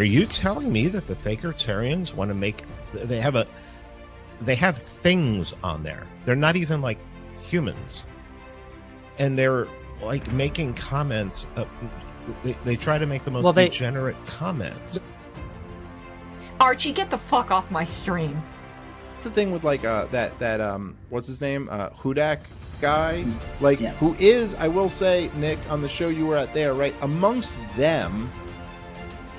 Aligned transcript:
Are 0.00 0.04
you 0.04 0.24
telling 0.24 0.72
me 0.72 0.88
that 0.88 1.04
the 1.04 1.14
Fakertarians 1.14 2.14
want 2.14 2.30
to 2.30 2.34
make? 2.34 2.62
They 2.94 3.20
have 3.20 3.34
a, 3.34 3.46
they 4.40 4.54
have 4.54 4.78
things 4.78 5.54
on 5.62 5.82
there. 5.82 6.06
They're 6.24 6.34
not 6.34 6.56
even 6.56 6.80
like 6.80 6.96
humans, 7.42 8.06
and 9.18 9.38
they're 9.38 9.68
like 10.02 10.32
making 10.32 10.72
comments. 10.72 11.48
Of, 11.54 11.68
they, 12.42 12.56
they 12.64 12.76
try 12.76 12.96
to 12.96 13.04
make 13.04 13.24
the 13.24 13.30
most 13.30 13.44
Well, 13.44 13.52
they- 13.52 13.68
degenerate 13.68 14.16
comments. 14.24 15.00
Archie, 16.60 16.92
get 16.92 17.10
the 17.10 17.18
fuck 17.18 17.50
off 17.50 17.70
my 17.70 17.84
stream. 17.84 18.42
What's 19.12 19.24
the 19.24 19.30
thing 19.30 19.52
with 19.52 19.64
like 19.64 19.84
uh, 19.84 20.06
that 20.06 20.38
that 20.38 20.62
um 20.62 20.96
what's 21.10 21.26
his 21.26 21.42
name 21.42 21.68
uh 21.70 21.90
Hudak 21.90 22.38
guy 22.80 23.22
like 23.60 23.80
who 23.80 24.14
is 24.18 24.54
I 24.54 24.68
will 24.68 24.88
say 24.88 25.30
Nick 25.36 25.58
on 25.70 25.82
the 25.82 25.88
show 25.88 26.08
you 26.08 26.24
were 26.24 26.38
at 26.38 26.54
there 26.54 26.72
right 26.72 26.94
amongst 27.02 27.58
them 27.76 28.30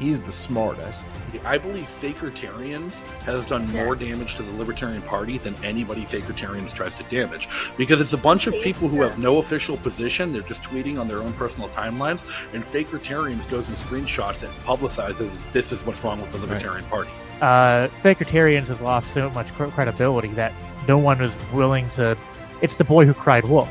he's 0.02 0.22
the 0.22 0.32
smartest 0.32 1.10
I 1.46 1.58
believe 1.58 1.88
Fakertarians 2.02 2.92
has 3.22 3.46
done 3.46 3.70
more 3.72 3.96
damage 3.96 4.36
to 4.36 4.44
the 4.44 4.52
Libertarian 4.52 5.02
Party 5.04 5.38
than 5.38 5.56
anybody 5.64 6.06
Fakertarians 6.06 6.74
tries 6.74 6.94
to 6.96 7.04
damage. 7.04 7.48
Because 7.78 8.02
it's 8.02 8.14
a 8.14 8.18
bunch 8.18 8.48
of 8.48 8.54
people 8.56 8.88
who 8.88 9.02
have 9.02 9.18
no 9.18 9.38
official 9.38 9.78
position, 9.78 10.32
they're 10.32 10.42
just 10.42 10.64
tweeting 10.64 11.00
on 11.00 11.08
their 11.08 11.20
own 11.20 11.34
personal 11.34 11.70
timelines, 11.70 12.22
and 12.54 12.64
Fakertarians 12.64 13.50
goes 13.50 13.68
and 13.68 13.78
screenshots 13.78 14.44
it 14.44 14.50
and 14.50 14.54
publicizes 14.64 15.32
this 15.52 15.72
is 15.72 15.86
what's 15.86 16.04
wrong 16.04 16.22
with 16.22 16.32
the 16.32 16.38
Libertarian 16.38 16.86
Party. 16.86 17.10
uh, 17.42 17.88
Fakertarians 18.04 18.68
has 18.68 18.80
lost 18.82 19.12
so 19.14 19.30
much 19.32 19.48
credibility 19.54 20.30
that 20.30 20.54
no 20.88 20.98
one 20.98 21.22
is 21.22 21.34
willing 21.54 21.90
to. 21.92 22.18
It's 22.62 22.78
the 22.78 22.84
boy 22.84 23.06
who 23.06 23.14
cried 23.14 23.46
wolf. 23.46 23.70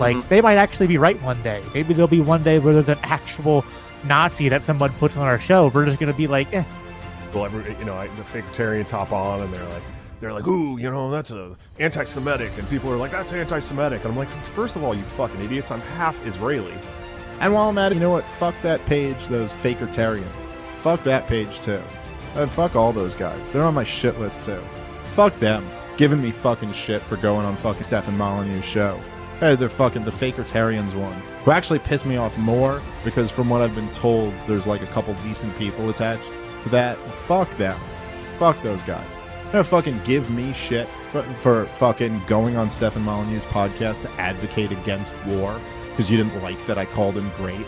Like 0.00 0.28
they 0.28 0.40
might 0.40 0.56
actually 0.56 0.88
be 0.88 0.98
right 0.98 1.20
one 1.22 1.40
day. 1.42 1.62
Maybe 1.74 1.94
there'll 1.94 2.08
be 2.08 2.20
one 2.20 2.42
day 2.42 2.58
where 2.58 2.74
there's 2.74 2.88
an 2.88 2.98
actual 3.02 3.64
Nazi 4.04 4.48
that 4.48 4.64
someone 4.64 4.90
puts 4.94 5.16
on 5.16 5.26
our 5.26 5.38
show. 5.38 5.68
We're 5.68 5.86
just 5.86 5.98
gonna 5.98 6.12
be 6.12 6.26
like, 6.26 6.52
eh. 6.52 6.64
Well, 7.34 7.46
every, 7.46 7.74
you 7.78 7.84
know, 7.84 7.94
I, 7.94 8.08
the 8.08 8.22
Fakertarians 8.22 8.90
hop 8.90 9.12
on 9.12 9.40
and 9.42 9.52
they're 9.54 9.68
like, 9.68 9.82
they're 10.20 10.32
like, 10.32 10.46
ooh, 10.46 10.76
you 10.78 10.90
know, 10.90 11.10
that's 11.10 11.30
a 11.30 11.56
anti-Semitic, 11.78 12.52
and 12.58 12.68
people 12.70 12.92
are 12.92 12.96
like, 12.96 13.10
that's 13.10 13.32
anti-Semitic, 13.32 14.02
and 14.04 14.12
I'm 14.12 14.16
like, 14.18 14.28
first 14.28 14.76
of 14.76 14.84
all, 14.84 14.94
you 14.94 15.02
fucking 15.02 15.40
idiots, 15.40 15.70
I'm 15.70 15.80
half 15.80 16.24
Israeli. 16.26 16.74
and 17.40 17.52
while 17.52 17.68
I'm 17.70 17.78
at 17.78 17.90
it 17.92 17.96
you 17.96 18.00
know 18.00 18.10
what 18.10 18.24
fuck 18.38 18.54
that 18.62 18.84
page 18.86 19.16
those 19.28 19.50
Fakertarians 19.50 20.42
fuck 20.82 21.02
that 21.04 21.26
page 21.26 21.58
too 21.60 21.82
and 22.36 22.50
fuck 22.50 22.76
all 22.76 22.92
those 22.92 23.14
guys 23.14 23.48
they're 23.50 23.64
on 23.64 23.74
my 23.74 23.82
shit 23.84 24.20
list 24.20 24.42
too 24.42 24.62
fuck 25.14 25.34
them 25.40 25.66
giving 25.96 26.20
me 26.22 26.30
fucking 26.30 26.72
shit 26.72 27.02
for 27.02 27.16
going 27.16 27.44
on 27.46 27.56
fucking 27.56 27.82
Stephen 27.82 28.16
Molyneux's 28.16 28.64
show 28.64 29.00
Hey, 29.40 29.56
they're 29.56 29.68
fucking 29.68 30.04
the 30.04 30.12
Fakertarians 30.12 30.94
one, 30.94 31.20
who 31.44 31.50
actually 31.50 31.78
pissed 31.80 32.06
me 32.06 32.16
off 32.16 32.36
more 32.38 32.80
because 33.04 33.30
from 33.30 33.48
what 33.48 33.60
I've 33.62 33.74
been 33.74 33.90
told, 33.90 34.34
there's 34.46 34.66
like 34.66 34.82
a 34.82 34.86
couple 34.86 35.14
decent 35.14 35.56
people 35.58 35.90
attached 35.90 36.30
to 36.62 36.68
that. 36.70 36.96
Fuck 37.20 37.56
them. 37.56 37.78
Fuck 38.38 38.60
those 38.62 38.82
guys. 38.82 39.18
They're 39.50 39.64
fucking 39.64 40.00
give 40.04 40.30
me 40.30 40.52
shit 40.52 40.88
for, 41.10 41.22
for 41.22 41.66
fucking 41.66 42.22
going 42.26 42.56
on 42.56 42.70
Stefan 42.70 43.04
Molyneux's 43.04 43.44
podcast 43.44 44.00
to 44.02 44.10
advocate 44.12 44.70
against 44.70 45.14
war 45.26 45.60
because 45.90 46.10
you 46.10 46.16
didn't 46.16 46.42
like 46.42 46.64
that 46.66 46.78
I 46.78 46.86
called 46.86 47.18
him 47.18 47.30
great. 47.36 47.66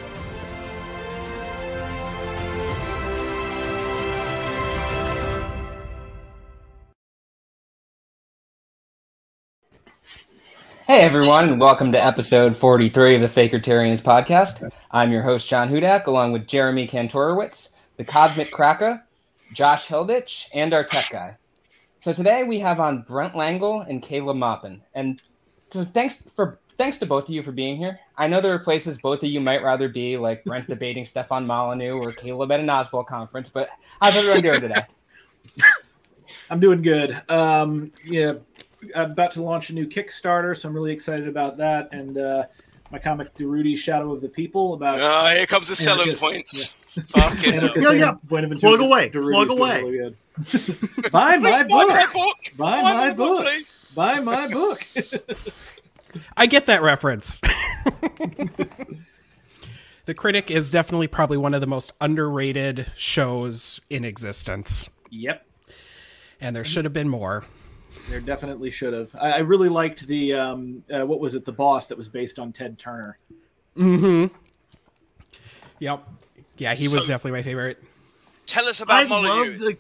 Hey 10.87 11.01
everyone, 11.01 11.49
and 11.49 11.59
welcome 11.59 11.93
to 11.93 12.05
episode 12.05 12.55
43 12.55 13.15
of 13.15 13.23
the 13.23 13.27
Fakertarians 13.27 14.03
podcast. 14.03 14.69
I'm 14.91 15.11
your 15.11 15.23
host, 15.23 15.49
John 15.49 15.71
Hudak, 15.71 16.05
along 16.05 16.33
with 16.33 16.47
Jeremy 16.47 16.87
Kantorowicz, 16.87 17.71
the 17.97 18.05
Cosmic 18.05 18.51
Cracker, 18.51 19.03
Josh 19.55 19.87
Hilditch, 19.89 20.45
and 20.53 20.75
our 20.75 20.85
tech 20.85 21.07
guy. 21.11 21.39
So 22.03 22.13
today 22.13 22.45
we 22.45 22.59
have 22.59 22.81
on 22.81 23.01
Brent 23.01 23.35
Langle 23.35 23.81
and 23.81 24.03
Caleb 24.03 24.37
Maupin. 24.37 24.83
And 24.95 25.23
so 25.71 25.87
thanks 25.87 26.23
for 26.37 26.59
thanks 26.77 26.99
to 26.99 27.07
both 27.07 27.25
of 27.25 27.31
you 27.31 27.43
for 27.43 27.53
being 27.53 27.79
here. 27.79 27.99
I 28.19 28.29
know 28.29 28.43
there 28.43 28.53
are 28.53 28.59
places 28.59 28.99
both 28.99 29.23
of 29.23 29.31
you 29.31 29.41
might 29.41 29.63
rather 29.63 29.89
be, 29.89 30.19
like 30.19 30.45
Brent 30.45 30.69
debating 30.69 31.07
Stefan 31.07 31.47
Molyneux 31.47 31.95
or 31.95 32.13
Caleb 32.13 32.53
at 32.53 32.61
an 32.61 32.69
Oswald 32.69 33.07
conference, 33.07 33.49
but 33.49 33.71
how's 34.03 34.15
everyone 34.19 34.43
doing 34.43 34.61
today? 34.61 34.83
I'm 36.51 36.61
doing 36.61 36.83
good. 36.83 37.23
Um, 37.31 37.91
yeah, 38.05 38.35
I'm 38.95 39.13
about 39.13 39.33
to 39.33 39.43
launch 39.43 39.71
a 39.71 39.75
new 39.75 39.87
Kickstarter, 39.87 40.57
so 40.57 40.69
I'm 40.69 40.75
really 40.75 40.93
excited 40.93 41.29
about 41.29 41.57
that. 41.59 41.89
And 41.93 42.17
uh, 42.19 42.45
my 42.91 42.99
comic 42.99 43.35
Derudy 43.37 43.77
Shadow 43.79 44.13
of 44.13 44.21
the 44.21 44.29
People 44.29 44.75
about. 44.75 45.01
Ah, 45.01 45.29
here 45.35 45.47
comes 45.47 45.69
the 45.69 45.77
selling 45.77 46.03
Anarchist- 46.09 46.21
points. 46.23 46.75
yeah. 46.97 47.03
Fucking 47.09 47.55
Anarchist 47.57 47.87
Yeah, 47.87 47.93
yeah. 47.93 48.15
Plug 48.61 48.81
away, 48.81 49.11
Derudy's 49.11 49.31
plug 49.31 49.49
doing 49.49 49.61
away. 49.61 49.83
really 49.83 49.99
good. 49.99 50.17
buy 51.13 51.37
my 51.37 51.63
Please 51.63 51.63
buy 51.63 51.69
book. 51.69 51.89
my 51.89 52.07
book. 52.13 52.37
Buy 52.57 52.77
Buy 52.77 52.83
my 52.83 52.95
my 52.95 53.13
book, 53.13 53.45
book. 53.45 53.65
Buy 53.95 54.21
my 54.21 54.47
book. 54.53 54.87
I 56.37 56.47
get 56.47 56.67
that 56.67 56.83
reference. 56.83 57.41
the 60.07 60.15
Critic 60.15 60.51
is 60.51 60.71
definitely 60.71 61.07
probably 61.09 61.37
one 61.39 61.55
of 61.55 61.61
the 61.61 61.67
most 61.67 61.93
underrated 62.01 62.91
shows 62.97 63.81
in 63.89 64.05
existence. 64.05 64.89
Yep. 65.11 65.47
And 66.41 66.55
there 66.55 66.65
should 66.65 66.85
have 66.85 66.93
been 66.93 67.09
more. 67.09 67.45
There 68.09 68.21
definitely 68.21 68.71
should 68.71 68.93
have. 68.93 69.15
I, 69.21 69.33
I 69.33 69.39
really 69.39 69.69
liked 69.69 70.07
the 70.07 70.35
um, 70.35 70.85
uh, 70.93 71.05
what 71.07 71.21
was 71.21 71.35
it, 71.35 71.45
the 71.45 71.53
boss 71.53 71.89
that 71.89 71.97
was 71.99 72.09
based 72.09 72.39
on 72.39 72.53
Ted 72.53 72.79
Turner. 72.79 73.19
Mm-hmm. 73.77 74.35
Yep. 75.81 76.07
Yeah, 76.59 76.75
he 76.75 76.89
was 76.89 77.07
So- 77.07 77.13
definitely 77.13 77.39
my 77.39 77.43
favorite. 77.43 77.83
Tell 78.47 78.67
us 78.67 78.81
about 78.83 79.05
I 79.05 79.09
Molyneux. 79.09 79.51
love 79.53 79.59
the 79.59 79.79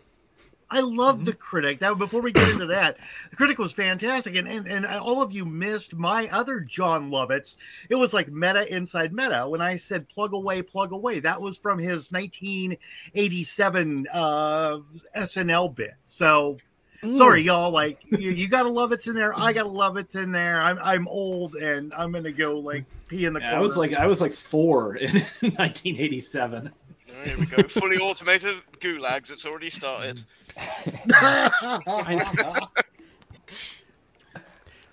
I 0.70 0.80
love 0.80 1.24
the 1.26 1.34
critic. 1.34 1.80
Now, 1.82 1.94
before 1.94 2.22
we 2.22 2.32
get 2.32 2.48
into 2.48 2.64
that, 2.66 2.96
the 3.30 3.36
critic 3.36 3.58
was 3.58 3.72
fantastic, 3.72 4.34
and, 4.34 4.48
and 4.48 4.66
and 4.66 4.86
all 4.86 5.20
of 5.20 5.30
you 5.32 5.44
missed 5.44 5.94
my 5.94 6.26
other 6.30 6.60
Jon 6.60 7.10
Lovitz. 7.10 7.56
It 7.90 7.94
was 7.96 8.14
like 8.14 8.28
meta 8.32 8.66
inside 8.74 9.12
meta. 9.12 9.46
When 9.46 9.60
I 9.60 9.76
said 9.76 10.08
plug 10.08 10.32
away, 10.32 10.62
plug 10.62 10.92
away, 10.92 11.20
that 11.20 11.40
was 11.40 11.58
from 11.58 11.78
his 11.78 12.10
1987 12.10 14.06
uh, 14.12 14.78
SNL 15.16 15.74
bit. 15.74 15.92
So. 16.04 16.56
Sorry, 17.02 17.42
y'all. 17.42 17.70
Like 17.70 17.98
you, 18.10 18.30
you 18.30 18.48
gotta 18.48 18.68
love 18.70 18.92
it's 18.92 19.06
in 19.06 19.14
there. 19.14 19.38
I 19.38 19.52
gotta 19.52 19.68
love 19.68 19.96
it's 19.98 20.14
in 20.14 20.32
there. 20.32 20.60
I'm 20.60 20.78
I'm 20.82 21.06
old 21.08 21.54
and 21.54 21.92
I'm 21.94 22.12
gonna 22.12 22.32
go 22.32 22.58
like 22.58 22.84
pee 23.08 23.26
in 23.26 23.32
the 23.34 23.40
Yeah, 23.40 23.50
corner. 23.50 23.60
I 23.60 23.62
was 23.62 23.76
like 23.76 23.92
I 23.94 24.06
was 24.06 24.20
like 24.22 24.32
four 24.32 24.96
in 24.96 25.10
1987. 25.40 26.70
Oh, 26.70 27.24
here 27.24 27.38
we 27.38 27.46
go. 27.46 27.62
Fully 27.64 27.98
automated 27.98 28.54
gulags. 28.80 29.30
It's 29.30 29.44
already 29.44 29.68
started. 29.70 30.22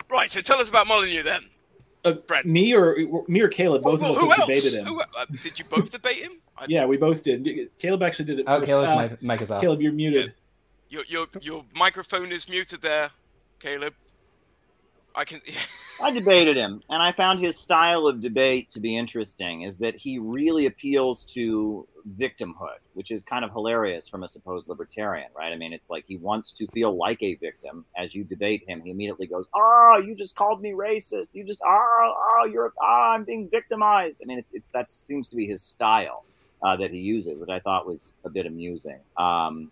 right. 0.10 0.30
So 0.32 0.42
tell 0.42 0.60
us 0.60 0.70
about 0.70 0.88
Molyneux 0.88 1.24
then. 1.24 1.42
Uh, 2.04 2.14
me 2.46 2.74
or 2.74 2.98
me 3.28 3.42
or 3.42 3.48
Caleb 3.48 3.84
both 3.84 4.02
Well, 4.02 4.12
of 4.12 4.18
us 4.18 4.24
who 4.24 4.30
have 4.32 4.40
else? 4.40 4.48
debated 4.48 4.80
him. 4.80 4.86
Who, 4.86 5.02
uh, 5.02 5.26
did 5.44 5.60
you 5.60 5.66
both 5.66 5.92
debate 5.92 6.18
him? 6.18 6.32
I- 6.58 6.66
Yeah, 6.70 6.86
we 6.86 6.98
both 6.98 7.24
did. 7.24 7.48
Caleb 7.80 8.02
actually 8.04 8.26
did 8.26 8.40
it. 8.40 8.46
Oh, 8.48 8.58
first. 8.58 8.66
Caleb's 8.68 8.90
Uh, 8.92 9.08
mic- 9.10 9.22
mic 9.22 9.42
is 9.44 9.52
off. 9.52 9.62
Caleb, 9.62 9.82
you're 9.82 9.92
muted. 9.94 10.34
Your 10.92 11.04
your 11.08 11.28
your 11.40 11.64
microphone 11.74 12.34
is 12.34 12.50
muted 12.50 12.82
there, 12.82 13.12
Caleb. 13.60 13.94
I 15.16 15.24
can. 15.24 15.40
I 16.04 16.10
debated 16.12 16.58
him, 16.58 16.82
and 16.90 17.02
I 17.02 17.12
found 17.12 17.40
his 17.40 17.58
style 17.58 18.08
of 18.08 18.20
debate 18.20 18.72
to 18.72 18.82
be 18.82 18.98
interesting. 18.98 19.62
Is 19.62 19.78
that 19.78 19.96
he 19.96 20.20
really 20.20 20.66
appeals 20.66 21.24
to 21.36 21.88
victimhood, 22.20 22.80
which 22.94 23.10
is 23.12 23.24
kind 23.24 23.46
of 23.46 23.52
hilarious 23.52 24.10
from 24.10 24.24
a 24.24 24.28
supposed 24.28 24.68
libertarian, 24.68 25.30
right? 25.34 25.54
I 25.54 25.56
mean, 25.56 25.72
it's 25.72 25.90
like 25.90 26.04
he 26.06 26.18
wants 26.18 26.52
to 26.54 26.68
feel 26.68 26.98
like 26.98 27.24
a 27.24 27.36
victim. 27.36 27.86
As 27.98 28.14
you 28.14 28.26
debate 28.26 28.64
him, 28.68 28.82
he 28.82 28.92
immediately 28.92 29.28
goes, 29.28 29.48
"Oh, 29.54 30.04
you 30.06 30.14
just 30.14 30.36
called 30.36 30.62
me 30.62 30.72
racist. 30.72 31.30
You 31.32 31.46
just, 31.46 31.62
oh, 31.66 32.14
oh, 32.18 32.46
you're, 32.52 32.74
oh, 32.82 33.12
I'm 33.14 33.24
being 33.24 33.48
victimized." 33.50 34.20
I 34.22 34.26
mean, 34.26 34.40
it's 34.40 34.52
it's 34.52 34.70
that 34.72 34.92
seems 34.92 35.30
to 35.30 35.38
be 35.38 35.48
his 35.48 35.62
style 35.62 36.26
uh, 36.62 36.76
that 36.76 36.92
he 36.92 37.00
uses, 37.00 37.40
which 37.40 37.50
I 37.50 37.62
thought 37.62 37.88
was 37.88 38.16
a 38.26 38.30
bit 38.30 38.46
amusing. 38.46 39.00
Um, 39.16 39.72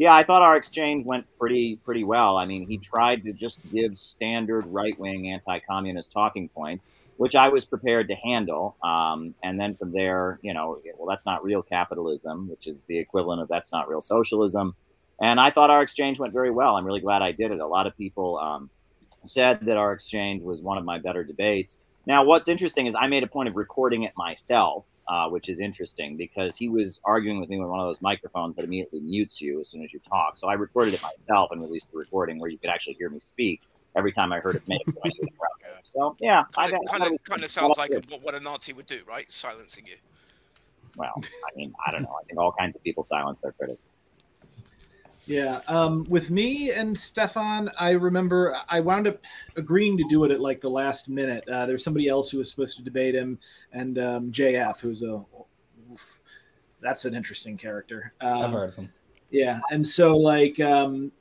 yeah, 0.00 0.14
I 0.14 0.22
thought 0.22 0.40
our 0.40 0.56
exchange 0.56 1.04
went 1.04 1.26
pretty 1.36 1.76
pretty 1.76 2.04
well. 2.04 2.38
I 2.38 2.46
mean, 2.46 2.66
he 2.66 2.78
tried 2.78 3.22
to 3.24 3.34
just 3.34 3.60
give 3.70 3.98
standard 3.98 4.64
right 4.66 4.98
wing 4.98 5.28
anti 5.28 5.58
communist 5.58 6.10
talking 6.10 6.48
points, 6.48 6.88
which 7.18 7.36
I 7.36 7.50
was 7.50 7.66
prepared 7.66 8.08
to 8.08 8.14
handle. 8.14 8.78
Um, 8.82 9.34
and 9.42 9.60
then 9.60 9.74
from 9.74 9.92
there, 9.92 10.38
you 10.40 10.54
know, 10.54 10.80
well, 10.96 11.06
that's 11.06 11.26
not 11.26 11.44
real 11.44 11.60
capitalism, 11.60 12.48
which 12.48 12.66
is 12.66 12.84
the 12.84 12.96
equivalent 12.96 13.42
of 13.42 13.48
that's 13.48 13.72
not 13.72 13.90
real 13.90 14.00
socialism. 14.00 14.74
And 15.20 15.38
I 15.38 15.50
thought 15.50 15.68
our 15.68 15.82
exchange 15.82 16.18
went 16.18 16.32
very 16.32 16.50
well. 16.50 16.76
I'm 16.76 16.86
really 16.86 17.02
glad 17.02 17.20
I 17.20 17.32
did 17.32 17.50
it. 17.50 17.60
A 17.60 17.66
lot 17.66 17.86
of 17.86 17.94
people 17.94 18.38
um, 18.38 18.70
said 19.24 19.60
that 19.66 19.76
our 19.76 19.92
exchange 19.92 20.42
was 20.42 20.62
one 20.62 20.78
of 20.78 20.84
my 20.86 20.98
better 20.98 21.24
debates. 21.24 21.76
Now, 22.06 22.24
what's 22.24 22.48
interesting 22.48 22.86
is 22.86 22.94
I 22.94 23.06
made 23.06 23.22
a 23.22 23.26
point 23.26 23.50
of 23.50 23.56
recording 23.56 24.04
it 24.04 24.12
myself, 24.16 24.86
uh, 25.10 25.28
which 25.28 25.48
is 25.48 25.58
interesting 25.60 26.16
because 26.16 26.56
he 26.56 26.68
was 26.68 27.00
arguing 27.04 27.40
with 27.40 27.48
me 27.50 27.58
with 27.58 27.68
one 27.68 27.80
of 27.80 27.86
those 27.86 28.00
microphones 28.00 28.54
that 28.56 28.64
immediately 28.64 29.00
mutes 29.00 29.40
you 29.42 29.58
as 29.60 29.68
soon 29.68 29.82
as 29.82 29.92
you 29.92 29.98
talk. 30.08 30.36
So 30.36 30.48
I 30.48 30.52
recorded 30.54 30.94
it 30.94 31.02
myself 31.02 31.50
and 31.50 31.60
released 31.60 31.90
the 31.92 31.98
recording 31.98 32.38
where 32.38 32.48
you 32.48 32.58
could 32.58 32.70
actually 32.70 32.94
hear 32.94 33.10
me 33.10 33.18
speak 33.18 33.62
every 33.96 34.12
time 34.12 34.32
I 34.32 34.38
heard 34.38 34.54
it 34.56 34.62
make 34.68 34.80
a 34.86 34.92
point. 35.00 35.12
he 35.14 35.20
would 35.20 35.30
interrupt. 35.30 35.86
So 35.86 36.14
yeah, 36.20 36.44
I 36.56 36.68
Kind 36.68 36.72
got- 36.72 36.82
of, 36.94 37.00
kind 37.00 37.12
of, 37.14 37.24
kind 37.24 37.42
of 37.44 37.50
sounds 37.50 37.76
like 37.76 37.90
what, 38.08 38.22
what 38.22 38.34
a 38.36 38.40
Nazi 38.40 38.72
would 38.72 38.86
do, 38.86 39.00
right? 39.08 39.30
Silencing 39.32 39.86
you. 39.86 39.96
well, 40.96 41.14
I 41.16 41.56
mean, 41.56 41.72
I 41.84 41.90
don't 41.90 42.02
know. 42.02 42.16
I 42.20 42.24
think 42.26 42.38
all 42.38 42.52
kinds 42.52 42.76
of 42.76 42.82
people 42.84 43.02
silence 43.02 43.40
their 43.40 43.52
critics. 43.52 43.90
Yeah. 45.26 45.60
Um, 45.68 46.04
with 46.08 46.30
me 46.30 46.72
and 46.72 46.98
Stefan, 46.98 47.70
I 47.78 47.90
remember 47.90 48.56
I 48.68 48.80
wound 48.80 49.06
up 49.06 49.18
agreeing 49.56 49.96
to 49.98 50.04
do 50.08 50.24
it 50.24 50.30
at 50.30 50.40
like 50.40 50.60
the 50.60 50.70
last 50.70 51.08
minute. 51.08 51.48
Uh, 51.48 51.66
there's 51.66 51.84
somebody 51.84 52.08
else 52.08 52.30
who 52.30 52.38
was 52.38 52.50
supposed 52.50 52.76
to 52.78 52.82
debate 52.82 53.14
him, 53.14 53.38
and 53.72 53.98
um, 53.98 54.32
JF, 54.32 54.80
who's 54.80 55.02
a 55.02 55.22
that's 56.80 57.04
an 57.04 57.14
interesting 57.14 57.56
character. 57.56 58.12
Um, 58.20 58.42
I've 58.42 58.50
heard 58.50 58.68
of 58.70 58.74
him. 58.76 58.92
Yeah, 59.30 59.60
and 59.70 59.86
so 59.86 60.16
like 60.16 60.58
um, 60.60 61.12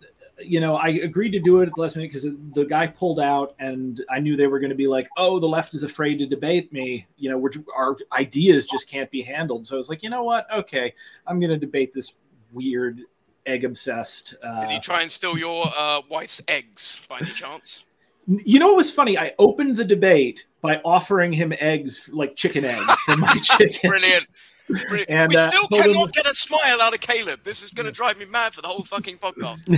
you 0.41 0.59
know, 0.59 0.75
I 0.75 0.89
agreed 0.89 1.31
to 1.31 1.39
do 1.39 1.61
it 1.61 1.67
at 1.67 1.75
the 1.75 1.81
last 1.81 1.95
minute 1.95 2.11
because 2.11 2.27
the 2.53 2.65
guy 2.65 2.87
pulled 2.87 3.19
out, 3.19 3.55
and 3.59 4.03
I 4.09 4.19
knew 4.19 4.35
they 4.35 4.47
were 4.47 4.59
going 4.59 4.69
to 4.69 4.75
be 4.75 4.87
like, 4.87 5.07
"Oh, 5.17 5.39
the 5.39 5.47
left 5.47 5.73
is 5.73 5.83
afraid 5.83 6.17
to 6.19 6.25
debate 6.25 6.71
me." 6.71 7.05
You 7.17 7.29
know, 7.29 7.37
we're, 7.37 7.51
our 7.75 7.97
ideas 8.13 8.65
just 8.65 8.89
can't 8.89 9.11
be 9.11 9.21
handled. 9.21 9.67
So 9.67 9.75
I 9.75 9.77
was 9.77 9.89
like, 9.89 10.03
you 10.03 10.09
know 10.09 10.23
what? 10.23 10.51
Okay, 10.51 10.93
I'm 11.27 11.39
going 11.39 11.51
to 11.51 11.57
debate 11.57 11.93
this 11.93 12.13
weird 12.51 13.01
egg 13.45 13.63
obsessed. 13.63 14.35
Uh, 14.43 14.61
Did 14.61 14.69
he 14.71 14.79
try 14.79 15.01
and 15.01 15.11
steal 15.11 15.37
your 15.37 15.65
uh, 15.77 16.01
wife's 16.09 16.41
eggs 16.47 17.01
by 17.09 17.19
any 17.19 17.31
chance? 17.31 17.85
you 18.27 18.59
know 18.59 18.67
what 18.67 18.77
was 18.77 18.91
funny? 18.91 19.17
I 19.17 19.33
opened 19.39 19.75
the 19.75 19.83
debate 19.85 20.45
by 20.61 20.79
offering 20.85 21.33
him 21.33 21.51
eggs, 21.59 22.07
like 22.13 22.35
chicken 22.35 22.63
eggs, 22.65 22.93
for 23.05 23.17
my 23.17 23.33
chicken. 23.43 23.89
Brilliant. 23.89 24.27
Brilliant. 24.67 25.09
And, 25.09 25.29
we 25.31 25.35
uh, 25.35 25.49
still 25.49 25.63
told 25.67 25.83
him- 25.85 25.93
cannot 25.93 26.13
get 26.13 26.27
a 26.29 26.35
smile 26.35 26.79
out 26.81 26.93
of 26.93 26.99
Caleb. 27.01 27.39
This 27.43 27.63
is 27.63 27.71
going 27.71 27.87
to 27.87 27.91
drive 27.91 28.19
me 28.19 28.25
mad 28.25 28.53
for 28.53 28.61
the 28.61 28.67
whole 28.67 28.83
fucking 28.83 29.17
podcast. 29.17 29.61
I 29.67 29.73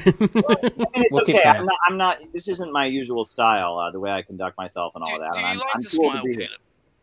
mean, 0.70 1.06
it's 1.06 1.14
We'll 1.16 1.22
okay. 1.22 1.44
I'm 1.48 1.66
not, 1.66 1.78
I'm 1.88 1.98
not. 1.98 2.18
This 2.34 2.50
isn't 2.50 2.74
my 2.74 2.88
usual 2.88 3.24
style. 3.24 3.78
Uh, 3.78 3.90
the 3.92 4.02
way 4.02 4.12
I 4.12 4.22
conduct 4.22 4.58
myself 4.58 4.94
and 4.96 5.04
all 5.06 5.18
that. 5.18 5.32
Do 5.34 5.40
you 5.40 5.46
I'm, 5.46 5.58
like 5.60 5.68
I'm 5.76 5.82
to 5.84 5.90
cool 5.98 6.10
smile, 6.12 6.24
to. 6.24 6.34
Caleb? 6.34 6.40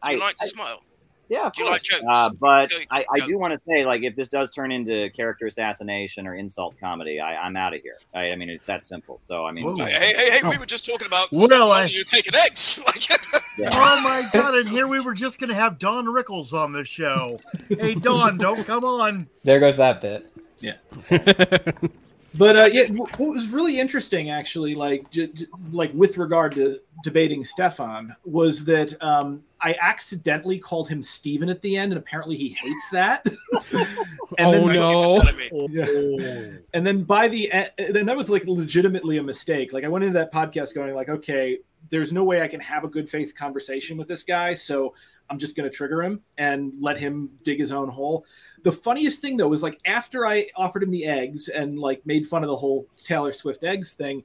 Do 0.04 0.10
you 0.12 0.16
I- 0.16 0.20
like 0.20 0.36
to 0.36 0.44
I- 0.44 0.48
smile? 0.48 0.82
Yeah, 1.28 1.46
of 1.46 1.52
Do 1.52 1.62
you 1.64 1.70
like 1.70 1.82
jokes? 1.82 2.02
Uh, 2.08 2.30
but 2.40 2.70
Go- 2.70 2.76
I, 2.90 3.04
I 3.12 3.20
do 3.26 3.38
want 3.38 3.52
to 3.52 3.58
say, 3.58 3.84
like, 3.84 4.02
if 4.02 4.16
this 4.16 4.28
does 4.30 4.50
turn 4.50 4.72
into 4.72 5.10
character 5.10 5.46
assassination 5.46 6.26
or 6.26 6.34
insult 6.34 6.76
comedy, 6.80 7.20
I, 7.20 7.36
I'm 7.36 7.56
out 7.56 7.74
of 7.74 7.82
here. 7.82 7.98
I, 8.14 8.30
I 8.30 8.36
mean, 8.36 8.48
it's 8.48 8.64
that 8.66 8.84
simple. 8.84 9.18
So, 9.18 9.44
I 9.44 9.52
mean, 9.52 9.64
Whoa. 9.64 9.76
just- 9.76 9.92
Hey, 9.92 10.14
hey, 10.14 10.30
hey! 10.30 10.40
Oh. 10.42 10.50
We 10.50 10.56
were 10.58 10.66
just 10.66 10.86
talking 10.86 11.06
about 11.06 11.28
Well, 11.32 11.46
Stefan 11.46 11.68
I- 11.70 11.82
and 11.82 11.92
you 11.92 12.04
taking 12.04 12.34
eggs. 12.34 12.80
Like, 12.86 13.08
yeah. 13.58 13.68
Oh 13.72 14.00
my 14.00 14.26
god! 14.32 14.54
And 14.54 14.68
here 14.68 14.86
we 14.86 15.00
were 15.00 15.12
just 15.14 15.38
gonna 15.38 15.54
have 15.54 15.78
Don 15.78 16.06
Rickles 16.06 16.52
on 16.54 16.72
the 16.72 16.84
show. 16.84 17.38
hey 17.68 17.94
Don, 17.94 18.38
don't 18.38 18.64
come 18.64 18.84
on. 18.84 19.28
There 19.44 19.60
goes 19.60 19.76
that 19.76 20.00
bit. 20.00 20.30
But 22.34 22.56
uh, 22.56 22.68
yeah, 22.70 22.84
what 22.88 23.18
was 23.18 23.48
really 23.48 23.80
interesting, 23.80 24.30
actually, 24.30 24.74
like 24.74 25.10
j- 25.10 25.28
j- 25.28 25.46
like 25.72 25.92
with 25.94 26.18
regard 26.18 26.54
to 26.56 26.78
debating 27.02 27.44
Stefan, 27.44 28.14
was 28.24 28.64
that 28.66 29.00
um, 29.02 29.42
I 29.60 29.74
accidentally 29.80 30.58
called 30.58 30.88
him 30.88 31.02
Steven 31.02 31.48
at 31.48 31.62
the 31.62 31.76
end, 31.76 31.92
and 31.92 31.98
apparently 31.98 32.36
he 32.36 32.50
hates 32.50 32.90
that. 32.90 33.26
and 33.72 33.86
oh 34.38 34.52
then, 34.52 34.66
no! 34.74 35.22
Oh. 35.52 36.58
And 36.74 36.86
then 36.86 37.02
by 37.04 37.28
the 37.28 37.50
end, 37.50 37.70
then 37.78 38.04
that 38.06 38.16
was 38.16 38.28
like 38.28 38.44
legitimately 38.46 39.16
a 39.16 39.22
mistake. 39.22 39.72
Like 39.72 39.84
I 39.84 39.88
went 39.88 40.04
into 40.04 40.18
that 40.18 40.32
podcast 40.32 40.74
going 40.74 40.94
like, 40.94 41.08
okay, 41.08 41.58
there's 41.88 42.12
no 42.12 42.24
way 42.24 42.42
I 42.42 42.48
can 42.48 42.60
have 42.60 42.84
a 42.84 42.88
good 42.88 43.08
faith 43.08 43.34
conversation 43.34 43.96
with 43.96 44.06
this 44.06 44.22
guy, 44.22 44.52
so 44.54 44.94
I'm 45.30 45.38
just 45.38 45.56
going 45.56 45.68
to 45.68 45.74
trigger 45.74 46.02
him 46.02 46.20
and 46.36 46.72
let 46.78 46.98
him 46.98 47.30
dig 47.42 47.58
his 47.58 47.72
own 47.72 47.88
hole. 47.88 48.26
The 48.62 48.72
funniest 48.72 49.20
thing 49.20 49.36
though 49.36 49.48
was 49.48 49.62
like 49.62 49.78
after 49.84 50.26
I 50.26 50.48
offered 50.56 50.82
him 50.82 50.90
the 50.90 51.06
eggs 51.06 51.48
and 51.48 51.78
like 51.78 52.04
made 52.06 52.26
fun 52.26 52.42
of 52.42 52.48
the 52.48 52.56
whole 52.56 52.86
Taylor 52.96 53.32
Swift 53.32 53.64
eggs 53.64 53.94
thing, 53.94 54.24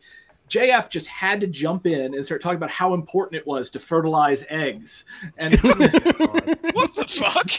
JF 0.50 0.90
just 0.90 1.08
had 1.08 1.42
to 1.42 1.48
jump 1.48 1.88
in 1.88 2.14
and 2.14 2.26
start 2.26 2.42
talking 2.42 2.58
about 2.58 2.70
how 2.70 2.94
important 2.94 3.36
it 3.36 3.48
was 3.48 3.70
to 3.72 3.80
fertilize 3.80 4.46
eggs. 4.50 5.06
And 5.38 5.54
What 5.62 6.96
the 6.96 7.06
fuck? 7.08 7.50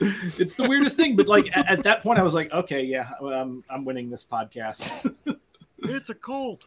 it's 0.38 0.54
the 0.54 0.68
weirdest 0.68 0.96
thing, 0.96 1.16
but 1.16 1.28
like 1.28 1.54
at, 1.56 1.68
at 1.68 1.82
that 1.84 2.02
point 2.02 2.18
I 2.18 2.22
was 2.22 2.34
like, 2.34 2.52
okay, 2.52 2.82
yeah, 2.82 3.10
um, 3.20 3.64
I'm 3.68 3.84
winning 3.84 4.10
this 4.10 4.24
podcast. 4.24 5.14
It's 5.78 6.10
a 6.10 6.14
cult. 6.14 6.64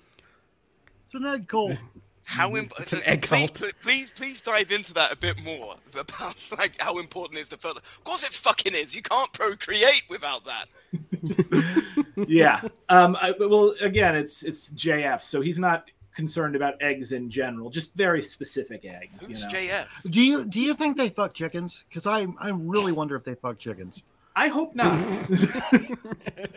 It's 1.05 1.15
an 1.15 1.25
egg 1.25 1.47
cult. 1.47 1.77
How 2.25 2.55
imp- 2.55 2.73
It's 2.79 2.93
an 2.93 2.99
uh, 2.99 3.11
egg 3.11 3.21
please, 3.23 3.49
cult. 3.49 3.53
pl- 3.55 3.69
Please, 3.81 4.11
please 4.11 4.41
dive 4.41 4.71
into 4.71 4.93
that 4.93 5.11
a 5.11 5.15
bit 5.17 5.43
more 5.43 5.75
about 5.97 6.35
like 6.57 6.79
how 6.81 6.97
important 6.97 7.37
it 7.37 7.41
is 7.41 7.49
to 7.49 7.57
further. 7.57 7.79
Of 7.79 8.03
course, 8.03 8.23
it 8.25 8.33
fucking 8.33 8.73
is. 8.73 8.95
You 8.95 9.01
can't 9.01 9.31
procreate 9.33 10.03
without 10.09 10.43
that. 10.45 10.65
yeah. 12.27 12.61
Um. 12.89 13.17
I, 13.21 13.31
well, 13.39 13.75
again, 13.81 14.15
it's 14.15 14.43
it's 14.43 14.69
JF, 14.71 15.21
so 15.21 15.41
he's 15.41 15.59
not 15.59 15.89
concerned 16.15 16.55
about 16.55 16.75
eggs 16.81 17.11
in 17.11 17.29
general, 17.29 17.69
just 17.71 17.95
very 17.95 18.21
specific 18.21 18.85
eggs. 18.85 19.27
You 19.27 19.35
know? 19.35 19.41
JF? 19.75 20.11
Do 20.11 20.21
you 20.21 20.45
do 20.45 20.61
you 20.61 20.73
think 20.75 20.95
they 20.97 21.09
fuck 21.09 21.33
chickens? 21.33 21.83
Because 21.89 22.07
I 22.07 22.27
I 22.39 22.49
really 22.49 22.91
wonder 22.91 23.15
if 23.15 23.23
they 23.23 23.35
fuck 23.35 23.59
chickens. 23.59 24.03
I 24.35 24.47
hope 24.47 24.73
not. 24.75 24.91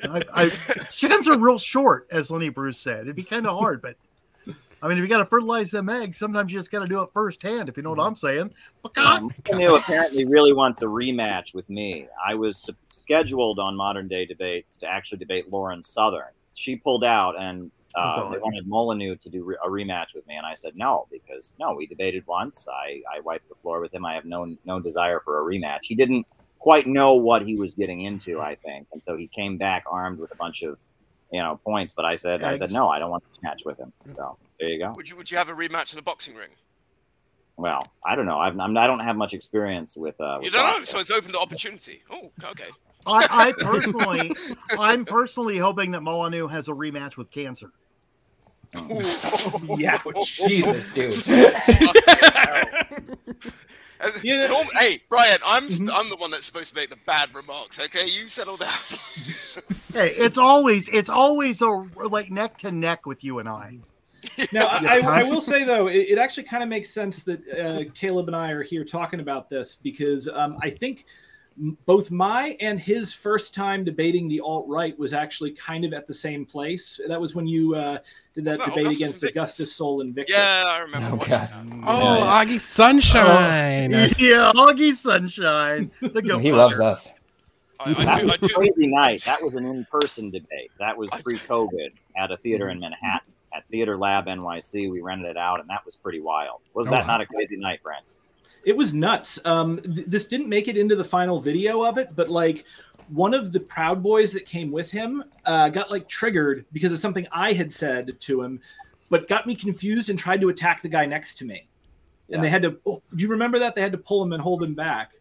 I, 0.04 0.22
I, 0.32 0.48
chickens 0.90 1.28
are 1.28 1.38
real 1.38 1.58
short, 1.58 2.06
as 2.10 2.30
Lenny 2.30 2.48
Bruce 2.48 2.78
said. 2.78 3.02
It'd 3.02 3.16
be 3.16 3.22
kind 3.22 3.46
of 3.46 3.58
hard, 3.58 3.82
but 3.82 3.96
I 4.82 4.88
mean, 4.88 4.98
if 4.98 5.02
you 5.02 5.08
got 5.08 5.18
to 5.18 5.26
fertilize 5.26 5.70
them 5.70 5.88
eggs, 5.88 6.18
sometimes 6.18 6.52
you 6.52 6.58
just 6.58 6.70
got 6.70 6.80
to 6.80 6.88
do 6.88 7.02
it 7.02 7.10
firsthand. 7.12 7.68
If 7.68 7.76
you 7.76 7.82
know 7.82 7.90
what 7.90 8.00
I'm 8.00 8.14
saying. 8.14 8.52
Um, 8.96 9.32
New 9.54 9.74
apparently 9.76 10.26
really 10.26 10.52
wants 10.52 10.82
a 10.82 10.86
rematch 10.86 11.54
with 11.54 11.68
me. 11.70 12.06
I 12.24 12.34
was 12.34 12.70
scheduled 12.90 13.58
on 13.58 13.74
Modern 13.74 14.06
Day 14.06 14.26
Debates 14.26 14.78
to 14.78 14.86
actually 14.86 15.18
debate 15.18 15.50
Lauren 15.50 15.82
Southern. 15.82 16.28
She 16.54 16.76
pulled 16.76 17.04
out, 17.04 17.38
and 17.38 17.70
uh, 17.94 18.14
Oh, 18.18 18.30
they 18.30 18.38
wanted 18.38 18.66
Molyneux 18.66 19.16
to 19.16 19.30
do 19.30 19.42
re- 19.42 19.56
a 19.64 19.68
rematch 19.68 20.14
with 20.14 20.26
me, 20.26 20.36
and 20.36 20.46
I 20.46 20.54
said 20.54 20.76
no 20.76 21.06
because 21.10 21.54
no, 21.58 21.74
we 21.74 21.86
debated 21.86 22.26
once. 22.26 22.68
I, 22.68 23.02
I 23.12 23.20
wiped 23.20 23.48
the 23.48 23.54
floor 23.56 23.80
with 23.80 23.92
him. 23.92 24.04
I 24.04 24.14
have 24.14 24.24
no 24.26 24.54
no 24.66 24.78
desire 24.80 25.20
for 25.24 25.40
a 25.40 25.44
rematch. 25.44 25.80
He 25.82 25.94
didn't 25.94 26.26
quite 26.58 26.86
know 26.86 27.14
what 27.14 27.42
he 27.42 27.54
was 27.56 27.74
getting 27.74 28.02
into, 28.02 28.40
I 28.40 28.54
think, 28.54 28.86
and 28.92 29.02
so 29.02 29.16
he 29.16 29.26
came 29.28 29.56
back 29.56 29.84
armed 29.90 30.18
with 30.18 30.30
a 30.32 30.36
bunch 30.36 30.62
of 30.62 30.78
you 31.32 31.40
know 31.40 31.58
points. 31.64 31.94
But 31.94 32.04
I 32.04 32.14
said 32.16 32.42
I 32.44 32.56
said 32.58 32.70
no, 32.72 32.88
I 32.88 32.98
don't 32.98 33.10
want 33.10 33.24
to 33.24 33.40
match 33.42 33.62
with 33.64 33.78
him. 33.78 33.92
So 34.04 34.36
there 34.60 34.68
you 34.68 34.78
go. 34.78 34.92
Would 34.94 35.08
you 35.08 35.16
Would 35.16 35.30
you 35.30 35.36
have 35.38 35.48
a 35.48 35.52
rematch 35.54 35.92
in 35.92 35.96
the 35.96 36.02
boxing 36.02 36.34
ring? 36.34 36.48
Well, 37.58 37.86
I 38.04 38.14
don't 38.16 38.26
know. 38.26 38.38
I've, 38.38 38.58
I'm, 38.60 38.76
I 38.76 38.86
don't 38.86 39.00
have 39.00 39.16
much 39.16 39.32
experience 39.32 39.96
with. 39.96 40.20
Uh, 40.20 40.40
You 40.42 40.50
don't 40.50 40.60
know, 40.60 40.66
boxing. 40.72 40.84
so 40.86 40.98
it's 41.00 41.10
open 41.10 41.32
to 41.32 41.38
opportunity. 41.38 42.02
Oh, 42.10 42.30
okay. 42.44 42.68
I, 43.06 43.26
I 43.30 43.52
personally, 43.62 44.32
I'm 44.78 45.04
personally 45.06 45.56
hoping 45.58 45.92
that 45.92 46.02
Molyneux 46.02 46.48
has 46.48 46.68
a 46.68 46.72
rematch 46.72 47.16
with 47.16 47.30
cancer. 47.30 47.70
yeah. 49.78 49.98
Jesus, 50.24 50.90
dude. 50.90 51.14
As- 54.00 54.22
Yeah. 54.22 54.46
norm- 54.48 54.66
hey, 54.74 54.98
Brian, 55.08 55.38
I'm 55.46 55.64
Mm-hmm. 55.68 55.88
I'm 55.94 56.08
the 56.10 56.16
one 56.16 56.30
that's 56.30 56.44
supposed 56.46 56.74
to 56.74 56.80
make 56.80 56.90
the 56.90 56.98
bad 57.06 57.34
remarks. 57.34 57.80
Okay, 57.80 58.06
you 58.06 58.28
settle 58.28 58.56
down. 58.58 58.68
Hey, 59.92 60.10
it's 60.18 60.36
always 60.36 60.88
it's 60.88 61.08
always 61.08 61.60
a 61.62 61.68
like 61.68 62.30
neck 62.30 62.58
to 62.58 62.70
neck 62.70 63.06
with 63.06 63.24
you 63.24 63.38
and 63.38 63.48
I. 63.48 63.78
Now, 64.52 64.66
I, 64.70 65.00
I, 65.00 65.20
I 65.20 65.22
will 65.22 65.40
say 65.40 65.64
though, 65.64 65.88
it, 65.88 66.10
it 66.10 66.18
actually 66.18 66.44
kind 66.44 66.62
of 66.62 66.68
makes 66.68 66.90
sense 66.90 67.22
that 67.24 67.48
uh, 67.48 67.90
Caleb 67.94 68.28
and 68.28 68.36
I 68.36 68.50
are 68.50 68.62
here 68.62 68.84
talking 68.84 69.20
about 69.20 69.48
this 69.50 69.76
because 69.76 70.28
um, 70.28 70.56
I 70.62 70.70
think 70.70 71.06
both 71.86 72.10
my 72.10 72.56
and 72.60 72.78
his 72.78 73.12
first 73.12 73.54
time 73.54 73.84
debating 73.84 74.28
the 74.28 74.40
alt 74.40 74.68
right 74.68 74.98
was 74.98 75.12
actually 75.12 75.52
kind 75.52 75.84
of 75.84 75.92
at 75.92 76.06
the 76.06 76.14
same 76.14 76.44
place. 76.44 77.00
That 77.08 77.20
was 77.20 77.34
when 77.34 77.46
you 77.46 77.74
uh, 77.74 77.98
did 78.34 78.44
that 78.44 78.58
debate 78.58 78.78
Augustus 78.78 78.96
against 78.96 79.22
Invictus? 79.22 79.30
Augustus 79.30 79.72
Sol 79.74 80.00
Invictus. 80.02 80.36
yeah, 80.36 80.64
I 80.66 80.78
remember. 80.80 81.08
Oh, 81.08 81.14
watching 81.16 81.30
God. 81.30 81.48
that. 81.50 81.88
Oh, 81.88 82.18
Yeah. 82.18 82.44
Augie 82.44 82.60
Sunshine. 82.60 83.92
Yeah, 84.18 84.52
Augie 84.54 84.94
Sunshine. 84.94 85.90
The 86.00 86.38
he 86.42 86.52
loves 86.52 86.80
us. 86.80 87.10
I, 87.80 87.90
I, 87.90 87.92
That 88.04 88.20
do, 88.20 88.26
was 88.26 88.32
I 88.32 88.46
a 88.46 88.48
crazy 88.50 88.86
night. 88.86 89.22
That 89.24 89.42
was 89.42 89.54
an 89.54 89.64
in-person 89.64 90.30
debate. 90.30 90.70
That 90.78 90.96
was 90.96 91.10
pre-COVID 91.10 91.92
at 92.16 92.30
a 92.30 92.36
theater 92.36 92.70
in 92.70 92.80
Manhattan 92.80 93.32
at 93.56 93.66
Theater 93.68 93.96
Lab 93.96 94.26
NYC. 94.26 94.90
We 94.90 95.00
rented 95.00 95.26
it 95.30 95.36
out, 95.36 95.60
and 95.60 95.68
that 95.70 95.84
was 95.84 95.96
pretty 95.96 96.20
wild. 96.20 96.60
Was 96.74 96.88
Oh, 96.88 96.90
that 96.90 97.06
not 97.06 97.20
a 97.20 97.26
crazy 97.26 97.56
night, 97.56 97.82
Brent? 97.82 98.10
It 98.64 98.76
was 98.76 98.92
nuts. 98.92 99.38
Um, 99.44 99.78
th- 99.78 100.06
this 100.06 100.26
didn't 100.26 100.48
make 100.48 100.68
it 100.68 100.76
into 100.76 100.96
the 100.96 101.04
final 101.04 101.40
video 101.40 101.84
of 101.84 101.98
it, 101.98 102.14
but 102.16 102.28
like 102.28 102.64
one 103.08 103.32
of 103.34 103.52
the 103.52 103.60
Proud 103.60 104.02
Boys 104.02 104.32
that 104.32 104.44
came 104.46 104.72
with 104.72 104.90
him 104.90 105.22
uh, 105.44 105.68
got 105.68 105.90
like 105.90 106.08
triggered 106.08 106.64
because 106.72 106.92
of 106.92 106.98
something 106.98 107.26
I 107.30 107.52
had 107.52 107.72
said 107.72 108.20
to 108.20 108.42
him, 108.42 108.60
but 109.08 109.28
got 109.28 109.46
me 109.46 109.54
confused 109.54 110.10
and 110.10 110.18
tried 110.18 110.40
to 110.40 110.48
attack 110.48 110.82
the 110.82 110.88
guy 110.88 111.06
next 111.06 111.36
to 111.38 111.44
me. 111.44 111.68
And 112.30 112.42
they 112.42 112.48
had 112.48 112.62
to. 112.62 112.76
Oh, 112.84 113.00
do 113.14 113.22
you 113.22 113.28
remember 113.28 113.60
that? 113.60 113.76
They 113.76 113.80
had 113.80 113.92
to 113.92 113.98
pull 113.98 114.20
him 114.20 114.32
and 114.32 114.42
hold 114.42 114.60
him 114.60 114.74
back. 114.74 115.12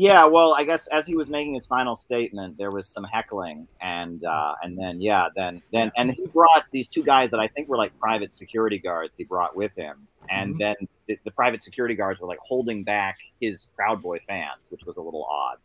Yeah, 0.00 0.26
well, 0.26 0.54
I 0.54 0.62
guess 0.62 0.86
as 0.88 1.08
he 1.08 1.16
was 1.16 1.28
making 1.28 1.54
his 1.54 1.66
final 1.66 1.96
statement, 1.96 2.56
there 2.56 2.70
was 2.70 2.86
some 2.86 3.02
heckling, 3.02 3.66
and 3.80 4.24
uh, 4.24 4.54
and 4.62 4.78
then 4.78 5.00
yeah, 5.00 5.26
then 5.34 5.60
then 5.72 5.90
and 5.96 6.12
he 6.12 6.24
brought 6.28 6.66
these 6.70 6.86
two 6.86 7.02
guys 7.02 7.30
that 7.32 7.40
I 7.40 7.48
think 7.48 7.68
were 7.68 7.76
like 7.76 7.98
private 7.98 8.32
security 8.32 8.78
guards. 8.78 9.18
He 9.18 9.24
brought 9.24 9.56
with 9.56 9.74
him, 9.74 10.06
and 10.30 10.54
Mhm. 10.54 10.58
then 10.58 10.76
the, 11.08 11.18
the 11.24 11.32
private 11.32 11.64
security 11.64 11.96
guards 11.96 12.20
were 12.20 12.28
like 12.28 12.38
holding 12.38 12.84
back 12.84 13.16
his 13.40 13.72
Proud 13.74 14.00
Boy 14.00 14.20
fans, 14.24 14.70
which 14.70 14.84
was 14.84 14.98
a 14.98 15.02
little 15.02 15.24
odd. 15.24 15.56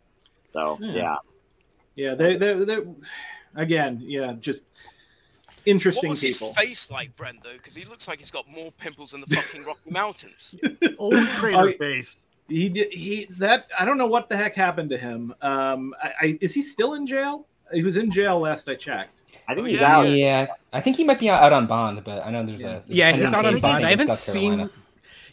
So 0.42 0.80
Yeah. 0.82 0.94
yeah, 0.94 1.16
Yeah, 1.96 2.16
they 2.16 2.36
they 2.36 2.54
they 2.56 2.78
again, 3.56 4.00
yeah, 4.02 4.34
just 4.40 4.64
interesting 5.66 5.66
what 5.66 5.66
interesting 5.66 6.10
was 6.10 6.22
his 6.22 6.38
people. 6.40 6.54
face 6.56 6.90
like, 6.90 7.16
Brent? 7.16 7.44
Though, 7.44 7.54
because 7.54 7.76
he 7.76 7.86
looks 7.86 8.08
like 8.08 8.18
he's 8.18 8.32
got 8.32 8.48
more 8.50 8.72
pimples 8.72 9.12
than 9.12 9.22
the 9.22 9.28
fucking 9.28 9.64
Rocky 9.64 9.92
Mountains. 9.92 10.56
Old 10.98 11.28
crater 11.38 11.74
face. 11.74 12.18
He 12.50 12.70
did. 12.70 12.92
He 12.94 13.26
that 13.38 13.68
I 13.80 13.86
don't 13.86 13.98
know 13.98 14.08
what 14.08 14.30
the 14.30 14.38
heck 14.38 14.54
happened 14.56 14.90
to 14.92 14.98
him. 14.98 15.34
Um, 15.42 15.94
I, 16.02 16.12
I 16.22 16.38
is 16.42 16.54
he 16.54 16.62
still 16.62 16.94
in 16.96 17.06
jail? 17.08 17.48
He 17.72 17.82
was 17.84 17.98
in 17.98 18.12
jail 18.12 18.40
last 18.40 18.68
I 18.68 18.76
checked. 18.76 19.22
I 19.48 19.56
think 19.56 19.68
he's 19.68 19.80
yeah. 19.82 20.04
Yeah, 20.04 20.48
I 20.72 20.82
think 20.82 20.98
he 20.98 21.04
might 21.04 21.20
be 21.20 21.30
out 21.30 21.52
on 21.54 21.68
bond, 21.68 22.04
but 22.04 22.26
I 22.26 22.30
know 22.30 22.46
there's 22.46 22.60
a 22.60 22.64
there's 22.64 22.84
Yeah, 22.88 23.12
he's 23.14 23.34
out 23.34 23.46
on 23.46 23.60
bond. 23.60 23.86
I 23.86 23.90
haven't 23.92 24.14
seen. 24.14 24.70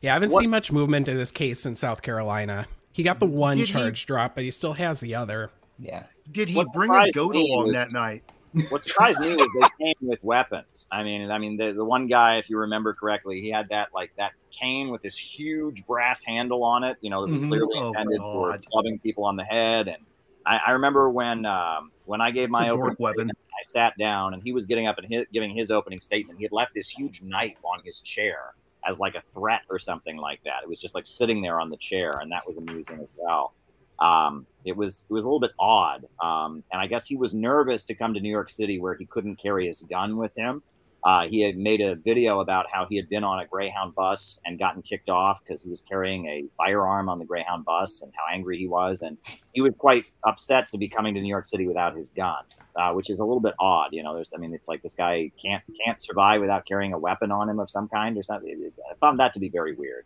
Yeah, 0.00 0.12
I 0.12 0.14
haven't 0.14 0.30
What- 0.32 0.40
seen 0.40 0.50
much 0.50 0.72
movement 0.72 1.08
in 1.08 1.16
his 1.18 1.30
case 1.30 1.66
in 1.66 1.76
South 1.76 2.00
Carolina. 2.02 2.66
He 2.92 3.02
got 3.02 3.18
the 3.20 3.26
one 3.26 3.58
Did 3.58 3.66
he- 3.66 3.72
charge 3.72 4.06
drop, 4.06 4.34
but 4.34 4.44
he 4.44 4.50
still 4.50 4.72
has 4.72 5.00
the 5.00 5.14
other. 5.14 5.50
Yeah. 5.78 6.04
Did 6.32 6.48
he 6.48 6.56
What 6.56 6.68
bring 6.74 6.90
a 6.90 6.94
surprised 6.94 7.14
goat 7.14 7.32
me 7.32 7.52
along 7.52 7.66
was- 7.68 7.76
that 7.76 7.92
night? 7.92 8.22
What 8.69 8.85
surprised 8.85 9.19
me 9.21 9.35
was 9.37 9.52
they 9.52 9.69
came 9.85 9.95
with 10.02 10.21
weapons. 10.23 10.87
I 10.92 11.02
mean, 11.02 11.30
I 11.30 11.38
mean, 11.38 11.57
the, 11.57 11.73
the 11.73 11.85
one 11.85 12.07
guy, 12.07 12.38
if 12.38 12.49
you 12.49 12.59
remember 12.59 12.95
correctly, 12.95 13.40
he 13.40 13.50
had 13.50 13.69
that 13.71 13.88
like 13.92 14.12
that 14.16 14.33
cane 14.59 14.90
with 14.90 15.02
this 15.02 15.16
huge 15.16 15.85
brass 15.87 16.23
handle 16.25 16.62
on 16.64 16.85
it. 16.85 16.97
You 17.00 17.11
know, 17.11 17.23
that 17.23 17.30
was 17.30 17.40
Mhm. 17.40 17.49
clearly 17.49 17.78
Oh, 17.78 17.88
intended 17.88 18.21
for 18.30 18.57
clubbing 18.73 19.00
people 19.02 19.25
on 19.25 19.37
the 19.37 19.45
head. 19.45 19.88
And 19.88 20.07
I, 20.47 20.61
I 20.69 20.71
remember 20.73 21.11
when 21.11 21.47
um, 21.47 21.90
when 22.04 22.21
I 22.21 22.30
gave 22.30 22.49
my 22.49 22.69
opening 22.71 22.97
weapon. 22.99 23.28
statement, 23.28 23.38
I 23.52 23.62
sat 23.64 23.95
down 23.99 24.35
and 24.35 24.42
he 24.45 24.52
was 24.52 24.66
getting 24.66 24.87
up 24.87 24.99
and 24.99 25.07
hi 25.12 25.26
giving 25.33 25.54
his 25.57 25.71
opening 25.73 26.00
statement. 26.00 26.38
He 26.38 26.45
had 26.45 26.52
left 26.52 26.73
this 26.75 26.88
huge 26.90 27.21
knife 27.23 27.59
on 27.64 27.80
his 27.85 28.00
chair 28.00 28.54
as 28.88 28.99
like 28.99 29.14
a 29.16 29.23
threat 29.35 29.62
or 29.69 29.78
something 29.78 30.16
like 30.16 30.40
that. 30.45 30.62
It 30.62 30.69
was 30.69 30.78
just 30.78 30.95
like 30.95 31.07
sitting 31.07 31.42
there 31.42 31.61
on 31.61 31.71
the 31.71 31.76
chair, 31.76 32.19
and 32.21 32.30
that 32.33 32.47
was 32.47 32.57
amusing 32.59 33.00
as 33.02 33.12
well 33.16 33.54
um, 34.00 34.47
it 34.64 34.76
was 34.76 35.04
it 35.09 35.12
was 35.12 35.25
a 35.25 35.26
little 35.26 35.40
bit 35.40 35.52
odd. 35.59 36.07
Um, 36.23 36.62
and 36.73 36.80
I 36.80 36.87
guess 36.87 37.07
he 37.07 37.16
was 37.16 37.35
nervous 37.35 37.85
to 37.87 37.95
come 37.95 38.14
to 38.14 38.21
New 38.21 38.30
York 38.30 38.50
City 38.50 38.78
where 38.78 38.95
he 38.95 39.07
couldn't 39.07 39.37
carry 39.37 39.66
his 39.66 39.83
gun 39.83 40.16
with 40.16 40.37
him. 40.37 40.62
Uh, 41.02 41.26
he 41.26 41.40
had 41.40 41.57
made 41.57 41.80
a 41.80 41.95
video 41.95 42.40
about 42.40 42.66
how 42.71 42.85
he 42.85 42.97
had 42.97 43.09
been 43.09 43.25
on 43.25 43.40
a 43.40 43.47
Greyhound 43.47 43.95
bus 43.95 44.38
and 44.45 44.59
gotten 44.59 44.83
kicked 44.83 45.09
off 45.09 45.42
because 45.42 45.62
he 45.62 45.71
was 45.71 45.80
carrying 45.80 46.26
a 46.26 46.45
firearm 46.59 47.09
on 47.09 47.19
the 47.19 47.25
Greyhound 47.25 47.64
bus 47.64 48.02
and 48.02 48.12
how 48.14 48.30
angry 48.30 48.59
he 48.59 48.69
was. 48.69 49.00
And 49.00 49.16
he 49.52 49.62
was 49.62 49.76
quite 49.76 50.04
upset 50.26 50.69
to 50.71 50.78
be 50.78 50.88
coming 50.88 51.14
to 51.14 51.21
New 51.21 51.28
York 51.28 51.47
City 51.47 51.66
without 51.66 51.97
his 51.97 52.11
gun, 52.11 52.42
uh, 52.76 52.92
which 52.92 53.09
is 53.09 53.19
a 53.19 53.25
little 53.25 53.40
bit 53.40 53.54
odd. 53.59 53.88
You 53.92 54.02
know, 54.02 54.14
there's 54.14 54.35
I 54.35 54.38
mean, 54.38 54.52
it's 54.52 54.69
like 54.69 54.83
this 54.83 54.95
guy 54.95 55.30
can't 55.42 55.62
can't 55.85 56.02
survive 56.02 56.42
without 56.42 56.66
carrying 56.66 56.92
a 56.92 56.99
weapon 56.99 57.33
on 57.33 57.49
him 57.49 57.61
of 57.61 57.71
some 57.71 57.88
kind 57.88 58.19
or 58.19 58.23
something. 58.23 58.71
I 58.90 58.95
found 58.97 59.19
that 59.21 59.33
to 59.35 59.40
be 59.40 59.49
very 59.49 59.75
weird. 59.75 60.04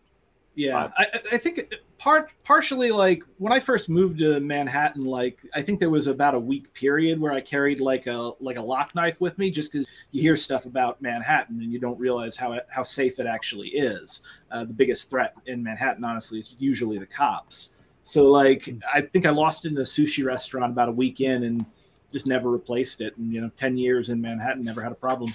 Yeah, 0.56 0.90
I, 0.96 1.04
I- 1.04 1.20
I 1.32 1.38
think 1.38 1.74
part 1.98 2.30
partially 2.44 2.90
like 2.92 3.22
when 3.38 3.52
I 3.52 3.58
first 3.58 3.88
moved 3.88 4.18
to 4.20 4.38
Manhattan, 4.40 5.04
like 5.04 5.38
I 5.54 5.62
think 5.62 5.80
there 5.80 5.90
was 5.90 6.06
about 6.06 6.34
a 6.34 6.38
week 6.38 6.72
period 6.74 7.20
where 7.20 7.32
I 7.32 7.40
carried 7.40 7.80
like 7.80 8.06
a 8.06 8.32
like 8.40 8.56
a 8.56 8.62
lock 8.62 8.94
knife 8.94 9.20
with 9.20 9.36
me, 9.38 9.50
just 9.50 9.72
because 9.72 9.86
you 10.12 10.22
hear 10.22 10.36
stuff 10.36 10.66
about 10.66 11.02
Manhattan 11.02 11.60
and 11.60 11.72
you 11.72 11.78
don't 11.80 11.98
realize 11.98 12.36
how 12.36 12.52
it, 12.52 12.66
how 12.70 12.82
safe 12.84 13.18
it 13.18 13.26
actually 13.26 13.68
is. 13.68 14.20
Uh, 14.50 14.64
the 14.64 14.72
biggest 14.72 15.10
threat 15.10 15.34
in 15.46 15.62
Manhattan, 15.62 16.04
honestly, 16.04 16.38
is 16.38 16.54
usually 16.58 16.98
the 16.98 17.06
cops. 17.06 17.70
So 18.04 18.30
like 18.30 18.68
I 18.92 19.00
think 19.00 19.26
I 19.26 19.30
lost 19.30 19.64
it 19.64 19.72
in 19.72 19.78
a 19.78 19.80
sushi 19.80 20.24
restaurant 20.24 20.72
about 20.72 20.88
a 20.88 20.92
week 20.92 21.20
in 21.20 21.42
and 21.44 21.66
just 22.12 22.26
never 22.28 22.48
replaced 22.50 23.00
it. 23.00 23.16
And 23.16 23.32
you 23.32 23.40
know, 23.40 23.50
ten 23.56 23.76
years 23.76 24.10
in 24.10 24.20
Manhattan, 24.20 24.62
never 24.62 24.82
had 24.82 24.92
a 24.92 24.96
problem. 24.96 25.34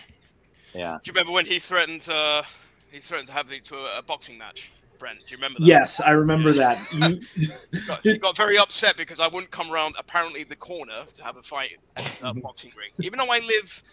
Yeah. 0.74 1.00
Do 1.04 1.10
you 1.10 1.14
remember 1.14 1.34
when 1.34 1.46
he 1.46 1.60
threatened? 1.60 2.08
Uh, 2.08 2.44
he 2.92 3.00
threatened 3.00 3.28
to 3.28 3.34
have 3.34 3.50
me 3.50 3.60
to 3.60 3.76
a, 3.76 4.00
a 4.00 4.02
boxing 4.02 4.38
match. 4.38 4.72
Brent, 5.00 5.20
do 5.26 5.32
you 5.32 5.38
remember 5.38 5.60
that? 5.60 5.66
Yes, 5.66 6.00
I 6.02 6.12
remember 6.12 6.52
that. 6.54 6.78
You, 6.92 7.48
He 7.72 7.88
got, 7.88 8.02
he 8.04 8.18
got 8.18 8.38
very 8.38 8.58
upset 8.58 8.98
because 8.98 9.20
I 9.20 9.28
wouldn't 9.28 9.50
come 9.52 9.72
around 9.72 9.96
apparently 9.98 10.44
the 10.44 10.56
corner 10.56 11.04
to 11.14 11.24
have 11.24 11.38
a 11.38 11.42
fight 11.42 11.78
at 11.96 12.04
his 12.04 12.22
uh, 12.22 12.34
boxing 12.34 12.72
ring, 12.78 12.90
even 13.00 13.18
though 13.18 13.32
I 13.32 13.40
live 13.40 13.84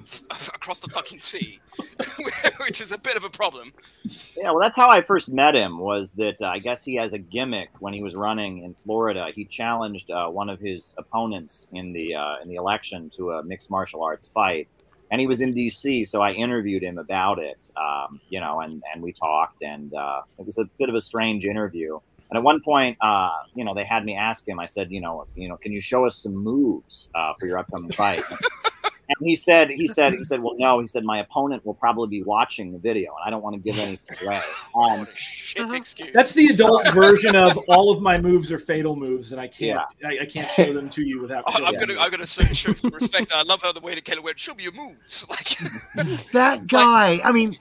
f- 0.00 0.48
across 0.54 0.80
the 0.80 0.88
fucking 0.88 1.20
sea, 1.20 1.60
which 2.60 2.80
is 2.80 2.92
a 2.92 2.98
bit 2.98 3.16
of 3.16 3.24
a 3.24 3.30
problem. 3.30 3.72
Yeah, 4.36 4.50
well, 4.50 4.58
that's 4.60 4.76
how 4.76 4.90
I 4.90 5.00
first 5.02 5.32
met 5.32 5.54
him. 5.54 5.78
Was 5.78 6.12
that 6.14 6.42
uh, 6.42 6.46
I 6.48 6.58
guess 6.58 6.84
he 6.84 6.96
has 6.96 7.12
a 7.12 7.18
gimmick 7.18 7.70
when 7.78 7.92
he 7.94 8.02
was 8.02 8.14
running 8.16 8.64
in 8.64 8.74
Florida. 8.84 9.28
He 9.34 9.44
challenged 9.44 10.10
uh, 10.10 10.28
one 10.28 10.48
of 10.50 10.58
his 10.60 10.94
opponents 10.98 11.68
in 11.72 11.92
the 11.92 12.14
uh, 12.16 12.36
in 12.42 12.48
the 12.48 12.56
election 12.56 13.10
to 13.10 13.32
a 13.32 13.42
mixed 13.44 13.70
martial 13.70 14.02
arts 14.02 14.28
fight, 14.28 14.68
and 15.10 15.20
he 15.20 15.26
was 15.26 15.40
in 15.40 15.54
D.C. 15.54 16.04
So 16.04 16.20
I 16.20 16.32
interviewed 16.32 16.82
him 16.82 16.98
about 16.98 17.38
it. 17.38 17.70
Um, 17.76 18.20
you 18.28 18.40
know, 18.40 18.60
and 18.60 18.82
and 18.92 19.02
we 19.02 19.12
talked, 19.12 19.62
and 19.62 19.92
uh, 19.94 20.22
it 20.38 20.46
was 20.46 20.58
a 20.58 20.64
bit 20.78 20.88
of 20.88 20.94
a 20.94 21.00
strange 21.00 21.44
interview. 21.44 21.98
And 22.30 22.36
at 22.36 22.42
one 22.42 22.60
point, 22.60 22.98
uh, 23.00 23.30
you 23.54 23.64
know, 23.64 23.74
they 23.74 23.84
had 23.84 24.04
me 24.04 24.14
ask 24.14 24.46
him. 24.46 24.60
I 24.60 24.66
said, 24.66 24.90
you 24.90 25.00
know, 25.00 25.26
you 25.34 25.48
know, 25.48 25.56
can 25.56 25.72
you 25.72 25.80
show 25.80 26.04
us 26.04 26.16
some 26.16 26.34
moves 26.34 27.08
uh, 27.14 27.32
for 27.38 27.46
your 27.46 27.58
upcoming 27.58 27.90
fight? 27.90 28.22
And 29.08 29.16
he 29.26 29.34
said, 29.34 29.70
he 29.70 29.86
said, 29.86 30.12
he 30.14 30.22
said, 30.22 30.40
well, 30.42 30.54
no. 30.58 30.80
He 30.80 30.86
said, 30.86 31.02
my 31.02 31.20
opponent 31.20 31.64
will 31.64 31.74
probably 31.74 32.08
be 32.18 32.22
watching 32.22 32.72
the 32.72 32.78
video, 32.78 33.14
and 33.16 33.24
I 33.26 33.30
don't 33.30 33.42
want 33.42 33.54
to 33.54 33.60
give 33.60 33.78
anything 33.78 34.16
away. 34.26 34.42
Um, 34.74 35.06
Shit 35.14 35.72
excuse. 35.72 36.10
That's 36.12 36.34
the 36.34 36.48
adult 36.48 36.92
version 36.92 37.34
of 37.34 37.56
all 37.68 37.90
of 37.90 38.02
my 38.02 38.18
moves 38.18 38.52
are 38.52 38.58
fatal 38.58 38.96
moves, 38.96 39.32
and 39.32 39.40
I 39.40 39.48
can't 39.48 39.80
I, 40.04 40.18
I 40.20 40.26
can't 40.26 40.48
show 40.50 40.72
them 40.74 40.90
to 40.90 41.02
you 41.02 41.20
without. 41.20 41.44
I- 41.46 41.52
I'm 41.58 41.74
showing 41.74 41.88
gonna. 41.88 42.00
I'm 42.00 42.10
gonna 42.10 42.26
show, 42.26 42.42
show 42.44 42.74
some 42.74 42.90
respect. 42.90 43.32
I 43.34 43.42
love 43.44 43.62
how 43.62 43.72
the 43.72 43.80
way 43.80 43.94
that 43.94 44.04
Keller 44.04 44.20
went. 44.22 44.38
Show 44.38 44.54
me 44.54 44.64
your 44.64 44.72
moves. 44.72 45.24
Like, 45.38 46.30
That 46.32 46.66
guy, 46.66 47.20
I 47.24 47.32
mean, 47.32 47.52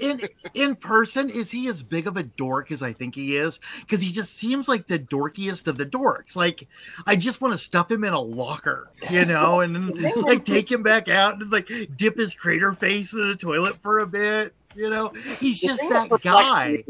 in 0.00 0.20
in 0.54 0.74
person, 0.76 1.30
is 1.30 1.50
he 1.50 1.68
as 1.68 1.82
big 1.82 2.06
of 2.06 2.16
a 2.16 2.22
dork 2.22 2.70
as 2.72 2.82
I 2.82 2.92
think 2.92 3.14
he 3.14 3.36
is? 3.36 3.60
Because 3.80 4.00
he 4.00 4.12
just 4.12 4.36
seems 4.36 4.68
like 4.68 4.86
the 4.86 4.98
dorkiest 4.98 5.66
of 5.66 5.76
the 5.78 5.86
dorks. 5.86 6.34
Like, 6.36 6.66
I 7.06 7.16
just 7.16 7.40
want 7.40 7.52
to 7.52 7.58
stuff 7.58 7.90
him 7.90 8.04
in 8.04 8.12
a 8.12 8.20
locker, 8.20 8.90
you 9.10 9.24
know, 9.24 9.60
and 9.60 10.00
like 10.22 10.44
take 10.44 10.70
him 10.70 10.81
back 10.82 11.08
out 11.08 11.40
and 11.40 11.50
like 11.50 11.68
dip 11.96 12.16
his 12.18 12.34
crater 12.34 12.72
face 12.74 13.12
in 13.12 13.26
the 13.28 13.36
toilet 13.36 13.76
for 13.82 14.00
a 14.00 14.06
bit. 14.06 14.54
You 14.74 14.88
know, 14.88 15.08
he's 15.38 15.60
the 15.60 15.68
just 15.68 15.80
thing 15.80 15.90
that 15.90 16.22
guy. 16.22 16.82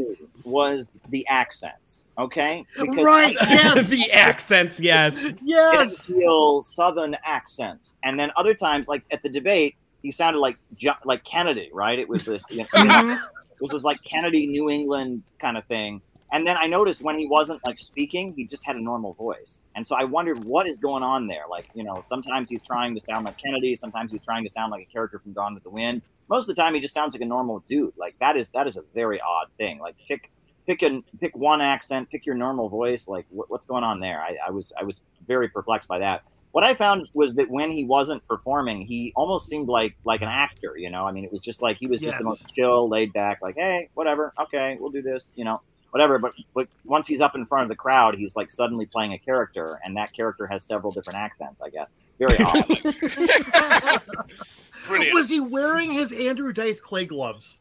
was 0.44 0.96
the 1.08 1.26
accents. 1.28 2.06
Okay, 2.16 2.64
Right, 2.78 3.34
yes. 3.40 3.88
the 3.90 4.12
accents, 4.12 4.80
yes. 4.80 5.30
Yes. 5.42 6.06
Genteel 6.06 6.62
Southern 6.62 7.16
accent, 7.24 7.94
and 8.04 8.18
then 8.20 8.30
other 8.36 8.54
times, 8.54 8.86
like 8.86 9.02
at 9.10 9.22
the 9.24 9.28
debate, 9.28 9.74
he 10.02 10.10
sounded 10.12 10.38
like 10.38 10.56
like 11.04 11.24
Kennedy, 11.24 11.70
right? 11.72 11.98
It 11.98 12.08
was 12.08 12.24
this, 12.24 12.44
you 12.50 12.58
know, 12.58 12.66
Mhm. 12.74 13.16
it 13.16 13.60
was 13.60 13.70
this 13.70 13.82
like 13.82 14.02
Kennedy 14.04 14.46
New 14.46 14.70
England 14.70 15.28
kind 15.40 15.56
of 15.56 15.64
thing. 15.66 16.00
And 16.32 16.46
then 16.46 16.56
I 16.56 16.66
noticed 16.66 17.02
when 17.02 17.18
he 17.18 17.26
wasn't 17.26 17.60
like 17.66 17.78
speaking, 17.78 18.32
he 18.34 18.46
just 18.46 18.64
had 18.64 18.74
a 18.74 18.80
normal 18.80 19.12
voice. 19.12 19.68
And 19.76 19.86
so 19.86 19.96
I 19.96 20.04
wondered 20.04 20.42
what 20.44 20.66
is 20.66 20.78
going 20.78 21.02
on 21.02 21.26
there. 21.26 21.44
Like, 21.48 21.68
you 21.74 21.84
know, 21.84 22.00
sometimes 22.00 22.48
he's 22.48 22.62
trying 22.62 22.94
to 22.94 23.00
sound 23.00 23.26
like 23.26 23.36
Kennedy, 23.36 23.74
sometimes 23.74 24.10
he's 24.10 24.24
trying 24.24 24.42
to 24.42 24.48
sound 24.48 24.72
like 24.72 24.82
a 24.88 24.90
character 24.90 25.18
from 25.18 25.34
Gone 25.34 25.52
with 25.54 25.62
the 25.62 25.70
Wind. 25.70 26.00
Most 26.28 26.48
of 26.48 26.56
the 26.56 26.62
time 26.62 26.72
he 26.72 26.80
just 26.80 26.94
sounds 26.94 27.14
like 27.14 27.20
a 27.20 27.26
normal 27.26 27.62
dude. 27.68 27.92
Like 27.98 28.18
that 28.20 28.36
is 28.36 28.48
that 28.50 28.66
is 28.66 28.78
a 28.78 28.82
very 28.94 29.20
odd 29.20 29.48
thing. 29.58 29.78
Like 29.78 29.94
pick 30.08 30.32
pick 30.66 30.80
an 30.80 31.04
pick 31.20 31.36
one 31.36 31.60
accent, 31.60 32.08
pick 32.08 32.24
your 32.24 32.34
normal 32.34 32.70
voice. 32.70 33.08
Like 33.08 33.26
what, 33.28 33.50
what's 33.50 33.66
going 33.66 33.84
on 33.84 34.00
there? 34.00 34.20
I, 34.22 34.38
I 34.46 34.50
was 34.50 34.72
I 34.80 34.84
was 34.84 35.02
very 35.26 35.48
perplexed 35.48 35.88
by 35.88 35.98
that. 35.98 36.22
What 36.52 36.64
I 36.64 36.72
found 36.72 37.10
was 37.12 37.34
that 37.34 37.50
when 37.50 37.70
he 37.70 37.84
wasn't 37.84 38.26
performing, 38.26 38.82
he 38.82 39.12
almost 39.16 39.48
seemed 39.48 39.68
like 39.68 39.96
like 40.04 40.22
an 40.22 40.28
actor. 40.28 40.78
You 40.78 40.88
know, 40.88 41.06
I 41.06 41.12
mean, 41.12 41.24
it 41.24 41.32
was 41.32 41.42
just 41.42 41.60
like 41.60 41.76
he 41.76 41.86
was 41.86 42.00
just 42.00 42.16
the 42.16 42.24
most 42.24 42.54
chill, 42.54 42.88
laid 42.88 43.12
back. 43.12 43.40
Like, 43.42 43.56
hey, 43.56 43.90
whatever, 43.92 44.32
okay, 44.40 44.78
we'll 44.80 44.90
do 44.90 45.02
this. 45.02 45.34
You 45.36 45.44
know, 45.44 45.60
whatever. 45.92 46.18
But 46.18 46.32
but 46.54 46.66
once 46.84 47.06
he's 47.06 47.20
up 47.20 47.36
in 47.36 47.46
front 47.46 47.62
of 47.62 47.68
the 47.68 47.76
crowd, 47.76 48.16
he's 48.16 48.34
like 48.34 48.50
suddenly 48.50 48.86
playing 48.86 49.12
a 49.12 49.18
character, 49.18 49.78
and 49.84 49.96
that 49.96 50.12
character 50.12 50.48
has 50.48 50.64
several 50.64 50.90
different 50.90 51.18
accents. 51.18 51.62
I 51.62 51.70
guess 51.70 51.94
very 52.18 52.36
odd. 52.44 52.66
Brilliant. 54.88 55.14
Was 55.14 55.28
he 55.28 55.38
wearing 55.38 55.92
his 55.92 56.10
Andrew 56.10 56.52
Dice 56.52 56.80
Clay 56.80 57.06
gloves? 57.06 57.58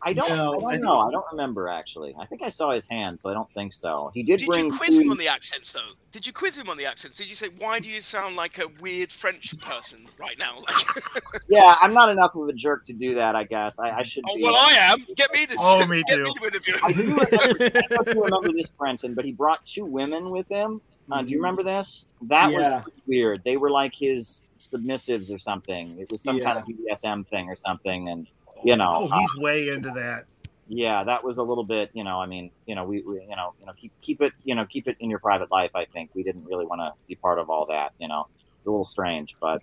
I 0.00 0.12
don't, 0.12 0.28
No, 0.28 0.34
I 0.34 0.38
I 0.38 0.60
don't 0.60 0.70
think- 0.70 0.82
know. 0.84 0.98
I 1.00 1.10
don't 1.10 1.24
remember 1.32 1.68
actually. 1.68 2.14
I 2.20 2.24
think 2.26 2.42
I 2.42 2.48
saw 2.48 2.70
his 2.72 2.86
hand, 2.86 3.18
so 3.18 3.30
I 3.30 3.34
don't 3.34 3.50
think 3.52 3.72
so. 3.72 4.10
He 4.14 4.22
did, 4.22 4.38
Did 4.38 4.46
bring 4.48 4.64
you 4.66 4.76
quiz 4.76 4.98
him 4.98 5.10
on 5.10 5.16
the 5.16 5.26
accents 5.28 5.72
though? 5.72 5.80
Did 6.12 6.26
you 6.26 6.32
quiz 6.32 6.56
him 6.56 6.68
on 6.70 6.76
the 6.76 6.86
accents? 6.86 7.16
Did 7.16 7.28
you 7.28 7.34
say 7.34 7.48
why 7.58 7.80
do 7.80 7.88
you 7.88 8.00
sound 8.00 8.36
like 8.36 8.58
a 8.58 8.68
weird 8.80 9.10
French 9.10 9.58
person 9.60 10.06
right 10.18 10.38
now? 10.38 10.58
Like, 10.60 11.02
Yeah, 11.48 11.76
I'm 11.80 11.92
not 11.92 12.10
enough 12.10 12.36
of 12.36 12.48
a 12.48 12.52
jerk 12.52 12.84
to 12.86 12.92
do 12.92 13.14
that. 13.16 13.34
I 13.34 13.44
guess 13.44 13.78
I, 13.80 13.90
I 13.90 14.02
should. 14.04 14.24
oh 14.28 14.36
be. 14.36 14.42
well, 14.44 14.54
I 14.56 14.72
am. 14.92 15.04
Get 15.16 15.32
me 15.34 15.46
this. 15.46 15.56
Oh, 15.60 15.84
me 15.88 16.02
get 16.06 16.16
too. 16.16 16.22
Me 16.22 16.32
to 16.32 16.46
interview. 16.46 16.74
I 16.82 16.92
do 16.92 17.02
remember, 17.02 17.26
I 17.32 17.80
don't 17.90 18.08
you 18.14 18.24
remember 18.24 18.52
this, 18.52 18.68
Brenton, 18.68 19.14
but 19.14 19.24
he 19.24 19.32
brought 19.32 19.64
two 19.66 19.84
women 19.84 20.30
with 20.30 20.48
him. 20.48 20.80
Uh, 21.10 21.22
do 21.22 21.30
you 21.32 21.38
remember 21.38 21.62
this? 21.62 22.08
That 22.22 22.52
Yeah. 22.52 22.82
was 22.84 22.92
weird. 23.06 23.42
They 23.42 23.56
were 23.56 23.70
like 23.70 23.94
his 23.94 24.46
submissives 24.60 25.34
or 25.34 25.38
something. 25.38 25.98
It 25.98 26.10
was 26.10 26.22
some 26.22 26.38
kind 26.38 26.58
of 26.58 26.64
BDSM 26.66 27.26
thing 27.28 27.48
or 27.48 27.56
something, 27.56 28.10
and 28.10 28.26
you 28.64 28.76
know, 28.76 28.88
Oh, 28.92 29.08
uh, 29.08 29.18
he's 29.18 29.36
way 29.36 29.68
into 29.68 29.90
that. 29.92 30.26
yeah, 30.68 31.04
that 31.04 31.22
was 31.24 31.38
a 31.38 31.42
little 31.42 31.64
bit. 31.64 31.90
You 31.92 32.04
know, 32.04 32.20
I 32.20 32.26
mean, 32.26 32.50
you 32.66 32.74
know, 32.74 32.84
we, 32.84 33.02
we 33.02 33.20
you 33.22 33.36
know, 33.36 33.54
you 33.60 33.66
know, 33.66 33.72
keep 33.76 33.92
keep 34.00 34.20
it, 34.22 34.32
you 34.44 34.54
know, 34.54 34.64
keep 34.66 34.88
it 34.88 34.96
in 35.00 35.10
your 35.10 35.18
private 35.18 35.50
life. 35.50 35.70
I 35.74 35.84
think 35.86 36.10
we 36.14 36.22
didn't 36.22 36.44
really 36.44 36.66
want 36.66 36.80
to 36.80 36.92
be 37.06 37.14
part 37.14 37.38
of 37.38 37.48
all 37.50 37.66
that. 37.66 37.92
You 37.98 38.08
know, 38.08 38.26
it's 38.58 38.66
a 38.66 38.70
little 38.70 38.84
strange, 38.84 39.36
but 39.40 39.62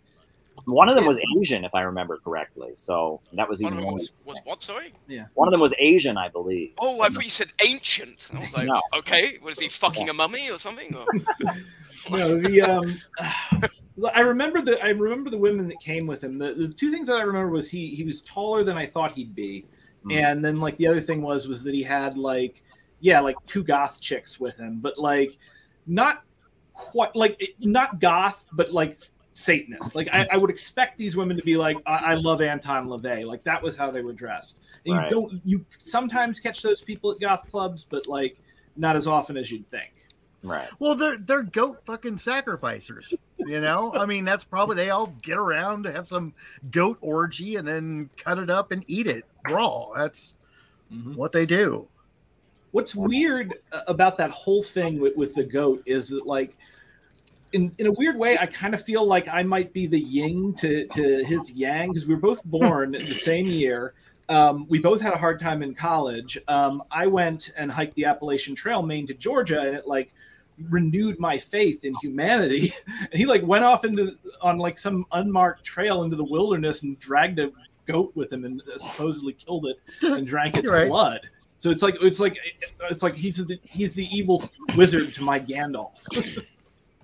one 0.63 0.87
of 0.89 0.95
them 0.95 1.05
was 1.05 1.19
Asian, 1.37 1.65
if 1.65 1.75
I 1.75 1.81
remember 1.81 2.17
correctly. 2.23 2.71
So 2.75 3.19
that 3.33 3.47
was 3.47 3.61
even 3.61 3.77
of 3.77 3.83
more. 3.83 3.93
was, 3.95 4.11
was 4.25 4.39
what? 4.45 4.61
Sorry. 4.61 4.93
Yeah. 5.07 5.25
One 5.33 5.47
of 5.47 5.51
them 5.51 5.59
was 5.59 5.75
Asian, 5.79 6.17
I 6.17 6.29
believe. 6.29 6.71
Oh, 6.79 7.01
I 7.01 7.09
thought 7.09 7.25
you 7.25 7.29
said 7.29 7.51
ancient. 7.63 8.29
I 8.33 8.39
was 8.39 8.55
like, 8.55 8.67
No. 8.67 8.81
okay, 8.97 9.37
was 9.43 9.59
he 9.59 9.67
fucking 9.67 10.09
a 10.09 10.13
mummy 10.13 10.49
or 10.49 10.57
something? 10.57 10.95
Or... 10.95 11.05
No, 12.11 12.39
the 12.39 12.61
um, 12.61 12.83
I 14.13 14.19
remember 14.21 14.61
the 14.61 14.83
I 14.83 14.89
remember 14.89 15.29
the 15.29 15.37
women 15.37 15.67
that 15.69 15.79
came 15.79 16.05
with 16.07 16.23
him. 16.23 16.37
The, 16.37 16.53
the 16.53 16.67
two 16.67 16.91
things 16.91 17.07
that 17.07 17.17
I 17.17 17.21
remember 17.21 17.49
was 17.51 17.69
he 17.69 17.87
he 17.89 18.03
was 18.03 18.21
taller 18.21 18.63
than 18.63 18.77
I 18.77 18.85
thought 18.85 19.11
he'd 19.13 19.33
be, 19.35 19.65
Hmm. 20.03 20.11
and 20.11 20.45
then 20.45 20.59
like 20.59 20.77
the 20.77 20.87
other 20.87 20.99
thing 21.01 21.21
was 21.21 21.47
was 21.47 21.63
that 21.63 21.73
he 21.73 21.81
had 21.83 22.17
like 22.17 22.61
yeah, 22.99 23.19
like 23.19 23.35
two 23.45 23.63
goth 23.63 24.01
chicks 24.01 24.39
with 24.39 24.57
him, 24.57 24.79
but 24.81 24.97
like 24.97 25.37
not 25.87 26.23
quite 26.73 27.15
like 27.15 27.41
not 27.59 27.99
goth, 27.99 28.47
but 28.51 28.71
like 28.71 28.97
Satanist. 29.33 29.95
Like 29.95 30.09
I, 30.11 30.27
I 30.31 30.37
would 30.37 30.49
expect 30.49 30.97
these 30.97 31.15
women 31.15 31.37
to 31.37 31.43
be 31.43 31.55
like, 31.55 31.77
I, 31.85 31.97
I 31.97 32.13
love 32.15 32.41
Anton 32.41 32.87
LaVey. 32.87 33.23
Like 33.25 33.43
that 33.43 33.61
was 33.61 33.75
how 33.75 33.89
they 33.89 34.01
were 34.01 34.13
dressed. 34.13 34.59
And 34.85 34.95
Right. 34.97 35.05
you 35.05 35.09
don't 35.09 35.41
you 35.45 35.65
sometimes 35.81 36.39
catch 36.39 36.61
those 36.61 36.81
people 36.81 37.11
at 37.11 37.19
goth 37.19 37.49
clubs, 37.51 37.83
but 37.83 38.07
like 38.07 38.37
not 38.75 38.95
as 38.95 39.07
often 39.07 39.37
as 39.37 39.51
you'd 39.51 39.69
think. 39.69 39.91
Right. 40.43 40.67
Well, 40.79 40.95
they're 40.95 41.17
they're 41.17 41.43
goat 41.43 41.79
fucking 41.85 42.17
sacrificers. 42.19 43.13
You 43.37 43.59
know, 43.59 43.93
I 43.93 44.05
mean, 44.05 44.23
that's 44.23 44.45
probably 44.45 44.77
they 44.77 44.89
all 44.91 45.07
get 45.21 45.37
around, 45.37 45.83
to 45.83 45.91
have 45.91 46.07
some 46.07 46.33
goat 46.71 46.97
orgy, 47.01 47.57
and 47.57 47.67
then 47.67 48.09
cut 48.17 48.39
it 48.39 48.49
up 48.49 48.71
and 48.71 48.83
eat 48.87 49.07
it 49.07 49.25
raw. 49.49 49.89
That's 49.95 50.35
what 51.15 51.31
they 51.31 51.45
do. 51.45 51.87
What's 52.71 52.95
weird 52.95 53.55
uh, 53.71 53.81
about 53.87 54.17
that 54.17 54.31
whole 54.31 54.63
thing 54.63 54.99
with, 54.99 55.15
with 55.15 55.35
the 55.35 55.43
goat 55.43 55.83
is 55.85 56.09
that 56.09 56.25
like 56.25 56.57
in, 57.53 57.73
in 57.77 57.87
a 57.87 57.91
weird 57.93 58.17
way, 58.17 58.37
I 58.37 58.45
kind 58.47 58.73
of 58.73 58.83
feel 58.83 59.05
like 59.05 59.29
I 59.29 59.43
might 59.43 59.71
be 59.71 59.87
the 59.87 59.99
yin 59.99 60.53
to, 60.55 60.85
to 60.87 61.23
his 61.23 61.51
yang 61.51 61.89
because 61.89 62.05
we 62.05 62.13
were 62.13 62.19
both 62.19 62.43
born 62.43 62.91
the 62.91 63.13
same 63.13 63.45
year. 63.45 63.93
Um, 64.27 64.65
we 64.67 64.79
both 64.79 64.99
had 64.99 65.13
a 65.13 65.17
hard 65.17 65.39
time 65.39 65.63
in 65.63 65.73
college. 65.73 66.37
Um, 66.47 66.83
I 66.91 67.07
went 67.07 67.51
and 67.57 67.71
hiked 67.71 67.95
the 67.95 68.05
Appalachian 68.05 68.55
Trail, 68.55 68.81
Maine 68.81 69.07
to 69.07 69.13
Georgia, 69.13 69.61
and 69.61 69.75
it 69.75 69.87
like 69.87 70.13
renewed 70.69 71.19
my 71.19 71.37
faith 71.37 71.83
in 71.83 71.95
humanity. 72.01 72.73
And 73.11 73.13
he 73.13 73.25
like 73.25 73.43
went 73.43 73.63
off 73.63 73.85
into 73.85 74.17
on 74.41 74.57
like 74.57 74.77
some 74.79 75.05
unmarked 75.11 75.63
trail 75.63 76.03
into 76.03 76.15
the 76.15 76.23
wilderness 76.23 76.83
and 76.83 76.97
dragged 76.97 77.39
a 77.39 77.51
goat 77.85 78.11
with 78.15 78.31
him 78.31 78.45
and 78.45 78.61
supposedly 78.77 79.33
killed 79.33 79.67
it 79.67 79.77
and 80.01 80.25
drank 80.25 80.57
its 80.57 80.69
right. 80.69 80.87
blood. 80.87 81.21
So 81.59 81.71
it's 81.71 81.81
like 81.81 81.95
it's 82.01 82.19
like 82.19 82.37
it's 82.89 83.03
like 83.03 83.15
he's 83.15 83.37
the 83.37 83.59
he's 83.63 83.93
the 83.93 84.05
evil 84.15 84.43
wizard 84.75 85.13
to 85.15 85.23
my 85.23 85.39
Gandalf. 85.39 86.43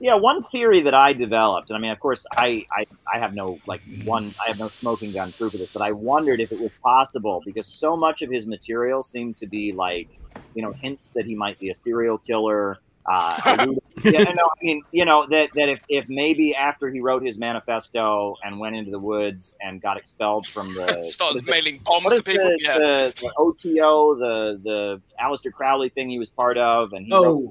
Yeah, 0.04 0.16
one 0.16 0.42
theory 0.42 0.80
that 0.82 0.96
I 0.96 1.14
developed, 1.14 1.70
and 1.70 1.78
I 1.78 1.80
mean, 1.80 1.92
of 1.92 2.00
course, 2.00 2.26
I, 2.36 2.66
I 2.72 2.88
I 3.14 3.20
have 3.20 3.36
no 3.36 3.60
like 3.68 3.82
one, 4.04 4.34
I 4.44 4.48
have 4.48 4.58
no 4.58 4.68
smoking 4.68 5.12
gun 5.12 5.32
proof 5.32 5.54
of 5.54 5.60
this, 5.60 5.70
but 5.70 5.84
I 5.84 5.92
wondered 5.92 6.40
if 6.40 6.52
it 6.52 6.60
was 6.60 6.76
possible 6.80 7.40
because 7.46 7.68
so 7.68 7.96
much 7.96 8.24
of 8.24 8.32
his 8.32 8.48
material 8.48 9.04
seemed 9.04 9.38
to 9.38 9.46
be 9.46 9.74
like, 9.74 10.10
you 10.56 10.64
know, 10.64 10.72
hints 10.72 11.12
that 11.12 11.26
he 11.26 11.36
might 11.36 11.60
be 11.60 11.70
a 11.70 11.76
serial 11.76 12.18
killer. 12.18 12.80
Uh, 13.06 13.40
yeah, 14.04 14.24
no, 14.24 14.44
I 14.44 14.64
mean, 14.64 14.84
you 14.92 15.06
know, 15.06 15.26
that 15.28 15.50
that 15.56 15.70
if 15.70 15.82
if 15.90 16.08
maybe 16.08 16.56
after 16.56 16.90
he 16.90 17.00
wrote 17.02 17.24
his 17.24 17.38
manifesto 17.38 18.36
and 18.44 18.60
went 18.60 18.76
into 18.76 18.92
the 18.92 19.00
woods 19.00 19.58
and 19.62 19.82
got 19.82 19.98
expelled 19.98 20.46
from 20.46 20.74
the 20.74 21.02
Starts 21.04 21.36
what 21.36 21.36
is 21.36 21.46
mailing 21.46 21.80
bombs 21.84 22.16
to 22.16 22.24
people. 22.24 22.46
The, 22.46 22.60
yeah. 22.62 22.78
the, 22.78 23.14
the 23.22 23.34
OTO, 23.38 24.16
the 24.16 24.62
the 24.64 25.02
Aleister 25.20 25.52
Crowley 25.52 25.90
thing 25.90 26.10
he 26.10 26.20
was 26.20 26.30
part 26.30 26.58
of, 26.58 26.94
and 26.94 27.06
he 27.06 27.12
Oh. 27.14 27.24
wrote 27.24 27.44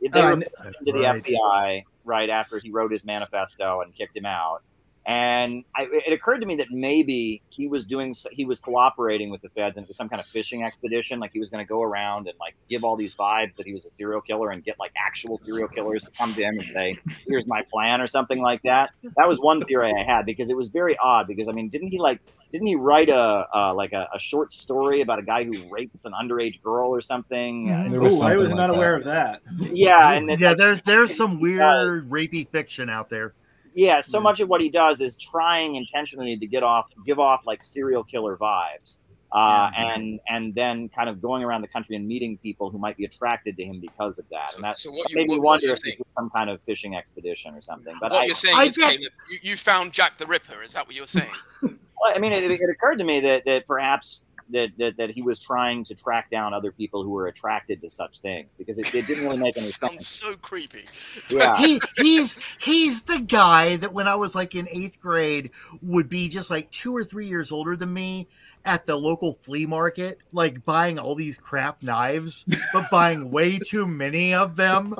they 0.00 0.08
Uh, 0.20 0.26
reported 0.28 0.44
him 0.44 0.72
to 0.86 0.92
the 0.92 1.00
right. 1.00 1.22
FBI 1.24 1.84
right 2.04 2.30
after 2.30 2.58
he 2.58 2.70
wrote 2.70 2.90
his 2.92 3.04
manifesto 3.04 3.80
and 3.82 3.94
kicked 3.94 4.16
him 4.16 4.26
out. 4.26 4.62
And 5.08 5.64
I, 5.74 5.86
it 5.90 6.12
occurred 6.12 6.40
to 6.40 6.46
me 6.46 6.56
that 6.56 6.66
maybe 6.70 7.40
he 7.48 7.66
was 7.66 7.86
doing, 7.86 8.14
he 8.30 8.44
was 8.44 8.60
cooperating 8.60 9.30
with 9.30 9.40
the 9.40 9.48
feds 9.48 9.78
into 9.78 9.94
some 9.94 10.06
kind 10.10 10.20
of 10.20 10.26
fishing 10.26 10.62
expedition. 10.62 11.18
Like 11.18 11.32
he 11.32 11.38
was 11.38 11.48
going 11.48 11.64
to 11.64 11.68
go 11.68 11.82
around 11.82 12.28
and 12.28 12.36
like 12.38 12.54
give 12.68 12.84
all 12.84 12.94
these 12.94 13.14
vibes 13.14 13.56
that 13.56 13.64
he 13.64 13.72
was 13.72 13.86
a 13.86 13.90
serial 13.90 14.20
killer 14.20 14.50
and 14.50 14.62
get 14.62 14.78
like 14.78 14.92
actual 15.02 15.38
serial 15.38 15.66
killers 15.66 16.04
to 16.04 16.10
come 16.10 16.34
to 16.34 16.42
him 16.42 16.56
and 16.58 16.62
say, 16.62 16.94
"Here's 17.26 17.46
my 17.46 17.62
plan" 17.72 18.02
or 18.02 18.06
something 18.06 18.42
like 18.42 18.60
that. 18.64 18.90
That 19.16 19.26
was 19.26 19.38
one 19.40 19.64
theory 19.64 19.90
I 19.98 20.04
had 20.04 20.26
because 20.26 20.50
it 20.50 20.56
was 20.58 20.68
very 20.68 20.98
odd. 20.98 21.26
Because 21.26 21.48
I 21.48 21.52
mean, 21.52 21.70
didn't 21.70 21.88
he 21.88 21.98
like? 21.98 22.20
Didn't 22.52 22.66
he 22.66 22.76
write 22.76 23.08
a 23.08 23.46
uh, 23.54 23.72
like 23.74 23.94
a, 23.94 24.08
a 24.14 24.18
short 24.18 24.52
story 24.52 25.00
about 25.00 25.18
a 25.18 25.22
guy 25.22 25.44
who 25.44 25.52
rapes 25.72 26.04
an 26.04 26.12
underage 26.12 26.60
girl 26.62 26.90
or 26.90 27.00
something? 27.00 27.72
Uh, 27.72 27.88
There 27.90 28.00
was 28.02 28.20
Oh, 28.20 28.26
I 28.26 28.32
was 28.34 28.50
something 28.50 28.56
not 28.58 28.68
like 28.68 28.76
aware 28.76 28.94
of 28.94 29.04
that. 29.04 29.40
yeah, 29.58 30.12
and 30.12 30.38
yeah, 30.38 30.52
there's 30.54 30.82
there's 30.82 31.16
some 31.22 31.40
weird 31.40 31.60
does. 31.60 32.04
rapey 32.04 32.46
fiction 32.46 32.90
out 32.90 33.08
there. 33.08 33.32
Yeah 33.78 34.00
so 34.00 34.20
much 34.20 34.40
of 34.40 34.48
what 34.48 34.60
he 34.60 34.68
does 34.70 35.00
is 35.00 35.16
trying 35.16 35.76
intentionally 35.76 36.36
to 36.36 36.46
get 36.46 36.62
off 36.62 36.86
give 37.06 37.18
off 37.18 37.46
like 37.46 37.62
serial 37.62 38.02
killer 38.04 38.36
vibes 38.36 38.98
uh, 39.30 39.70
and 39.76 40.18
and 40.28 40.54
then 40.54 40.88
kind 40.88 41.08
of 41.08 41.20
going 41.20 41.44
around 41.44 41.60
the 41.60 41.68
country 41.68 41.94
and 41.94 42.08
meeting 42.08 42.38
people 42.38 42.70
who 42.70 42.78
might 42.78 42.96
be 42.96 43.04
attracted 43.04 43.56
to 43.58 43.62
him 43.62 43.78
because 43.78 44.18
of 44.18 44.24
that 44.30 44.50
So- 44.50 44.56
and 44.56 44.64
that 44.64 44.78
so 44.78 44.90
what 44.90 45.08
you- 45.10 45.16
made 45.16 45.28
me 45.28 45.34
what- 45.34 45.38
what 45.42 45.44
wonder 45.52 45.66
you're 45.66 45.74
if 45.74 45.82
this 45.82 45.98
was 45.98 46.12
some 46.12 46.28
kind 46.30 46.48
of 46.50 46.60
fishing 46.62 46.96
expedition 46.96 47.54
or 47.54 47.60
something 47.60 47.94
but 48.00 48.10
what 48.10 48.22
I, 48.22 48.24
you're 48.24 48.34
saying 48.34 48.56
I 48.56 48.64
is, 48.64 48.76
bet- 48.78 48.96
Caleb, 48.96 49.12
you, 49.30 49.38
you 49.42 49.56
found 49.56 49.92
Jack 49.92 50.18
the 50.18 50.26
Ripper. 50.26 50.62
Is 50.62 50.72
that 50.72 50.86
what 50.86 50.96
you're 50.96 51.06
saying? 51.06 51.30
well, 51.62 52.12
I 52.16 52.18
mean 52.18 52.32
it, 52.32 52.50
it 52.50 52.70
occurred 52.70 52.98
to 52.98 53.04
me 53.04 53.20
that 53.20 53.44
that 53.44 53.66
perhaps 53.66 54.24
that, 54.50 54.70
that 54.78 54.96
that 54.96 55.10
he 55.10 55.22
was 55.22 55.38
trying 55.38 55.84
to 55.84 55.94
track 55.94 56.30
down 56.30 56.54
other 56.54 56.72
people 56.72 57.02
who 57.02 57.10
were 57.10 57.26
attracted 57.26 57.80
to 57.82 57.90
such 57.90 58.20
things 58.20 58.54
because 58.54 58.78
it, 58.78 58.94
it 58.94 59.06
didn't 59.06 59.24
really 59.24 59.36
make 59.36 59.56
any 59.56 59.66
Sounds 59.66 59.92
sense 59.92 60.06
so 60.08 60.34
creepy. 60.36 60.84
yeah 61.30 61.56
he 61.58 61.80
he's 61.96 62.38
he's 62.58 63.02
the 63.02 63.18
guy 63.18 63.76
that 63.76 63.92
when 63.92 64.08
I 64.08 64.14
was 64.14 64.34
like 64.34 64.54
in 64.54 64.68
eighth 64.70 65.00
grade 65.00 65.50
would 65.82 66.08
be 66.08 66.28
just 66.28 66.50
like 66.50 66.70
two 66.70 66.96
or 66.96 67.04
three 67.04 67.26
years 67.26 67.52
older 67.52 67.76
than 67.76 67.92
me 67.92 68.28
at 68.64 68.86
the 68.86 68.96
local 68.96 69.34
flea 69.34 69.66
market, 69.66 70.18
like 70.32 70.64
buying 70.64 70.98
all 70.98 71.14
these 71.14 71.36
crap 71.36 71.82
knives, 71.82 72.44
but 72.72 72.90
buying 72.90 73.30
way 73.30 73.58
too 73.58 73.86
many 73.86 74.34
of 74.34 74.56
them, 74.56 74.94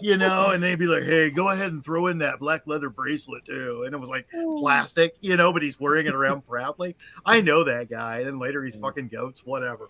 you 0.00 0.16
know, 0.16 0.50
and 0.50 0.62
they'd 0.62 0.78
be 0.78 0.86
like, 0.86 1.04
Hey, 1.04 1.30
go 1.30 1.50
ahead 1.50 1.72
and 1.72 1.84
throw 1.84 2.08
in 2.08 2.18
that 2.18 2.38
black 2.38 2.66
leather 2.66 2.90
bracelet 2.90 3.44
too. 3.44 3.84
And 3.84 3.94
it 3.94 3.98
was 3.98 4.08
like 4.08 4.26
oh. 4.34 4.58
plastic, 4.58 5.16
you 5.20 5.36
know, 5.36 5.52
but 5.52 5.62
he's 5.62 5.78
wearing 5.78 6.06
it 6.06 6.14
around 6.14 6.46
proudly. 6.46 6.96
I 7.24 7.40
know 7.40 7.64
that 7.64 7.90
guy. 7.90 8.18
And 8.18 8.26
then 8.26 8.38
later 8.38 8.64
he's 8.64 8.76
mm. 8.76 8.82
fucking 8.82 9.08
goats, 9.08 9.44
whatever. 9.44 9.88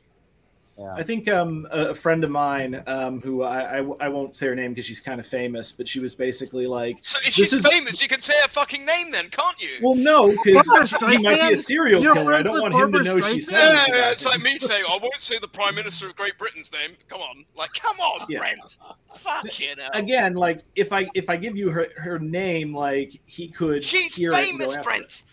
I 0.97 1.03
think 1.03 1.29
um, 1.31 1.67
a 1.71 1.87
a 1.91 1.95
friend 1.95 2.25
of 2.25 2.31
mine, 2.31 2.83
um, 2.87 3.21
who 3.21 3.43
I, 3.43 3.79
I, 3.79 3.85
I 4.01 4.09
won't 4.09 4.35
say 4.37 4.47
her 4.47 4.55
name 4.55 4.73
because 4.73 4.87
she's 4.87 5.01
kind 5.01 5.21
of 5.21 5.27
famous, 5.27 5.71
but 5.71 5.87
she 5.87 6.01
was 6.01 6.15
basically 6.15 6.67
like, 6.67 6.97
So 7.01 7.19
if 7.27 7.33
she's 7.35 7.53
is- 7.53 7.65
famous, 7.67 8.01
you 8.03 8.09
can 8.09 8.21
say 8.21 8.35
her 8.43 8.49
fucking 8.49 8.85
name 8.85 9.11
then, 9.11 9.29
can't 9.29 9.63
you? 9.63 9.71
"Well, 9.83 9.95
no, 9.95 10.35
because 10.45 10.91
he 10.91 11.19
might 11.19 11.49
be 11.49 11.53
a 11.55 11.57
serial 11.57 12.03
You're 12.03 12.15
killer. 12.15 12.35
I 12.35 12.43
don't 12.43 12.55
with 12.55 12.63
want 12.63 12.75
him 12.75 12.81
to 12.93 13.05
Barbra 13.05 13.05
know 13.05 13.21
she's 13.33 13.49
Streisand? 13.49 13.53
yeah, 13.53 13.75
famous." 13.85 13.89
yeah, 14.01 14.11
it's 14.11 14.25
like 14.27 14.43
me 14.43 14.59
saying, 14.59 14.85
I 14.89 14.99
won't 15.01 15.21
say 15.21 15.39
the 15.39 15.49
Prime 15.49 15.75
Minister 15.75 16.09
of 16.09 16.17
Great 16.17 16.37
Britain's 16.39 16.73
name. 16.73 16.97
Come 17.09 17.21
on. 17.21 17.45
Like, 17.57 17.73
come 17.75 17.97
on, 18.01 18.27
Yeah. 18.29 18.39
Brent. 18.39 18.79
Fuck 19.15 19.61
you 19.61 19.77
know. 19.77 19.89
Again, 19.95 20.35
like 20.35 20.63
if 20.75 20.93
I 20.93 21.07
if 21.15 21.29
I 21.29 21.37
give 21.37 21.57
you 21.57 21.71
her 21.71 21.89
her 21.97 22.19
name, 22.19 22.75
like 22.75 23.21
he 23.27 23.47
could. 23.49 23.85
She's 23.85 24.17
hear 24.17 24.33
it 24.33 24.37
and 24.37 24.45
go 24.45 24.51
famous, 24.59 24.77
after. 24.77 24.89
Brent. 24.89 25.25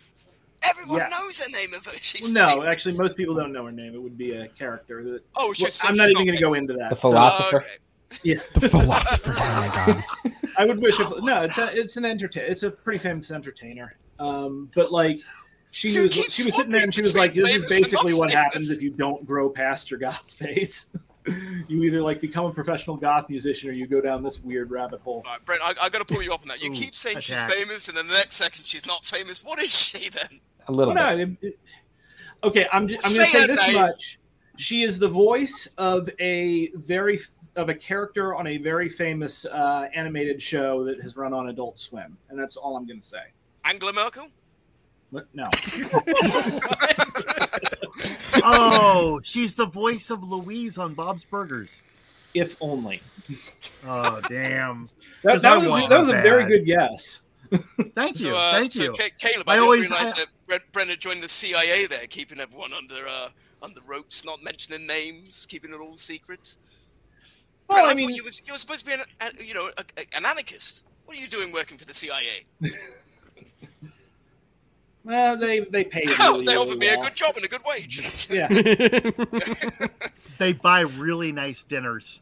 Everyone 0.63 0.97
Yes. 0.99 1.11
knows 1.11 1.39
her 1.39 1.51
name 1.51 1.73
of 1.73 1.85
her. 1.85 1.91
She's 2.01 2.29
no, 2.29 2.47
famous. 2.47 2.67
actually, 2.67 2.97
most 2.97 3.15
people 3.15 3.33
don't 3.35 3.51
know 3.53 3.65
her 3.65 3.71
name. 3.71 3.93
It 3.95 4.01
would 4.01 4.17
be 4.17 4.33
a 4.33 4.47
character 4.49 5.03
that. 5.03 5.21
Oh, 5.35 5.45
Well, 5.47 5.53
she's, 5.53 5.81
I'm 5.83 5.91
she's 5.93 5.97
not 5.97 6.09
even 6.11 6.25
going 6.25 6.35
to 6.37 6.41
go 6.41 6.53
into 6.55 6.73
that. 6.73 6.89
The 6.91 6.95
So, 6.95 7.01
philosopher. 7.09 7.65
Yeah, 8.23 8.35
The 8.55 8.69
philosopher. 8.69 9.35
Oh 9.37 9.61
my 9.61 9.67
god. 9.85 10.03
I 10.57 10.65
would 10.65 10.81
wish 10.81 10.99
if 10.99 11.09
no, 11.21 11.37
it's 11.37 11.57
a, 11.57 11.69
it's 11.77 11.95
an 11.97 12.05
entertain. 12.05 12.43
It's 12.47 12.63
a 12.63 12.71
pretty 12.71 12.97
famous 12.99 13.29
entertainer. 13.31 13.95
Um, 14.19 14.69
but 14.75 14.91
like 14.91 15.19
she 15.71 15.89
So 15.89 16.03
was 16.03 16.13
she 16.13 16.43
was 16.45 16.55
sitting 16.55 16.71
there 16.71 16.81
and 16.83 16.93
she 16.93 17.01
was 17.01 17.15
like, 17.15 17.33
"This 17.33 17.45
is 17.45 17.61
between 17.61 17.69
famous 17.69 17.77
and 17.77 17.83
basically 17.91 18.13
what 18.15 18.31
famous." 18.31 18.43
happens 18.45 18.71
if 18.71 18.81
you 18.81 18.89
don't 18.89 19.25
grow 19.25 19.49
past 19.49 19.91
your 19.91 19.99
goth 19.99 20.29
face. 20.31 20.87
you 21.67 21.83
either 21.83 22.01
like 22.01 22.21
become 22.21 22.45
a 22.45 22.53
professional 22.53 22.95
goth 22.95 23.29
musician 23.29 23.69
or 23.69 23.73
you 23.73 23.87
go 23.87 23.99
down 24.01 24.23
this 24.23 24.39
weird 24.41 24.71
rabbit 24.71 25.01
hole." 25.01 25.21
All 25.25 25.33
right, 25.33 25.45
Brent, 25.45 25.61
I, 25.63 25.73
I 25.81 25.89
got 25.89 26.05
to 26.05 26.13
pull 26.13 26.23
you 26.23 26.31
up 26.33 26.41
on 26.41 26.47
that. 26.47 26.63
You 26.63 26.71
Ooh, 26.71 26.73
keep 26.73 26.95
saying 26.95 27.17
attack. 27.17 27.49
she's 27.51 27.55
famous, 27.55 27.87
and 27.89 27.97
then 27.97 28.07
the 28.07 28.13
next 28.13 28.35
second 28.35 28.65
she's 28.65 28.85
not 28.85 29.05
famous. 29.05 29.43
What 29.43 29.61
is 29.61 29.73
she 29.75 30.09
then? 30.09 30.39
A 30.67 30.71
little 30.71 30.93
Well, 30.93 31.17
bit. 31.17 31.27
no, 31.27 31.37
it- 31.41 31.47
it- 31.49 31.59
okay, 32.43 32.67
I'm 32.71 32.87
just, 32.87 33.05
I'm 33.05 33.13
going 33.13 33.25
to 33.25 33.31
Say 33.31 33.39
say 33.39 33.47
this 33.47 33.67
name. 33.67 33.75
much: 33.81 34.19
she 34.57 34.83
is 34.83 34.97
the 34.99 35.07
voice 35.09 35.67
of 35.77 36.09
a 36.19 36.69
very 36.75 37.19
of 37.55 37.69
a 37.69 37.75
character 37.75 38.35
on 38.35 38.47
a 38.47 38.57
very 38.57 38.87
famous 38.89 39.45
uh, 39.45 39.87
animated 39.93 40.41
show 40.41 40.83
that 40.85 41.01
has 41.01 41.17
run 41.17 41.33
on 41.33 41.49
Adult 41.49 41.77
Swim, 41.79 42.17
and 42.29 42.39
that's 42.39 42.55
all 42.55 42.77
I'm 42.77 42.85
going 42.87 43.01
to 43.01 43.07
say. 43.07 43.19
Angela 43.65 43.91
Merkel? 43.93 44.29
But 45.11 45.27
no. 45.33 45.49
Oh, 48.43 49.19
she's 49.23 49.53
the 49.55 49.65
voice 49.65 50.09
of 50.09 50.23
Louise 50.23 50.77
on 50.77 50.93
Bob's 50.93 51.23
Burgers. 51.25 51.69
if 52.33 52.55
only. 52.61 53.01
Oh, 53.85 54.21
damn. 54.29 54.89
That, 55.23 55.33
'Cause 55.33 55.41
that 55.41 55.57
was, 55.57 55.89
that 55.89 55.99
was 55.99 56.09
a 56.09 56.15
her 56.15 56.21
very 56.21 56.45
good 56.45 56.65
guess. 56.65 57.21
Thank 57.95 58.19
you. 58.19 58.29
So, 58.29 58.35
uh, 58.35 58.51
Thank 58.53 58.71
so 58.71 58.83
you. 58.83 58.93
Ca- 58.93 59.09
Caleb, 59.17 59.49
I 59.49 59.53
I, 59.53 59.55
didn't 59.55 59.63
always- 59.65 59.81
realize 59.89 60.13
I- 60.13 60.19
that 60.19 60.27
Brent, 60.47 60.71
Brent 60.71 60.99
joined 60.99 61.23
the 61.23 61.29
CIA 61.29 61.87
there, 61.87 62.05
keeping 62.07 62.39
everyone 62.39 62.73
under 62.73 63.07
uh, 63.07 63.29
under 63.63 63.81
ropes, 63.87 64.23
not 64.23 64.41
mentioning 64.43 64.85
names, 64.87 65.45
keeping 65.49 65.71
it 65.73 65.77
all 65.79 65.97
secret. 65.97 66.55
Well, 67.67 67.77
Brent, 67.85 67.87
I 67.89 67.91
I, 67.91 67.95
mean- 67.95 68.15
you 68.15 68.23
was 68.23 68.41
you 68.45 68.53
were 68.53 68.59
supposed 68.59 68.81
to 68.81 68.85
be 68.85 68.93
an, 68.93 68.99
a, 69.21 69.43
you 69.43 69.53
know 69.55 69.69
a, 69.77 69.83
a- 69.97 70.15
an 70.17 70.25
anarchist. 70.25 70.83
What 71.05 71.17
are 71.17 71.19
you 71.19 71.27
doing 71.27 71.51
working 71.51 71.77
for 71.79 71.85
the 71.85 71.93
CIA? 71.93 72.45
Well, 75.09 75.37
they 75.37 75.61
they 75.61 75.83
pay. 75.83 76.03
Oh, 76.19 76.33
Really, 76.33 76.45
they 76.45 76.53
really 76.53 76.67
offered 76.67 76.79
me 76.79 76.87
a 76.87 76.97
good 76.97 77.15
job 77.15 77.35
and 77.35 77.43
a 77.43 77.47
good 77.47 77.61
wage. 77.67 78.27
Yeah. 78.29 78.47
They 80.37 80.53
buy 80.53 80.81
really 80.81 81.33
nice 81.33 81.63
dinners. 81.63 82.21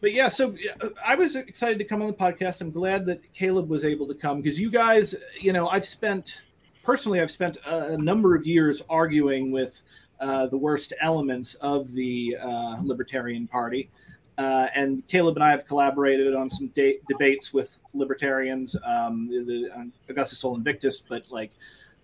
But 0.00 0.12
yeah, 0.12 0.28
so 0.28 0.54
uh, 0.80 0.90
I 1.04 1.16
was 1.16 1.34
excited 1.34 1.76
to 1.78 1.84
come 1.84 2.02
on 2.02 2.06
the 2.06 2.12
podcast. 2.12 2.60
I'm 2.60 2.70
glad 2.70 3.04
that 3.06 3.32
Caleb 3.32 3.68
was 3.68 3.84
able 3.84 4.06
to 4.06 4.14
come 4.14 4.40
because 4.40 4.60
you 4.60 4.70
guys, 4.70 5.16
you 5.40 5.52
know, 5.52 5.66
I've 5.66 5.84
spent 5.84 6.42
personally, 6.84 7.20
I've 7.20 7.32
spent 7.32 7.56
a, 7.66 7.94
a 7.94 7.98
number 7.98 8.36
of 8.36 8.46
years 8.46 8.80
arguing 8.88 9.50
with 9.50 9.82
uh, 10.20 10.46
the 10.46 10.56
worst 10.56 10.92
elements 11.00 11.54
of 11.56 11.92
the 11.92 12.36
uh, 12.40 12.76
Libertarian 12.80 13.48
Party. 13.48 13.90
Uh, 14.36 14.66
and 14.74 15.06
Caleb 15.06 15.36
and 15.36 15.44
I 15.44 15.50
have 15.50 15.64
collaborated 15.66 16.34
on 16.34 16.50
some 16.50 16.68
de- 16.68 16.98
debates 17.08 17.54
with 17.54 17.78
libertarians, 17.92 18.74
um, 18.84 19.28
the 19.28 19.70
um, 19.74 19.92
Augustus 20.08 20.38
Sol 20.40 20.56
Invictus, 20.56 21.00
but 21.00 21.30
like 21.30 21.52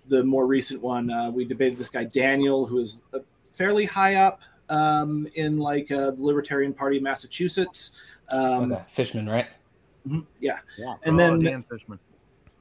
the 0.06 0.22
more 0.22 0.46
recent 0.46 0.80
one, 0.80 1.10
uh, 1.10 1.30
we 1.30 1.44
debated 1.44 1.76
this 1.78 1.88
guy 1.88 2.04
Daniel, 2.04 2.64
who 2.66 2.78
is 2.78 3.02
uh, 3.14 3.18
fairly 3.52 3.84
high 3.84 4.14
up 4.16 4.42
um, 4.68 5.26
in 5.34 5.58
like 5.58 5.90
uh, 5.90 6.12
the 6.12 6.22
Libertarian 6.22 6.72
Party 6.72 6.98
of 6.98 7.02
Massachusetts. 7.02 7.92
Um, 8.30 8.72
Okay, 8.72 8.82
Fishman, 8.92 9.28
right? 9.28 9.48
mhm, 10.06 10.24
yeah. 10.40 10.58
Yeah. 10.78 10.94
And 11.02 11.16
Oh, 11.16 11.18
then 11.18 11.40
Dan 11.40 11.64
Fishman. 11.68 11.98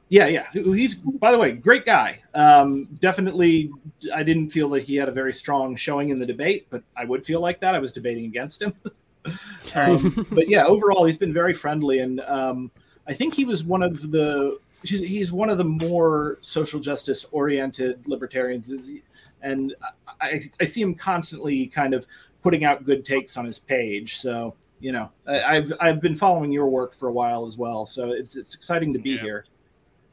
yeah, 0.10 0.26
yeah. 0.26 0.48
He's 0.52 0.96
by 0.96 1.32
the 1.32 1.38
way, 1.38 1.52
great 1.52 1.86
guy. 1.86 2.22
Um, 2.34 2.86
definitely, 3.00 3.70
I 4.16 4.24
didn't 4.24 4.48
feel 4.50 4.68
that 4.70 4.82
he 4.82 4.96
had 4.96 5.10
a 5.10 5.12
very 5.12 5.32
strong 5.34 5.76
showing 5.76 6.10
in 6.10 6.18
the 6.18 6.26
debate, 6.26 6.66
but 6.72 6.82
I 6.98 7.06
would 7.06 7.24
feel 7.24 7.40
like 7.40 7.60
that. 7.62 7.76
I 7.76 7.80
was 7.80 7.92
debating 7.92 8.26
against 8.26 8.64
him. 8.64 8.74
um, 9.76 10.26
but 10.32 10.48
yeah, 10.50 10.66
overall, 10.66 11.06
he's 11.06 11.18
been 11.18 11.34
very 11.34 11.54
friendly, 11.54 12.00
and 12.00 12.20
um, 12.22 12.72
I 13.08 13.14
think 13.14 13.34
he 13.34 13.46
was 13.46 13.64
one 13.64 13.84
of 13.84 14.12
the. 14.12 14.60
He's, 14.84 15.02
he's 15.02 15.32
one 15.34 15.50
of 15.50 15.58
the 15.58 15.66
more 15.66 16.38
social 16.42 16.80
justice 16.80 17.26
oriented 17.32 18.08
libertarians, 18.08 18.72
is 18.72 18.88
he- 18.88 19.04
and 19.42 19.76
I, 20.22 20.42
I 20.60 20.66
see 20.66 20.82
him 20.82 20.96
constantly 20.96 21.68
kind 21.68 21.94
of 21.94 22.06
putting 22.42 22.64
out 22.64 22.86
good 22.86 23.04
takes 23.04 23.36
on 23.38 23.46
his 23.46 23.60
page. 23.60 24.18
So 24.18 24.56
you 24.80 24.94
know, 24.94 25.12
I, 25.28 25.44
I've 25.44 25.74
I've 25.82 26.02
been 26.02 26.16
following 26.16 26.52
your 26.52 26.68
work 26.68 26.94
for 26.94 27.10
a 27.10 27.12
while 27.12 27.46
as 27.46 27.58
well. 27.58 27.86
So 27.86 28.12
it's 28.12 28.38
it's 28.38 28.56
exciting 28.56 28.94
to 28.94 29.00
be 29.00 29.18
here. 29.18 29.46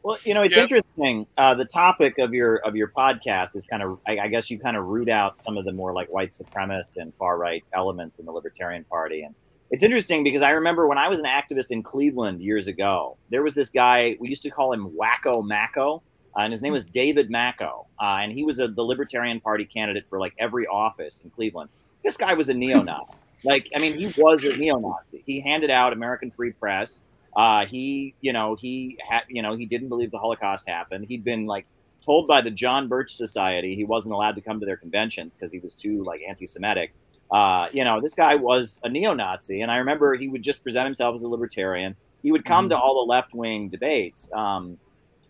Well, 0.07 0.19
you 0.23 0.35
know, 0.35 0.43
it's 0.43 0.55
Yeah. 0.55 0.63
interesting. 0.63 1.27
Uh, 1.37 1.55
the 1.55 1.65
topic 1.65 2.19
of 2.19 2.33
your 2.33 2.59
of 2.59 2.77
your 2.77 2.87
podcast 2.87 3.57
is 3.57 3.67
kind 3.67 3.83
of, 3.83 3.99
I, 4.07 4.19
I 4.21 4.29
guess, 4.29 4.49
you 4.53 4.57
kind 4.57 4.77
of 4.77 4.85
root 4.85 5.09
out 5.09 5.37
some 5.41 5.57
of 5.57 5.65
the 5.65 5.73
more 5.73 5.93
like 5.93 6.09
white 6.09 6.31
supremacist 6.31 6.97
and 6.97 7.13
far 7.15 7.37
right 7.37 7.65
elements 7.73 8.21
in 8.21 8.25
the 8.25 8.31
Libertarian 8.31 8.85
Party, 8.85 9.23
and 9.23 9.35
it's 9.73 9.83
interesting 9.83 10.23
because 10.23 10.43
I 10.43 10.51
remember 10.51 10.87
when 10.87 10.97
I 10.97 11.09
was 11.09 11.19
an 11.19 11.27
activist 11.27 11.73
in 11.73 11.83
Cleveland 11.83 12.41
years 12.41 12.69
ago, 12.69 13.17
there 13.31 13.43
was 13.43 13.57
this 13.57 13.69
guy 13.69 14.17
we 14.21 14.29
used 14.29 14.45
to 14.45 14.51
call 14.51 14.73
him 14.73 14.91
Wacko 14.97 15.45
Macko, 15.45 16.05
uh, 16.37 16.41
and 16.43 16.53
his 16.53 16.63
name 16.63 16.73
was 16.73 16.85
David 16.85 17.29
Macko, 17.29 17.87
uh, 18.01 18.19
and 18.23 18.31
he 18.31 18.45
was 18.45 18.61
a, 18.61 18.69
the 18.69 18.85
Libertarian 18.85 19.41
Party 19.41 19.65
candidate 19.65 20.05
for 20.09 20.21
like 20.21 20.35
every 20.39 20.69
office 20.69 21.21
in 21.25 21.31
Cleveland. 21.31 21.69
This 22.05 22.17
guy 22.17 22.33
was 22.35 22.49
a 22.49 22.55
neo-Nazi. 22.55 23.19
like, 23.43 23.69
I 23.75 23.81
mean, 23.81 23.93
he 23.95 24.07
was 24.17 24.45
a 24.45 24.57
neo-Nazi. 24.57 25.25
He 25.27 25.41
handed 25.41 25.71
out 25.71 25.93
American 25.93 26.31
Free 26.31 26.53
Press. 26.53 27.03
Uh, 27.37 27.67
he, 27.67 28.15
you 28.23 28.33
know, 28.33 28.55
he 28.55 28.99
had, 29.07 29.25
you 29.29 29.43
know, 29.43 29.55
he 29.55 29.67
didn't 29.67 29.91
believe 29.91 30.11
the 30.11 30.19
Holocaust 30.19 30.67
happened. 30.67 31.05
He'd 31.07 31.23
been 31.23 31.45
like 31.45 31.67
told 32.05 32.27
by 32.27 32.41
the 32.41 32.51
John 32.51 32.89
Birch 32.89 33.15
Society 33.15 33.77
he 33.77 33.85
wasn't 33.85 34.15
allowed 34.15 34.37
to 34.37 34.41
come 34.41 34.59
to 34.61 34.67
their 34.67 34.77
conventions 34.79 35.35
because 35.35 35.53
he 35.53 35.59
was 35.59 35.75
too 35.75 36.03
like 36.03 36.23
anti-Semitic. 36.27 36.95
Uh, 37.31 37.67
you 37.73 37.85
know, 37.85 38.01
this 38.01 38.15
guy 38.15 38.37
was 38.37 38.81
a 38.85 38.89
neo-Nazi, 38.89 39.61
and 39.61 39.71
I 39.71 39.77
remember 39.77 40.15
he 40.15 40.29
would 40.29 40.43
just 40.43 40.63
present 40.63 40.85
himself 40.85 41.15
as 41.15 41.25
a 41.25 41.29
libertarian. 41.29 41.97
He 42.23 42.33
would 42.33 42.45
come 42.45 42.69
to 42.71 42.77
all 42.77 43.05
the 43.05 43.13
left-wing 43.13 43.69
debates, 43.69 44.31
um, 44.33 44.79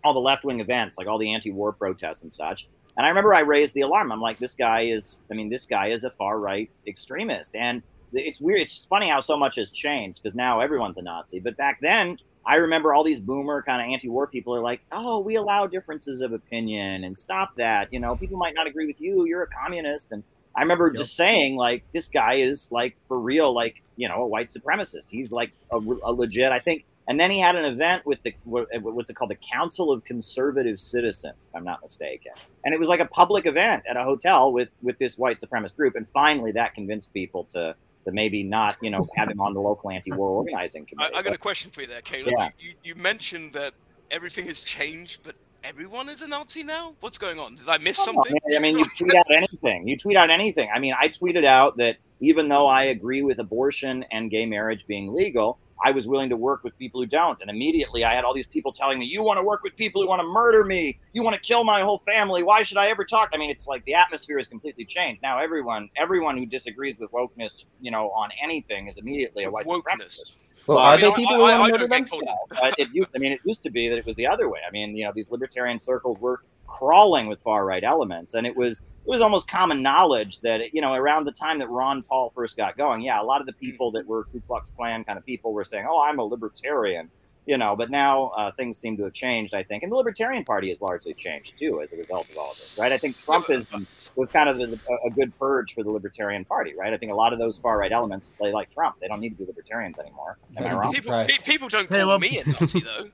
all 0.05 0.13
the 0.13 0.21
left-wing 0.21 0.61
events, 0.61 0.99
like 0.99 1.07
all 1.07 1.19
the 1.19 1.33
anti-war 1.33 1.73
protests 1.73 2.23
and 2.23 2.31
such. 2.31 2.69
And 2.97 3.05
I 3.05 3.09
remember 3.09 3.35
I 3.35 3.41
raised 3.41 3.75
the 3.75 3.81
alarm. 3.81 4.13
I'm 4.13 4.21
like, 4.21 4.39
this 4.39 4.55
guy 4.55 4.83
is, 4.83 5.23
I 5.31 5.35
mean, 5.35 5.49
this 5.49 5.67
guy 5.67 5.89
is 5.89 6.05
a 6.05 6.11
far-right 6.11 6.71
extremist, 6.87 7.57
and 7.57 7.83
it's 8.17 8.41
weird. 8.41 8.61
It's 8.61 8.85
funny 8.87 9.09
how 9.09 9.21
so 9.21 9.37
much 9.37 9.57
has 9.57 9.71
changed 9.71 10.23
because 10.23 10.35
now 10.35 10.61
everyone's 10.61 10.99
a 10.99 11.03
Nazi. 11.03 11.41
But 11.41 11.57
back 11.57 11.79
then, 11.81 12.19
I 12.45 12.57
remember 12.57 12.95
all 12.95 13.03
these 13.05 13.21
boomer 13.21 13.63
kind 13.63 13.83
of 13.83 13.93
anti-war 13.93 14.27
people 14.29 14.55
are 14.55 14.61
like, 14.61 14.81
"Oh, 14.93 15.19
we 15.21 15.35
allow 15.37 15.67
differences 15.67 16.21
of 16.23 16.33
opinion 16.33 17.05
and 17.05 17.17
stop 17.17 17.57
that." 17.57 17.93
You 17.93 18.01
know, 18.01 18.17
people 18.17 18.39
might 18.39 18.55
not 18.55 18.67
agree 18.67 18.87
with 18.87 19.01
you. 19.01 19.25
You're 19.27 19.43
a 19.43 19.49
communist, 19.49 20.13
and 20.13 20.23
I 20.55 20.63
remember 20.63 20.91
just 20.91 21.17
saying 21.17 21.57
like, 21.57 21.85
"This 21.93 22.09
guy 22.09 22.35
is 22.35 22.71
like 22.71 22.99
for 23.09 23.19
real, 23.19 23.53
like 23.55 23.83
you 23.97 24.09
know, 24.09 24.23
a 24.23 24.27
white 24.27 24.49
supremacist. 24.49 25.11
He's 25.11 25.33
like 25.33 25.53
a, 25.71 25.77
a 25.77 26.13
legit." 26.13 26.53
I 26.53 26.59
think. 26.61 26.85
And 27.09 27.21
then 27.21 27.31
he 27.31 27.39
had 27.39 27.55
an 27.55 27.65
event 27.65 28.05
with 28.05 28.21
the 28.25 28.31
uh, 28.31 28.35
what- 28.81 28.95
what's 28.95 29.09
it 29.11 29.15
called, 29.15 29.31
the 29.31 29.37
Council 29.37 29.93
of 29.93 30.03
Conservative 30.03 30.81
Citizens, 30.81 31.47
if 31.49 31.55
I'm 31.55 31.63
not 31.63 31.81
mistaken. 31.81 32.33
And 32.65 32.75
it 32.75 32.81
was 32.81 32.89
like 32.89 32.99
a 32.99 33.05
public 33.05 33.47
event 33.47 33.85
at 33.89 33.97
a 33.97 34.03
hotel 34.03 34.53
with 34.53 34.75
with 34.83 34.99
this 34.99 35.17
white 35.17 35.39
supremacist 35.39 35.77
group. 35.77 35.95
And 35.95 36.09
finally, 36.09 36.51
that 36.53 36.75
convinced 36.75 37.15
people 37.15 37.45
to 37.51 37.77
to 38.07 38.13
maybe 38.13 38.43
not, 38.43 38.77
you 38.81 38.91
know, 38.91 39.07
have 39.17 39.29
him 39.29 39.41
on 39.41 39.53
the 39.53 39.61
local 39.61 39.91
anti-war 39.91 40.31
organizing 40.39 40.83
I, 40.83 40.87
committee. 40.87 41.15
I 41.17 41.23
got 41.23 41.35
a 41.35 41.39
question 41.39 41.71
for 41.71 41.83
you 41.83 41.87
there, 41.87 42.01
Caleb. 42.01 42.35
Yeah. 42.39 42.49
You, 42.59 42.73
you 42.83 42.95
mentioned 42.95 43.53
that 43.53 43.75
everything 44.11 44.47
has 44.47 44.61
changed, 44.61 45.21
but 45.25 45.35
everyone 45.65 46.09
is 46.09 46.23
a 46.23 46.29
Nazi 46.29 46.63
now. 46.63 46.95
What's 47.01 47.19
going 47.19 47.39
on? 47.39 47.57
Did 47.57 47.69
I 47.69 47.79
miss 47.79 48.03
something? 48.03 48.35
I 48.55 48.59
mean, 48.61 48.79
you 48.79 48.85
tweet 48.97 49.15
out 49.15 49.27
anything. 49.35 49.89
You 49.89 49.97
tweet 49.97 50.17
out 50.17 50.31
anything. 50.31 50.71
I 50.75 50.79
mean, 50.79 50.95
I 50.99 51.09
tweeted 51.09 51.45
out 51.45 51.77
that 51.79 51.97
even 52.21 52.49
though 52.49 52.67
I 52.67 52.85
agree 52.85 53.23
with 53.23 53.39
abortion 53.39 54.05
and 54.11 54.31
gay 54.31 54.47
marriage 54.47 54.87
being 54.87 55.13
legal, 55.13 55.59
I 55.85 55.91
was 55.91 56.07
willing 56.07 56.31
to 56.31 56.37
work 56.37 56.65
with 56.65 56.77
people 56.79 57.01
who 57.01 57.07
don't. 57.07 57.41
And 57.41 57.51
immediately 57.51 58.05
I 58.05 58.15
had 58.15 58.25
all 58.25 58.35
these 58.35 58.47
people 58.47 58.73
telling 58.73 58.99
me, 58.99 59.07
You 59.07 59.23
want 59.23 59.39
to 59.39 59.43
work 59.43 59.63
with 59.63 59.77
people 59.77 60.03
who 60.03 60.09
want 60.09 60.21
to 60.21 60.27
murder 60.27 60.65
me. 60.65 60.99
You 61.13 61.23
want 61.23 61.35
to 61.35 61.41
kill 61.41 61.65
my 61.65 61.83
whole 61.83 61.99
family. 61.99 62.43
Why 62.43 62.63
should 62.63 62.79
I 62.79 62.89
ever 62.89 63.05
talk? 63.05 63.31
I 63.33 63.37
mean, 63.37 63.51
it's 63.51 63.67
like 63.67 63.85
the 63.85 63.95
atmosphere 63.95 64.39
has 64.39 64.47
completely 64.47 64.85
changed. 64.85 65.23
Now 65.23 65.39
everyone 65.39 65.91
everyone 65.97 66.37
who 66.37 66.47
disagrees 66.47 66.99
with 66.99 67.11
wokeness, 67.13 67.65
you 67.81 67.91
know, 67.91 68.11
on 68.11 68.31
anything 68.43 68.89
is 68.89 68.99
immediately 68.99 69.45
a 69.45 69.51
white 69.51 69.67
supremacist. 69.67 70.35
Well, 70.67 70.79
I 70.79 70.95
are 70.95 70.97
mean, 70.97 71.11
they 71.11 71.17
people 71.17 71.35
I- 71.35 71.39
who 71.39 71.45
I 71.45 71.59
want 71.61 71.75
to 71.75 71.79
murder 71.81 71.87
them? 71.89 72.05
but 72.61 72.75
it 72.79 72.89
used, 72.93 73.09
I 73.15 73.19
mean, 73.19 73.33
it 73.33 73.41
used 73.45 73.63
to 73.65 73.71
be 73.71 73.89
that 73.89 73.99
it 73.99 74.07
was 74.07 74.17
the 74.17 74.27
other 74.27 74.49
way. 74.49 74.61
I 74.67 74.71
mean, 74.71 74.97
you 74.97 75.05
know, 75.05 75.13
these 75.15 75.31
libertarian 75.31 75.79
circles 75.79 76.19
were 76.21 76.41
crawling 76.67 77.29
with 77.29 77.41
far 77.43 77.65
right 77.65 77.85
elements, 77.85 78.35
and 78.35 78.47
it 78.47 78.57
was 78.57 78.81
it 79.07 79.11
was 79.11 79.21
almost 79.21 79.49
common 79.49 79.83
knowledge 79.83 80.41
that 80.41 80.75
you 80.75 80.81
know 80.81 80.95
around 80.95 81.25
the 81.25 81.33
time 81.33 81.59
that 81.61 81.69
Ron 81.71 82.03
Paul 82.03 82.31
first 82.35 82.57
got 82.57 82.77
going, 82.77 83.03
yeah, 83.03 83.21
a 83.21 83.25
lot 83.25 83.41
of 83.41 83.47
the 83.47 83.53
people 83.53 83.93
that 83.93 84.07
were 84.07 84.25
Ku 84.25 84.41
Klux 84.41 84.71
Klan 84.71 85.05
kind 85.05 85.17
of 85.19 85.25
people 85.25 85.53
were 85.53 85.63
saying, 85.65 85.87
"Oh, 85.89 86.01
I'm 86.01 86.19
a 86.19 86.25
libertarian," 86.25 87.11
you 87.47 87.57
know. 87.57 87.75
But 87.77 87.91
now 87.91 88.29
uh, 88.37 88.51
things 88.53 88.77
seem 88.77 88.97
to 88.99 89.05
have 89.05 89.13
changed, 89.13 89.55
I 89.55 89.63
think, 89.63 89.83
and 89.83 89.91
the 89.91 89.97
Libertarian 89.97 90.45
Party 90.45 90.69
has 90.69 90.81
largely 90.81 91.15
changed 91.15 91.57
too 91.57 91.81
as 91.81 91.93
a 91.93 91.97
result 91.97 92.29
of 92.31 92.37
all 92.37 92.53
of 92.53 92.59
this, 92.59 92.77
right? 92.79 92.93
I 92.93 92.99
think 92.99 93.17
Trumpism 93.19 93.87
was 94.17 94.31
kind 94.31 94.49
of 94.49 94.59
a, 94.61 94.79
a 95.07 95.11
good 95.11 95.37
purge 95.39 95.75
for 95.75 95.83
the 95.83 95.91
Libertarian 95.91 96.45
Party, 96.45 96.75
right? 96.79 96.93
I 96.93 96.97
think 96.97 97.13
a 97.13 97.15
lot 97.15 97.33
of 97.33 97.39
those 97.39 97.59
far 97.59 97.79
right 97.79 97.93
elements 97.93 98.35
they 98.41 98.53
like 98.53 98.71
Trump; 98.71 98.97
they 99.01 99.09
don't 99.09 99.21
need 99.21 99.31
to 99.31 99.37
be 99.37 99.45
libertarians 99.47 99.99
anymore. 99.99 100.39
Am 100.57 100.65
I 100.67 100.73
wrong? 100.75 100.93
People, 100.93 101.13
pe- 101.27 101.43
people 101.45 101.69
don't 101.69 101.89
call 101.89 101.99
Caleb. 101.99 102.21
me 102.23 102.39
a 102.45 102.49
Nazi 102.49 102.81
though. 102.81 103.09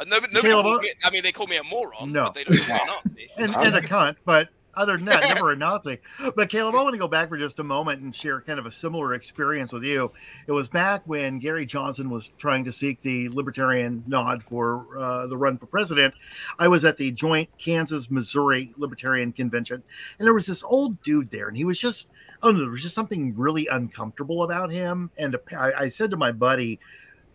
Uh, 0.00 0.04
no, 0.04 0.18
nobody 0.18 0.40
Caleb, 0.48 0.64
calls 0.64 0.82
me. 0.82 0.92
I 1.04 1.10
mean, 1.10 1.22
they 1.24 1.32
call 1.32 1.46
me 1.48 1.56
a 1.56 1.64
moron, 1.64 2.12
No. 2.12 2.24
but 2.24 2.34
they 2.34 2.44
don't 2.44 2.56
call 2.58 2.76
me 3.16 3.28
a 3.36 3.40
Nazi. 3.46 3.54
and, 3.58 3.66
and 3.66 3.74
a 3.76 3.80
cunt, 3.88 4.16
but 4.24 4.48
other 4.74 4.96
than 4.96 5.06
that, 5.06 5.34
never 5.34 5.52
a 5.52 5.56
Nazi. 5.56 5.98
But 6.36 6.48
Caleb, 6.48 6.74
I 6.74 6.82
want 6.82 6.94
to 6.94 6.98
go 6.98 7.08
back 7.08 7.28
for 7.28 7.36
just 7.36 7.58
a 7.58 7.64
moment 7.64 8.00
and 8.02 8.14
share 8.14 8.40
kind 8.40 8.58
of 8.58 8.66
a 8.66 8.72
similar 8.72 9.14
experience 9.14 9.72
with 9.72 9.84
you. 9.84 10.10
It 10.46 10.52
was 10.52 10.68
back 10.68 11.02
when 11.06 11.38
Gary 11.38 11.66
Johnson 11.66 12.10
was 12.10 12.30
trying 12.38 12.64
to 12.64 12.72
seek 12.72 13.00
the 13.02 13.28
libertarian 13.30 14.04
nod 14.06 14.42
for 14.42 14.86
uh, 14.98 15.26
the 15.26 15.36
run 15.36 15.58
for 15.58 15.66
president. 15.66 16.14
I 16.58 16.68
was 16.68 16.84
at 16.84 16.96
the 16.96 17.10
joint 17.10 17.48
Kansas 17.58 18.10
Missouri 18.10 18.72
Libertarian 18.76 19.32
Convention, 19.32 19.82
and 20.18 20.26
there 20.26 20.34
was 20.34 20.46
this 20.46 20.62
old 20.62 21.00
dude 21.02 21.30
there, 21.30 21.48
and 21.48 21.56
he 21.56 21.64
was 21.64 21.78
just. 21.78 22.08
Oh 22.40 22.52
no, 22.52 22.60
there 22.60 22.70
was 22.70 22.82
just 22.82 22.94
something 22.94 23.34
really 23.36 23.66
uncomfortable 23.66 24.44
about 24.44 24.70
him. 24.70 25.10
And 25.18 25.36
I, 25.58 25.72
I 25.72 25.88
said 25.88 26.12
to 26.12 26.16
my 26.16 26.30
buddy, 26.30 26.78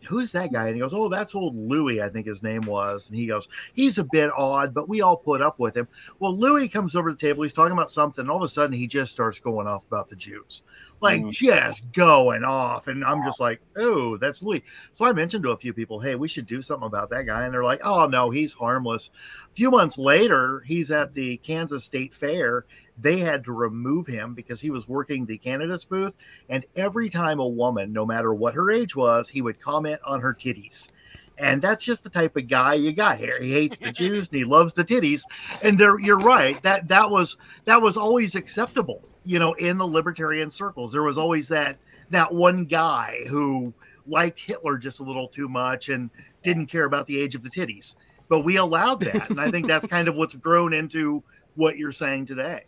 who's 0.05 0.31
that 0.33 0.51
guy? 0.51 0.67
And 0.67 0.75
he 0.75 0.81
goes, 0.81 0.93
Oh, 0.93 1.09
that's 1.09 1.35
old 1.35 1.55
Louis, 1.55 2.01
I 2.01 2.09
think 2.09 2.27
his 2.27 2.43
name 2.43 2.61
was. 2.61 3.07
And 3.07 3.17
he 3.17 3.25
goes, 3.25 3.47
He's 3.73 3.97
a 3.97 4.03
bit 4.03 4.31
odd, 4.35 4.73
but 4.73 4.89
we 4.89 5.01
all 5.01 5.17
put 5.17 5.41
up 5.41 5.59
with 5.59 5.75
him. 5.75 5.87
Well, 6.19 6.35
Louis 6.37 6.67
comes 6.69 6.95
over 6.95 7.09
to 7.09 7.15
the 7.15 7.19
table, 7.21 7.43
he's 7.43 7.53
talking 7.53 7.73
about 7.73 7.91
something, 7.91 8.21
and 8.23 8.29
all 8.31 8.37
of 8.37 8.43
a 8.43 8.47
sudden 8.47 8.75
he 8.75 8.87
just 8.87 9.11
starts 9.11 9.39
going 9.39 9.67
off 9.67 9.85
about 9.85 10.09
the 10.09 10.15
Jews. 10.15 10.63
Like 11.01 11.21
Mhm. 11.21 11.31
just 11.31 11.91
going 11.91 12.43
off. 12.43 12.87
And 12.87 13.03
I'm 13.03 13.23
just 13.25 13.39
like, 13.39 13.61
Oh, 13.75 14.17
that's 14.17 14.41
Louis. 14.41 14.63
So 14.93 15.05
I 15.05 15.11
mentioned 15.11 15.43
to 15.43 15.51
a 15.51 15.57
few 15.57 15.73
people, 15.73 15.99
Hey, 15.99 16.15
we 16.15 16.27
should 16.27 16.45
do 16.45 16.61
something 16.61 16.87
about 16.87 17.09
that 17.09 17.25
guy. 17.25 17.43
And 17.43 17.53
they're 17.53 17.63
like, 17.63 17.81
Oh 17.83 18.05
no, 18.05 18.29
he's 18.29 18.53
harmless. 18.53 19.11
A 19.51 19.53
few 19.53 19.69
months 19.69 19.97
later, 19.97 20.63
he's 20.65 20.91
at 20.91 21.13
the 21.13 21.37
Kansas 21.37 21.83
State 21.83 22.13
Fair. 22.13 22.65
They 22.99 23.17
had 23.17 23.43
to 23.45 23.51
remove 23.51 24.05
him 24.05 24.33
because 24.33 24.61
he 24.61 24.69
was 24.69 24.87
working 24.87 25.25
the 25.25 25.37
candidates 25.37 25.85
booth. 25.85 26.13
And 26.49 26.65
every 26.75 27.09
time 27.09 27.39
a 27.39 27.47
woman, 27.47 27.91
no 27.91 28.05
matter 28.05 28.33
what 28.33 28.53
her 28.53 28.71
age 28.71 28.95
was, 28.95 29.29
he 29.29 29.41
would 29.41 29.59
comment 29.59 29.99
on 30.05 30.21
her 30.21 30.33
titties. 30.33 30.89
And 31.37 31.61
that's 31.61 31.83
just 31.83 32.03
the 32.03 32.09
type 32.09 32.37
of 32.37 32.47
guy 32.47 32.75
you 32.75 32.93
got 32.93 33.17
here. 33.17 33.41
He 33.41 33.53
hates 33.53 33.77
the 33.77 33.91
Jews 33.93 34.27
and 34.27 34.37
he 34.37 34.43
loves 34.43 34.73
the 34.73 34.83
titties. 34.83 35.23
And 35.63 35.79
there, 35.79 35.99
you're 35.99 36.19
right. 36.19 36.61
That 36.61 36.87
that 36.89 37.09
was 37.09 37.37
that 37.65 37.81
was 37.81 37.97
always 37.97 38.35
acceptable. 38.35 39.01
You 39.25 39.39
know, 39.39 39.53
in 39.53 39.77
the 39.77 39.87
libertarian 39.87 40.49
circles, 40.49 40.91
there 40.91 41.03
was 41.03 41.17
always 41.17 41.47
that 41.47 41.77
that 42.11 42.31
one 42.31 42.65
guy 42.65 43.23
who 43.27 43.73
liked 44.05 44.39
Hitler 44.39 44.77
just 44.77 44.99
a 44.99 45.03
little 45.03 45.27
too 45.27 45.47
much 45.47 45.89
and 45.89 46.09
didn't 46.43 46.67
care 46.67 46.85
about 46.85 47.07
the 47.07 47.19
age 47.19 47.35
of 47.35 47.41
the 47.41 47.49
titties. 47.49 47.95
But 48.29 48.41
we 48.41 48.57
allowed 48.57 48.99
that, 49.01 49.29
and 49.29 49.39
I 49.39 49.49
think 49.49 49.67
that's 49.67 49.87
kind 49.87 50.07
of 50.07 50.15
what's 50.15 50.35
grown 50.35 50.73
into 50.73 51.23
what 51.55 51.77
you're 51.77 51.91
saying 51.91 52.25
today. 52.25 52.65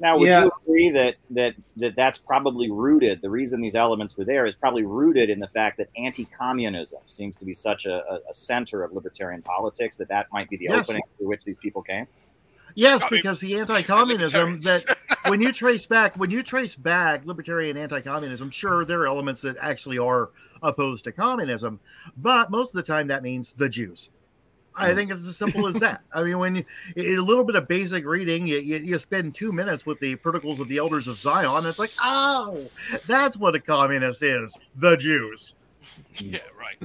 Now, 0.00 0.18
would 0.18 0.28
Yeah. 0.28 0.44
you 0.44 0.52
agree 0.62 0.90
that, 0.90 1.16
that 1.30 1.54
that 1.76 1.96
that's 1.96 2.18
probably 2.18 2.70
rooted? 2.70 3.20
The 3.22 3.30
reason 3.30 3.60
these 3.60 3.74
elements 3.74 4.16
were 4.16 4.24
there 4.24 4.46
is 4.46 4.54
probably 4.54 4.84
rooted 4.84 5.30
in 5.30 5.38
the 5.40 5.48
fact 5.48 5.78
that 5.78 5.88
anti-communism 5.96 7.00
seems 7.06 7.36
to 7.36 7.44
be 7.44 7.52
such 7.54 7.86
a, 7.86 8.02
a, 8.10 8.20
a 8.28 8.32
center 8.32 8.82
of 8.82 8.92
libertarian 8.92 9.42
politics 9.42 9.96
that 9.98 10.08
that 10.08 10.26
might 10.32 10.48
be 10.48 10.56
the 10.56 10.66
Yes. 10.70 10.84
opening 10.88 11.02
through 11.16 11.28
which 11.28 11.44
these 11.44 11.56
people 11.56 11.82
came. 11.82 12.06
Yes, 12.74 13.02
I 13.02 13.06
mean, 13.10 13.18
because 13.22 13.40
the 13.40 13.56
anti-communism 13.58 14.60
that 14.60 14.96
when 15.28 15.40
you 15.40 15.52
trace 15.52 15.86
back 15.86 16.16
when 16.16 16.30
you 16.30 16.42
trace 16.42 16.76
back 16.76 17.24
libertarian 17.24 17.76
anti-communism, 17.76 18.50
sure 18.50 18.84
there 18.84 19.00
are 19.00 19.06
elements 19.06 19.40
that 19.40 19.56
actually 19.60 19.98
are 19.98 20.30
opposed 20.62 21.04
to 21.04 21.12
communism, 21.12 21.80
but 22.16 22.50
most 22.50 22.74
of 22.74 22.76
the 22.76 22.82
time 22.82 23.06
that 23.08 23.22
means 23.22 23.52
the 23.54 23.68
Jews. 23.68 24.10
I 24.78 24.94
think 24.94 25.10
it's 25.10 25.26
as 25.26 25.36
simple 25.36 25.66
as 25.66 25.74
that. 25.76 26.02
I 26.12 26.22
mean, 26.22 26.38
when 26.38 26.56
you, 26.56 26.64
a 26.96 27.16
little 27.22 27.44
bit 27.44 27.56
of 27.56 27.66
basic 27.68 28.04
reading, 28.06 28.46
you, 28.46 28.58
you, 28.58 28.76
you 28.78 28.98
spend 28.98 29.34
two 29.34 29.52
minutes 29.52 29.84
with 29.84 29.98
the 30.00 30.14
Protocols 30.16 30.60
of 30.60 30.68
the 30.68 30.78
Elders 30.78 31.08
of 31.08 31.18
Zion, 31.18 31.66
it's 31.66 31.78
like, 31.78 31.92
oh, 32.02 32.64
that's 33.06 33.36
what 33.36 33.54
a 33.54 33.60
communist 33.60 34.22
is: 34.22 34.56
the 34.76 34.96
Jews. 34.96 35.54
Yeah, 36.16 36.38
right. 36.58 36.76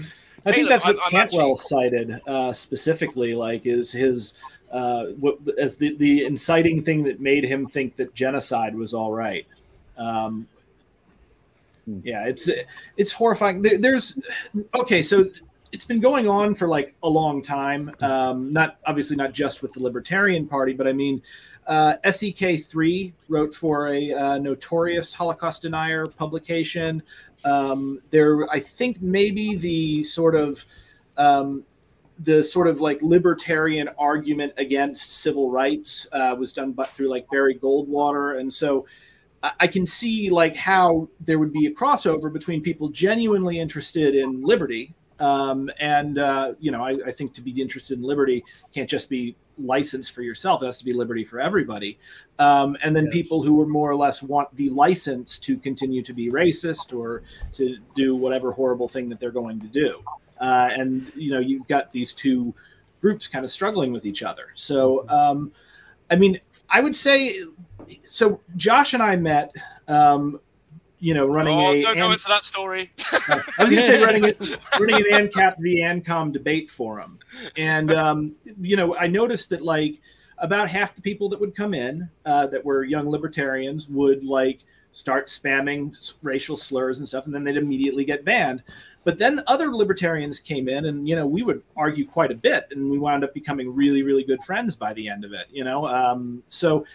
I 0.45 0.51
think 0.51 0.67
Caleb, 0.67 0.69
that's 0.69 0.85
what 0.85 0.95
I'm- 0.95 1.03
I'm 1.05 1.11
Cantwell 1.11 1.55
cited 1.55 2.21
uh, 2.27 2.51
specifically, 2.51 3.33
like 3.35 3.65
is 3.65 3.91
his 3.91 4.37
uh, 4.71 5.05
what, 5.19 5.37
as 5.57 5.77
the 5.77 5.95
the 5.97 6.25
inciting 6.25 6.83
thing 6.83 7.03
that 7.03 7.19
made 7.21 7.43
him 7.45 7.67
think 7.67 7.95
that 7.95 8.13
genocide 8.15 8.75
was 8.75 8.93
all 8.93 9.11
right. 9.11 9.45
Um, 9.97 10.47
yeah, 12.03 12.25
it's 12.25 12.49
it's 12.97 13.11
horrifying. 13.11 13.61
There, 13.61 13.77
there's 13.77 14.17
okay, 14.73 15.01
so 15.01 15.29
it's 15.73 15.85
been 15.85 15.99
going 15.99 16.27
on 16.27 16.53
for 16.53 16.67
like 16.67 16.95
a 17.03 17.09
long 17.09 17.41
time. 17.41 17.91
Um, 17.99 18.53
not 18.53 18.77
obviously 18.85 19.17
not 19.17 19.33
just 19.33 19.61
with 19.61 19.73
the 19.73 19.83
Libertarian 19.83 20.47
Party, 20.47 20.73
but 20.73 20.87
I 20.87 20.93
mean. 20.93 21.21
Uh, 21.65 21.95
SEK3 22.03 23.13
wrote 23.29 23.55
for 23.55 23.93
a 23.93 24.11
uh, 24.11 24.37
notorious 24.37 25.13
Holocaust 25.13 25.61
denier 25.61 26.05
publication. 26.05 27.01
Um, 27.45 28.01
there, 28.09 28.51
I 28.51 28.59
think 28.59 29.01
maybe 29.01 29.55
the 29.55 30.03
sort 30.03 30.35
of 30.35 30.65
um, 31.15 31.63
the 32.19 32.43
sort 32.43 32.67
of 32.67 32.81
like 32.81 33.01
libertarian 33.01 33.89
argument 33.97 34.51
against 34.57 35.19
civil 35.19 35.51
rights 35.51 36.05
uh, 36.11 36.35
was 36.37 36.51
done 36.51 36.73
but 36.73 36.89
through 36.89 37.07
like 37.07 37.29
Barry 37.29 37.55
Goldwater, 37.55 38.41
and 38.41 38.51
so 38.51 38.85
I 39.59 39.67
can 39.67 39.85
see 39.85 40.29
like 40.29 40.55
how 40.55 41.09
there 41.19 41.37
would 41.37 41.51
be 41.51 41.65
a 41.65 41.71
crossover 41.71 42.31
between 42.31 42.61
people 42.61 42.87
genuinely 42.89 43.59
interested 43.59 44.15
in 44.15 44.41
liberty. 44.41 44.93
Um, 45.23 45.71
and 45.79 46.19
uh, 46.19 46.53
you 46.59 46.71
know, 46.71 46.83
I, 46.83 46.97
I 47.05 47.11
think 47.13 47.33
to 47.35 47.41
be 47.41 47.61
interested 47.61 47.97
in 47.97 48.03
liberty 48.03 48.43
can't 48.73 48.89
just 48.89 49.09
be 49.09 49.37
license 49.57 50.09
for 50.09 50.21
yourself; 50.21 50.61
it 50.61 50.65
has 50.65 50.77
to 50.79 50.85
be 50.85 50.91
liberty 50.91 51.23
for 51.23 51.39
everybody. 51.39 51.97
Um, 52.39 52.75
and 52.83 52.93
then 52.93 53.07
people 53.07 53.41
who 53.41 53.61
are 53.61 53.65
more 53.65 53.89
or 53.89 53.95
less 53.95 54.21
want 54.21 54.53
the 54.57 54.69
license 54.71 55.39
to 55.39 55.57
continue 55.57 56.01
to 56.03 56.11
be 56.11 56.29
racist 56.29 56.93
or 56.93 57.23
to 57.53 57.77
do 57.95 58.17
whatever 58.17 58.51
horrible 58.51 58.89
thing 58.89 59.07
that 59.09 59.19
they're 59.21 59.31
going 59.31 59.61
to 59.61 59.67
do. 59.67 60.03
Uh, 60.41 60.69
and 60.73 61.09
you 61.15 61.31
know, 61.31 61.39
you've 61.39 61.67
got 61.69 61.93
these 61.93 62.11
two 62.11 62.53
groups 62.99 63.25
kind 63.25 63.45
of 63.45 63.51
struggling 63.51 63.93
with 63.93 64.05
each 64.05 64.23
other. 64.23 64.47
So, 64.55 65.07
um, 65.07 65.53
I 66.11 66.17
mean, 66.17 66.37
I 66.69 66.81
would 66.81 66.95
say, 66.95 67.39
so 68.03 68.41
Josh 68.57 68.93
and 68.93 69.01
I 69.01 69.15
met, 69.15 69.55
um, 69.87 70.41
you 71.03 71.13
know, 71.13 71.27
running 71.27 71.59
Oh, 71.59 71.71
a. 71.73 71.81
don't 71.81 71.97
go 71.97 72.05
an- 72.05 72.13
into 72.13 72.27
that 72.29 72.45
story. 72.45 72.89
I 73.27 73.41
was 73.59 73.69
going 73.69 73.75
to 73.75 73.81
say 73.81 74.01
running, 74.01 74.23
a, 74.25 74.33
running 74.79 74.95
an 75.11 75.27
ANCAP 75.27 75.55
v 75.59 75.81
ANCOM 75.81 76.31
debate 76.31 76.69
forum, 76.69 77.19
and 77.57 77.91
um, 77.91 78.35
you 78.61 78.77
know, 78.77 78.95
I 78.95 79.07
noticed 79.07 79.49
that 79.49 79.61
like 79.61 79.99
about 80.37 80.69
half 80.69 80.95
the 80.95 81.01
people 81.01 81.27
that 81.29 81.39
would 81.41 81.55
come 81.55 81.73
in 81.73 82.09
uh, 82.25 82.47
that 82.47 82.63
were 82.63 82.85
young 82.85 83.09
libertarians 83.09 83.89
would 83.89 84.23
like 84.23 84.61
start 84.91 85.27
spamming 85.27 85.93
racial 86.21 86.55
slurs 86.55 86.99
and 86.99 87.07
stuff, 87.07 87.25
and 87.25 87.35
then 87.35 87.43
they'd 87.43 87.57
immediately 87.57 88.05
get 88.05 88.23
banned. 88.23 88.63
But 89.03 89.17
then 89.17 89.41
other 89.47 89.73
libertarians 89.75 90.39
came 90.39 90.69
in, 90.69 90.85
and 90.85 91.05
you 91.09 91.17
know, 91.17 91.27
we 91.27 91.43
would 91.43 91.61
argue 91.75 92.07
quite 92.07 92.31
a 92.31 92.35
bit, 92.35 92.67
and 92.71 92.89
we 92.89 92.97
wound 92.97 93.25
up 93.25 93.33
becoming 93.33 93.75
really, 93.75 94.03
really 94.03 94.23
good 94.23 94.41
friends 94.43 94.77
by 94.77 94.93
the 94.93 95.09
end 95.09 95.25
of 95.25 95.33
it. 95.33 95.47
You 95.51 95.65
know, 95.65 95.85
um, 95.85 96.41
so 96.47 96.85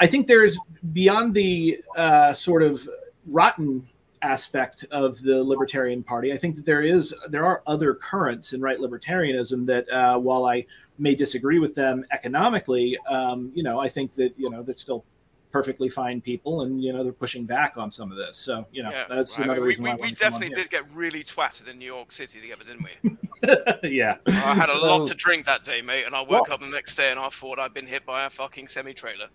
I 0.00 0.08
think 0.08 0.26
there's 0.26 0.58
beyond 0.92 1.34
the 1.34 1.80
uh, 1.96 2.32
sort 2.32 2.64
of 2.64 2.88
rotten 3.26 3.86
aspect 4.22 4.84
of 4.90 5.20
the 5.20 5.42
libertarian 5.44 6.02
party 6.02 6.32
i 6.32 6.36
think 6.36 6.56
that 6.56 6.64
there 6.64 6.80
is 6.80 7.14
there 7.28 7.44
are 7.44 7.62
other 7.66 7.94
currents 7.94 8.54
in 8.54 8.60
right 8.60 8.78
libertarianism 8.78 9.66
that 9.66 9.88
uh, 9.90 10.18
while 10.18 10.46
i 10.46 10.64
may 10.98 11.14
disagree 11.14 11.58
with 11.58 11.74
them 11.74 12.04
economically 12.10 12.96
um, 13.08 13.50
you 13.54 13.62
know 13.62 13.78
i 13.78 13.88
think 13.88 14.14
that 14.14 14.32
you 14.38 14.48
know 14.48 14.62
they're 14.62 14.76
still 14.76 15.04
perfectly 15.54 15.88
fine 15.88 16.20
people 16.20 16.62
and 16.62 16.82
you 16.82 16.92
know 16.92 17.04
they're 17.04 17.12
pushing 17.12 17.44
back 17.44 17.76
on 17.76 17.88
some 17.88 18.10
of 18.10 18.16
this 18.18 18.36
so 18.36 18.66
you 18.72 18.82
know 18.82 18.90
Yeah, 18.90 19.04
that's 19.08 19.38
right. 19.38 19.42
I 19.42 19.44
another 19.44 19.60
mean, 19.60 19.68
reason 19.68 19.84
we, 19.84 19.90
why 19.90 19.94
we, 19.94 20.02
we 20.02 20.08
to 20.08 20.24
come 20.24 20.34
on 20.34 20.40
definitely 20.40 20.62
did 20.62 20.68
get 20.68 20.82
really 20.92 21.22
twatted 21.22 21.68
in 21.68 21.78
New 21.78 21.84
York 21.84 22.10
City 22.10 22.40
together, 22.40 22.64
didn't 22.64 22.82
we? 22.82 23.88
yeah 23.88 24.16
I 24.26 24.52
had 24.54 24.68
a 24.68 24.76
lot 24.76 25.06
to 25.06 25.14
drink 25.14 25.46
that 25.46 25.62
day, 25.62 25.80
mate, 25.80 26.06
and 26.06 26.16
I 26.16 26.22
woke 26.22 26.50
up 26.50 26.58
the 26.58 26.66
next 26.66 26.96
day 26.96 27.12
and 27.12 27.20
I 27.20 27.28
thought 27.28 27.60
I'd 27.60 27.72
been 27.72 27.86
hit 27.86 28.04
by 28.04 28.24
a 28.24 28.30
fucking 28.30 28.66
semi 28.66 28.92
trailer. 28.92 29.28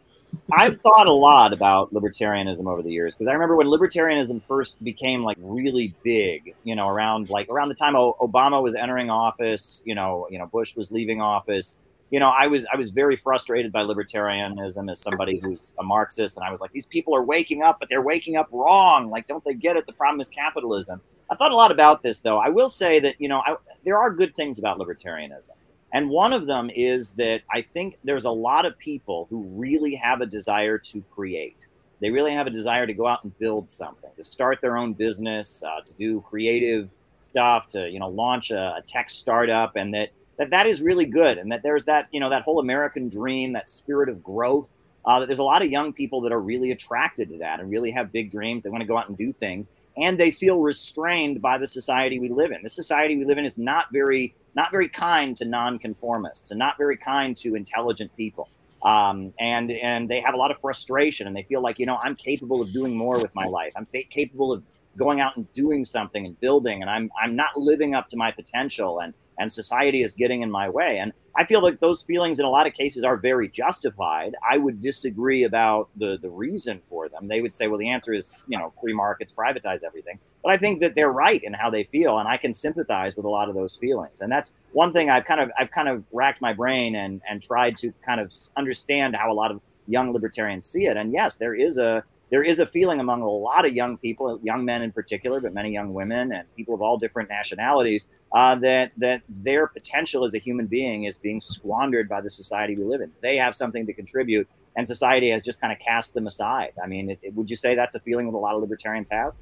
I've 0.51 0.79
thought 0.81 1.07
a 1.07 1.13
lot 1.13 1.53
about 1.53 1.93
libertarianism 1.93 2.67
over 2.67 2.81
the 2.81 2.91
years 2.91 3.13
because 3.13 3.27
I 3.27 3.33
remember 3.33 3.55
when 3.55 3.67
libertarianism 3.67 4.41
first 4.43 4.83
became 4.83 5.23
like 5.23 5.37
really 5.39 5.93
big, 6.03 6.55
you 6.63 6.75
know, 6.75 6.89
around 6.89 7.29
like 7.29 7.47
around 7.49 7.69
the 7.69 7.75
time 7.75 7.93
Obama 7.93 8.61
was 8.61 8.75
entering 8.75 9.09
office, 9.09 9.83
you 9.85 9.93
know, 9.93 10.27
you 10.31 10.39
know, 10.39 10.47
Bush 10.47 10.75
was 10.75 10.91
leaving 10.91 11.21
office. 11.21 11.77
You 12.09 12.19
know, 12.19 12.29
I 12.35 12.47
was 12.47 12.65
I 12.71 12.77
was 12.77 12.89
very 12.89 13.15
frustrated 13.15 13.71
by 13.71 13.81
libertarianism 13.81 14.89
as 14.89 14.99
somebody 14.99 15.37
who's 15.37 15.73
a 15.77 15.83
Marxist, 15.83 16.37
and 16.37 16.45
I 16.45 16.51
was 16.51 16.61
like, 16.61 16.71
these 16.71 16.87
people 16.87 17.15
are 17.15 17.23
waking 17.23 17.61
up, 17.61 17.77
but 17.79 17.87
they're 17.87 18.01
waking 18.01 18.35
up 18.35 18.49
wrong. 18.51 19.11
Like, 19.11 19.27
don't 19.27 19.43
they 19.43 19.53
get 19.53 19.77
it? 19.77 19.85
The 19.85 19.93
problem 19.93 20.19
is 20.19 20.29
capitalism. 20.29 21.01
I 21.29 21.35
thought 21.35 21.51
a 21.51 21.55
lot 21.55 21.71
about 21.71 22.01
this, 22.01 22.21
though. 22.21 22.39
I 22.39 22.49
will 22.49 22.67
say 22.69 22.99
that 22.99 23.21
you 23.21 23.27
know 23.27 23.43
I, 23.45 23.55
there 23.85 23.97
are 23.97 24.09
good 24.09 24.35
things 24.35 24.57
about 24.57 24.79
libertarianism. 24.79 25.51
And 25.91 26.09
one 26.09 26.33
of 26.33 26.45
them 26.45 26.69
is 26.73 27.13
that 27.13 27.41
I 27.51 27.61
think 27.61 27.97
there's 28.03 28.25
a 28.25 28.31
lot 28.31 28.65
of 28.65 28.77
people 28.77 29.27
who 29.29 29.43
really 29.55 29.95
have 29.95 30.21
a 30.21 30.25
desire 30.25 30.77
to 30.77 31.01
create. 31.13 31.67
They 31.99 32.11
really 32.11 32.33
have 32.33 32.47
a 32.47 32.51
desire 32.51 32.85
to 32.85 32.93
go 32.93 33.07
out 33.07 33.23
and 33.23 33.37
build 33.39 33.69
something, 33.69 34.09
to 34.15 34.23
start 34.23 34.61
their 34.61 34.77
own 34.77 34.93
business, 34.93 35.63
uh, 35.63 35.81
to 35.81 35.93
do 35.95 36.21
creative 36.21 36.89
stuff, 37.17 37.67
to 37.69 37.89
you 37.89 37.99
know 37.99 38.07
launch 38.07 38.51
a, 38.51 38.75
a 38.77 38.83
tech 38.85 39.09
startup, 39.09 39.75
and 39.75 39.93
that 39.93 40.09
that 40.37 40.51
that 40.51 40.65
is 40.65 40.81
really 40.81 41.05
good, 41.05 41.37
and 41.37 41.51
that 41.51 41.63
there's 41.63 41.85
that 41.85 42.07
you 42.11 42.19
know 42.19 42.29
that 42.29 42.43
whole 42.43 42.59
American 42.59 43.09
dream, 43.09 43.53
that 43.53 43.67
spirit 43.67 44.09
of 44.09 44.23
growth. 44.23 44.75
Uh, 45.05 45.21
that 45.21 45.25
there's 45.27 45.39
a 45.39 45.43
lot 45.43 45.63
of 45.63 45.71
young 45.71 45.93
people 45.93 46.21
that 46.21 46.31
are 46.31 46.41
really 46.41 46.71
attracted 46.71 47.29
to 47.29 47.37
that 47.37 47.61
and 47.61 47.69
really 47.69 47.89
have 47.89 48.11
big 48.11 48.29
dreams. 48.29 48.63
They 48.63 48.69
want 48.69 48.81
to 48.81 48.87
go 48.87 48.97
out 48.97 49.07
and 49.07 49.17
do 49.17 49.33
things, 49.33 49.71
and 49.97 50.17
they 50.17 50.29
feel 50.29 50.59
restrained 50.59 51.41
by 51.41 51.57
the 51.57 51.67
society 51.67 52.19
we 52.19 52.29
live 52.29 52.51
in. 52.51 52.61
The 52.61 52.69
society 52.69 53.17
we 53.17 53.25
live 53.25 53.37
in 53.37 53.45
is 53.45 53.57
not 53.57 53.87
very 53.91 54.35
not 54.59 54.71
very 54.71 54.89
kind 54.89 55.37
to 55.37 55.45
nonconformists 55.45 56.51
and 56.51 56.59
not 56.59 56.77
very 56.77 56.97
kind 56.97 57.37
to 57.37 57.55
intelligent 57.55 58.11
people. 58.17 58.49
Um, 58.83 59.33
and 59.39 59.71
and 59.71 60.09
they 60.09 60.19
have 60.19 60.33
a 60.33 60.37
lot 60.37 60.51
of 60.51 60.59
frustration 60.59 61.27
and 61.27 61.35
they 61.35 61.43
feel 61.43 61.61
like 61.61 61.79
you 61.79 61.85
know 61.85 61.97
I'm 62.01 62.15
capable 62.15 62.61
of 62.61 62.71
doing 62.73 62.95
more 62.95 63.17
with 63.19 63.33
my 63.33 63.45
life. 63.45 63.71
I'm 63.77 63.85
fa- 63.85 64.09
capable 64.09 64.51
of 64.51 64.63
going 64.97 65.21
out 65.21 65.37
and 65.37 65.51
doing 65.53 65.85
something 65.85 66.25
and 66.25 66.37
building, 66.41 66.81
and 66.81 66.89
I'm 66.89 67.09
I'm 67.21 67.35
not 67.35 67.55
living 67.55 67.95
up 67.95 68.09
to 68.09 68.17
my 68.17 68.31
potential, 68.31 68.99
and 68.99 69.13
and 69.37 69.51
society 69.51 70.01
is 70.01 70.13
getting 70.15 70.41
in 70.41 70.51
my 70.51 70.69
way. 70.69 70.97
And 70.99 71.13
I 71.35 71.45
feel 71.45 71.61
like 71.61 71.79
those 71.79 72.03
feelings 72.03 72.39
in 72.39 72.45
a 72.45 72.49
lot 72.49 72.67
of 72.67 72.73
cases 72.73 73.03
are 73.03 73.17
very 73.17 73.47
justified. 73.47 74.35
I 74.49 74.57
would 74.57 74.81
disagree 74.81 75.43
about 75.43 75.89
the 75.95 76.17
the 76.21 76.29
reason 76.29 76.81
for 76.89 77.07
them. 77.09 77.27
They 77.27 77.41
would 77.41 77.55
say, 77.55 77.67
well, 77.67 77.79
the 77.79 77.89
answer 77.89 78.13
is 78.13 78.31
you 78.47 78.57
know 78.57 78.73
free 78.81 78.93
markets, 78.93 79.33
privatize 79.33 79.83
everything. 79.85 80.19
But 80.43 80.53
I 80.53 80.57
think 80.57 80.79
that 80.81 80.95
they're 80.95 81.11
right 81.11 81.43
in 81.43 81.53
how 81.53 81.69
they 81.69 81.83
feel, 81.83 82.17
and 82.19 82.27
I 82.27 82.37
can 82.37 82.53
sympathize 82.53 83.15
with 83.15 83.25
a 83.25 83.29
lot 83.29 83.49
of 83.49 83.55
those 83.55 83.75
feelings. 83.75 84.21
And 84.21 84.31
that's 84.31 84.53
one 84.71 84.93
thing 84.93 85.09
I've 85.09 85.25
kind 85.25 85.41
of 85.41 85.51
I've 85.59 85.71
kind 85.71 85.89
of 85.89 86.03
racked 86.13 86.41
my 86.41 86.53
brain 86.53 86.95
and 86.95 87.21
and 87.29 87.41
tried 87.41 87.75
to 87.77 87.91
kind 88.05 88.19
of 88.21 88.31
understand 88.55 89.15
how 89.15 89.31
a 89.31 89.33
lot 89.35 89.51
of 89.51 89.59
young 89.87 90.13
libertarians 90.13 90.65
see 90.65 90.85
it. 90.85 90.95
And 90.97 91.11
yes, 91.11 91.35
there 91.35 91.53
is 91.55 91.77
a 91.77 92.03
there 92.31 92.43
is 92.43 92.59
a 92.59 92.65
feeling 92.67 92.99
among 92.99 93.21
a 93.23 93.27
lot 93.29 93.65
of 93.65 93.73
young 93.73 93.97
people, 93.97 94.39
young 94.43 94.63
men 94.63 94.83
in 94.83 94.91
particular, 94.91 95.41
but 95.41 95.51
many 95.51 95.71
young 95.71 95.93
women 95.95 96.31
and 96.31 96.45
people 96.55 96.75
of 96.75 96.81
all 96.81 96.95
different 96.97 97.27
nationalities, 97.27 98.07
uh, 98.33 98.55
that 98.55 98.91
that 98.97 99.23
their 99.27 99.67
potential 99.67 100.23
as 100.23 100.33
a 100.35 100.37
human 100.37 100.67
being 100.67 101.03
is 101.05 101.17
being 101.17 101.39
squandered 101.39 102.07
by 102.07 102.21
the 102.21 102.29
society 102.29 102.75
we 102.75 102.83
live 102.83 103.01
in. 103.01 103.11
They 103.21 103.35
have 103.37 103.55
something 103.55 103.85
to 103.87 103.93
contribute, 103.93 104.47
and 104.77 104.87
society 104.87 105.31
has 105.31 105.43
just 105.43 105.59
kind 105.59 105.73
of 105.73 105.79
cast 105.79 106.13
them 106.13 106.27
aside. 106.27 106.73
I 106.81 106.87
mean, 106.87 107.09
it, 107.09 107.19
it- 107.23 107.33
would 107.33 107.49
you 107.49 107.55
say 107.55 107.75
that's 107.75 107.95
a 107.95 107.99
feeling 107.99 108.27
that 108.31 108.37
a 108.37 108.39
lot 108.39 108.53
of 108.55 108.61
libertarians 108.61 109.09
have? 109.11 109.33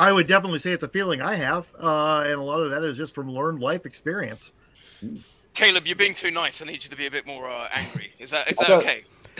I 0.00 0.10
would 0.10 0.26
definitely 0.26 0.58
say 0.60 0.72
it's 0.72 0.82
a 0.82 0.88
feeling 0.88 1.20
I 1.20 1.34
have, 1.34 1.72
uh, 1.78 2.22
and 2.24 2.32
a 2.34 2.42
lot 2.42 2.60
of 2.60 2.70
that 2.70 2.82
is 2.82 2.96
just 2.96 3.14
from 3.14 3.30
learned 3.30 3.60
life 3.60 3.84
experience. 3.84 4.50
Caleb, 5.52 5.86
you're 5.86 5.94
being 5.94 6.14
too 6.14 6.30
nice. 6.30 6.62
I 6.62 6.64
need 6.64 6.82
you 6.82 6.88
to 6.90 6.96
be 6.96 7.06
a 7.06 7.10
bit 7.10 7.26
more 7.26 7.46
uh, 7.46 7.68
angry. 7.72 8.12
Is 8.18 8.30
that 8.30 8.50
is 8.50 8.56
that 8.58 8.66
So- 8.66 8.78
okay? 8.78 9.04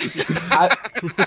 I, 0.51 0.77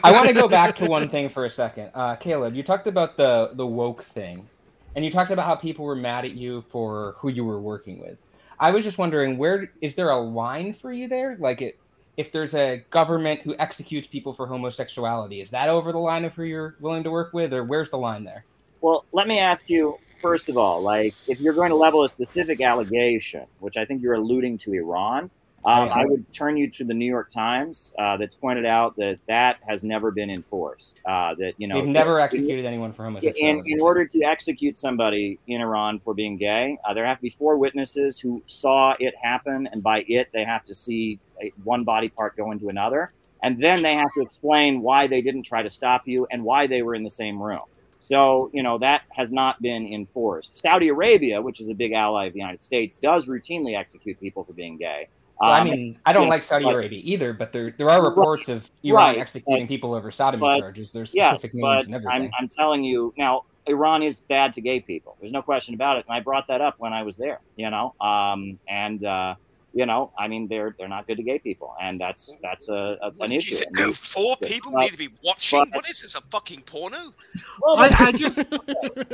I 0.03 0.11
want 0.11 0.27
to 0.27 0.33
go 0.33 0.47
back 0.47 0.75
to 0.77 0.85
one 0.85 1.07
thing 1.09 1.29
for 1.29 1.45
a 1.45 1.49
second. 1.49 1.91
Uh, 1.93 2.15
Caleb, 2.15 2.55
you 2.55 2.63
talked 2.63 2.87
about 2.87 3.17
the 3.17 3.51
the 3.53 3.65
woke 3.65 4.03
thing, 4.03 4.47
and 4.95 5.03
you 5.03 5.11
talked 5.11 5.31
about 5.31 5.45
how 5.45 5.55
people 5.55 5.83
were 5.85 5.95
mad 5.95 6.25
at 6.25 6.31
you 6.31 6.63
for 6.69 7.15
who 7.17 7.29
you 7.29 7.43
were 7.43 7.59
working 7.59 7.99
with. 7.99 8.17
I 8.59 8.71
was 8.71 8.83
just 8.83 8.97
wondering, 8.99 9.37
where 9.37 9.71
is 9.81 9.95
there 9.95 10.09
a 10.11 10.17
line 10.19 10.73
for 10.73 10.93
you 10.93 11.07
there? 11.07 11.35
Like, 11.39 11.61
it, 11.61 11.77
if 12.17 12.31
there's 12.31 12.53
a 12.55 12.83
government 12.91 13.41
who 13.41 13.55
executes 13.59 14.07
people 14.07 14.31
for 14.33 14.47
homosexuality, 14.47 15.41
is 15.41 15.49
that 15.51 15.69
over 15.69 15.91
the 15.91 15.97
line 15.99 16.23
of 16.23 16.33
who 16.33 16.43
you're 16.43 16.75
willing 16.79 17.03
to 17.03 17.11
work 17.11 17.33
with, 17.33 17.51
or 17.53 17.63
where's 17.63 17.89
the 17.89 17.97
line 17.97 18.23
there? 18.23 18.45
Well, 18.83 19.05
let 19.13 19.27
me 19.27 19.39
ask 19.39 19.69
you 19.69 19.97
first 20.21 20.49
of 20.49 20.57
all, 20.57 20.81
like 20.81 21.15
if 21.27 21.39
you're 21.39 21.53
going 21.53 21.69
to 21.69 21.75
level 21.75 22.03
a 22.03 22.09
specific 22.09 22.59
allegation, 22.61 23.45
which 23.59 23.77
I 23.77 23.85
think 23.85 24.01
you're 24.01 24.15
alluding 24.15 24.57
to 24.59 24.73
Iran, 24.73 25.31
Um, 25.65 25.89
I 25.89 26.03
would 26.05 26.25
turn 26.33 26.57
you 26.57 26.69
to 26.71 26.83
the 26.83 26.93
New 26.93 27.05
York 27.05 27.29
Times 27.29 27.93
uh, 27.97 28.17
that's 28.17 28.35
pointed 28.35 28.65
out 28.65 28.97
that 28.97 29.19
that 29.27 29.59
has 29.65 29.85
never 29.85 30.11
been 30.11 30.29
enforced. 30.29 30.99
Uh, 31.05 31.33
that 31.35 31.53
you 31.57 31.67
know 31.69 31.75
They've 31.75 31.87
never 31.87 32.19
in- 32.19 32.25
executed 32.25 32.65
anyone 32.65 32.91
for 32.91 33.05
in, 33.05 33.13
homosexuality. 33.13 33.71
in 33.71 33.79
order 33.79 34.05
to 34.05 34.23
execute 34.23 34.77
somebody 34.77 35.39
in 35.47 35.61
Iran 35.61 35.99
for 35.99 36.13
being 36.13 36.35
gay, 36.35 36.77
uh, 36.83 36.93
there 36.93 37.05
have 37.05 37.19
to 37.19 37.21
be 37.21 37.29
four 37.29 37.57
witnesses 37.57 38.19
who 38.19 38.43
saw 38.45 38.93
it 38.99 39.13
happen, 39.21 39.69
and 39.71 39.81
by 39.81 40.03
it, 40.09 40.27
they 40.33 40.43
have 40.43 40.65
to 40.65 40.73
see 40.75 41.19
a, 41.41 41.53
one 41.63 41.85
body 41.85 42.09
part 42.09 42.35
go 42.35 42.51
into 42.51 42.67
another, 42.67 43.13
and 43.41 43.63
then 43.63 43.81
they 43.81 43.95
have 43.95 44.11
to 44.17 44.21
explain 44.21 44.81
why 44.81 45.07
they 45.07 45.21
didn't 45.21 45.43
try 45.43 45.63
to 45.63 45.69
stop 45.69 46.01
you 46.05 46.27
and 46.29 46.43
why 46.43 46.67
they 46.67 46.81
were 46.81 46.95
in 46.95 47.03
the 47.03 47.09
same 47.23 47.41
room. 47.41 47.61
So, 48.03 48.49
you 48.53 48.63
know, 48.63 48.77
that 48.79 49.03
has 49.11 49.31
not 49.31 49.61
been 49.61 49.87
enforced. 49.87 50.55
Saudi 50.57 50.89
Arabia, 50.89 51.41
which 51.41 51.61
is 51.61 51.69
a 51.69 51.73
big 51.73 51.93
ally 51.93 52.25
of 52.25 52.33
the 52.33 52.39
United 52.39 52.61
States, 52.61 52.97
does 52.97 53.27
routinely 53.27 53.77
execute 53.77 54.19
people 54.19 54.43
for 54.43 54.51
being 54.51 54.75
gay. 54.77 55.07
Well, 55.39 55.49
I 55.51 55.61
Um, 55.61 55.69
mean, 55.69 55.97
I 56.05 56.11
don't 56.11 56.23
yeah, 56.23 56.29
like 56.29 56.43
Saudi 56.43 56.65
but- 56.65 56.75
Arabia 56.75 56.99
either, 57.01 57.31
but 57.31 57.53
there 57.53 57.71
there 57.77 57.89
are 57.89 58.01
Right, 58.01 58.09
reports 58.09 58.49
of 58.49 58.69
Iran 58.83 58.95
right, 59.13 59.17
executing 59.19 59.63
but- 59.63 59.69
people 59.69 59.93
over 59.95 60.11
sodomy 60.11 60.41
but- 60.41 60.59
charges. 60.59 60.91
There's 60.91 61.13
yes, 61.15 61.35
specific 61.39 61.61
but 61.61 61.73
names 61.75 61.85
and 61.85 61.95
everything. 61.95 62.21
I'm, 62.23 62.31
I'm 62.39 62.47
telling 62.49 62.83
you 62.83 63.13
now, 63.17 63.43
Iran 63.67 64.03
is 64.03 64.19
bad 64.19 64.51
to 64.53 64.61
gay 64.61 64.81
people. 64.81 65.15
There's 65.21 65.31
no 65.31 65.41
question 65.41 65.73
about 65.73 65.95
it, 65.97 66.05
and 66.05 66.13
I 66.13 66.19
brought 66.19 66.47
that 66.47 66.59
up 66.59 66.75
when 66.79 66.91
I 66.91 67.03
was 67.03 67.15
there. 67.15 67.39
You 67.55 67.69
know, 67.69 67.95
um, 68.01 68.59
and 68.67 69.01
uh, 69.05 69.35
you 69.75 69.85
know, 69.87 70.11
I 70.19 70.27
mean, 70.27 70.47
they're 70.47 70.75
they're 70.77 70.87
not 70.87 71.07
good 71.07 71.17
to 71.17 71.23
gay 71.23 71.39
people, 71.39 71.75
and 71.81 71.99
that's 71.99 72.35
that's 72.43 72.69
a, 72.69 72.97
a, 73.01 73.11
an 73.21 73.31
You 73.31 73.39
issue. 73.39 73.55
said, 73.55 73.69
I 73.75 73.85
mean, 73.85 73.93
four 73.93 74.35
but- 74.39 74.47
people 74.49 74.71
but- 74.71 74.81
need 74.81 74.91
to 74.91 74.97
be 74.97 75.09
watching. 75.23 75.59
but- 75.59 75.75
what 75.75 75.89
is 75.89 76.01
this? 76.01 76.13
A 76.15 76.21
fucking 76.21 76.61
porno? 76.61 77.13
Well, 77.61 77.77
I, 77.79 77.89
I 77.99 78.11
just 78.11 78.47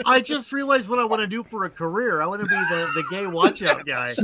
I 0.05 0.19
just 0.19 0.51
realized 0.51 0.89
what 0.89 0.99
I 0.99 1.05
want 1.05 1.21
to 1.21 1.27
do 1.27 1.43
for 1.43 1.63
a 1.65 1.69
career. 1.69 2.21
I 2.21 2.25
want 2.25 2.41
to 2.41 2.47
be 2.47 2.55
the, 2.55 2.91
the 2.95 3.03
gay 3.09 3.25
watch 3.27 3.63
out 3.63 3.85
guy. 3.85 4.11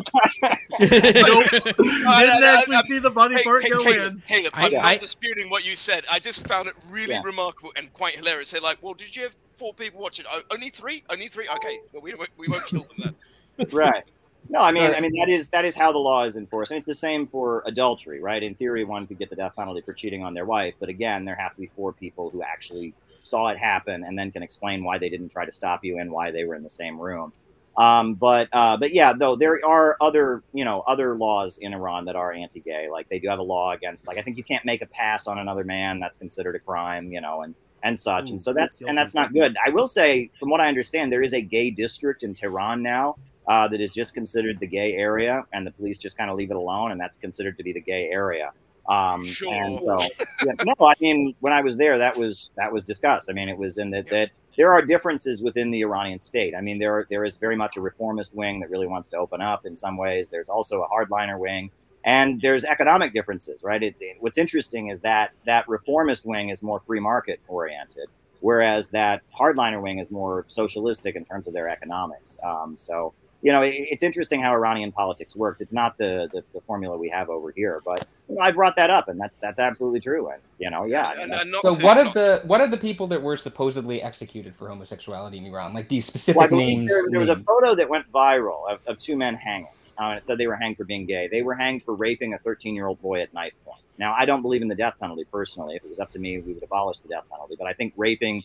Nope. 0.78 1.50
Didn't 1.78 2.44
actually 2.44 2.78
see 2.88 3.00
the 3.00 3.10
body 3.14 3.36
Hey, 3.36 3.44
part 3.44 3.64
hey, 3.64 3.70
go 3.70 3.84
Caleb, 3.84 4.14
in. 4.14 4.24
Caleb, 4.28 4.54
I- 4.56 4.66
I'm 4.66 4.74
not 4.74 4.86
I- 4.86 4.98
disputing 4.98 5.50
what 5.50 5.66
you 5.66 5.76
said. 5.76 6.06
I 6.12 6.20
just 6.20 6.46
found 6.48 6.68
it 6.68 6.74
really 6.90 7.14
Yeah. 7.14 7.22
remarkable 7.24 7.72
and 7.78 7.92
quite 7.94 8.16
hilarious. 8.16 8.52
They're 8.52 8.62
like, 8.62 8.78
well, 8.82 8.94
did 8.94 9.16
you 9.16 9.24
have 9.24 9.36
four 9.58 9.74
people 9.74 10.02
watching? 10.02 10.26
Oh, 10.30 10.42
only 10.52 10.70
three? 10.70 11.04
Only 11.10 11.28
three? 11.30 11.48
Okay, 11.48 11.80
well, 11.94 12.02
we, 12.02 12.14
won't- 12.14 12.30
we 12.38 12.48
won't 12.48 12.66
kill 12.66 12.84
them 12.98 13.16
then. 13.58 13.68
right. 13.72 14.04
No, 14.50 14.60
I 14.60 14.72
mean, 14.72 14.94
I 14.94 15.00
mean 15.02 15.14
that 15.20 15.30
is 15.30 15.50
that 15.50 15.66
is 15.66 15.76
how 15.76 15.92
the 15.92 15.98
law 15.98 16.24
is 16.24 16.38
enforced, 16.38 16.72
and 16.72 16.78
it's 16.78 16.88
the 16.88 16.96
same 16.96 17.26
for 17.26 17.64
adultery, 17.66 18.22
right? 18.22 18.42
In 18.42 18.56
theory, 18.56 18.84
one 18.84 19.08
could 19.08 19.18
get 19.18 19.30
the 19.30 19.36
death 19.36 19.56
penalty 19.56 19.82
for 19.82 19.94
cheating 19.94 20.24
on 20.24 20.34
their 20.34 20.46
wife, 20.46 20.76
but 20.80 20.90
again, 20.90 21.26
there 21.26 21.36
have 21.36 21.56
to 21.56 21.62
be 21.62 21.68
four 21.68 21.94
people 21.94 22.30
who 22.30 22.44
actually 22.44 22.94
saw 23.24 23.48
it 23.48 23.58
happen 23.58 24.04
and 24.04 24.18
then 24.18 24.32
can 24.32 24.44
explain 24.44 24.84
why 24.84 24.98
they 24.98 25.10
didn't 25.10 25.30
try 25.30 25.46
to 25.46 25.52
stop 25.52 25.84
you 25.84 25.98
and 25.98 26.12
why 26.12 26.32
they 26.32 26.44
were 26.46 26.56
in 26.56 26.64
the 26.64 26.70
same 26.70 27.00
room. 27.00 27.34
Um, 27.78 28.14
but 28.14 28.48
uh, 28.54 28.78
but 28.78 28.94
yeah, 28.94 29.14
though 29.14 29.36
there 29.36 29.60
are 29.66 29.98
other 30.00 30.44
you 30.54 30.64
know 30.64 30.82
other 30.82 31.16
laws 31.16 31.58
in 31.58 31.74
Iran 31.74 32.06
that 32.06 32.16
are 32.16 32.32
anti-gay. 32.32 32.90
Like 32.90 33.10
they 33.10 33.20
do 33.20 33.28
have 33.30 33.40
a 33.40 33.44
law 33.44 33.72
against 33.72 34.08
like 34.08 34.18
I 34.18 34.22
think 34.22 34.38
you 34.38 34.44
can't 34.44 34.64
make 34.64 34.82
a 34.82 34.86
pass 34.86 35.28
on 35.28 35.40
another 35.40 35.64
man. 35.64 36.00
That's 36.00 36.18
considered 36.18 36.56
a 36.56 36.60
crime, 36.60 37.12
you 37.12 37.20
know, 37.20 37.42
and 37.42 37.56
and 37.84 38.00
such. 38.00 38.30
and 38.30 38.42
so 38.42 38.54
that's 38.54 38.82
and 38.82 38.98
that's 38.98 39.14
not 39.14 39.34
good. 39.34 39.58
I 39.66 39.72
will 39.72 39.88
say, 39.88 40.32
from 40.36 40.50
what 40.50 40.62
I 40.62 40.68
understand, 40.68 41.12
there 41.12 41.24
is 41.24 41.34
a 41.34 41.42
gay 41.42 41.70
district 41.70 42.24
in 42.24 42.34
Tehran 42.34 42.82
now 42.82 43.18
uh, 43.48 43.68
that 43.68 43.82
is 43.82 43.92
just 43.92 44.14
considered 44.14 44.60
the 44.60 44.68
gay 44.68 44.94
area, 44.94 45.44
and 45.54 45.66
the 45.66 45.72
police 45.72 45.98
just 46.00 46.18
kind 46.18 46.30
of 46.32 46.38
leave 46.38 46.52
it 46.52 46.58
alone, 46.58 46.92
and 46.92 47.00
that's 47.00 47.18
considered 47.18 47.58
to 47.58 47.64
be 47.64 47.74
the 47.74 47.82
gay 47.82 48.10
area. 48.12 48.52
Um, 48.90 49.26
And 49.52 49.82
so, 49.82 49.98
yeah, 50.46 50.54
no, 50.64 50.74
I 50.86 50.94
mean, 51.02 51.36
when 51.40 51.54
I 51.54 51.62
was 51.62 51.76
there, 51.78 51.98
that 52.00 52.16
was 52.18 52.52
that 52.56 52.72
was 52.72 52.84
discussed. 52.84 53.30
I 53.30 53.34
mean, 53.34 53.50
it 53.50 53.58
was 53.58 53.78
in 53.78 53.90
that 53.92 54.08
that 54.08 54.30
there 54.58 54.72
are 54.74 54.82
differences 54.82 55.42
within 55.42 55.72
the 55.72 55.82
Iranian 55.82 56.20
state. 56.20 56.54
I 56.56 56.62
mean, 56.62 56.78
there 56.80 57.08
there 57.10 57.26
is 57.26 57.38
very 57.38 57.56
much 57.56 57.78
a 57.78 57.82
reformist 57.82 58.36
wing 58.36 58.60
that 58.62 58.70
really 58.70 58.88
wants 58.88 59.10
to 59.10 59.18
open 59.18 59.42
up 59.42 59.66
in 59.66 59.76
some 59.76 59.98
ways. 59.98 60.30
There's 60.30 60.50
also 60.50 60.84
a 60.84 60.88
hardliner 60.90 61.40
wing, 61.40 61.72
and 62.04 62.40
there's 62.42 62.64
economic 62.64 63.12
differences, 63.14 63.64
right? 63.64 63.82
It, 63.82 63.96
it- 64.00 64.18
what's 64.20 64.38
interesting 64.38 64.90
is 64.90 65.02
that 65.02 65.32
that 65.46 65.68
reformist 65.68 66.26
wing 66.26 66.50
is 66.50 66.62
more 66.62 66.80
free 66.80 67.00
market 67.00 67.40
oriented, 67.48 68.08
whereas 68.42 68.92
that 68.92 69.22
hardliner 69.38 69.82
wing 69.82 69.98
is 69.98 70.12
more 70.12 70.46
socialistic 70.48 71.16
in 71.16 71.26
terms 71.26 71.48
of 71.48 71.54
their 71.54 71.68
economics. 71.70 72.38
Um, 72.44 72.78
so, 72.78 73.14
you 73.46 73.52
know, 73.52 73.62
it, 73.62 73.76
it's 73.76 74.02
interesting 74.02 74.42
how 74.42 74.52
Iranian 74.54 74.92
politics 74.92 75.36
works. 75.36 75.62
It's 75.62 75.72
not 75.72 76.00
the, 76.00 76.28
the, 76.34 76.44
the 76.52 76.62
formula 76.62 76.98
we 76.98 77.10
have 77.10 77.30
over 77.30 77.52
here, 77.52 77.80
but 77.86 78.08
you 78.28 78.34
know, 78.34 78.42
I 78.42 78.50
brought 78.50 78.76
that 78.78 78.90
up, 78.90 79.08
and 79.08 79.22
that's 79.22 79.38
that's 79.38 79.60
absolutely 79.60 80.00
true. 80.00 80.30
And 80.30 80.42
you 80.58 80.72
know, 80.72 80.86
yeah. 80.86 81.10
I 81.10 81.18
mean, 81.20 81.28
that's- 81.30 81.62
so 81.62 81.76
what 81.86 82.00
of 82.00 82.12
the 82.14 82.42
what 82.46 82.60
of 82.62 82.72
the 82.72 82.78
people 82.78 83.06
that 83.06 83.22
were 83.22 83.38
supposedly 83.38 84.02
executed 84.02 84.56
for 84.56 84.68
homosexuality 84.68 85.38
in 85.38 85.46
Iran? 85.46 85.76
Like 85.76 85.90
these 85.90 86.08
specific 86.08 86.50
Well, 86.50 86.60
I 86.60 86.64
names. 86.64 86.90
There, 86.90 87.04
there 87.12 87.20
was 87.20 87.30
a 87.30 87.36
photo 87.36 87.76
that 87.76 87.88
went 87.88 88.12
viral 88.12 88.68
of, 88.68 88.80
of 88.88 88.98
two 88.98 89.16
men 89.16 89.36
hanging. 89.36 89.68
Uh, 90.00 90.06
and 90.06 90.18
it 90.18 90.26
said 90.26 90.40
they 90.40 90.48
were 90.48 90.56
hanged 90.56 90.76
for 90.76 90.84
being 90.84 91.06
gay. 91.06 91.28
They 91.28 91.44
were 91.44 91.54
hanged 91.54 91.84
for 91.84 91.94
raping 91.94 92.34
a 92.34 92.40
13 92.40 92.74
year 92.74 92.88
old 92.88 93.00
boy 93.00 93.22
at 93.22 93.32
knife 93.32 93.54
point. 93.64 93.80
Now, 94.00 94.14
I 94.18 94.26
don't 94.26 94.42
believe 94.42 94.64
in 94.64 94.68
the 94.68 94.76
death 94.76 94.96
penalty 95.00 95.24
personally. 95.32 95.76
If 95.76 95.86
it 95.86 95.90
was 95.90 96.00
up 96.00 96.12
to 96.14 96.20
me, 96.20 96.40
we 96.40 96.54
would 96.54 96.64
abolish 96.64 96.98
the 97.00 97.10
death 97.10 97.24
penalty. 97.30 97.56
But 97.58 97.68
I 97.68 97.74
think 97.74 97.94
raping 97.96 98.44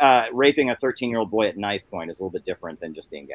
uh, 0.00 0.24
raping 0.32 0.70
a 0.70 0.74
13 0.74 1.10
year 1.10 1.18
old 1.18 1.30
boy 1.30 1.48
at 1.48 1.56
knife 1.58 1.82
point 1.90 2.10
is 2.10 2.18
a 2.18 2.22
little 2.22 2.32
bit 2.32 2.46
different 2.46 2.80
than 2.80 2.94
just 2.94 3.10
being 3.10 3.26
gay. 3.26 3.34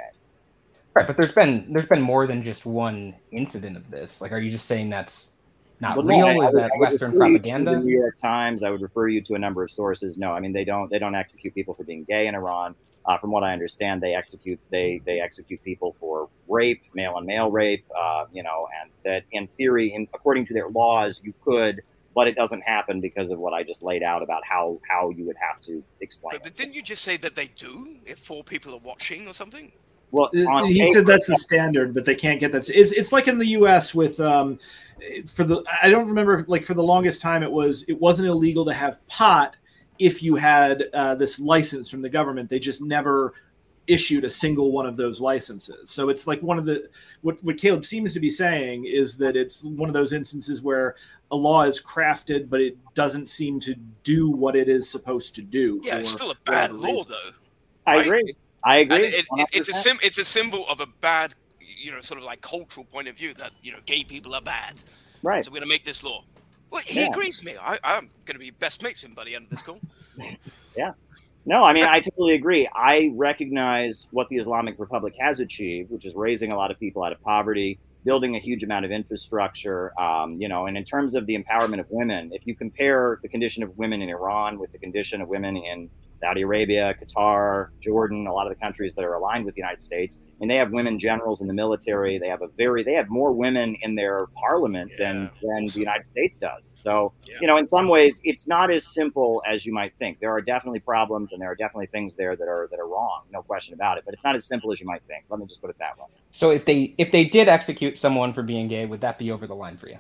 Right, 0.95 1.07
but 1.07 1.17
there's 1.17 1.31
been 1.31 1.71
there's 1.73 1.87
been 1.87 2.01
more 2.01 2.27
than 2.27 2.43
just 2.43 2.65
one 2.65 3.15
incident 3.31 3.77
of 3.77 3.89
this. 3.89 4.21
Like, 4.21 4.31
are 4.31 4.37
you 4.37 4.51
just 4.51 4.67
saying 4.67 4.89
that's 4.89 5.31
not 5.79 5.97
Well, 5.97 6.05
no, 6.05 6.13
real? 6.15 6.25
I- 6.27 6.29
I 6.29 6.47
Is 6.47 6.53
would- 6.53 6.63
that 6.63 6.71
I 6.75 6.77
Western 6.77 7.11
refer 7.13 7.27
you 7.27 7.39
propaganda? 7.39 7.71
The 7.71 7.79
New 7.79 7.97
York 7.99 8.17
Times. 8.17 8.63
I 8.63 8.69
would 8.69 8.81
refer 8.81 9.07
you 9.07 9.21
to 9.21 9.33
a 9.33 9.39
number 9.39 9.63
of 9.63 9.71
sources. 9.71 10.17
No, 10.17 10.31
I 10.31 10.39
mean 10.39 10.53
they 10.53 10.63
don't. 10.65 10.89
They 10.91 10.99
don't 10.99 11.15
execute 11.15 11.55
people 11.55 11.73
for 11.73 11.83
being 11.83 12.03
gay 12.03 12.27
in 12.27 12.35
Iran. 12.35 12.75
Uh, 13.05 13.17
from 13.17 13.31
what 13.31 13.43
I 13.43 13.51
understand, 13.53 14.01
they 14.01 14.13
execute 14.13 14.59
they 14.69 15.01
they 15.03 15.19
execute 15.19 15.61
people 15.63 15.95
for 15.99 16.29
rape, 16.47 16.83
male 16.93 17.13
on 17.15 17.25
male 17.25 17.49
rape. 17.51 17.83
Uh, 17.97 18.25
you 18.31 18.43
know, 18.43 18.67
and 18.81 18.91
that 19.03 19.23
in 19.31 19.47
theory, 19.57 19.93
in, 19.93 20.07
according 20.13 20.45
to 20.45 20.53
their 20.53 20.69
laws, 20.69 21.19
you 21.23 21.33
could, 21.41 21.81
but 22.15 22.27
it 22.27 22.35
doesn't 22.35 22.61
happen 22.61 23.01
because 23.01 23.31
of 23.31 23.39
what 23.39 23.51
I 23.51 23.63
just 23.63 23.81
laid 23.83 24.03
out 24.03 24.21
about 24.21 24.43
how 24.45 24.79
how 24.87 25.09
you 25.09 25.25
would 25.25 25.37
have 25.37 25.59
to 25.63 25.83
explain. 26.01 26.39
But 26.43 26.55
didn't 26.55 26.75
you 26.75 26.83
just 26.83 27.03
say 27.03 27.17
that 27.17 27.35
they 27.35 27.47
do 27.47 27.97
if 28.05 28.19
four 28.19 28.43
people 28.43 28.73
are 28.73 28.79
watching 28.79 29.27
or 29.27 29.33
something? 29.33 29.71
Well, 30.13 30.29
on 30.47 30.67
he 30.67 30.79
paper- 30.79 30.93
said 30.93 31.07
that's 31.07 31.25
the 31.25 31.35
standard, 31.35 31.91
but 31.93 32.05
they 32.05 32.13
can't 32.13 32.39
get 32.39 32.51
that. 32.51 32.69
It's 32.69 32.91
it's 32.91 33.11
like 33.11 33.27
in 33.27 33.39
the 33.39 33.47
U.S. 33.47 33.95
with 33.95 34.19
um, 34.19 34.59
for 35.25 35.43
the 35.43 35.63
I 35.81 35.89
don't 35.89 36.07
remember 36.07 36.45
like 36.47 36.61
for 36.63 36.75
the 36.75 36.83
longest 36.83 37.19
time 37.19 37.41
it 37.41 37.51
was 37.51 37.83
it 37.89 37.99
wasn't 37.99 38.27
illegal 38.27 38.63
to 38.65 38.73
have 38.73 39.05
pot 39.07 39.55
if 39.97 40.21
you 40.21 40.35
had 40.35 40.83
uh, 40.93 41.15
this 41.15 41.39
license 41.39 41.89
from 41.89 42.03
the 42.03 42.09
government. 42.09 42.47
They 42.47 42.59
just 42.59 42.79
never 42.83 43.33
issued 43.87 44.23
a 44.23 44.29
single 44.29 44.71
one 44.71 44.85
of 44.85 44.97
those 44.97 45.19
licenses. 45.19 45.89
So 45.89 46.09
it's 46.09 46.27
like 46.27 46.43
one 46.43 46.59
of 46.59 46.65
the 46.65 46.89
what 47.21 47.43
what 47.43 47.57
Caleb 47.57 47.83
seems 47.83 48.13
to 48.13 48.19
be 48.19 48.29
saying 48.29 48.85
is 48.85 49.17
that 49.17 49.35
it's 49.35 49.63
one 49.63 49.89
of 49.89 49.93
those 49.93 50.13
instances 50.13 50.61
where 50.61 50.95
a 51.31 51.35
law 51.35 51.63
is 51.63 51.81
crafted, 51.81 52.51
but 52.51 52.61
it 52.61 52.77
doesn't 52.93 53.29
seem 53.29 53.59
to 53.61 53.73
do 54.03 54.29
what 54.29 54.55
it 54.55 54.69
is 54.69 54.87
supposed 54.87 55.33
to 55.33 55.41
do. 55.41 55.81
Yeah, 55.83 55.97
it's 55.97 56.11
still 56.11 56.29
a 56.29 56.35
bad 56.45 56.71
law, 56.71 56.97
reason. 56.97 57.09
though. 57.09 57.31
I 57.87 57.95
right? 57.95 58.05
agree. 58.05 58.35
I 58.65 58.77
agree. 58.77 58.97
It, 59.05 59.25
it, 59.31 59.47
it's 59.53 59.69
a 59.69 59.73
sim, 59.73 59.97
it's 60.01 60.17
a 60.17 60.23
symbol 60.25 60.65
of 60.69 60.79
a 60.79 60.87
bad, 61.01 61.35
you 61.59 61.91
know, 61.91 62.01
sort 62.01 62.19
of 62.19 62.23
like 62.25 62.41
cultural 62.41 62.85
point 62.85 63.07
of 63.07 63.17
view 63.17 63.33
that 63.35 63.51
you 63.61 63.71
know 63.71 63.79
gay 63.85 64.03
people 64.03 64.33
are 64.35 64.41
bad. 64.41 64.81
Right. 65.21 65.43
So 65.43 65.51
we're 65.51 65.59
gonna 65.59 65.67
make 65.67 65.85
this 65.85 66.03
law. 66.03 66.23
Well, 66.71 66.81
he 66.85 67.01
Yeah. 67.01 67.09
agrees 67.09 67.39
with 67.39 67.53
me. 67.53 67.59
I, 67.61 67.77
I'm 67.83 68.09
gonna 68.25 68.39
be 68.39 68.51
best 68.51 68.81
mates 68.81 69.03
with 69.03 69.11
him 69.11 69.15
by 69.15 69.25
the 69.25 69.35
end 69.35 69.45
of 69.45 69.49
this 69.51 69.61
call. 69.61 69.79
Yeah. 70.75 70.93
No, 71.45 71.63
I 71.63 71.73
mean, 71.73 71.83
I 71.83 71.99
totally 71.99 72.33
agree. 72.35 72.67
I 72.73 73.11
recognize 73.15 74.07
what 74.11 74.27
the 74.29 74.37
Islamic 74.37 74.75
Republic 74.79 75.13
has 75.19 75.39
achieved, 75.41 75.91
which 75.91 76.05
is 76.05 76.15
raising 76.15 76.51
a 76.53 76.55
lot 76.55 76.71
of 76.71 76.79
people 76.79 77.03
out 77.03 77.11
of 77.11 77.21
poverty, 77.21 77.77
building 78.05 78.35
a 78.35 78.39
huge 78.39 78.63
amount 78.63 78.85
of 78.85 78.91
infrastructure. 78.91 79.91
Um, 79.99 80.41
you 80.41 80.47
know, 80.47 80.67
and 80.67 80.77
in 80.77 80.85
terms 80.85 81.15
of 81.15 81.25
the 81.25 81.37
empowerment 81.37 81.79
of 81.79 81.85
women, 81.89 82.31
if 82.33 82.47
you 82.47 82.55
compare 82.55 83.19
the 83.21 83.27
condition 83.27 83.61
of 83.61 83.77
women 83.77 84.01
in 84.01 84.09
Iran 84.09 84.57
with 84.57 84.71
the 84.71 84.79
condition 84.79 85.21
of 85.21 85.27
women 85.27 85.57
in 85.57 85.89
Saudi 86.23 86.41
Arabia, 86.41 86.95
Qatar, 87.01 87.67
Jordan, 87.81 88.27
a 88.27 88.33
lot 88.33 88.47
of 88.47 88.57
the 88.57 88.59
countries 88.59 88.95
that 88.95 89.03
are 89.03 89.15
aligned 89.15 89.45
with 89.45 89.55
the 89.55 89.59
United 89.59 89.81
States, 89.81 90.23
and 90.39 90.49
they 90.49 90.55
have 90.55 90.71
women 90.71 90.97
generals 90.97 91.41
in 91.41 91.47
the 91.47 91.53
military. 91.53 92.17
They 92.17 92.29
have 92.29 92.41
a 92.41 92.47
very, 92.47 92.81
they 92.81 92.93
have 92.93 93.09
more 93.09 93.33
women 93.33 93.75
in 93.81 93.95
their 93.95 94.27
parliament 94.35 94.93
than 94.97 95.29
than 95.41 95.65
the 95.67 95.79
United 95.79 96.05
States 96.05 96.37
does. 96.37 96.79
So, 96.81 97.13
you 97.41 97.47
know, 97.47 97.57
in 97.57 97.65
some 97.65 97.89
ways, 97.89 98.21
it's 98.23 98.47
not 98.47 98.71
as 98.71 98.85
simple 98.85 99.43
as 99.45 99.65
you 99.65 99.73
might 99.73 99.95
think. 99.97 100.19
There 100.21 100.31
are 100.31 100.41
definitely 100.41 100.79
problems, 100.79 101.33
and 101.33 101.41
there 101.41 101.51
are 101.51 101.55
definitely 101.55 101.87
things 101.87 102.15
there 102.15 102.37
that 102.37 102.47
are 102.47 102.69
that 102.71 102.79
are 102.79 102.87
wrong, 102.87 103.23
no 103.31 103.41
question 103.41 103.73
about 103.73 103.97
it. 103.97 104.03
But 104.05 104.13
it's 104.13 104.23
not 104.23 104.35
as 104.35 104.45
simple 104.45 104.71
as 104.71 104.79
you 104.79 104.87
might 104.87 105.03
think. 105.07 105.25
Let 105.29 105.41
me 105.41 105.45
just 105.45 105.59
put 105.59 105.71
it 105.71 105.77
that 105.79 105.97
way. 105.97 106.05
So 106.31 106.51
if 106.51 106.63
they 106.63 106.95
if 106.97 107.11
they 107.11 107.25
did 107.25 107.49
execute 107.49 107.97
someone 107.97 108.31
for 108.31 108.43
being 108.43 108.69
gay, 108.69 108.85
would 108.85 109.01
that 109.01 109.19
be 109.19 109.29
over 109.29 109.45
the 109.45 109.55
line 109.55 109.75
for 109.75 109.89
you? 109.89 109.99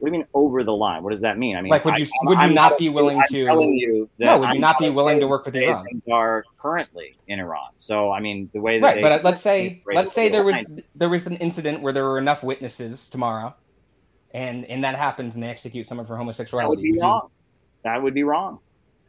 What 0.00 0.08
do 0.10 0.12
you 0.14 0.18
mean 0.20 0.28
over 0.34 0.62
the 0.62 0.74
line? 0.74 1.02
What 1.02 1.10
does 1.10 1.20
that 1.22 1.38
mean? 1.38 1.56
I 1.56 1.60
mean, 1.62 1.70
Like, 1.70 1.84
would 1.84 1.94
I- 1.94 1.98
you- 1.98 2.04
I'm- 2.04 2.26
would 2.26 2.38
you 2.38 2.44
I'm 2.44 2.54
not 2.54 2.62
telling 2.68 2.78
be 2.78 2.84
you- 2.84 2.92
willing 2.92 3.18
I'm 3.18 3.24
to- 3.28 3.44
telling 3.44 3.74
you 3.74 4.08
that 4.18 4.24
No, 4.26 4.38
would 4.38 4.44
you 4.48 4.54
I'm 4.54 4.60
not 4.60 4.78
be 4.78 4.90
willing 4.90 5.20
to 5.20 5.26
work 5.26 5.44
with 5.46 5.56
Iran? 5.56 5.84
Things 5.86 6.02
are 6.10 6.44
currently 6.58 7.16
in 7.26 7.40
Iran. 7.40 7.70
So, 7.78 8.12
I 8.12 8.20
mean, 8.20 8.48
the 8.52 8.60
way 8.60 8.78
that 8.78 8.84
Right, 8.86 8.94
they, 8.96 9.02
but 9.02 9.24
let's 9.24 9.42
say 9.42 9.82
let's 9.86 10.12
say 10.12 10.28
there 10.28 10.44
was 10.44 10.56
there 10.94 11.08
was 11.08 11.26
an 11.26 11.36
incident 11.36 11.82
where 11.82 11.92
there 11.92 12.04
were 12.04 12.18
enough 12.18 12.42
witnesses 12.42 13.08
tomorrow, 13.08 13.54
and 14.32 14.64
and 14.66 14.84
that 14.84 14.94
happens 14.94 15.34
and 15.34 15.42
they 15.42 15.48
execute 15.48 15.86
someone 15.86 16.06
for 16.06 16.16
homosexuality. 16.16 16.66
that 16.66 16.70
would 16.70 16.82
be 16.82 16.90
would 16.92 16.96
you- 17.00 17.02
wrong. 17.02 17.28
That 17.84 18.02
would 18.02 18.14
be 18.14 18.24
wrong. 18.24 18.58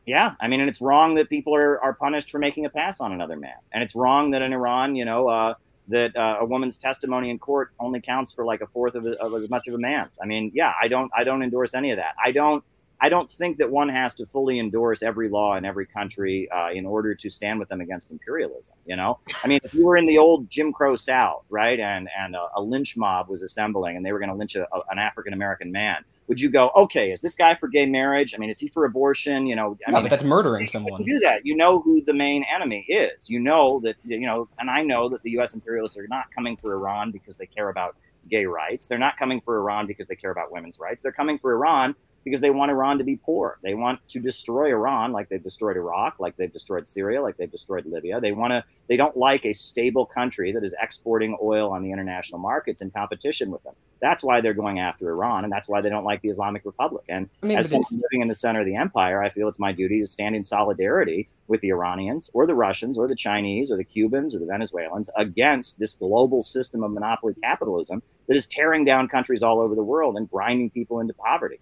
Yeah, 0.05 0.33
I 0.41 0.47
mean, 0.47 0.59
and 0.59 0.67
it's 0.69 0.81
wrong 0.81 1.13
that 1.15 1.29
people 1.29 1.53
are, 1.55 1.79
are 1.83 1.93
punished 1.93 2.31
for 2.31 2.39
making 2.39 2.65
a 2.65 2.69
pass 2.69 2.99
on 2.99 3.11
another 3.11 3.35
man, 3.35 3.53
and 3.71 3.83
it's 3.83 3.93
wrong 3.95 4.31
that 4.31 4.41
in 4.41 4.53
Iran, 4.53 4.95
you 4.95 5.05
know, 5.05 5.27
uh, 5.27 5.53
that 5.89 6.15
uh, 6.15 6.37
a 6.39 6.45
woman's 6.45 6.77
testimony 6.77 7.29
in 7.29 7.39
court 7.39 7.71
only 7.79 7.99
counts 7.99 8.31
for 8.31 8.45
like 8.45 8.61
a 8.61 8.67
fourth 8.67 8.95
of, 8.95 9.05
of 9.05 9.33
as 9.33 9.49
much 9.49 9.67
of 9.67 9.73
a 9.73 9.77
man's. 9.77 10.17
I 10.21 10.25
mean, 10.25 10.51
yeah, 10.53 10.73
I 10.81 10.87
don't 10.87 11.11
I 11.15 11.23
don't 11.23 11.43
endorse 11.43 11.73
any 11.73 11.91
of 11.91 11.97
that. 11.97 12.15
I 12.23 12.31
don't 12.31 12.63
I 13.01 13.09
don't 13.09 13.29
think 13.29 13.57
that 13.57 13.71
one 13.71 13.89
has 13.89 14.13
to 14.15 14.25
fully 14.25 14.59
endorse 14.59 15.01
every 15.01 15.29
law 15.29 15.55
in 15.55 15.63
every 15.63 15.85
country 15.85 16.49
uh, 16.51 16.69
in 16.71 16.85
order 16.85 17.15
to 17.15 17.29
stand 17.29 17.59
with 17.59 17.69
them 17.69 17.79
against 17.79 18.11
imperialism. 18.11 18.75
You 18.85 18.97
know, 18.97 19.19
I 19.43 19.47
mean, 19.47 19.59
if 19.63 19.73
you 19.73 19.85
were 19.85 19.95
in 19.95 20.05
the 20.05 20.17
old 20.17 20.49
Jim 20.49 20.73
Crow 20.73 20.95
South, 20.95 21.45
right, 21.49 21.79
and 21.79 22.09
and 22.17 22.35
a, 22.35 22.47
a 22.55 22.61
lynch 22.61 22.97
mob 22.97 23.29
was 23.29 23.41
assembling, 23.41 23.95
and 23.95 24.05
they 24.05 24.11
were 24.11 24.19
going 24.19 24.29
to 24.29 24.35
lynch 24.35 24.55
a, 24.55 24.63
a, 24.73 24.81
an 24.91 24.99
African 24.99 25.33
American 25.33 25.71
man, 25.71 26.03
would 26.29 26.39
you 26.39 26.49
go, 26.49 26.69
okay, 26.75 27.11
is 27.11 27.21
this 27.21 27.35
guy 27.35 27.55
for 27.55 27.67
gay 27.67 27.87
marriage? 27.87 28.35
I 28.35 28.37
mean, 28.37 28.51
is 28.51 28.59
he 28.59 28.67
for 28.67 28.85
abortion? 28.85 29.47
You 29.47 29.55
know, 29.55 29.77
I 29.85 29.91
no, 29.91 29.97
mean, 29.97 30.05
but 30.05 30.09
that's 30.11 30.23
murdering 30.23 30.61
you 30.65 30.69
someone. 30.69 31.03
do 31.03 31.19
that. 31.19 31.43
You 31.43 31.55
know 31.57 31.81
who 31.81 32.01
the 32.03 32.13
main 32.13 32.45
enemy 32.53 32.85
is. 32.87 33.29
You 33.29 33.39
know 33.39 33.79
that 33.81 33.95
you 34.05 34.27
know, 34.27 34.47
and 34.59 34.69
I 34.69 34.83
know 34.83 35.09
that 35.09 35.23
the 35.23 35.31
U.S. 35.31 35.55
imperialists 35.55 35.97
are 35.97 36.07
not 36.07 36.25
coming 36.33 36.55
for 36.55 36.71
Iran 36.73 37.11
because 37.11 37.35
they 37.35 37.47
care 37.47 37.69
about 37.69 37.97
gay 38.29 38.45
rights. 38.45 38.85
They're 38.85 38.99
not 38.99 39.17
coming 39.17 39.41
for 39.41 39.57
Iran 39.57 39.87
because 39.87 40.07
they 40.07 40.15
care 40.15 40.29
about 40.29 40.51
women's 40.51 40.79
rights. 40.79 41.01
They're 41.01 41.11
coming 41.11 41.39
for 41.39 41.51
Iran 41.51 41.95
because 42.29 42.41
they 42.41 42.51
want 42.51 42.71
Iran 42.71 42.97
to 42.99 43.03
be 43.03 43.15
poor. 43.15 43.57
They 43.63 43.73
want 43.73 43.99
to 44.09 44.19
destroy 44.19 44.69
Iran 44.69 45.11
like 45.11 45.29
they've 45.29 45.41
destroyed 45.41 45.77
Iraq, 45.77 46.19
like 46.19 46.37
they've 46.37 46.51
destroyed 46.51 46.87
Syria, 46.87 47.21
like 47.21 47.37
they've 47.37 47.51
destroyed 47.51 47.85
Libya. 47.85 48.21
They 48.21 48.31
want 48.31 48.51
to 48.51 48.63
they 48.87 48.97
don't 48.97 49.17
like 49.17 49.45
a 49.45 49.53
stable 49.53 50.05
country 50.05 50.51
that 50.51 50.63
is 50.63 50.75
exporting 50.81 51.37
oil 51.41 51.71
on 51.71 51.83
the 51.83 51.91
international 51.91 52.39
markets 52.39 52.81
in 52.81 52.91
competition 52.91 53.49
with 53.49 53.63
them. 53.63 53.73
That's 54.01 54.23
why 54.23 54.41
they're 54.41 54.53
going 54.53 54.79
after 54.79 55.09
Iran 55.09 55.43
and 55.43 55.51
that's 55.51 55.67
why 55.67 55.81
they 55.81 55.89
don't 55.89 56.05
like 56.05 56.21
the 56.21 56.29
Islamic 56.29 56.63
Republic. 56.65 57.05
And 57.09 57.29
I 57.43 57.45
mean, 57.47 57.57
as 57.57 57.69
someone 57.69 57.85
living 57.91 58.21
in 58.21 58.27
the 58.27 58.35
center 58.35 58.59
of 58.61 58.65
the 58.65 58.75
empire, 58.75 59.21
I 59.23 59.29
feel 59.29 59.47
it's 59.47 59.59
my 59.59 59.71
duty 59.71 59.99
to 59.99 60.07
stand 60.07 60.35
in 60.35 60.43
solidarity 60.43 61.27
with 61.47 61.61
the 61.61 61.69
Iranians 61.69 62.29
or 62.33 62.45
the 62.45 62.55
Russians 62.55 62.97
or 62.97 63.07
the 63.07 63.15
Chinese 63.15 63.71
or 63.71 63.77
the 63.77 63.83
Cubans 63.83 64.35
or 64.35 64.39
the 64.39 64.45
Venezuelans 64.45 65.09
against 65.17 65.79
this 65.79 65.93
global 65.93 66.43
system 66.43 66.83
of 66.83 66.91
monopoly 66.91 67.33
capitalism 67.41 68.01
that 68.27 68.37
is 68.37 68.47
tearing 68.47 68.85
down 68.85 69.07
countries 69.07 69.41
all 69.41 69.59
over 69.59 69.75
the 69.75 69.83
world 69.83 70.15
and 70.15 70.29
grinding 70.29 70.69
people 70.69 70.99
into 70.99 71.13
poverty. 71.13 71.59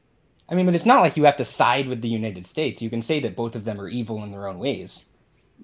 I 0.50 0.56
mean, 0.56 0.66
but 0.66 0.76
it's 0.76 0.86
not 0.86 1.02
like 1.02 1.18
you 1.18 1.26
have 1.26 1.38
to 1.38 1.46
side 1.46 1.88
with 1.88 2.02
the 2.02 2.08
United 2.08 2.48
States. 2.48 2.82
You 2.82 2.90
can 2.90 3.02
say 3.02 3.20
that 3.22 3.36
both 3.36 3.56
of 3.56 3.66
them 3.66 3.82
are 3.82 3.90
evil 3.90 4.24
in 4.24 4.32
their 4.32 4.48
own 4.48 4.60
ways. 4.60 5.04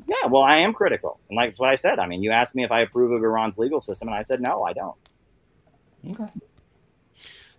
Yeah, 0.08 0.28
well, 0.28 0.42
I 0.44 0.58
am 0.58 0.74
critical. 0.74 1.20
And 1.30 1.38
like 1.38 1.56
what 1.58 1.70
I 1.70 1.76
said, 1.76 2.00
I 2.00 2.08
mean, 2.08 2.24
you 2.24 2.32
asked 2.32 2.56
me 2.56 2.64
if 2.64 2.72
I 2.72 2.82
approve 2.82 3.12
of 3.12 3.24
Iran's 3.24 3.58
legal 3.58 3.80
system, 3.80 4.08
and 4.10 4.18
I 4.18 4.24
said, 4.24 4.42
no, 4.42 4.64
I 4.64 4.74
don't. 4.74 4.96
Okay. 6.10 6.30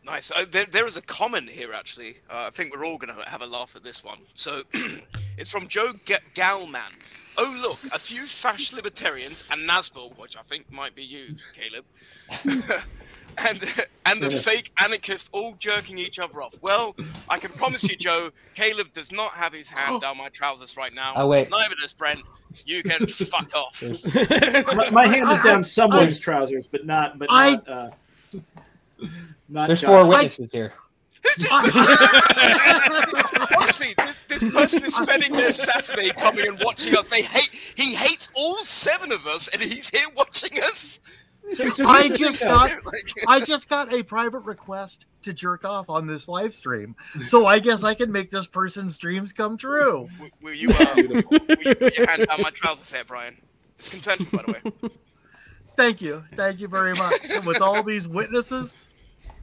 Nice. 0.04 0.30
Uh, 0.30 0.44
there, 0.50 0.66
there 0.66 0.86
is 0.86 0.96
a 0.96 1.02
comment 1.02 1.48
here, 1.48 1.72
actually. 1.72 2.16
Uh, 2.28 2.44
I 2.48 2.50
think 2.50 2.76
we're 2.76 2.84
all 2.84 2.98
going 2.98 3.14
to 3.16 3.28
have 3.28 3.40
a 3.40 3.46
laugh 3.46 3.74
at 3.74 3.82
this 3.82 4.04
one. 4.04 4.18
So 4.34 4.62
it's 5.38 5.50
from 5.50 5.66
Joe 5.68 5.92
G- 6.04 6.16
Galman. 6.34 6.92
Oh, 7.36 7.56
look, 7.62 7.78
a 7.92 7.98
few 7.98 8.26
fash 8.26 8.72
libertarians 8.72 9.44
and 9.50 9.68
Nazville, 9.68 10.16
which 10.18 10.36
I 10.36 10.42
think 10.42 10.70
might 10.70 10.94
be 10.94 11.02
you, 11.02 11.34
Caleb, 11.54 11.84
and 13.38 13.62
and 14.06 14.22
the 14.22 14.30
fake 14.30 14.70
anarchist 14.82 15.28
all 15.32 15.54
jerking 15.58 15.98
each 15.98 16.18
other 16.18 16.40
off. 16.42 16.54
Well, 16.62 16.94
I 17.28 17.38
can 17.38 17.50
promise 17.52 17.82
you, 17.84 17.96
Joe, 17.96 18.30
Caleb 18.54 18.92
does 18.92 19.12
not 19.12 19.30
have 19.32 19.52
his 19.52 19.68
hand 19.70 20.02
down 20.02 20.18
my 20.18 20.28
trousers 20.28 20.76
right 20.76 20.92
now. 20.94 21.12
Oh, 21.16 21.26
wait. 21.26 21.50
Neither 21.50 21.74
does 21.80 21.92
Brent. 21.92 22.20
You 22.66 22.82
can 22.82 23.06
fuck 23.06 23.52
off. 23.54 23.82
my, 24.76 24.90
my 24.90 25.06
hand 25.06 25.28
is 25.30 25.40
down 25.40 25.64
someone's 25.64 26.20
trousers, 26.20 26.66
but 26.66 26.86
not. 26.86 27.18
But 27.18 27.28
I- 27.30 27.52
not. 27.52 27.68
Uh, 27.68 27.90
not 29.48 29.66
There's 29.66 29.80
Josh. 29.80 29.90
four 29.90 30.06
witnesses 30.06 30.52
here. 30.52 30.72
Honestly, 33.56 33.94
this, 33.96 34.20
this 34.22 34.44
person 34.50 34.84
is 34.84 34.94
spending 34.94 35.32
their 35.32 35.52
Saturday 35.52 36.10
coming 36.10 36.46
and 36.46 36.60
watching 36.62 36.94
us. 36.96 37.06
They 37.06 37.22
hate. 37.22 37.50
He 37.76 37.94
hates 37.94 38.28
all 38.34 38.56
seven 38.58 39.10
of 39.12 39.26
us, 39.26 39.48
and 39.48 39.62
he's 39.62 39.88
here 39.88 40.06
watching 40.16 40.58
us. 40.62 41.00
So- 41.52 41.68
so 41.68 41.86
I 41.86 42.08
just 42.08 42.42
got 42.42 42.70
I 43.28 43.40
just 43.40 43.68
got 43.68 43.92
a 43.92 44.02
private 44.02 44.40
request 44.40 45.04
to 45.22 45.32
jerk 45.32 45.64
off 45.64 45.88
on 45.90 46.06
this 46.06 46.26
live 46.28 46.54
stream, 46.54 46.96
so 47.26 47.46
I 47.46 47.58
guess 47.58 47.82
I 47.84 47.94
can 47.94 48.10
make 48.10 48.30
this 48.30 48.46
person's 48.46 48.98
dreams 48.98 49.32
come 49.32 49.56
true. 49.56 50.08
Will, 50.20 50.28
will 50.42 50.52
you, 50.54 50.70
uh, 50.70 50.86
will 50.96 51.04
you 51.16 51.22
put 51.74 51.96
your 51.98 52.06
hand 52.08 52.26
down 52.28 52.42
my 52.42 52.50
trousers 52.50 52.90
there, 52.90 53.04
Brian? 53.04 53.36
It's 53.78 53.88
consensual, 53.88 54.28
by 54.38 54.42
the 54.46 54.52
way. 54.52 54.90
Thank 55.76 56.00
you, 56.00 56.24
thank 56.36 56.60
you 56.60 56.68
very 56.68 56.94
much. 56.94 57.18
And 57.30 57.44
with 57.46 57.60
all 57.60 57.82
these 57.82 58.06
witnesses, 58.08 58.84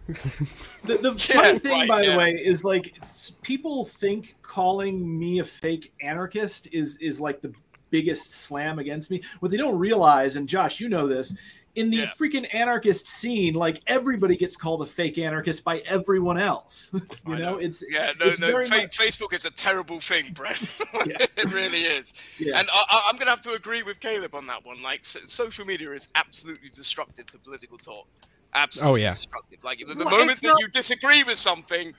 The, 0.08 0.98
the 0.98 1.12
Yeah, 1.30 1.42
funny 1.42 1.60
thing, 1.60 1.72
right, 1.72 1.88
by 1.88 2.02
yeah. 2.02 2.12
the 2.14 2.18
way, 2.18 2.32
is 2.34 2.64
like 2.64 2.96
people 3.42 3.86
think 3.86 4.36
calling 4.42 5.18
me 5.20 5.40
a 5.40 5.44
fake 5.44 5.94
anarchist 6.02 6.68
is 6.74 6.98
is 6.98 7.20
like 7.22 7.42
the 7.42 7.54
biggest 7.92 8.32
slam 8.32 8.80
against 8.80 9.12
me. 9.12 9.22
What 9.40 9.52
they 9.52 9.58
don't 9.58 9.78
realize, 9.78 10.36
and 10.38 10.48
Josh, 10.50 10.80
you 10.80 10.90
know 10.90 11.08
this, 11.08 11.36
in 11.76 11.90
the 11.90 11.98
Yeah. 11.98 12.12
freaking 12.20 12.54
anarchist 12.54 13.08
scene, 13.08 13.54
like 13.54 13.82
everybody 13.88 14.36
gets 14.36 14.56
called 14.58 14.82
a 14.82 14.86
fake 14.86 15.18
anarchist 15.18 15.64
by 15.64 15.80
everyone 15.80 16.38
else. 16.38 16.92
you 16.94 17.02
know? 17.26 17.38
know. 17.38 17.58
it's 17.58 17.84
Yeah, 17.90 18.12
no, 18.20 18.28
it's 18.28 18.40
no. 18.40 18.48
Fa- 18.64 18.70
much- 18.70 18.98
Facebook 18.98 19.34
is 19.34 19.46
a 19.46 19.52
terrible 19.52 20.00
thing, 20.00 20.34
Brent. 20.34 20.62
Yeah. 21.06 21.18
it 21.38 21.52
really 21.54 21.84
is. 21.84 22.14
Yeah. 22.38 22.60
And 22.60 22.68
I, 22.72 22.84
I, 22.92 23.04
I'm 23.08 23.16
going 23.16 23.26
to 23.26 23.32
have 23.32 23.42
to 23.42 23.54
agree 23.54 23.82
with 23.84 24.00
Caleb 24.00 24.36
on 24.36 24.46
that 24.48 24.64
one. 24.66 24.82
Like, 24.82 25.04
so, 25.06 25.20
social 25.26 25.66
media 25.66 25.92
is 25.92 26.10
absolutely 26.16 26.70
destructive 26.70 27.26
to 27.28 27.40
political 27.40 27.78
talk. 27.78 28.06
Absolutely 28.54 29.02
Oh, 29.02 29.04
yeah. 29.06 29.12
destructive. 29.14 29.64
Like, 29.64 29.80
the, 29.80 29.86
the 29.96 30.06
Well, 30.06 30.10
moment 30.20 30.42
that 30.42 30.48
not- 30.48 30.60
you 30.60 30.68
disagree 30.68 31.24
with 31.24 31.38
something, 31.38 31.94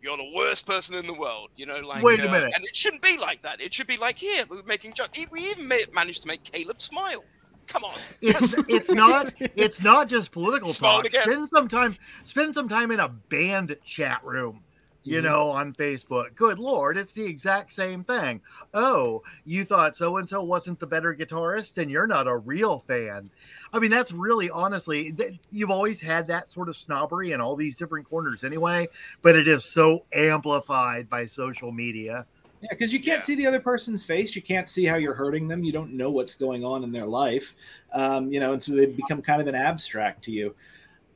you're 0.00 0.16
the 0.16 0.32
worst 0.34 0.66
person 0.66 0.94
in 0.94 1.06
the 1.06 1.14
world. 1.14 1.50
You 1.56 1.66
know, 1.66 1.80
like. 1.80 2.02
Wait 2.02 2.20
a 2.20 2.28
uh, 2.28 2.32
minute. 2.32 2.52
And 2.54 2.64
it 2.64 2.74
shouldn't 2.76 3.02
be 3.02 3.18
like 3.18 3.42
that. 3.42 3.60
It 3.60 3.74
should 3.74 3.88
be 3.88 3.96
like, 3.98 4.16
here, 4.16 4.44
we're 4.48 4.62
making 4.62 4.94
jokes. 4.94 5.18
We 5.30 5.50
even 5.50 5.68
ma- 5.68 5.74
managed 5.92 6.22
to 6.22 6.28
make 6.28 6.44
Caleb 6.44 6.80
smile. 6.80 7.24
Come 7.70 7.84
on. 7.84 7.94
it's 8.20 8.54
it's 8.68 8.90
not 8.90 9.32
it's 9.38 9.82
not 9.82 10.08
just 10.08 10.32
political 10.32 10.68
Smile 10.68 10.96
talk. 10.98 11.06
again. 11.06 11.22
Spend 11.22 11.48
some 11.48 11.68
time 11.68 11.96
spend 12.24 12.54
some 12.54 12.68
time 12.68 12.90
in 12.90 13.00
a 13.00 13.08
band 13.08 13.76
chat 13.84 14.20
room. 14.24 14.60
You 15.02 15.20
Mhm. 15.20 15.24
know, 15.24 15.48
on 15.52 15.72
Facebook. 15.72 16.34
Good 16.34 16.58
lord, 16.58 16.98
it's 16.98 17.14
the 17.14 17.24
exact 17.24 17.72
same 17.72 18.04
thing. 18.04 18.42
Oh, 18.74 19.22
you 19.46 19.64
thought 19.64 19.96
so 19.96 20.18
and 20.18 20.28
so 20.28 20.42
wasn't 20.44 20.78
the 20.78 20.86
better 20.86 21.14
guitarist, 21.14 21.78
and 21.80 21.90
you're 21.90 22.06
not 22.06 22.28
a 22.28 22.36
real 22.36 22.78
fan. 22.78 23.30
I 23.72 23.78
mean, 23.78 23.90
that's 23.90 24.12
really 24.12 24.50
honestly, 24.50 25.10
th- 25.10 25.38
you've 25.50 25.70
always 25.70 26.02
had 26.02 26.26
that 26.26 26.50
sort 26.52 26.68
of 26.68 26.76
snobbery 26.76 27.32
in 27.32 27.40
all 27.40 27.56
these 27.56 27.78
different 27.78 28.10
corners 28.10 28.44
anyway, 28.44 28.88
but 29.22 29.36
it 29.36 29.48
is 29.48 29.64
so 29.64 30.04
amplified 30.12 31.08
by 31.08 31.24
social 31.24 31.72
media. 31.72 32.26
Yeah, 32.62 32.68
because 32.70 32.92
you 32.92 32.98
can't 32.98 33.18
Yeah. 33.18 33.20
see 33.20 33.34
the 33.36 33.46
other 33.46 33.60
person's 33.60 34.04
face. 34.04 34.36
You 34.36 34.42
can't 34.42 34.68
see 34.68 34.84
how 34.84 34.96
you're 34.96 35.14
hurting 35.14 35.48
them. 35.48 35.64
You 35.64 35.72
don't 35.72 35.92
know 35.92 36.10
what's 36.10 36.34
going 36.34 36.64
on 36.64 36.84
in 36.84 36.92
their 36.92 37.06
life. 37.06 37.54
Um, 37.92 38.30
you 38.30 38.38
know, 38.40 38.52
and 38.52 38.62
so 38.62 38.74
they 38.74 38.86
become 38.86 39.22
kind 39.22 39.40
of 39.40 39.46
an 39.46 39.54
abstract 39.54 40.22
to 40.24 40.32
you. 40.32 40.54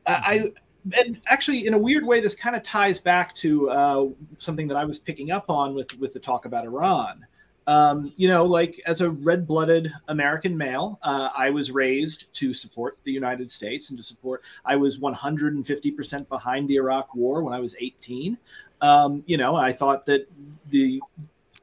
I, 0.07 0.13
I 0.13 0.51
and 0.99 1.21
actually, 1.27 1.67
in 1.67 1.73
a 1.75 1.79
weird 1.79 2.05
way, 2.05 2.21
this 2.21 2.35
kind 2.35 2.55
of 2.55 2.63
ties 2.63 3.01
back 3.01 3.35
to 3.37 3.71
uh, 3.71 4.07
something 4.39 4.69
that 4.69 4.77
I 4.77 4.85
was 4.85 4.99
picking 4.99 5.31
up 5.31 5.49
on 5.49 5.75
with 5.75 5.99
with 5.99 6.13
the 6.13 6.21
talk 6.21 6.45
about 6.45 6.65
Iran. 6.65 7.27
Um, 7.67 8.13
you 8.17 8.29
know, 8.29 8.45
like 8.45 8.79
as 8.85 9.01
a 9.01 9.09
red-blooded 9.11 9.91
American 10.09 10.55
male, 10.55 10.99
uh, 11.03 11.31
I 11.35 11.49
was 11.49 11.71
raised 11.71 12.31
to 12.35 12.53
support 12.53 12.99
the 13.05 13.13
United 13.13 13.51
States 13.51 13.89
and 13.89 13.97
to 13.99 14.03
support. 14.03 14.43
I 14.67 14.77
was 14.77 14.99
150 15.01 15.91
percent 15.93 16.29
behind 16.29 16.69
the 16.69 16.77
Iraq 16.77 17.15
War 17.15 17.43
when 17.43 17.55
I 17.55 17.61
was 17.61 17.75
18. 17.81 18.37
Um, 18.83 19.23
you 19.27 19.39
know, 19.39 19.57
I 19.57 19.73
thought 19.73 20.05
that 20.07 20.29
the 20.69 21.01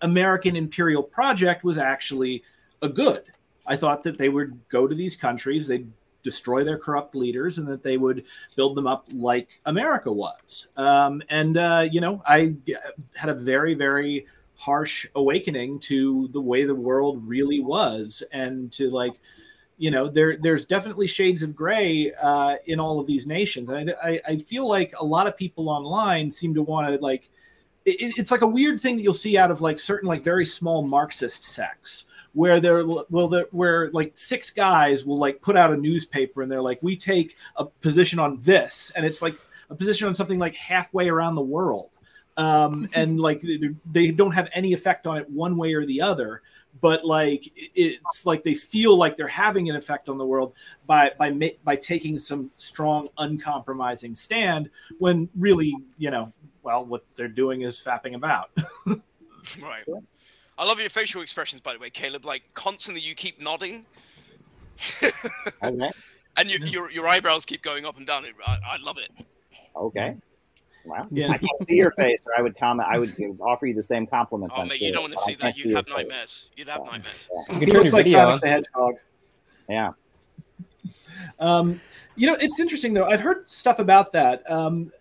American 0.02 0.56
imperial 0.56 1.04
project 1.04 1.64
was 1.64 1.78
actually 1.78 2.44
a 2.82 2.90
good. 2.90 3.24
I 3.66 3.76
thought 3.76 4.04
that 4.04 4.18
they 4.18 4.30
would 4.30 4.60
go 4.70 4.88
to 4.88 4.96
these 4.96 5.16
countries, 5.16 5.68
they'd 5.68 5.92
destroy 6.24 6.64
their 6.64 6.78
corrupt 6.78 7.16
leaders, 7.16 7.58
and 7.58 7.68
that 7.68 7.84
they 7.84 7.98
would 7.98 8.26
build 8.56 8.76
them 8.76 8.88
up 8.88 9.08
like 9.14 9.50
America 9.66 10.12
was. 10.12 10.68
Um, 10.78 11.22
and 11.30 11.58
uh, 11.58 11.88
you 11.92 12.02
know, 12.02 12.22
I 12.28 12.56
had 13.16 13.30
a 13.30 13.36
very, 13.36 13.74
very 13.74 14.28
harsh 14.56 15.08
awakening 15.16 15.80
to 15.80 16.30
the 16.32 16.42
way 16.42 16.66
the 16.66 16.76
world 16.76 17.28
really 17.28 17.60
was, 17.60 18.24
and 18.32 18.72
to 18.74 18.90
like. 18.90 19.14
You 19.78 19.90
know, 19.90 20.08
there 20.08 20.38
there's 20.38 20.68
definitely 20.68 21.08
shades 21.08 21.42
of 21.42 21.56
gray 21.56 22.12
uh, 22.22 22.58
in 22.68 22.80
all 22.80 23.00
of 23.00 23.08
these 23.08 23.26
nations. 23.26 23.68
I, 23.68 23.88
I, 24.04 24.22
I 24.28 24.38
feel 24.38 24.68
like 24.68 24.94
a 25.00 25.04
lot 25.04 25.26
of 25.26 25.36
people 25.36 25.70
online 25.70 26.30
seem 26.30 26.54
to 26.54 26.62
want 26.62 26.88
to 26.88 27.02
like 27.02 27.32
it, 27.86 28.14
it's 28.18 28.32
like 28.32 28.42
a 28.42 28.48
weird 28.48 28.80
thing 28.80 28.96
that 28.98 29.04
you'll 29.04 29.14
see 29.14 29.38
out 29.38 29.52
of 29.52 29.62
like 29.62 29.80
certain 29.80 30.08
like 30.08 30.24
very 30.24 30.46
small 30.46 30.82
Marxist 30.82 31.44
sects 31.44 32.06
where 32.34 32.60
they're 32.60 32.86
well 32.86 33.28
they're, 33.28 33.48
where 33.52 33.90
like 33.92 34.12
six 34.16 34.52
guys 34.52 35.06
will 35.06 35.18
like 35.18 35.42
put 35.42 35.58
out 35.58 35.72
a 35.72 35.78
newspaper 35.78 36.42
and 36.42 36.52
they're 36.52 36.62
like 36.62 36.82
we 36.82 36.96
take 36.96 37.36
a 37.58 37.66
position 37.66 38.20
on 38.20 38.40
this 38.42 38.92
and 38.96 39.06
it's 39.06 39.22
like 39.22 39.36
a 39.70 39.76
position 39.76 40.08
on 40.08 40.14
something 40.14 40.40
like 40.40 40.56
halfway 40.56 41.10
around 41.10 41.36
the 41.36 41.42
world. 41.42 41.90
Um 42.38 42.90
and 42.94 43.20
like 43.20 43.42
they- 43.42 43.76
they 43.92 44.12
don't 44.12 44.32
have 44.32 44.50
any 44.54 44.74
effect 44.74 45.08
on 45.08 45.18
it 45.18 45.30
one 45.30 45.58
way 45.58 45.74
or 45.74 45.86
the 45.86 46.02
other 46.02 46.42
but 46.80 47.04
like 47.04 47.52
it's 47.76 48.26
like 48.26 48.44
they 48.44 48.54
feel 48.54 48.96
like 48.96 49.18
they're 49.18 49.28
having 49.28 49.70
an 49.70 49.76
effect 49.76 50.08
on 50.08 50.18
the 50.18 50.26
world 50.26 50.54
by 50.88 51.12
by 51.18 51.30
by 51.66 51.76
taking 51.76 52.18
some 52.18 52.50
strong 52.56 53.10
uncompromising 53.18 54.16
stand 54.16 54.70
when 55.00 55.28
really 55.36 55.76
you 55.98 56.10
know 56.10 56.32
well 56.64 56.86
what 56.86 57.04
they're 57.16 57.28
doing 57.28 57.62
is 57.62 57.78
fapping 57.80 58.16
about 58.16 58.52
Right. 59.62 59.84
I 60.58 60.66
love 60.66 60.80
your 60.80 60.90
facial 60.92 61.24
expressions, 61.24 61.62
by 61.62 61.74
the 61.74 61.80
way, 61.80 61.90
Caleb. 61.90 62.26
Like, 62.26 62.44
constantly 62.54 63.02
you 63.02 63.16
keep 63.16 63.42
nodding. 63.42 63.86
Okay. 65.64 65.90
And 66.38 66.50
you, 66.50 66.60
your 66.66 66.92
your 66.92 67.08
eyebrows 67.08 67.46
keep 67.46 67.62
going 67.62 67.86
up 67.86 67.98
and 67.98 68.06
down. 68.08 68.24
I, 68.48 68.58
I 68.66 68.78
love 68.78 68.98
it. 69.00 69.10
Okay. 69.76 70.16
Wow. 70.86 71.08
Yeah. 71.12 71.30
I 71.32 71.38
can't 71.38 71.60
see 71.60 71.76
your 71.76 71.92
face, 71.92 72.24
or 72.26 72.34
I 72.38 72.42
would 72.42 72.58
comment. 72.58 72.88
I 72.92 72.98
would 73.00 73.14
offer 73.42 73.66
you 73.66 73.74
the 73.74 73.82
same 73.84 74.08
compliments. 74.08 74.56
Oh 74.58 74.62
I'm 74.62 74.68
mate, 74.70 74.78
sure, 74.78 74.88
you 74.88 74.94
don't 74.94 75.02
want 75.04 75.14
to 75.14 75.20
see 75.20 75.36
that. 75.36 75.58
You'd 75.58 75.68
your 75.68 75.76
have 75.78 75.88
face. 75.88 75.96
nightmares. 75.98 76.50
You'd 76.56 76.70
have 76.70 76.86
nightmares. 76.86 77.30
Yeah. 77.32 77.54
You 77.54 77.60
He 77.60 77.66
can 77.66 77.74
turn 77.74 77.82
looks 77.82 77.86
your 77.86 77.94
like 77.94 78.06
video 78.06 78.20
Sonic 78.20 78.34
on. 78.34 78.40
the 78.42 78.48
Hedgehog. 78.50 78.96
Yeah. 79.70 79.92
Um, 81.40 81.82
you 82.16 82.28
know, 82.28 82.36
it's 82.40 82.60
interesting 82.60 82.94
though. 82.94 83.06
I've 83.06 83.22
heard 83.22 83.50
stuff 83.50 83.80
about 83.80 84.12
that. 84.14 84.50
Um, 84.50 84.92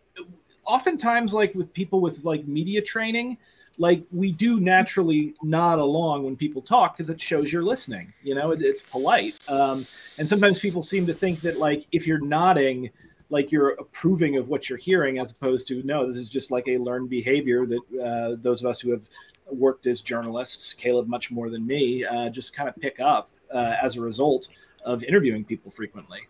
oftentimes, 0.70 1.34
like 1.34 1.54
with 1.54 1.72
people 1.72 2.00
with 2.00 2.24
like 2.24 2.46
media 2.46 2.80
training, 2.80 3.36
like 3.78 4.04
we 4.12 4.30
do 4.30 4.60
naturally 4.60 5.34
nod 5.42 5.78
along 5.78 6.24
when 6.24 6.36
people 6.36 6.62
talk 6.62 6.96
because 6.96 7.10
it 7.10 7.20
shows 7.20 7.52
you're 7.52 7.64
listening. 7.64 8.12
You 8.22 8.34
know, 8.34 8.52
it, 8.52 8.62
it's 8.62 8.82
polite. 8.82 9.36
Um, 9.48 9.86
and 10.18 10.28
sometimes 10.28 10.58
people 10.58 10.82
seem 10.82 11.06
to 11.06 11.14
think 11.14 11.40
that 11.40 11.58
like 11.58 11.86
if 11.90 12.06
you're 12.06 12.20
nodding, 12.20 12.90
like 13.30 13.50
you're 13.50 13.70
approving 13.70 14.36
of 14.36 14.48
what 14.48 14.68
you're 14.68 14.78
hearing, 14.78 15.18
as 15.18 15.32
opposed 15.32 15.66
to 15.68 15.82
no, 15.82 16.06
this 16.06 16.16
is 16.16 16.28
just 16.28 16.50
like 16.50 16.68
a 16.68 16.78
learned 16.78 17.10
behavior 17.10 17.66
that 17.66 17.80
uh, 18.02 18.36
those 18.40 18.62
of 18.62 18.70
us 18.70 18.80
who 18.80 18.90
have 18.92 19.08
worked 19.50 19.86
as 19.86 20.00
journalists, 20.00 20.74
Caleb 20.74 21.08
much 21.08 21.30
more 21.30 21.50
than 21.50 21.66
me, 21.66 22.04
uh, 22.04 22.28
just 22.28 22.54
kind 22.54 22.68
of 22.68 22.76
pick 22.76 23.00
up 23.00 23.30
uh, 23.52 23.76
as 23.82 23.96
a 23.96 24.00
result 24.00 24.48
of 24.84 25.02
interviewing 25.04 25.44
people 25.44 25.70
frequently. 25.70 26.20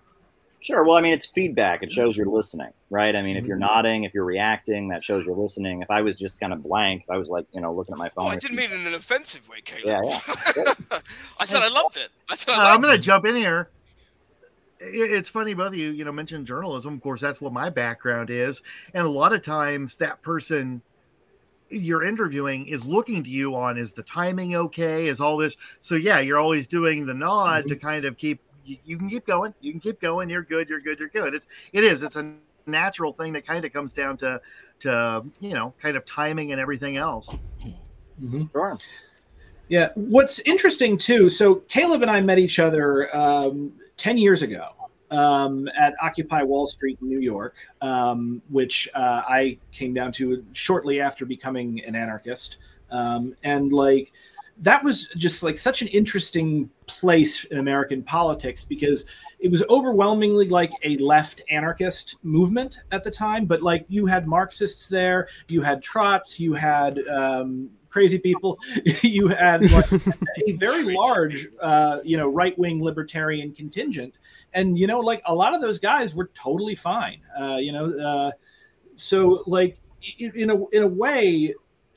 Sure. 0.62 0.84
Well, 0.84 0.96
I 0.96 1.00
mean, 1.00 1.14
it's 1.14 1.24
feedback. 1.26 1.82
It 1.82 1.90
shows 1.90 2.16
you're 2.18 2.26
listening, 2.26 2.68
right? 2.90 3.16
I 3.16 3.22
mean, 3.22 3.36
if 3.36 3.46
you're 3.46 3.56
Mhm. 3.56 3.60
nodding, 3.60 4.04
if 4.04 4.12
you're 4.12 4.26
reacting, 4.26 4.88
that 4.88 5.02
shows 5.02 5.24
you're 5.24 5.34
listening. 5.34 5.80
If 5.80 5.90
I 5.90 6.02
was 6.02 6.18
just 6.18 6.38
kind 6.38 6.52
of 6.52 6.62
blank, 6.62 7.04
if 7.04 7.10
I 7.10 7.16
was 7.16 7.30
like, 7.30 7.46
you 7.52 7.62
know, 7.62 7.72
looking 7.72 7.94
at 7.94 7.98
my 7.98 8.10
phone. 8.10 8.26
Oh, 8.26 8.28
I 8.28 8.36
didn't 8.36 8.56
mean 8.56 8.70
in 8.70 8.86
an 8.86 8.94
offensive 8.94 9.48
way, 9.48 9.62
Caleb. 9.64 9.86
Yeah, 9.86 10.02
yeah. 10.56 10.98
I 11.38 11.44
said 11.46 11.62
I 11.62 11.68
loved 11.72 11.96
it. 11.96 12.10
I 12.28 12.34
said 12.34 12.52
Uh, 12.58 12.62
I 12.62 12.74
I'm 12.74 12.82
going 12.82 12.94
to 12.94 13.02
jump 13.02 13.24
in 13.24 13.36
here. 13.36 13.70
It's 14.80 15.28
funny, 15.28 15.52
both 15.54 15.68
of 15.68 15.74
you, 15.74 15.90
you 15.90 16.04
know, 16.04 16.12
mentioned 16.12 16.46
journalism. 16.46 16.94
Of 16.94 17.00
course, 17.02 17.20
that's 17.20 17.40
what 17.40 17.52
my 17.52 17.68
background 17.68 18.30
is, 18.30 18.62
and 18.94 19.06
a 19.06 19.10
lot 19.10 19.34
of 19.34 19.42
times 19.42 19.96
that 19.98 20.22
person 20.22 20.82
you're 21.68 22.02
interviewing 22.02 22.66
is 22.66 22.84
looking 22.84 23.22
to 23.22 23.30
you 23.30 23.54
on 23.54 23.78
is 23.78 23.92
the 23.92 24.02
timing 24.02 24.56
okay? 24.56 25.06
Is 25.06 25.20
all 25.20 25.36
this? 25.36 25.56
So 25.82 25.94
yeah, 25.94 26.18
you're 26.18 26.38
always 26.38 26.66
doing 26.66 27.06
the 27.06 27.14
nod 27.14 27.66
to 27.68 27.76
kind 27.76 28.04
of 28.04 28.16
keep. 28.18 28.40
You, 28.70 28.76
you 28.84 28.98
can 28.98 29.10
keep 29.10 29.26
going. 29.26 29.52
You 29.60 29.72
can 29.72 29.80
keep 29.80 30.00
going. 30.00 30.30
You're 30.30 30.42
good. 30.44 30.68
You're 30.68 30.80
good. 30.80 31.00
You're 31.00 31.08
good. 31.08 31.34
It's 31.34 31.46
it 31.72 31.82
is. 31.82 32.02
It's 32.02 32.16
a 32.16 32.34
natural 32.66 33.12
thing 33.12 33.32
that 33.32 33.44
kind 33.44 33.64
of 33.64 33.72
comes 33.72 33.92
down 33.92 34.16
to 34.18 34.40
to 34.80 35.24
you 35.40 35.54
know 35.54 35.74
kind 35.82 35.96
of 35.96 36.06
timing 36.06 36.52
and 36.52 36.60
everything 36.60 36.96
else. 36.96 37.28
Sure. 38.52 38.78
Yeah. 39.68 39.90
What's 39.94 40.38
interesting 40.40 40.98
too. 40.98 41.28
So 41.28 41.56
Caleb 41.68 42.02
and 42.02 42.10
I 42.10 42.20
met 42.20 42.38
each 42.38 42.58
other 42.58 43.14
um, 43.16 43.72
ten 43.96 44.16
years 44.16 44.42
ago 44.42 44.66
um, 45.10 45.68
at 45.76 45.94
Occupy 46.00 46.42
Wall 46.42 46.68
Street 46.68 46.98
in 47.02 47.08
New 47.08 47.20
York, 47.20 47.56
um, 47.80 48.40
which 48.50 48.88
uh, 48.94 49.22
I 49.26 49.58
came 49.72 49.94
down 49.94 50.12
to 50.12 50.44
shortly 50.52 51.00
after 51.00 51.26
becoming 51.26 51.82
an 51.84 51.96
anarchist, 51.96 52.58
um, 52.92 53.34
and 53.42 53.72
like 53.72 54.12
that 54.60 54.84
was 54.84 55.08
just 55.16 55.42
like 55.42 55.58
such 55.58 55.80
an 55.82 55.88
interesting 55.88 56.68
place 56.86 57.44
in 57.44 57.58
American 57.58 58.02
politics 58.02 58.64
because 58.64 59.06
it 59.38 59.50
was 59.50 59.62
overwhelmingly 59.70 60.48
like 60.48 60.70
a 60.84 60.96
left 60.98 61.40
anarchist 61.50 62.16
movement 62.22 62.78
at 62.92 63.02
the 63.02 63.10
time, 63.10 63.46
but 63.46 63.62
like 63.62 63.86
you 63.88 64.04
had 64.04 64.26
Marxists 64.26 64.88
there, 64.88 65.28
you 65.48 65.62
had 65.62 65.82
Trots, 65.82 66.38
you 66.38 66.52
had 66.52 66.98
um, 67.08 67.70
crazy 67.88 68.18
people, 68.18 68.58
you 69.02 69.28
had 69.28 69.62
like, 69.72 69.90
a 70.46 70.52
very 70.56 70.94
large, 70.94 71.48
uh, 71.62 72.00
you 72.04 72.18
know, 72.18 72.28
right 72.28 72.58
wing 72.58 72.82
libertarian 72.82 73.52
contingent, 73.52 74.18
and 74.52 74.78
you 74.78 74.86
know, 74.86 75.00
like 75.00 75.22
a 75.24 75.34
lot 75.34 75.54
of 75.54 75.62
those 75.62 75.78
guys 75.78 76.14
were 76.14 76.30
totally 76.34 76.74
fine, 76.74 77.20
uh, 77.40 77.56
you 77.56 77.72
know, 77.72 77.86
uh, 77.98 78.30
so 78.96 79.42
like 79.46 79.78
in 80.18 80.50
a 80.50 80.66
in 80.68 80.82
a 80.82 80.86
way 80.86 81.54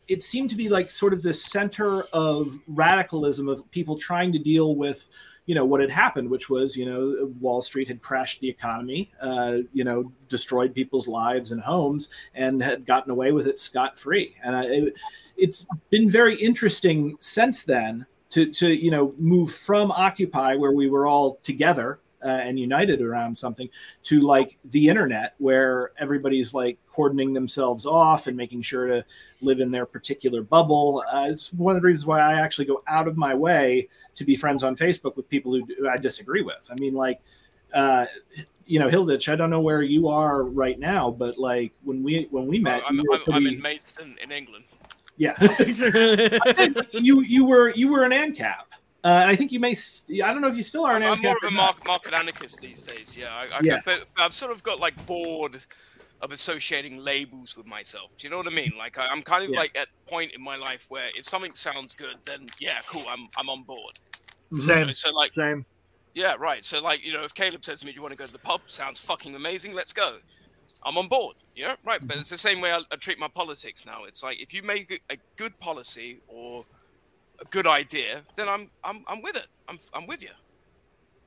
it 0.07 0.23
seemed 0.23 0.49
to 0.49 0.55
be 0.55 0.69
like 0.69 0.91
sort 0.91 1.13
of 1.13 1.21
the 1.21 1.33
center 1.33 2.03
of 2.13 2.59
radicalism 2.67 3.47
of 3.47 3.69
people 3.71 3.97
trying 3.97 4.31
to 4.31 4.39
deal 4.39 4.75
with 4.75 5.07
you 5.45 5.55
know 5.55 5.65
what 5.65 5.81
had 5.81 5.89
happened 5.89 6.29
which 6.29 6.49
was 6.49 6.77
you 6.77 6.85
know 6.85 7.31
wall 7.39 7.61
street 7.61 7.87
had 7.87 8.01
crashed 8.01 8.39
the 8.39 8.47
economy 8.47 9.11
uh, 9.21 9.57
you 9.73 9.83
know 9.83 10.11
destroyed 10.29 10.73
people's 10.73 11.07
lives 11.07 11.51
and 11.51 11.61
homes 11.61 12.09
and 12.33 12.63
had 12.63 12.85
gotten 12.85 13.11
away 13.11 13.31
with 13.31 13.47
it 13.47 13.59
scot-free. 13.59 14.35
And 14.43 14.55
I, 14.55 14.63
it, 14.63 14.93
it's 15.37 15.67
been 15.89 16.09
very 16.09 16.35
interesting 16.35 17.15
since 17.19 17.63
then 17.63 18.05
to, 18.31 18.47
to 18.51 18.73
you 18.73 18.89
know 18.89 19.13
move 19.17 19.51
from 19.51 19.91
occupy 19.91 20.55
where 20.55 20.71
we 20.71 20.89
were 20.89 21.05
all 21.05 21.39
together 21.43 21.99
uh, 22.23 22.27
and 22.27 22.59
united 22.59 23.01
around 23.01 23.37
something 23.37 23.69
to 24.03 24.21
like 24.21 24.57
the 24.65 24.87
internet 24.87 25.33
where 25.37 25.91
everybody's 25.97 26.53
like 26.53 26.77
cordoning 26.87 27.33
themselves 27.33 27.85
off 27.85 28.27
and 28.27 28.37
making 28.37 28.61
sure 28.61 28.87
to 28.87 29.05
live 29.41 29.59
in 29.59 29.71
their 29.71 29.85
particular 29.85 30.41
bubble 30.41 31.03
uh, 31.13 31.25
it's 31.29 31.51
one 31.53 31.75
of 31.75 31.81
the 31.81 31.85
reasons 31.85 32.05
why 32.05 32.19
i 32.19 32.39
actually 32.39 32.65
go 32.65 32.83
out 32.87 33.07
of 33.07 33.17
my 33.17 33.33
way 33.33 33.87
to 34.15 34.23
be 34.23 34.35
friends 34.35 34.63
on 34.63 34.75
facebook 34.75 35.15
with 35.15 35.27
people 35.29 35.53
who, 35.53 35.65
who 35.77 35.89
i 35.89 35.97
disagree 35.97 36.41
with 36.41 36.67
i 36.71 36.75
mean 36.79 36.93
like 36.93 37.19
uh, 37.73 38.05
you 38.65 38.79
know 38.79 38.87
hilditch 38.87 39.31
i 39.31 39.35
don't 39.35 39.49
know 39.49 39.61
where 39.61 39.81
you 39.81 40.07
are 40.07 40.43
right 40.43 40.79
now 40.79 41.09
but 41.09 41.37
like 41.37 41.73
when 41.83 42.03
we 42.03 42.27
when 42.31 42.47
we 42.47 42.59
met 42.59 42.81
I'm, 42.87 42.99
I'm, 42.99 43.21
I'm 43.31 43.47
in 43.47 43.61
Maidstone 43.61 44.15
in 44.23 44.31
England. 44.31 44.65
yeah 45.17 45.35
you 46.93 47.21
you 47.21 47.45
were 47.45 47.69
you 47.69 47.89
were 47.89 48.03
an 48.03 48.11
ANCAP. 48.11 48.63
Uh, 49.03 49.07
and 49.23 49.29
I 49.31 49.35
think 49.35 49.51
you 49.51 49.59
may. 49.59 49.73
st- 49.75 50.23
I 50.23 50.31
don't 50.31 50.41
know 50.41 50.47
if 50.47 50.55
you 50.55 50.63
still 50.63 50.85
are 50.85 50.95
an 50.95 51.03
I'm 51.03 51.21
more 51.21 51.35
of 51.43 51.51
a 51.51 51.51
market, 51.51 51.85
market 51.85 52.13
anarchist 52.13 52.61
these 52.61 52.85
days. 52.85 53.17
Yeah, 53.17 53.33
I, 53.33 53.57
I, 53.57 53.59
Yeah. 53.61 53.79
But 53.83 54.05
I've 54.17 54.33
sort 54.33 54.51
of 54.53 54.63
got 54.63 54.79
like 54.79 55.05
bored 55.05 55.59
of 56.21 56.31
associating 56.31 56.97
labels 56.97 57.57
with 57.57 57.65
myself. 57.67 58.11
Do 58.17 58.25
you 58.25 58.31
know 58.31 58.37
what 58.37 58.47
I 58.47 58.51
mean? 58.51 58.71
Like 58.77 58.97
I, 58.97 59.07
I'm 59.07 59.21
kind 59.21 59.43
of 59.43 59.49
Yeah. 59.49 59.59
like 59.59 59.77
at 59.77 59.89
the 59.91 60.09
point 60.09 60.31
in 60.31 60.41
my 60.41 60.55
life 60.55 60.85
where 60.87 61.09
if 61.17 61.25
something 61.25 61.53
sounds 61.53 61.93
good, 61.93 62.15
then 62.23 62.47
yeah, 62.61 62.79
cool, 62.87 63.03
I'm 63.09 63.27
I'm 63.37 63.49
on 63.49 63.63
board. 63.63 63.99
Same. 64.55 64.87
So, 64.87 65.09
so 65.09 65.13
like 65.13 65.33
Same. 65.33 65.65
yeah, 66.13 66.35
right. 66.39 66.63
So 66.63 66.81
like 66.81 67.05
you 67.05 67.11
know, 67.11 67.25
if 67.25 67.33
Caleb 67.33 67.65
says 67.65 67.81
to 67.81 67.85
me, 67.85 67.91
"Do 67.91 67.97
you 67.97 68.01
want 68.03 68.13
to 68.13 68.17
go 68.17 68.25
to 68.25 68.31
the 68.31 68.39
pub?" 68.39 68.61
Sounds 68.67 69.01
fucking 69.01 69.35
amazing. 69.35 69.73
Let's 69.73 69.91
go. 69.91 70.17
I'm 70.85 70.97
on 70.97 71.07
board. 71.07 71.35
Yeah, 71.55 71.75
right. 71.85 72.05
But 72.07 72.17
it's 72.17 72.29
the 72.29 72.37
same 72.37 72.61
way 72.61 72.71
I, 72.71 72.79
I 72.91 72.95
treat 72.95 73.19
my 73.19 73.27
politics 73.27 73.85
now. 73.85 74.05
It's 74.05 74.23
like 74.23 74.41
if 74.41 74.53
you 74.53 74.63
make 74.63 75.01
a 75.09 75.17
good 75.35 75.57
policy 75.59 76.19
or 76.27 76.65
a 77.43 77.49
good 77.49 77.67
idea, 77.67 78.21
then 78.35 78.47
I'm 78.49 78.69
I'm 78.83 79.03
I'm 79.07 79.21
with 79.21 79.35
it. 79.35 79.47
I'm 79.67 79.79
I'm 79.93 80.07
with 80.07 80.21
you. 80.21 80.29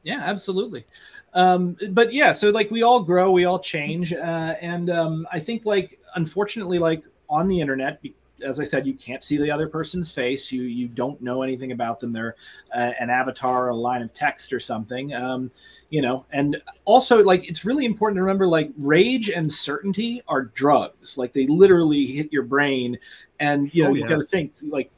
Yeah, 0.02 0.20
absolutely. 0.22 0.86
Um, 1.34 1.76
but 1.90 2.12
yeah, 2.12 2.32
so 2.32 2.50
like 2.50 2.70
we 2.70 2.82
all 2.82 3.02
grow, 3.02 3.30
we 3.30 3.44
all 3.44 3.58
change, 3.58 4.12
uh, 4.12 4.54
and 4.60 4.88
um, 4.90 5.26
I 5.32 5.40
think 5.40 5.64
like 5.66 5.98
unfortunately, 6.14 6.78
like 6.78 7.04
on 7.28 7.48
the 7.48 7.60
internet, 7.60 8.00
as 8.44 8.60
I 8.60 8.64
said, 8.64 8.86
you 8.86 8.94
can't 8.94 9.22
see 9.22 9.36
the 9.36 9.50
other 9.50 9.68
person's 9.68 10.10
face. 10.12 10.52
You 10.52 10.62
you 10.62 10.88
don't 10.88 11.20
know 11.20 11.42
anything 11.42 11.72
about 11.72 12.00
them. 12.00 12.12
They're 12.12 12.36
uh, 12.74 12.92
an 13.00 13.10
avatar, 13.10 13.68
a 13.68 13.76
line 13.76 14.02
of 14.02 14.14
text, 14.14 14.52
or 14.52 14.60
something. 14.60 15.12
Um, 15.14 15.50
you 15.90 16.02
know, 16.02 16.24
and 16.32 16.60
also 16.84 17.22
like 17.22 17.48
it's 17.48 17.64
really 17.64 17.84
important 17.84 18.16
to 18.18 18.22
remember 18.22 18.46
like 18.46 18.70
rage 18.78 19.28
and 19.28 19.52
certainty 19.52 20.22
are 20.28 20.42
drugs. 20.42 21.18
Like 21.18 21.32
they 21.32 21.46
literally 21.48 22.06
hit 22.06 22.32
your 22.32 22.44
brain, 22.44 22.96
and 23.40 23.74
you 23.74 23.82
know 23.82 23.90
Oh, 23.90 23.94
you 23.94 24.02
yeah. 24.02 24.08
got 24.08 24.16
to 24.18 24.24
think 24.24 24.52
like. 24.62 24.90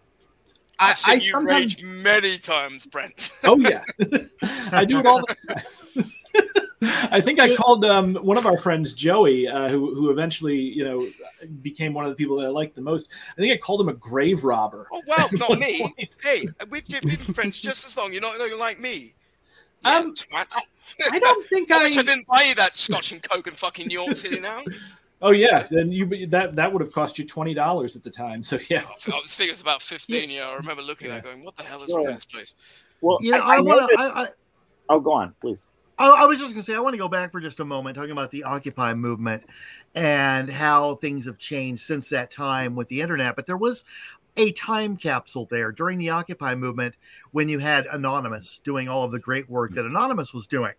I, 0.79 0.91
I've 0.91 0.99
seen 0.99 1.13
I 1.13 1.17
you 1.17 1.31
sometimes 1.31 1.83
rage 1.83 1.85
many 1.85 2.39
times, 2.39 2.87
Brent. 2.87 3.33
Oh 3.45 3.59
yeah, 3.59 3.83
I 4.73 4.85
do 4.85 5.01
it 5.01 5.07
all. 5.07 5.23
I 7.11 7.21
think 7.21 7.41
I 7.41 7.53
called 7.57 7.85
um, 7.85 8.15
one 8.17 8.39
of 8.39 8.47
our 8.47 8.57
friends 8.57 8.93
Joey, 8.93 9.49
uh, 9.49 9.69
who 9.69 9.95
who 9.95 10.11
eventually 10.11 10.57
you 10.57 10.85
know 10.85 11.05
became 11.63 11.93
one 11.95 12.05
of 12.05 12.11
the 12.11 12.17
people 12.17 12.37
that 12.37 12.47
I 12.47 12.51
liked 12.51 12.77
the 12.77 12.83
most. 12.83 13.09
I 13.37 13.41
think 13.41 13.53
I 13.53 13.57
called 13.57 13.81
him 13.81 13.89
a 13.89 13.95
grave 13.95 14.45
robber. 14.45 14.87
Oh 14.93 15.03
wow, 15.07 15.29
not 15.33 15.59
me. 15.59 15.81
point. 15.81 16.17
Hey, 16.23 16.47
we've, 16.71 16.85
been 16.87 17.35
friends 17.35 17.59
just 17.59 17.87
as 17.87 17.97
long. 17.97 18.13
You're 18.13 18.23
not 18.23 18.39
you're 18.39 18.57
like 18.57 18.79
me. 18.79 19.15
Um, 19.85 20.15
twat. 20.15 20.53
I 21.11 21.19
don't 21.19 21.45
think 21.47 21.71
I 21.71 21.79
wish 21.79 21.97
I 21.97 22.01
I- 22.01 22.05
didn't 22.05 22.27
buy 22.27 22.45
you 22.49 22.55
that 22.55 22.77
Scotch 22.77 23.13
and 23.13 23.23
Coke 23.29 23.49
in 23.49 23.55
fucking 23.55 23.91
York 23.91 24.17
City 24.17 24.39
now. 24.39 24.61
Oh 25.21 25.33
yeah, 25.33 25.67
then 25.71 25.91
you 25.91 26.27
that 26.29 26.55
that 26.55 26.73
would 26.73 26.81
have 26.81 26.93
cost 26.93 27.19
you 27.19 27.27
twenty 27.27 27.53
dollars 27.55 27.97
at 27.97 28.05
the 28.05 28.11
time. 28.11 28.43
So 28.43 28.59
yeah, 28.71 28.85
I 28.85 29.21
was 29.21 29.35
thinking 29.35 29.49
it 29.49 29.53
was 29.53 29.61
about 29.61 29.83
15. 29.83 30.31
Yeah, 30.31 30.49
I 30.49 30.55
remember 30.55 30.83
looking 30.83 31.11
at 31.11 31.19
it 31.19 31.25
going, 31.25 31.45
what 31.45 31.57
the 31.57 31.65
hell 31.65 31.83
is 31.83 31.91
Yeah. 31.91 32.03
with 32.03 32.15
this 32.15 32.25
place? 32.25 32.55
Well, 33.01 33.19
You 33.21 33.33
know, 33.33 33.39
I, 33.39 33.55
I, 33.55 33.57
I 33.57 33.61
want 33.61 33.91
to. 33.91 33.99
I, 33.99 34.23
I, 34.23 34.29
Oh, 34.91 35.01
go 35.01 35.13
on, 35.13 35.35
please. 35.41 35.67
I, 35.99 36.09
I 36.09 36.25
was 36.27 36.39
just 36.39 36.53
going 36.53 36.63
to 36.65 36.67
say, 36.71 36.75
I 36.77 36.81
want 36.81 36.95
to 36.95 36.99
go 36.99 37.09
back 37.09 37.31
for 37.33 37.41
just 37.41 37.61
a 37.61 37.65
moment, 37.65 37.97
talking 37.97 38.13
about 38.13 38.31
the 38.31 38.45
Occupy 38.45 38.95
movement 38.95 39.43
and 39.95 40.49
how 40.49 40.95
things 40.95 41.27
have 41.27 41.39
changed 41.39 41.85
since 41.85 42.09
that 42.09 42.31
time 42.31 42.75
with 42.75 42.89
the 42.89 43.01
internet. 43.03 43.37
But 43.37 43.47
there 43.47 43.57
was 43.57 43.85
a 44.37 44.53
time 44.53 44.97
capsule 44.97 45.47
there 45.51 45.73
during 45.73 45.99
the 45.99 46.11
Occupy 46.11 46.55
movement 46.55 46.95
when 47.33 47.49
you 47.49 47.59
had 47.59 47.87
Anonymous 47.87 48.61
doing 48.65 48.89
all 48.89 49.03
of 49.05 49.11
the 49.13 49.19
great 49.19 49.51
work 49.51 49.75
that 49.75 49.85
Anonymous 49.85 50.33
was 50.33 50.47
doing. 50.47 50.73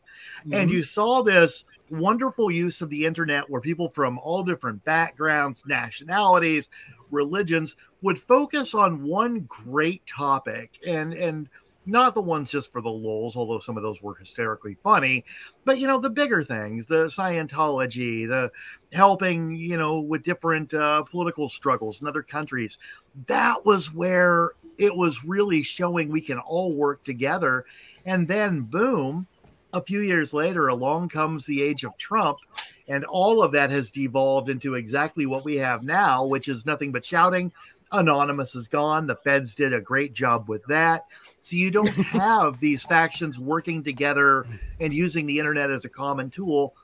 And 0.51 0.69
Mhm. 0.69 0.73
you 0.73 0.81
saw 0.83 1.21
this 1.21 1.65
wonderful 1.91 2.51
use 2.51 2.81
of 2.81 2.89
the 2.89 3.05
internet 3.05 3.49
where 3.49 3.61
people 3.61 3.89
from 3.89 4.19
all 4.19 4.43
different 4.43 4.83
backgrounds, 4.85 5.63
nationalities, 5.65 6.69
religions 7.11 7.75
would 8.01 8.19
focus 8.19 8.73
on 8.73 9.03
one 9.03 9.41
great 9.41 10.05
topic 10.05 10.71
and 10.85 11.13
and 11.13 11.49
not 11.85 12.13
the 12.13 12.21
ones 12.21 12.51
just 12.51 12.71
for 12.71 12.81
the 12.81 12.89
lulz, 12.89 13.35
although 13.35 13.59
some 13.59 13.75
of 13.75 13.83
those 13.83 14.01
were 14.01 14.15
hysterically 14.15 14.77
funny, 14.83 15.25
but 15.65 15.79
you 15.79 15.87
know, 15.87 15.99
the 15.99 16.09
bigger 16.09 16.43
things, 16.43 16.85
the 16.85 17.05
Scientology, 17.05 18.27
the 18.27 18.51
helping, 18.93 19.55
you 19.55 19.77
know, 19.77 19.99
with 19.99 20.23
different 20.23 20.73
uh, 20.73 21.03
political 21.03 21.49
struggles 21.49 22.01
in 22.01 22.07
other 22.07 22.21
countries. 22.21 22.77
That 23.25 23.65
was 23.65 23.93
where 23.93 24.51
it 24.77 24.95
was 24.95 25.23
really 25.25 25.63
showing 25.63 26.09
we 26.09 26.21
can 26.21 26.39
all 26.39 26.73
work 26.73 27.03
together. 27.03 27.65
And 28.05 28.27
then, 28.27 28.61
boom, 28.61 29.27
a 29.73 29.81
few 29.81 29.99
years 29.99 30.33
later, 30.33 30.67
along 30.67 31.09
comes 31.09 31.45
the 31.45 31.61
age 31.61 31.83
of 31.83 31.97
Trump, 31.97 32.39
and 32.87 33.05
all 33.05 33.43
of 33.43 33.51
that 33.51 33.69
has 33.69 33.91
devolved 33.91 34.49
into 34.49 34.75
exactly 34.75 35.25
what 35.25 35.45
we 35.45 35.57
have 35.57 35.83
now, 35.83 36.25
which 36.25 36.47
is 36.47 36.65
nothing 36.65 36.91
but 36.91 37.05
shouting. 37.05 37.51
Anonymous 37.91 38.55
is 38.55 38.67
gone. 38.67 39.07
The 39.07 39.15
feds 39.15 39.55
did 39.55 39.73
a 39.73 39.81
great 39.81 40.13
job 40.13 40.47
with 40.47 40.63
that. 40.65 41.05
So 41.39 41.55
you 41.55 41.71
don't 41.71 41.87
have 41.89 42.59
these 42.59 42.83
factions 42.83 43.39
working 43.39 43.83
together 43.83 44.45
and 44.79 44.93
using 44.93 45.25
the 45.25 45.39
internet 45.39 45.71
as 45.71 45.85
a 45.85 45.89
common 45.89 46.29
tool. 46.29 46.75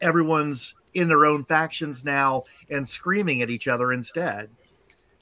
Everyone's 0.00 0.74
in 0.94 1.08
their 1.08 1.26
own 1.26 1.44
factions 1.44 2.04
now 2.04 2.44
and 2.70 2.88
screaming 2.88 3.42
at 3.42 3.50
each 3.50 3.68
other 3.68 3.92
instead. 3.92 4.48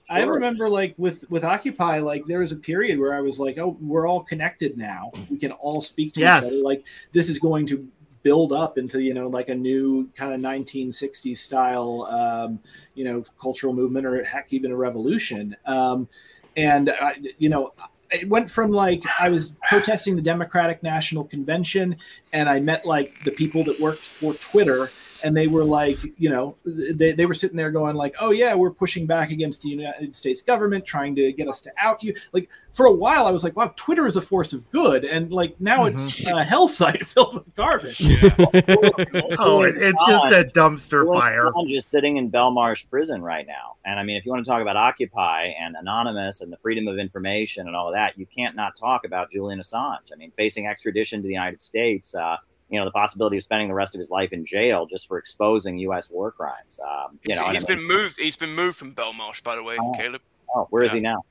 I 0.09 0.23
remember 0.23 0.69
like 0.69 0.95
with 0.97 1.29
with 1.31 1.45
Occupy, 1.45 1.99
like 1.99 2.25
there 2.27 2.41
was 2.41 2.53
a 2.53 2.57
period 2.57 2.99
where 2.99 3.15
I 3.15 3.21
was 3.21 3.39
like, 3.39 3.59
"Oh, 3.59 3.77
we're 3.81 4.07
all 4.09 4.23
connected 4.23 4.77
now. 4.77 5.11
We 5.31 5.39
can 5.39 5.53
all 5.53 5.81
speak 5.81 6.15
to 6.15 6.21
Yes. 6.21 6.45
each 6.45 6.53
other. 6.53 6.63
Like 6.63 6.87
this 7.13 7.29
is 7.29 7.39
going 7.39 7.67
to 7.69 7.87
build 8.23 8.53
up 8.53 8.77
into 8.79 9.01
you 9.01 9.15
know 9.15 9.29
like 9.29 9.49
a 9.49 9.55
new 9.55 10.09
kind 10.17 10.33
of 10.33 10.41
1960s 10.41 11.39
style, 11.39 12.05
um, 12.11 12.61
you 12.95 13.05
know, 13.05 13.23
cultural 13.41 13.73
movement 13.73 14.07
or 14.07 14.23
heck, 14.25 14.53
even 14.53 14.71
a 14.73 14.77
revolution." 14.77 15.57
Um, 15.67 16.09
and 16.57 16.91
I, 16.91 17.17
you 17.39 17.49
know, 17.49 17.73
it 18.11 18.29
went 18.29 18.51
from 18.51 18.71
like 18.71 19.03
I 19.19 19.29
was 19.29 19.57
protesting 19.69 20.15
the 20.17 20.23
Democratic 20.23 20.83
National 20.83 21.25
Convention, 21.25 21.97
and 22.33 22.49
I 22.49 22.61
met 22.61 22.87
like 22.87 23.23
the 23.25 23.33
people 23.33 23.65
that 23.65 23.79
worked 23.81 24.05
for 24.05 24.35
Twitter, 24.35 24.91
and 25.27 25.37
they 25.37 25.49
were 25.49 25.64
like, 25.64 25.99
you 26.16 26.31
know, 26.31 26.57
they, 26.64 27.11
they 27.12 27.27
were 27.27 27.35
sitting 27.35 27.57
there 27.57 27.72
going 27.72 27.97
like, 27.97 28.14
oh 28.20 28.31
yeah, 28.31 28.55
we're 28.55 28.70
pushing 28.70 29.07
back 29.07 29.31
against 29.33 29.61
the 29.62 29.68
United 29.68 30.14
States 30.14 30.41
government, 30.41 30.85
trying 30.87 31.16
to 31.16 31.33
get 31.33 31.49
us 31.49 31.61
to 31.62 31.72
out 31.79 32.01
you. 32.03 32.14
Like 32.33 32.49
for 32.70 32.87
a 32.87 32.93
while, 32.93 33.27
I 33.27 33.33
was 33.33 33.43
like, 33.43 33.57
wow, 33.57 33.72
Twitter 33.74 34.07
is 34.07 34.16
a 34.16 34.20
force 34.20 34.53
of 34.53 34.70
good, 34.70 35.05
and 35.05 35.33
like 35.33 35.61
now 35.61 35.87
it's 35.87 36.24
a 36.24 36.45
hell 36.45 36.68
site 36.68 37.05
filled 37.12 37.35
with 37.35 37.55
garbage. 37.57 37.99
Oh, 39.39 39.62
it- 39.62 39.77
it's 39.77 40.07
just 40.07 40.27
a 40.33 40.45
dumpster 40.55 41.03
Julian 41.03 41.20
fire. 41.20 41.51
Assange 41.51 41.77
is 41.77 41.87
sitting 41.87 42.16
in 42.16 42.31
Belmarsh 42.31 42.89
prison 42.89 43.22
right 43.22 43.47
now. 43.47 43.74
And 43.85 43.99
I 43.99 44.05
mean, 44.05 44.16
if 44.16 44.24
you 44.24 44.33
want 44.33 44.45
to 44.45 44.51
talk 44.51 44.62
about 44.62 44.77
Occupy 44.77 45.53
and 45.61 45.77
Anonymous 45.77 46.41
and 46.41 46.53
the 46.53 46.57
freedom 46.59 46.87
of 46.89 46.99
information 46.99 47.66
and 47.66 47.74
all 47.77 47.89
of 47.89 47.95
that, 47.95 48.16
you 48.18 48.27
can't 48.27 48.55
not 48.57 48.77
talk 48.77 49.05
about 49.05 49.31
Julian 49.31 49.61
Assange. 49.61 50.12
I 50.12 50.16
mean, 50.16 50.33
facing 50.37 50.66
extradition 50.66 51.20
to 51.22 51.27
the 51.29 51.33
United 51.35 51.61
States, 51.61 52.14
uh, 52.14 52.37
you 52.69 52.79
know, 52.79 52.85
the 52.85 52.91
possibility 52.91 53.37
of 53.37 53.45
spending 53.45 53.69
the 53.69 53.75
rest 53.75 53.95
of 53.95 53.99
his 53.99 54.11
life 54.11 54.33
in 54.33 54.45
jail 54.45 54.87
just 54.87 55.07
for 55.09 55.19
exposing 55.19 55.79
U.S. 55.79 56.11
war 56.11 56.33
crimes. 56.33 56.81
Um, 56.81 57.19
you 57.23 57.33
He's, 57.35 57.41
know, 57.41 57.47
he's 57.49 57.69
mean- 57.69 57.79
been 57.79 57.87
moved. 57.89 58.19
He's 58.21 58.37
been 58.37 58.55
moved 58.55 58.77
from 58.77 58.95
Belmarsh, 58.95 59.43
by 59.43 59.55
the 59.57 59.62
way, 59.62 59.77
Oh. 59.81 59.93
Caleb. 59.97 60.23
oh, 60.55 60.67
where 60.71 60.83
is 60.83 60.93
he 60.93 61.01
now? 61.01 61.23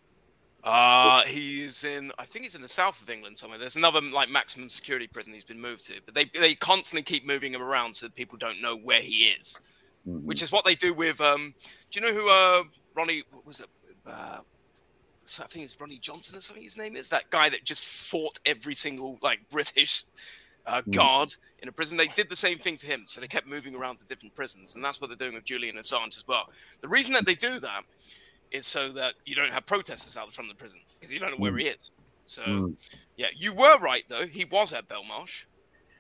Uh, 0.64 1.22
he's 1.26 1.84
in. 1.84 2.12
I 2.18 2.26
think 2.26 2.44
he's 2.44 2.56
in 2.56 2.62
the 2.64 2.68
south 2.68 3.00
of 3.02 3.10
England 3.10 3.38
somewhere. 3.38 3.60
There's 3.60 3.76
another 3.76 4.02
like 4.02 4.30
maximum 4.30 4.68
security 4.68 5.06
prison 5.06 5.32
he's 5.32 5.44
been 5.44 5.62
moved 5.62 5.86
to, 5.86 5.94
but 6.06 6.16
they 6.16 6.26
they 6.40 6.56
constantly 6.56 7.04
keep 7.04 7.24
moving 7.26 7.54
him 7.54 7.62
around 7.62 7.94
so 7.96 8.08
that 8.08 8.16
people 8.16 8.36
don't 8.38 8.60
know 8.62 8.76
where 8.76 9.02
he 9.02 9.26
is. 9.40 9.60
Mm-hmm. 10.08 10.26
Which 10.26 10.42
is 10.42 10.52
what 10.52 10.66
they 10.66 10.74
do 10.74 10.94
with. 10.96 11.22
Um, 11.22 11.54
do 11.92 12.00
you 12.00 12.06
know 12.08 12.14
who 12.20 12.30
uh 12.30 12.64
Ronnie 12.96 13.24
what 13.32 13.46
was 13.46 13.60
it? 13.60 13.68
Uh, 14.08 14.40
so 15.26 15.44
I 15.44 15.48
think 15.48 15.66
it's 15.66 15.80
Ronnie 15.80 16.00
Johnson 16.00 16.36
or 16.38 16.42
something. 16.42 16.64
His 16.64 16.78
name 16.80 16.96
is 16.96 17.12
that 17.12 17.30
guy 17.30 17.48
that 17.50 17.64
just 17.64 17.86
fought 17.86 18.40
every 18.48 18.74
single 18.74 19.20
like 19.22 19.48
British 19.52 20.06
uh, 20.68 20.82
Mm. 20.82 20.96
guard 20.96 21.36
in 21.60 21.70
a 21.70 21.72
prison. 21.72 21.98
They 21.98 22.08
did 22.08 22.30
the 22.30 22.36
same 22.36 22.58
thing 22.58 22.76
to 22.78 22.88
him, 22.88 23.04
so 23.06 23.22
they 23.22 23.28
kept 23.28 23.48
moving 23.48 23.76
around 23.76 23.98
to 23.98 24.06
different 24.06 24.36
prisons, 24.36 24.76
and 24.76 24.84
that's 24.84 25.00
what 25.00 25.08
they're 25.10 25.18
doing 25.18 25.34
with 25.36 25.46
Julian 25.46 25.76
Assange 25.78 26.16
as 26.18 26.26
well. 26.28 26.50
The 26.82 26.88
reason 26.88 27.14
that 27.14 27.26
they 27.26 27.36
do 27.36 27.60
that 27.60 27.84
is 28.52 28.66
so 28.66 28.90
that 28.94 29.16
you 29.26 29.36
don't 29.36 29.52
have 29.52 29.66
protesters 29.66 30.18
out 30.18 30.34
from 30.34 30.48
the 30.48 30.56
prison 30.56 30.80
because 31.00 31.12
you 31.12 31.20
don't 31.20 31.32
know 31.32 31.38
where 31.38 31.52
Mm. 31.52 31.62
he 31.62 31.68
is. 31.68 31.92
So 32.26 32.44
Mm. 32.44 32.76
yeah, 33.18 33.28
you 33.36 33.54
were 33.54 33.78
right 33.80 34.04
though. 34.08 34.26
He 34.28 34.46
was 34.46 34.74
at 34.74 34.88
Belmarsh. 34.88 35.44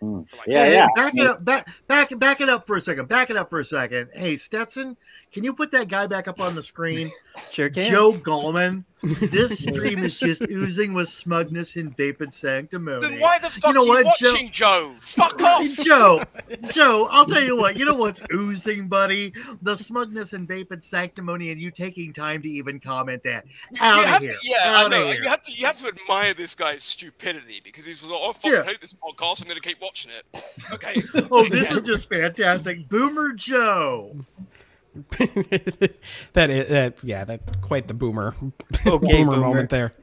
Mm. 0.01 0.31
Like- 0.37 0.47
Yeah, 0.47 0.65
Hey, 0.65 0.73
yeah. 0.73 0.87
Back 0.95 1.13
it 1.15 1.25
up. 1.27 1.45
Back, 1.45 1.67
back, 1.87 2.19
back 2.19 2.41
it 2.41 2.49
up 2.49 2.67
for 2.67 2.75
a 2.77 2.81
second. 2.81 3.07
Back 3.07 3.29
it 3.29 3.37
up 3.37 3.49
for 3.49 3.59
a 3.59 3.65
second. 3.65 4.09
Hey, 4.13 4.35
Stetson, 4.37 4.97
can 5.35 5.43
you 5.43 5.53
put 5.53 5.69
that 5.71 5.89
guy 5.89 6.07
back 6.07 6.27
up 6.29 6.39
on 6.39 6.55
the 6.55 6.63
screen? 6.63 7.11
Sure 7.51 7.69
can. 7.69 7.91
Joe 7.91 8.13
Gallman. 8.13 8.85
This 9.03 9.59
stream 9.63 9.99
is 9.99 10.17
just 10.19 10.41
oozing 10.43 10.93
with 10.93 11.09
smugness 11.09 11.75
and 11.75 11.95
vapid 11.95 12.33
sanctimony. 12.33 13.05
Then 13.07 13.19
why 13.19 13.39
the 13.39 13.49
fuck 13.49 13.67
you 13.67 13.73
know 13.73 13.81
are 13.93 13.99
you 13.99 14.05
what, 14.05 14.17
Joe- 14.17 14.31
watching, 14.31 14.51
Joe? 14.51 14.95
Fuck 15.01 15.41
off. 15.41 15.65
Joe, 15.83 16.23
Joe, 16.71 17.07
I'll 17.11 17.25
tell 17.25 17.43
you 17.43 17.57
what. 17.57 17.77
You 17.77 17.83
know 17.85 17.93
what's 17.95 18.21
oozing, 18.33 18.87
buddy? 18.87 19.33
The 19.61 19.75
smugness 19.75 20.31
and 20.33 20.47
vapid 20.47 20.83
sanctimony, 20.83 21.51
and 21.51 21.59
you 21.61 21.71
taking 21.71 22.13
time 22.13 22.41
to 22.43 22.49
even 22.49 22.79
comment 22.79 23.21
that. 23.23 23.45
You 23.73 23.79
Out 23.81 24.15
of 24.17 24.23
here. 24.23 24.31
To, 24.31 24.37
yeah, 24.49 24.57
I 24.65 24.83
Out 24.85 24.91
know. 24.91 25.01
of 25.01 25.07
here. 25.07 25.21
You 25.23 25.29
have 25.29 25.41
to 25.41 25.51
you 25.51 25.65
have 25.65 25.75
to 25.77 25.87
admire 25.87 26.33
this 26.33 26.55
guy's 26.55 26.83
stupidity 26.83 27.59
because 27.63 27.83
he's 27.85 28.01
like, 28.03 28.17
oh, 28.21 28.29
I 28.29 28.33
fucking 28.33 28.51
Yeah. 28.51 28.63
hate 28.63 28.79
this 28.81 28.93
podcast. 28.93 29.41
I'm 29.41 29.47
going 29.49 29.61
to 29.61 29.67
keep 29.67 29.81
watching 29.81 30.11
it. 30.11 30.43
Okay. 30.73 31.03
Oh, 31.31 31.47
this 31.47 31.69
is 31.71 31.81
just 31.81 32.09
fantastic. 32.09 32.87
Boomer 32.89 33.33
Joe. 33.33 34.15
that 36.33 36.49
is 36.49 36.69
that 36.69 36.97
yeah 37.03 37.23
that 37.25 37.61
quite 37.61 37.87
the 37.87 37.93
boomer 37.93 38.35
Okay, 38.85 39.17
boomer, 39.17 39.35
boomer. 39.35 39.37
moment 39.37 39.69
there 39.69 39.93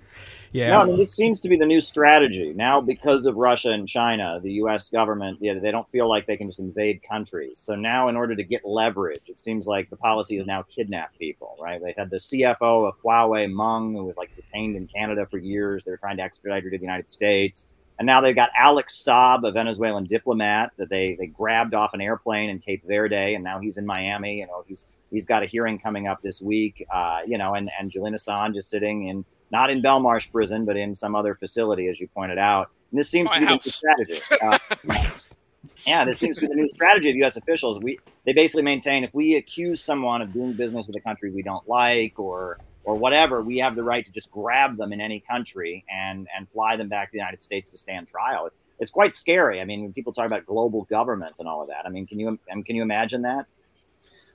yeah 0.53 0.69
No, 0.71 0.81
I 0.81 0.85
mean, 0.85 0.99
this 0.99 1.15
seems 1.15 1.41
to 1.41 1.49
be 1.49 1.57
the 1.57 1.65
new 1.65 1.81
strategy 1.81 2.53
now 2.55 2.81
because 2.83 3.25
of 3.25 3.37
Russia 3.37 3.71
and 3.71 3.89
China. 3.89 4.39
The 4.43 4.53
U.S. 4.55 4.91
government, 4.91 5.39
yeah, 5.41 5.55
they 5.55 5.71
don't 5.71 5.89
feel 5.89 6.09
like 6.11 6.27
they 6.27 6.37
can 6.37 6.49
just 6.49 6.61
invade 6.61 7.03
countries. 7.03 7.59
So 7.59 7.75
now, 7.75 8.09
in 8.09 8.17
order 8.17 8.37
to 8.37 8.45
get 8.45 8.61
leverage, 8.65 9.31
it 9.31 9.39
seems 9.39 9.67
like 9.67 9.89
the 9.89 9.97
policy 9.97 10.37
is 10.37 10.45
now 10.45 10.61
kidnap 10.63 11.17
people. 11.19 11.57
Right? 11.59 11.81
They 11.83 11.95
had 11.97 12.11
the 12.11 12.19
CFO 12.19 12.87
of 12.87 12.95
Huawei, 13.03 13.51
Meng, 13.51 13.97
who 13.97 14.05
was 14.05 14.19
like 14.19 14.37
detained 14.37 14.77
in 14.77 14.87
Canada 14.89 15.27
for 15.31 15.39
years. 15.39 15.85
They 15.85 15.91
were 15.91 15.97
trying 15.97 16.19
to 16.19 16.23
extradite 16.23 16.65
her 16.65 16.71
to 16.71 16.77
the 16.77 16.83
United 16.85 17.09
States, 17.09 17.69
and 17.99 18.07
now 18.07 18.21
they've 18.21 18.35
got 18.35 18.51
Alex 18.59 19.03
Saab, 19.07 19.47
a 19.47 19.53
Venezuelan 19.53 20.05
diplomat 20.05 20.73
that 20.77 20.89
they 20.89 21.17
they 21.19 21.27
grabbed 21.27 21.75
off 21.75 21.95
an 21.95 22.01
airplane 22.01 22.51
in 22.51 22.59
Cape 22.59 22.83
Verde, 22.87 23.35
and 23.35 23.45
now 23.45 23.59
he's 23.61 23.77
in 23.77 23.87
Miami. 23.87 24.39
You 24.39 24.47
know, 24.47 24.65
he's 24.67 24.93
he's 25.11 25.25
got 25.25 25.43
a 25.43 25.47
hearing 25.47 25.79
coming 25.79 26.09
up 26.09 26.23
this 26.23 26.41
week. 26.41 26.87
Uh, 26.93 27.21
you 27.27 27.39
know, 27.39 27.55
and 27.55 27.71
and 27.79 27.91
Julian 27.91 28.15
Assange 28.15 28.57
is 28.57 28.67
sitting 28.67 29.09
in 29.09 29.25
not 29.51 29.71
in 29.71 29.83
Belmarsh 29.83 30.33
prison, 30.33 30.65
but 30.65 30.77
in 30.77 30.95
some 30.95 31.15
other 31.15 31.35
facility, 31.35 31.89
as 31.89 32.01
you 32.01 32.09
pointed 32.09 32.39
out. 32.39 32.71
And 32.91 32.99
this 32.99 33.09
seems 33.09 33.31
My 33.31 33.39
to 33.39 33.41
be 33.41 33.47
the 33.47 33.53
new 33.53 33.61
strategy. 33.61 34.21
Uh, 34.43 34.59
yeah, 35.87 36.05
this 36.05 36.19
seems 36.19 36.37
to 36.39 36.43
be 36.43 36.47
the 36.49 36.55
new 36.55 36.69
strategy 36.69 37.11
of 37.11 37.17
U.S. 37.17 37.37
officials. 37.37 37.79
We 37.79 37.99
they 38.25 38.33
basically 38.33 38.63
maintain 38.63 39.05
if 39.05 39.13
we 39.15 39.37
accuse 39.37 39.81
someone 39.81 40.23
of 40.23 40.33
doing 40.33 40.55
business 40.55 40.87
with 40.87 40.97
a 40.97 41.01
country 41.01 41.31
we 41.31 41.43
don't 41.43 41.69
like 41.69 42.19
or 42.19 42.59
or 42.85 42.97
whatever, 42.97 43.43
we 43.43 43.59
have 43.59 43.77
the 43.77 43.83
right 43.83 44.05
to 44.05 44.13
just 44.13 44.31
grab 44.31 44.77
them 44.77 44.93
in 44.93 45.01
any 45.01 45.21
country 45.21 45.85
and 45.91 46.27
and 46.37 46.49
fly 46.51 46.77
them 46.77 46.89
back 46.89 47.09
to 47.09 47.13
the 47.13 47.19
United 47.19 47.41
States 47.41 47.71
to 47.71 47.79
stand 47.79 48.09
trial. 48.09 48.49
It's 48.79 48.91
quite 48.91 49.15
scary. 49.15 49.61
I 49.61 49.65
mean, 49.65 49.83
when 49.83 49.93
people 49.93 50.13
talk 50.13 50.27
about 50.27 50.45
global 50.47 50.83
government 50.85 51.37
and 51.39 51.47
all 51.49 51.63
of 51.63 51.69
that, 51.69 51.87
I 51.87 51.89
mean, 51.89 52.07
can 52.07 52.19
you 52.19 52.39
I 52.51 52.55
mean, 52.55 52.65
can 52.65 52.75
you 52.77 52.83
imagine 52.83 53.23
that? 53.23 53.47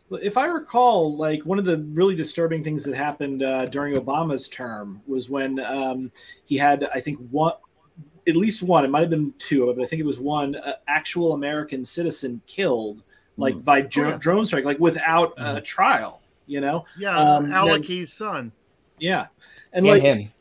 Well, 0.10 0.22
If 0.24 0.38
I 0.38 0.46
recall, 0.46 1.18
like 1.18 1.42
one 1.44 1.60
of 1.60 1.66
the 1.66 1.80
really 1.92 2.16
disturbing 2.16 2.64
things 2.64 2.86
that 2.86 2.96
happened 2.96 3.44
uh, 3.44 3.66
during 3.66 3.96
Obama's 3.96 4.48
term 4.48 5.02
was 5.06 5.30
when 5.30 5.60
um, 5.60 6.12
he 6.46 6.56
had, 6.56 6.88
I 6.96 7.02
think, 7.02 7.20
one, 7.30 7.52
at 8.26 8.38
least 8.38 8.64
one, 8.64 8.86
it 8.86 8.90
might 8.90 9.02
have 9.02 9.10
been 9.10 9.34
two, 9.38 9.74
but 9.76 9.84
I 9.84 9.86
think 9.86 10.00
it 10.00 10.06
was 10.06 10.18
one 10.20 10.56
uh, 10.56 10.74
actual 10.88 11.34
American 11.34 11.84
citizen 11.84 12.42
killed, 12.48 13.04
like 13.36 13.56
Mm. 13.56 13.66
by 13.66 13.82
Oh, 13.82 13.88
yeah. 14.08 14.18
drone 14.18 14.46
strike, 14.46 14.64
like 14.64 14.80
without 14.80 15.34
a 15.38 15.60
trial. 15.60 16.22
You 16.48 16.62
know? 16.62 16.86
Yeah, 16.98 17.18
Um, 17.18 17.52
Alec 17.52 17.84
son. 18.08 18.52
Yeah, 19.00 19.28
and 19.74 19.86
And 19.86 19.88
like 19.88 20.02
him. 20.02 20.32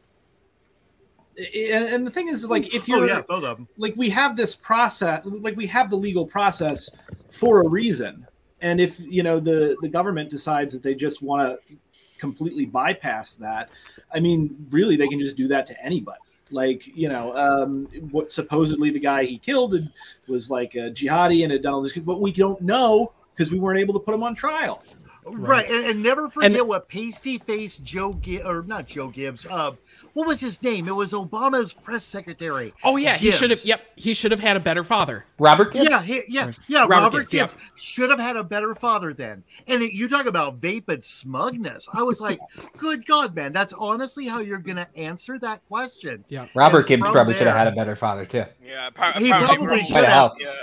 and, 1.37 1.85
and 1.95 2.07
the 2.07 2.11
thing 2.11 2.29
is 2.29 2.49
like 2.49 2.75
if 2.75 2.85
Oh, 2.85 2.97
you're 2.97 3.05
oh, 3.05 3.07
yeah, 3.07 3.21
both 3.29 3.45
of 3.45 3.59
them. 3.59 3.69
like 3.77 3.95
we 3.97 4.09
have 4.11 4.37
this 4.37 4.55
process 4.55 5.23
like 5.25 5.57
we 5.57 5.67
have 5.67 5.91
the 5.91 5.97
legal 5.97 6.27
process 6.27 6.89
for 7.31 7.61
a 7.61 7.69
reason 7.69 8.27
and 8.63 8.81
if 8.81 8.99
you 9.01 9.23
know 9.23 9.39
the 9.39 9.77
the 9.83 9.89
government 9.89 10.31
decides 10.31 10.73
that 10.73 10.83
they 10.83 10.95
just 10.95 11.23
want 11.23 11.43
to 11.69 11.77
completely 12.19 12.65
bypass 12.65 13.35
that 13.35 13.69
i 14.15 14.19
mean 14.21 14.57
really 14.71 14.97
they 14.97 15.09
can 15.09 15.21
just 15.21 15.37
do 15.37 15.47
that 15.47 15.67
to 15.67 15.75
anybody 15.85 16.17
like 16.51 16.87
you 16.97 17.09
know 17.11 17.37
um 17.37 17.85
what 18.11 18.33
supposedly 18.33 18.89
the 18.89 18.99
guy 19.01 19.25
he 19.25 19.37
killed 19.39 19.75
had- 19.75 19.89
was 20.29 20.49
like 20.51 20.75
a 20.77 20.91
jihadi 20.91 21.43
and 21.43 21.53
had 21.53 21.61
done 21.61 21.75
all 21.75 21.83
this 21.83 21.93
but 21.99 22.23
we 22.23 22.33
don't 22.33 22.63
know 22.63 23.13
because 23.35 23.53
we 23.53 23.59
weren't 23.59 23.79
able 23.79 23.93
to 23.93 24.01
put 24.01 24.15
him 24.15 24.23
on 24.23 24.35
trial 24.35 24.83
Right, 25.29 25.69
and, 25.69 25.87
and 25.87 26.03
never 26.03 26.29
forget 26.29 26.53
And- 26.53 26.69
what 26.69 26.89
pasty 26.89 27.39
faced 27.39 27.83
Joe 27.85 28.13
Gibbs, 28.15 28.45
or 28.47 28.63
not 28.63 28.87
Joe 28.87 29.09
Gibbs, 29.09 29.47
uh, 29.47 29.73
what 30.13 30.27
was 30.27 30.41
his 30.41 30.63
name? 30.63 30.89
It 30.89 30.95
was 30.97 31.13
Obama's 31.13 31.75
press 31.75 32.03
secretary. 32.03 32.73
Oh 32.83 32.97
yeah, 32.97 33.17
he 33.19 33.31
should 33.31 33.51
have. 33.51 33.63
Yep, 33.65 33.83
he 33.97 34.15
should 34.15 34.31
have 34.31 34.41
had 34.41 34.57
a 34.57 34.61
better 34.61 34.83
father. 34.83 35.27
Robert 35.39 35.75
Gibbs. 35.75 35.91
Yeah, 35.91 36.01
he, 36.01 36.23
yeah, 36.29 36.53
yeah. 36.69 36.81
Robert 36.81 36.91
Robert, 36.95 37.19
Gibbs, 37.29 37.35
yep. 37.35 37.53
Should 37.75 38.09
have 38.09 38.19
had 38.19 38.37
a 38.37 38.43
better 38.43 38.75
father 38.75 39.13
then. 39.13 39.45
And 39.67 39.83
it, 39.83 39.93
you 39.93 40.09
talk 40.09 40.25
about 40.25 40.57
vapid 40.57 41.05
smugness. 41.05 41.87
I 41.93 42.03
was 42.03 42.21
like, 42.21 42.41
good 42.79 43.05
God, 43.05 43.35
man, 43.35 43.53
that's 43.53 43.75
honestly 43.75 44.27
how 44.27 44.41
you're 44.41 44.59
going 44.59 44.77
to 44.79 44.89
answer 44.97 45.39
that 45.41 45.61
question. 45.69 46.25
Yeah, 46.29 46.47
Robert 46.55 46.79
And 46.79 46.89
Gibbs 46.89 47.03
from 47.03 47.13
probably 47.13 47.35
should 47.35 47.47
have 47.47 47.57
had 47.57 47.69
a 47.69 47.73
better 47.73 47.95
father 47.97 48.25
too. 48.25 48.45
Yeah, 48.65 48.89
appar- 48.91 49.13
He 49.15 49.31
apparently 49.31 49.67
probably 49.67 49.85
should 49.85 49.97
have 49.97 50.07
have. 50.07 50.33
Yeah. 50.39 50.55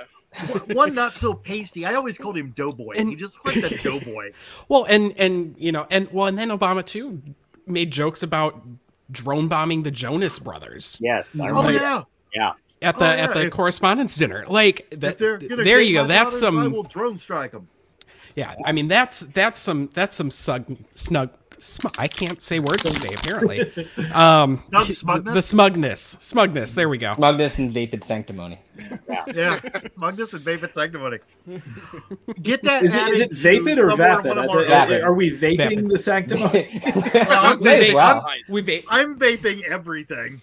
One 0.74 0.94
not 0.94 1.14
so 1.14 1.34
pasty. 1.34 1.86
I 1.86 1.94
always 1.96 2.18
called 2.18 2.38
him 2.38 2.52
Doughboy. 2.52 2.94
And- 2.98 3.10
he 3.10 3.16
just 3.16 3.38
looked 3.46 3.58
like 3.62 3.72
a 3.72 3.78
Doughboy. 3.84 4.32
Well, 4.68 4.86
and 4.90 5.14
and 5.18 5.56
you 5.58 5.72
know, 5.72 5.86
and 5.92 6.12
well, 6.12 6.28
and 6.28 6.38
then 6.38 6.50
Obama 6.50 6.86
too 6.86 7.22
made 7.68 7.92
jokes 7.92 8.24
about 8.24 8.62
drone 9.12 9.48
bombing 9.48 9.84
the 9.84 9.92
Jonas 9.92 10.40
Brothers 10.40 10.98
Yes, 11.00 11.40
I 11.40 11.50
Oh 11.50 11.70
yeah. 11.70 12.04
Yeah. 12.34 12.54
at 12.82 12.98
the 12.98 13.06
Oh, 13.06 13.08
at 13.08 13.34
the 13.34 13.46
if- 13.46 13.52
correspondence 13.52 14.16
dinner. 14.16 14.44
Like 14.48 14.90
that, 14.92 15.18
there 15.18 15.80
you 15.82 15.94
go. 15.94 16.02
my 16.04 16.08
That's 16.08 16.40
daughters, 16.40 16.44
I 16.58 16.62
some. 16.64 16.72
will 16.72 16.84
drone 16.84 17.18
strike 17.18 17.52
them. 17.52 17.68
Yeah, 18.36 18.56
I 18.66 18.72
mean 18.72 18.88
that's 18.88 19.20
that's 19.20 19.60
some 19.60 19.90
that's 19.94 20.16
some 20.18 20.32
snug 20.32 20.78
snug. 20.94 21.30
Sm- 21.64 21.88
I 21.97 22.07
can't 22.07 22.41
say 22.41 22.59
words 22.59 22.84
today. 22.84 23.14
Apparently, 23.18 23.61
um, 24.14 24.61
the- 24.70 24.86
smugness? 24.93 25.34
the 25.34 25.41
smugness, 25.41 26.18
smugness. 26.20 26.74
There 26.74 26.89
we 26.89 26.97
go. 26.97 27.14
Smugness 27.14 27.57
and 27.59 27.72
vapid 27.72 28.03
sanctimony. 28.03 28.59
Yeah, 29.34 29.59
Magnus 29.95 30.34
and 30.34 30.41
vapid 30.41 30.74
sanctimony. 30.74 31.20
Get 32.41 32.64
that. 32.64 32.84
Is 32.84 32.95
it, 32.95 33.07
is 33.07 33.20
it 33.22 33.34
vapid 33.36 33.80
or 33.80 33.95
vapid? 33.95 34.38
Are, 34.38 34.49
our- 34.49 34.66
Vapid. 34.66 35.03
are 35.03 35.14
we 35.14 35.30
vaping 35.32 35.57
Vapid. 35.57 35.89
the 35.89 35.99
sanctimony? 35.99 36.82
I'm, 37.30 37.64
May 37.64 37.80
as 37.80 37.88
vaping, 37.89 37.93
well. 37.93 38.26
We 38.49 38.61
vape. 38.64 38.84
I'm 38.89 39.18
vaping 39.18 39.64
everything. 39.64 40.41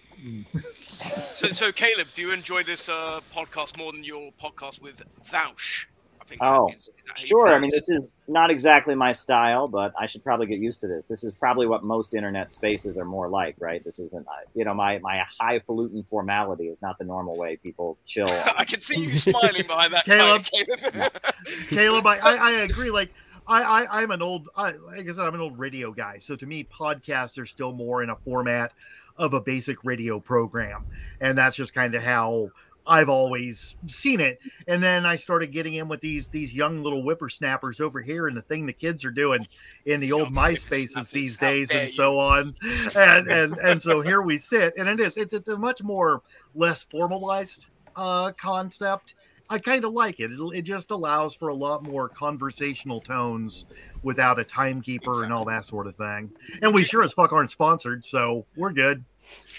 So, 1.33 1.47
so 1.47 1.71
Caleb, 1.71 2.07
do 2.13 2.21
you 2.21 2.31
enjoy 2.33 2.63
this 2.63 2.87
uh, 2.89 3.19
podcast 3.33 3.77
more 3.77 3.91
than 3.91 4.03
your 4.03 4.31
podcast 4.41 4.81
with 4.81 5.03
Vouch? 5.25 5.87
I 6.21 6.23
think. 6.23 6.41
Oh, 6.43 6.69
is- 6.69 6.81
is 6.81 6.89
that 7.07 7.17
Sure. 7.17 7.47
I 7.47 7.59
mean, 7.59 7.71
this 7.73 7.89
is 7.89 8.17
not 8.27 8.51
exactly 8.51 8.93
my 8.95 9.11
style, 9.11 9.67
but 9.67 9.91
I 9.99 10.05
should 10.05 10.23
probably 10.23 10.45
get 10.45 10.59
used 10.59 10.79
to 10.81 10.87
this. 10.87 11.05
This 11.05 11.23
is 11.23 11.31
probably 11.33 11.65
what 11.67 11.83
most 11.83 12.13
internet 12.13 12.51
spaces 12.51 12.97
are 12.97 13.05
more 13.05 13.27
like, 13.27 13.55
right? 13.59 13.83
This 13.83 13.99
isn't, 13.99 14.27
uh, 14.27 14.31
you 14.53 14.63
know, 14.63 14.73
my 14.73 14.99
my 14.99 15.23
highfalutin 15.39 16.05
formality 16.09 16.67
is 16.67 16.81
not 16.81 16.97
the 16.99 17.03
normal 17.05 17.35
way 17.35 17.57
people 17.57 17.97
chill. 18.05 18.27
I 18.57 18.63
can 18.65 18.79
see 18.81 19.01
you 19.01 19.11
smiling 19.17 19.65
behind 19.67 19.93
that. 19.93 20.05
Caleb. 20.05 20.43
Caleb. 20.45 21.13
Caleb, 21.69 22.05
I, 22.07 22.17
I, 22.23 22.37
I 22.41 22.51
agree. 22.61 22.91
Like, 22.91 23.09
I, 23.47 23.63
I, 23.63 24.01
I'm 24.01 24.11
an 24.11 24.21
old, 24.21 24.47
I, 24.55 24.71
like 24.71 25.09
I 25.09 25.11
said, 25.11 25.25
I'm 25.25 25.33
an 25.33 25.41
old 25.41 25.57
radio 25.59 25.91
guy. 25.91 26.19
So 26.19 26.35
to 26.35 26.45
me, 26.45 26.63
podcasts 26.63 27.37
are 27.41 27.45
still 27.47 27.73
more 27.73 28.03
in 28.03 28.09
a 28.11 28.15
format 28.15 28.71
of 29.17 29.33
a 29.33 29.41
basic 29.41 29.83
radio 29.83 30.19
program, 30.19 30.85
and 31.19 31.37
that's 31.37 31.55
just 31.55 31.73
kind 31.73 31.95
of 31.95 32.03
how 32.03 32.51
I've 32.85 33.09
always 33.09 33.75
seen 33.87 34.19
it. 34.19 34.39
And 34.67 34.81
then 34.81 35.05
I 35.05 35.15
started 35.15 35.51
getting 35.51 35.75
in 35.75 35.87
with 35.87 36.01
these 36.01 36.27
these 36.29 36.53
young 36.53 36.81
little 36.81 37.01
whippersnappers 37.01 37.79
over 37.79 38.01
here, 38.01 38.27
and 38.27 38.35
the 38.35 38.41
thing 38.41 38.65
the 38.65 38.73
kids 38.73 39.05
are 39.05 39.11
doing 39.11 39.45
in 39.85 39.99
the 39.99 40.11
old 40.11 40.33
MySpaces 40.33 41.11
these 41.11 41.37
days, 41.37 41.69
and 41.71 41.91
so 41.91 42.17
on. 42.17 42.53
And 42.95 43.27
and 43.27 43.57
and 43.57 43.81
so 43.81 44.01
here 44.01 44.21
we 44.21 44.37
sit, 44.37 44.73
and 44.77 44.87
it 44.87 44.99
is 44.99 45.17
it's 45.17 45.33
it's 45.33 45.47
a 45.49 45.57
much 45.57 45.83
more 45.83 46.21
less 46.55 46.83
formalized 46.83 47.65
uh 47.95 48.31
concept. 48.39 49.15
I 49.49 49.59
kind 49.59 49.83
of 49.83 49.91
like 49.91 50.21
it. 50.21 50.31
it. 50.31 50.39
It 50.53 50.61
just 50.61 50.91
allows 50.91 51.35
for 51.35 51.49
a 51.49 51.53
lot 51.53 51.83
more 51.83 52.07
conversational 52.07 53.01
tones 53.01 53.65
without 54.01 54.39
a 54.39 54.45
timekeeper 54.45 55.23
and 55.23 55.33
all 55.33 55.43
that 55.45 55.65
sort 55.65 55.87
of 55.87 55.95
thing. 55.97 56.31
And 56.61 56.73
we 56.73 56.83
sure 56.83 57.03
as 57.03 57.11
fuck 57.11 57.33
aren't 57.33 57.51
sponsored, 57.51 58.05
so 58.05 58.45
we're 58.55 58.71
good. 58.71 59.03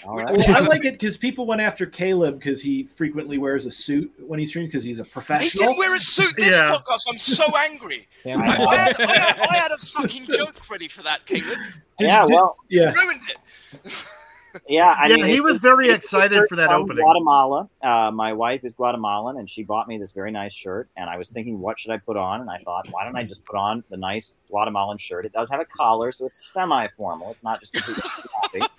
All 0.05 0.15
right. 0.17 0.35
well, 0.35 0.57
I 0.57 0.59
like 0.67 0.83
it 0.85 0.93
because 0.93 1.15
people 1.17 1.45
went 1.45 1.61
after 1.61 1.85
Caleb 1.85 2.37
because 2.39 2.61
he 2.61 2.83
frequently 2.83 3.37
wears 3.37 3.65
a 3.65 3.71
suit 3.71 4.11
when 4.19 4.37
he 4.39 4.45
streams 4.45 4.67
because 4.67 4.83
he's 4.83 4.99
a 4.99 5.05
professional. 5.05 5.49
He 5.49 5.57
didn't 5.59 5.77
wear 5.79 5.95
a 5.95 5.99
suit 5.99 6.33
this 6.37 6.59
Yeah. 6.59 6.71
podcast. 6.71 7.01
I'm 7.09 7.17
so 7.19 7.45
angry. 7.71 8.07
Yeah, 8.25 8.37
I, 8.39 8.43
I, 8.43 8.75
had, 8.77 9.01
I, 9.01 9.05
had, 9.17 9.39
I 9.51 9.55
had 9.57 9.71
a 9.71 9.77
fucking 9.77 10.25
joke 10.27 10.55
ready 10.71 10.87
for 10.87 11.03
that, 11.03 11.25
Caleb. 11.25 11.57
yeah, 11.99 12.25
did- 12.25 12.33
well, 12.33 12.55
yeah. 12.69 12.93
Ruined 12.93 13.19
it. 13.27 14.05
yeah. 14.69 14.95
I 14.97 15.07
Yeah, 15.07 15.17
mean, 15.17 15.25
he 15.25 15.41
was 15.41 15.59
very 15.59 15.89
excited 15.89 16.41
for 16.47 16.55
that 16.55 16.69
from 16.69 16.83
opening. 16.83 17.03
Guatemala. 17.03 17.69
Uh, 17.81 18.11
my 18.11 18.31
wife 18.31 18.63
is 18.63 18.75
Guatemalan, 18.75 19.37
and 19.39 19.49
she 19.49 19.63
bought 19.63 19.89
me 19.89 19.97
this 19.97 20.13
very 20.13 20.31
nice 20.31 20.53
shirt. 20.53 20.87
And 20.95 21.09
I 21.09 21.17
was 21.17 21.29
thinking, 21.31 21.59
what 21.59 21.77
should 21.77 21.91
I 21.91 21.97
put 21.97 22.15
on? 22.15 22.39
And 22.39 22.49
I 22.49 22.59
thought, 22.59 22.87
why 22.91 23.03
don't 23.03 23.17
I 23.17 23.23
just 23.23 23.43
put 23.43 23.57
on 23.57 23.83
the 23.89 23.97
nice 23.97 24.35
Guatemalan 24.49 24.99
shirt? 24.99 25.25
It 25.25 25.33
does 25.33 25.49
have 25.49 25.59
a 25.59 25.65
collar, 25.65 26.11
so 26.13 26.25
it's 26.25 26.53
semi-formal. 26.53 27.29
It's 27.31 27.43
not 27.43 27.59
just 27.59 27.73
completely 27.73 28.09
sloppy. 28.51 28.73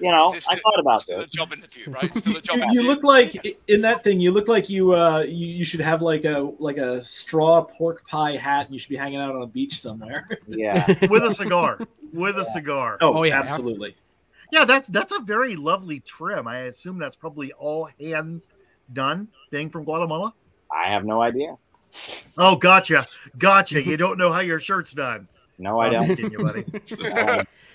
You 0.00 0.10
know, 0.10 0.32
Is 0.32 0.46
I 0.50 0.56
still- 0.56 0.58
thought 0.72 0.80
about 0.80 1.02
Still 1.02 1.18
this. 1.18 1.26
a 1.26 1.30
job 1.30 1.52
interview, 1.52 1.92
right? 1.92 2.14
Still 2.16 2.36
a 2.36 2.40
job 2.40 2.56
You, 2.56 2.62
interview. 2.62 2.80
you 2.82 2.86
look 2.88 3.02
like 3.04 3.58
in 3.68 3.80
that 3.82 4.02
thing. 4.02 4.18
You 4.20 4.30
look 4.30 4.48
like 4.48 4.70
you 4.70 4.94
uh 4.94 5.20
you, 5.20 5.46
you 5.46 5.64
should 5.64 5.80
have 5.80 6.00
like 6.02 6.24
a 6.24 6.50
like 6.58 6.78
a 6.78 7.02
straw 7.02 7.62
pork 7.62 8.06
pie 8.08 8.36
hat, 8.36 8.66
and 8.66 8.74
you 8.74 8.78
should 8.80 8.88
be 8.88 8.96
hanging 8.96 9.20
out 9.20 9.34
on 9.36 9.42
a 9.42 9.46
beach 9.46 9.78
somewhere. 9.80 10.28
Yeah. 10.48 10.86
With 11.10 11.22
a 11.24 11.34
cigar. 11.34 11.78
With 12.12 12.38
a 12.38 12.44
cigar. 12.52 12.98
Oh, 13.00 13.18
Oh, 13.18 13.22
yeah, 13.24 13.40
absolutely. 13.40 13.94
Yeah, 14.52 14.64
that's 14.64 14.88
that's 14.88 15.12
a 15.12 15.20
very 15.20 15.54
lovely 15.54 16.00
trim. 16.00 16.48
I 16.48 16.60
assume 16.62 16.98
that's 16.98 17.14
probably 17.16 17.52
all 17.52 17.88
hand 18.00 18.42
done, 18.92 19.28
being 19.50 19.70
from 19.70 19.84
Guatemala. 19.84 20.34
I 20.72 20.88
have 20.90 21.04
no 21.04 21.20
idea. 21.22 21.56
Oh, 22.38 22.56
gotcha, 22.56 23.04
gotcha. 23.38 23.82
You 23.82 23.96
don't 23.96 24.16
know 24.18 24.32
how 24.32 24.40
your 24.40 24.58
shirt's 24.60 24.92
done. 24.92 25.28
No, 25.58 25.78
I 25.78 25.86
I'm 25.86 25.92
don't. 25.92 26.06
kidding 26.08 26.30
you, 26.32 26.38
buddy. 26.38 26.64
Um, 27.38 27.44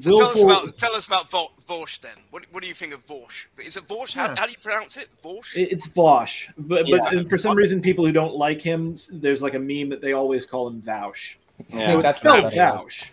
So 0.00 0.10
tell 0.16 0.28
us 0.30 0.42
about 0.42 0.76
tell 0.76 0.92
us 0.94 1.06
about 1.06 1.28
Vo- 1.30 1.50
Vorsh 1.68 2.00
then. 2.00 2.12
What, 2.30 2.46
what 2.52 2.62
do 2.62 2.68
you 2.68 2.74
think 2.74 2.92
of 2.94 3.04
Vorsh? 3.06 3.46
Is 3.58 3.76
it 3.76 3.84
Vorsh? 3.88 4.14
How, 4.14 4.26
Yeah. 4.26 4.34
how 4.38 4.46
do 4.46 4.52
you 4.52 4.58
pronounce 4.62 4.96
it? 4.96 5.08
Vorsh? 5.24 5.56
It- 5.56 5.72
It's 5.72 5.88
Vosh, 5.88 6.48
but 6.56 6.86
but 6.90 7.28
for 7.28 7.38
some 7.38 7.56
reason, 7.56 7.80
people 7.80 8.04
who 8.06 8.12
don't 8.12 8.34
like 8.34 8.60
him, 8.62 8.96
there's 9.12 9.42
like 9.42 9.54
a 9.54 9.58
meme 9.58 9.88
that 9.90 10.00
they 10.00 10.12
always 10.12 10.46
call 10.46 10.68
him 10.68 10.80
Vouch. 10.80 11.38
yeah. 11.70 11.92
So 11.92 11.98
it's 11.98 12.02
that's 12.04 12.16
spelled 12.18 12.44
what. 12.44 12.54
Vouch. 12.54 13.12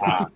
Uh, 0.00 0.26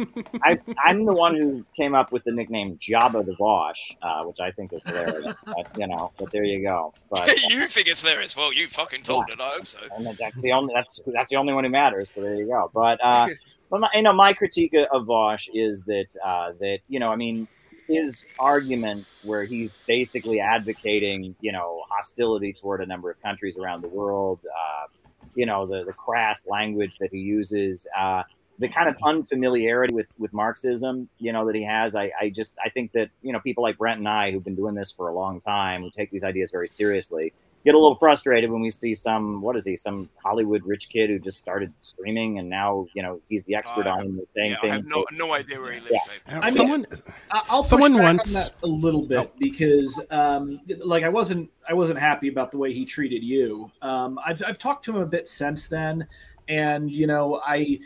I, 0.42 0.58
I'm 0.84 1.04
the 1.04 1.14
one 1.14 1.34
who 1.36 1.64
came 1.76 1.94
up 1.94 2.12
with 2.12 2.24
the 2.24 2.32
nickname 2.32 2.78
Jabba 2.78 3.24
the 3.24 3.34
Vosh, 3.36 3.96
uh, 4.02 4.24
which 4.24 4.38
I 4.40 4.50
think 4.50 4.72
is 4.72 4.84
hilarious. 4.84 5.38
but, 5.46 5.78
you 5.78 5.86
know, 5.86 6.12
but 6.18 6.30
there 6.30 6.44
you 6.44 6.66
go. 6.66 6.94
But 7.10 7.34
you 7.48 7.66
think 7.66 7.88
it's 7.88 8.02
there 8.02 8.20
as 8.20 8.36
well. 8.36 8.52
You 8.52 8.68
fucking 8.68 9.02
told 9.02 9.30
it. 9.30 9.40
I 9.40 9.48
hope 9.50 9.66
so. 9.66 9.78
and 9.96 10.06
that's 10.18 10.40
the 10.40 10.52
only 10.52 10.74
that's 10.74 11.00
that's 11.06 11.30
the 11.30 11.36
only 11.36 11.52
one 11.52 11.64
who 11.64 11.70
matters. 11.70 12.10
So 12.10 12.20
there 12.20 12.34
you 12.34 12.46
go. 12.46 12.70
But 12.72 13.02
uh, 13.02 13.28
but 13.70 13.80
my, 13.80 13.88
you 13.94 14.02
know, 14.02 14.12
my 14.12 14.32
critique 14.32 14.74
of 14.92 15.06
Vosh 15.06 15.48
is 15.54 15.84
that 15.84 16.14
uh, 16.24 16.52
that 16.60 16.80
you 16.88 17.00
know, 17.00 17.10
I 17.10 17.16
mean, 17.16 17.48
his 17.86 18.28
arguments 18.38 19.22
where 19.24 19.44
he's 19.44 19.78
basically 19.86 20.40
advocating 20.40 21.34
you 21.40 21.52
know 21.52 21.82
hostility 21.88 22.52
toward 22.52 22.82
a 22.82 22.86
number 22.86 23.10
of 23.10 23.20
countries 23.22 23.56
around 23.56 23.80
the 23.82 23.88
world. 23.88 24.40
Uh, 24.44 24.86
you 25.34 25.46
know, 25.46 25.66
the 25.66 25.84
the 25.84 25.92
crass 25.92 26.46
language 26.46 26.98
that 26.98 27.10
he 27.12 27.18
uses. 27.18 27.86
Uh, 27.96 28.22
the 28.58 28.68
kind 28.68 28.88
of 28.88 28.96
unfamiliarity 29.04 29.94
with 29.94 30.10
with 30.18 30.32
Marxism, 30.32 31.08
you 31.18 31.32
know, 31.32 31.46
that 31.46 31.54
he 31.54 31.64
has, 31.64 31.94
I, 31.94 32.10
I 32.20 32.30
just 32.30 32.56
I 32.64 32.68
think 32.70 32.92
that 32.92 33.10
you 33.22 33.32
know 33.32 33.40
people 33.40 33.62
like 33.62 33.78
Brent 33.78 33.98
and 33.98 34.08
I 34.08 34.32
who've 34.32 34.44
been 34.44 34.56
doing 34.56 34.74
this 34.74 34.90
for 34.92 35.08
a 35.08 35.14
long 35.14 35.40
time, 35.40 35.82
who 35.82 35.90
take 35.90 36.10
these 36.10 36.24
ideas 36.24 36.50
very 36.50 36.66
seriously, 36.68 37.32
get 37.64 37.74
a 37.74 37.78
little 37.78 37.94
frustrated 37.94 38.50
when 38.50 38.60
we 38.60 38.70
see 38.70 38.94
some 38.96 39.40
what 39.42 39.54
is 39.54 39.64
he, 39.64 39.76
some 39.76 40.08
Hollywood 40.24 40.62
rich 40.66 40.88
kid 40.88 41.08
who 41.10 41.18
just 41.20 41.40
started 41.40 41.70
streaming 41.82 42.38
and 42.40 42.48
now 42.48 42.86
you 42.94 43.02
know 43.02 43.20
he's 43.28 43.44
the 43.44 43.54
expert 43.54 43.86
Uh, 43.86 43.90
on 43.92 44.16
the 44.16 44.26
saying 44.34 44.52
Yeah, 44.52 44.58
I 44.62 44.66
have 44.74 44.84
no 44.86 45.04
that- 45.08 45.16
no 45.16 45.32
idea 45.34 45.60
where 45.60 45.72
he 45.72 45.80
lives, 45.80 45.92
Yeah. 45.92 46.00
mate. 46.08 46.20
I 46.26 46.44
mean- 46.46 46.52
someone, 46.52 46.86
I- 47.30 47.42
I'll 47.48 47.60
push 47.62 47.68
Someone 47.70 47.92
back 47.92 48.02
once- 48.02 48.36
on 48.36 48.42
that 48.42 48.52
a 48.64 48.66
little 48.66 49.02
bit 49.06 49.32
because, 49.38 50.00
um, 50.10 50.60
like, 50.84 51.04
I 51.04 51.08
wasn't 51.08 51.48
I 51.68 51.74
wasn't 51.74 51.98
happy 52.00 52.26
about 52.28 52.50
the 52.50 52.58
way 52.58 52.72
he 52.72 52.84
treated 52.84 53.22
you. 53.22 53.70
Um, 53.82 54.18
I've 54.26 54.42
I've 54.44 54.58
talked 54.58 54.84
to 54.86 54.96
him 54.96 55.02
a 55.02 55.06
bit 55.06 55.28
since 55.28 55.68
then, 55.68 56.06
and 56.48 56.90
you 56.90 57.06
know, 57.06 57.40
I 57.46 57.78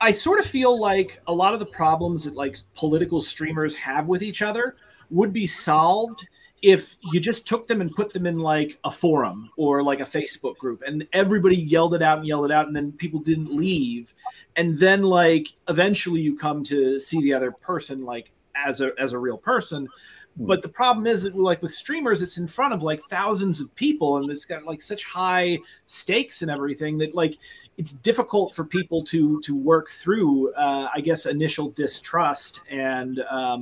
I 0.00 0.12
sort 0.12 0.40
of 0.40 0.46
feel 0.46 0.78
like 0.78 1.20
a 1.26 1.32
lot 1.32 1.52
of 1.52 1.60
the 1.60 1.66
problems 1.66 2.24
that 2.24 2.34
like 2.34 2.56
political 2.74 3.20
streamers 3.20 3.74
have 3.74 4.06
with 4.06 4.22
each 4.22 4.40
other 4.40 4.76
would 5.10 5.32
be 5.32 5.46
solved 5.46 6.26
if 6.62 6.96
you 7.12 7.20
just 7.20 7.46
took 7.46 7.66
them 7.66 7.80
and 7.80 7.94
put 7.94 8.12
them 8.12 8.26
in 8.26 8.38
like 8.38 8.78
a 8.84 8.90
forum 8.90 9.50
or 9.56 9.82
like 9.82 10.00
a 10.00 10.04
Facebook 10.04 10.56
group 10.58 10.82
and 10.86 11.06
everybody 11.12 11.56
yelled 11.56 11.94
it 11.94 12.02
out 12.02 12.18
and 12.18 12.26
yelled 12.26 12.44
it 12.44 12.50
out 12.50 12.66
and 12.66 12.76
then 12.76 12.92
people 12.92 13.20
didn't 13.20 13.54
leave. 13.54 14.12
And 14.56 14.74
then 14.74 15.02
like 15.02 15.48
eventually 15.68 16.20
you 16.20 16.36
come 16.36 16.62
to 16.64 17.00
see 17.00 17.20
the 17.22 17.32
other 17.32 17.50
person 17.50 18.04
like 18.04 18.30
as 18.54 18.80
a 18.80 18.92
as 18.98 19.12
a 19.12 19.18
real 19.18 19.38
person. 19.38 19.88
Hmm. 20.36 20.46
But 20.46 20.62
the 20.62 20.68
problem 20.68 21.06
is 21.06 21.22
that 21.22 21.34
like 21.34 21.62
with 21.62 21.72
streamers 21.72 22.20
it's 22.20 22.38
in 22.38 22.46
front 22.46 22.74
of 22.74 22.82
like 22.82 23.00
thousands 23.02 23.60
of 23.60 23.74
people 23.74 24.18
and 24.18 24.30
it's 24.30 24.44
got 24.44 24.64
like 24.64 24.82
such 24.82 25.04
high 25.04 25.58
stakes 25.86 26.42
and 26.42 26.50
everything 26.50 26.98
that 26.98 27.14
like 27.14 27.38
it's 27.80 27.92
difficult 28.08 28.48
for 28.56 28.64
people 28.64 29.00
to 29.12 29.40
to 29.40 29.52
work 29.72 29.86
through 30.00 30.52
uh, 30.64 30.86
i 30.96 31.00
guess 31.08 31.20
initial 31.26 31.66
distrust 31.82 32.60
and 32.70 33.14
um, 33.38 33.60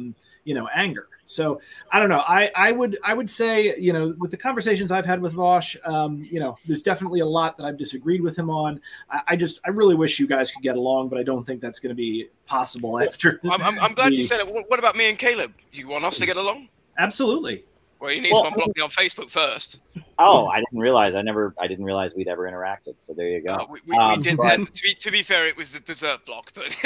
you 0.48 0.54
know 0.58 0.66
anger 0.84 1.06
So 1.38 1.60
I 1.92 1.96
don't 2.00 2.08
know. 2.14 2.24
I, 2.40 2.42
I 2.56 2.72
would 2.78 2.92
I 3.10 3.12
would 3.18 3.28
say 3.40 3.50
you 3.86 3.92
know 3.96 4.04
with 4.22 4.30
the 4.34 4.40
conversations 4.48 4.90
I've 4.96 5.04
had 5.12 5.20
with 5.24 5.34
Vosh, 5.34 5.70
um, 5.84 6.12
you 6.34 6.40
know, 6.42 6.52
there's 6.66 6.80
definitely 6.90 7.20
a 7.20 7.30
lot 7.38 7.50
that 7.58 7.64
I've 7.68 7.76
disagreed 7.84 8.22
with 8.26 8.34
him 8.40 8.48
on. 8.48 8.80
I, 9.16 9.18
I 9.32 9.36
just 9.36 9.60
I 9.66 9.70
really 9.80 9.94
wish 10.02 10.12
you 10.22 10.26
guys 10.26 10.46
could 10.52 10.62
get 10.62 10.76
along, 10.82 11.10
but 11.10 11.18
I 11.22 11.24
don't 11.30 11.44
think 11.46 11.60
that's 11.60 11.80
going 11.82 11.94
to 11.96 12.00
be 12.08 12.12
possible 12.46 12.92
after. 13.06 13.28
I'm, 13.44 13.60
I'm, 13.68 13.76
I'm 13.84 13.94
glad 13.98 14.12
the- 14.12 14.16
you 14.16 14.24
said 14.24 14.40
it. 14.40 14.48
What 14.54 14.64
what 14.70 14.78
about 14.78 14.96
me 14.96 15.04
and 15.10 15.18
Caleb? 15.18 15.52
You 15.78 15.84
want 15.92 16.04
us 16.08 16.18
to 16.18 16.26
get 16.30 16.38
along? 16.38 16.70
Absolutely. 16.96 17.56
Well, 18.00 18.12
you 18.12 18.20
need 18.20 18.30
Well, 18.32 18.44
to 18.44 18.50
unblock 18.50 18.76
me 18.76 18.82
on 18.82 18.90
Facebook 18.90 19.28
first. 19.28 19.80
Oh, 20.20 20.46
I 20.46 20.60
didn't 20.60 20.78
realize. 20.78 21.14
I 21.16 21.22
never. 21.22 21.52
I 21.58 21.66
didn't 21.66 21.84
realize 21.84 22.14
we'd 22.14 22.28
ever 22.28 22.48
interacted. 22.48 22.94
So 22.96 23.12
there 23.12 23.28
you 23.28 23.40
go. 23.42 23.54
Uh, 23.54 23.66
we, 23.70 23.80
we, 23.86 23.96
we 23.96 23.98
Um, 23.98 24.20
did 24.20 24.36
but- 24.36 24.72
To 24.74 24.82
be, 24.82 24.94
to 24.94 25.10
be 25.10 25.22
fair, 25.22 25.48
it 25.48 25.56
was 25.56 25.74
a 25.74 25.80
dessert 25.80 26.24
block, 26.24 26.52
but 26.54 26.76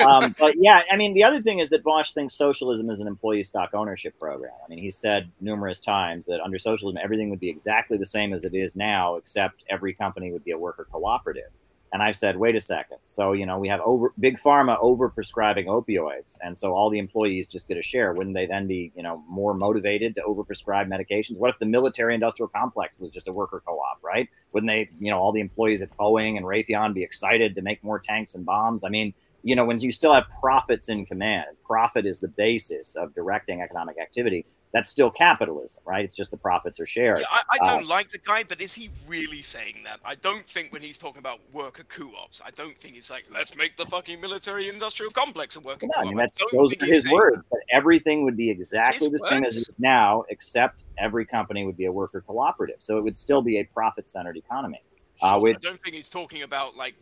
um, 0.06 0.34
but 0.38 0.54
yeah, 0.56 0.82
I 0.90 0.96
mean, 0.96 1.14
the 1.14 1.22
other 1.24 1.40
thing 1.40 1.60
is 1.60 1.68
that 1.70 1.82
Vosh 1.82 2.12
thinks 2.12 2.34
socialism 2.34 2.90
is 2.90 3.00
an 3.00 3.06
employee 3.06 3.42
stock 3.44 3.70
ownership 3.74 4.18
program. 4.18 4.52
I 4.64 4.68
mean, 4.68 4.78
he 4.78 4.90
said 4.90 5.30
numerous 5.40 5.80
times 5.80 6.26
that 6.26 6.40
under 6.40 6.58
socialism, 6.58 6.98
everything 7.02 7.30
would 7.30 7.40
be 7.40 7.48
exactly 7.48 7.96
the 7.96 8.06
same 8.06 8.32
as 8.32 8.44
it 8.44 8.54
is 8.54 8.74
now, 8.76 9.16
except 9.16 9.64
every 9.70 9.94
company 9.94 10.32
would 10.32 10.44
be 10.44 10.50
a 10.52 10.58
worker 10.58 10.86
cooperative. 10.90 11.50
And 11.96 12.02
I've 12.02 12.14
said, 12.14 12.36
wait 12.36 12.54
a 12.54 12.60
second. 12.60 12.98
So 13.06 13.32
you 13.32 13.46
know, 13.46 13.58
we 13.58 13.68
have 13.68 13.80
over 13.80 14.12
big 14.20 14.36
pharma 14.38 14.76
over 14.82 15.08
prescribing 15.08 15.64
opioids, 15.64 16.36
and 16.42 16.54
so 16.54 16.74
all 16.74 16.90
the 16.90 16.98
employees 16.98 17.48
just 17.48 17.68
get 17.68 17.78
a 17.78 17.82
share. 17.82 18.12
Wouldn't 18.12 18.34
they 18.34 18.44
then 18.44 18.66
be, 18.66 18.92
you 18.94 19.02
know, 19.02 19.24
more 19.26 19.54
motivated 19.54 20.14
to 20.16 20.22
over 20.24 20.44
prescribe 20.44 20.88
medications? 20.88 21.38
What 21.38 21.48
if 21.48 21.58
the 21.58 21.64
military-industrial 21.64 22.48
complex 22.48 22.98
was 22.98 23.08
just 23.08 23.28
a 23.28 23.32
worker 23.32 23.62
co-op, 23.66 24.04
right? 24.04 24.28
Wouldn't 24.52 24.68
they, 24.68 24.90
you 25.00 25.10
know, 25.10 25.18
all 25.18 25.32
the 25.32 25.40
employees 25.40 25.80
at 25.80 25.96
Boeing 25.96 26.36
and 26.36 26.44
Raytheon 26.44 26.92
be 26.92 27.02
excited 27.02 27.54
to 27.54 27.62
make 27.62 27.82
more 27.82 27.98
tanks 27.98 28.34
and 28.34 28.44
bombs? 28.44 28.84
I 28.84 28.90
mean, 28.90 29.14
you 29.42 29.56
know, 29.56 29.64
when 29.64 29.78
you 29.78 29.90
still 29.90 30.12
have 30.12 30.24
profits 30.38 30.90
in 30.90 31.06
command, 31.06 31.46
profit 31.64 32.04
is 32.04 32.20
the 32.20 32.28
basis 32.28 32.94
of 32.94 33.14
directing 33.14 33.62
economic 33.62 33.96
activity. 33.98 34.44
That's 34.76 34.90
still 34.90 35.10
capitalism, 35.10 35.82
right? 35.86 36.04
It's 36.04 36.14
just 36.14 36.30
the 36.30 36.36
profits 36.36 36.78
are 36.80 36.84
shared. 36.84 37.22
I, 37.30 37.42
I 37.48 37.56
Uh, 37.62 37.72
don't 37.72 37.88
like 37.88 38.10
the 38.10 38.18
guy. 38.18 38.44
But 38.46 38.60
is 38.60 38.74
he 38.74 38.90
really 39.08 39.40
saying 39.40 39.76
that? 39.84 40.00
I 40.04 40.16
don't 40.16 40.44
think 40.44 40.70
when 40.70 40.82
he's 40.82 40.98
talking 40.98 41.18
about 41.18 41.40
worker 41.50 41.84
co-ops, 41.88 42.42
I 42.44 42.50
don't 42.50 42.76
think 42.76 42.94
he's 42.94 43.10
like, 43.10 43.24
let's 43.32 43.56
make 43.56 43.78
the 43.78 43.86
fucking 43.86 44.20
military-industrial 44.20 45.12
complex 45.12 45.56
a 45.56 45.60
worker 45.60 45.86
No, 45.86 46.02
I 46.02 46.04
mean 46.04 46.16
that's 46.16 46.38
those 46.52 46.74
are 46.74 46.84
his 46.84 47.08
words. 47.08 47.42
But 47.50 47.60
everything 47.72 48.24
would 48.24 48.36
be 48.36 48.50
exactly 48.50 49.08
the 49.08 49.18
same 49.18 49.44
as 49.44 49.56
it 49.56 49.60
is 49.60 49.70
now, 49.78 50.24
except 50.28 50.84
every 50.98 51.24
company 51.24 51.64
would 51.64 51.78
be 51.78 51.86
a 51.86 51.92
worker 51.92 52.20
cooperative. 52.20 52.76
So 52.80 52.98
it 52.98 53.02
would 53.02 53.16
still 53.16 53.40
be 53.40 53.60
a 53.60 53.64
profit-centered 53.64 54.36
economy. 54.36 54.82
Uh, 55.22 55.38
which, 55.38 55.56
I 55.56 55.60
don't 55.60 55.82
think 55.82 55.96
he's 55.96 56.10
talking 56.10 56.42
about 56.42 56.76
like 56.76 56.96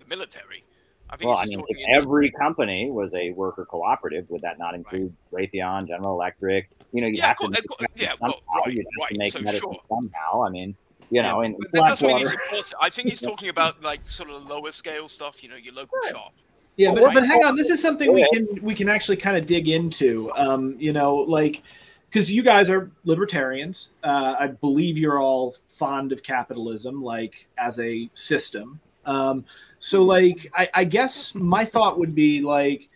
the 0.00 0.06
military. 0.06 0.64
I 1.08 1.16
think 1.16 1.28
well, 1.28 1.38
I 1.38 1.42
he's 1.42 1.50
just 1.52 1.58
mean, 1.58 1.66
if 1.68 1.78
in- 1.78 1.94
every 1.94 2.30
company 2.32 2.90
was 2.90 3.14
a 3.14 3.30
worker 3.30 3.64
cooperative, 3.64 4.28
would 4.30 4.42
that 4.42 4.58
not 4.58 4.74
include 4.74 5.14
Raytheon, 5.32 5.86
General 5.88 6.14
Electric? 6.14 6.68
You 6.92 7.00
know, 7.02 7.06
you 7.06 7.14
Yeah, 7.18 7.26
have 7.28 7.36
of 7.40 7.46
to 7.46 7.50
make 7.50 7.68
course, 7.68 7.88
yeah, 7.96 8.08
somehow. 8.10 8.26
well, 8.28 8.62
right, 8.64 8.74
You'd 8.74 8.86
have 9.00 9.08
to 9.10 9.18
make 9.18 9.32
so 9.32 9.40
medicine 9.40 9.60
sure. 9.72 9.80
somehow. 9.88 10.42
I 10.44 10.50
mean, 10.50 10.74
you 11.10 11.22
know, 11.22 11.42
and 11.42 11.56
But 11.58 11.72
that 11.72 11.88
doesn't 11.88 12.08
mean 12.08 12.16
he's 12.18 12.30
Blackwater- 12.32 12.54
important. 12.56 12.74
I 12.82 12.90
think 12.90 13.08
he's 13.08 13.20
talking 13.30 13.48
about 13.50 13.80
like 13.82 14.04
sort 14.04 14.30
of 14.30 14.48
lower 14.48 14.72
scale 14.72 15.08
stuff. 15.08 15.42
You 15.42 15.48
know, 15.50 15.56
your 15.56 15.74
local 15.74 15.96
shop. 16.10 16.32
Yeah, 16.76 16.90
Well, 16.90 17.04
but, 17.04 17.14
but 17.14 17.26
hang 17.26 17.44
on. 17.44 17.56
This 17.56 17.70
is 17.70 17.80
something 17.80 18.12
we 18.12 18.28
can 18.32 18.46
we 18.60 18.74
can 18.74 18.88
actually 18.88 19.16
kind 19.16 19.36
of 19.36 19.46
dig 19.46 19.68
into. 19.68 20.30
Um, 20.36 20.74
you 20.78 20.92
know, 20.92 21.14
like 21.14 21.62
because 22.10 22.30
you 22.32 22.42
guys 22.42 22.68
are 22.68 22.90
libertarians. 23.04 23.90
Uh, 24.02 24.34
I 24.38 24.46
believe 24.48 24.98
you're 24.98 25.18
all 25.20 25.54
fond 25.68 26.12
of 26.12 26.22
capitalism, 26.22 27.02
like 27.02 27.46
as 27.58 27.78
a 27.78 28.10
system. 28.14 28.80
Um, 29.06 29.44
so, 29.78 30.02
like, 30.02 30.50
I, 30.54 30.68
I 30.74 30.84
guess 30.84 31.34
my 31.34 31.64
thought 31.64 31.98
would 31.98 32.14
be 32.14 32.42
like, 32.42 32.88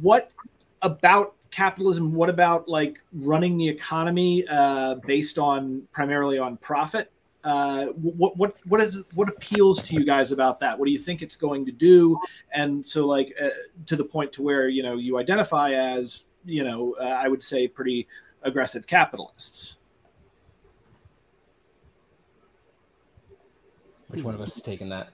what 0.00 0.32
about 0.82 1.34
capitalism? 1.50 2.12
What 2.12 2.28
about 2.28 2.68
like 2.68 3.00
running 3.12 3.56
the 3.56 3.68
economy 3.68 4.46
uh, 4.48 4.96
based 5.06 5.38
on 5.38 5.82
primarily 5.92 6.38
on 6.38 6.56
profit? 6.56 7.10
Uh, 7.44 7.86
what 7.86 8.36
what 8.36 8.56
what 8.66 8.80
is 8.80 9.04
what 9.14 9.28
appeals 9.28 9.80
to 9.82 9.94
you 9.94 10.04
guys 10.04 10.32
about 10.32 10.58
that? 10.60 10.76
What 10.76 10.86
do 10.86 10.90
you 10.90 10.98
think 10.98 11.22
it's 11.22 11.36
going 11.36 11.64
to 11.66 11.72
do? 11.72 12.18
And 12.52 12.84
so, 12.84 13.06
like, 13.06 13.32
uh, 13.40 13.50
to 13.86 13.94
the 13.94 14.04
point 14.04 14.32
to 14.34 14.42
where 14.42 14.68
you 14.68 14.82
know 14.82 14.96
you 14.96 15.18
identify 15.18 15.72
as 15.72 16.24
you 16.44 16.64
know, 16.64 16.96
uh, 17.00 17.04
I 17.04 17.28
would 17.28 17.42
say 17.42 17.68
pretty 17.68 18.08
aggressive 18.42 18.86
capitalists. 18.86 19.76
Which 24.08 24.22
one 24.22 24.34
of 24.34 24.40
us 24.40 24.56
is 24.56 24.62
taking 24.62 24.88
that? 24.90 25.10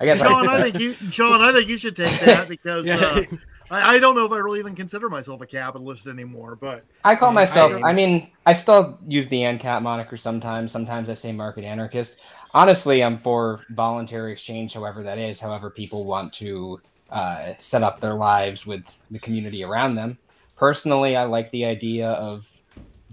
I 0.00 0.04
guess 0.04 0.18
John, 0.20 0.48
I 0.48 0.62
think 0.62 0.78
you, 0.78 0.94
John, 1.10 1.40
I 1.40 1.52
think 1.52 1.68
you 1.68 1.78
should 1.78 1.96
take 1.96 2.18
that 2.20 2.48
because 2.48 2.86
Yeah. 2.86 2.96
uh, 2.96 3.22
I, 3.70 3.94
I 3.96 3.98
don't 3.98 4.14
know 4.14 4.24
if 4.24 4.32
I 4.32 4.36
really 4.38 4.58
even 4.60 4.74
consider 4.76 5.08
myself 5.08 5.40
a 5.40 5.46
capitalist 5.46 6.06
anymore. 6.06 6.54
But 6.56 6.84
I 7.04 7.16
call 7.16 7.32
myself. 7.32 7.72
don't- 7.72 7.84
I, 7.84 7.92
mean, 7.92 8.30
I 8.44 8.52
still 8.52 8.98
use 9.08 9.26
the 9.28 9.38
ANCAP 9.40 9.82
moniker 9.82 10.16
sometimes. 10.16 10.70
Sometimes 10.70 11.08
I 11.08 11.14
say 11.14 11.32
market 11.32 11.64
anarchist. 11.64 12.20
Honestly, 12.54 13.02
I'm 13.02 13.18
for 13.18 13.60
voluntary 13.70 14.32
exchange, 14.32 14.74
however 14.74 15.02
that 15.02 15.18
is, 15.18 15.40
however 15.40 15.70
people 15.70 16.06
want 16.06 16.32
to 16.34 16.80
uh, 17.10 17.54
set 17.58 17.82
up 17.82 18.00
their 18.00 18.14
lives 18.14 18.66
with 18.66 18.84
the 19.10 19.18
community 19.18 19.64
around 19.64 19.94
them. 19.94 20.18
Personally, 20.56 21.16
I 21.16 21.24
like 21.24 21.50
the 21.50 21.64
idea 21.64 22.10
of 22.12 22.48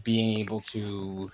being 0.03 0.39
able 0.39 0.59
to 0.59 1.31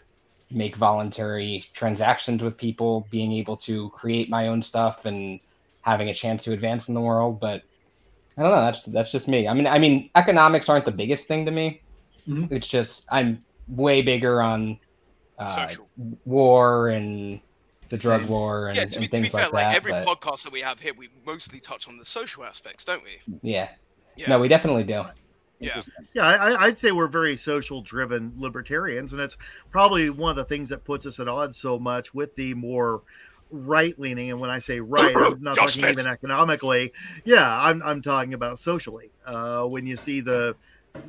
make 0.52 0.76
voluntary 0.76 1.64
transactions 1.74 2.44
with 2.44 2.58
people, 2.58 3.08
being 3.12 3.32
able 3.34 3.56
to 3.58 3.90
create 3.90 4.30
my 4.30 4.48
own 4.48 4.62
stuff, 4.62 5.06
and 5.06 5.40
having 5.82 6.10
a 6.10 6.14
chance 6.14 6.44
to 6.44 6.54
advance 6.54 6.88
in 6.88 6.94
the 6.94 7.02
world. 7.02 7.40
But 7.40 7.64
I 8.38 8.44
don't 8.44 8.52
know. 8.52 8.62
That's 8.62 8.86
that's 8.86 9.12
just 9.12 9.28
me. 9.28 9.48
I 9.48 9.54
mean, 9.54 9.68
I 9.68 9.80
mean, 9.80 10.10
economics 10.16 10.70
aren't 10.70 10.86
the 10.86 10.92
biggest 10.92 11.28
thing 11.28 11.46
to 11.46 11.52
me. 11.52 11.82
Mhm. 12.28 12.52
It's 12.52 12.68
just 12.68 13.06
I'm 13.12 13.44
way 13.68 14.02
bigger 14.02 14.42
on 14.42 14.80
uh, 15.38 15.46
Social. 15.46 15.88
war 16.26 16.90
and 16.90 17.40
the 17.90 17.98
drug 17.98 18.26
war 18.26 18.68
and, 18.68 18.78
yeah, 18.78 18.86
to 18.86 19.00
be, 19.00 19.06
and 19.06 19.06
to 19.06 19.10
be 19.12 19.18
things 19.18 19.28
fair, 19.30 19.44
like 19.46 19.54
like, 19.54 19.66
that. 19.68 19.76
every 19.76 19.92
but 19.92 20.06
podcast 20.06 20.44
that 20.44 20.54
we 20.54 20.62
have 20.62 20.80
here, 20.80 20.94
we 20.96 21.10
mostly 21.26 21.60
touch 21.60 21.88
on 21.88 21.98
the 21.98 22.06
social 22.06 22.44
aspects, 22.44 22.86
don't 22.86 23.04
we? 23.04 23.20
yeah. 23.42 23.70
Yeah. 24.16 24.28
no, 24.30 24.40
we 24.40 24.48
definitely 24.50 24.84
do. 24.84 25.06
Yeah. 25.60 25.82
yeah, 26.14 26.26
I, 26.26 26.66
I'd 26.68 26.78
say 26.78 26.92
we're 26.92 27.08
very 27.08 27.36
social-driven 27.36 28.34
libertarians, 28.38 29.12
and 29.12 29.22
it's 29.22 29.38
probably 29.72 30.10
one 30.10 30.30
of 30.32 30.38
the 30.38 30.46
things 30.46 30.70
that 30.70 30.86
puts 30.86 31.06
us 31.06 31.20
at 31.20 31.28
odds 31.28 31.58
so 31.58 31.78
much 31.78 32.14
with 32.14 32.34
the 32.36 32.54
more 32.54 33.02
right-leaning. 33.52 34.32
And 34.32 34.40
when 34.40 34.50
I 34.50 34.60
say 34.60 34.80
right, 34.80 35.14
I'm 35.16 35.42
not 35.42 35.56
Josh 35.56 35.76
talking 35.76 35.90
even 35.90 36.08
economically. 36.08 36.94
Yeah, 37.26 37.46
I'm 37.46 37.84
I'm 37.84 38.02
talking 38.02 38.34
about 38.34 38.60
socially. 38.60 39.12
Uh, 39.26 39.64
when 39.64 39.86
you 39.86 39.98
see 39.98 40.22
the 40.22 40.56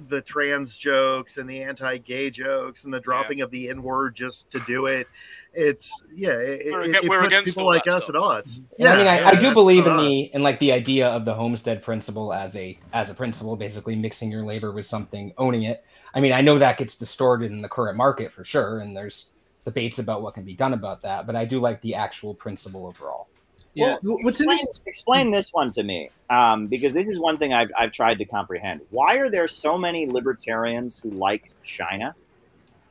the 0.09 0.21
trans 0.21 0.77
jokes 0.77 1.37
and 1.37 1.49
the 1.49 1.63
anti-gay 1.63 2.31
jokes 2.31 2.85
and 2.85 2.93
the 2.93 3.01
dropping 3.01 3.41
of 3.41 3.51
the 3.51 3.69
N-word 3.71 4.15
just 4.15 4.51
to 4.51 4.61
do 4.61 4.87
it, 4.87 5.07
it's 5.53 6.03
yeah, 6.13 6.31
it, 6.31 6.73
We're 6.73 6.83
it, 6.83 6.97
it 6.97 7.09
we're 7.09 7.23
puts 7.23 7.35
against 7.35 7.57
people 7.57 7.67
like 7.67 7.85
that 7.85 7.95
us 7.95 8.05
stuff. 8.05 8.17
at 8.17 8.17
odds. 8.17 8.61
Yeah, 8.79 8.93
I 8.93 8.97
mean, 8.97 9.07
I, 9.07 9.31
I 9.31 9.35
do 9.35 9.53
believe 9.53 9.87
in 9.87 9.93
at 9.93 10.01
the 10.01 10.21
in 10.35 10.43
like 10.43 10.59
the 10.59 10.73
idea 10.73 11.09
of 11.09 11.25
the 11.25 11.35
homestead 11.35 11.83
principle 11.83 12.33
as 12.33 12.57
a 12.57 12.79
as 12.93 13.11
a 13.11 13.15
principle, 13.15 13.57
basically 13.57 13.97
mixing 13.97 14.31
your 14.31 14.45
labor 14.45 14.73
with 14.73 14.87
something, 14.87 15.33
owning 15.39 15.65
it. 15.65 15.85
I 16.15 16.21
mean, 16.21 16.33
I 16.33 16.41
know 16.41 16.59
that 16.59 16.79
gets 16.79 16.95
distorted 16.95 17.51
in 17.51 17.63
the 17.63 17.69
current 17.69 17.97
market 17.97 18.33
for 18.33 18.45
sure, 18.45 18.81
and 18.81 18.97
there's 18.97 19.31
debates 19.65 19.99
about 19.99 20.23
what 20.23 20.35
can 20.35 20.45
be 20.45 20.55
done 20.55 20.73
about 20.73 21.03
that. 21.03 21.27
But 21.27 21.37
I 21.37 21.45
do 21.45 21.61
like 21.61 21.81
the 21.81 21.95
actual 21.95 22.35
principle 22.35 22.87
overall. 22.87 23.29
Yeah. 23.75 23.97
Well, 24.03 24.17
What's 24.23 24.41
explain, 24.41 24.67
explain 24.87 25.31
this 25.31 25.51
one 25.53 25.71
to 25.73 25.83
me, 25.83 26.11
um, 26.29 26.67
because 26.67 26.93
this 26.93 27.07
is 27.07 27.21
one 27.21 27.37
thing 27.37 27.53
I've, 27.53 27.71
I've 27.79 27.93
tried 27.93 28.19
to 28.19 28.25
comprehend. 28.25 28.81
Why 28.91 29.17
are 29.17 29.31
there 29.31 29.47
so 29.47 29.79
many 29.79 30.07
libertarians 30.07 30.99
who 30.99 31.11
like 31.11 31.53
China? 31.63 32.15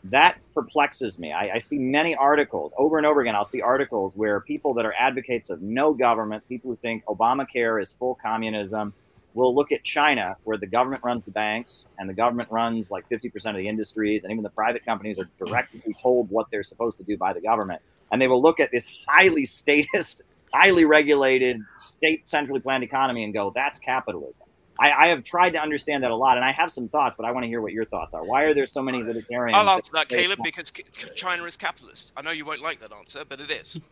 That 0.05 0.37
perplexes 0.53 1.19
me. 1.19 1.33
I, 1.33 1.55
I 1.55 1.57
see 1.57 1.77
many 1.77 2.15
articles 2.15 2.73
over 2.77 2.97
and 2.97 3.05
over 3.05 3.21
again. 3.21 3.35
I'll 3.35 3.43
see 3.43 3.61
articles 3.61 4.15
where 4.15 4.39
people 4.39 4.73
that 4.75 4.85
are 4.85 4.93
advocates 4.97 5.49
of 5.49 5.61
no 5.61 5.93
government, 5.93 6.47
people 6.47 6.69
who 6.69 6.75
think 6.77 7.03
Obamacare 7.05 7.81
is 7.81 7.93
full 7.93 8.15
communism, 8.15 8.93
will 9.33 9.53
look 9.53 9.71
at 9.71 9.83
China, 9.83 10.35
where 10.43 10.57
the 10.57 10.67
government 10.67 11.03
runs 11.03 11.25
the 11.25 11.31
banks 11.31 11.87
and 11.97 12.09
the 12.09 12.13
government 12.13 12.49
runs 12.51 12.91
like 12.91 13.07
50% 13.07 13.49
of 13.51 13.55
the 13.57 13.67
industries, 13.67 14.23
and 14.23 14.31
even 14.31 14.43
the 14.43 14.49
private 14.49 14.85
companies 14.85 15.19
are 15.19 15.29
directly 15.37 15.95
told 16.01 16.29
what 16.29 16.47
they're 16.51 16.63
supposed 16.63 16.97
to 16.97 17.03
do 17.03 17.17
by 17.17 17.33
the 17.33 17.41
government. 17.41 17.81
And 18.11 18.21
they 18.21 18.27
will 18.27 18.41
look 18.41 18.59
at 18.59 18.71
this 18.71 18.89
highly 19.07 19.45
statist, 19.59 20.23
highly 20.53 20.85
regulated, 20.85 21.61
state 21.77 22.27
centrally 22.27 22.59
planned 22.59 22.83
economy 22.83 23.23
and 23.23 23.33
go, 23.33 23.51
that's 23.53 23.79
capitalism. 23.79 24.47
I, 24.79 24.91
I 24.91 25.07
have 25.07 25.23
tried 25.23 25.51
to 25.51 25.59
understand 25.61 26.03
that 26.03 26.11
a 26.11 26.15
lot, 26.15 26.37
and 26.37 26.45
I 26.45 26.51
have 26.53 26.71
some 26.71 26.87
thoughts, 26.87 27.17
but 27.17 27.25
I 27.25 27.31
want 27.31 27.43
to 27.43 27.47
hear 27.47 27.61
what 27.61 27.73
your 27.73 27.85
thoughts 27.85 28.13
are. 28.13 28.23
Why 28.23 28.43
are 28.43 28.53
there 28.53 28.65
so 28.65 28.81
many 28.81 29.03
libertarians? 29.03 29.57
I'll 29.57 29.69
answer 29.69 29.91
that, 29.93 30.09
say- 30.09 30.23
Caleb, 30.23 30.39
because 30.43 30.71
China 31.15 31.43
is 31.43 31.57
capitalist. 31.57 32.13
I 32.15 32.21
know 32.21 32.31
you 32.31 32.45
won't 32.45 32.61
like 32.61 32.79
that 32.79 32.93
answer, 32.93 33.23
but 33.27 33.41
it 33.41 33.51
is. 33.51 33.79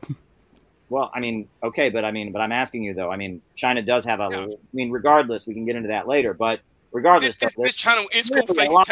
Well, 0.90 1.12
I 1.14 1.20
mean, 1.20 1.50
okay, 1.62 1.90
but 1.90 2.06
I 2.06 2.12
mean, 2.12 2.32
but 2.32 2.40
I'm 2.42 2.54
asking 2.54 2.84
you 2.84 2.94
though. 2.94 3.12
I 3.12 3.18
mean, 3.18 3.42
China 3.56 3.82
does 3.82 4.06
have 4.06 4.22
a. 4.22 4.30
I 4.32 4.48
mean, 4.72 4.90
regardless, 4.90 5.46
we 5.46 5.54
can 5.54 5.66
get 5.66 5.76
into 5.76 5.90
that 5.90 6.08
later. 6.08 6.34
But 6.34 6.62
regardless, 6.92 7.38
This, 7.38 7.54
though, 7.56 7.64
this 7.64 7.76
channel 7.76 8.06
is 8.14 8.30
called 8.30 8.48
there's 8.48 8.68
a 8.68 8.72
lot. 8.72 8.88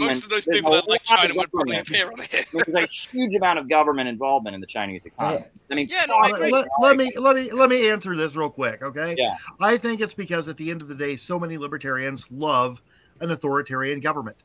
Most 0.00 0.24
of 0.24 0.30
those 0.30 0.46
people 0.46 0.72
a 0.72 0.76
that 0.76 0.88
like 0.88 1.02
China 1.04 1.34
would 1.34 1.50
probably 1.50 1.78
appear 1.78 2.10
on 2.10 2.18
here. 2.30 2.44
there's 2.52 2.74
a 2.74 2.86
huge 2.86 3.34
amount 3.34 3.58
of 3.58 3.68
government 3.68 4.08
involvement 4.08 4.54
in 4.54 4.60
the 4.60 4.66
Chinese 4.66 5.06
economy. 5.06 5.44
I 5.70 5.74
mean, 5.74 5.88
Yeah, 5.90 6.04
no, 6.08 6.16
I 6.22 6.30
fuck, 6.30 6.38
agree. 6.38 6.52
let, 6.52 6.68
let 6.80 6.96
me 6.96 7.12
let 7.16 7.36
me 7.36 7.50
let 7.50 7.68
me 7.68 7.88
answer 7.88 8.16
this 8.16 8.34
real 8.36 8.50
quick, 8.50 8.82
okay? 8.82 9.14
Yeah. 9.18 9.36
I 9.60 9.76
think 9.76 10.00
it's 10.00 10.14
because 10.14 10.48
at 10.48 10.56
the 10.56 10.70
end 10.70 10.82
of 10.82 10.88
the 10.88 10.94
day, 10.94 11.16
so 11.16 11.38
many 11.38 11.58
libertarians 11.58 12.26
love 12.30 12.82
an 13.20 13.30
authoritarian 13.30 14.00
government. 14.00 14.36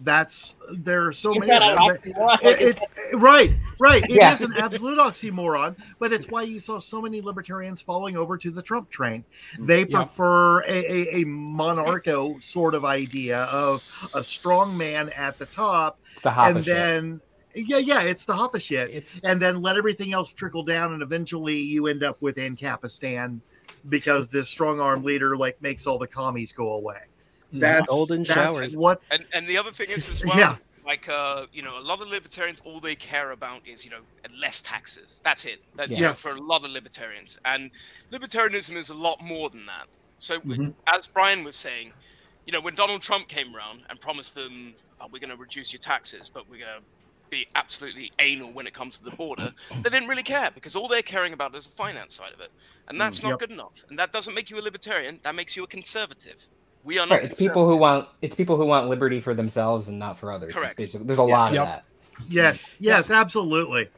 That's 0.00 0.54
there 0.72 1.06
are 1.06 1.12
so 1.12 1.32
Is 1.34 1.40
many. 1.40 1.50
that 1.50 1.62
an 1.72 1.76
oxymoron? 1.78 2.38
it- 2.42 2.60
it- 2.78 3.16
right, 3.16 3.50
right. 3.80 4.04
It 4.04 4.10
is 4.12 4.16
Yeah. 4.16 4.42
an 4.42 4.52
absolute 4.56 4.98
oxymoron, 4.98 5.76
but 5.98 6.12
it's 6.12 6.28
why 6.28 6.42
you 6.42 6.60
saw 6.60 6.78
so 6.78 7.02
many 7.02 7.20
libertarians 7.20 7.80
falling 7.80 8.16
over 8.16 8.36
to 8.38 8.50
the 8.50 8.62
Trump 8.62 8.90
train. 8.90 9.24
They 9.58 9.86
Yeah. 9.86 9.98
prefer 10.04 10.60
a, 10.62 10.66
a, 10.68 11.20
a 11.20 11.24
monarcho 11.24 12.40
sort 12.42 12.74
of 12.74 12.84
idea 12.84 13.40
of 13.44 13.82
a 14.14 14.22
strong 14.22 14.76
man 14.76 15.08
at 15.10 15.36
the 15.38 15.46
top, 15.46 15.98
It's 16.12 16.20
the 16.22 16.30
Hoppe 16.30 16.50
and 16.56 16.64
shit. 16.64 16.74
then 16.74 17.20
yeah, 17.54 17.78
yeah, 17.78 18.02
it's 18.02 18.24
the 18.24 18.34
Hoppe 18.34 18.60
shit, 18.60 18.90
It's 18.90 19.18
and 19.24 19.42
then 19.42 19.62
let 19.62 19.76
everything 19.76 20.12
else 20.12 20.32
trickle 20.32 20.62
down, 20.62 20.92
and 20.92 21.02
eventually 21.02 21.56
you 21.58 21.88
end 21.88 22.04
up 22.04 22.20
with 22.22 22.36
Ancapistan 22.36 23.40
because 23.88 24.28
this 24.28 24.48
strong 24.48 24.80
arm 24.80 25.02
leader 25.02 25.36
like 25.36 25.60
makes 25.60 25.86
all 25.86 25.98
the 25.98 26.06
commies 26.06 26.52
go 26.52 26.74
away. 26.74 27.00
That's 27.52 27.88
Golden 27.88 28.22
that's 28.24 28.34
showers. 28.34 28.76
What 28.76 29.00
And 29.10 29.24
and 29.32 29.46
the 29.46 29.56
other 29.56 29.70
thing 29.70 29.88
is 29.90 30.08
as 30.08 30.22
well, 30.26 30.38
Yeah. 30.38 30.56
like 30.84 31.08
uh, 31.08 31.46
you 31.52 31.62
know, 31.62 31.78
a 31.78 31.80
lot 31.80 32.00
of 32.00 32.08
libertarians, 32.08 32.60
all 32.64 32.80
they 32.80 32.94
care 32.94 33.30
about 33.32 33.66
is 33.66 33.84
you 33.84 33.90
know 33.90 34.00
less 34.40 34.62
taxes. 34.62 35.20
That's 35.24 35.44
it. 35.44 35.60
That, 35.76 35.90
you 35.90 36.00
know, 36.02 36.12
for 36.14 36.32
a 36.32 36.40
lot 36.40 36.64
of 36.64 36.70
libertarians, 36.70 37.38
and 37.44 37.70
libertarianism 38.12 38.76
is 38.76 38.90
a 38.90 38.94
lot 38.94 39.22
more 39.22 39.48
than 39.50 39.64
that. 39.66 39.86
So 40.18 40.40
Mhm. 40.40 40.74
as 40.86 41.06
Brian 41.06 41.44
was 41.44 41.56
saying, 41.56 41.92
you 42.46 42.52
know, 42.52 42.60
when 42.60 42.74
Donald 42.74 43.02
Trump 43.02 43.28
came 43.28 43.54
around 43.54 43.86
and 43.88 44.00
promised 44.00 44.34
them, 44.34 44.74
oh, 45.00 45.06
we're 45.12 45.20
going 45.20 45.30
to 45.30 45.36
reduce 45.36 45.72
your 45.72 45.78
taxes, 45.80 46.28
but 46.28 46.48
we're 46.48 46.58
going 46.64 46.80
to 46.80 46.84
be 47.30 47.46
absolutely 47.54 48.10
anal 48.18 48.52
when 48.52 48.66
it 48.66 48.72
comes 48.74 48.98
to 48.98 49.04
the 49.04 49.16
border, 49.16 49.52
they 49.82 49.90
didn't 49.90 50.08
really 50.08 50.22
care 50.22 50.50
because 50.50 50.74
all 50.74 50.88
they're 50.88 51.02
caring 51.02 51.34
about 51.34 51.54
is 51.54 51.66
the 51.66 51.72
finance 51.76 52.14
side 52.16 52.32
of 52.32 52.40
it, 52.40 52.50
and 52.88 53.00
that's 53.00 53.22
not 53.22 53.30
Yep. 53.30 53.38
good 53.38 53.50
enough. 53.52 53.74
And 53.90 53.98
that 53.98 54.12
doesn't 54.12 54.34
make 54.34 54.50
you 54.50 54.58
a 54.58 54.62
libertarian. 54.62 55.20
That 55.24 55.34
makes 55.34 55.54
you 55.56 55.62
a 55.62 55.66
conservative. 55.66 56.48
We 56.84 56.98
are 56.98 57.06
not. 57.06 57.16
Right, 57.16 57.24
it's 57.24 57.40
people 57.40 57.68
who 57.68 57.76
want 57.76 58.08
it's 58.22 58.34
people 58.36 58.56
who 58.56 58.66
want 58.66 58.88
liberty 58.88 59.20
for 59.20 59.34
themselves 59.34 59.88
and 59.88 59.98
not 59.98 60.18
for 60.18 60.32
others. 60.32 60.50
It's 60.50 60.58
Correct. 60.58 60.76
basically- 60.76 61.06
there's 61.06 61.18
a 61.18 61.22
lot 61.22 61.52
Yep. 61.52 61.62
of 61.62 61.68
that. 61.68 61.84
Yes, 62.28 62.70
yes, 62.80 63.10
absolutely. 63.10 63.88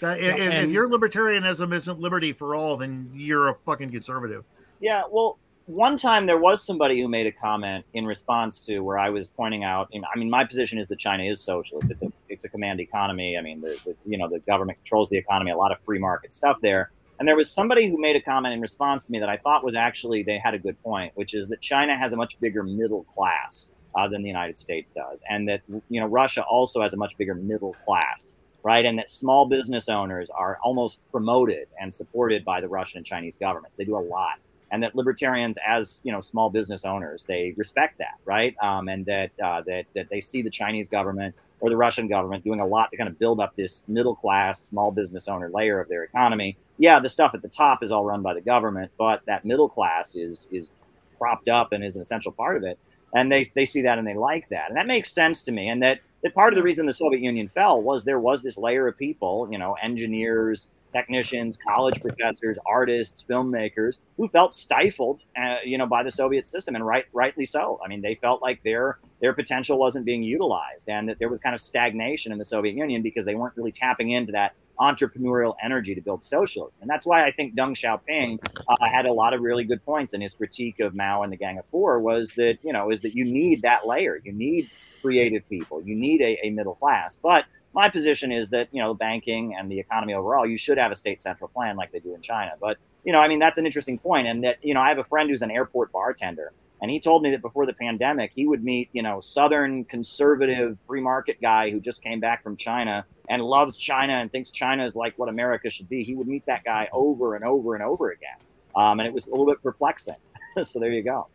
That, 0.00 0.18
if, 0.20 0.36
if 0.36 0.52
and- 0.52 0.72
your 0.72 0.88
libertarianism 0.88 1.74
isn't 1.74 2.00
liberty 2.00 2.32
for 2.32 2.54
all, 2.54 2.76
then 2.76 3.10
you're 3.14 3.48
a 3.48 3.54
fucking 3.54 3.90
conservative. 3.90 4.44
Yeah, 4.80 5.02
well, 5.10 5.38
one 5.66 5.96
time 5.98 6.24
there 6.26 6.38
was 6.38 6.64
somebody 6.64 7.00
who 7.00 7.06
made 7.06 7.26
a 7.26 7.32
comment 7.32 7.84
in 7.92 8.06
response 8.06 8.60
to 8.62 8.80
where 8.80 8.98
I 8.98 9.10
was 9.10 9.28
pointing 9.28 9.62
out. 9.62 9.88
You 9.92 10.00
know, 10.00 10.08
I 10.12 10.18
mean, 10.18 10.30
my 10.30 10.42
position 10.44 10.78
is 10.78 10.88
that 10.88 10.98
China 10.98 11.22
is 11.24 11.40
socialist. 11.40 11.90
It's 11.90 12.02
a 12.02 12.10
it's 12.28 12.44
a 12.44 12.48
command 12.48 12.80
economy. 12.80 13.36
I 13.36 13.42
mean, 13.42 13.60
the, 13.60 13.78
the 13.84 13.94
you 14.06 14.16
know 14.18 14.28
the 14.28 14.38
government 14.40 14.78
controls 14.78 15.10
the 15.10 15.18
economy. 15.18 15.50
A 15.50 15.56
lot 15.56 15.70
of 15.70 15.80
free 15.80 15.98
market 15.98 16.32
stuff 16.32 16.60
there. 16.60 16.90
And 17.20 17.28
there 17.28 17.36
was 17.36 17.50
somebody 17.50 17.86
who 17.86 18.00
made 18.00 18.16
a 18.16 18.20
comment 18.20 18.54
in 18.54 18.62
response 18.62 19.04
to 19.04 19.12
me 19.12 19.20
that 19.20 19.28
I 19.28 19.36
thought 19.36 19.62
was 19.62 19.76
actually 19.76 20.22
they 20.22 20.38
had 20.38 20.54
a 20.54 20.58
good 20.58 20.82
point, 20.82 21.12
which 21.16 21.34
is 21.34 21.48
that 21.48 21.60
China 21.60 21.94
has 21.94 22.14
a 22.14 22.16
much 22.16 22.40
bigger 22.40 22.62
middle 22.62 23.04
class 23.04 23.68
uh, 23.94 24.08
than 24.08 24.22
the 24.22 24.28
United 24.28 24.56
States 24.56 24.90
does, 24.90 25.22
and 25.28 25.46
that 25.46 25.60
you 25.90 26.00
know 26.00 26.06
Russia 26.06 26.42
also 26.44 26.80
has 26.80 26.94
a 26.94 26.96
much 26.96 27.18
bigger 27.18 27.34
middle 27.34 27.74
class, 27.74 28.38
right? 28.62 28.86
And 28.86 28.98
that 28.98 29.10
small 29.10 29.46
business 29.46 29.90
owners 29.90 30.30
are 30.30 30.58
almost 30.62 31.06
promoted 31.10 31.68
and 31.78 31.92
supported 31.92 32.42
by 32.42 32.62
the 32.62 32.68
Russian 32.68 32.98
and 32.98 33.06
Chinese 33.06 33.36
governments. 33.36 33.76
They 33.76 33.84
do 33.84 33.98
a 33.98 34.00
lot, 34.00 34.38
and 34.70 34.82
that 34.82 34.96
libertarians, 34.96 35.58
as 35.66 36.00
you 36.02 36.12
know, 36.12 36.20
small 36.20 36.48
business 36.48 36.86
owners, 36.86 37.24
they 37.24 37.52
respect 37.58 37.98
that, 37.98 38.14
right? 38.24 38.56
Um, 38.62 38.88
and 38.88 39.04
that 39.04 39.30
uh, 39.44 39.60
that 39.66 39.84
that 39.94 40.08
they 40.08 40.20
see 40.20 40.40
the 40.40 40.50
Chinese 40.50 40.88
government 40.88 41.34
or 41.60 41.70
the 41.70 41.76
Russian 41.76 42.08
government 42.08 42.44
doing 42.44 42.60
a 42.60 42.66
lot 42.66 42.90
to 42.90 42.96
kind 42.96 43.08
of 43.08 43.18
build 43.18 43.40
up 43.40 43.54
this 43.56 43.84
middle 43.86 44.14
class 44.14 44.60
small 44.60 44.90
business 44.90 45.28
owner 45.28 45.50
layer 45.50 45.80
of 45.80 45.88
their 45.88 46.02
economy. 46.04 46.56
Yeah, 46.78 46.98
the 46.98 47.08
stuff 47.08 47.32
at 47.34 47.42
the 47.42 47.48
top 47.48 47.82
is 47.82 47.92
all 47.92 48.04
run 48.04 48.22
by 48.22 48.34
the 48.34 48.40
government, 48.40 48.90
but 48.98 49.22
that 49.26 49.44
middle 49.44 49.68
class 49.68 50.14
is 50.14 50.48
is 50.50 50.72
propped 51.18 51.48
up 51.48 51.72
and 51.72 51.84
is 51.84 51.96
an 51.96 52.02
essential 52.02 52.32
part 52.32 52.56
of 52.56 52.62
it. 52.62 52.78
And 53.14 53.30
they 53.30 53.44
they 53.44 53.66
see 53.66 53.82
that 53.82 53.98
and 53.98 54.06
they 54.06 54.14
like 54.14 54.48
that, 54.48 54.68
and 54.68 54.76
that 54.76 54.86
makes 54.86 55.12
sense 55.12 55.42
to 55.44 55.52
me. 55.52 55.68
And 55.68 55.82
that 55.82 56.00
that 56.22 56.34
part 56.34 56.52
of 56.52 56.56
the 56.56 56.62
reason 56.62 56.86
the 56.86 56.92
Soviet 56.92 57.22
Union 57.22 57.48
fell 57.48 57.80
was 57.80 58.04
there 58.04 58.20
was 58.20 58.42
this 58.42 58.58
layer 58.58 58.86
of 58.86 58.96
people, 58.96 59.48
you 59.50 59.58
know, 59.58 59.76
engineers, 59.82 60.70
technicians, 60.90 61.56
college 61.56 62.00
professors, 62.00 62.58
artists, 62.66 63.24
filmmakers 63.28 64.00
who 64.16 64.28
felt 64.28 64.54
stifled, 64.54 65.20
uh, 65.36 65.56
you 65.64 65.78
know, 65.78 65.86
by 65.86 66.02
the 66.02 66.10
Soviet 66.10 66.46
system, 66.46 66.74
and 66.74 66.86
right, 66.86 67.06
rightly 67.12 67.44
so. 67.44 67.80
I 67.84 67.88
mean, 67.88 68.02
they 68.02 68.14
felt 68.14 68.42
like 68.42 68.62
their 68.62 68.98
their 69.20 69.32
potential 69.34 69.78
wasn't 69.78 70.04
being 70.06 70.22
utilized, 70.22 70.88
and 70.88 71.08
that 71.08 71.18
there 71.18 71.28
was 71.28 71.40
kind 71.40 71.54
of 71.54 71.60
stagnation 71.60 72.32
in 72.32 72.38
the 72.38 72.44
Soviet 72.44 72.74
Union 72.74 73.02
because 73.02 73.24
they 73.24 73.34
weren't 73.34 73.56
really 73.56 73.72
tapping 73.72 74.10
into 74.10 74.32
that 74.32 74.54
entrepreneurial 74.80 75.54
energy 75.62 75.94
to 75.94 76.00
build 76.00 76.24
socialism. 76.24 76.80
And 76.80 76.90
that's 76.90 77.04
why 77.04 77.26
I 77.26 77.30
think 77.30 77.54
Deng 77.54 77.72
Xiaoping 77.72 78.38
uh, 78.66 78.88
had 78.88 79.04
a 79.04 79.12
lot 79.12 79.34
of 79.34 79.42
really 79.42 79.64
good 79.64 79.84
points 79.84 80.14
in 80.14 80.22
his 80.22 80.32
critique 80.32 80.80
of 80.80 80.94
Mao 80.94 81.22
and 81.22 81.30
the 81.30 81.36
Gang 81.36 81.58
of 81.58 81.66
Four. 81.66 82.00
Was 82.00 82.32
that 82.34 82.58
you 82.64 82.72
know 82.72 82.90
is 82.90 83.02
that 83.02 83.14
you 83.14 83.24
need 83.24 83.62
that 83.62 83.86
layer, 83.86 84.20
you 84.24 84.32
need 84.32 84.70
creative 85.02 85.48
people, 85.48 85.82
you 85.82 85.94
need 85.94 86.20
a, 86.20 86.38
a 86.46 86.50
middle 86.50 86.74
class, 86.74 87.14
but 87.14 87.44
my 87.72 87.88
position 87.88 88.32
is 88.32 88.50
that 88.50 88.68
you 88.72 88.82
know 88.82 88.94
banking 88.94 89.54
and 89.58 89.70
the 89.70 89.78
economy 89.78 90.14
overall 90.14 90.46
you 90.46 90.56
should 90.56 90.78
have 90.78 90.90
a 90.90 90.94
state 90.94 91.20
central 91.22 91.48
plan 91.48 91.76
like 91.76 91.92
they 91.92 92.00
do 92.00 92.14
in 92.14 92.22
china. 92.22 92.52
But 92.60 92.78
you 93.04 93.12
know 93.12 93.20
i 93.20 93.28
mean 93.28 93.38
that's 93.38 93.58
an 93.58 93.66
interesting 93.66 93.98
point 93.98 94.26
and 94.26 94.44
that 94.44 94.62
you 94.64 94.74
know 94.74 94.80
i 94.80 94.88
have 94.88 94.98
a 94.98 95.04
friend 95.04 95.30
who's 95.30 95.42
an 95.42 95.50
airport 95.50 95.92
bartender 95.92 96.52
and 96.82 96.90
he 96.90 97.00
told 97.00 97.22
me 97.22 97.30
that 97.30 97.42
before 97.42 97.66
the 97.66 97.72
pandemic 97.72 98.32
he 98.32 98.46
would 98.46 98.62
meet 98.62 98.88
you 98.92 99.02
know 99.02 99.20
southern 99.20 99.84
conservative 99.84 100.78
free 100.86 101.00
market 101.00 101.40
guy 101.40 101.70
who 101.70 101.80
just 101.80 102.02
came 102.02 102.20
back 102.20 102.42
from 102.42 102.56
china 102.56 103.04
and 103.28 103.42
loves 103.42 103.78
china 103.78 104.14
and 104.14 104.30
thinks 104.30 104.50
china 104.50 104.84
is 104.84 104.94
like 104.96 105.18
what 105.18 105.28
america 105.28 105.70
should 105.70 105.88
be. 105.88 106.04
He 106.04 106.14
would 106.14 106.28
meet 106.28 106.44
that 106.46 106.64
guy 106.64 106.88
over 106.92 107.36
and 107.36 107.44
over 107.44 107.74
and 107.74 107.82
over 107.82 108.10
again. 108.10 108.36
Um, 108.74 109.00
and 109.00 109.06
it 109.06 109.12
was 109.12 109.26
a 109.26 109.30
little 109.30 109.46
bit 109.46 109.62
perplexing. 109.62 110.16
So 110.62 110.80
there 110.80 110.90
you 110.90 111.04
go 111.04 111.28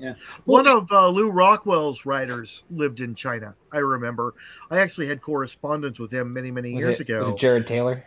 yeah 0.00 0.14
One 0.44 0.66
of 0.66 0.90
uh, 0.90 1.08
Lew 1.08 1.30
Rockwell's 1.30 2.04
writers 2.06 2.64
lived 2.70 3.00
in 3.00 3.14
China. 3.14 3.54
I 3.72 3.78
remember. 3.78 4.34
I 4.70 4.78
actually 4.80 5.06
had 5.08 5.20
correspondence 5.22 5.98
with 5.98 6.12
him 6.12 6.32
many, 6.32 6.50
many 6.50 6.74
Was 6.74 6.80
years 6.80 6.94
it, 7.00 7.02
ago. 7.08 7.20
was 7.22 7.30
it 7.30 7.38
Jared 7.38 7.66
Taylor? 7.66 8.04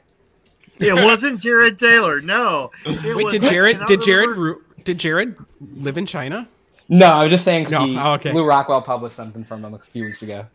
It 0.80 0.94
wasn't 0.94 1.39
Jared 1.39 1.78
Taylor. 1.80 2.20
No. 2.20 2.72
It 2.86 3.16
Wait, 3.16 3.24
was- 3.26 3.34
did 3.34 3.44
Jared 3.44 3.80
did 3.88 4.02
Jared 4.02 4.30
remember- 4.30 4.62
did 4.84 4.98
Jared 4.98 5.36
live 5.76 5.98
in 5.98 6.06
China? 6.06 6.48
No, 6.89 7.06
I 7.06 7.24
was 7.24 7.32
just 7.32 7.46
saying 7.46 7.68
No, 7.70 7.86
he, 7.86 7.98
oh, 7.98 8.14
okay. 8.16 8.34
Lou 8.34 8.46
Rockwell 8.46 8.82
published 8.82 9.16
something 9.16 9.44
from 9.46 9.64
him 9.64 9.74
a 9.74 9.80
few 9.80 10.04
weeks 10.04 10.22
ago. 10.22 10.46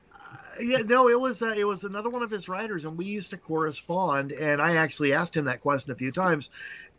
Yeah, 0.61 0.79
no, 0.79 1.09
it 1.09 1.19
was 1.19 1.41
uh, 1.41 1.55
it 1.57 1.65
was 1.65 1.85
another 1.85 2.11
one 2.11 2.23
of 2.23 2.31
his 2.31 2.49
writers, 2.49 2.85
and 2.85 2.99
we 2.99 3.05
used 3.07 3.31
to 3.31 3.37
correspond. 3.39 4.33
And 4.33 4.61
I 4.61 4.75
actually 4.77 5.13
asked 5.13 5.37
him 5.37 5.45
that 5.45 5.61
question 5.61 5.93
a 5.93 5.95
few 5.95 6.11
times. 6.11 6.51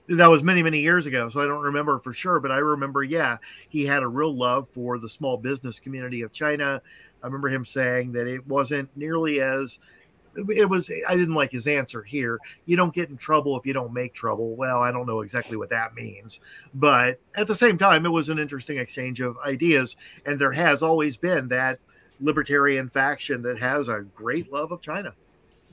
That 0.10 0.28
was 0.28 0.42
many, 0.42 0.64
many 0.64 0.80
years 0.80 1.06
ago, 1.06 1.30
so 1.30 1.40
I 1.40 1.46
don't 1.46 1.62
remember 1.62 2.00
for 2.00 2.14
sure. 2.14 2.40
But 2.40 2.52
I 2.52 2.58
remember, 2.58 3.04
yeah, 3.04 3.38
he 3.70 3.86
had 3.86 4.02
a 4.02 4.08
real 4.08 4.36
love 4.36 4.68
for 4.70 4.98
the 4.98 5.08
small 5.08 5.38
business 5.38 5.80
community 5.80 6.24
of 6.24 6.34
China. 6.34 6.82
I 7.22 7.28
remember 7.28 7.48
him 7.48 7.64
saying 7.64 8.14
that 8.14 8.26
it 8.26 8.46
wasn't 8.48 8.90
nearly 8.98 9.40
as 9.40 9.78
it 10.36 10.68
was. 10.68 10.92
I 11.08 11.16
didn't 11.16 11.36
like 11.36 11.52
his 11.52 11.68
answer 11.68 12.02
here. 12.02 12.40
You 12.66 12.76
don't 12.76 12.94
get 12.94 13.10
in 13.10 13.18
trouble 13.18 13.58
if 13.58 13.66
you 13.66 13.74
don't 13.74 13.94
make 13.94 14.14
trouble. 14.14 14.56
Well, 14.56 14.82
I 14.82 14.92
don't 14.92 15.06
know 15.06 15.22
exactly 15.22 15.58
what 15.58 15.70
that 15.70 15.94
means, 15.94 16.40
but 16.74 17.20
at 17.36 17.46
the 17.46 17.56
same 17.56 17.78
time, 17.78 18.06
it 18.06 18.10
was 18.10 18.30
an 18.30 18.40
interesting 18.40 18.80
exchange 18.80 19.22
of 19.22 19.38
ideas, 19.46 19.96
and 20.26 20.40
there 20.40 20.52
has 20.52 20.82
always 20.82 21.18
been 21.18 21.48
that 21.50 21.80
libertarian 22.20 22.90
faction 22.90 23.42
that 23.44 23.60
has 23.60 23.90
a 23.90 24.06
great 24.16 24.52
love 24.52 24.72
of 24.72 24.82
China. 24.82 25.14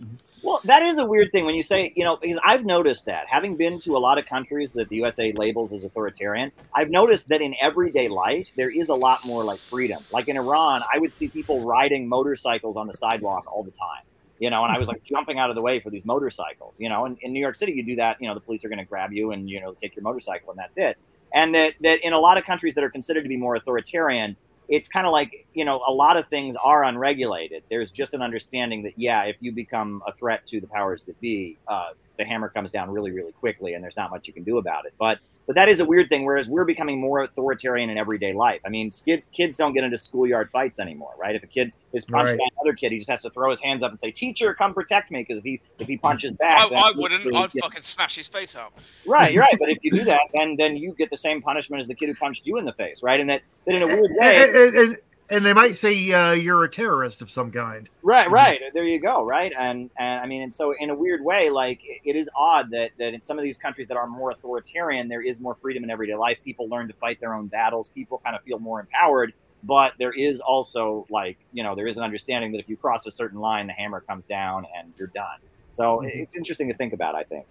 Mm-hmm. 0.01 0.14
Well, 0.43 0.61
that 0.64 0.82
is 0.82 0.99
a 0.99 1.05
weird 1.05 1.32
thing 1.32 1.45
when 1.45 1.55
you 1.55 1.62
say, 1.62 1.93
you 1.97 2.05
know, 2.05 2.16
because 2.16 2.39
I've 2.45 2.64
noticed 2.64 3.07
that 3.07 3.26
having 3.28 3.57
been 3.57 3.80
to 3.80 3.93
a 3.93 3.99
lot 3.99 4.18
of 4.18 4.26
countries 4.26 4.72
that 4.74 4.89
the 4.89 4.97
USA 4.97 5.32
labels 5.32 5.72
as 5.72 5.84
authoritarian, 5.84 6.53
I've 6.74 6.91
noticed 6.91 7.28
that 7.30 7.41
in 7.41 7.55
everyday 7.61 8.09
life, 8.09 8.51
there 8.57 8.70
is 8.70 8.89
a 8.89 8.95
lot 8.95 9.24
more 9.24 9.43
like 9.45 9.59
freedom. 9.59 10.05
Like 10.12 10.28
in 10.28 10.37
Iran, 10.37 10.82
I 10.93 10.99
would 10.99 11.14
see 11.14 11.28
people 11.28 11.64
riding 11.64 12.09
motorcycles 12.09 12.76
on 12.76 12.87
the 12.87 12.93
sidewalk 12.93 13.51
all 13.53 13.64
the 13.64 13.70
time, 13.70 14.05
you 14.39 14.51
know, 14.51 14.62
and 14.62 14.72
I 14.74 14.78
was 14.78 14.89
like 14.89 15.03
jumping 15.03 15.39
out 15.39 15.49
of 15.49 15.57
the 15.57 15.62
way 15.62 15.80
for 15.80 15.91
these 15.91 16.05
motorcycles, 16.05 16.78
you 16.78 16.89
know, 16.89 17.07
and 17.07 17.16
in 17.22 17.32
New 17.32 17.41
York 17.41 17.55
City, 17.55 17.72
you 17.72 17.82
do 17.82 17.97
that, 17.97 18.20
you 18.20 18.28
know, 18.28 18.34
the 18.34 18.41
police 18.41 18.64
are 18.64 18.68
going 18.68 18.78
to 18.78 18.84
grab 18.84 19.12
you 19.12 19.32
and, 19.32 19.49
you 19.49 19.61
know, 19.61 19.72
take 19.72 19.97
your 19.97 20.03
motorcycle 20.03 20.51
and 20.51 20.59
that's 20.59 20.76
it. 20.76 20.99
And 21.32 21.55
that, 21.55 21.74
that 21.80 22.05
in 22.05 22.12
a 22.12 22.20
lot 22.20 22.39
of 22.39 22.45
countries 22.45 22.74
that 22.74 22.84
are 22.84 22.91
considered 22.91 23.22
to 23.22 23.28
be 23.28 23.37
more 23.37 23.57
authoritarian, 23.57 24.37
it's 24.69 24.89
kind 24.89 25.07
of 25.07 25.12
like 25.12 25.47
you 25.55 25.64
know 25.64 25.83
a 25.87 25.93
lot 25.93 26.17
of 26.17 26.29
things 26.29 26.57
are 26.57 26.85
unregulated. 26.85 27.62
There's 27.71 27.93
just 27.93 28.14
an 28.14 28.23
understanding 28.23 28.83
that 28.85 28.95
yeah 28.97 29.25
if 29.25 29.37
you 29.41 29.53
become 29.53 30.03
a 30.07 30.12
threat 30.12 30.47
to 30.49 30.61
the 30.61 30.67
powers 30.67 31.05
that 31.05 31.21
be 31.21 31.59
uh, 31.69 31.91
the 32.19 32.25
hammer 32.25 32.49
comes 32.49 32.71
down 32.71 32.91
really 32.91 33.11
really 33.12 33.33
quickly 33.33 33.75
and 33.75 33.83
there's 33.83 33.97
not 33.97 34.11
much 34.11 34.27
you 34.27 34.33
can 34.35 34.43
do 34.45 34.59
about 34.59 34.85
it 34.87 34.95
but 34.99 35.19
but 35.47 35.55
that 35.55 35.69
is 35.69 35.79
a 35.81 35.85
weird 35.85 36.09
thing 36.09 36.25
whereas 36.25 36.49
we're 36.49 36.64
becoming 36.64 37.01
more 37.01 37.23
authoritarian 37.23 37.91
in 37.91 37.99
everyday 37.99 38.33
life 38.33 38.61
i 38.64 38.69
mean 38.69 38.91
skid, 38.91 39.23
kids 39.33 39.57
don't 39.57 39.73
get 39.75 39.85
into 39.85 39.97
schoolyard 39.97 40.51
fights 40.51 40.79
anymore 40.79 41.12
right 41.19 41.35
if 41.35 41.43
a 41.43 41.47
kid 41.47 41.73
is 41.93 42.05
punched 42.05 42.33
Right. 42.33 42.39
by 42.39 42.47
another 42.61 42.75
kid 42.75 42.93
he 42.93 42.99
just 42.99 43.11
has 43.11 43.23
to 43.23 43.31
throw 43.31 43.51
his 43.51 43.61
hands 43.61 43.83
up 43.83 43.91
and 43.91 43.99
say 44.01 44.11
teacher 44.11 44.53
come 44.55 44.75
protect 44.75 45.11
me 45.11 45.21
because 45.21 45.39
if 45.39 45.45
he 45.45 45.61
if 45.79 45.87
he 45.87 45.97
punches 45.97 46.35
back 46.39 46.71
I, 46.73 46.91
I 46.91 46.93
wouldn't. 46.97 47.25
I'd 47.35 47.55
yeah. 47.55 47.61
fucking 47.62 47.83
smash 47.83 48.17
his 48.17 48.29
face 48.29 48.57
out. 48.57 48.73
Right, 49.07 49.33
you're 49.33 49.43
right. 49.49 49.57
But 49.59 49.69
if 49.71 49.79
you 49.83 49.91
do 49.91 50.05
that, 50.05 50.21
then 50.35 50.57
then 50.57 50.77
you 50.77 50.93
get 50.93 51.11
the 51.11 51.17
same 51.17 51.41
punishment 51.43 51.81
as 51.81 51.87
the 51.87 51.95
kid 51.95 52.09
who 52.09 52.14
punched 52.14 52.47
you 52.47 52.57
in 52.59 52.64
the 52.64 52.73
face, 52.73 53.03
right? 53.03 53.21
And 53.21 53.29
that, 53.31 53.43
that 53.67 53.75
in 53.75 53.83
a 53.83 53.87
weird 53.87 54.11
way, 54.19 54.43
And, 54.45 54.57
and, 54.57 54.77
and, 54.77 54.97
and 55.31 55.45
they 55.45 55.53
might 55.53 55.77
say 55.77 56.12
uh, 56.12 56.33
you're 56.33 56.64
a 56.64 56.70
terrorist 56.70 57.22
of 57.22 57.31
some 57.31 57.51
kind. 57.51 57.89
Right, 58.03 58.31
right. 58.31 58.61
There 58.74 58.85
you 58.85 59.01
go. 59.01 59.24
Right, 59.24 59.53
and 59.59 59.91
and 59.99 60.20
I 60.20 60.27
mean, 60.27 60.43
and 60.43 60.53
so 60.55 60.72
in 60.79 60.91
a 60.91 60.95
weird 60.95 61.22
way, 61.24 61.51
like 61.51 61.81
it 62.05 62.16
is 62.16 62.29
odd 62.37 62.70
that 62.70 62.91
that 62.99 63.14
in 63.14 63.22
some 63.22 63.39
of 63.39 63.45
these 63.45 63.59
countries 63.59 63.89
that 63.89 63.97
are 63.97 64.07
more 64.07 64.31
authoritarian, 64.31 65.09
there 65.09 65.22
is 65.22 65.41
more 65.41 65.55
freedom 65.57 65.85
in 65.85 65.91
everyday 65.91 66.14
life. 66.14 66.43
People 66.45 66.68
learn 66.68 66.89
to 66.89 66.95
fight 66.95 67.20
their 67.20 67.35
own 67.35 67.47
battles. 67.47 67.89
People 67.89 68.20
kind 68.24 68.37
of 68.37 68.43
feel 68.43 68.59
more 68.59 68.81
empowered. 68.81 69.33
but 69.62 69.95
there 69.99 70.12
is 70.12 70.39
also 70.41 71.07
like 71.11 71.39
you 71.53 71.62
know 71.62 71.74
there 71.74 71.87
is 71.89 71.97
an 71.97 72.05
understanding 72.05 72.53
that 72.53 72.59
if 72.59 72.68
you 72.68 72.77
cross 72.77 73.07
a 73.07 73.11
certain 73.11 73.41
line, 73.41 73.66
the 73.66 73.72
hammer 73.72 74.01
comes 74.01 74.27
down 74.27 74.66
and 74.79 74.93
you're 74.99 75.09
done. 75.09 75.39
So 75.70 76.03
Mhm. 76.05 76.11
it's 76.14 76.37
interesting 76.37 76.68
to 76.68 76.74
think 76.74 76.93
about. 76.93 77.14
I 77.14 77.24
think. 77.24 77.47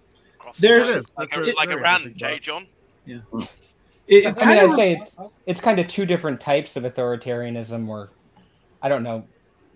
There's 0.60 1.12
like, 1.18 1.34
a, 1.34 1.40
like 1.40 1.68
very 1.68 1.80
Iran, 1.80 2.02
interesting, 2.02 2.14
Jay 2.16 2.38
John. 2.38 2.66
Yeah. 3.04 3.18
I 4.08 4.14
It, 4.14 4.24
mean, 4.24 4.34
kind 4.34 4.60
I'd 4.60 4.72
say 4.74 4.92
it's 4.92 5.16
it's 5.46 5.60
kind 5.60 5.78
of 5.78 5.88
two 5.88 6.06
different 6.06 6.40
types 6.40 6.76
of 6.76 6.84
authoritarianism, 6.84 7.88
or 7.88 8.10
I 8.82 8.88
don't 8.88 9.02
know 9.02 9.24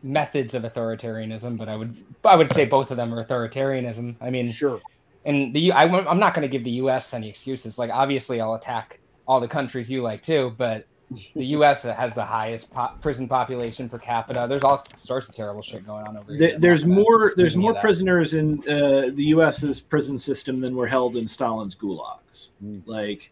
methods 0.02 0.54
of 0.54 0.62
authoritarianism, 0.62 1.56
but 1.56 1.68
I 1.68 1.76
would 1.76 1.96
I 2.24 2.36
would 2.36 2.50
say 2.52 2.64
both 2.64 2.90
of 2.90 2.96
them 2.96 3.12
are 3.14 3.24
authoritarianism. 3.24 4.16
I 4.20 4.30
mean, 4.30 4.50
sure. 4.50 4.80
And 5.24 5.54
the 5.54 5.72
I, 5.72 5.84
am 5.84 6.18
not 6.18 6.34
going 6.34 6.42
to 6.42 6.48
give 6.48 6.64
the 6.64 6.70
U.S. 6.82 7.12
any 7.12 7.28
excuses. 7.28 7.76
Like, 7.76 7.90
obviously, 7.90 8.40
I'll 8.40 8.54
attack 8.54 9.00
all 9.26 9.38
the 9.40 9.48
countries 9.48 9.90
you 9.90 10.02
like 10.02 10.22
too, 10.22 10.54
but 10.56 10.86
the 11.34 11.44
U.S. 11.56 11.82
has 11.82 12.14
the 12.14 12.24
highest 12.24 12.70
po- 12.70 12.92
prison 13.02 13.28
population 13.28 13.88
per 13.88 13.98
capita. 13.98 14.46
There's 14.48 14.64
all 14.64 14.82
sorts 14.96 15.28
of 15.28 15.34
terrible 15.34 15.60
shit 15.60 15.86
going 15.86 16.06
on 16.06 16.16
over 16.16 16.32
here. 16.32 16.38
There- 16.50 16.58
there's 16.58 16.86
more 16.86 17.32
there's 17.36 17.56
more 17.56 17.74
prisoners 17.74 18.32
in 18.34 18.60
uh, 18.60 19.10
the 19.12 19.24
U.S.'s 19.34 19.80
prison 19.80 20.18
system 20.18 20.60
than 20.60 20.74
were 20.74 20.86
held 20.86 21.16
in 21.16 21.28
Stalin's 21.28 21.76
gulags. 21.76 22.50
Like 22.86 23.30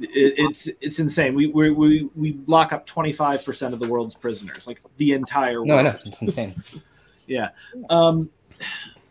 it, 0.00 0.34
it's 0.38 0.68
it's 0.80 0.98
insane. 0.98 1.34
We 1.34 1.46
we 1.48 1.70
we, 1.70 2.08
we 2.14 2.38
lock 2.46 2.72
up 2.72 2.86
25 2.86 3.44
percent 3.44 3.74
of 3.74 3.80
the 3.80 3.88
world's 3.88 4.14
prisoners, 4.14 4.66
like 4.66 4.80
the 4.96 5.12
entire 5.12 5.58
world. 5.58 5.68
No, 5.68 5.76
I 5.76 5.82
know 5.82 5.90
it's 5.90 6.22
insane. 6.22 6.54
yeah. 7.26 7.50
Um, 7.88 8.30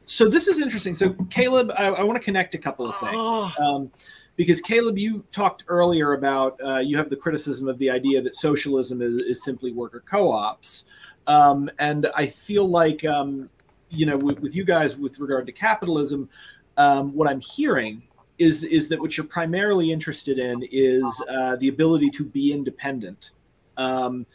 so 0.05 0.27
this 0.27 0.47
is 0.47 0.59
interesting. 0.59 0.95
So 0.95 1.13
Caleb, 1.29 1.71
I, 1.77 1.87
I 1.87 2.03
want 2.03 2.17
to 2.17 2.23
connect 2.23 2.55
a 2.55 2.57
couple 2.57 2.87
of 2.87 2.97
things. 2.99 3.53
Um, 3.59 3.91
because 4.35 4.61
Caleb, 4.61 4.97
you 4.97 5.25
talked 5.33 5.65
earlier 5.67 6.13
about 6.13 6.59
uh, 6.63 6.77
you 6.77 6.95
have 6.95 7.09
the 7.09 7.15
criticism 7.15 7.67
of 7.67 7.77
the 7.77 7.89
idea 7.89 8.21
that 8.21 8.35
socialism 8.35 9.01
is, 9.01 9.15
is 9.15 9.43
simply 9.43 9.73
worker 9.73 10.01
co-ops, 10.05 10.85
um, 11.27 11.69
and 11.77 12.09
I 12.15 12.25
feel 12.25 12.67
like 12.67 13.03
um, 13.03 13.49
you 13.89 14.05
know 14.05 14.17
with, 14.17 14.39
with 14.39 14.55
you 14.55 14.63
guys 14.63 14.97
with 14.97 15.19
regard 15.19 15.45
to 15.47 15.51
capitalism, 15.51 16.29
um, 16.77 17.13
what 17.13 17.29
I'm 17.29 17.41
hearing 17.41 18.01
is 18.39 18.63
is 18.63 18.87
that 18.89 18.99
what 18.99 19.17
you're 19.17 19.27
primarily 19.27 19.91
interested 19.91 20.39
in 20.39 20.65
is 20.71 21.03
uh, 21.29 21.55
the 21.57 21.67
ability 21.67 22.09
to 22.11 22.23
be 22.23 22.53
independent, 22.53 23.31
um, 23.77 24.25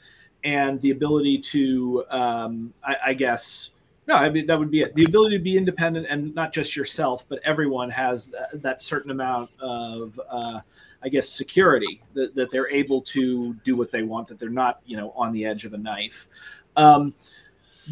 and 0.45 0.81
the 0.83 0.91
ability 0.91 1.39
to, 1.39 2.05
um, 2.11 2.73
I, 2.85 2.97
I 3.07 3.15
guess, 3.15 3.71
no, 4.07 4.15
I 4.15 4.29
mean 4.29 4.47
that 4.47 4.59
would 4.59 4.71
be 4.71 4.83
it. 4.83 4.95
The 4.95 5.05
ability 5.05 5.39
to 5.39 5.43
be 5.43 5.57
independent 5.57 6.07
and 6.09 6.35
not 6.35 6.53
just 6.53 6.77
yourself, 6.77 7.27
but 7.29 7.41
everyone 7.45 7.91
has 7.91 8.29
that, 8.29 8.63
that 8.63 8.83
certain 8.83 9.11
amount 9.11 9.51
of, 9.59 10.21
uh, 10.29 10.61
I 11.03 11.09
guess, 11.09 11.29
security 11.29 12.03
that, 12.13 12.35
that 12.35 12.51
they're 12.51 12.71
able 12.71 13.01
to 13.03 13.55
do 13.65 13.75
what 13.77 13.91
they 13.91 14.03
want, 14.03 14.29
that 14.29 14.39
they're 14.39 14.51
not, 14.51 14.81
you 14.85 14.97
know, 14.97 15.13
on 15.17 15.33
the 15.33 15.47
edge 15.47 15.65
of 15.65 15.73
a 15.73 15.79
knife. 15.79 16.29
Um, 16.77 17.15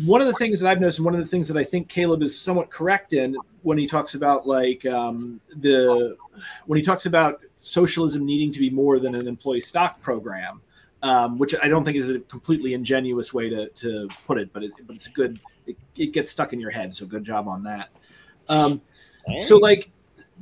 one 0.05 0.21
of 0.21 0.27
the 0.27 0.33
things 0.35 0.61
that 0.61 0.71
I've 0.71 0.81
noticed, 0.81 0.99
and 0.99 1.05
one 1.05 1.15
of 1.15 1.21
the 1.21 1.27
things 1.27 1.49
that 1.49 1.57
I 1.57 1.65
think 1.65 1.89
Caleb 1.89 2.23
is 2.23 2.39
somewhat 2.39 2.71
correct 2.71 3.13
in 3.13 3.37
when 3.63 3.79
he 3.79 3.87
talks 3.87 4.15
about 4.15 4.47
like 4.47 4.85
um, 4.87 5.41
the 5.57 6.17
when 6.67 6.77
he 6.77 6.83
talks 6.83 7.07
about 7.07 7.43
socialism 7.61 8.25
needing 8.25 8.51
to 8.53 8.59
be 8.59 8.71
more 8.71 8.99
than 8.99 9.15
an 9.15 9.29
employee 9.29 9.61
stock 9.61 10.01
program, 10.01 10.61
um, 11.03 11.39
which 11.39 11.55
I 11.63 11.69
don't 11.69 11.85
think 11.85 11.97
is 11.97 12.11
a 12.11 12.21
completely 12.21 12.75
ingenuous 12.75 13.33
way 13.33 13.51
to, 13.51 13.69
to 13.69 14.09
put 14.27 14.39
it, 14.39 14.53
but 14.53 14.63
it, 14.63 14.73
but 14.87 14.97
it's 14.97 15.07
a 15.07 15.11
good. 15.13 15.39
It, 15.67 15.77
it 15.97 16.13
gets 16.13 16.31
stuck 16.31 16.53
in 16.53 16.59
your 16.61 16.71
head, 16.71 16.93
so 16.93 17.07
good 17.07 17.25
job 17.25 17.47
on 17.47 17.63
that. 17.65 17.91
Um, 18.49 18.81
so 19.39 19.57
like 19.59 19.91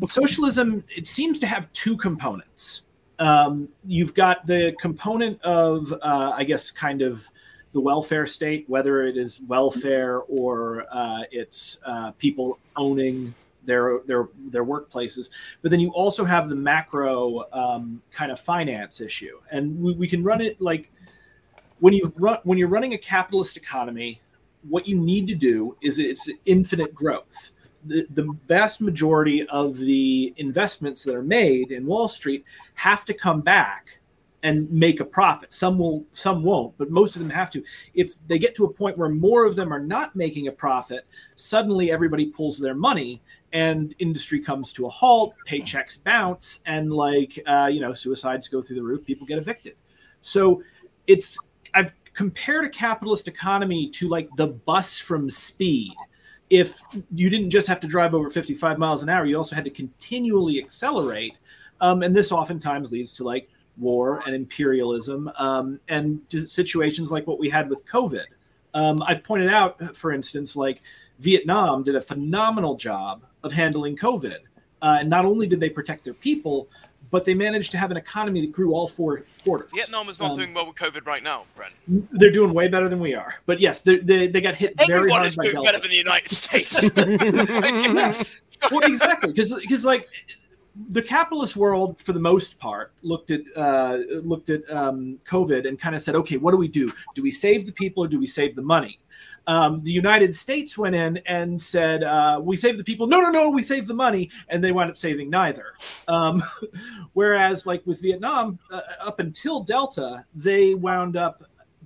socialism, 0.07 0.83
it 0.89 1.07
seems 1.07 1.39
to 1.41 1.47
have 1.47 1.71
two 1.73 1.97
components. 1.97 2.83
Um, 3.19 3.69
you've 3.85 4.15
got 4.15 4.47
the 4.47 4.75
component 4.81 5.41
of, 5.43 5.93
uh, 5.93 6.33
I 6.35 6.45
guess, 6.45 6.71
kind 6.71 7.03
of 7.03 7.29
the 7.73 7.81
welfare 7.81 8.27
state, 8.27 8.65
whether 8.69 9.07
it 9.07 9.17
is 9.17 9.43
welfare 9.47 10.21
or 10.21 10.87
uh, 10.91 11.23
it's 11.31 11.81
uh, 11.87 12.11
people 12.13 12.59
owning 12.77 13.35
their 13.65 14.01
their 14.07 14.29
their 14.49 14.65
workplaces. 14.65 15.31
But 15.63 15.71
then 15.71 15.81
you 15.81 15.91
also 15.91 16.25
have 16.25 16.49
the 16.49 16.57
macro 16.57 17.45
um, 17.53 18.03
kind 18.11 18.33
of 18.33 18.41
finance 18.41 19.01
issue, 19.01 19.39
and 19.51 19.81
we, 19.81 19.95
we 19.95 20.09
can 20.09 20.23
run 20.25 20.41
it 20.41 20.61
like 20.61 20.91
when 21.79 21.95
you 21.95 22.13
run 22.17 22.39
when 22.45 22.59
you're 22.59 22.69
running 22.69 22.95
a 22.95 22.99
capitalist 22.99 23.57
economy. 23.57 24.21
What 24.69 24.87
you 24.87 24.99
need 24.99 25.27
to 25.29 25.35
do 25.35 25.75
is 25.81 25.99
it's 25.99 26.29
infinite 26.45 26.95
growth. 26.95 27.53
The, 27.87 28.07
the 28.11 28.31
vast 28.47 28.83
majority 28.83 29.47
of 29.49 29.79
the 29.79 30.35
investments 30.37 31.03
that 31.05 31.15
are 31.15 31.23
made 31.23 31.73
in 31.73 31.87
Wall 31.87 32.09
Street 32.09 32.45
have 32.75 33.07
to 33.07 33.15
come 33.15 33.41
back 33.41 34.00
and 34.43 34.71
make 34.71 35.01
a 35.01 35.05
profit. 35.05 35.53
Some 35.53 35.79
will, 35.79 36.05
some 36.13 36.43
won't, 36.43 36.77
but 36.79 36.91
most 36.91 37.15
of 37.17 37.23
them 37.23 37.31
have 37.31 37.51
to. 37.51 37.63
If 37.95 38.15
they 38.27 38.39
get 38.39 38.55
to 38.57 38.65
a 38.65 38.73
point 38.73 38.97
where 38.97 39.09
more 39.09 39.45
of 39.45 39.57
them 39.57 39.73
are 39.73 39.81
not 39.81 40.17
making 40.17 40.49
a 40.49 40.53
profit, 40.53 41.07
suddenly 41.37 41.93
everybody 41.93 42.27
pulls 42.27 42.59
their 42.59 42.75
money 42.75 43.21
and 43.53 43.95
industry 43.99 44.41
comes 44.41 44.73
to 44.75 44.87
a 44.87 44.89
halt, 44.89 45.37
paychecks 45.47 46.03
bounce, 46.03 46.61
and 46.67 46.93
like 46.93 47.39
uh, 47.47 47.69
you 47.71 47.81
know, 47.81 47.93
suicides 47.93 48.49
go 48.49 48.63
through 48.63 48.77
the 48.77 48.83
roof, 48.83 49.05
people 49.05 49.27
get 49.27 49.39
evicted. 49.39 49.75
So 50.23 50.63
it's 51.07 51.39
I've 51.75 51.93
compared 52.15 52.65
a 52.65 52.69
capitalist 52.69 53.29
economy 53.29 53.89
to 53.91 54.09
like 54.09 54.29
the 54.37 54.47
bus 54.47 54.99
from 54.99 55.29
speed. 55.31 55.93
If 56.49 56.81
you 57.15 57.31
didn't 57.31 57.51
just 57.51 57.69
have 57.69 57.81
to 57.81 57.87
drive 57.87 58.13
over 58.13 58.29
55 58.29 58.79
miles 58.79 59.03
an 59.03 59.09
hour, 59.09 59.25
you 59.25 59.37
also 59.37 59.55
had 59.55 59.65
to 59.65 59.71
continually 59.71 60.59
accelerate. 60.59 61.35
Um, 61.81 62.03
and 62.03 62.15
this 62.15 62.33
oftentimes 62.33 62.91
leads 62.91 63.13
to 63.15 63.25
like 63.25 63.49
war 63.81 64.23
and 64.27 64.35
imperialism 64.35 65.31
um, 65.39 65.81
and 65.89 66.21
situations 66.29 67.11
like 67.11 67.27
what 67.27 67.39
we 67.39 67.49
had 67.49 67.69
with 67.71 67.85
COVID. 67.87 68.25
Um, 68.75 68.99
I've 69.07 69.25
pointed 69.25 69.49
out, 69.49 69.97
for 69.97 70.13
instance, 70.13 70.55
like 70.55 70.83
Vietnam 71.19 71.83
did 71.83 71.97
a 71.97 72.01
phenomenal 72.01 72.77
job 72.77 73.25
of 73.43 73.53
handling 73.53 73.97
COVID. 73.97 74.39
Uh, 74.83 74.99
and 75.01 75.11
not 75.11 75.25
only 75.25 75.47
did 75.47 75.61
they 75.61 75.69
protect 75.71 76.05
their 76.05 76.15
people, 76.15 76.69
but 77.11 77.25
they 77.25 77.35
managed 77.35 77.73
to 77.73 77.79
have 77.79 77.91
an 77.91 77.97
economy 77.97 78.41
that 78.41 78.53
grew 78.53 78.73
all 78.73 78.87
four 78.87 79.25
quarters. 79.43 79.71
Vietnam 79.75 80.09
is 80.09 80.21
not 80.21 80.31
Um, 80.31 80.37
doing 80.37 80.55
well 80.55 80.67
with 80.67 80.77
COVID 80.77 81.07
right 81.07 81.23
now, 81.23 81.45
Brent. 81.57 81.75
They're 82.13 82.31
doing 82.31 82.55
way 82.55 82.69
better 82.69 82.89
than 82.89 83.01
we 83.01 83.15
are. 83.15 83.35
But 83.47 83.59
yes, 83.61 83.83
they, 83.83 83.97
they, 83.99 84.29
they 84.29 84.41
got 84.41 84.55
hit 84.55 84.75
very 84.87 85.11
hard. 85.11 85.25
Everyone 85.25 85.27
is 85.27 85.37
doing 85.37 85.63
better 85.65 85.81
than 85.81 85.91
the 85.91 85.97
United 85.97 86.31
States. 86.37 86.89
Well, 88.71 88.81
exactly, 88.81 89.33
because 89.33 89.85
like 89.87 90.07
the 90.91 91.03
capitalist 91.03 91.57
world, 91.57 92.01
for 92.01 92.13
the 92.13 92.21
most 92.21 92.59
part, 92.59 92.93
looked 93.03 93.31
at 93.31 93.41
uh, 93.57 93.99
looked 94.23 94.51
at 94.51 94.69
um, 94.71 95.19
COVID 95.25 95.67
and 95.67 95.79
kind 95.79 95.95
of 95.95 96.03
said, 96.03 96.15
okay, 96.17 96.37
what 96.37 96.53
do 96.53 96.57
we 96.57 96.69
do? 96.69 96.93
Do 97.15 97.23
we 97.23 97.31
save 97.31 97.67
the 97.67 97.73
people 97.73 98.05
or 98.05 98.09
do 98.09 98.19
we 98.19 98.27
save 98.27 98.57
the 98.57 98.63
money? 98.63 98.99
Um, 99.47 99.83
the 99.83 99.91
United 99.91 100.35
States 100.35 100.77
went 100.77 100.95
in 100.95 101.17
and 101.27 101.61
said, 101.61 102.05
uh, 102.05 102.41
"We 102.43 102.57
save 102.57 102.77
the 102.79 102.85
people." 102.85 103.07
No, 103.07 103.21
no, 103.21 103.31
no, 103.31 103.49
we 103.49 103.63
save 103.63 103.87
the 103.87 103.95
money, 103.95 104.31
and 104.49 104.63
they 104.63 104.71
wound 104.71 104.91
up 104.91 104.97
saving 104.97 105.31
neither. 105.31 105.75
Um, 106.09 106.43
whereas, 107.15 107.67
like 107.67 107.85
with 107.87 108.01
Vietnam, 108.01 108.59
uh, 108.71 108.83
up 109.01 109.19
until 109.19 109.65
Delta, 109.65 110.25
they 110.35 110.75
wound 110.75 111.17
up 111.17 111.43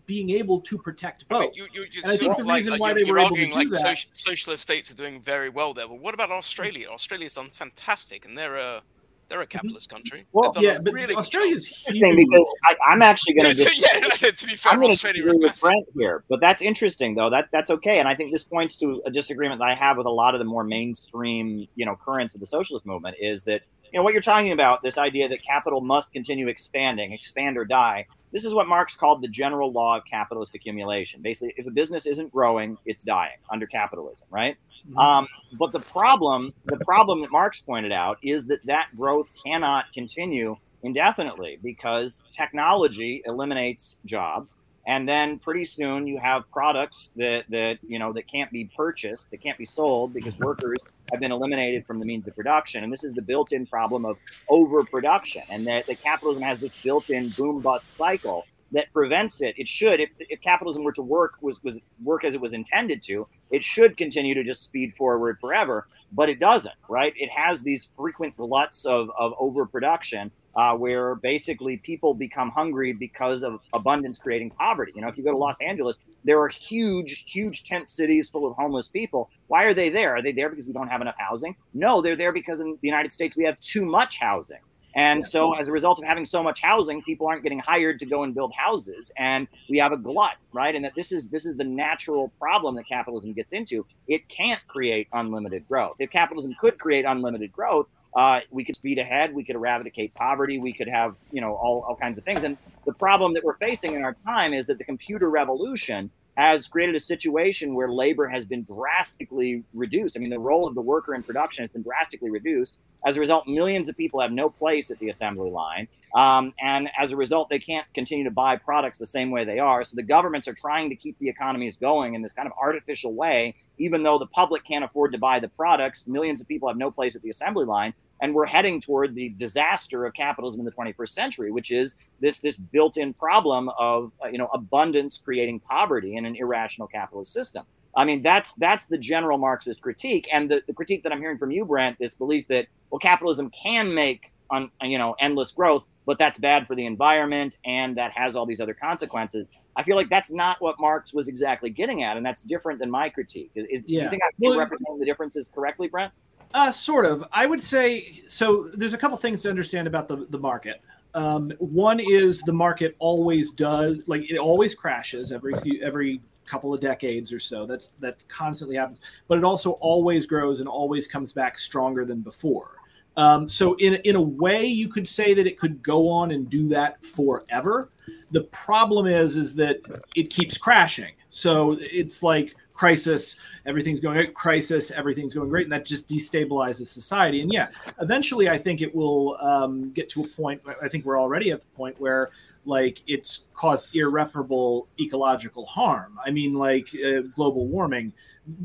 being 0.06 0.30
able 0.30 0.60
to 0.60 0.78
protect 0.78 1.26
both. 1.28 1.52
You, 1.54 1.66
you, 1.72 1.86
you're 1.90 2.02
And 2.04 2.12
I 2.12 2.16
think 2.16 2.36
the 2.36 2.44
reason 2.44 2.72
like, 2.72 2.80
why 2.80 2.88
you're, 2.88 2.94
they 2.94 3.00
you're 3.04 3.14
were 3.14 3.18
able 3.20 3.28
to 3.28 3.34
arguing 3.34 3.50
do 3.50 3.54
like 3.56 3.70
that 3.70 3.84
soci- 3.84 4.06
socialist 4.12 4.62
states 4.62 4.90
are 4.90 4.94
doing 4.94 5.20
very 5.20 5.48
well 5.48 5.72
there. 5.72 5.88
But 5.88 5.98
what 6.00 6.14
about 6.14 6.30
Australia? 6.30 6.88
Australia's 6.88 7.34
done 7.34 7.48
fantastic, 7.48 8.24
and 8.24 8.36
they're 8.36 8.56
a 8.56 8.82
they're 9.28 9.40
a 9.40 9.44
mm-hmm. 9.44 9.58
capitalist 9.58 9.88
country. 9.88 10.26
Well, 10.32 10.52
yeah, 10.60 10.78
but 10.78 10.92
really 10.92 11.14
Australia's 11.14 11.66
Interesting 11.86 12.26
because 12.28 12.54
I, 12.64 12.76
I'm 12.90 13.02
actually 13.02 13.34
going 13.34 13.56
to 13.56 13.70
yeah, 13.74 14.30
to 14.30 14.46
be 14.46 14.56
fair, 14.56 14.72
I'm 14.72 14.78
going 14.78 14.90
to 14.90 14.94
Australia 14.94 15.22
agree 15.22 15.30
is 15.30 15.36
with 15.38 15.46
massive. 15.46 15.62
Brent 15.62 15.86
here, 15.94 16.24
but 16.28 16.40
that's 16.40 16.62
interesting 16.62 17.14
though. 17.14 17.30
That 17.30 17.48
that's 17.52 17.70
okay, 17.70 17.98
and 17.98 18.08
I 18.08 18.14
think 18.14 18.32
this 18.32 18.44
points 18.44 18.76
to 18.78 19.02
a 19.06 19.10
disagreement 19.10 19.60
that 19.60 19.68
I 19.68 19.74
have 19.74 19.96
with 19.96 20.06
a 20.06 20.10
lot 20.10 20.34
of 20.34 20.38
the 20.38 20.44
more 20.44 20.64
mainstream, 20.64 21.66
you 21.74 21.86
know, 21.86 21.96
currents 21.96 22.34
of 22.34 22.40
the 22.40 22.46
socialist 22.46 22.86
movement. 22.86 23.16
Is 23.20 23.44
that 23.44 23.62
you 23.94 24.00
know 24.00 24.02
what 24.02 24.12
you're 24.12 24.22
talking 24.22 24.50
about? 24.50 24.82
This 24.82 24.98
idea 24.98 25.28
that 25.28 25.40
capital 25.40 25.80
must 25.80 26.12
continue 26.12 26.48
expanding, 26.48 27.12
expand 27.12 27.56
or 27.56 27.64
die. 27.64 28.06
This 28.32 28.44
is 28.44 28.52
what 28.52 28.66
Marx 28.66 28.96
called 28.96 29.22
the 29.22 29.28
general 29.28 29.70
law 29.70 29.98
of 29.98 30.02
capitalist 30.04 30.52
accumulation. 30.56 31.22
Basically, 31.22 31.54
if 31.56 31.64
a 31.68 31.70
business 31.70 32.04
isn't 32.04 32.32
growing, 32.32 32.76
it's 32.84 33.04
dying 33.04 33.36
under 33.52 33.68
capitalism, 33.68 34.26
right? 34.32 34.56
Um, 34.96 35.28
but 35.56 35.70
the 35.70 35.78
problem, 35.78 36.50
the 36.64 36.78
problem 36.78 37.20
that 37.20 37.30
Marx 37.30 37.60
pointed 37.60 37.92
out 37.92 38.18
is 38.20 38.48
that 38.48 38.66
that 38.66 38.88
growth 38.96 39.32
cannot 39.46 39.84
continue 39.94 40.56
indefinitely 40.82 41.60
because 41.62 42.24
technology 42.32 43.22
eliminates 43.26 43.98
jobs, 44.04 44.58
and 44.86 45.08
then 45.08 45.38
pretty 45.38 45.64
soon 45.64 46.06
you 46.06 46.18
have 46.18 46.50
products 46.50 47.12
that 47.16 47.44
that 47.50 47.78
you 47.86 47.98
know 47.98 48.12
that 48.12 48.26
can't 48.26 48.50
be 48.50 48.70
purchased, 48.76 49.30
that 49.30 49.40
can't 49.40 49.58
be 49.58 49.64
sold 49.64 50.12
because 50.12 50.38
workers 50.38 50.78
have 51.10 51.20
been 51.20 51.32
eliminated 51.32 51.86
from 51.86 51.98
the 51.98 52.06
means 52.06 52.28
of 52.28 52.34
production, 52.34 52.84
and 52.84 52.92
this 52.92 53.04
is 53.04 53.12
the 53.12 53.22
built-in 53.22 53.66
problem 53.66 54.04
of 54.04 54.16
overproduction, 54.48 55.42
and 55.48 55.66
that, 55.66 55.86
that 55.86 56.02
capitalism 56.02 56.42
has 56.42 56.60
this 56.60 56.82
built-in 56.82 57.28
boom 57.30 57.60
bust 57.60 57.90
cycle 57.90 58.46
that 58.74 58.92
prevents 58.92 59.40
it. 59.40 59.54
It 59.56 59.68
should, 59.68 60.00
if, 60.00 60.12
if 60.18 60.40
capitalism 60.40 60.82
were 60.82 60.92
to 60.92 61.02
work 61.02 61.34
was, 61.40 61.62
was 61.62 61.80
work 62.02 62.24
as 62.24 62.34
it 62.34 62.40
was 62.40 62.52
intended 62.52 63.02
to, 63.04 63.26
it 63.50 63.62
should 63.62 63.96
continue 63.96 64.34
to 64.34 64.42
just 64.42 64.62
speed 64.62 64.94
forward 64.94 65.38
forever, 65.38 65.86
but 66.12 66.28
it 66.28 66.40
doesn't, 66.40 66.74
right? 66.88 67.12
It 67.16 67.30
has 67.30 67.62
these 67.62 67.84
frequent 67.84 68.36
gluts 68.36 68.84
of, 68.84 69.10
of 69.16 69.32
overproduction 69.38 70.32
uh, 70.56 70.74
where 70.74 71.14
basically 71.14 71.76
people 71.76 72.14
become 72.14 72.50
hungry 72.50 72.92
because 72.92 73.44
of 73.44 73.60
abundance 73.72 74.18
creating 74.18 74.50
poverty. 74.50 74.92
You 74.96 75.02
know, 75.02 75.08
if 75.08 75.16
you 75.16 75.22
go 75.22 75.30
to 75.30 75.36
Los 75.36 75.60
Angeles, 75.60 76.00
there 76.24 76.40
are 76.40 76.48
huge, 76.48 77.24
huge 77.28 77.64
tent 77.64 77.88
cities 77.88 78.28
full 78.28 78.44
of 78.44 78.56
homeless 78.56 78.88
people. 78.88 79.30
Why 79.46 79.64
are 79.64 79.74
they 79.74 79.88
there? 79.88 80.16
Are 80.16 80.22
they 80.22 80.32
there 80.32 80.48
because 80.48 80.66
we 80.66 80.72
don't 80.72 80.88
have 80.88 81.00
enough 81.00 81.16
housing? 81.18 81.54
No, 81.74 82.00
they're 82.00 82.16
there 82.16 82.32
because 82.32 82.60
in 82.60 82.72
the 82.72 82.88
United 82.88 83.12
States 83.12 83.36
we 83.36 83.44
have 83.44 83.58
too 83.60 83.84
much 83.84 84.18
housing. 84.18 84.58
And 84.94 85.26
so, 85.26 85.54
as 85.54 85.68
a 85.68 85.72
result 85.72 85.98
of 85.98 86.04
having 86.04 86.24
so 86.24 86.42
much 86.42 86.60
housing, 86.62 87.02
people 87.02 87.26
aren't 87.26 87.42
getting 87.42 87.58
hired 87.58 87.98
to 88.00 88.06
go 88.06 88.22
and 88.22 88.34
build 88.34 88.52
houses, 88.54 89.10
and 89.16 89.48
we 89.68 89.78
have 89.78 89.92
a 89.92 89.96
glut, 89.96 90.46
right? 90.52 90.74
And 90.74 90.84
that 90.84 90.94
this 90.94 91.10
is 91.10 91.30
this 91.30 91.46
is 91.46 91.56
the 91.56 91.64
natural 91.64 92.28
problem 92.38 92.76
that 92.76 92.86
capitalism 92.86 93.32
gets 93.32 93.52
into. 93.52 93.86
It 94.06 94.28
can't 94.28 94.60
create 94.68 95.08
unlimited 95.12 95.66
growth. 95.66 95.96
If 95.98 96.10
capitalism 96.10 96.54
could 96.60 96.78
create 96.78 97.04
unlimited 97.04 97.52
growth, 97.52 97.88
uh, 98.14 98.40
we 98.50 98.64
could 98.64 98.76
speed 98.76 98.98
ahead. 98.98 99.34
We 99.34 99.44
could 99.44 99.56
eradicate 99.56 100.14
poverty. 100.14 100.58
We 100.58 100.72
could 100.72 100.88
have, 100.88 101.18
you 101.32 101.40
know, 101.40 101.54
all, 101.54 101.84
all 101.88 101.96
kinds 101.96 102.16
of 102.16 102.24
things. 102.24 102.44
And 102.44 102.56
the 102.86 102.92
problem 102.92 103.34
that 103.34 103.42
we're 103.42 103.56
facing 103.56 103.94
in 103.94 104.04
our 104.04 104.14
time 104.14 104.54
is 104.54 104.66
that 104.68 104.78
the 104.78 104.84
computer 104.84 105.28
revolution 105.28 106.10
has 106.36 106.66
created 106.66 106.94
a 106.94 107.00
situation 107.00 107.74
where 107.74 107.88
labor 107.88 108.28
has 108.28 108.44
been 108.44 108.64
drastically 108.64 109.62
reduced. 109.72 110.16
I 110.16 110.20
mean, 110.20 110.30
the 110.30 110.38
role 110.38 110.66
of 110.66 110.74
the 110.74 110.80
worker 110.80 111.14
in 111.14 111.22
production 111.22 111.62
has 111.62 111.70
been 111.70 111.82
drastically 111.82 112.30
reduced. 112.30 112.76
As 113.06 113.16
a 113.16 113.20
result, 113.20 113.46
millions 113.46 113.88
of 113.88 113.96
people 113.96 114.20
have 114.20 114.32
no 114.32 114.50
place 114.50 114.90
at 114.90 114.98
the 114.98 115.08
assembly 115.08 115.50
line. 115.50 115.86
Um, 116.14 116.52
and 116.60 116.88
as 116.98 117.12
a 117.12 117.16
result, 117.16 117.50
they 117.50 117.58
can't 117.58 117.86
continue 117.94 118.24
to 118.24 118.30
buy 118.30 118.56
products 118.56 118.98
the 118.98 119.06
same 119.06 119.30
way 119.30 119.44
they 119.44 119.58
are. 119.58 119.84
So 119.84 119.96
the 119.96 120.02
governments 120.02 120.48
are 120.48 120.54
trying 120.54 120.90
to 120.90 120.96
keep 120.96 121.18
the 121.18 121.28
economies 121.28 121.76
going 121.76 122.14
in 122.14 122.22
this 122.22 122.32
kind 122.32 122.46
of 122.46 122.52
artificial 122.60 123.14
way, 123.14 123.54
even 123.78 124.02
though 124.02 124.18
the 124.18 124.26
public 124.26 124.64
can't 124.64 124.84
afford 124.84 125.12
to 125.12 125.18
buy 125.18 125.38
the 125.38 125.48
products. 125.48 126.06
Millions 126.06 126.40
of 126.40 126.48
people 126.48 126.68
have 126.68 126.76
no 126.76 126.90
place 126.90 127.14
at 127.14 127.22
the 127.22 127.30
assembly 127.30 127.64
line 127.64 127.94
and 128.24 128.34
we're 128.34 128.46
heading 128.46 128.80
toward 128.80 129.14
the 129.14 129.28
disaster 129.36 130.06
of 130.06 130.14
capitalism 130.14 130.58
in 130.60 130.64
the 130.64 130.72
21st 130.72 131.10
century, 131.10 131.50
which 131.52 131.70
is 131.70 131.96
this 132.20 132.38
this 132.38 132.56
built-in 132.56 133.12
problem 133.12 133.68
of 133.78 134.12
uh, 134.24 134.28
you 134.28 134.38
know 134.38 134.48
abundance 134.54 135.18
creating 135.18 135.60
poverty 135.60 136.16
in 136.16 136.24
an 136.24 136.34
irrational 136.34 136.88
capitalist 136.88 137.34
system. 137.34 137.66
I 137.94 138.06
mean, 138.06 138.22
that's 138.22 138.54
that's 138.54 138.86
the 138.86 138.96
general 138.96 139.36
Marxist 139.36 139.82
critique, 139.82 140.26
and 140.32 140.50
the, 140.50 140.62
the 140.66 140.72
critique 140.72 141.02
that 141.02 141.12
I'm 141.12 141.20
hearing 141.20 141.36
from 141.36 141.50
you, 141.50 141.66
Brent, 141.66 141.98
this 141.98 142.14
belief 142.14 142.48
that 142.48 142.66
well, 142.90 142.98
capitalism 142.98 143.50
can 143.50 143.92
make 143.94 144.32
on 144.50 144.70
you 144.80 144.96
know 144.96 145.14
endless 145.20 145.50
growth, 145.50 145.86
but 146.06 146.16
that's 146.16 146.38
bad 146.38 146.66
for 146.66 146.74
the 146.74 146.86
environment 146.86 147.58
and 147.66 147.94
that 147.98 148.10
has 148.12 148.36
all 148.36 148.46
these 148.46 148.60
other 148.60 148.74
consequences. 148.74 149.50
I 149.76 149.82
feel 149.82 149.96
like 149.96 150.08
that's 150.08 150.32
not 150.32 150.62
what 150.62 150.80
Marx 150.80 151.12
was 151.12 151.28
exactly 151.28 151.68
getting 151.68 152.04
at, 152.04 152.16
and 152.16 152.24
that's 152.24 152.42
different 152.42 152.78
than 152.78 152.90
my 152.90 153.10
critique. 153.10 153.50
Is, 153.54 153.82
Yeah. 153.86 153.98
do 154.00 154.04
you 154.04 154.10
think 154.10 154.22
I'm 154.22 154.30
Well- 154.38 154.58
representing 154.58 154.98
the 154.98 155.04
differences 155.04 155.48
correctly, 155.48 155.88
Brent? 155.88 156.12
Uh, 156.54 156.70
sort 156.70 157.04
of. 157.04 157.26
I 157.32 157.46
would 157.46 157.62
say 157.62 158.22
so. 158.26 158.70
There's 158.72 158.94
a 158.94 158.98
couple 158.98 159.16
things 159.16 159.40
to 159.42 159.50
understand 159.50 159.88
about 159.88 160.06
the 160.06 160.26
the 160.30 160.38
market. 160.38 160.80
Um, 161.12 161.52
one 161.58 161.98
is 161.98 162.42
the 162.42 162.52
market 162.52 162.94
always 163.00 163.52
does 163.52 164.06
like 164.06 164.30
it 164.30 164.38
always 164.38 164.72
crashes 164.72 165.32
every 165.32 165.54
few 165.56 165.82
every 165.82 166.20
couple 166.46 166.72
of 166.72 166.80
decades 166.80 167.32
or 167.32 167.40
so. 167.40 167.66
That's 167.66 167.90
that 167.98 168.24
constantly 168.28 168.76
happens. 168.76 169.00
But 169.26 169.38
it 169.38 169.44
also 169.44 169.72
always 169.72 170.26
grows 170.26 170.60
and 170.60 170.68
always 170.68 171.08
comes 171.08 171.32
back 171.32 171.58
stronger 171.58 172.04
than 172.04 172.20
before. 172.20 172.76
Um, 173.16 173.48
so 173.48 173.74
in 173.74 173.94
in 174.04 174.14
a 174.14 174.22
way, 174.22 174.64
you 174.64 174.86
could 174.88 175.08
say 175.08 175.34
that 175.34 175.48
it 175.48 175.58
could 175.58 175.82
go 175.82 176.08
on 176.08 176.30
and 176.30 176.48
do 176.48 176.68
that 176.68 177.04
forever. 177.04 177.90
The 178.30 178.42
problem 178.42 179.08
is 179.08 179.34
is 179.34 179.56
that 179.56 179.80
it 180.14 180.30
keeps 180.30 180.56
crashing. 180.56 181.14
So 181.30 181.76
it's 181.80 182.22
like 182.22 182.54
crisis, 182.74 183.38
everything's 183.64 184.00
going 184.00 184.26
crisis, 184.32 184.90
everything's 184.90 185.32
going 185.32 185.48
great, 185.48 185.64
and 185.64 185.72
that 185.72 185.86
just 185.86 186.08
destabilizes 186.08 186.86
society. 186.86 187.40
And 187.40 187.52
yeah, 187.52 187.68
eventually, 188.00 188.48
I 188.48 188.58
think 188.58 188.82
it 188.82 188.94
will 188.94 189.38
um, 189.40 189.92
get 189.92 190.10
to 190.10 190.24
a 190.24 190.28
point. 190.28 190.60
I 190.82 190.88
think 190.88 191.04
we're 191.04 191.20
already 191.20 191.52
at 191.52 191.60
the 191.60 191.68
point 191.68 191.98
where 192.00 192.30
like 192.66 193.02
it's 193.06 193.44
caused 193.54 193.94
irreparable 193.94 194.88
ecological 195.00 195.64
harm. 195.66 196.18
I 196.24 196.30
mean, 196.30 196.54
like 196.54 196.88
uh, 197.06 197.20
global 197.34 197.66
warming. 197.68 198.12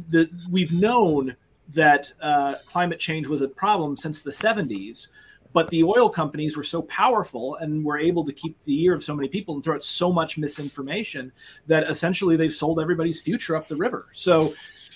The 0.09 0.29
we've 0.49 0.73
known 0.73 1.35
that 1.69 2.11
uh, 2.19 2.55
climate 2.65 2.99
change 2.99 3.27
was 3.27 3.41
a 3.41 3.47
problem 3.47 3.95
since 3.95 4.23
the 4.23 4.31
70s 4.31 5.09
but 5.53 5.67
the 5.69 5.83
oil 5.83 6.09
companies 6.09 6.55
were 6.55 6.63
so 6.63 6.81
powerful 6.83 7.55
and 7.55 7.83
were 7.83 7.97
able 7.97 8.23
to 8.23 8.33
keep 8.33 8.61
the 8.63 8.83
ear 8.83 8.93
of 8.93 9.03
so 9.03 9.15
many 9.15 9.27
people 9.27 9.55
and 9.55 9.63
throw 9.63 9.75
out 9.75 9.83
so 9.83 10.11
much 10.11 10.37
misinformation 10.37 11.31
that 11.67 11.89
essentially 11.89 12.35
they've 12.35 12.53
sold 12.53 12.79
everybody's 12.79 13.21
future 13.21 13.55
up 13.55 13.67
the 13.67 13.75
river. 13.75 14.07
So, 14.11 14.53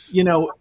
you 0.09 0.23
know, 0.23 0.51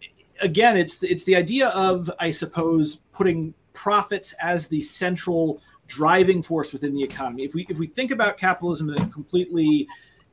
again, 0.41 0.77
it's 0.77 1.03
it's 1.03 1.23
the 1.23 1.35
idea 1.35 1.69
of 1.69 2.11
I 2.19 2.31
suppose 2.31 2.97
putting 3.11 3.53
profits 3.73 4.33
as 4.33 4.67
the 4.67 4.81
central 4.81 5.61
driving 5.87 6.41
force 6.41 6.73
within 6.73 6.93
the 6.93 7.03
economy. 7.03 7.43
If 7.43 7.53
we 7.53 7.65
if 7.69 7.77
we 7.77 7.87
think 7.87 8.11
about 8.11 8.37
capitalism 8.37 8.89
in 8.89 9.01
a 9.01 9.07
completely 9.09 9.87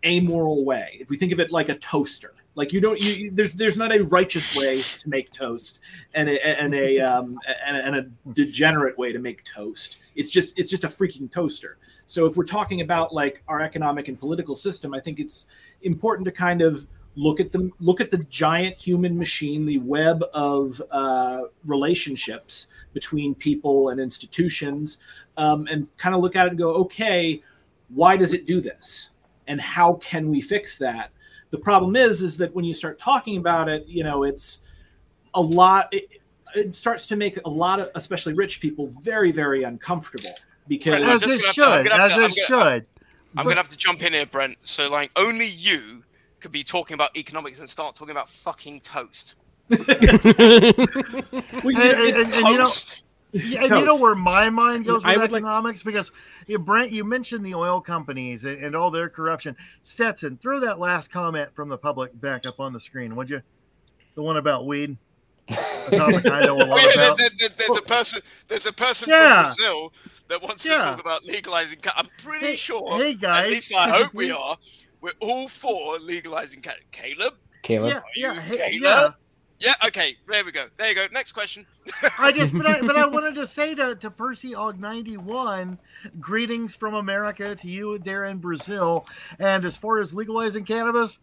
amoral 0.05 0.65
way, 0.65 0.97
if 1.01 1.11
we 1.11 1.19
think 1.19 1.33
of 1.33 1.41
it 1.41 1.51
like 1.51 1.69
a 1.69 1.77
toaster, 1.77 2.35
like 2.55 2.73
you 2.73 2.81
don't 2.81 3.01
you, 3.01 3.13
you 3.13 3.31
there's 3.31 3.55
there's 3.55 3.79
not 3.79 3.95
a 3.95 4.03
righteous 4.05 4.57
way 4.57 4.83
to 4.83 5.09
make 5.09 5.33
toast 5.33 5.81
and 6.15 6.29
a 6.29 6.61
and 6.61 6.75
a 6.75 6.99
um 7.01 7.39
and 7.67 7.77
and 7.77 7.97
a 7.97 8.33
degenerate 8.33 8.99
way 8.99 9.13
to 9.13 9.19
make 9.19 9.45
toast. 9.45 9.99
It's 10.15 10.31
just 10.31 10.59
it's 10.59 10.71
just 10.71 10.85
a 10.85 10.89
freaking 10.89 11.31
toaster. 11.31 11.79
So 12.07 12.27
if 12.27 12.37
we're 12.37 12.45
talking 12.45 12.81
about 12.81 13.15
like 13.15 13.43
our 13.47 13.61
economic 13.61 14.09
and 14.09 14.19
political 14.19 14.55
system, 14.57 14.95
I 14.95 15.01
think 15.01 15.21
it's 15.21 15.47
important 15.83 16.25
to 16.27 16.33
kind 16.33 16.61
of 16.61 16.87
look 17.15 17.41
at 17.41 17.53
the 17.53 17.71
look 17.81 18.01
at 18.01 18.11
the 18.11 18.19
giant 18.31 18.81
human 18.81 19.17
machine, 19.17 19.65
the 19.65 19.79
web 19.79 20.25
of 20.35 20.81
uh, 20.91 21.43
relationships 21.65 22.67
between 22.93 23.35
people 23.35 23.91
and 23.91 24.01
institutions, 24.01 24.99
um, 25.37 25.67
and 25.71 25.97
kind 25.99 26.15
of 26.15 26.21
look 26.21 26.37
at 26.37 26.47
it 26.47 26.51
and 26.51 26.59
go, 26.59 26.71
okay, 26.71 27.43
why 27.89 28.17
does 28.17 28.33
it 28.33 28.47
do 28.47 28.61
this, 28.61 29.11
and 29.47 29.61
how 29.61 29.95
can 29.95 30.29
we 30.29 30.41
fix 30.41 30.79
that? 30.79 31.11
The 31.51 31.59
problem 31.59 31.97
is, 31.97 32.23
is 32.23 32.37
that 32.39 32.55
when 32.55 32.65
you 32.65 32.75
start 32.75 32.99
talking 32.99 33.37
about 33.37 33.69
it, 33.69 33.87
you 33.87 34.05
know, 34.05 34.23
it's 34.25 34.63
a 35.35 35.41
lot. 35.41 35.89
It, 35.93 36.21
it 36.55 36.75
starts 36.75 37.07
to 37.07 37.17
make 37.17 37.39
a 37.45 37.49
lot 37.51 37.81
of, 37.81 37.91
especially 37.95 38.35
rich 38.35 38.61
people, 38.61 38.89
very, 39.01 39.31
very 39.33 39.63
uncomfortable 39.65 40.31
because 40.69 40.99
Brent, 41.01 41.05
As 41.11 41.23
it 41.23 41.27
gonna 41.27 41.39
to- 41.41 41.47
I'm 41.47 41.53
should, 41.53 41.89
gonna 41.91 42.03
as 42.05 42.13
to- 42.13 42.21
it 42.21 42.25
I'm 42.25 42.31
gonna- 42.59 42.75
should. 42.75 42.87
I'm 43.37 43.45
gonna 43.45 43.57
have 43.57 43.69
to 43.69 43.77
jump 43.77 44.03
in 44.03 44.13
here, 44.13 44.27
Brent. 44.27 44.57
So 44.63 44.91
like 44.91 45.11
only 45.17 45.47
you 45.47 46.03
could 46.41 46.51
be 46.53 46.65
talking 46.65 46.95
about 46.95 47.17
economics 47.17 47.59
and 47.61 47.69
start 47.69 47.95
talking 47.95 48.11
about 48.13 48.29
fucking 48.29 48.81
toast. 48.81 49.37
And, 49.71 49.89
and- 51.77 51.77
and- 51.77 52.17
and 52.17 52.33
you 52.33 52.43
know, 52.59 52.65
Toast. 52.65 53.05
Yeah, 53.33 53.61
and 53.65 53.71
you 53.71 53.85
know 53.85 53.97
where 53.97 54.15
my 54.15 54.51
mind 54.51 54.85
goes 54.85 55.05
I 55.05 55.13
with 55.13 55.23
would 55.23 55.33
like- 55.33 55.41
economics 55.43 55.83
because 55.83 56.11
you, 56.47 56.59
Brent, 56.59 56.93
you 56.93 57.05
mentioned 57.05 57.45
the 57.47 57.55
oil 57.55 57.81
companies 57.81 58.45
and, 58.45 58.63
and 58.65 58.75
all 58.77 58.91
their 58.91 59.09
corruption. 59.09 59.57
Stetson, 59.83 60.37
throw 60.39 60.61
that 60.61 60.79
last 60.79 61.11
comment 61.11 61.55
from 61.55 61.69
the 61.69 61.79
public 61.79 62.19
back 62.21 62.47
up 62.47 62.59
on 62.61 62.73
the 62.73 62.81
screen, 62.81 63.15
would 63.17 63.31
you? 63.31 63.43
The 64.15 64.23
one 64.23 64.37
about 64.37 64.67
weed. 64.67 64.97
A 65.49 65.55
I 65.97 66.47
know 66.47 66.59
a 66.61 66.65
Oh, 66.69 66.77
yeah, 66.95 67.07
about. 67.07 67.19
there- 67.19 67.29
there- 67.39 67.49
there's 67.57 67.77
a 67.79 67.83
person. 67.83 68.21
There's 68.49 68.67
a 68.67 68.73
person 68.73 69.09
Yeah. 69.09 69.35
from 69.35 69.55
Brazil 69.57 69.93
that 70.29 70.43
wants 70.43 70.67
Yeah. 70.69 70.77
to 70.79 70.81
talk 70.85 71.01
about 71.01 71.25
legalizing. 71.25 71.79
I'm 71.97 72.07
pretty 72.23 72.47
Hey- 72.47 72.57
sure. 72.57 72.97
hey, 72.99 73.15
guys, 73.15 73.45
At 73.47 73.51
least 73.51 73.75
I 73.75 73.89
hope 73.91 74.15
we 74.15 74.31
are. 74.31 74.57
We're 75.01 75.11
all 75.21 75.49
for 75.49 75.99
legalizing. 75.99 76.63
Caleb. 76.93 77.35
Caleb. 77.63 78.03
Yeah, 78.17 78.33
yeah, 78.33 78.35
you 78.35 78.41
hey, 78.41 78.79
Caleb? 78.81 79.15
Yeah. 79.61 79.69
Yeah. 79.83 79.87
Okay. 79.89 80.15
There 80.29 80.45
we 80.45 80.53
go. 80.53 80.67
There 80.77 80.89
you 80.89 80.95
go. 80.95 81.07
Next 81.13 81.33
question. 81.33 81.67
I 82.19 82.33
just, 82.33 82.53
but 82.53 82.67
I, 82.67 82.81
but 82.81 82.97
I 82.97 83.07
wanted 83.09 83.35
to 83.37 83.47
say 83.47 83.75
to, 83.75 83.95
to 83.97 84.11
Percy 84.11 84.55
Og 84.55 84.81
ninety 84.81 85.17
one, 85.17 85.79
greetings 86.19 86.75
from 86.75 86.95
America 86.95 87.55
to 87.55 87.69
you 87.69 87.99
there 87.99 88.25
in 88.27 88.39
Brazil. 88.39 89.07
And 89.39 89.65
as 89.65 89.77
far 89.77 90.01
as 90.01 90.15
legalizing 90.15 90.65
cannabis, 90.65 91.19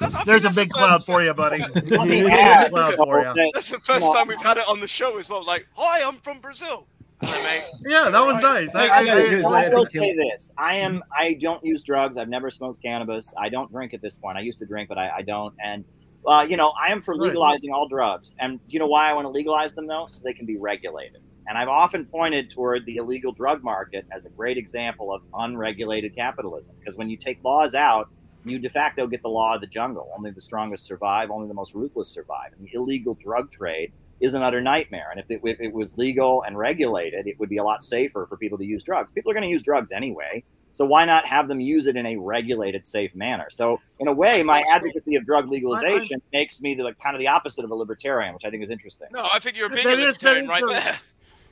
That's, 0.00 0.24
there's 0.24 0.40
a 0.40 0.44
that's 0.44 0.56
the 0.56 0.62
big 0.62 0.70
cloud 0.70 1.04
for 1.04 1.22
you, 1.22 1.32
buddy. 1.32 1.60
Let 1.74 2.08
me 2.08 2.22
There's 2.22 2.30
a 2.38 2.62
big 2.64 2.72
cloud 2.72 2.94
for 2.96 3.22
you. 3.22 3.50
That's 3.54 3.70
the 3.70 3.78
first 3.78 4.12
time 4.12 4.26
we've 4.26 4.42
had 4.42 4.56
it 4.56 4.64
on 4.68 4.80
the 4.80 4.88
show 4.88 5.18
as 5.18 5.28
well. 5.28 5.44
Like, 5.44 5.66
hi, 5.74 6.06
I'm 6.06 6.16
from 6.16 6.40
Brazil. 6.40 6.86
Hello. 7.20 7.60
Yeah, 7.86 8.10
that 8.10 8.18
was 8.20 8.42
nice. 8.42 8.74
I, 8.74 8.86
I, 8.88 8.88
I, 8.88 9.00
I- 9.00 9.64
I 9.66 9.68
will 9.68 9.84
say 9.86 10.12
this: 10.16 10.50
I 10.58 10.74
am. 10.74 11.04
I 11.16 11.34
don't 11.34 11.64
use 11.64 11.84
drugs. 11.84 12.16
I've 12.16 12.28
never 12.28 12.50
smoked 12.50 12.82
cannabis. 12.82 13.32
I 13.38 13.48
don't 13.48 13.70
drink 13.70 13.94
at 13.94 14.02
this 14.02 14.16
point. 14.16 14.36
I 14.36 14.40
used 14.40 14.58
to 14.58 14.66
drink, 14.66 14.88
but 14.88 14.98
I, 14.98 15.08
I 15.18 15.22
don't. 15.22 15.54
And 15.64 15.84
uh, 16.26 16.46
you 16.48 16.56
know, 16.56 16.72
I 16.80 16.92
am 16.92 17.02
for 17.02 17.16
legalizing 17.16 17.72
all 17.72 17.88
drugs. 17.88 18.34
And 18.38 18.60
you 18.68 18.78
know 18.78 18.86
why 18.86 19.10
I 19.10 19.12
want 19.12 19.24
to 19.26 19.30
legalize 19.30 19.74
them 19.74 19.86
though? 19.86 20.06
So 20.08 20.22
they 20.24 20.32
can 20.32 20.46
be 20.46 20.56
regulated. 20.56 21.22
And 21.46 21.58
I've 21.58 21.68
often 21.68 22.06
pointed 22.06 22.50
toward 22.50 22.86
the 22.86 22.96
illegal 22.96 23.32
drug 23.32 23.64
market 23.64 24.06
as 24.12 24.26
a 24.26 24.30
great 24.30 24.56
example 24.56 25.12
of 25.12 25.22
unregulated 25.34 26.14
capitalism. 26.14 26.76
Because 26.78 26.96
when 26.96 27.10
you 27.10 27.16
take 27.16 27.42
laws 27.42 27.74
out, 27.74 28.08
you 28.44 28.58
de 28.58 28.70
facto 28.70 29.06
get 29.06 29.22
the 29.22 29.28
law 29.28 29.54
of 29.54 29.60
the 29.60 29.66
jungle. 29.66 30.10
Only 30.16 30.30
the 30.30 30.40
strongest 30.40 30.84
survive. 30.84 31.30
Only 31.30 31.48
the 31.48 31.54
most 31.54 31.74
ruthless 31.74 32.08
survive. 32.08 32.52
And 32.56 32.66
the 32.66 32.70
illegal 32.74 33.14
drug 33.14 33.50
trade 33.50 33.92
is 34.20 34.34
an 34.34 34.42
utter 34.42 34.60
nightmare. 34.60 35.08
And 35.10 35.18
if 35.18 35.30
it, 35.30 35.40
if 35.42 35.60
it 35.60 35.72
was 35.72 35.98
legal 35.98 36.42
and 36.42 36.56
regulated, 36.56 37.26
it 37.26 37.38
would 37.40 37.48
be 37.48 37.56
a 37.56 37.64
lot 37.64 37.82
safer 37.82 38.26
for 38.28 38.36
people 38.36 38.58
to 38.58 38.64
use 38.64 38.84
drugs. 38.84 39.10
People 39.12 39.32
are 39.32 39.34
going 39.34 39.42
to 39.42 39.50
use 39.50 39.62
drugs 39.62 39.90
anyway. 39.90 40.44
So 40.72 40.84
why 40.84 41.04
not 41.04 41.26
have 41.26 41.48
them 41.48 41.60
use 41.60 41.86
it 41.86 41.96
in 41.96 42.06
a 42.06 42.16
regulated, 42.16 42.86
safe 42.86 43.14
manner? 43.14 43.48
So 43.50 43.80
in 43.98 44.08
a 44.08 44.12
way, 44.12 44.42
my 44.42 44.64
advocacy 44.72 45.16
of 45.16 45.24
drug 45.24 45.50
legalization 45.50 46.20
makes 46.32 46.60
me 46.62 46.74
the 46.74 46.82
like, 46.84 46.98
kind 46.98 47.14
of 47.14 47.20
the 47.20 47.28
opposite 47.28 47.64
of 47.64 47.70
a 47.70 47.74
libertarian, 47.74 48.32
which 48.34 48.44
I 48.44 48.50
think 48.50 48.62
is 48.62 48.70
interesting. 48.70 49.08
No, 49.12 49.28
I 49.32 49.38
think 49.38 49.56
you're 49.56 49.68
being 49.68 49.86
That 49.86 49.98
a 49.98 50.08
is- 50.08 50.18
that 50.18 50.34
libertarian 50.36 50.44
is 50.44 50.48
right 50.50 50.60
very- 50.60 50.80
there. 50.80 50.98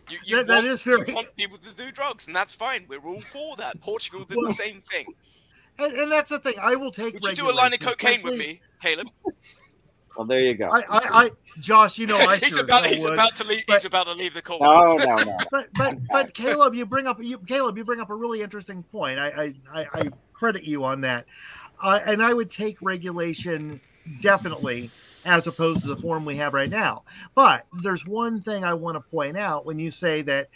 You, 0.08 0.18
you, 0.24 0.36
That- 0.36 0.46
that 0.48 0.54
want, 0.56 0.66
is 0.66 0.82
very- 0.82 1.06
you 1.06 1.14
want 1.14 1.36
people 1.36 1.58
to 1.58 1.72
do 1.74 1.92
drugs, 1.92 2.26
and 2.26 2.34
that's 2.34 2.52
fine. 2.52 2.86
We're 2.88 2.98
all 2.98 3.20
for 3.20 3.56
that. 3.56 3.80
Portugal 3.80 4.24
did 4.24 4.38
Well, 4.38 4.48
the 4.48 4.54
same 4.54 4.80
thing. 4.80 5.06
And, 5.78 5.92
and 5.94 6.10
that's 6.12 6.30
the 6.30 6.38
thing. 6.38 6.54
I 6.60 6.74
will 6.74 6.90
take. 6.90 7.14
Would 7.14 7.24
you 7.24 7.32
do 7.34 7.44
a 7.44 7.52
line 7.52 7.72
of 7.72 7.80
regulation, 7.80 7.88
cocaine 7.96 8.22
with 8.22 8.36
me, 8.38 8.60
Caleb? 8.82 9.08
Well, 10.20 10.26
there 10.26 10.42
you 10.42 10.54
go. 10.54 10.68
I, 10.68 10.80
I, 10.80 11.00
I, 11.24 11.30
Josh, 11.60 11.96
you 11.96 12.06
know, 12.06 12.18
I 12.28 12.36
he's 12.36 12.52
sure 12.52 12.62
about 12.62 12.84
he's 12.84 13.02
would. 13.04 13.14
about 13.14 13.34
to 13.36 13.44
leave. 13.46 13.62
he's 13.66 13.86
about 13.86 14.06
to 14.06 14.12
leave 14.12 14.34
the 14.34 14.42
call. 14.42 14.58
No, 14.60 14.96
no, 14.96 15.16
no. 15.16 15.38
but 15.50 15.68
but 15.72 15.96
but 16.08 16.34
Caleb, 16.34 16.74
you 16.74 16.84
bring 16.84 17.06
up 17.06 17.22
you 17.22 17.38
Caleb, 17.38 17.78
you 17.78 17.84
bring 17.84 18.00
up 18.00 18.10
a 18.10 18.14
really 18.14 18.42
interesting 18.42 18.82
point. 18.82 19.18
I 19.18 19.54
I, 19.72 19.80
I, 19.80 19.86
I 19.94 20.02
credit 20.34 20.64
you 20.64 20.84
on 20.84 21.00
that, 21.00 21.24
uh, 21.82 22.00
and 22.04 22.22
I 22.22 22.34
would 22.34 22.50
take 22.50 22.76
regulation 22.82 23.80
definitely 24.20 24.90
as 25.24 25.46
opposed 25.46 25.80
to 25.84 25.88
the 25.88 25.96
form 25.96 26.26
we 26.26 26.36
have 26.36 26.52
right 26.52 26.68
now. 26.68 27.04
But 27.34 27.64
there's 27.82 28.04
one 28.04 28.42
thing 28.42 28.62
I 28.62 28.74
want 28.74 28.96
to 28.96 29.00
point 29.00 29.38
out 29.38 29.64
when 29.64 29.78
you 29.78 29.90
say 29.90 30.20
that 30.20 30.50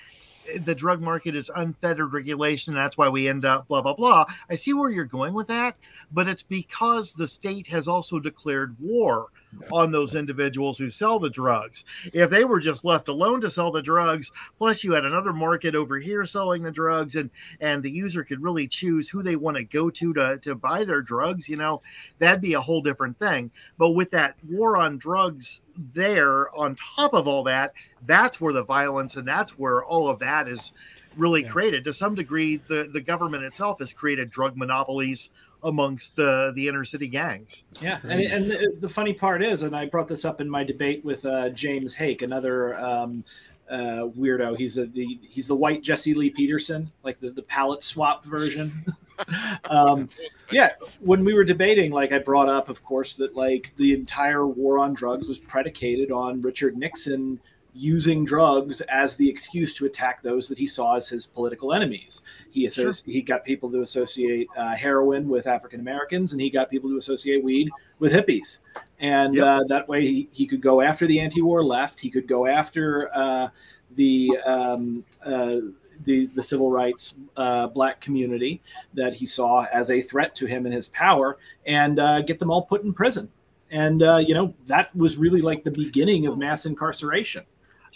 the 0.59 0.75
drug 0.75 1.01
market 1.01 1.35
is 1.35 1.51
unfettered 1.57 2.13
regulation. 2.13 2.75
That's 2.75 2.99
why 2.99 3.09
we 3.09 3.29
end 3.29 3.47
up 3.47 3.67
blah 3.69 3.81
blah 3.81 3.95
blah. 3.95 4.27
I 4.51 4.57
see 4.57 4.75
where 4.75 4.91
you're 4.91 5.07
going 5.07 5.33
with 5.33 5.47
that, 5.47 5.77
but 6.13 6.29
it's 6.29 6.43
because 6.43 7.15
the 7.15 7.27
state 7.27 7.67
has 7.69 7.89
also 7.89 8.21
declared 8.21 8.77
war 8.79 9.29
on 9.73 9.91
those 9.91 10.15
individuals 10.15 10.79
who 10.79 10.91
sell 10.91 11.19
the 11.19 11.31
drugs. 11.31 11.85
If 12.13 12.31
they 12.31 12.45
were 12.45 12.61
just 12.61 12.85
left 12.85 13.09
alone 13.09 13.41
to 13.43 13.51
sell 13.51 13.71
the 13.71 13.83
drugs, 13.83 14.31
plus 14.59 14.85
you 14.85 14.93
had 14.93 15.05
another 15.05 15.33
market 15.33 15.75
over 15.75 15.99
here 15.99 16.25
selling 16.27 16.63
the 16.63 16.71
drugs, 16.71 17.15
and 17.15 17.31
and 17.61 17.83
the 17.83 17.91
user 17.91 18.25
could 18.25 18.43
really 18.43 18.69
choose 18.69 19.09
who 19.09 19.23
they 19.23 19.37
want 19.37 19.57
to 19.57 19.65
go 19.65 19.91
to 19.91 20.13
to 20.15 20.39
to 20.39 20.55
buy 20.55 20.85
their 20.85 21.03
drugs, 21.03 21.49
you 21.49 21.57
know, 21.57 21.81
that'd 22.19 22.41
be 22.41 22.55
a 22.55 22.61
whole 22.61 22.83
different 22.83 23.19
thing. 23.19 23.51
But 23.79 23.91
with 23.91 24.11
that 24.13 24.37
war 24.49 24.77
on 24.77 24.99
drugs 24.99 25.61
there 25.77 26.55
on 26.55 26.77
top 26.97 27.15
of 27.15 27.27
all 27.27 27.45
that, 27.45 27.73
that's 28.07 28.41
where 28.41 28.53
the 28.53 28.65
violence 28.65 29.17
and 29.17 29.27
that's 29.27 29.59
where 29.59 29.85
all 29.85 30.09
of 30.09 30.19
that 30.21 30.49
is 30.49 30.73
really 31.17 31.45
created. 31.45 31.85
To 31.85 31.93
some 31.93 32.15
degree, 32.15 32.57
the 32.69 32.89
the 32.93 33.01
government 33.01 33.45
itself 33.45 33.79
has 33.81 33.93
created 33.93 34.31
drug 34.31 34.57
monopolies 34.57 35.31
amongst 35.65 36.15
the 36.17 36.53
the 36.55 36.69
inner 36.69 36.85
city 36.85 37.09
gangs. 37.09 37.65
Yeah, 37.81 37.99
and, 38.05 38.21
and 38.21 38.51
the, 38.51 38.77
the 38.81 38.89
funny 38.89 39.13
part 39.13 39.43
is, 39.43 39.63
and 39.63 39.75
I 39.75 39.87
brought 39.87 40.09
this 40.09 40.25
up 40.25 40.41
in 40.41 40.49
my 40.49 40.63
debate 40.63 41.05
with 41.05 41.25
uh, 41.27 41.49
James 41.51 41.95
Hake, 41.95 42.23
another 42.23 42.79
um, 42.79 43.25
uh, 43.71 44.09
weirdo. 44.17 44.57
He's 44.57 44.79
a, 44.79 44.87
the 44.87 45.19
he's 45.23 45.47
the 45.47 45.57
white 45.57 45.83
Jesse 45.83 46.15
Lee 46.15 46.31
Peterson, 46.31 46.91
like 47.03 47.19
the, 47.21 47.31
the 47.31 47.43
palette 47.43 47.83
swap 47.83 48.25
version. 48.25 48.85
um, 49.71 50.09
yeah, 50.51 50.71
when 51.01 51.25
we 51.25 51.35
were 51.35 51.45
debating, 51.45 51.91
like 51.91 52.13
I 52.13 52.19
brought 52.19 52.49
up, 52.49 52.69
of 52.69 52.83
course, 52.83 53.17
that 53.17 53.35
like 53.35 53.73
the 53.77 53.95
entire 53.95 54.47
war 54.47 54.79
on 54.79 54.93
drugs 54.93 55.29
was 55.29 55.39
predicated 55.39 56.11
on 56.11 56.41
Richard 56.41 56.77
Nixon 56.77 57.41
using 57.75 58.25
drugs 58.25 58.81
as 58.83 59.17
the 59.17 59.29
excuse 59.29 59.75
to 59.75 59.85
attack 59.85 60.23
those 60.23 60.49
that 60.49 60.57
he 60.57 60.67
saw 60.67 60.97
as 60.97 61.09
his 61.09 61.27
political 61.27 61.73
enemies. 61.73 62.23
He 62.51 62.67
associ- 62.67 63.05
he 63.05 63.21
got 63.21 63.45
people 63.45 63.71
to 63.73 63.83
associate 63.83 64.47
uh, 64.57 64.75
heroin 64.75 65.29
with 65.29 65.49
African 65.49 65.81
Americans, 65.81 66.33
and 66.33 66.41
he 66.41 66.51
got 66.51 66.71
people 66.71 66.89
to 66.91 66.99
associate 66.99 67.43
weed 67.43 67.71
with 67.99 68.13
hippies. 68.13 68.59
And 69.01 69.39
uh, 69.41 69.65
that 69.69 69.89
way, 69.89 70.07
he, 70.07 70.29
he 70.33 70.47
could 70.47 70.61
go 70.61 70.81
after 70.81 71.07
the 71.07 71.19
anti-war 71.19 71.65
left. 71.65 71.99
He 71.99 72.11
could 72.11 72.29
go 72.29 72.47
after 72.47 73.11
uh, 73.15 73.49
the 73.97 74.39
um, 74.47 75.05
uh, 75.25 75.57
the 76.05 76.27
the 76.27 76.43
civil 76.43 76.71
rights 76.71 77.17
uh, 77.37 77.67
black 77.69 78.01
community 78.01 78.63
that 78.95 79.15
he 79.15 79.27
saw 79.27 79.67
as 79.73 79.91
a 79.91 80.01
threat 80.01 80.35
to 80.37 80.47
him 80.47 80.65
and 80.65 80.75
his 80.75 80.89
power, 80.91 81.39
and 81.67 81.99
uh, 81.99 82.21
get 82.23 82.39
them 82.39 82.51
all 82.51 82.63
put 82.63 82.85
in 82.85 82.93
prison. 82.93 83.29
And 83.71 84.03
uh, 84.03 84.19
you 84.19 84.35
know 84.35 84.55
that 84.67 84.95
was 84.95 85.17
really 85.17 85.41
like 85.41 85.65
the 85.65 85.71
beginning 85.73 86.27
of 86.27 86.39
mass 86.39 86.67
incarceration. 86.67 87.45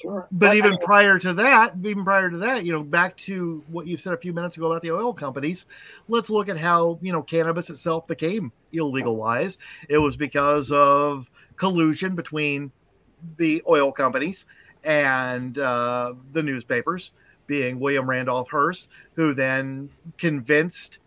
Sure. 0.00 0.28
But 0.30 0.56
even 0.56 0.76
prior 0.78 1.18
to 1.18 1.32
that, 1.34 1.74
even 1.82 2.04
prior 2.04 2.30
to 2.30 2.36
that, 2.38 2.64
you 2.64 2.72
know, 2.72 2.82
back 2.84 3.16
to 3.18 3.64
what 3.68 3.86
you 3.86 3.96
said 3.96 4.12
a 4.12 4.16
few 4.16 4.32
minutes 4.32 4.56
ago 4.56 4.70
about 4.70 4.82
the 4.82 4.92
oil 4.92 5.12
companies, 5.12 5.66
let's 6.08 6.30
look 6.30 6.48
at 6.48 6.56
how, 6.56 6.98
you 7.02 7.12
know, 7.12 7.22
cannabis 7.22 7.68
itself 7.68 8.06
became 8.06 8.52
illegalized. 8.72 9.56
It 9.88 9.98
was 9.98 10.16
because 10.16 10.70
of 10.70 11.28
collusion 11.56 12.14
between 12.14 12.70
the 13.38 13.62
oil 13.68 13.90
companies 13.90 14.46
and 14.84 15.58
uh, 15.58 16.14
the 16.32 16.42
newspapers, 16.44 17.12
being 17.48 17.80
William 17.80 18.08
Randolph 18.08 18.48
Hearst, 18.50 18.88
who 19.14 19.34
then 19.34 19.90
convinced 20.16 20.98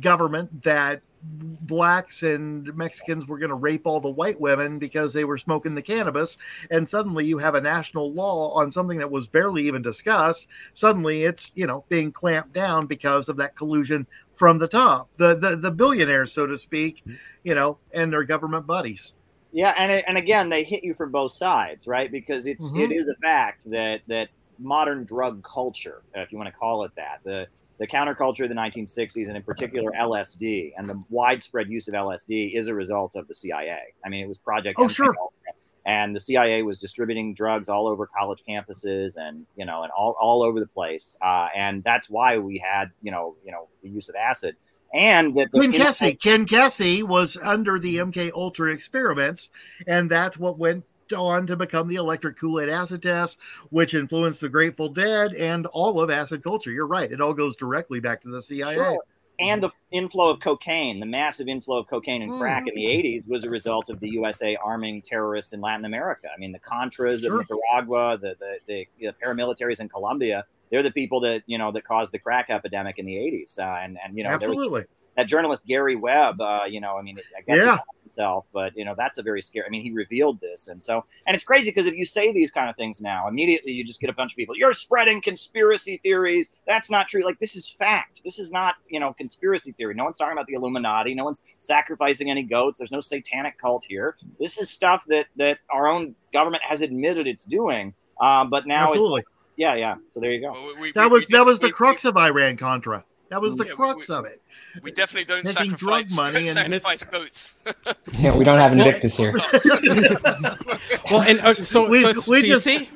government 0.00 0.62
that 0.62 1.02
blacks 1.22 2.22
and 2.22 2.74
Mexicans 2.76 3.26
were 3.26 3.38
going 3.38 3.50
to 3.50 3.54
rape 3.54 3.86
all 3.86 4.00
the 4.00 4.10
white 4.10 4.40
women 4.40 4.78
because 4.78 5.12
they 5.12 5.24
were 5.24 5.38
smoking 5.38 5.74
the 5.74 5.82
cannabis. 5.82 6.38
And 6.70 6.88
suddenly 6.88 7.26
you 7.26 7.38
have 7.38 7.54
a 7.54 7.60
national 7.60 8.12
law 8.12 8.54
on 8.54 8.72
something 8.72 8.98
that 8.98 9.10
was 9.10 9.26
barely 9.26 9.66
even 9.66 9.82
discussed. 9.82 10.46
Suddenly 10.74 11.24
it's, 11.24 11.52
you 11.54 11.66
know, 11.66 11.84
being 11.88 12.12
clamped 12.12 12.52
down 12.52 12.86
because 12.86 13.28
of 13.28 13.36
that 13.36 13.56
collusion 13.56 14.06
from 14.32 14.58
the 14.58 14.68
top, 14.68 15.10
the, 15.18 15.34
the, 15.34 15.56
the 15.56 15.70
billionaires, 15.70 16.32
so 16.32 16.46
to 16.46 16.56
speak, 16.56 17.04
you 17.44 17.54
know, 17.54 17.78
and 17.92 18.12
their 18.12 18.24
government 18.24 18.66
buddies. 18.66 19.12
Yeah, 19.52 19.74
and 19.76 19.90
and 19.90 20.16
again, 20.16 20.48
they 20.48 20.62
hit 20.62 20.84
you 20.84 20.94
from 20.94 21.10
both 21.10 21.32
sides, 21.32 21.88
right? 21.88 22.10
Because 22.10 22.46
it's 22.46 22.72
Mhm. 22.72 22.84
it 22.84 22.92
is 22.92 23.08
a 23.08 23.16
fact 23.16 23.68
that 23.70 24.02
that 24.06 24.28
modern 24.60 25.04
drug 25.04 25.42
culture, 25.42 26.02
if 26.14 26.30
you 26.30 26.38
want 26.38 26.48
to 26.48 26.54
call 26.54 26.84
it 26.84 26.92
that, 26.96 27.18
the 27.24 27.48
the 27.80 27.86
counterculture 27.86 28.42
of 28.42 28.50
the 28.50 28.54
1960s, 28.54 29.26
and 29.26 29.36
in 29.38 29.42
particular 29.42 29.90
LSD, 29.98 30.74
and 30.76 30.86
the 30.86 31.02
widespread 31.08 31.70
use 31.70 31.88
of 31.88 31.94
LSD, 31.94 32.54
is 32.54 32.68
a 32.68 32.74
result 32.74 33.16
of 33.16 33.26
the 33.26 33.34
CIA. 33.34 33.78
I 34.04 34.08
mean, 34.10 34.22
it 34.22 34.28
was 34.28 34.36
Project. 34.36 34.76
Oh, 34.78 34.84
MK 34.84 34.90
sure. 34.90 35.06
Ultra, 35.06 35.54
And 35.86 36.14
the 36.14 36.20
CIA 36.20 36.62
was 36.62 36.78
distributing 36.78 37.32
drugs 37.32 37.70
all 37.70 37.88
over 37.88 38.06
college 38.06 38.42
campuses, 38.46 39.16
and 39.16 39.46
you 39.56 39.64
know, 39.64 39.82
and 39.82 39.90
all, 39.92 40.14
all 40.20 40.42
over 40.42 40.60
the 40.60 40.66
place. 40.66 41.16
Uh, 41.24 41.48
and 41.56 41.82
that's 41.82 42.10
why 42.10 42.36
we 42.36 42.58
had, 42.58 42.90
you 43.00 43.10
know, 43.10 43.34
you 43.42 43.50
know, 43.50 43.68
the 43.82 43.88
use 43.88 44.10
of 44.10 44.14
acid, 44.14 44.56
and 44.92 45.34
that 45.36 45.50
the 45.50 45.60
Ken 45.60 45.72
Kesey, 45.72 46.20
Ken 46.20 46.46
Kesey 46.46 47.02
was 47.02 47.38
under 47.38 47.78
the 47.78 47.96
MK 47.96 48.32
Ultra 48.34 48.74
experiments, 48.74 49.48
and 49.86 50.10
that's 50.10 50.36
what 50.36 50.58
went 50.58 50.84
on 51.12 51.46
to 51.46 51.56
become 51.56 51.88
the 51.88 51.96
electric 51.96 52.38
Kool-Aid 52.38 52.68
acid 52.68 53.02
test, 53.02 53.38
which 53.70 53.94
influenced 53.94 54.40
the 54.40 54.48
Grateful 54.48 54.88
Dead 54.88 55.34
and 55.34 55.66
all 55.66 56.00
of 56.00 56.10
acid 56.10 56.42
culture. 56.42 56.70
You're 56.70 56.86
right; 56.86 57.10
it 57.10 57.20
all 57.20 57.34
goes 57.34 57.56
directly 57.56 58.00
back 58.00 58.20
to 58.22 58.28
the 58.30 58.42
CIA. 58.42 58.74
Sure. 58.74 59.02
And 59.38 59.62
the 59.62 59.70
inflow 59.90 60.28
of 60.28 60.40
cocaine, 60.40 61.00
the 61.00 61.06
massive 61.06 61.48
inflow 61.48 61.78
of 61.78 61.86
cocaine 61.88 62.20
and 62.20 62.38
crack 62.38 62.64
in 62.68 62.74
the 62.74 62.82
Mhm. 62.84 62.98
80s 62.98 63.26
was 63.26 63.42
a 63.42 63.48
result 63.48 63.88
of 63.88 63.98
the 63.98 64.10
USA 64.10 64.54
arming 64.62 65.00
terrorists 65.00 65.54
in 65.54 65.62
Latin 65.62 65.86
America. 65.86 66.28
I 66.34 66.38
mean, 66.38 66.52
the 66.52 66.58
Contras 66.58 67.20
Sure. 67.22 67.40
of 67.40 67.48
Nicaragua, 67.48 68.18
the, 68.18 68.36
the, 68.38 68.58
the, 68.66 68.88
the 69.00 69.14
paramilitaries 69.24 69.80
in 69.80 69.88
Colombia, 69.88 70.44
they're 70.70 70.82
the 70.82 70.90
people 70.90 71.20
that, 71.20 71.42
you 71.46 71.56
know, 71.56 71.72
that 71.72 71.84
caused 71.84 72.12
the 72.12 72.18
crack 72.18 72.50
epidemic 72.50 72.98
in 72.98 73.06
the 73.06 73.16
80s. 73.16 73.58
Uh, 73.58 73.62
and, 73.82 73.98
and, 74.04 74.14
you 74.18 74.24
know, 74.24 74.36
there 74.36 74.50
was- 74.50 74.58
Absolutely. 74.58 74.84
That 75.16 75.26
journalist 75.26 75.66
Gary 75.66 75.96
Webb, 75.96 76.40
uh, 76.40 76.60
you 76.68 76.80
know, 76.80 76.96
I 76.96 77.02
mean, 77.02 77.18
I 77.36 77.40
guess 77.42 77.58
Yeah. 77.58 77.76
called 77.76 77.80
himself, 78.04 78.46
but 78.52 78.76
you 78.76 78.84
know, 78.84 78.94
that's 78.96 79.18
a 79.18 79.22
very 79.22 79.42
scary. 79.42 79.66
I 79.66 79.70
mean, 79.70 79.82
he 79.82 79.90
revealed 79.92 80.40
this, 80.40 80.68
and 80.68 80.82
so, 80.82 81.04
and 81.26 81.34
it's 81.34 81.44
crazy 81.44 81.70
because 81.70 81.86
if 81.86 81.94
you 81.94 82.04
say 82.04 82.32
these 82.32 82.50
kind 82.50 82.70
of 82.70 82.76
things 82.76 83.00
now, 83.00 83.28
immediately 83.28 83.72
you 83.72 83.84
just 83.84 84.00
get 84.00 84.08
a 84.10 84.12
bunch 84.12 84.32
of 84.32 84.36
people. 84.36 84.56
You're 84.56 84.72
spreading 84.72 85.20
conspiracy 85.20 85.98
theories. 86.02 86.50
That's 86.66 86.90
not 86.90 87.08
true. 87.08 87.22
Like 87.22 87.38
this 87.38 87.56
is 87.56 87.68
fact. 87.68 88.22
This 88.24 88.38
is 88.38 88.50
not, 88.50 88.76
you 88.88 89.00
know, 89.00 89.12
conspiracy 89.12 89.72
theory. 89.72 89.94
No 89.94 90.04
one's 90.04 90.16
talking 90.16 90.32
about 90.32 90.46
the 90.46 90.54
Illuminati. 90.54 91.14
No 91.14 91.24
one's 91.24 91.42
sacrificing 91.58 92.30
any 92.30 92.42
goats. 92.42 92.78
There's 92.78 92.92
no 92.92 93.00
satanic 93.00 93.58
cult 93.58 93.84
here. 93.84 94.16
This 94.38 94.58
is 94.58 94.70
stuff 94.70 95.04
that 95.08 95.26
that 95.36 95.58
our 95.70 95.88
own 95.88 96.14
government 96.32 96.62
has 96.68 96.82
admitted 96.82 97.26
it's 97.26 97.44
doing. 97.44 97.94
Um, 98.20 98.50
but 98.50 98.66
now 98.66 98.88
Absolutely. 98.88 99.20
it's 99.20 99.30
yeah, 99.56 99.74
yeah. 99.74 99.96
So 100.08 100.20
there 100.20 100.32
you 100.32 100.40
go. 100.40 100.54
That 100.94 101.10
was 101.10 101.26
that 101.26 101.44
was 101.44 101.58
the 101.58 101.70
crux 101.70 102.04
of 102.04 102.16
Iran 102.16 102.56
Contra. 102.56 103.04
That 103.30 103.40
was 103.40 103.56
the 103.56 103.64
Yeah, 103.64 103.70
we- 103.70 103.76
crux 103.76 104.10
of 104.10 104.26
it. 104.26 104.42
We 104.82 104.92
definitely 104.92 105.24
don't 105.24 105.44
Taking 105.44 105.72
drug 105.72 106.08
sacrifice, 106.10 106.16
money 106.16 106.40
and- 106.40 106.48
sacrifice 106.50 107.04
goats. 107.04 107.54
Yeah, 108.18 108.36
we 108.36 108.44
don't 108.44 108.58
have 108.58 108.72
Invictus 108.72 109.16
here. 109.16 109.32
Well, 111.10 111.22
and 111.22 111.40
uh, 111.40 111.54
so, 111.54 111.88
We- 111.88 112.02
so, 112.02 112.08
it's, 112.10 112.28
we 112.28 112.40
so 112.40 112.46
you 112.46 112.52
just- 112.52 112.64
see, 112.64 112.88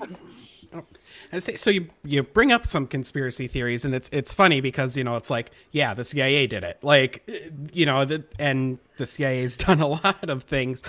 so 1.56 1.70
you 1.70 1.88
you 2.04 2.22
bring 2.22 2.52
up 2.52 2.64
some 2.66 2.86
conspiracy 2.86 3.48
theories, 3.48 3.84
and 3.84 3.92
it's 3.94 4.08
it's 4.12 4.32
funny 4.32 4.60
because 4.60 4.96
you 4.96 5.02
know 5.02 5.16
it's 5.16 5.30
like 5.30 5.50
yeah, 5.72 5.92
the 5.94 6.04
CIA 6.04 6.46
did 6.46 6.62
it, 6.62 6.78
like 6.82 7.28
you 7.72 7.86
know, 7.86 8.04
the, 8.04 8.22
and 8.38 8.78
the 8.98 9.06
CIA's 9.06 9.56
done 9.66 9.80
a 9.80 9.88
lot 9.88 10.28
of 10.30 10.44
things, 10.44 10.82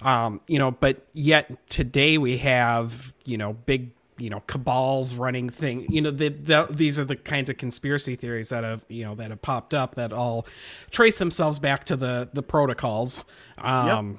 um, 0.00 0.40
you 0.48 0.58
know, 0.58 0.72
but 0.72 1.06
yet 1.12 1.68
today 1.68 2.18
we 2.18 2.38
have 2.38 3.12
you 3.24 3.36
know 3.38 3.52
big 3.52 3.90
you 4.22 4.30
know 4.30 4.40
cabals 4.46 5.16
running 5.16 5.50
thing 5.50 5.84
you 5.88 6.00
know 6.00 6.12
the, 6.12 6.28
the, 6.28 6.66
these 6.70 6.96
are 6.96 7.04
the 7.04 7.16
kinds 7.16 7.50
of 7.50 7.56
conspiracy 7.56 8.14
theories 8.14 8.50
that 8.50 8.62
have 8.62 8.84
you 8.88 9.04
know 9.04 9.16
that 9.16 9.30
have 9.30 9.42
popped 9.42 9.74
up 9.74 9.96
that 9.96 10.12
all 10.12 10.46
trace 10.92 11.18
themselves 11.18 11.58
back 11.58 11.82
to 11.82 11.96
the 11.96 12.30
the 12.32 12.42
protocols 12.42 13.24
um 13.58 14.18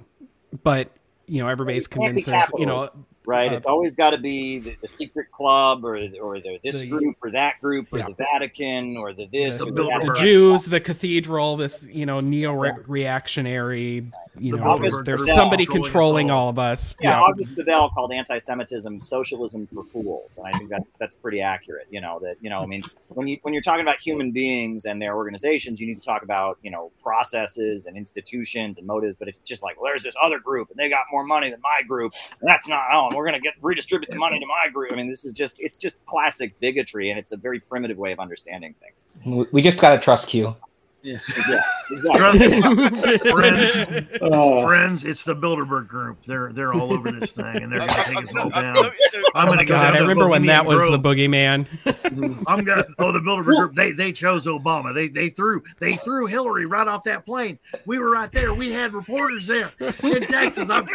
but 0.61 0.91
you 1.27 1.41
know 1.41 1.47
everybody's 1.47 1.89
Well, 1.89 2.03
you 2.03 2.07
can't 2.07 2.17
be 2.17 2.21
convinced 2.23 2.51
there's 2.51 2.59
you 2.59 2.65
know. 2.65 2.89
Right? 3.25 3.51
Uh, 3.51 3.55
it's 3.55 3.65
always 3.65 3.95
got 3.95 4.11
to 4.11 4.17
be 4.17 4.59
the, 4.59 4.75
the 4.81 4.87
secret 4.87 5.31
club 5.31 5.85
or 5.85 5.95
or 6.21 6.39
the, 6.39 6.59
this 6.63 6.79
The- 6.79 6.87
group 6.87 7.17
or 7.23 7.31
that 7.31 7.59
group 7.61 7.87
or 7.91 7.99
Yeah. 7.99 8.07
the 8.09 8.15
Vatican 8.15 8.97
or 8.97 9.13
the 9.13 9.27
this 9.31 9.59
the, 9.59 9.65
or 9.65 9.71
the- 9.71 9.83
that. 9.83 10.01
the 10.01 10.13
Jews, 10.13 10.65
the 10.65 10.79
cathedral, 10.79 11.57
this 11.57 11.85
you 11.85 12.05
know 12.05 12.19
neo-reactionary, 12.19 14.05
you 14.37 14.51
The 14.53 14.57
know, 14.57 14.69
August 14.71 15.05
there's, 15.05 15.21
there's 15.21 15.21
Bebel 15.25 15.35
somebody 15.35 15.65
controlling 15.65 16.31
all. 16.31 16.43
all 16.43 16.49
of 16.49 16.59
us. 16.59 16.95
Yeah, 17.01 17.19
August 17.21 17.55
Bebel 17.55 17.89
called 17.89 18.11
anti-Semitism 18.11 18.99
socialism 19.01 19.67
for 19.67 19.83
fools, 19.83 20.37
and 20.37 20.47
I 20.47 20.57
think 20.57 20.69
that's 20.69 20.89
that's 20.99 21.15
pretty 21.15 21.41
accurate. 21.41 21.87
You 21.91 22.01
know 22.01 22.19
that 22.19 22.35
you 22.41 22.49
know 22.49 22.59
I 22.61 22.65
mean 22.65 22.81
when 23.09 23.27
you 23.27 23.37
when 23.43 23.53
you're 23.53 23.63
talking 23.63 23.81
about 23.81 23.99
human 23.99 24.31
beings 24.31 24.85
and 24.85 25.01
their 25.01 25.15
organizations, 25.15 25.79
you 25.79 25.87
need 25.87 25.99
to 25.99 26.05
talk 26.05 26.23
about 26.23 26.57
you 26.63 26.71
know 26.71 26.91
processes 27.01 27.85
and 27.85 27.95
institutions 27.97 28.77
and 28.77 28.87
motives. 28.87 29.15
But 29.17 29.27
it's 29.27 29.39
just 29.39 29.63
like 29.63 29.79
well, 29.79 29.89
there's 29.91 30.03
this 30.03 30.15
other 30.21 30.39
group 30.39 30.69
and 30.69 30.77
they 30.77 30.89
got 30.89 31.03
more 31.11 31.23
money 31.23 31.49
than 31.49 31.61
my 31.61 31.81
group, 31.87 32.13
and 32.39 32.47
that's 32.49 32.67
not 32.67 32.83
oh, 32.93 33.09
and 33.13 33.17
we're 33.17 33.25
gonna 33.25 33.39
get 33.39 33.53
redistribute 33.61 34.09
the 34.09 34.17
money 34.17 34.39
to 34.39 34.45
my 34.45 34.69
group. 34.73 34.91
I 34.91 34.95
mean, 34.95 35.07
this 35.09 35.23
is 35.23 35.33
just 35.33 35.59
it's 35.59 35.77
just 35.77 36.03
classic 36.07 36.59
bigotry, 36.59 37.11
and 37.11 37.19
it's 37.19 37.31
a 37.31 37.37
very 37.37 37.59
primitive 37.59 37.97
way 37.97 38.11
of 38.11 38.19
understanding 38.19 38.73
things. 38.81 39.09
We- 39.25 39.47
We 39.51 39.61
just 39.61 39.79
gotta 39.79 39.99
trust 39.99 40.27
Q. 40.27 40.55
Yeah, 41.03 41.17
Trust 41.17 41.37
me. 41.37 41.43
exactly. 41.55 41.59
Friends, 42.01 44.07
Oh. 44.21 44.65
friends, 44.65 45.05
it's 45.05 45.23
the 45.23 45.35
Bilderberg 45.35 45.87
group. 45.87 46.17
They're 46.25 46.51
they're 46.53 46.73
all 46.73 46.93
over 46.93 47.11
this 47.11 47.31
thing, 47.31 47.45
and 47.63 47.71
they're 47.71 47.79
gonna 47.79 48.03
take 48.03 48.17
us 48.23 48.35
all 48.35 48.49
down. 48.49 48.77
oh 48.77 48.91
I'm 49.35 49.45
gonna 49.47 49.57
my 49.57 49.63
go 49.63 49.75
god, 49.75 49.95
I 49.95 49.99
remember 50.01 50.27
when 50.27 50.45
that 50.47 50.65
Bohemian 50.65 50.91
was 50.91 50.91
the 50.91 50.99
boogeyman. 50.99 52.43
I'm 52.47 52.63
gonna. 52.63 52.85
Oh, 52.99 53.11
the 53.11 53.19
Bilderberg 53.19 53.55
group. 53.57 53.75
They 53.75 53.91
they 53.91 54.11
chose 54.11 54.45
Obama. 54.45 54.93
They 54.93 55.07
they 55.07 55.29
threw 55.29 55.63
they 55.79 55.93
threw 55.93 56.25
Hillary 56.25 56.65
right 56.65 56.87
off 56.87 57.03
that 57.05 57.25
plane. 57.25 57.59
We 57.85 57.99
were 57.99 58.11
right 58.11 58.31
there. 58.31 58.53
We 58.53 58.71
had 58.71 58.93
reporters 58.93 59.47
there 59.47 59.71
in 59.79 60.21
Texas. 60.27 60.69
I'm, 60.69 60.87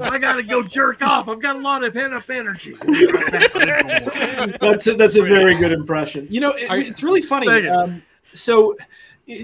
I 0.00 0.18
gotta 0.18 0.42
go 0.42 0.62
jerk 0.62 1.02
off. 1.02 1.28
I've 1.28 1.40
got 1.42 1.56
a 1.56 1.60
lot 1.60 1.84
of 1.84 1.94
pent 1.94 2.14
up 2.14 2.28
energy. 2.30 2.76
that's 4.60 4.86
a, 4.86 4.94
that's 4.94 5.16
a 5.16 5.22
very 5.22 5.54
good 5.56 5.72
impression. 5.72 6.26
You 6.30 6.40
know, 6.40 6.50
it, 6.52 6.70
it's 6.86 7.02
really 7.02 7.22
funny. 7.22 7.68
Um, 7.68 8.02
so 8.32 8.76
i- 8.80 8.84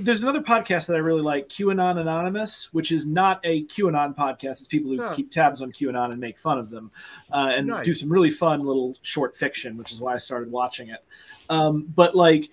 there's 0.00 0.22
another 0.22 0.40
podcast 0.40 0.86
that 0.86 0.94
I 0.94 1.00
really 1.00 1.20
like, 1.20 1.48
QAnon 1.48 1.98
Anonymous, 2.00 2.72
which 2.72 2.90
is 2.90 3.06
not 3.06 3.38
a 3.44 3.64
QAnon 3.64 4.16
podcast. 4.16 4.52
It's 4.52 4.66
people 4.66 4.90
who 4.90 5.02
Huh. 5.02 5.14
keep 5.14 5.30
tabs 5.30 5.60
on 5.60 5.72
QAnon 5.72 6.10
and 6.12 6.20
make 6.20 6.38
fun 6.38 6.58
of 6.58 6.70
them, 6.70 6.90
uh, 7.32 7.52
and 7.54 7.66
Nice. 7.66 7.84
do 7.84 7.92
some 7.94 8.10
really 8.10 8.30
fun 8.30 8.60
little 8.60 8.96
short 9.02 9.36
fiction, 9.36 9.76
which 9.76 9.92
is 9.92 10.00
why 10.00 10.14
I 10.14 10.18
started 10.18 10.50
watching 10.50 10.88
it. 10.88 11.04
Um, 11.50 11.86
but 11.94 12.14
like, 12.14 12.48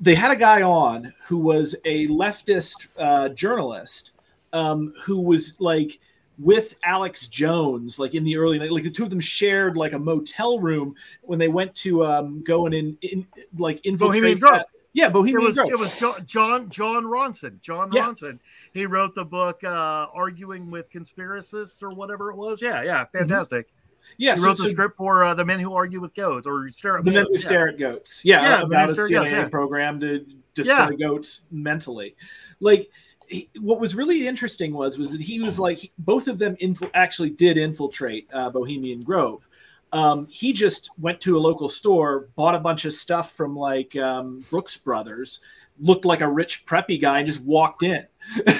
they 0.00 0.14
had 0.14 0.30
a 0.30 0.36
guy 0.36 0.60
on 0.62 1.12
who 1.26 1.38
was 1.38 1.74
a 1.84 2.06
leftist 2.08 2.88
uh, 2.98 3.30
journalist 3.30 4.12
um, 4.52 4.92
who 5.04 5.20
was 5.20 5.58
like 5.60 5.98
with 6.38 6.74
Alex 6.84 7.28
Jones, 7.28 7.98
like 7.98 8.14
in 8.14 8.24
the 8.24 8.36
early 8.36 8.58
night, 8.58 8.72
like 8.72 8.82
the 8.82 8.90
two 8.90 9.04
of 9.04 9.10
them 9.10 9.20
shared 9.20 9.76
like 9.76 9.92
a 9.92 9.98
motel 9.98 10.58
room 10.58 10.94
when 11.22 11.38
they 11.38 11.48
went 11.48 11.74
to 11.76 12.04
um, 12.04 12.42
go 12.42 12.66
and 12.66 12.74
in, 12.74 12.98
in 13.02 13.26
like 13.56 13.80
infiltrate. 13.84 14.20
Bohemian 14.20 14.38
Grove. 14.40 14.62
That- 14.94 14.98
Yeah, 15.00 15.08
Bohemian 15.10 15.42
it 15.42 15.44
was, 15.46 15.54
Grove. 15.56 15.70
It 15.70 15.78
was 15.78 15.98
John 15.98 16.24
John, 16.26 16.68
Jon 16.70 17.04
Ronson. 17.04 17.60
John 17.60 17.90
Yeah. 17.92 18.06
Ronson. 18.08 18.38
He 18.72 18.86
wrote 18.86 19.14
the 19.14 19.24
book 19.24 19.62
uh, 19.64 20.06
"Arguing 20.14 20.70
with 20.70 20.90
Conspiracists" 20.90 21.82
or 21.82 21.90
whatever 21.90 22.30
it 22.30 22.36
was. 22.36 22.62
Yeah, 22.62 22.82
yeah, 22.82 23.04
fantastic. 23.06 23.66
Mm-hmm. 23.68 23.80
Yeah, 24.18 24.32
he 24.32 24.38
so- 24.38 24.44
wrote 24.46 24.56
the 24.58 24.62
so- 24.64 24.68
script 24.70 24.96
for 24.96 25.24
uh, 25.24 25.34
the 25.34 25.44
men 25.44 25.58
who 25.60 25.72
argue 25.74 26.00
with 26.00 26.14
goats 26.14 26.46
or 26.46 26.70
stare 26.70 26.98
at 26.98 27.04
the 27.04 27.10
men 27.10 27.26
who 27.28 27.34
yeah. 27.34 27.40
stare 27.44 27.68
at 27.68 27.78
goats. 27.78 28.20
Yeah, 28.24 28.42
Yeah, 28.42 28.62
about 28.62 28.94
who 28.96 29.02
a 29.02 29.06
CIA 29.08 29.18
goats, 29.24 29.32
yeah. 29.32 29.48
program 29.48 30.00
to 30.00 30.24
destroy 30.54 30.74
Yeah. 30.90 31.08
goats 31.08 31.42
mentally. 31.50 32.14
Like 32.60 32.88
he- 33.26 33.50
what 33.60 33.80
was 33.80 33.94
really 33.96 34.28
interesting 34.28 34.72
was 34.74 34.96
was 34.98 35.10
that 35.12 35.20
he 35.20 35.40
was 35.40 35.58
like 35.58 35.78
he- 35.78 35.92
both 35.98 36.28
of 36.28 36.38
them 36.38 36.54
infil- 36.56 36.90
actually 36.94 37.30
did 37.30 37.56
infiltrate 37.58 38.28
uh, 38.32 38.50
Bohemian 38.50 39.00
Grove. 39.00 39.48
Um, 39.94 40.26
he 40.28 40.52
just 40.52 40.90
went 40.98 41.20
to 41.22 41.38
a 41.38 41.40
local 41.40 41.68
store, 41.68 42.28
bought 42.34 42.56
a 42.56 42.58
bunch 42.58 42.84
of 42.84 42.92
stuff 42.92 43.32
from 43.32 43.56
like 43.56 43.94
um, 43.96 44.44
Brooks 44.50 44.76
Brothers, 44.76 45.38
looked 45.78 46.04
like 46.04 46.20
a 46.20 46.28
rich 46.28 46.66
preppy 46.66 47.00
guy, 47.00 47.18
and 47.18 47.26
just 47.26 47.42
walked 47.44 47.84
in. 47.84 48.04
and 48.46 48.56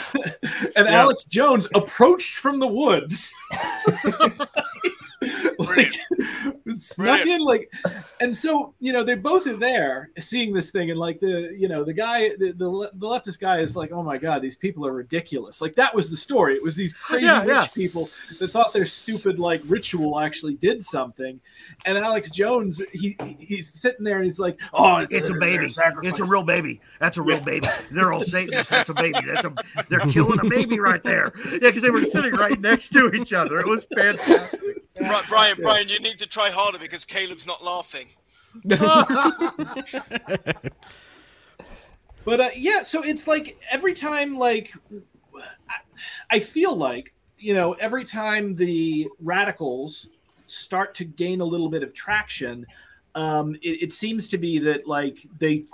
Yeah. 0.76 1.00
Alex 1.00 1.24
Jones 1.24 1.66
approached 1.74 2.36
from 2.36 2.60
the 2.60 2.68
woods. 2.68 3.34
like 5.58 5.92
snuck 6.74 7.26
in 7.26 7.40
like 7.40 7.70
and 8.20 8.34
so 8.36 8.74
you 8.80 8.92
know 8.92 9.02
they 9.04 9.14
both 9.14 9.46
are 9.46 9.56
there 9.56 10.10
seeing 10.18 10.52
this 10.52 10.70
thing 10.70 10.90
and 10.90 10.98
like 10.98 11.20
the 11.20 11.54
you 11.56 11.68
know 11.68 11.84
the 11.84 11.92
guy 11.92 12.30
the, 12.38 12.52
the, 12.52 12.90
the 12.94 13.06
leftist 13.06 13.38
guy 13.40 13.60
is 13.60 13.76
like 13.76 13.92
oh 13.92 14.02
my 14.02 14.16
god 14.18 14.40
these 14.42 14.56
people 14.56 14.86
are 14.86 14.92
ridiculous 14.92 15.60
like 15.60 15.74
that 15.74 15.94
was 15.94 16.10
the 16.10 16.16
story 16.16 16.54
it 16.54 16.62
was 16.62 16.76
these 16.76 16.92
crazy 16.92 17.24
Yeah, 17.26 17.40
rich 17.40 17.48
yeah. 17.48 17.66
people 17.68 18.08
that 18.38 18.50
thought 18.50 18.72
their 18.72 18.86
stupid 18.86 19.38
like 19.38 19.60
ritual 19.66 20.18
actually 20.20 20.54
did 20.54 20.82
something 20.84 21.40
and 21.86 21.98
alex 21.98 22.30
jones 22.30 22.80
he 22.92 23.16
he's 23.38 23.68
sitting 23.68 24.04
there 24.04 24.16
and 24.16 24.24
he's 24.24 24.38
like 24.38 24.60
oh 24.72 24.96
it's, 24.98 25.12
It's 25.12 25.26
a 25.26 25.30
they're- 25.30 25.40
baby. 25.40 25.66
It's 25.66 26.20
a 26.20 26.24
real 26.24 26.42
baby. 26.42 26.80
That's 27.00 27.16
a 27.18 27.22
real 27.22 27.38
Yeah. 27.38 27.44
baby. 27.44 27.66
They're 27.90 28.12
all 28.12 28.22
Satanists. 28.24 28.70
That's 28.70 28.88
a 28.88 28.94
baby. 28.94 29.18
That's 29.26 29.44
a. 29.44 29.54
They're 29.88 30.00
killing 30.00 30.38
a 30.40 30.48
baby 30.48 30.78
right 30.78 31.02
there. 31.02 31.32
Yeah, 31.52 31.58
because 31.60 31.82
they 31.82 31.90
were 31.90 32.02
sitting 32.04 32.32
right 32.34 32.58
next 32.60 32.90
to 32.90 33.12
each 33.12 33.32
other. 33.32 33.60
It 33.60 33.66
was 33.66 33.86
fantastic. 33.94 34.60
Bri- 35.08 35.28
Brian, 35.28 35.56
Brian, 35.62 35.88
you 35.88 36.00
need 36.00 36.18
to 36.18 36.26
try 36.26 36.50
harder 36.50 36.78
because 36.78 37.04
Caleb's 37.04 37.46
not 37.46 37.64
laughing. 37.64 38.08
But 42.24 42.40
uh, 42.40 42.50
yeah, 42.56 42.82
so 42.82 43.02
it's 43.02 43.28
like 43.28 43.58
every 43.70 43.94
time, 43.94 44.38
like 44.38 44.72
I, 45.68 46.36
I 46.36 46.40
feel 46.40 46.74
like 46.74 47.12
you 47.38 47.52
know, 47.52 47.72
every 47.72 48.04
time 48.04 48.54
the 48.54 49.08
radicals 49.20 50.08
start 50.46 50.94
to 50.94 51.04
gain 51.04 51.40
a 51.42 51.44
little 51.44 51.68
bit 51.68 51.82
of 51.82 51.92
traction, 51.92 52.64
um, 53.14 53.54
it, 53.56 53.82
it 53.82 53.92
seems 53.92 54.28
to 54.28 54.38
be 54.38 54.58
that 54.60 54.86
like 54.86 55.26
they 55.38 55.64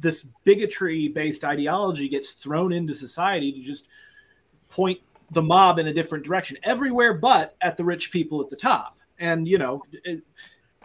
this 0.00 0.26
bigotry 0.44 1.08
based 1.08 1.44
ideology 1.44 2.08
gets 2.08 2.32
thrown 2.32 2.72
into 2.72 2.94
society 2.94 3.52
to 3.52 3.60
just 3.60 3.88
point 4.68 5.00
the 5.30 5.42
mob 5.42 5.78
in 5.78 5.86
a 5.86 5.92
different 5.92 6.24
direction. 6.24 6.56
Everywhere 6.62 7.14
but 7.14 7.56
at 7.60 7.76
the 7.76 7.84
rich 7.84 8.10
people 8.10 8.40
at 8.40 8.50
the 8.50 8.56
top. 8.56 8.98
And 9.18 9.46
you 9.46 9.58
know 9.58 9.82
it- 10.04 10.24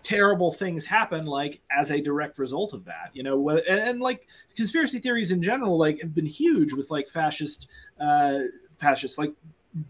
terrible 0.03 0.51
things 0.51 0.85
happen 0.85 1.25
like 1.25 1.59
as 1.75 1.89
a 1.89 1.99
direct 1.99 2.37
result 2.37 2.73
of 2.73 2.85
that 2.85 3.09
you 3.13 3.23
know 3.23 3.49
and, 3.49 3.79
and 3.79 3.99
like 3.99 4.27
conspiracy 4.55 4.99
theories 4.99 5.31
in 5.31 5.41
general 5.41 5.79
like 5.79 5.99
have 5.99 6.13
been 6.13 6.27
huge 6.27 6.73
with 6.73 6.91
like 6.91 7.07
fascist 7.07 7.69
uh 7.99 8.37
fascists. 8.77 9.17
Like 9.17 9.33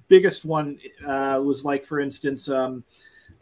biggest 0.08 0.46
one 0.46 0.80
uh 1.06 1.42
was 1.44 1.66
like 1.66 1.84
for 1.84 2.00
instance 2.00 2.48
um 2.48 2.82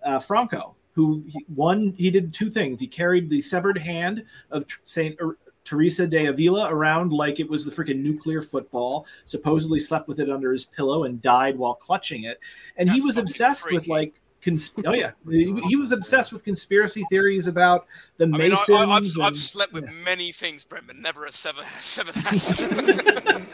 uh 0.03 0.19
franco 0.19 0.75
who 0.93 1.23
he, 1.27 1.45
one 1.53 1.93
he 1.97 2.09
did 2.09 2.33
two 2.33 2.49
things. 2.49 2.79
He 2.79 2.87
carried 2.87 3.29
the 3.29 3.41
severed 3.41 3.77
hand 3.77 4.23
of 4.51 4.65
saint 4.83 5.17
Teresa 5.63 6.05
de 6.05 6.25
Avila 6.25 6.69
around 6.69 7.13
like 7.13 7.39
it 7.39 7.49
was 7.49 7.65
the 7.65 7.71
freaking 7.71 8.01
nuclear 8.01 8.41
football. 8.41 9.05
Supposedly 9.25 9.79
slept 9.79 10.07
with 10.07 10.19
it 10.19 10.29
under 10.29 10.51
his 10.51 10.65
pillow 10.65 11.05
and 11.05 11.21
died 11.21 11.57
while 11.57 11.75
clutching 11.75 12.25
it. 12.25 12.39
And 12.77 12.89
he 12.89 13.01
was 13.01 13.17
obsessed 13.17 13.71
with 13.71 13.87
like 13.87 14.19
cons- 14.43 14.73
oh 14.85 14.93
yeah, 14.93 15.11
he, 15.29 15.53
he 15.67 15.75
was 15.75 15.91
obsessed 15.91 16.33
with 16.33 16.43
conspiracy 16.43 17.03
theories 17.09 17.47
about 17.47 17.87
the 18.17 18.25
I 18.25 18.27
mean, 18.27 18.41
I, 18.41 18.49
Masons. 18.49 18.77
I, 18.77 18.81
I've, 18.81 18.89
I've 18.91 19.27
and- 19.27 19.37
slept 19.37 19.73
with 19.73 19.89
many 20.03 20.31
things, 20.31 20.63
Brendan, 20.63 21.01
never 21.01 21.25
a 21.25 21.31
sever, 21.31 21.63
severed 21.79 22.15
hand. 22.15 23.47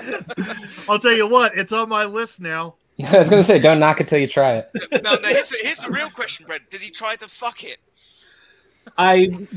I'll 0.90 1.00
tell 1.00 1.14
you 1.14 1.30
what. 1.30 1.58
It's 1.58 1.72
on 1.72 1.90
my 1.90 2.06
list 2.06 2.40
now. 2.40 2.76
I 3.06 3.20
was 3.20 3.30
gonna 3.30 3.44
say, 3.44 3.60
don't 3.60 3.80
knock 3.80 4.02
it 4.02 4.08
till 4.08 4.20
you 4.20 4.28
try 4.28 4.58
it. 4.58 4.70
no, 4.92 5.00
no, 5.00 5.30
here's 5.30 5.50
the, 5.50 5.58
here's 5.62 5.80
the 5.80 5.92
real 5.92 6.10
question, 6.10 6.46
Brendan. 6.46 6.68
Did 6.70 6.82
he 6.82 6.90
try 6.90 7.16
to 7.16 7.28
fuck 7.28 7.64
it? 7.64 7.78
I 8.98 9.48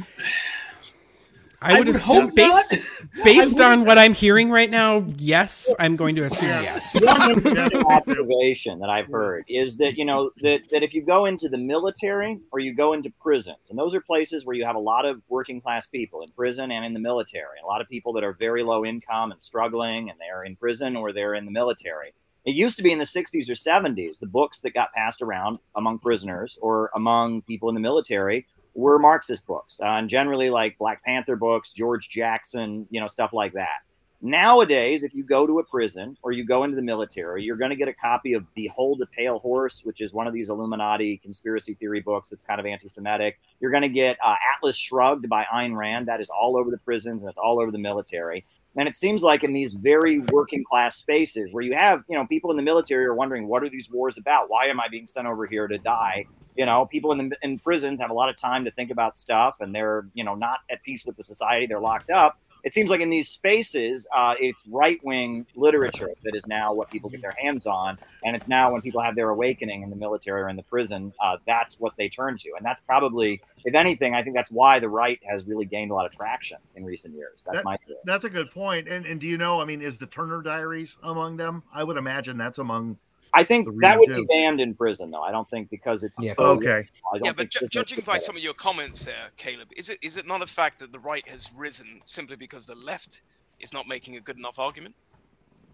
I 1.62 1.78
would 1.78 1.86
would 1.86 1.96
assume 1.96 2.22
hope 2.22 2.34
based 2.34 2.74
based 3.24 3.60
I 3.60 3.72
on 3.72 3.84
what 3.84 3.98
I'm 3.98 4.14
hearing 4.14 4.50
right 4.50 4.70
now, 4.70 5.04
yes, 5.16 5.74
I'm 5.78 5.96
going 5.96 6.16
to 6.16 6.24
assume 6.24 6.48
yes. 6.48 6.96
observation 7.86 8.80
that 8.80 8.90
I've 8.90 9.08
heard 9.08 9.44
is 9.48 9.78
that 9.78 9.96
you 9.96 10.04
know 10.04 10.30
that, 10.42 10.68
that 10.70 10.82
if 10.82 10.94
you 10.94 11.02
go 11.02 11.26
into 11.26 11.48
the 11.48 11.58
military 11.58 12.40
or 12.50 12.58
you 12.58 12.74
go 12.74 12.92
into 12.92 13.10
prisons, 13.20 13.70
and 13.70 13.78
those 13.78 13.94
are 13.94 14.00
places 14.00 14.44
where 14.44 14.56
you 14.56 14.64
have 14.64 14.76
a 14.76 14.80
lot 14.80 15.04
of 15.06 15.22
working 15.28 15.60
class 15.60 15.86
people 15.86 16.22
in 16.22 16.28
prison 16.34 16.70
and 16.72 16.84
in 16.84 16.94
the 16.94 17.00
military, 17.00 17.58
a 17.62 17.66
lot 17.66 17.80
of 17.80 17.88
people 17.88 18.12
that 18.14 18.24
are 18.24 18.32
very 18.32 18.62
low 18.62 18.84
income 18.84 19.30
and 19.32 19.40
struggling, 19.40 20.10
and 20.10 20.18
they're 20.18 20.44
in 20.44 20.56
prison 20.56 20.96
or 20.96 21.12
they're 21.12 21.34
in 21.34 21.44
the 21.44 21.52
military. 21.52 22.12
It 22.44 22.56
used 22.56 22.76
to 22.76 22.82
be 22.82 22.90
in 22.90 22.98
the 22.98 23.04
60s 23.04 23.48
or 23.48 23.54
70s, 23.54 24.18
the 24.18 24.26
books 24.26 24.60
that 24.62 24.74
got 24.74 24.92
passed 24.92 25.22
around 25.22 25.60
among 25.76 26.00
prisoners 26.00 26.58
or 26.60 26.90
among 26.92 27.42
people 27.42 27.68
in 27.68 27.76
the 27.76 27.80
military 27.80 28.46
were 28.74 28.98
Marxist 28.98 29.46
books, 29.46 29.80
uh, 29.82 29.86
and 29.86 30.08
generally 30.08 30.50
like 30.50 30.78
Black 30.78 31.04
Panther 31.04 31.36
books, 31.36 31.72
George 31.72 32.08
Jackson, 32.08 32.86
you 32.90 33.00
know, 33.00 33.06
stuff 33.06 33.32
like 33.32 33.52
that. 33.54 33.80
Nowadays, 34.24 35.02
if 35.02 35.14
you 35.14 35.24
go 35.24 35.48
to 35.48 35.58
a 35.58 35.64
prison 35.64 36.16
or 36.22 36.30
you 36.30 36.44
go 36.44 36.62
into 36.62 36.76
the 36.76 36.82
military, 36.82 37.42
you're 37.42 37.56
going 37.56 37.70
to 37.70 37.76
get 37.76 37.88
a 37.88 37.92
copy 37.92 38.34
of 38.34 38.44
Behold 38.54 39.02
a 39.02 39.06
Pale 39.06 39.40
Horse, 39.40 39.84
which 39.84 40.00
is 40.00 40.14
one 40.14 40.28
of 40.28 40.32
these 40.32 40.48
Illuminati 40.48 41.16
conspiracy 41.16 41.74
theory 41.74 42.00
books 42.00 42.30
that's 42.30 42.44
kind 42.44 42.60
of 42.60 42.66
anti 42.66 42.86
Semitic. 42.86 43.40
You're 43.58 43.72
going 43.72 43.82
to 43.82 43.88
get 43.88 44.16
uh, 44.24 44.36
Atlas 44.54 44.76
Shrugged 44.76 45.28
by 45.28 45.44
Ayn 45.52 45.76
Rand. 45.76 46.06
That 46.06 46.20
is 46.20 46.30
all 46.30 46.56
over 46.56 46.70
the 46.70 46.78
prisons 46.78 47.24
and 47.24 47.30
it's 47.30 47.38
all 47.38 47.60
over 47.60 47.72
the 47.72 47.78
military. 47.78 48.44
And 48.76 48.88
it 48.88 48.94
seems 48.94 49.24
like 49.24 49.42
in 49.42 49.52
these 49.52 49.74
very 49.74 50.20
working 50.30 50.62
class 50.62 50.94
spaces 50.94 51.52
where 51.52 51.64
you 51.64 51.74
have, 51.74 52.04
you 52.08 52.16
know, 52.16 52.24
people 52.24 52.52
in 52.52 52.56
the 52.56 52.62
military 52.62 53.04
are 53.04 53.14
wondering, 53.14 53.48
what 53.48 53.64
are 53.64 53.68
these 53.68 53.90
wars 53.90 54.18
about? 54.18 54.48
Why 54.48 54.66
am 54.66 54.80
I 54.80 54.86
being 54.88 55.08
sent 55.08 55.26
over 55.26 55.46
here 55.46 55.66
to 55.66 55.78
die? 55.78 56.26
You 56.56 56.66
know, 56.66 56.86
people 56.86 57.12
in 57.12 57.28
the 57.28 57.36
in 57.42 57.58
prisons 57.58 58.00
have 58.00 58.10
a 58.10 58.14
lot 58.14 58.28
of 58.28 58.36
time 58.36 58.64
to 58.64 58.70
think 58.70 58.90
about 58.90 59.16
stuff, 59.16 59.56
and 59.60 59.74
they're 59.74 60.06
you 60.14 60.24
know 60.24 60.34
not 60.34 60.58
at 60.70 60.82
peace 60.82 61.04
with 61.06 61.16
the 61.16 61.22
society. 61.22 61.66
They're 61.66 61.80
locked 61.80 62.10
up. 62.10 62.38
It 62.64 62.72
seems 62.72 62.90
like 62.90 63.00
in 63.00 63.10
these 63.10 63.28
spaces, 63.28 64.06
uh, 64.16 64.36
it's 64.38 64.68
right 64.68 65.02
wing 65.02 65.46
literature 65.56 66.10
that 66.22 66.36
is 66.36 66.46
now 66.46 66.72
what 66.72 66.90
people 66.90 67.10
get 67.10 67.20
their 67.20 67.34
hands 67.42 67.66
on, 67.66 67.98
and 68.24 68.36
it's 68.36 68.48
now 68.48 68.70
when 68.72 68.82
people 68.82 69.00
have 69.00 69.16
their 69.16 69.30
awakening 69.30 69.82
in 69.82 69.90
the 69.90 69.96
military 69.96 70.42
or 70.42 70.48
in 70.48 70.54
the 70.54 70.62
prison, 70.62 71.12
uh, 71.20 71.38
that's 71.44 71.80
what 71.80 71.94
they 71.96 72.08
turn 72.08 72.36
to, 72.38 72.50
and 72.56 72.64
that's 72.64 72.80
probably, 72.82 73.40
if 73.64 73.74
anything, 73.74 74.14
I 74.14 74.22
think 74.22 74.36
that's 74.36 74.52
why 74.52 74.78
the 74.78 74.88
right 74.88 75.18
has 75.28 75.44
really 75.46 75.64
gained 75.64 75.90
a 75.90 75.94
lot 75.94 76.06
of 76.06 76.12
traction 76.12 76.58
in 76.76 76.84
recent 76.84 77.14
years. 77.16 77.42
That's 77.44 77.58
That- 77.58 77.64
my 77.64 77.76
theory. 77.78 77.98
That's 78.04 78.24
a 78.24 78.30
good 78.30 78.50
point. 78.52 78.86
And 78.88 79.06
and 79.06 79.20
do 79.20 79.26
you 79.26 79.38
know? 79.38 79.60
I 79.60 79.64
mean, 79.64 79.82
is 79.82 79.98
the 79.98 80.06
Turner 80.06 80.40
Diaries 80.42 80.96
among 81.02 81.38
them? 81.38 81.64
I 81.74 81.82
would 81.82 81.96
imagine 81.96 82.36
that's 82.38 82.58
among. 82.58 82.98
I 83.34 83.44
think 83.44 83.66
the 83.66 83.72
that 83.80 83.98
would 83.98 84.08
reading 84.10 84.26
be 84.28 84.34
banned 84.34 84.60
in 84.60 84.74
prison, 84.74 85.10
though. 85.10 85.22
I 85.22 85.32
don't 85.32 85.48
think 85.48 85.70
because 85.70 86.04
it's 86.04 86.18
Yeah. 86.22 86.34
so- 86.34 86.44
Okay. 86.52 86.86
I 87.12 87.18
don't 87.18 87.24
Yeah, 87.26 87.32
but 87.32 87.50
ju- 87.50 87.66
judging 87.70 88.00
by 88.04 88.18
some 88.18 88.36
of 88.36 88.42
your 88.42 88.54
comments 88.54 89.04
there, 89.04 89.30
Caleb, 89.36 89.68
is 89.76 89.88
it 89.88 89.98
is 90.02 90.16
it 90.16 90.26
not 90.26 90.42
a 90.42 90.46
fact 90.46 90.78
that 90.80 90.92
the 90.92 90.98
right 90.98 91.26
has 91.28 91.50
risen 91.54 92.00
simply 92.04 92.36
because 92.36 92.66
the 92.66 92.74
left 92.74 93.22
is 93.60 93.72
not 93.72 93.88
making 93.88 94.16
a 94.16 94.20
good 94.20 94.36
enough 94.36 94.58
argument? 94.58 94.94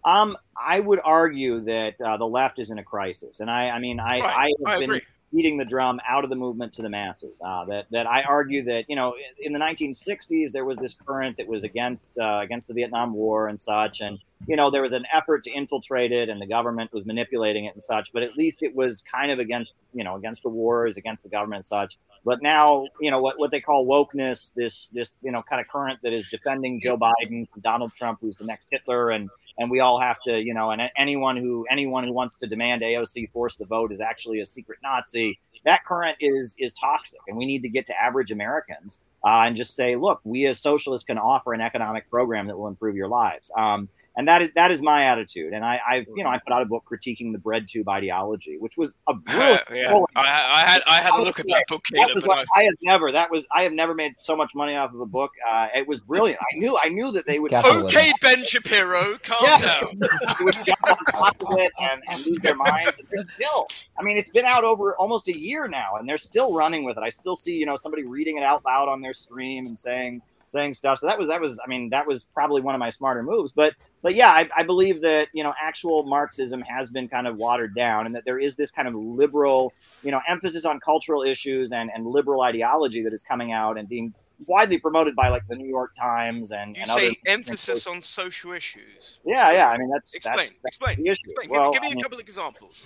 Um, 0.05 0.37
I 0.57 0.79
would 0.79 1.01
argue 1.03 1.59
that 1.61 1.99
uh, 2.01 2.15
the 2.15 2.27
left 2.27 2.59
is 2.59 2.71
in 2.71 2.79
a 2.79 2.83
crisis, 2.83 3.41
and 3.41 3.51
I, 3.51 3.69
I 3.71 3.79
mean, 3.79 3.99
I, 3.99 4.19
Right, 4.21 4.23
I 4.23 4.45
have 4.59 4.67
I 4.67 4.79
been 4.79 4.83
agree. 4.83 5.01
Beating 5.33 5.57
the 5.57 5.65
drum 5.65 5.99
out 6.07 6.23
of 6.23 6.29
the 6.29 6.35
movement 6.35 6.73
to 6.73 6.81
the 6.81 6.89
masses. 6.89 7.39
Uh, 7.43 7.65
that 7.65 7.85
that 7.91 8.07
I 8.07 8.23
argue 8.23 8.63
that 8.65 8.85
you 8.87 8.95
know, 8.95 9.15
in- 9.39 9.53
the 9.53 9.59
1960s 9.59 10.51
there 10.51 10.65
was 10.65 10.77
this 10.77 10.93
current 10.93 11.37
that 11.37 11.47
was 11.47 11.63
against 11.63 12.17
uh, 12.19 12.39
against 12.41 12.67
the 12.67 12.73
Vietnam 12.73 13.13
War 13.13 13.47
and 13.47 13.59
such, 13.59 14.01
and 14.01 14.19
you 14.47 14.55
know 14.55 14.71
there 14.71 14.81
was 14.81 14.93
an 14.93 15.05
effort 15.13 15.43
to 15.43 15.51
infiltrate 15.51 16.11
it, 16.11 16.29
and 16.29 16.41
the 16.41 16.47
government 16.47 16.93
was 16.93 17.05
manipulating 17.05 17.65
it 17.65 17.73
and 17.73 17.83
such. 17.83 18.11
But 18.13 18.23
at 18.23 18.35
least 18.35 18.63
it 18.63 18.75
was 18.75 19.01
kind 19.01 19.31
of 19.31 19.39
against 19.39 19.81
you 19.93 20.03
know 20.03 20.15
against 20.15 20.43
the 20.43 20.49
wars, 20.49 20.97
against 20.97 21.23
the 21.23 21.29
government 21.29 21.59
and 21.59 21.65
such. 21.65 21.97
But 22.25 22.41
now, 22.41 22.85
you 22.99 23.11
know, 23.11 23.21
what, 23.21 23.39
what 23.39 23.51
they 23.51 23.61
call 23.61 23.85
wokeness, 23.85 24.53
this 24.53 24.89
this 24.89 25.17
you 25.21 25.31
know 25.31 25.41
kind 25.41 25.61
of 25.61 25.67
current 25.67 25.99
that 26.03 26.13
is 26.13 26.29
defending 26.29 26.81
Joe 26.81 26.97
Biden 26.97 27.47
from 27.49 27.61
Donald 27.61 27.93
Trump, 27.93 28.19
who's 28.21 28.35
the 28.37 28.45
next 28.45 28.69
Hitler, 28.71 29.09
and 29.09 29.29
and 29.57 29.71
we 29.71 29.79
all 29.79 29.99
have 29.99 30.19
to, 30.21 30.39
you 30.39 30.53
know, 30.53 30.71
and 30.71 30.81
anyone 30.97 31.37
who 31.37 31.65
anyone 31.69 32.03
who 32.05 32.13
wants 32.13 32.37
to 32.37 32.47
demand 32.47 32.81
AOC 32.81 33.31
force 33.31 33.55
the 33.57 33.65
vote 33.65 33.91
is 33.91 34.01
actually 34.01 34.39
a 34.39 34.45
secret 34.45 34.79
Nazi. 34.83 35.18
That 35.65 35.85
current 35.85 36.17
is 36.19 36.55
is 36.57 36.73
toxic, 36.73 37.19
and 37.27 37.37
we 37.37 37.45
need 37.45 37.61
to 37.63 37.69
get 37.69 37.85
to 37.87 38.01
average 38.01 38.31
Americans 38.31 38.99
uh, 39.25 39.43
and 39.45 39.55
just 39.55 39.75
say, 39.75 39.95
look, 39.95 40.21
we 40.23 40.45
as 40.45 40.59
socialists 40.59 41.05
can 41.05 41.17
offer 41.17 41.53
an 41.53 41.61
economic 41.61 42.09
program 42.09 42.47
that 42.47 42.57
will 42.57 42.67
improve 42.67 42.95
your 42.95 43.09
lives. 43.09 43.51
Um, 43.57 43.89
and 44.19 44.27
that 44.27 44.41
is 44.41 44.49
that 44.53 44.69
is 44.69 44.81
my 44.81 45.05
attitude. 45.05 45.53
And 45.53 45.63
I, 45.63 45.79
I've 45.89 46.05
you 46.13 46.25
know 46.25 46.29
I 46.29 46.39
put 46.45 46.51
out 46.51 46.61
a 46.61 46.65
book 46.65 46.83
critiquing 46.91 47.31
the 47.31 47.39
BreadTube 47.39 47.87
ideology, 47.87 48.57
which 48.59 48.75
was 48.75 48.97
a 49.07 49.13
brilliant. 49.13 49.63
yeah, 49.73 49.95
I, 50.17 50.21
I 50.23 50.65
had 50.65 50.81
I 50.85 50.97
had 50.97 51.13
a 51.13 51.23
look 51.23 51.39
at 51.39 51.47
that 51.47 51.63
book, 51.69 51.81
That 51.93 52.13
was 52.13 52.27
like, 52.27 52.45
I 52.53 52.63
have 52.63 52.73
never. 52.81 53.13
That 53.13 53.31
was 53.31 53.47
I 53.55 53.63
have 53.63 53.71
never 53.71 53.95
made 53.95 54.19
so 54.19 54.35
much 54.35 54.51
money 54.53 54.75
off 54.75 54.93
of 54.93 54.99
a 54.99 55.05
book. 55.05 55.31
Uh, 55.49 55.67
it 55.73 55.87
was 55.87 56.01
brilliant. 56.01 56.37
I 56.41 56.57
knew 56.57 56.77
I 56.83 56.89
knew 56.89 57.11
that 57.13 57.27
they 57.27 57.39
would. 57.39 57.53
I, 57.53 57.61
okay, 57.85 58.11
Ben 58.21 58.43
Shapiro, 58.43 59.17
calm 59.23 59.37
Yeah. 59.41 59.57
down. 59.61 59.99
They 60.39 60.43
would 60.43 60.55
on 60.57 60.97
top 61.11 61.35
of 61.41 61.57
it 61.57 61.71
and, 61.79 62.01
and 62.09 62.25
lose 62.25 62.39
their 62.39 62.55
minds. 62.55 62.99
And 62.99 63.07
they're 63.09 63.25
still. 63.35 63.67
I 63.97 64.03
mean, 64.03 64.17
it's 64.17 64.29
been 64.29 64.45
out 64.45 64.65
over 64.65 64.95
almost 64.97 65.29
a 65.29 65.37
year 65.37 65.67
now, 65.69 65.95
and 65.97 66.07
they're 66.07 66.17
still 66.17 66.53
running 66.53 66.83
with 66.83 66.97
it. 66.97 67.03
I 67.03 67.09
still 67.09 67.35
see 67.35 67.55
you 67.55 67.65
know 67.65 67.77
somebody 67.77 68.05
reading 68.05 68.35
it 68.37 68.43
out 68.43 68.65
loud 68.65 68.89
on 68.89 69.01
their 69.01 69.13
stream 69.13 69.65
and 69.65 69.77
saying 69.77 70.21
saying 70.49 70.73
stuff. 70.73 70.99
So 70.99 71.07
that 71.07 71.17
was 71.17 71.27
that 71.27 71.39
was. 71.39 71.59
I 71.63 71.67
mean, 71.67 71.89
that 71.89 72.07
was 72.07 72.23
probably 72.23 72.61
one 72.61 72.75
of 72.75 72.79
my 72.79 72.89
smarter 72.89 73.23
moves. 73.23 73.51
But 73.51 73.75
but 74.01 74.15
yeah, 74.15 74.29
I, 74.29 74.49
I 74.55 74.63
believe 74.63 75.01
that 75.01 75.29
you 75.33 75.43
know 75.43 75.53
actual 75.61 76.03
Marxism 76.03 76.61
has 76.61 76.89
been 76.89 77.07
kind 77.07 77.27
of 77.27 77.37
watered 77.37 77.75
down, 77.75 78.05
and 78.05 78.15
that 78.15 78.25
there 78.25 78.39
is 78.39 78.55
this 78.55 78.71
kind 78.71 78.87
of 78.87 78.95
liberal, 78.95 79.73
you 80.03 80.11
know, 80.11 80.21
emphasis 80.27 80.65
on 80.65 80.79
cultural 80.79 81.23
issues 81.23 81.71
and 81.71 81.89
and 81.93 82.05
liberal 82.05 82.41
ideology 82.41 83.03
that 83.03 83.13
is 83.13 83.23
coming 83.23 83.51
out 83.51 83.77
and 83.77 83.87
being 83.87 84.13
widely 84.47 84.77
promoted 84.77 85.15
by 85.15 85.29
like 85.29 85.45
the 85.47 85.55
New 85.55 85.67
York 85.67 85.93
Times 85.93 86.51
and, 86.51 86.75
You 86.75 86.83
and 86.83 86.91
say 86.91 87.07
other 87.07 87.15
emphasis 87.27 87.87
on 87.87 88.01
social 88.01 88.53
issues. 88.53 89.19
Yeah, 89.25 89.51
yeah. 89.51 89.69
I 89.69 89.77
mean 89.77 89.89
that's 89.89 90.13
Explain, 90.13 90.37
that's, 90.37 90.55
that's 90.55 90.77
explain, 90.77 91.03
the 91.03 91.09
issue. 91.09 91.31
explain. 91.31 91.49
Well, 91.49 91.71
give 91.71 91.81
me, 91.81 91.89
give 91.89 91.91
me 91.91 91.95
mean, 91.95 91.99
a 91.99 92.03
couple 92.03 92.17
of 92.17 92.23
examples. 92.23 92.85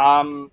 um, 0.00 0.50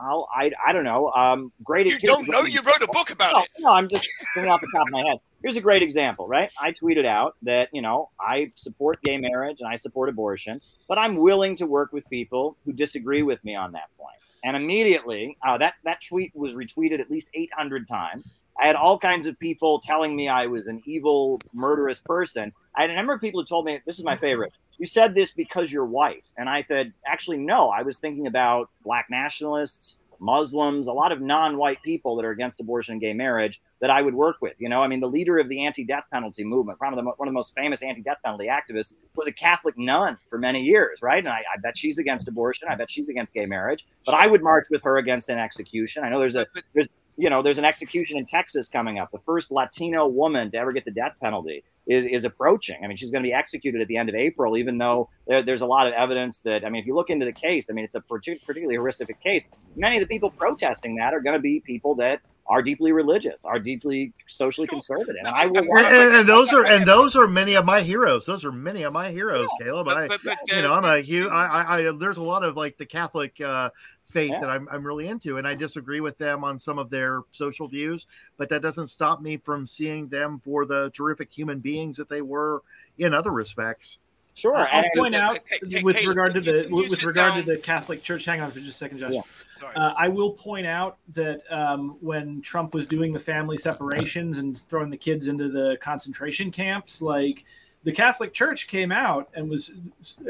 I'll, 0.00 0.28
I 0.34 0.50
I 0.66 0.72
don't 0.72 0.84
know. 0.84 1.10
Um, 1.12 1.52
great. 1.64 1.86
You 1.86 1.98
don't 2.00 2.28
know? 2.28 2.42
You 2.42 2.60
wrote 2.62 2.82
a 2.82 2.88
book 2.92 3.10
about 3.10 3.32
no, 3.32 3.42
it. 3.42 3.48
No, 3.58 3.72
I'm 3.72 3.88
just 3.88 4.08
thinking 4.34 4.50
off 4.50 4.60
the 4.60 4.68
top 4.74 4.86
of 4.86 4.92
my 4.92 5.02
head. 5.06 5.18
Here's 5.42 5.56
a 5.56 5.60
great 5.60 5.82
example, 5.82 6.26
right? 6.26 6.50
I 6.60 6.72
tweeted 6.72 7.06
out 7.06 7.36
that 7.42 7.68
you 7.72 7.82
know 7.82 8.10
I 8.20 8.50
support 8.54 9.02
gay 9.02 9.18
marriage 9.18 9.60
and 9.60 9.68
I 9.68 9.76
support 9.76 10.08
abortion, 10.08 10.60
but 10.88 10.98
I'm 10.98 11.16
willing 11.16 11.56
to 11.56 11.66
work 11.66 11.92
with 11.92 12.08
people 12.08 12.56
who 12.64 12.72
disagree 12.72 13.22
with 13.22 13.44
me 13.44 13.54
on 13.54 13.72
that 13.72 13.88
point. 13.98 14.16
And 14.44 14.56
immediately, 14.56 15.36
uh, 15.46 15.58
that 15.58 15.74
that 15.84 16.00
tweet 16.06 16.34
was 16.34 16.54
retweeted 16.54 17.00
at 17.00 17.10
least 17.10 17.28
800 17.34 17.88
times. 17.88 18.32
I 18.60 18.66
had 18.66 18.76
all 18.76 18.98
kinds 18.98 19.26
of 19.26 19.38
people 19.38 19.80
telling 19.80 20.16
me 20.16 20.28
I 20.28 20.46
was 20.46 20.66
an 20.66 20.82
evil, 20.84 21.40
murderous 21.52 22.00
person. 22.00 22.52
I 22.74 22.82
had 22.82 22.90
a 22.90 22.94
number 22.94 23.12
of 23.12 23.20
people 23.20 23.40
who 23.40 23.46
told 23.46 23.64
me 23.64 23.78
this 23.86 23.98
is 23.98 24.04
my 24.04 24.16
favorite. 24.16 24.52
You 24.78 24.86
said 24.86 25.14
this 25.14 25.32
because 25.32 25.72
you're 25.72 25.84
white, 25.84 26.30
and 26.36 26.48
I 26.48 26.62
said 26.62 26.92
actually 27.04 27.38
no. 27.38 27.70
I 27.70 27.82
was 27.82 27.98
thinking 27.98 28.26
about 28.26 28.70
black 28.84 29.06
nationalists, 29.10 29.96
Muslims, 30.20 30.86
a 30.86 30.92
lot 30.92 31.12
of 31.12 31.20
non-white 31.20 31.82
people 31.82 32.16
that 32.16 32.24
are 32.24 32.30
against 32.30 32.60
abortion 32.60 32.92
and 32.92 33.00
gay 33.00 33.12
marriage 33.12 33.60
that 33.80 33.90
I 33.90 34.02
would 34.02 34.14
work 34.14 34.36
with. 34.40 34.60
You 34.60 34.68
know, 34.68 34.82
I 34.82 34.88
mean, 34.88 35.00
the 35.00 35.08
leader 35.08 35.38
of 35.38 35.48
the 35.48 35.64
anti-death 35.64 36.04
penalty 36.12 36.44
movement, 36.44 36.78
probably 36.78 37.02
the, 37.02 37.04
one 37.04 37.28
of 37.28 37.32
the 37.32 37.36
most 37.36 37.54
famous 37.54 37.82
anti-death 37.82 38.18
penalty 38.24 38.46
activists, 38.46 38.94
was 39.14 39.26
a 39.26 39.32
Catholic 39.32 39.76
nun 39.78 40.16
for 40.28 40.38
many 40.38 40.62
years, 40.62 41.00
right? 41.02 41.18
And 41.18 41.28
I, 41.28 41.38
I 41.38 41.58
bet 41.62 41.78
she's 41.78 41.98
against 41.98 42.28
abortion. 42.28 42.68
I 42.68 42.74
bet 42.74 42.90
she's 42.90 43.08
against 43.08 43.34
gay 43.34 43.46
marriage. 43.46 43.86
But 44.04 44.14
I 44.14 44.26
would 44.26 44.42
march 44.42 44.66
with 44.70 44.82
her 44.82 44.98
against 44.98 45.28
an 45.28 45.38
execution. 45.38 46.04
I 46.04 46.08
know 46.08 46.18
there's 46.18 46.36
a 46.36 46.46
there's 46.74 46.90
you 47.18 47.28
know 47.28 47.42
there's 47.42 47.58
an 47.58 47.64
execution 47.66 48.16
in 48.16 48.24
Texas 48.24 48.68
coming 48.68 48.98
up. 48.98 49.10
The 49.10 49.18
first 49.18 49.50
Latino 49.50 50.06
woman 50.06 50.50
to 50.52 50.58
ever 50.58 50.72
get 50.72 50.84
the 50.86 50.90
death 50.92 51.16
penalty 51.20 51.64
is 51.86 52.06
is 52.06 52.24
approaching. 52.24 52.76
I 52.82 52.86
mean, 52.86 52.96
she's 52.96 53.10
going 53.10 53.22
to 53.22 53.26
be 53.28 53.32
executed 53.34 53.80
at 53.82 53.88
the 53.88 53.96
end 53.96 54.08
of 54.08 54.14
April, 54.14 54.56
even 54.56 54.78
though 54.78 55.08
there, 55.26 55.42
there's 55.42 55.62
a 55.62 55.66
lot 55.66 55.86
of 55.86 55.92
evidence 55.94 56.40
that 56.40 56.64
I 56.64 56.68
mean, 56.70 56.80
if 56.80 56.86
you 56.86 56.94
look 56.94 57.10
into 57.10 57.26
the 57.26 57.32
case, 57.32 57.68
I 57.70 57.74
mean, 57.74 57.84
it's 57.84 57.96
a 57.96 58.00
partic- 58.00 58.44
particularly 58.46 58.76
horrific 58.76 59.20
case. 59.20 59.50
Many 59.76 59.96
of 59.96 60.00
the 60.02 60.06
people 60.06 60.30
protesting 60.30 60.96
that 60.96 61.12
are 61.12 61.20
going 61.20 61.34
to 61.34 61.40
be 61.42 61.60
people 61.60 61.94
that 61.96 62.20
are 62.50 62.62
deeply 62.62 62.92
religious, 62.92 63.44
are 63.44 63.58
deeply 63.58 64.10
socially 64.26 64.66
conservative, 64.66 65.16
and 65.18 65.28
I 65.28 65.46
will. 65.48 65.58
And, 65.58 65.96
and- 65.96 66.14
and 66.16 66.28
those 66.28 66.50
are 66.54 66.64
and 66.64 66.86
those 66.86 67.14
are 67.16 67.26
many 67.28 67.54
of 67.54 67.64
my 67.66 67.80
heroes. 67.82 68.24
Those 68.26 68.44
are 68.44 68.52
many 68.52 68.84
of 68.84 68.92
my 68.92 69.10
heroes, 69.10 69.48
Caleb. 69.60 69.88
I, 69.88 70.08
you 70.46 70.62
know, 70.62 70.72
I'm 70.74 70.84
a 70.84 71.00
huge. 71.02 71.30
I, 71.30 71.46
I, 71.46 71.88
I, 71.88 71.92
there's 71.98 72.16
a 72.16 72.22
lot 72.22 72.44
of 72.44 72.56
like 72.56 72.78
the 72.78 72.86
Catholic 72.86 73.38
uh, 73.40 73.68
faith 74.10 74.32
that 74.40 74.48
I'm, 74.48 74.68
I'm 74.70 74.86
really 74.86 75.08
into, 75.08 75.36
and 75.36 75.46
I 75.46 75.54
disagree 75.54 76.00
with 76.00 76.16
them 76.18 76.42
on 76.42 76.58
some 76.58 76.78
of 76.78 76.88
their 76.90 77.22
social 77.30 77.68
views, 77.68 78.06
but 78.38 78.48
that 78.48 78.62
doesn't 78.62 78.88
stop 78.88 79.20
me 79.20 79.36
from 79.36 79.66
seeing 79.66 80.08
them 80.08 80.40
for 80.42 80.64
the 80.64 80.90
terrific 80.94 81.30
human 81.30 81.58
beings 81.58 81.96
that 81.98 82.08
they 82.08 82.22
were 82.22 82.62
in 82.98 83.12
other 83.12 83.30
respects. 83.30 83.98
Sure, 84.34 84.56
I'll 84.56 84.84
and- 84.84 84.90
point 84.96 85.14
out 85.14 85.40
Hey, 85.50 85.80
with 85.82 85.96
Caleb, 85.96 86.08
regard 86.16 86.34
to 86.34 86.40
can 86.40 86.54
you- 86.54 86.62
the 86.62 86.68
you 86.68 86.74
with 86.76 87.02
regard 87.02 87.32
down? 87.34 87.40
to 87.40 87.46
the 87.46 87.58
Catholic 87.58 88.02
Church. 88.02 88.24
Hang 88.24 88.40
on 88.40 88.50
for 88.52 88.60
just 88.60 88.70
a 88.70 88.78
second, 88.78 88.98
Josh. 88.98 89.12
Yeah. 89.12 89.68
Uh, 89.74 89.94
I 89.98 90.08
will 90.08 90.30
point 90.30 90.66
out 90.66 90.98
that 91.14 91.40
um, 91.50 91.96
when 92.00 92.40
Trump 92.40 92.72
was 92.72 92.86
doing 92.86 93.12
the 93.12 93.18
family 93.18 93.58
separations 93.58 94.38
and 94.38 94.56
throwing 94.56 94.90
the 94.90 94.96
kids 94.96 95.26
into 95.26 95.48
the 95.48 95.76
concentration 95.80 96.52
camps, 96.52 97.02
like 97.02 97.44
the 97.82 97.90
Catholic 97.92 98.32
Church 98.32 98.68
came 98.68 98.92
out 98.92 99.28
and 99.34 99.50
was 99.50 99.72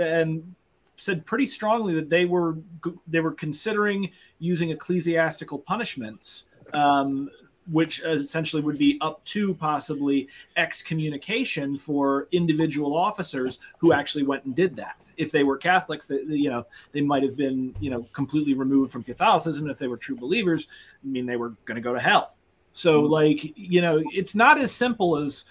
and 0.01 0.55
said 0.99 1.25
pretty 1.25 1.47
strongly 1.47 1.95
that 1.95 2.11
they 2.11 2.25
were 2.25 2.59
they 3.07 3.21
were 3.21 3.33
considering 3.33 4.11
using 4.39 4.71
ecclesiastical 4.71 5.59
punishments. 5.59 6.47
Um, 6.75 7.31
which 7.71 8.03
essentially 8.03 8.63
would 8.63 8.79
be 8.79 8.99
up 9.01 9.23
to 9.27 9.55
possibly 9.55 10.29
excommunication 10.57 11.77
for 11.77 12.27
individual 12.33 12.97
officers 12.97 13.59
who 13.77 13.93
actually 13.93 14.25
went 14.25 14.45
and 14.45 14.57
did 14.57 14.75
that. 14.77 14.97
If 15.19 15.33
they 15.33 15.45
were 15.45 15.57
Catholics, 15.59 16.07
that 16.07 16.27
you 16.29 16.49
know 16.49 16.67
they 16.93 17.01
might 17.01 17.23
have 17.23 17.37
been 17.37 17.75
you 17.81 17.91
know 17.91 18.07
completely 18.13 18.55
removed 18.55 18.93
from 18.93 19.03
Catholicism. 19.03 19.69
If 19.69 19.79
they 19.79 19.89
were 19.89 19.97
true 19.97 20.17
believers, 20.17 20.69
I 21.05 21.09
mean 21.09 21.27
they 21.27 21.37
were 21.37 21.51
going 21.65 21.77
to 21.77 21.83
go 21.83 21.93
to 21.93 22.01
hell. 22.01 22.38
So 22.79 23.01
like 23.01 23.57
you 23.57 23.81
know 23.81 24.03
it's 24.13 24.35
not 24.35 24.59
as 24.59 24.71
simple 24.73 25.17
as 25.17 25.45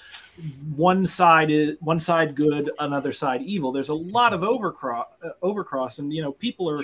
one 0.76 1.06
side 1.06 1.50
is 1.52 1.78
one 1.82 2.00
side 2.00 2.36
good, 2.36 2.70
another 2.80 3.12
side 3.12 3.42
evil. 3.42 3.72
There's 3.72 3.90
a 3.90 3.94
lot 3.96 4.34
of 4.34 4.42
overcross, 4.42 5.06
uh, 5.24 5.30
overcross, 5.44 6.00
and 6.00 6.14
you 6.14 6.22
know 6.22 6.32
people 6.32 6.70
are 6.70 6.80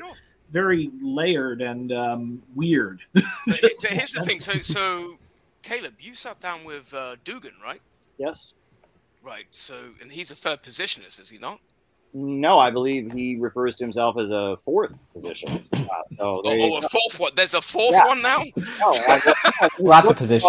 very 0.51 0.89
layered 1.01 1.61
and 1.61 1.91
um, 1.91 2.43
weird. 2.55 3.01
But 3.13 3.55
he- 3.55 3.69
so 3.69 3.87
here's 3.89 4.11
the 4.13 4.23
thing. 4.23 4.39
So, 4.39 4.53
so 4.53 5.17
Caleb, 5.61 5.93
you 5.99 6.13
sat 6.13 6.39
down 6.39 6.63
with 6.65 6.93
uh, 6.93 7.15
Dugin, 7.23 7.59
right? 7.63 7.81
Yes. 8.17 8.53
Right. 9.23 9.45
So, 9.51 9.75
and 10.01 10.11
he's 10.11 10.31
a 10.31 10.35
third 10.35 10.61
positionist, 10.63 11.19
is 11.19 11.29
he 11.29 11.37
not? 11.37 11.59
No, 12.15 12.59
I 12.59 12.69
believe 12.69 13.11
he 13.11 13.37
refers 13.37 13.75
to 13.77 13.83
himself 13.83 14.17
as 14.19 14.29
a 14.31 14.55
fourth 14.57 14.93
positionist. 15.13 15.73
Uh, 15.83 15.87
so 16.09 16.23
Oh, 16.23 16.41
oh, 16.45 16.77
a 16.77 16.81
fourth 16.83 17.19
one. 17.19 17.31
There's 17.35 17.53
a 17.55 17.61
fourth 17.61 17.93
Yeah. 17.93 18.05
one 18.07 18.21
now. 18.21 18.39
No, 18.79 18.93
I- 18.93 19.19
Lots 19.79 19.79
of 19.79 19.79
the 19.79 19.91
book 20.03 20.11
is 20.11 20.17
positions. 20.17 20.43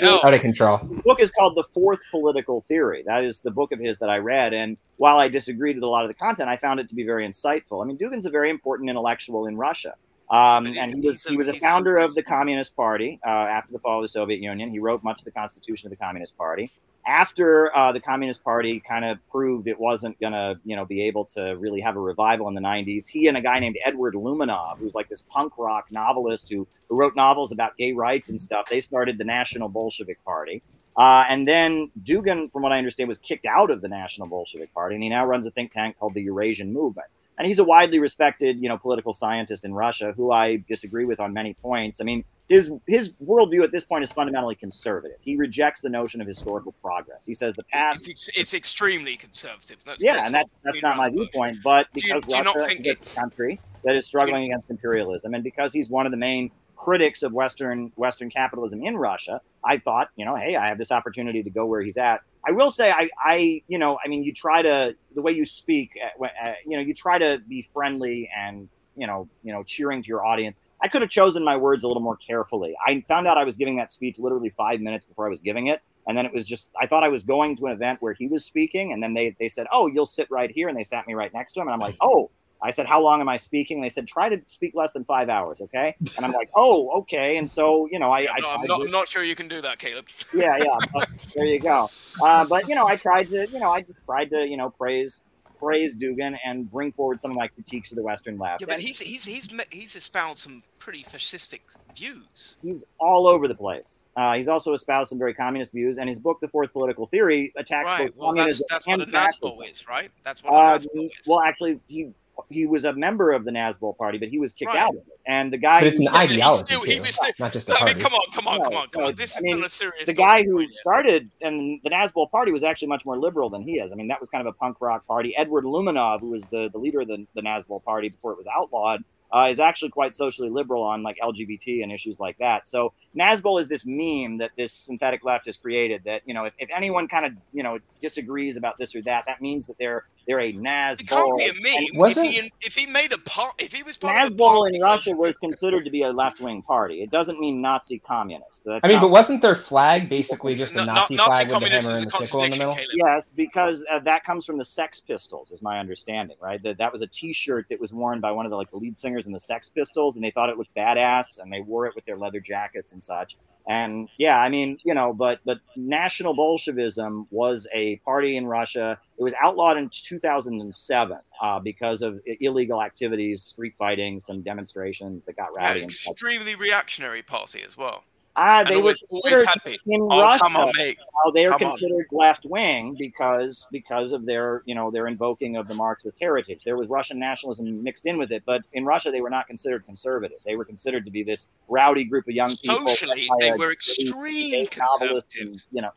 called- 0.00 0.24
Out 0.24 0.34
of 0.34 0.40
control. 0.40 0.78
The 0.78 1.02
book 1.02 1.20
is 1.20 1.30
called 1.30 1.56
The 1.56 1.62
Fourth 1.62 2.00
Political 2.10 2.62
Theory. 2.62 3.02
That 3.06 3.24
is 3.24 3.40
the 3.40 3.50
book 3.50 3.72
of 3.72 3.78
his 3.78 3.98
that 3.98 4.08
I 4.10 4.16
read. 4.18 4.52
And 4.54 4.76
while 4.96 5.16
I 5.18 5.28
disagreed 5.28 5.76
with 5.76 5.82
a 5.84 5.88
lot 5.88 6.02
of 6.04 6.08
the 6.08 6.14
content, 6.14 6.48
I 6.48 6.56
found 6.56 6.80
it 6.80 6.88
to 6.88 6.94
be 6.94 7.04
very 7.04 7.26
insightful. 7.28 7.82
I 7.82 7.86
mean, 7.86 7.98
Dugin's 7.98 8.26
a 8.26 8.30
very 8.30 8.50
important 8.50 8.88
intellectual 8.90 9.46
in 9.46 9.56
Russia. 9.56 9.94
Um, 10.30 10.64
But 10.64 10.76
and 10.76 10.94
he 10.94 11.00
was 11.08 11.26
a- 11.26 11.30
he 11.30 11.36
was 11.36 11.48
a 11.48 11.52
founder 11.54 11.96
a- 11.98 12.04
of 12.04 12.14
the 12.14 12.22
Communist 12.22 12.74
Party 12.76 13.20
uh, 13.26 13.28
after 13.30 13.72
the 13.72 13.78
fall 13.78 13.98
of 13.98 14.02
the 14.04 14.08
Soviet 14.08 14.40
Union. 14.40 14.70
He 14.70 14.78
wrote 14.78 15.02
much 15.02 15.20
of 15.20 15.24
the 15.24 15.32
Constitution 15.32 15.86
of 15.86 15.90
the 15.90 15.96
Communist 16.04 16.36
Party. 16.38 16.70
After 17.06 17.74
uh, 17.76 17.92
the 17.92 18.00
Communist 18.00 18.44
Party 18.44 18.80
kind 18.80 19.04
of 19.04 19.18
proved 19.30 19.66
it 19.66 19.80
wasn't 19.80 20.20
going 20.20 20.32
to, 20.32 20.58
you 20.64 20.76
know, 20.76 20.84
be 20.84 21.02
able 21.02 21.24
to 21.26 21.56
really 21.56 21.80
have 21.80 21.96
a 21.96 22.00
revival 22.00 22.48
in 22.48 22.54
the 22.54 22.60
90s, 22.60 23.08
he 23.08 23.26
and 23.26 23.36
a 23.36 23.40
guy 23.40 23.58
named 23.58 23.78
Edward 23.84 24.14
Limonov, 24.14 24.78
who's 24.78 24.94
like 24.94 25.08
this 25.08 25.22
punk 25.22 25.56
rock 25.58 25.86
novelist 25.90 26.50
who, 26.50 26.66
who 26.88 26.96
wrote 26.96 27.16
novels 27.16 27.52
about 27.52 27.76
gay 27.76 27.92
rights 27.92 28.28
and 28.28 28.40
stuff, 28.40 28.66
they 28.68 28.80
started 28.80 29.18
the 29.18 29.24
National 29.24 29.68
Bolshevik 29.68 30.22
Party. 30.24 30.62
Uh, 30.96 31.24
and 31.28 31.48
then 31.48 31.90
Dugin, 32.02 32.52
from 32.52 32.62
what 32.62 32.72
I 32.72 32.78
understand, 32.78 33.08
was 33.08 33.18
kicked 33.18 33.46
out 33.46 33.70
of 33.70 33.80
the 33.80 33.88
National 33.88 34.28
Bolshevik 34.28 34.74
Party, 34.74 34.94
and 34.96 35.02
he 35.02 35.08
now 35.08 35.24
runs 35.24 35.46
a 35.46 35.50
think 35.50 35.72
tank 35.72 35.96
called 35.98 36.14
the 36.14 36.22
Eurasian 36.22 36.72
Movement. 36.72 37.06
And 37.38 37.46
he's 37.46 37.58
a 37.58 37.64
widely 37.64 37.98
respected, 37.98 38.60
you 38.60 38.68
know, 38.68 38.76
political 38.76 39.14
scientist 39.14 39.64
in 39.64 39.72
Russia 39.72 40.12
who 40.14 40.30
I 40.30 40.62
disagree 40.68 41.06
with 41.06 41.20
on 41.20 41.32
many 41.32 41.54
points. 41.54 42.00
I 42.00 42.04
mean, 42.04 42.24
his 42.50 42.72
his 42.88 43.12
worldview 43.24 43.62
at 43.62 43.70
this 43.70 43.84
point 43.84 44.02
is 44.02 44.12
fundamentally 44.12 44.56
conservative. 44.56 45.18
He 45.20 45.36
rejects 45.36 45.82
the 45.82 45.88
notion 45.88 46.20
of 46.20 46.26
historical 46.26 46.72
progress. 46.82 47.24
He 47.24 47.32
says 47.32 47.54
the 47.54 47.62
past 47.62 48.08
It's, 48.08 48.28
it's 48.34 48.54
extremely 48.54 49.16
conservative. 49.16 49.78
Let's- 49.86 50.04
yeah, 50.04 50.16
let's 50.16 50.26
and 50.26 50.34
that's 50.34 50.52
not 50.52 50.60
that's 50.64 50.82
not 50.82 50.96
my 50.96 51.04
around 51.04 51.12
the 51.12 51.18
bush. 51.18 51.28
viewpoint. 51.30 51.56
But 51.62 51.86
Do 51.94 52.02
because 52.02 52.26
do 52.26 52.36
you 52.36 52.42
not 52.42 52.56
Russia 52.56 52.68
think 52.68 52.86
is 52.86 52.96
a 52.96 53.20
country 53.20 53.60
that 53.84 53.94
is 53.94 54.04
struggling 54.04 54.44
against 54.44 54.68
imperialism, 54.68 55.32
and 55.32 55.44
because 55.44 55.72
he's 55.72 55.88
one 55.88 56.06
of 56.06 56.10
the 56.10 56.18
main 56.18 56.50
critics 56.74 57.22
of 57.22 57.32
Western 57.32 57.92
Western 57.94 58.30
capitalism 58.30 58.82
in 58.82 58.96
Russia, 58.96 59.40
I 59.64 59.78
thought, 59.78 60.10
you 60.16 60.24
know, 60.24 60.34
hey, 60.34 60.56
I 60.56 60.66
have 60.68 60.78
this 60.78 60.90
opportunity 60.90 61.44
to 61.44 61.50
go 61.50 61.66
where 61.66 61.82
he's 61.82 61.98
at. 61.98 62.20
I 62.44 62.50
will 62.50 62.70
say, 62.70 62.90
I, 62.90 63.10
I, 63.22 63.62
you 63.68 63.78
know, 63.78 63.98
I 64.04 64.08
mean, 64.08 64.24
you 64.24 64.32
try 64.32 64.62
to 64.62 64.96
the 65.14 65.22
way 65.22 65.32
you 65.32 65.44
speak, 65.44 65.92
uh, 66.02 66.24
uh, 66.24 66.54
you 66.66 66.76
know, 66.76 66.82
you 66.82 66.94
try 66.94 67.18
to 67.18 67.40
be 67.46 67.68
friendly 67.72 68.28
and 68.36 68.68
you 68.96 69.06
know, 69.06 69.28
you 69.44 69.52
know, 69.52 69.62
cheering 69.62 70.02
to 70.02 70.08
your 70.08 70.24
audience. 70.24 70.56
I 70.82 70.88
could 70.88 71.02
have 71.02 71.10
chosen 71.10 71.44
my 71.44 71.56
words 71.56 71.84
a 71.84 71.88
little 71.88 72.02
more 72.02 72.16
carefully. 72.16 72.74
I 72.86 73.04
found 73.06 73.26
out 73.26 73.36
I 73.38 73.44
was 73.44 73.56
giving 73.56 73.76
that 73.76 73.90
speech 73.90 74.18
literally 74.18 74.50
five 74.50 74.80
minutes 74.80 75.04
before 75.04 75.26
I 75.26 75.28
was 75.28 75.40
giving 75.40 75.66
it. 75.66 75.80
And 76.08 76.16
then 76.16 76.24
it 76.26 76.32
was 76.32 76.46
just, 76.46 76.72
I 76.80 76.86
thought 76.86 77.04
I 77.04 77.08
was 77.08 77.22
going 77.22 77.56
to 77.56 77.66
an 77.66 77.72
event 77.72 78.00
where 78.00 78.14
he 78.14 78.26
was 78.26 78.44
speaking. 78.44 78.92
And 78.92 79.02
then 79.02 79.12
they, 79.14 79.36
they 79.38 79.48
said, 79.48 79.66
Oh, 79.70 79.86
you'll 79.86 80.06
sit 80.06 80.28
right 80.30 80.50
here. 80.50 80.68
And 80.68 80.76
they 80.76 80.82
sat 80.82 81.06
me 81.06 81.14
right 81.14 81.32
next 81.34 81.52
to 81.52 81.60
him. 81.60 81.68
And 81.68 81.74
I'm 81.74 81.80
like, 81.80 81.96
Oh, 82.02 82.30
I 82.62 82.70
said, 82.70 82.86
How 82.86 83.02
long 83.02 83.20
am 83.20 83.28
I 83.28 83.36
speaking? 83.36 83.76
And 83.76 83.84
they 83.84 83.88
said, 83.90 84.06
Try 84.08 84.30
to 84.30 84.40
speak 84.46 84.72
less 84.74 84.92
than 84.92 85.04
five 85.04 85.28
hours. 85.28 85.60
Okay. 85.60 85.94
And 86.16 86.24
I'm 86.24 86.32
like, 86.32 86.48
Oh, 86.56 87.00
okay. 87.00 87.36
And 87.36 87.48
so, 87.48 87.86
you 87.90 87.98
know, 87.98 88.10
I, 88.10 88.20
I 88.20 88.24
No, 88.24 88.30
I'm 88.50 88.58
tried 88.60 88.68
not, 88.68 88.78
to- 88.86 88.90
not 88.90 89.08
sure 89.08 89.22
you 89.22 89.34
can 89.36 89.48
do 89.48 89.60
that, 89.60 89.78
Caleb. 89.78 90.06
yeah, 90.34 90.56
yeah. 90.58 91.04
There 91.34 91.44
you 91.44 91.60
go. 91.60 91.90
Uh, 92.24 92.44
but 92.46 92.66
you 92.68 92.74
know, 92.74 92.86
I 92.86 92.96
tried 92.96 93.28
to, 93.28 93.46
you 93.52 93.60
know, 93.60 93.70
I 93.70 93.82
just 93.82 94.04
tried 94.06 94.30
to, 94.30 94.48
you 94.48 94.56
know, 94.56 94.70
praise 94.70 95.22
praise 95.60 95.96
Dugin 95.96 96.36
and 96.44 96.70
bring 96.70 96.90
forward 96.92 97.20
some 97.20 97.30
of 97.30 97.36
my 97.36 97.48
critiques 97.48 97.92
of 97.92 97.96
the 97.96 98.02
Western 98.02 98.38
left. 98.38 98.60
Yeah, 98.62 98.66
but 98.68 98.80
he's 98.80 98.98
he's 98.98 99.24
he's 99.24 99.48
he's 99.70 99.94
espoused 99.94 100.38
some 100.38 100.62
pretty 100.78 101.02
fascistic 101.04 101.60
views. 101.94 102.56
he's 102.62 102.86
all 102.98 103.26
over 103.26 103.46
the 103.46 103.54
place. 103.54 104.04
Uh, 104.16 104.34
he's 104.34 104.48
also 104.48 104.72
espoused 104.72 105.10
some 105.10 105.18
very 105.18 105.34
communist 105.34 105.72
views, 105.72 105.98
and 105.98 106.08
his 106.08 106.18
book, 106.18 106.38
The 106.40 106.48
Fourth 106.48 106.72
Political 106.72 107.06
Theory, 107.08 107.52
attacks 107.56 107.90
Right. 107.92 108.06
both 108.06 108.16
Well, 108.16 108.32
that's 108.34 108.62
communism 108.62 108.66
that's 108.70 108.86
what 108.86 109.00
a 109.00 109.02
and 109.02 109.12
fascism. 109.12 109.62
Is, 109.62 109.88
right? 109.88 110.10
That's 110.24 110.42
what 110.42 110.52
a 110.52 110.56
Uh, 110.56 110.74
is. 110.76 111.10
well, 111.28 111.40
actually, 111.42 111.80
he 111.88 112.12
he 112.48 112.66
was 112.66 112.84
a 112.84 112.92
member 112.92 113.32
of 113.32 113.44
the 113.44 113.50
Nazbol 113.50 113.96
Party, 113.98 114.18
but 114.18 114.28
he 114.28 114.38
was 114.38 114.52
kicked 114.52 114.72
Right. 114.72 114.80
out 114.80 114.90
of 114.90 114.96
it. 114.96 115.06
And 115.26 115.52
the 115.52 115.58
guy, 115.58 115.80
But 115.80 115.88
it's 115.88 115.96
an 115.98 116.02
who- 116.02 116.04
Yeah, 116.06 116.12
but 116.12 116.20
he's 116.22 116.30
ideology 116.38 116.66
still- 116.66 116.80
he 116.84 116.94
too, 116.96 117.00
was 117.02 117.14
still- 117.16 117.30
not 117.38 117.52
just 117.52 117.68
a 117.68 117.72
I 117.72 117.74
mean, 117.76 117.84
party. 117.86 118.00
come 118.00 118.14
on, 118.14 118.32
come 118.32 118.48
on, 118.48 118.62
come 118.64 118.74
on, 118.76 118.88
come 118.88 119.02
no, 119.02 119.08
on. 119.08 119.14
This 119.14 119.36
I 119.36 119.38
is 119.38 119.42
mean, 119.44 119.56
not 119.58 119.66
a 119.66 119.70
serious. 119.70 120.06
the 120.06 120.14
guy 120.14 120.42
who 120.42 120.52
point 120.54 120.64
here. 120.64 120.72
started 120.72 121.30
and 121.42 121.80
the 121.84 121.90
Nazbol 121.90 122.30
Party 122.30 122.52
was 122.52 122.62
actually 122.64 122.88
much 122.88 123.04
more 123.04 123.18
liberal 123.18 123.50
than 123.50 123.62
he 123.62 123.78
is. 123.80 123.92
I 123.92 123.96
mean, 123.96 124.08
that 124.08 124.18
was 124.20 124.28
kind 124.28 124.46
of 124.46 124.52
a 124.54 124.56
punk 124.56 124.78
rock 124.80 125.06
party. 125.06 125.34
Edward 125.36 125.64
Limonov, 125.64 126.20
who 126.20 126.30
was 126.30 126.46
the, 126.46 126.68
the 126.72 126.78
leader 126.78 127.00
of 127.02 127.08
the, 127.08 127.26
the 127.34 127.42
Nazbol 127.42 127.82
Party 127.84 128.08
before 128.08 128.32
it 128.32 128.36
was 128.38 128.46
outlawed, 128.46 129.04
uh, 129.32 129.46
is 129.48 129.60
actually 129.60 129.90
quite 129.90 130.12
socially 130.12 130.50
liberal 130.50 130.82
on 130.82 131.04
like 131.04 131.16
LGBT 131.22 131.84
and 131.84 131.92
issues 131.92 132.18
like 132.18 132.36
that. 132.38 132.66
So 132.66 132.92
Nazbol 133.16 133.60
is 133.60 133.68
this 133.68 133.84
meme 133.86 134.38
that 134.38 134.50
this 134.56 134.72
synthetic 134.72 135.24
left 135.24 135.46
has 135.46 135.56
created. 135.56 136.02
That 136.04 136.22
you 136.26 136.34
know, 136.34 136.46
if, 136.46 136.54
if 136.58 136.68
anyone 136.74 137.06
kind 137.06 137.24
of 137.26 137.32
you 137.52 137.62
know 137.62 137.78
disagrees 138.00 138.56
about 138.56 138.76
this 138.76 138.92
or 138.96 139.02
that, 139.02 139.24
that 139.26 139.40
means 139.40 139.68
that 139.68 139.78
they're 139.78 140.06
they're 140.26 140.40
a 140.40 140.52
Nazbol. 140.52 141.00
It 141.00 141.08
can't 141.08 141.36
be 141.38 141.44
a 141.44 141.50
And 141.50 141.62
meme 141.62 141.72
if 141.82 141.96
wasn't- 141.96 142.26
he 142.26 142.52
if 142.62 142.74
he 142.74 142.86
made 142.86 143.12
a 143.12 143.18
part 143.18 143.60
if 143.60 143.72
he 143.72 143.82
was 143.82 143.96
part 143.96 144.24
of 144.24 144.38
a 144.40 144.62
in 144.74 144.80
Russia 144.80 145.12
was 145.12 145.38
considered 145.38 145.84
to 145.84 145.90
be 145.90 146.02
a 146.02 146.10
left 146.10 146.40
wing 146.40 146.62
party. 146.62 147.02
It 147.02 147.10
doesn't 147.10 147.40
mean 147.40 147.60
Nazi 147.60 147.98
communist. 147.98 148.64
That's 148.64 148.84
I 148.84 148.88
mean, 148.88 149.00
but 149.00 149.10
wasn't 149.10 149.42
their 149.42 149.56
flag 149.56 150.08
basically 150.08 150.54
just 150.54 150.74
a 150.74 150.84
Nazi 150.84 151.14
Nazi 151.16 151.46
flag 151.46 151.62
with 151.62 151.62
a 151.62 151.68
hammer 151.70 151.96
and 151.98 152.12
a 152.12 152.16
a 152.16 152.20
sickle 152.20 152.42
in 152.44 152.50
the 152.50 152.58
middle? 152.58 152.72
Caleb. 152.74 152.88
Yes, 152.94 153.28
because 153.30 153.84
uh, 153.90 153.98
that 154.00 154.24
comes 154.24 154.44
from 154.44 154.58
the 154.58 154.64
Sex 154.64 155.00
Pistols, 155.00 155.50
is 155.50 155.62
my 155.62 155.78
understanding. 155.78 156.36
Right, 156.40 156.62
that 156.62 156.78
that 156.78 156.92
was 156.92 157.02
a 157.02 157.06
T-shirt 157.06 157.66
that 157.70 157.80
was 157.80 157.92
worn 157.92 158.20
by 158.20 158.30
one 158.32 158.46
of 158.46 158.50
the 158.50 158.56
like 158.56 158.70
the 158.70 158.76
lead 158.76 158.96
singers 158.96 159.26
in 159.26 159.32
the 159.32 159.40
Sex 159.40 159.68
Pistols, 159.68 160.16
and 160.16 160.24
they 160.24 160.30
thought 160.30 160.48
it 160.50 160.58
looked 160.58 160.74
badass, 160.74 161.40
and 161.40 161.52
they 161.52 161.60
wore 161.60 161.86
it 161.86 161.94
with 161.94 162.04
their 162.04 162.16
leather 162.16 162.40
jackets 162.40 162.92
and 162.92 163.02
such. 163.02 163.36
And 163.70 164.08
yeah, 164.18 164.36
I 164.36 164.48
mean, 164.48 164.78
you 164.82 164.94
know, 164.94 165.12
but 165.12 165.38
but 165.44 165.58
National 165.76 166.34
Bolshevism 166.34 167.28
was 167.30 167.68
a 167.72 167.98
party 167.98 168.36
in 168.36 168.48
Russia. 168.48 168.98
It 169.16 169.22
was 169.22 169.32
outlawed 169.40 169.76
in 169.76 169.88
2007 169.90 171.16
uh, 171.40 171.60
because 171.60 172.02
of 172.02 172.20
illegal 172.40 172.82
activities, 172.82 173.42
street 173.42 173.74
fighting, 173.78 174.18
some 174.18 174.42
demonstrations 174.42 175.22
that 175.26 175.36
got 175.36 175.54
rowdy. 175.54 175.84
extremely 175.84 176.56
reactionary 176.56 177.22
party 177.22 177.62
as 177.64 177.76
well. 177.76 178.02
Ah, 178.36 178.62
they 178.62 178.76
were 178.76 178.94
always 179.10 179.32
considered 179.32 179.46
had 179.48 179.64
been. 179.64 179.78
in 179.86 180.02
Oh, 180.02 180.20
Russia. 180.20 180.38
come 180.44 180.56
on, 180.56 180.72
mate. 180.76 180.98
how 181.24 181.30
they 181.32 181.46
are 181.46 181.50
Come 181.50 181.70
considered 181.70 182.06
left 182.12 182.44
wing 182.46 182.94
because 182.98 183.66
because 183.72 184.12
of 184.12 184.24
their 184.24 184.62
you 184.66 184.74
know 184.74 184.90
their 184.90 185.08
invoking 185.08 185.56
of 185.56 185.66
the 185.68 185.74
Marxist 185.74 186.18
heritage. 186.20 186.62
There 186.64 186.76
was 186.76 186.88
Russian 186.88 187.18
nationalism 187.18 187.82
mixed 187.82 188.06
in 188.06 188.18
with 188.18 188.30
it, 188.30 188.44
but 188.46 188.62
in 188.72 188.84
Russia 188.84 189.10
they 189.10 189.20
were 189.20 189.30
not 189.30 189.46
considered 189.48 189.84
conservative. 189.84 190.38
They 190.46 190.56
were 190.56 190.64
considered 190.64 191.04
to 191.06 191.10
be 191.10 191.24
this 191.24 191.50
rowdy 191.68 192.04
group 192.04 192.28
of 192.28 192.34
young 192.34 192.50
people. 192.62 192.86
Socially, 192.88 193.28
they 193.40 193.52
were 193.52 193.72
extreme 193.72 194.66
conservative. 194.68 195.24
and, 195.40 195.64
you 195.72 195.82
know, 195.82 195.90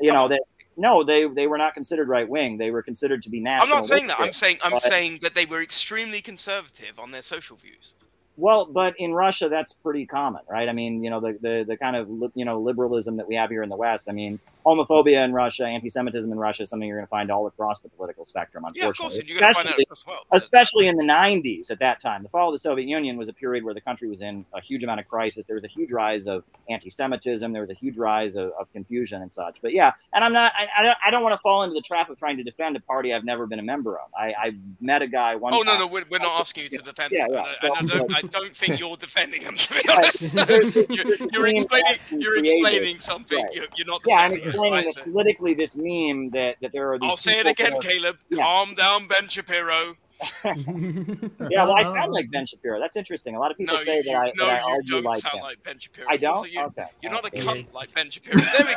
you 0.00 0.12
know 0.12 0.28
they 0.28 0.38
no 0.76 1.02
they 1.02 1.26
they 1.26 1.46
were 1.46 1.58
not 1.58 1.72
considered 1.74 2.08
right 2.08 2.28
wing. 2.28 2.58
They 2.58 2.70
were 2.70 2.82
considered 2.82 3.22
to 3.22 3.30
be 3.30 3.40
national. 3.40 3.72
I'm 3.72 3.78
not 3.78 3.86
saying 3.86 4.06
that. 4.08 4.20
I'm 4.20 4.32
saying 4.32 4.58
I'm 4.62 4.78
saying 4.78 5.20
that 5.22 5.34
they 5.34 5.46
were 5.46 5.62
extremely 5.62 6.20
conservative 6.20 6.98
on 6.98 7.10
their 7.10 7.22
social 7.22 7.56
views. 7.56 7.94
Well, 8.38 8.66
but 8.66 8.94
in 8.98 9.12
Russia, 9.12 9.48
that's 9.48 9.72
pretty 9.72 10.06
common, 10.06 10.42
right? 10.48 10.68
I 10.68 10.72
mean, 10.72 11.02
you 11.02 11.10
know, 11.10 11.18
the, 11.18 11.36
the, 11.40 11.64
the 11.66 11.76
kind 11.76 11.96
of 11.96 12.08
you 12.36 12.44
know 12.44 12.60
liberalism 12.60 13.16
that 13.16 13.26
we 13.26 13.34
have 13.34 13.50
here 13.50 13.64
in 13.64 13.68
the 13.68 13.76
West. 13.76 14.08
I 14.08 14.12
mean, 14.12 14.38
homophobia 14.68 15.24
in 15.24 15.32
Russia, 15.32 15.66
anti-Semitism 15.66 16.30
in 16.30 16.38
Russia 16.38 16.62
is 16.62 16.70
something 16.70 16.88
you're 16.88 16.98
going 16.98 17.06
to 17.06 17.10
find 17.10 17.30
all 17.30 17.46
across 17.46 17.80
the 17.80 17.88
political 17.88 18.24
spectrum. 18.24 18.64
Yeah, 18.74 18.88
of 18.88 18.96
course, 18.96 19.16
Unfortunately, 19.16 19.20
and 19.20 19.28
you're 19.28 19.40
going 19.40 19.54
to 19.54 19.54
find 19.54 19.68
out 19.68 19.72
especially 19.72 19.86
as 19.92 20.06
well. 20.06 20.24
especially 20.32 20.86
in 20.88 20.96
the 20.96 21.04
90s 21.04 21.70
at 21.70 21.78
that 21.80 22.00
time. 22.00 22.22
The 22.22 22.28
fall 22.28 22.48
of 22.48 22.54
the 22.54 22.58
Soviet 22.58 22.86
Union 22.88 23.16
was 23.16 23.28
a 23.28 23.32
period 23.32 23.64
where 23.64 23.74
the 23.74 23.80
country 23.80 24.08
was 24.08 24.20
in 24.20 24.44
a 24.54 24.60
huge 24.60 24.84
amount 24.84 25.00
of 25.00 25.08
crisis. 25.08 25.46
There 25.46 25.54
was 25.56 25.64
a 25.64 25.68
huge 25.68 25.92
rise 25.92 26.26
of 26.26 26.44
anti-Semitism. 26.68 27.52
There 27.52 27.62
was 27.62 27.70
a 27.70 27.74
huge 27.74 27.96
rise 27.98 28.36
of, 28.36 28.52
of 28.58 28.70
confusion 28.72 29.22
and 29.22 29.32
such. 29.32 29.58
But 29.62 29.72
yeah, 29.72 29.92
and 30.12 30.24
I'm 30.24 30.32
not. 30.32 30.52
I, 30.56 30.68
I 30.78 30.82
don't. 30.82 30.98
I 31.06 31.10
don't 31.10 31.22
want 31.22 31.34
to 31.34 31.40
fall 31.40 31.62
into 31.62 31.74
the 31.74 31.80
trap 31.82 32.10
of 32.10 32.18
trying 32.18 32.36
to 32.36 32.42
defend 32.44 32.76
a 32.76 32.80
party 32.80 33.12
I've 33.14 33.24
never 33.24 33.46
been 33.46 33.58
a 33.58 33.62
member 33.62 33.96
of. 33.98 34.08
I, 34.16 34.34
I 34.38 34.52
met 34.80 35.02
a 35.02 35.06
guy 35.06 35.34
one 35.36 35.54
Oh 35.54 35.58
no, 35.58 35.64
time. 35.72 35.80
no, 35.80 35.86
we're, 35.86 36.04
we're 36.10 36.18
not 36.18 36.40
asking 36.40 36.64
you 36.64 36.68
to 36.70 36.78
defend 36.78 37.12
Yeah, 37.12 37.26
yeah, 37.30 37.52
so- 37.60 37.74
I 37.74 37.82
don't, 37.82 38.16
I 38.16 38.20
don't 38.22 38.54
think 38.56 38.78
you're 38.80 38.96
defending 38.96 39.42
him. 39.42 39.56
To 39.56 39.74
be 39.74 39.88
honest, 39.90 40.34
you're, 40.90 41.04
you're 41.32 41.46
explaining, 41.46 41.98
you're 42.10 42.38
explaining 42.38 43.00
something. 43.00 43.42
Right. 43.42 43.54
You're, 43.54 43.64
you're 43.76 43.86
not. 43.86 44.02
Yeah, 44.06 44.16
I'm 44.16 44.32
defending 44.34 44.52
them, 44.52 44.57
explaining 44.64 44.86
right? 44.86 44.94
that 44.94 45.04
politically 45.04 45.54
this 45.54 45.76
meme 45.76 46.30
that, 46.30 46.56
that 46.62 46.72
there 46.72 46.92
are 46.92 46.98
these 46.98 47.10
I'll 47.10 47.16
say 47.16 47.40
it 47.40 47.46
again, 47.46 47.74
are- 47.74 47.80
Caleb. 47.80 48.16
Yeah. 48.30 48.42
Calm 48.42 48.74
down, 48.74 49.06
Ben 49.06 49.28
Shapiro. 49.28 49.94
Yeah, 50.44 51.62
well, 51.64 51.76
I 51.76 51.84
sound 51.84 52.10
like 52.12 52.28
Ben 52.32 52.44
Shapiro. 52.50 52.80
That's 52.80 52.96
interesting. 52.96 53.36
A 53.36 53.38
lot 53.38 53.52
of 53.52 53.56
people 53.56 53.76
No, 53.76 53.82
say 53.84 53.98
you, 53.98 54.02
that 54.04 54.16
I, 54.16 54.32
no, 54.36 54.46
that 54.46 54.56
I 54.64 54.66
you 54.68 54.74
argue 54.74 54.94
don't 54.96 55.04
like 55.04 55.16
sound 55.18 55.36
him. 55.36 55.42
like 55.44 55.62
Ben 55.62 55.78
Shapiro. 55.78 56.06
I 56.10 56.16
don't. 56.16 56.32
Also, 56.34 56.46
you, 56.46 56.60
okay. 56.60 56.86
You're 57.02 57.12
not 57.12 57.22
a 57.24 57.26
Okay. 57.28 57.40
cunt 57.40 57.72
like 57.72 57.94
Ben 57.94 58.10
Shapiro. 58.10 58.40
There 58.40 58.66
we 58.66 58.74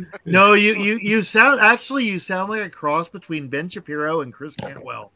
go. 0.00 0.04
No, 0.26 0.52
you 0.54 0.74
you 0.74 0.98
you 0.98 1.22
sound 1.22 1.60
actually 1.60 2.04
you 2.04 2.18
sound 2.18 2.50
like 2.50 2.60
a 2.62 2.70
cross 2.70 3.08
between 3.08 3.48
Ben 3.48 3.68
Shapiro 3.68 4.20
and 4.20 4.32
Chris 4.32 4.54
Cantwell. 4.56 5.10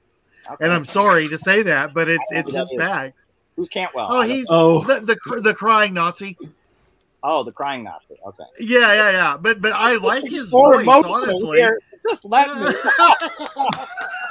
And 0.61 0.73
I'm 0.73 0.85
sorry 0.85 1.29
to 1.29 1.37
say 1.39 1.63
that, 1.65 1.93
but 1.93 2.09
it's 2.09 2.23
I 2.31 2.35
know 2.37 2.41
it's 2.41 2.53
just 2.53 2.73
is. 2.73 2.79
fact. 2.81 3.17
Who's 3.57 3.69
Cantwell? 3.69 4.07
Oh, 4.11 4.23
he's 4.23 4.47
Oh. 4.51 4.83
the, 4.85 5.01
the 5.01 5.41
the 5.41 5.55
crying 5.55 5.93
Nazi. 5.95 6.37
Oh, 7.27 7.43
the 7.45 7.53
crying 7.53 7.85
Nazi. 7.85 8.17
Okay. 8.27 8.45
Yeah, 8.59 8.95
yeah, 8.95 9.11
yeah. 9.11 9.37
But 9.37 9.61
but 9.61 9.73
I 9.73 9.97
like 9.97 10.25
his 10.25 10.53
More 10.53 10.83
voice. 10.83 11.05
Honestly, 11.05 11.59
here. 11.59 11.79
Just 12.09 12.25
let 12.25 12.49
me. 12.57 12.63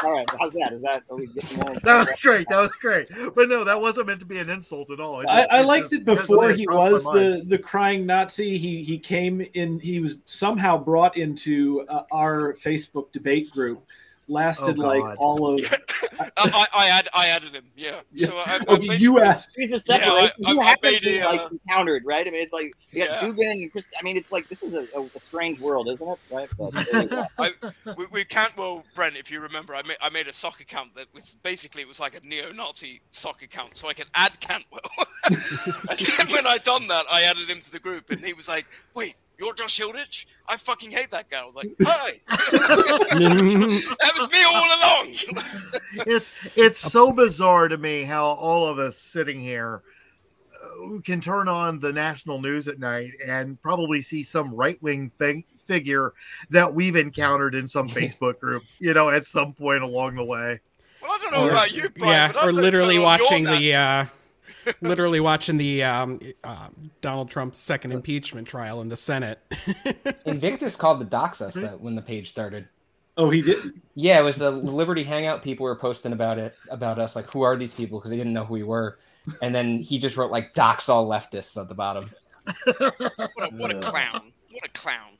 All 0.03 0.11
right. 0.11 0.29
How's 0.39 0.53
that? 0.53 0.71
Is 0.71 0.81
that? 0.83 1.03
Are 1.09 1.17
we 1.17 1.27
getting 1.27 1.57
more? 1.59 1.75
that 1.83 1.97
was 1.97 2.21
great. 2.21 2.47
That 2.49 2.59
was 2.59 2.71
great. 2.79 3.09
But 3.35 3.49
no, 3.49 3.63
that 3.63 3.79
wasn't 3.79 4.07
meant 4.07 4.19
to 4.21 4.25
be 4.25 4.37
an 4.37 4.49
insult 4.49 4.91
at 4.91 4.99
all. 4.99 5.21
It 5.21 5.27
I, 5.27 5.45
I 5.45 5.61
liked 5.61 5.89
just 5.89 6.01
it 6.01 6.05
before 6.05 6.51
he 6.51 6.67
was 6.67 7.03
the 7.03 7.43
the 7.45 7.57
crying 7.57 8.05
Nazi. 8.05 8.57
He 8.57 8.83
he 8.83 8.97
came 8.97 9.45
in. 9.53 9.79
He 9.79 9.99
was 9.99 10.17
somehow 10.25 10.77
brought 10.77 11.17
into 11.17 11.85
uh, 11.89 12.03
our 12.11 12.53
Facebook 12.53 13.11
debate 13.11 13.51
group 13.51 13.83
lasted 14.27 14.79
Oh, 14.79 14.83
like 14.83 15.19
all 15.19 15.53
of. 15.53 15.59
I, 16.19 16.29
I, 16.37 16.67
I, 16.73 16.87
add, 16.89 17.09
I 17.13 17.27
added 17.27 17.53
him. 17.53 17.65
Yeah. 17.75 17.99
So 18.13 18.33
I, 18.35 18.59
I 18.61 18.65
Oh, 18.67 18.79
you 18.79 18.89
basically- 18.89 19.21
add- 19.21 19.43
Degrees 19.49 19.71
of 19.73 19.81
Yeah, 19.87 19.97
separation. 19.97 20.45
I- 20.45 20.51
you 20.51 20.59
have 20.61 20.81
to 20.81 20.91
made 20.91 21.01
be 21.01 21.23
like 21.23 21.41
uh, 21.41 21.49
encountered, 21.51 22.03
right? 22.05 22.25
I 22.25 22.29
mean, 22.31 22.41
it's 22.41 22.53
like 22.53 22.73
you 22.91 23.05
got 23.05 23.21
Yeah. 23.21 23.29
Dugin 23.29 23.51
and 23.51 23.71
Chris. 23.71 23.87
I 23.99 24.03
mean, 24.03 24.15
it's 24.17 24.31
like 24.31 24.47
this 24.47 24.63
is 24.63 24.75
a, 24.75 24.85
a, 24.97 25.03
a 25.15 25.19
strange 25.19 25.59
world, 25.59 25.89
isn't 25.89 26.07
it? 26.07 26.19
Right? 26.31 26.49
But 26.57 26.71
there. 26.91 27.27
I, 27.37 27.51
we, 27.97 28.05
we 28.11 28.23
can't. 28.25 28.55
Well, 28.57 28.83
Brent, 28.95 29.17
if 29.17 29.29
you 29.29 29.41
remember, 29.41 29.75
I 29.75 29.81
made 29.83 29.97
I 30.01 30.09
made 30.09 30.27
a 30.27 30.33
sock 30.33 30.61
account 30.61 30.95
that 30.95 31.05
was 31.13 31.35
basically 31.43 31.81
it 31.81 31.87
was 31.87 31.99
like 31.99 32.15
a 32.15 32.25
neo-Nazi 32.25 33.01
sock 33.09 33.41
account, 33.43 33.77
so 33.77 33.87
I 33.89 33.93
could 33.93 34.07
add 34.15 34.39
Cantwell. 34.39 34.81
and 35.29 35.99
then 35.99 36.27
when 36.31 36.47
I 36.47 36.57
done 36.59 36.87
that, 36.87 37.05
I 37.11 37.23
added 37.23 37.49
him 37.49 37.59
to 37.59 37.71
the 37.71 37.79
group, 37.79 38.09
and 38.09 38.23
he 38.23 38.33
was 38.33 38.47
like, 38.47 38.65
"Wait, 38.95 39.15
you're 39.37 39.53
Josh 39.53 39.79
Hilditch? 39.79 40.25
I 40.47 40.57
fucking 40.57 40.91
hate 40.91 41.11
that 41.11 41.29
guy." 41.29 41.41
I 41.41 41.45
was 41.45 41.55
like, 41.55 41.71
"Hi, 41.81 42.19
that 42.27 44.13
was 44.17 44.31
me 44.31 44.43
all 44.43 44.65
along." 44.79 46.05
it's 46.07 46.31
it's 46.55 46.79
so 46.79 47.11
bizarre 47.11 47.67
to 47.67 47.77
me 47.77 48.03
how 48.03 48.25
all 48.25 48.67
of 48.67 48.79
us 48.79 48.97
sitting 48.97 49.39
here 49.39 49.81
uh, 50.53 50.99
can 51.01 51.21
turn 51.21 51.47
on 51.47 51.79
the 51.79 51.91
national 51.91 52.41
news 52.41 52.67
at 52.67 52.79
night 52.79 53.11
and 53.25 53.61
probably 53.61 54.01
see 54.01 54.23
some 54.23 54.53
right 54.53 54.81
wing 54.81 55.09
thing 55.17 55.43
figure 55.65 56.13
that 56.49 56.73
we've 56.73 56.95
encountered 56.95 57.55
in 57.55 57.67
some 57.67 57.87
Facebook 57.89 58.39
group, 58.39 58.63
you 58.79 58.93
know, 58.93 59.09
at 59.09 59.25
some 59.25 59.53
point 59.53 59.83
along 59.83 60.15
the 60.15 60.23
way. 60.23 60.59
well, 61.01 61.11
I 61.11 61.17
don't 61.21 61.31
know 61.33 61.49
about 61.49 61.71
you, 61.71 61.89
Brian, 61.89 62.13
yeah, 62.13 62.31
but 62.31 62.43
I 62.43 62.47
or 62.47 62.53
literally 62.53 62.95
turn 62.95 63.05
on 63.05 63.19
your 63.19 63.27
watching 63.27 63.43
the 63.43 63.73
uh, 63.73 64.05
literally 64.81 65.19
watching 65.19 65.57
the 65.57 65.83
um, 65.83 66.19
uh, 66.43 66.69
Donald 67.01 67.29
Trump's 67.29 67.57
second 67.57 67.91
impeachment 67.91 68.47
trial 68.47 68.81
in 68.81 68.89
the 68.89 68.95
Senate. 68.95 69.39
Invictus 70.25 70.75
called 70.75 70.99
the 70.99 71.05
dox 71.05 71.41
us 71.41 71.53
that 71.55 71.79
when 71.79 71.95
the 71.95 72.01
page 72.01 72.29
started. 72.29 72.67
Oh, 73.17 73.29
he 73.29 73.41
did. 73.41 73.81
Yeah, 73.93 74.19
it 74.19 74.23
was 74.23 74.35
the 74.35 74.51
Liberty 74.51 75.03
Hangout. 75.03 75.41
People 75.41 75.63
were 75.63 75.75
posting 75.75 76.11
about 76.11 76.37
it 76.37 76.55
about 76.69 76.99
us, 76.99 77.15
like 77.15 77.31
who 77.31 77.43
are 77.43 77.55
these 77.55 77.73
people 77.73 77.99
because 77.99 78.11
they 78.11 78.17
didn't 78.17 78.33
know 78.33 78.43
who 78.43 78.53
we 78.53 78.63
were. 78.63 78.99
And 79.41 79.55
then 79.55 79.79
he 79.79 79.97
just 79.97 80.17
wrote 80.17 80.31
like 80.31 80.53
dox 80.53 80.89
all 80.89 81.07
leftists 81.07 81.59
at 81.59 81.69
the 81.69 81.75
bottom. 81.75 82.09
What 82.65 82.91
a, 83.39 83.49
what 83.55 83.71
a 83.71 83.79
clown! 83.79 84.31
What 84.51 84.65
a 84.65 84.69
clown! 84.69 85.14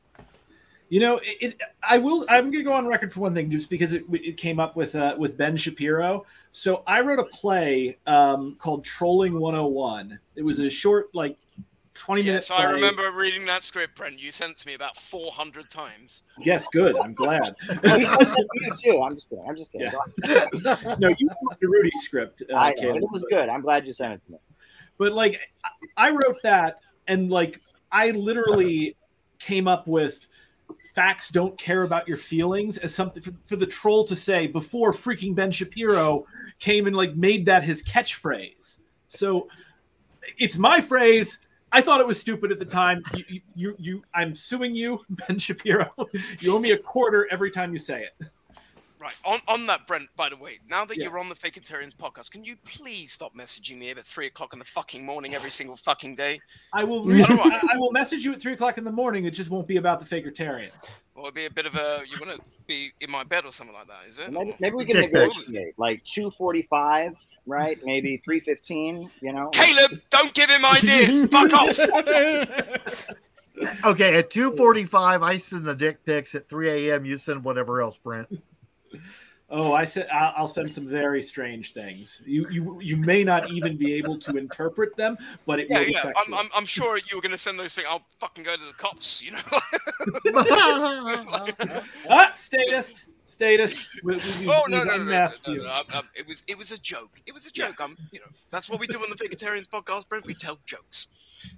You 0.89 0.99
know, 0.99 1.17
it, 1.17 1.37
it. 1.41 1.61
I 1.81 1.97
will. 1.97 2.25
I'm 2.29 2.51
going 2.51 2.63
to 2.63 2.63
go 2.63 2.73
on 2.73 2.85
record 2.85 3.11
for 3.11 3.21
one 3.21 3.33
thing, 3.33 3.49
just 3.49 3.69
because 3.69 3.93
it, 3.93 4.03
it 4.11 4.37
came 4.37 4.59
up 4.59 4.75
with 4.75 4.95
uh, 4.95 5.15
with 5.17 5.35
Ben 5.35 5.57
Shapiro. 5.57 6.25
So 6.51 6.83
I 6.85 7.01
wrote 7.01 7.19
a 7.19 7.23
play 7.23 7.97
um, 8.05 8.55
called 8.55 8.85
Trolling 8.85 9.39
101. 9.39 10.19
It 10.35 10.43
was 10.43 10.59
a 10.59 10.69
short, 10.69 11.13
like, 11.13 11.37
20 11.95 12.21
minute. 12.21 12.33
Yes, 12.33 12.51
I 12.51 12.57
play. 12.57 12.73
remember 12.73 13.11
reading 13.11 13.45
that 13.45 13.63
script, 13.63 13.95
Brent. 13.95 14.19
You 14.19 14.31
sent 14.31 14.51
it 14.51 14.57
to 14.59 14.67
me 14.67 14.75
about 14.75 14.95
400 14.95 15.69
times. 15.69 16.23
Yes, 16.39 16.67
good. 16.71 16.95
I'm 16.97 17.13
glad. 17.13 17.55
you 17.83 18.71
too. 18.75 19.01
I'm 19.01 19.15
just 19.15 19.29
kidding. 19.29 19.45
I'm 19.47 19.55
just 19.55 19.71
kidding. 19.71 19.91
Yeah. 20.23 20.95
no, 20.99 21.07
you 21.09 21.27
wrote 21.27 21.59
the 21.59 21.67
Rudy 21.67 21.91
script. 22.01 22.43
Uh, 22.49 22.55
I 22.55 22.69
know, 22.69 22.75
Caleb, 22.75 22.95
and 22.95 23.03
it 23.03 23.11
was 23.11 23.25
but- 23.29 23.37
good. 23.37 23.49
I'm 23.49 23.61
glad 23.61 23.85
you 23.85 23.91
sent 23.91 24.13
it 24.13 24.21
to 24.23 24.33
me. 24.33 24.37
But 24.97 25.13
like, 25.13 25.39
I 25.63 26.07
I 26.07 26.09
wrote 26.11 26.41
that, 26.43 26.79
and 27.07 27.29
like, 27.29 27.59
I 27.91 28.11
literally 28.11 28.95
came 29.39 29.67
up 29.67 29.87
with 29.87 30.27
facts 30.93 31.29
don't 31.29 31.57
care 31.57 31.83
about 31.83 32.07
your 32.07 32.17
feelings 32.17 32.77
as 32.77 32.93
something 32.93 33.21
for, 33.21 33.33
for 33.45 33.55
the 33.55 33.65
troll 33.65 34.03
to 34.05 34.15
say 34.15 34.47
before 34.47 34.91
freaking 34.91 35.35
Ben 35.35 35.51
Shapiro 35.51 36.25
came 36.59 36.87
and 36.87 36.95
like 36.95 37.15
made 37.15 37.45
that 37.45 37.63
his 37.63 37.83
catchphrase. 37.83 38.79
So 39.07 39.47
it's 40.37 40.57
my 40.57 40.81
phrase. 40.81 41.39
I 41.71 41.81
thought 41.81 41.99
it 41.99 42.07
was 42.07 42.19
stupid 42.19 42.51
at 42.51 42.59
the 42.59 42.65
time. 42.65 43.03
You, 43.13 43.23
you, 43.27 43.41
you, 43.55 43.75
you 43.77 44.01
I'm 44.13 44.33
suing 44.33 44.75
you, 44.75 45.01
Ben 45.09 45.37
Shapiro. 45.37 45.91
you 46.39 46.55
owe 46.55 46.59
me 46.59 46.71
a 46.71 46.77
quarter 46.77 47.27
every 47.31 47.51
time 47.51 47.73
you 47.73 47.79
say 47.79 48.03
it. 48.03 48.27
Right. 48.99 49.13
On 49.25 49.39
on 49.47 49.65
that, 49.67 49.87
Brent. 49.87 50.07
By 50.15 50.29
the 50.29 50.37
way, 50.37 50.59
now 50.69 50.85
that 50.85 50.97
Yeah. 50.97 51.05
you're 51.05 51.19
on 51.19 51.27
the 51.29 51.35
Fakertarians 51.35 51.93
podcast, 51.93 52.31
can 52.31 52.43
you 52.45 52.55
please 52.65 53.11
stop 53.11 53.35
messaging 53.35 53.77
me 53.77 53.89
at 53.89 54.03
three 54.03 54.27
o'clock 54.27 54.53
in 54.53 54.59
the 54.59 54.65
fucking 54.65 55.05
morning 55.05 55.35
every 55.35 55.51
single 55.51 55.75
fucking 55.75 56.15
day? 56.15 56.39
I 56.73 56.83
will. 56.85 57.09
Is 57.09 57.17
that 57.17 57.29
all 57.29 57.37
right? 57.37 57.53
I, 57.63 57.67
I 57.73 57.77
will 57.77 57.91
message 57.91 58.23
you 58.23 58.31
at 58.33 58.41
three 58.41 58.53
o'clock 58.53 58.77
in 58.77 58.83
the 58.83 58.91
morning. 58.91 59.25
It 59.25 59.31
just 59.31 59.49
won't 59.49 59.67
be 59.67 59.77
about 59.77 59.99
the 59.99 60.05
Fakertarians. 60.05 60.89
Or 61.13 61.23
it'd 61.23 61.33
be 61.35 61.45
a 61.45 61.49
bit 61.49 61.65
of 61.65 61.75
a 61.75 62.03
you 62.09 62.17
want 62.25 62.37
to 62.39 62.45
be 62.67 62.91
in 63.01 63.11
my 63.11 63.23
bed 63.23 63.45
or 63.45 63.51
something 63.51 63.75
like 63.75 63.87
that, 63.87 64.07
is 64.07 64.17
it? 64.17 64.31
Maybe, 64.31 64.55
maybe 64.59 64.75
we 64.75 64.85
can 64.85 64.95
Dick 64.95 65.11
negotiate 65.13 65.77
like 65.77 66.03
245, 66.05 67.17
right? 67.45 67.77
Maybe 67.83 68.17
315, 68.23 69.11
you 69.21 69.33
know? 69.33 69.49
Caleb, 69.49 70.01
don't 70.09 70.33
give 70.33 70.49
him 70.49 70.65
ideas. 70.65 71.25
Fuck 71.31 71.53
off. 71.53 71.79
Okay, 73.85 74.17
at 74.17 74.29
245, 74.29 75.23
I 75.23 75.37
send 75.37 75.65
the 75.65 75.73
dick 75.73 76.03
pics. 76.05 76.35
At 76.35 76.49
3 76.49 76.89
a.m., 76.89 77.05
you 77.05 77.17
send 77.17 77.43
whatever 77.43 77.81
else, 77.81 77.97
Brent. 77.97 78.27
Oh, 79.47 79.73
I 79.73 79.85
said 79.85 80.07
I'll 80.11 80.33
I'll 80.37 80.47
send 80.47 80.71
some 80.73 80.87
very 80.87 81.21
strange 81.21 81.73
things. 81.73 82.21
You 82.25 82.47
you 82.49 82.79
you 82.81 82.97
may 82.97 83.23
not 83.23 83.51
even 83.51 83.77
be 83.77 83.93
able 83.93 84.17
to 84.19 84.37
interpret 84.37 84.97
them, 84.97 85.17
but 85.45 85.59
it 85.59 85.67
Yeah, 85.69 85.79
will 85.79 85.85
be 85.85 85.91
yeah. 85.91 86.01
sexual. 86.01 86.35
I'm, 86.35 86.45
I'm, 86.45 86.49
I'm 86.55 86.65
sure 86.65 86.97
you 86.97 87.15
were 87.15 87.21
going 87.21 87.31
to 87.31 87.37
send 87.37 87.59
those 87.59 87.73
things. 87.75 87.87
I'll 87.87 88.05
fucking 88.19 88.43
go 88.43 88.55
to 88.55 88.63
the 88.65 88.73
cops, 88.73 89.21
you 89.21 89.31
know? 89.31 89.39
ah, 92.09 92.31
statist, 92.33 93.05
statist. 93.25 93.87
We, 94.03 94.15
we, 94.15 94.21
oh 94.47 94.63
we 94.65 94.73
no, 94.73 94.79
no, 94.79 94.83
no, 94.83 94.97
no, 94.97 95.01
unmasked 95.03 95.47
no, 95.47 95.53
you. 95.53 95.63
no, 95.63 95.81
It 96.15 96.27
was 96.27 96.43
it 96.47 96.57
was 96.57 96.71
a 96.71 96.79
joke. 96.79 97.21
It 97.27 97.33
was 97.33 97.45
a 97.45 97.51
joke. 97.51 97.75
I'm 97.79 97.95
you 98.11 98.21
know 98.21 98.25
that's 98.49 98.67
what 98.67 98.79
we 98.79 98.87
do 98.87 98.97
on 98.97 99.09
the 99.11 99.15
Vegetarians 99.15 99.67
podcast, 99.67 100.09
Brent. 100.09 100.25
We 100.25 100.33
tell 100.33 100.57
jokes. 100.65 101.07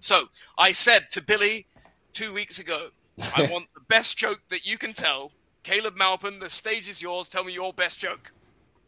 So 0.02 0.26
I 0.58 0.74
said 0.74 1.10
to 1.12 1.22
Billy 1.22 1.68
two 2.14 2.34
weeks 2.34 2.60
ago, 2.60 2.90
I 3.36 3.44
want 3.52 3.68
the 3.74 3.82
best 3.88 4.18
joke 4.18 4.42
that 4.50 4.66
you 4.66 4.78
can 4.78 4.92
tell. 4.92 5.32
Caleb 5.68 5.98
Maupin, 5.98 6.40
the 6.40 6.50
stage 6.50 6.88
is 6.88 7.02
yours. 7.02 7.28
Tell 7.28 7.44
me 7.44 7.52
your 7.52 7.74
best 7.74 8.00
joke. 8.00 8.32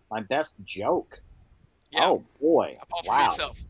My 0.09 0.21
best 0.21 0.55
joke. 0.63 1.19
Yeah. 1.91 2.05
Oh, 2.05 2.23
boy. 2.39 2.77
Apart 2.81 3.05
Wow. 3.05 3.23
yourself. 3.25 3.61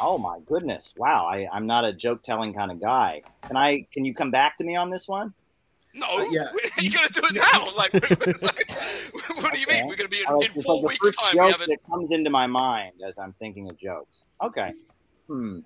Oh, 0.00 0.16
my 0.16 0.38
goodness. 0.46 0.94
Wow. 0.96 1.26
I, 1.26 1.48
I'm 1.52 1.66
not 1.66 1.84
a 1.84 1.92
joke 1.92 2.22
telling 2.22 2.54
kind 2.54 2.70
of 2.70 2.80
guy. 2.80 3.22
Can 3.48 3.56
I? 3.56 3.84
Can 3.92 4.04
you 4.04 4.14
come 4.14 4.30
back 4.30 4.56
to 4.58 4.64
me 4.64 4.76
on 4.76 4.90
this 4.90 5.08
one? 5.08 5.34
No, 5.92 6.06
yeah. 6.30 6.52
you're 6.78 6.92
gonna 6.92 7.08
do 7.08 7.20
it 7.24 7.34
now. 7.34 7.74
Like, 7.76 7.92
like, 8.42 8.70
what 9.42 9.52
do 9.52 9.58
you 9.58 9.66
mean? 9.68 9.88
We're 9.88 9.96
gonna 9.96 10.08
be 10.08 10.20
in, 10.20 10.26
All 10.28 10.38
right, 10.38 10.54
in 10.54 10.62
four 10.62 10.74
like 10.74 10.82
the 10.82 10.86
weeks' 10.88 11.06
first 11.08 11.18
time. 11.18 11.30
We 11.32 11.38
joke 11.38 11.50
haven't. 11.50 11.70
that 11.70 11.90
comes 11.90 12.12
into 12.12 12.30
my 12.30 12.46
mind 12.46 12.92
as 13.04 13.18
I'm 13.18 13.32
thinking 13.40 13.68
of 13.68 13.76
jokes. 13.76 14.24
Okay. 14.40 14.72
Hmm. 15.26 15.60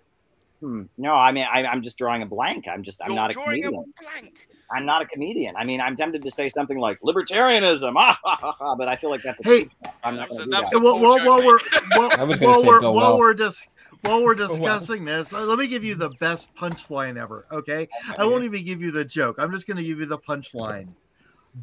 Hmm. 0.61 0.83
No, 0.99 1.15
I 1.15 1.33
mean, 1.33 1.47
I, 1.51 1.65
I'm 1.65 1.83
just 1.83 1.97
drawing 1.99 2.23
a 2.23 2.27
blank. 2.27 2.67
I'm 2.69 2.83
just, 2.83 3.01
I'm 3.03 3.09
You're 3.09 3.17
not 3.17 3.31
a 3.31 3.33
drawing 3.33 3.65
a 3.65 3.69
comedian. 3.69 3.93
blank. 4.21 4.49
I'm 4.73 4.85
not 4.87 5.03
a 5.03 5.07
comedian. 5.07 5.57
I 5.57 5.65
mean, 5.65 5.81
I'm 5.81 5.97
tempted 5.97 6.23
to 6.23 6.31
say 6.31 6.49
something 6.49 6.79
like 6.79 7.01
libertarianism, 7.01 7.95
ah, 7.97 8.19
ha, 8.23 8.39
ha, 8.41 8.53
ha, 8.59 8.75
but 8.77 8.87
I 8.89 8.95
feel 8.97 9.11
like 9.11 9.23
that's 9.23 9.41
a 9.41 9.45
Hey. 9.45 9.63
cheap. 9.65 9.73
I'm 10.05 10.17
not 10.17 10.29
going 10.29 10.41
to 10.41 10.45
do 10.45 10.51
that 10.53 10.61
that. 10.61 10.65
was 10.65 10.75
a 10.75 10.79
while, 10.81 10.99
poor 10.99 11.03
while, 11.03 11.27
while 11.27 11.41
joke, 11.59 11.63
we're 11.97 11.99
while, 12.09 12.11
I 12.21 12.25
was 12.25 12.39
gonna 12.39 12.53
while 12.53 12.61
say 12.63 12.69
we're 12.69 12.81
go 12.81 12.93
while 12.93 13.03
well. 13.11 13.19
we're 13.19 13.35
just 13.35 13.67
while 14.03 14.23
we're 14.23 14.37
well. 14.39 14.49
discussing 14.49 15.05
this, 15.05 15.33
let 15.33 15.59
me 15.59 15.67
give 15.67 15.83
you 15.83 15.95
the 15.97 16.11
best 16.21 16.55
punchline 16.55 17.17
ever. 17.21 17.47
Okay, 17.51 17.89
I 18.19 18.25
won't 18.25 18.45
even 18.45 18.65
give 18.65 18.81
you 18.81 18.93
the 18.93 19.05
joke. 19.05 19.37
I'm 19.39 19.51
just 19.51 19.67
going 19.67 19.79
to 19.79 19.83
give 19.83 19.99
you 19.99 20.07
the 20.07 20.19
punchline. 20.19 20.89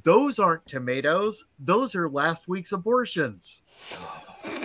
Those 0.03 0.37
aren't 0.37 0.67
tomatoes. 0.67 1.45
Those 1.59 1.95
are 1.95 2.09
last 2.09 2.49
week's 2.49 2.73
abortions. 2.73 3.61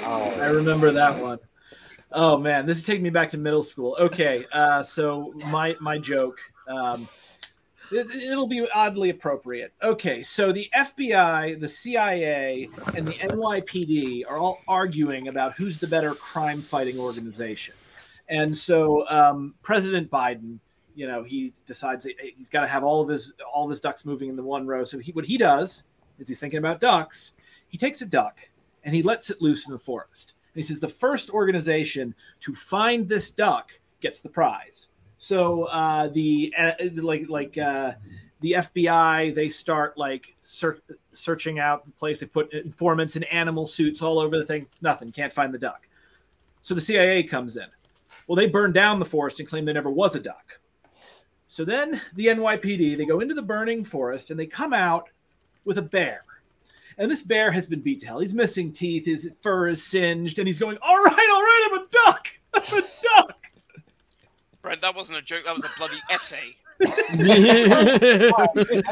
Oh, 0.04 0.38
I 0.40 0.48
remember 0.48 0.90
that 0.90 1.22
one. 1.22 1.38
Oh 2.14 2.36
man, 2.36 2.66
this 2.66 2.78
is 2.78 2.84
taking 2.84 3.02
me 3.02 3.10
back 3.10 3.30
to 3.30 3.38
middle 3.38 3.62
school. 3.62 3.96
Okay, 3.98 4.46
uh, 4.52 4.82
so 4.82 5.32
my 5.50 5.76
my 5.80 5.98
joke. 5.98 6.38
Um, 6.68 7.08
it, 7.90 8.10
it'll 8.10 8.46
be 8.46 8.66
oddly 8.74 9.10
appropriate. 9.10 9.72
Okay, 9.82 10.22
so 10.22 10.52
the 10.52 10.68
FBI, 10.74 11.60
the 11.60 11.68
CIA, 11.68 12.68
and 12.96 13.06
the 13.06 13.12
NYPD 13.12 14.24
are 14.26 14.38
all 14.38 14.60
arguing 14.66 15.28
about 15.28 15.54
who's 15.54 15.78
the 15.78 15.86
better 15.86 16.14
crime-fighting 16.14 16.98
organization, 16.98 17.74
and 18.28 18.56
so 18.56 19.08
um, 19.08 19.54
President 19.62 20.10
Biden, 20.10 20.58
you 20.94 21.06
know, 21.06 21.22
he 21.22 21.52
decides 21.66 22.06
he's 22.36 22.48
got 22.48 22.62
to 22.62 22.66
have 22.66 22.84
all 22.84 23.00
of 23.00 23.08
his 23.08 23.32
all 23.52 23.64
of 23.64 23.70
his 23.70 23.80
ducks 23.80 24.04
moving 24.04 24.28
in 24.28 24.36
the 24.36 24.42
one 24.42 24.66
row. 24.66 24.84
So 24.84 24.98
he, 24.98 25.12
what 25.12 25.24
he 25.24 25.38
does 25.38 25.84
is 26.18 26.28
he's 26.28 26.40
thinking 26.40 26.58
about 26.58 26.80
ducks. 26.80 27.32
He 27.68 27.78
takes 27.78 28.02
a 28.02 28.06
duck 28.06 28.38
and 28.84 28.94
he 28.94 29.02
lets 29.02 29.30
it 29.30 29.40
loose 29.40 29.66
in 29.66 29.72
the 29.72 29.78
forest. 29.78 30.34
He 30.54 30.62
says 30.62 30.80
the 30.80 30.88
first 30.88 31.30
organization 31.30 32.14
to 32.40 32.54
find 32.54 33.08
this 33.08 33.30
duck 33.30 33.72
gets 34.00 34.20
the 34.20 34.28
prize. 34.28 34.88
So 35.18 35.64
uh, 35.64 36.08
the 36.08 36.52
uh, 36.58 36.72
like 36.96 37.28
like 37.28 37.56
uh, 37.56 37.92
the 38.40 38.52
FBI 38.52 39.34
they 39.34 39.48
start 39.48 39.96
like 39.96 40.34
ser- 40.40 40.82
searching 41.12 41.58
out 41.58 41.84
the 41.86 41.92
place. 41.92 42.20
They 42.20 42.26
put 42.26 42.52
informants 42.52 43.16
in 43.16 43.22
animal 43.24 43.66
suits 43.66 44.02
all 44.02 44.18
over 44.18 44.36
the 44.36 44.44
thing. 44.44 44.66
Nothing. 44.80 45.12
Can't 45.12 45.32
find 45.32 45.54
the 45.54 45.58
duck. 45.58 45.88
So 46.60 46.74
the 46.74 46.80
CIA 46.80 47.22
comes 47.22 47.56
in. 47.56 47.66
Well, 48.26 48.36
they 48.36 48.46
burn 48.46 48.72
down 48.72 48.98
the 48.98 49.04
forest 49.04 49.40
and 49.40 49.48
claim 49.48 49.64
there 49.64 49.74
never 49.74 49.90
was 49.90 50.16
a 50.16 50.20
duck. 50.20 50.58
So 51.46 51.64
then 51.64 52.00
the 52.14 52.26
NYPD 52.26 52.96
they 52.96 53.04
go 53.04 53.20
into 53.20 53.34
the 53.34 53.42
burning 53.42 53.84
forest 53.84 54.30
and 54.30 54.38
they 54.38 54.46
come 54.46 54.72
out 54.72 55.10
with 55.64 55.78
a 55.78 55.82
bear. 55.82 56.24
And 56.98 57.10
this 57.10 57.22
bear 57.22 57.50
has 57.52 57.66
been 57.66 57.80
beat 57.80 58.00
to 58.00 58.06
hell. 58.06 58.18
He's 58.20 58.34
missing 58.34 58.72
teeth. 58.72 59.06
His 59.06 59.30
fur 59.40 59.68
is 59.68 59.82
singed, 59.82 60.38
and 60.38 60.46
he's 60.46 60.58
going, 60.58 60.78
"All 60.82 60.96
right, 61.02 61.28
all 61.32 61.42
right, 61.42 61.68
I'm 61.72 61.78
a 61.78 61.86
duck. 61.90 62.28
I'm 62.54 62.78
a 62.78 62.82
duck." 63.16 63.38
Brent, 64.62 64.80
that 64.82 64.94
wasn't 64.94 65.18
a 65.18 65.22
joke. 65.22 65.44
That 65.44 65.54
was 65.54 65.64
a 65.64 65.70
bloody 65.78 65.96
essay. 66.10 66.56
I 66.84 66.86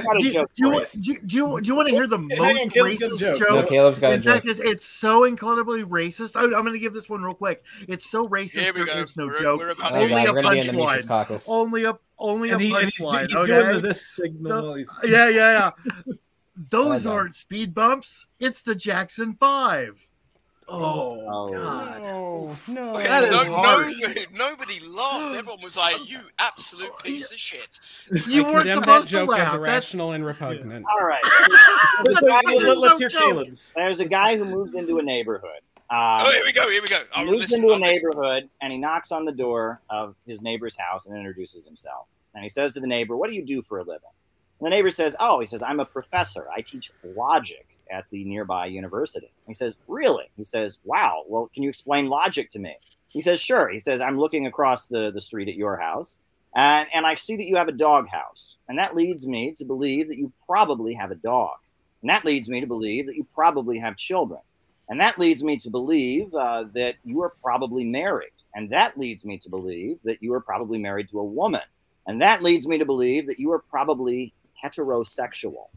got 0.04 0.16
a 0.16 0.20
do, 0.20 0.32
joke 0.32 0.50
do, 0.54 0.70
for 0.70 0.74
you, 0.74 0.80
you. 0.80 0.86
do, 0.92 1.12
you- 1.12 1.18
do, 1.26 1.36
you, 1.36 1.60
do 1.60 1.68
you 1.68 1.74
want 1.74 1.88
to 1.88 1.94
hear 1.94 2.06
the 2.06 2.18
most 2.18 2.36
Caleb's 2.72 2.72
got 2.72 2.80
a 2.80 3.10
racist 3.10 3.18
joke. 3.18 3.38
joke? 3.38 3.48
No, 3.50 3.62
Caleb's 3.64 3.98
got 3.98 4.12
a 4.12 4.22
fact, 4.22 4.44
joke. 4.44 4.50
it's, 4.50 4.60
it's 4.60 4.84
so 4.84 5.24
incredibly 5.24 5.82
racist. 5.82 6.36
I, 6.36 6.44
I'm 6.44 6.50
going 6.64 6.72
to 6.72 6.78
give 6.78 6.94
this 6.94 7.08
one 7.08 7.22
real 7.22 7.34
quick. 7.34 7.64
It's 7.88 8.08
so 8.10 8.28
racist. 8.28 8.60
Here 8.60 8.72
we 8.74 8.84
there 8.84 8.94
go. 8.94 9.00
is 9.00 9.16
no 9.16 9.26
We're- 9.26 9.40
joke. 9.40 9.60
we're 9.60 9.70
about 9.70 9.92
only 9.94 10.08
God, 10.08 10.28
a 10.28 10.32
we're 10.32 10.42
gonna 10.42 10.54
be 10.54 10.60
in 10.60 10.66
the 10.68 10.72
Mises 10.84 11.06
punchline. 11.06 11.44
Only 11.48 11.84
a 11.84 11.98
only 12.18 12.50
And, 12.50 12.60
a 12.60 12.64
he, 12.64 12.74
and 12.74 12.84
he's, 12.90 12.94
punchline. 13.06 13.26
he's 13.26 13.36
okay? 13.36 13.46
doing 13.72 13.82
this 13.82 14.06
signal. 14.14 14.62
No, 14.62 14.74
He's- 14.74 14.88
yeah, 15.04 15.28
yeah, 15.28 15.72
yeah. 16.06 16.12
Those 16.68 17.06
Okay. 17.06 17.14
aren't 17.16 17.34
speed 17.34 17.74
bumps. 17.74 18.26
It's 18.38 18.60
the 18.62 18.74
Jackson 18.74 19.34
Five. 19.34 20.06
Oh, 20.68 21.20
Oh. 21.28 21.52
God. 21.52 22.00
Oh 22.02 22.56
no! 22.68 22.94
Okay, 22.96 23.04
That 23.08 23.24
is 23.24 23.34
no, 23.48 23.56
nobody, 23.60 24.26
nobody 24.32 24.78
laughed. 24.88 25.36
Everyone 25.36 25.60
was 25.62 25.76
like, 25.76 26.08
"You 26.08 26.20
absolute 26.38 26.96
piece 27.02 27.32
of 27.32 27.38
shit." 27.38 27.80
You 28.28 28.42
I 28.44 28.52
weren't 28.52 28.56
condemn 28.58 28.76
that 28.80 28.84
supposed 28.84 29.04
to 29.06 29.10
joke 29.10 29.30
laugh. 29.30 29.40
as 29.40 29.46
That's- 29.46 29.60
irrational 29.60 30.12
and 30.12 30.24
repugnant. 30.24 30.86
All 30.88 31.04
right. 31.06 31.22
Let's, 32.04 32.20
That 32.20 32.42
let- 32.46 32.78
let's 32.78 32.80
no 32.92 32.98
hear 32.98 33.08
joke. 33.08 33.20
Caleb's. 33.22 33.72
There's 33.74 34.00
a 34.00 34.04
guy 34.04 34.36
who 34.36 34.44
moves 34.44 34.74
into 34.76 34.98
a 34.98 35.02
neighborhood. 35.02 35.60
Um, 35.90 35.96
Oh, 36.22 36.30
here 36.30 36.42
we 36.44 36.52
go. 36.52 36.68
Here 36.70 36.82
we 36.82 36.88
go. 36.88 37.00
I'll 37.14 37.24
moves 37.24 37.38
listen. 37.38 37.60
into 37.62 37.70
a 37.70 37.74
I'll 37.74 37.80
listen. 37.80 38.08
neighborhood 38.10 38.48
and 38.60 38.72
he 38.72 38.78
knocks 38.78 39.10
on 39.10 39.24
the 39.24 39.32
door 39.32 39.80
of 39.90 40.14
his 40.24 40.40
neighbor's 40.40 40.76
house 40.76 41.06
and 41.06 41.16
introduces 41.16 41.64
himself. 41.64 42.06
And 42.34 42.44
he 42.44 42.48
says 42.48 42.74
to 42.74 42.80
the 42.80 42.86
neighbor, 42.86 43.16
"What 43.16 43.28
do 43.28 43.34
you 43.34 43.44
do 43.44 43.60
for 43.62 43.78
a 43.78 43.82
living?" 43.82 44.10
And 44.60 44.66
the 44.66 44.70
neighbor 44.70 44.90
says, 44.90 45.16
"Oh, 45.18 45.40
he 45.40 45.46
says 45.46 45.62
I'm 45.62 45.80
a 45.80 45.84
professor. 45.84 46.46
I 46.54 46.60
teach 46.60 46.92
logic 47.02 47.66
at 47.90 48.04
the 48.10 48.24
nearby 48.24 48.66
university." 48.66 49.26
And 49.26 49.48
he 49.48 49.54
says, 49.54 49.78
"Really?" 49.88 50.30
He 50.36 50.44
says, 50.44 50.78
"Wow. 50.84 51.24
Well, 51.26 51.50
can 51.52 51.62
you 51.62 51.68
explain 51.68 52.08
logic 52.08 52.50
to 52.50 52.58
me?" 52.58 52.76
He 53.08 53.22
says, 53.22 53.40
"Sure." 53.40 53.68
He 53.68 53.80
says, 53.80 54.00
"I'm 54.00 54.18
looking 54.18 54.46
across 54.46 54.86
the 54.86 55.10
the 55.10 55.20
street 55.20 55.48
at 55.48 55.54
your 55.54 55.78
house." 55.78 56.18
And, 56.54 56.88
and 56.92 57.06
I 57.06 57.14
see 57.14 57.36
that 57.36 57.46
you 57.46 57.56
have 57.56 57.68
a 57.68 57.72
dog 57.72 58.08
house. 58.08 58.56
And 58.68 58.78
that 58.78 58.96
leads 58.96 59.26
me 59.26 59.52
to 59.52 59.64
believe 59.64 60.08
that 60.08 60.18
you 60.18 60.32
probably 60.46 60.94
have 60.94 61.10
a 61.10 61.14
dog. 61.14 61.56
And 62.02 62.10
that 62.10 62.24
leads 62.24 62.48
me 62.48 62.60
to 62.60 62.66
believe 62.66 63.06
that 63.06 63.16
you 63.16 63.26
probably 63.34 63.78
have 63.78 63.96
children. 63.96 64.40
And 64.88 65.00
that 65.00 65.18
leads 65.18 65.44
me 65.44 65.56
to 65.58 65.70
believe 65.70 66.34
uh, 66.34 66.64
that 66.74 66.96
you 67.04 67.22
are 67.22 67.32
probably 67.42 67.84
married. 67.84 68.32
And 68.54 68.70
that 68.70 68.98
leads 68.98 69.24
me 69.24 69.38
to 69.38 69.48
believe 69.48 70.02
that 70.02 70.20
you 70.20 70.32
are 70.34 70.40
probably 70.40 70.78
married 70.78 71.08
to 71.10 71.20
a 71.20 71.24
woman. 71.24 71.62
And 72.06 72.20
that 72.22 72.42
leads 72.42 72.66
me 72.66 72.78
to 72.78 72.84
believe 72.84 73.26
that 73.26 73.38
you 73.38 73.52
are 73.52 73.60
probably 73.60 74.32
heterosexual. 74.64 75.68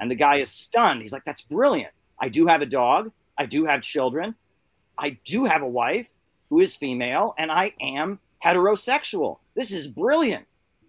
And 0.00 0.10
the 0.10 0.14
guy 0.14 0.36
is 0.36 0.50
stunned. 0.50 1.02
He's 1.02 1.12
like, 1.12 1.24
that's 1.24 1.42
brilliant. 1.42 1.92
I 2.20 2.28
do 2.28 2.46
have 2.46 2.62
a 2.62 2.66
dog. 2.66 3.12
I 3.36 3.46
do 3.46 3.64
have 3.64 3.82
children. 3.82 4.34
I 4.98 5.18
do 5.24 5.44
have 5.44 5.62
a 5.62 5.68
wife 5.68 6.08
who 6.50 6.60
is 6.60 6.76
female, 6.76 7.34
and 7.38 7.52
I 7.52 7.74
am 7.80 8.18
heterosexual. 8.44 9.38
This 9.54 9.72
is 9.72 9.86
brilliant. 9.86 10.46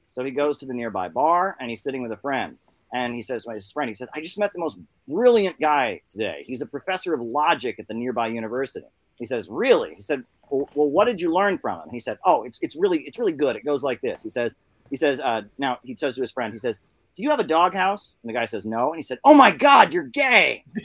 So 0.08 0.24
he 0.24 0.32
goes 0.32 0.58
to 0.60 0.66
the 0.66 0.74
nearby 0.74 1.08
bar 1.08 1.56
and 1.60 1.70
he's 1.70 1.82
sitting 1.82 2.02
with 2.02 2.12
a 2.12 2.18
friend. 2.18 2.58
And 2.92 3.14
he 3.14 3.22
says 3.22 3.44
to 3.44 3.52
his 3.52 3.72
friend, 3.72 3.88
he 3.88 3.94
says, 3.94 4.10
I 4.16 4.22
just 4.22 4.40
met 4.40 4.52
the 4.52 4.60
most 4.60 4.80
brilliant 5.08 5.60
guy 5.60 6.02
today. 6.10 6.44
He's 6.48 6.64
a 6.64 6.66
professor 6.66 7.14
of 7.14 7.22
logic 7.22 7.80
at 7.80 7.88
the 7.88 7.94
nearby 7.94 8.28
university. 8.28 8.88
He 9.18 9.26
says, 9.26 9.48
Really? 9.48 9.94
He 9.94 10.02
said, 10.02 10.24
Well, 10.50 10.68
what 10.74 11.06
did 11.06 11.22
you 11.22 11.32
learn 11.32 11.60
from 11.60 11.82
him? 11.82 11.90
He 11.92 12.00
said, 12.00 12.18
Oh, 12.26 12.44
it's, 12.44 12.58
it's 12.64 12.76
really 12.76 13.02
it's 13.02 13.20
really 13.20 13.32
good. 13.32 13.56
It 13.56 13.64
goes 13.64 13.84
like 13.84 14.02
this. 14.02 14.24
He 14.24 14.30
says, 14.30 14.58
he 14.90 14.96
says, 14.96 15.20
uh, 15.20 15.44
now 15.60 15.78
he 15.84 15.96
says 15.96 16.16
to 16.16 16.22
his 16.22 16.32
friend, 16.32 16.52
he 16.52 16.58
says, 16.58 16.80
Do 17.20 17.24
you 17.24 17.30
have 17.32 17.40
a 17.42 17.44
doghouse? 17.44 18.16
And 18.24 18.30
the 18.30 18.34
guy 18.34 18.46
says, 18.46 18.66
No. 18.66 18.88
And 18.94 18.96
he 18.96 19.02
said, 19.04 19.20
Oh 19.26 19.34
my 19.34 19.52
God, 19.52 19.94
you're 19.94 20.06
gay. 20.08 20.64
all 20.70 20.76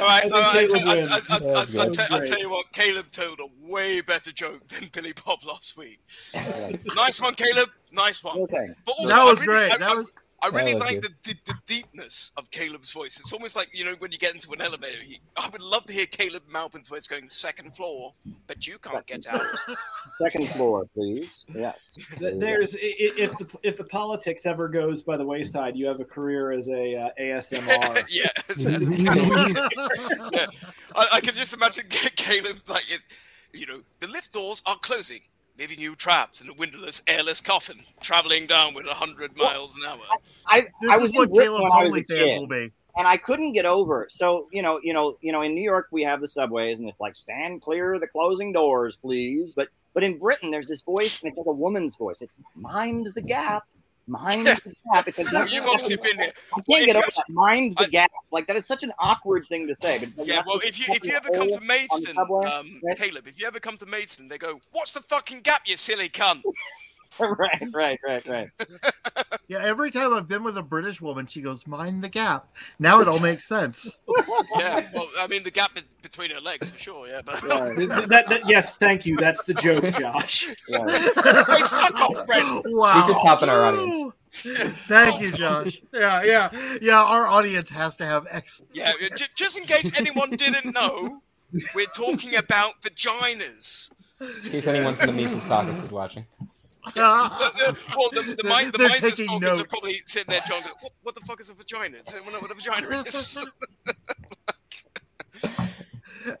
right, 0.00 0.32
all 0.32 0.40
right. 0.40 0.52
I, 0.56 0.66
Caleb 0.66 0.82
I, 0.84 0.90
I, 0.90 0.94
wins. 0.96 1.12
I, 1.12 1.14
I, 1.14 1.38
I, 1.38 1.60
I, 1.60 1.64
That's 1.64 1.96
tell- 1.96 2.06
I 2.12 2.18
great. 2.18 2.28
tell 2.28 2.40
you 2.40 2.50
what, 2.50 2.72
Caleb 2.72 3.08
told 3.12 3.38
a 3.40 3.46
way 3.72 4.00
better 4.00 4.32
joke 4.32 4.66
than 4.68 4.88
Billy 4.92 5.12
Bob 5.24 5.44
last 5.44 5.76
week. 5.76 6.00
nice 6.96 7.20
one, 7.20 7.34
Caleb. 7.34 7.70
Nice 7.92 8.24
one. 8.24 8.40
Okay. 8.40 8.70
But 8.84 8.96
also, 8.98 9.14
That 9.14 9.24
was 9.24 9.46
really, 9.46 9.68
great. 9.68 9.72
I, 9.74 9.76
That 9.78 9.90
I- 9.90 9.94
was 9.94 10.12
I 10.44 10.48
really 10.48 10.74
That 10.74 10.80
like 10.80 11.00
the, 11.00 11.08
the, 11.24 11.34
the 11.46 11.54
deepness 11.64 12.30
of 12.36 12.50
Caleb's 12.50 12.92
voice. 12.92 13.18
It's 13.18 13.32
almost 13.32 13.56
like 13.56 13.68
you 13.76 13.84
know 13.84 13.94
when 13.98 14.12
you 14.12 14.18
get 14.18 14.34
into 14.34 14.52
an 14.52 14.60
elevator. 14.60 14.98
He, 15.02 15.18
I 15.38 15.48
would 15.48 15.62
love 15.62 15.86
to 15.86 15.92
hear 15.94 16.04
Caleb 16.06 16.42
Maupin's 16.52 16.88
voice 16.88 17.06
going 17.08 17.28
second 17.30 17.74
floor, 17.74 18.12
but 18.46 18.66
you 18.66 18.76
can't 18.78 19.06
get 19.06 19.26
out. 19.26 19.40
Second 20.18 20.48
floor, 20.50 20.86
please. 20.94 21.44
Yes. 21.54 21.98
There's 22.20 22.76
i- 22.76 22.78
i- 22.78 23.14
if 23.18 23.36
the 23.38 23.46
if 23.62 23.76
the 23.76 23.84
politics 23.84 24.44
ever 24.46 24.68
goes 24.68 25.02
by 25.02 25.16
the 25.16 25.24
wayside, 25.24 25.76
you 25.76 25.86
have 25.88 25.98
a 25.98 26.04
career 26.04 26.52
as 26.52 26.68
a 26.68 26.94
uh, 26.96 27.08
ASMR. 27.20 28.04
yeah, 28.10 28.28
as, 28.48 28.66
as 28.66 28.86
a 28.86 28.94
yeah. 30.32 30.46
I, 30.94 31.08
I 31.14 31.20
can 31.20 31.34
just 31.34 31.54
imagine 31.54 31.86
Caleb 31.88 32.58
like 32.68 32.92
it, 32.92 33.00
you 33.52 33.66
know 33.66 33.80
the 34.00 34.06
lift 34.08 34.32
doors 34.34 34.62
are 34.66 34.76
closing, 34.76 35.20
leaving 35.58 35.78
you 35.78 35.94
traps 35.94 36.40
in 36.40 36.48
a 36.48 36.54
windowless, 36.54 37.02
airless 37.06 37.40
coffin, 37.40 37.80
traveling 38.00 38.46
down 38.46 38.74
with 38.74 38.86
hundred 38.86 39.36
miles 39.36 39.76
an 39.76 39.82
hour. 39.86 40.00
I, 40.46 40.62
This 40.80 40.90
I 40.90 40.96
was 40.98 41.12
in 41.12 41.18
what 41.18 41.30
Britain 41.30 41.52
Caleb's 41.54 41.72
when 41.74 41.80
I 41.80 41.84
was 41.84 41.96
a 41.96 42.02
kid. 42.02 42.38
will 42.40 42.46
be. 42.46 42.72
and 42.96 43.06
I 43.06 43.16
couldn't 43.16 43.52
get 43.52 43.64
over. 43.66 44.02
it. 44.04 44.12
So 44.12 44.48
you 44.52 44.62
know, 44.62 44.80
you 44.82 44.92
know, 44.92 45.16
you 45.20 45.32
know, 45.32 45.42
in 45.42 45.54
New 45.54 45.62
York 45.62 45.88
we 45.90 46.02
have 46.02 46.20
the 46.20 46.28
subways, 46.28 46.80
and 46.80 46.88
it's 46.88 47.00
like 47.00 47.16
stand 47.16 47.62
clear 47.62 47.94
of 47.94 48.00
the 48.00 48.08
closing 48.08 48.52
doors, 48.52 48.96
please. 48.96 49.52
But 49.52 49.68
but 49.92 50.02
in 50.02 50.18
Britain 50.18 50.50
there's 50.50 50.68
this 50.68 50.82
voice, 50.82 51.22
and 51.22 51.30
it's 51.30 51.38
like 51.38 51.46
a 51.46 51.52
woman's 51.52 51.96
voice. 51.96 52.20
It's 52.20 52.36
mind 52.56 53.08
the 53.14 53.22
gap, 53.22 53.64
mind 54.06 54.46
the 54.46 54.74
gap. 54.92 55.08
It's 55.08 55.18
like 55.18 55.32
Well, 55.32 55.48
you've 55.48 55.64
obviously 55.64 55.96
been 55.96 56.16
there. 56.16 56.32
I 56.52 56.60
can't 56.60 56.86
get 56.86 56.96
over 56.96 57.06
that. 57.16 57.28
Mind 57.28 57.74
the 57.78 57.88
gap. 57.88 58.10
Like 58.30 58.46
that 58.46 58.56
is 58.56 58.66
such 58.66 58.82
an 58.82 58.92
awkward 58.98 59.46
thing 59.48 59.66
to 59.66 59.74
say. 59.74 59.98
But 59.98 60.16
like 60.16 60.26
Yeah, 60.26 60.42
well, 60.46 60.60
if 60.62 60.78
you 60.78 60.92
if 60.94 61.04
you 61.04 61.14
ever 61.14 61.30
come 61.30 61.50
to 61.50 61.60
Maidstone, 61.60 62.14
subway, 62.14 62.46
um, 62.46 62.80
right? 62.82 62.96
Caleb, 62.96 63.26
if 63.26 63.40
you 63.40 63.46
ever 63.46 63.60
come 63.60 63.76
to 63.78 63.86
Maidstone, 63.86 64.28
they 64.28 64.38
go, 64.38 64.60
"What's 64.72 64.92
the 64.92 65.02
fucking 65.02 65.40
gap, 65.40 65.62
you 65.66 65.76
silly 65.76 66.08
cunt?" 66.08 66.42
right, 67.38 67.68
right, 67.72 67.98
right, 68.04 68.26
right. 68.26 68.48
Yeah, 69.46 69.62
every 69.62 69.90
time 69.90 70.14
I've 70.14 70.26
been 70.26 70.42
with 70.42 70.56
a 70.56 70.62
British 70.62 71.02
woman, 71.02 71.26
she 71.26 71.42
goes, 71.42 71.66
"Mind 71.66 72.02
the 72.02 72.08
gap." 72.08 72.48
Now 72.78 73.00
it 73.00 73.08
all 73.08 73.18
makes 73.18 73.46
sense. 73.46 73.98
yeah, 74.58 74.88
well, 74.94 75.06
I 75.20 75.26
mean 75.26 75.42
the 75.42 75.50
gap 75.50 75.74
be- 75.74 75.82
between 76.00 76.30
her 76.30 76.40
legs 76.40 76.70
for 76.70 76.78
sure. 76.78 77.06
Yeah, 77.06 77.20
but 77.22 77.42
Right, 77.42 77.76
Th- 77.76 77.90
th- 77.90 78.06
that- 78.06 78.28
that- 78.28 78.48
yes, 78.48 78.76
thank 78.78 79.04
you. 79.04 79.16
That's 79.18 79.44
the 79.44 79.52
joke, 79.52 79.84
Josh. 79.98 80.46
right. 80.72 80.90
Hey, 80.90 81.08
fuck 81.10 82.00
off, 82.00 82.26
Brent. 82.26 82.64
Wow. 82.68 82.94
He's 82.94 83.14
just 83.14 83.20
helping 83.26 83.48
our 83.50 83.64
audience. 83.66 84.14
Thank 84.86 85.20
you, 85.20 85.30
Josh. 85.32 85.82
Yeah, 85.92 86.22
yeah, 86.24 86.78
yeah. 86.80 87.02
Our 87.02 87.26
audience 87.26 87.68
has 87.68 87.96
to 87.96 88.06
have 88.06 88.26
ex. 88.30 88.62
Yeah, 88.72 88.92
j- 89.14 89.26
just 89.34 89.58
in 89.58 89.64
case 89.64 89.92
anyone 90.00 90.30
didn't 90.30 90.72
know, 90.74 91.20
we're 91.74 91.84
talking 91.86 92.34
about 92.36 92.80
vaginas. 92.80 93.90
In 94.20 94.50
case 94.50 94.66
anyone 94.66 94.94
from 94.96 95.08
the 95.14 95.22
Mises 95.22 95.42
caucus 95.44 95.76
is 95.82 95.90
watching. 95.90 96.24
Well, 96.96 98.10
the, 98.12 98.36
the, 98.36 98.44
mi- 98.44 98.70
the 98.70 98.78
Mises 98.78 99.16
taking 99.16 99.44
are 99.44 99.64
probably 99.64 100.02
sitting 100.06 100.30
there, 100.30 100.42
John. 100.46 100.62
What, 100.80 100.92
what 101.02 101.14
the 101.14 101.22
fuck 101.22 101.40
is 101.40 101.48
a 101.48 101.54
vagina? 101.54 101.98
Does 102.02 102.14
anyone 102.14 102.34
know 102.34 102.40
what 102.40 102.50
a 102.50 102.54
vagina 102.54 103.02
is? 103.06 103.46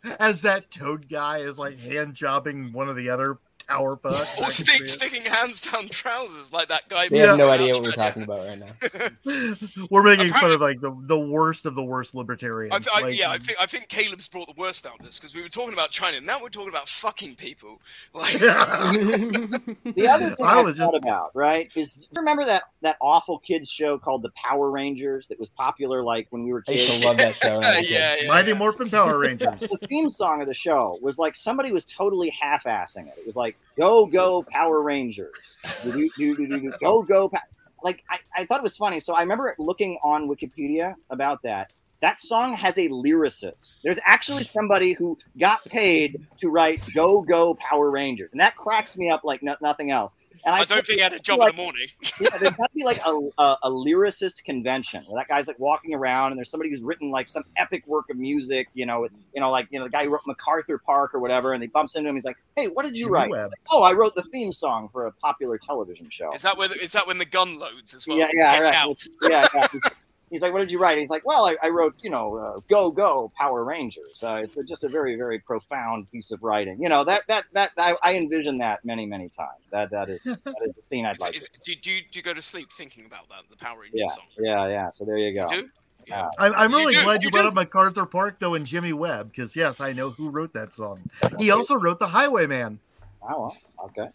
As 0.18 0.42
that 0.42 0.70
toad 0.70 1.08
guy 1.08 1.38
is 1.38 1.58
like 1.58 1.78
hand 1.78 2.14
jobbing 2.14 2.72
one 2.72 2.88
of 2.88 2.96
the 2.96 3.10
other 3.10 3.38
tower 3.68 3.96
fucks. 3.96 4.38
or 4.42 4.50
stick, 4.50 4.88
sticking 4.88 5.22
hands 5.30 5.60
down 5.62 5.88
trousers 5.88 6.52
like 6.52 6.68
that 6.68 6.88
guy. 6.88 7.08
They 7.08 7.18
have 7.18 7.36
no 7.38 7.50
idea 7.50 7.72
what 7.74 7.82
we're 7.82 7.90
talking 7.90 8.22
about 8.22 8.40
right 8.46 8.58
now. 8.58 9.54
We're 9.90 10.02
making 10.02 10.28
fun 10.30 10.50
of 10.52 10.60
like 10.60 10.80
the, 10.80 10.96
the 11.02 11.18
worst 11.18 11.66
of 11.66 11.74
the 11.74 11.82
worst 11.82 12.14
libertarians. 12.14 12.72
I, 12.88 12.98
I, 13.00 13.02
like, 13.02 13.18
yeah, 13.18 13.30
I 13.30 13.38
think 13.38 13.58
I 13.60 13.66
think 13.66 13.88
Caleb's 13.88 14.28
brought 14.28 14.46
the 14.48 14.54
worst 14.56 14.86
out 14.86 14.98
of 15.00 15.06
this 15.06 15.18
because 15.18 15.34
we 15.34 15.42
were 15.42 15.48
talking 15.48 15.72
about 15.72 15.90
China. 15.90 16.18
And 16.18 16.26
now 16.26 16.38
we're 16.42 16.48
talking 16.48 16.68
about 16.70 16.88
fucking 16.88 17.36
people. 17.36 17.80
Like, 18.14 18.32
The 18.38 20.08
other 20.10 20.30
thing 20.34 20.46
I 20.46 20.58
I, 20.58 20.62
was 20.62 20.76
thought 20.78 20.92
just- 20.92 21.04
about, 21.04 21.30
right, 21.34 21.70
is 21.76 21.92
you 21.96 22.06
remember 22.14 22.44
that 22.44 22.62
that 22.82 22.96
awful 23.00 23.38
kids 23.38 23.70
show 23.70 23.98
called 23.98 24.22
the 24.22 24.30
Power 24.30 24.70
Rangers 24.70 25.26
that 25.28 25.38
was 25.40 25.48
popular 25.48 26.02
like 26.02 26.26
when 26.30 26.44
we 26.44 26.52
were 26.52 26.62
I 26.68 26.72
used 26.72 26.88
kids? 26.88 27.00
to 27.00 27.06
love 27.08 27.16
that 27.18 27.34
show. 27.36 27.54
when 27.58 27.64
I 27.64 27.78
was 27.78 27.90
yeah, 27.90 28.16
yeah. 28.22 28.28
Mighty 28.28 28.52
Morphin 28.52 28.90
Power 28.90 29.18
Rangers. 29.18 29.56
the 29.58 29.78
theme 29.88 30.08
song 30.10 30.40
of 30.40 30.46
the 30.46 30.54
show 30.54 30.96
was 31.02 31.18
like 31.18 31.34
somebody 31.36 31.72
was 31.72 31.84
totally 31.84 32.30
half-assing 32.30 33.08
it. 33.08 33.14
It 33.18 33.26
was 33.26 33.36
like 33.36 33.53
"Go 33.76 34.06
Go 34.06 34.42
Power 34.44 34.82
Rangers," 34.82 35.60
Do-do-do-do-do-do. 35.82 36.72
"Go 36.80 37.02
Go." 37.02 37.28
Pa-. 37.28 37.42
Like 37.82 38.02
I, 38.08 38.18
I 38.36 38.44
thought 38.46 38.60
it 38.60 38.62
was 38.62 38.76
funny. 38.76 39.00
So 39.00 39.14
I 39.14 39.20
remember 39.20 39.54
looking 39.58 39.98
on 40.02 40.28
Wikipedia 40.28 40.94
about 41.10 41.42
that. 41.42 41.72
That 42.00 42.18
song 42.18 42.54
has 42.54 42.76
a 42.76 42.88
lyricist. 42.88 43.80
There's 43.82 43.98
actually 44.04 44.44
somebody 44.44 44.92
who 44.92 45.16
got 45.38 45.64
paid 45.64 46.26
to 46.38 46.50
write 46.50 46.86
"Go 46.94 47.22
Go 47.22 47.54
Power 47.54 47.90
Rangers," 47.90 48.32
and 48.32 48.40
that 48.40 48.56
cracks 48.56 48.96
me 48.96 49.08
up 49.08 49.22
like 49.24 49.42
no, 49.42 49.54
nothing 49.60 49.90
else. 49.90 50.14
And 50.44 50.54
I, 50.54 50.58
I 50.58 50.64
don't 50.64 50.86
think 50.86 50.98
he 50.98 51.00
had 51.00 51.14
a 51.14 51.18
job 51.18 51.38
like, 51.38 51.50
in 51.50 51.56
the 51.56 51.62
morning. 51.62 51.86
yeah, 52.20 52.36
there's 52.38 52.52
got 52.52 52.70
to 52.70 52.74
be 52.74 52.84
like 52.84 53.00
a, 53.06 53.10
a, 53.38 53.56
a 53.64 53.70
lyricist 53.70 54.44
convention 54.44 55.02
where 55.08 55.20
that 55.20 55.28
guy's 55.28 55.48
like 55.48 55.58
walking 55.58 55.94
around 55.94 56.32
and 56.32 56.38
there's 56.38 56.50
somebody 56.50 56.70
who's 56.70 56.82
written 56.82 57.10
like 57.10 57.28
some 57.28 57.44
epic 57.56 57.86
work 57.86 58.10
of 58.10 58.18
music, 58.18 58.68
you 58.74 58.84
know, 58.84 59.08
you 59.34 59.40
know, 59.40 59.50
like 59.50 59.68
you 59.70 59.78
know, 59.78 59.86
the 59.86 59.90
guy 59.90 60.04
who 60.04 60.10
wrote 60.10 60.22
MacArthur 60.26 60.78
Park 60.78 61.14
or 61.14 61.20
whatever, 61.20 61.54
and 61.54 61.62
he 61.62 61.68
bumps 61.68 61.96
into 61.96 62.08
him. 62.10 62.14
He's 62.14 62.24
like, 62.26 62.36
"Hey, 62.56 62.68
what 62.68 62.84
did 62.84 62.96
you 62.96 63.06
write?" 63.06 63.28
He's 63.28 63.48
like, 63.48 63.60
"Oh, 63.70 63.82
I 63.82 63.92
wrote 63.92 64.14
the 64.14 64.22
theme 64.24 64.52
song 64.52 64.90
for 64.92 65.06
a 65.06 65.12
popular 65.12 65.56
television 65.56 66.10
show." 66.10 66.32
Is 66.34 66.42
that 66.42 66.58
where? 66.58 66.68
The, 66.68 66.74
is 66.74 66.92
that 66.92 67.06
when 67.06 67.18
the 67.18 67.24
gun 67.24 67.58
loads 67.58 67.94
as 67.94 68.06
well? 68.06 68.18
yeah, 68.18 68.28
yeah, 68.32 68.52
Get 68.58 68.64
right. 68.64 68.74
out. 68.74 69.02
yeah, 69.22 69.48
yeah. 69.54 69.66
he's 70.30 70.42
like, 70.42 70.52
"What 70.52 70.60
did 70.60 70.70
you 70.72 70.78
write?" 70.78 70.98
He's 70.98 71.10
like, 71.10 71.24
"Well, 71.26 71.44
I, 71.46 71.56
I 71.62 71.68
wrote, 71.68 71.94
you 72.02 72.10
know, 72.10 72.36
uh, 72.36 72.60
Go 72.68 72.90
Go 72.90 73.30
Power 73.36 73.64
Rangers." 73.64 74.22
Uh, 74.22 74.40
it's 74.44 74.56
a, 74.56 74.64
just 74.64 74.84
a 74.84 74.88
very 74.88 75.16
very 75.16 75.38
profound 75.38 76.10
piece 76.10 76.30
of 76.30 76.42
writing. 76.42 76.80
You 76.82 76.88
know 76.88 77.04
that 77.04 77.22
that 77.28 77.44
that 77.52 77.70
I, 77.78 77.94
I 78.02 78.14
envision 78.16 78.58
that 78.58 78.84
many 78.84 79.06
many 79.06 79.28
times. 79.28 79.68
That 79.70 79.90
that 79.90 80.10
is 80.10 80.22
that 80.44 80.54
is 80.64 80.76
a 80.76 80.82
scene 80.82 81.06
I'd 81.06 81.16
Is- 81.16 81.20
like. 81.20 81.36
is- 81.36 81.48
to 81.48 81.58
do, 81.62 81.74
do, 81.80 81.90
you, 81.90 82.00
do 82.10 82.18
you 82.18 82.22
go 82.22 82.34
to 82.34 82.42
sleep 82.42 82.72
thinking 82.72 83.06
about 83.06 83.28
that, 83.28 83.42
the 83.50 83.56
Power 83.56 83.80
Rangers 83.80 84.00
yeah, 84.00 84.06
song? 84.08 84.24
yeah, 84.38 84.66
yeah. 84.68 84.90
So 84.90 85.04
there 85.04 85.18
you 85.18 85.34
go. 85.34 85.48
You 85.50 85.62
do? 85.62 85.68
Yeah. 86.06 86.28
I'm, 86.38 86.52
I'm 86.54 86.70
You 86.70 86.76
really 86.78 86.94
do, 86.94 87.02
glad 87.02 87.22
you, 87.22 87.28
you 87.28 87.30
brought 87.30 87.42
do. 87.42 87.48
up 87.48 87.54
MacArthur 87.54 88.04
Park 88.04 88.38
though 88.38 88.52
and 88.54 88.66
Jimmy 88.66 88.92
Webb 88.92 89.30
because 89.30 89.56
yes, 89.56 89.80
I 89.80 89.92
know 89.92 90.10
who 90.10 90.28
wrote 90.28 90.52
that 90.52 90.74
song. 90.74 90.98
He 91.38 91.50
also 91.50 91.76
wrote 91.76 91.98
the 91.98 92.08
Highwayman. 92.08 92.78
Oh, 93.22 93.40
well, 93.40 93.56
okay. 93.86 94.08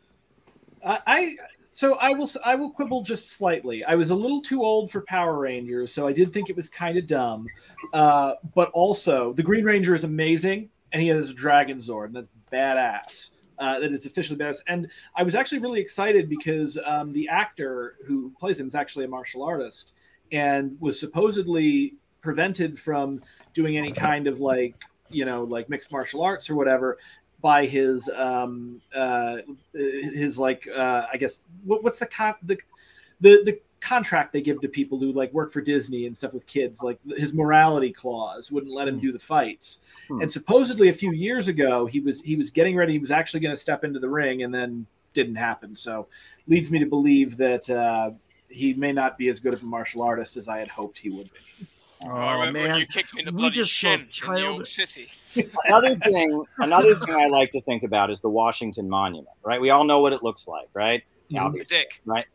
I, 0.85 0.99
I 1.07 1.35
so 1.71 1.95
I 1.95 2.13
will 2.13 2.29
I 2.43 2.55
will 2.55 2.71
quibble 2.71 3.03
just 3.03 3.31
slightly. 3.31 3.83
I 3.85 3.93
was 3.95 4.09
a 4.09 4.15
little 4.15 4.41
too 4.41 4.63
old 4.63 4.91
for 4.91 5.01
Power 5.01 5.37
Rangers, 5.37 5.93
so 5.93 6.07
I 6.07 6.13
did 6.13 6.33
think 6.33 6.49
it 6.49 6.55
was 6.55 6.67
kind 6.67 6.97
of 6.97 7.05
dumb. 7.05 7.45
Uh, 7.93 8.33
but 8.55 8.71
also, 8.71 9.33
the 9.33 9.43
Green 9.43 9.63
Ranger 9.63 9.93
is 9.93 10.03
amazing, 10.03 10.69
and 10.91 11.01
he 11.01 11.07
has 11.09 11.29
a 11.29 11.33
Dragon 11.33 11.77
Zord, 11.77 12.07
and 12.07 12.15
that's 12.15 12.29
badass. 12.51 13.31
Uh, 13.59 13.77
that 13.79 13.91
it's 13.91 14.05
officially 14.05 14.39
badass. 14.39 14.61
And 14.67 14.89
I 15.15 15.23
was 15.23 15.35
actually 15.35 15.59
really 15.59 15.79
excited 15.79 16.27
because 16.27 16.77
um, 16.85 17.13
the 17.13 17.27
actor 17.29 17.97
who 18.07 18.31
plays 18.39 18.59
him 18.59 18.67
is 18.67 18.73
actually 18.73 19.05
a 19.05 19.09
martial 19.09 19.43
artist, 19.43 19.93
and 20.31 20.75
was 20.79 20.99
supposedly 20.99 21.95
prevented 22.21 22.79
from 22.79 23.21
doing 23.53 23.77
any 23.77 23.91
kind 23.91 24.27
of 24.27 24.39
like 24.39 24.75
you 25.09 25.25
know 25.25 25.43
like 25.43 25.69
mixed 25.69 25.91
martial 25.91 26.21
arts 26.23 26.49
or 26.49 26.55
whatever 26.55 26.97
by 27.41 27.65
his 27.65 28.09
um 28.15 28.81
uh 28.95 29.37
his 29.73 30.37
like 30.37 30.67
uh 30.75 31.05
i 31.11 31.17
guess 31.17 31.45
what, 31.63 31.83
what's 31.83 31.99
the 31.99 32.05
con 32.05 32.35
the, 32.43 32.57
the 33.21 33.41
the 33.43 33.59
contract 33.81 34.33
they 34.33 34.41
give 34.41 34.59
to 34.59 34.67
people 34.67 34.99
who 34.99 35.13
like 35.13 35.31
work 35.33 35.51
for 35.51 35.61
disney 35.61 36.05
and 36.05 36.15
stuff 36.15 36.33
with 36.33 36.45
kids 36.47 36.83
like 36.83 36.99
his 37.17 37.33
morality 37.33 37.91
clause 37.93 38.51
wouldn't 38.51 38.73
let 38.73 38.87
him 38.87 38.99
do 38.99 39.11
the 39.11 39.19
fights. 39.19 39.83
Hmm. 40.09 40.21
and 40.21 40.31
supposedly 40.31 40.89
a 40.89 40.93
few 40.93 41.13
years 41.13 41.47
ago 41.47 41.85
he 41.85 42.01
was 42.01 42.21
he 42.21 42.35
was 42.35 42.49
getting 42.51 42.75
ready 42.75 42.93
he 42.93 42.99
was 42.99 43.11
actually 43.11 43.39
going 43.39 43.55
to 43.55 43.61
step 43.61 43.85
into 43.85 43.99
the 43.99 44.09
ring 44.09 44.43
and 44.43 44.53
then 44.53 44.85
didn't 45.13 45.35
happen. 45.35 45.75
So 45.75 46.07
leads 46.47 46.69
me 46.71 46.79
to 46.79 46.85
believe 46.85 47.37
that 47.37 47.69
uh 47.69 48.11
he 48.49 48.73
may 48.73 48.91
not 48.91 49.17
be 49.17 49.27
as 49.29 49.39
good 49.39 49.53
of 49.53 49.61
a 49.61 49.65
martial 49.65 50.01
artist 50.01 50.35
as 50.35 50.47
i 50.47 50.57
had 50.57 50.67
hoped 50.67 50.97
he 50.97 51.09
would 51.09 51.29
be 51.31 51.67
Oh, 52.01 52.09
I 52.09 52.45
remember 52.45 52.69
when 52.69 52.79
you 52.79 52.85
kicked 52.85 53.13
me 53.13 53.21
in 53.21 53.25
the 53.25 53.31
we 53.31 53.39
bloody 53.39 53.55
just 53.55 53.73
saw 53.73 53.91
shin 53.91 54.07
in 54.25 54.33
New 54.35 54.41
York 54.41 54.65
City. 54.67 55.09
another 55.65 55.95
thing 55.95 56.43
another 56.59 56.95
thing 56.95 57.13
I 57.13 57.27
like 57.27 57.51
to 57.51 57.61
think 57.61 57.83
about 57.83 58.09
is 58.09 58.21
the 58.21 58.29
Washington 58.29 58.89
Monument, 58.89 59.35
right? 59.43 59.59
We 59.59 59.69
all 59.69 59.83
know 59.83 59.99
what 59.99 60.13
it 60.13 60.23
looks 60.23 60.47
like, 60.47 60.69
right? 60.73 61.03
Mhm. 61.31 61.41
Obviously, 61.41 61.77
Dick. 61.77 62.01
right? 62.05 62.25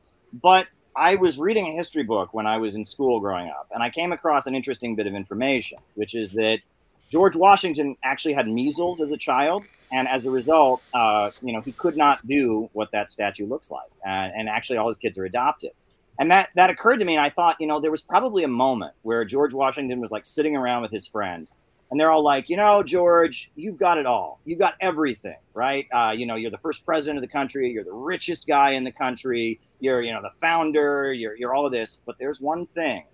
But 0.43 0.69
I 0.97 1.17
was 1.17 1.39
reading 1.39 1.67
a 1.67 1.73
history 1.73 2.03
book 2.03 2.35
when 2.35 2.47
I 2.47 2.59
was 2.59 2.77
in 2.77 2.85
school 2.85 3.21
growing 3.21 3.49
up, 3.49 3.69
and 3.73 3.83
I 3.83 3.91
came 3.91 4.13
across 4.13 4.47
an 4.47 4.55
interesting 4.55 4.95
bit 4.97 5.07
of 5.07 5.15
information, 5.15 5.79
which 5.95 6.15
is 6.15 6.33
that 6.33 6.59
George 7.11 7.35
Washington 7.35 7.97
actually 8.05 8.35
had 8.35 8.47
measles 8.47 9.01
as 9.01 9.13
a 9.13 9.17
child, 9.17 9.65
and 9.91 10.07
as 10.09 10.27
a 10.27 10.31
result, 10.31 10.83
uh, 10.93 11.31
you 11.43 11.53
know, 11.53 11.61
he 11.63 11.73
could 11.73 11.97
not 11.97 12.27
do 12.27 12.69
what 12.75 12.91
that 12.93 13.11
statue 13.11 13.47
looks 13.47 13.71
like, 13.71 13.91
uh, 14.05 14.09
and 14.09 14.49
actually, 14.49 14.77
all 14.77 14.89
his 14.89 14.99
kids 14.99 15.17
are 15.17 15.25
adopted. 15.25 15.73
And 16.19 16.31
that 16.31 16.51
that 16.55 16.71
occurred 16.71 16.99
to 16.99 17.05
me, 17.05 17.17
and 17.17 17.25
I 17.25 17.29
thought, 17.29 17.57
you 17.59 17.67
know, 17.67 17.81
there 17.81 17.91
was 17.91 18.03
probably 18.03 18.45
a 18.45 18.49
moment 18.49 18.95
where 19.03 19.25
George 19.25 19.53
Washington 19.53 20.01
was 20.01 20.11
like 20.11 20.25
sitting 20.25 20.57
around 20.57 20.83
with 20.83 20.93
his 20.93 21.07
friends, 21.07 21.55
and 21.91 21.99
they're 21.99 22.11
all 22.11 22.23
like, 22.23 22.49
you 22.49 22.57
know, 22.57 22.83
George, 22.83 23.51
you've 23.57 23.79
got 23.79 23.99
it 23.99 24.07
all. 24.07 24.41
You've 24.45 24.59
got 24.59 24.75
everything, 24.81 25.37
right? 25.55 25.87
Uh, 25.93 26.15
you 26.17 26.27
know, 26.27 26.35
you're 26.35 26.51
the 26.51 26.59
first 26.59 26.85
president 26.85 27.19
of 27.19 27.23
the 27.23 27.33
country. 27.33 27.71
You're 27.71 27.85
the 27.85 27.93
richest 27.93 28.47
guy 28.47 28.71
in 28.71 28.85
the 28.85 28.93
country. 28.93 29.61
You're, 29.81 30.03
you 30.03 30.13
know, 30.13 30.23
the 30.23 30.33
founder. 30.41 31.13
You're, 31.13 31.37
you're 31.37 31.55
all 31.55 31.67
of 31.67 31.73
this. 31.73 32.01
But 32.05 32.19
there's 32.19 32.41
one 32.41 32.67
thing 32.67 33.05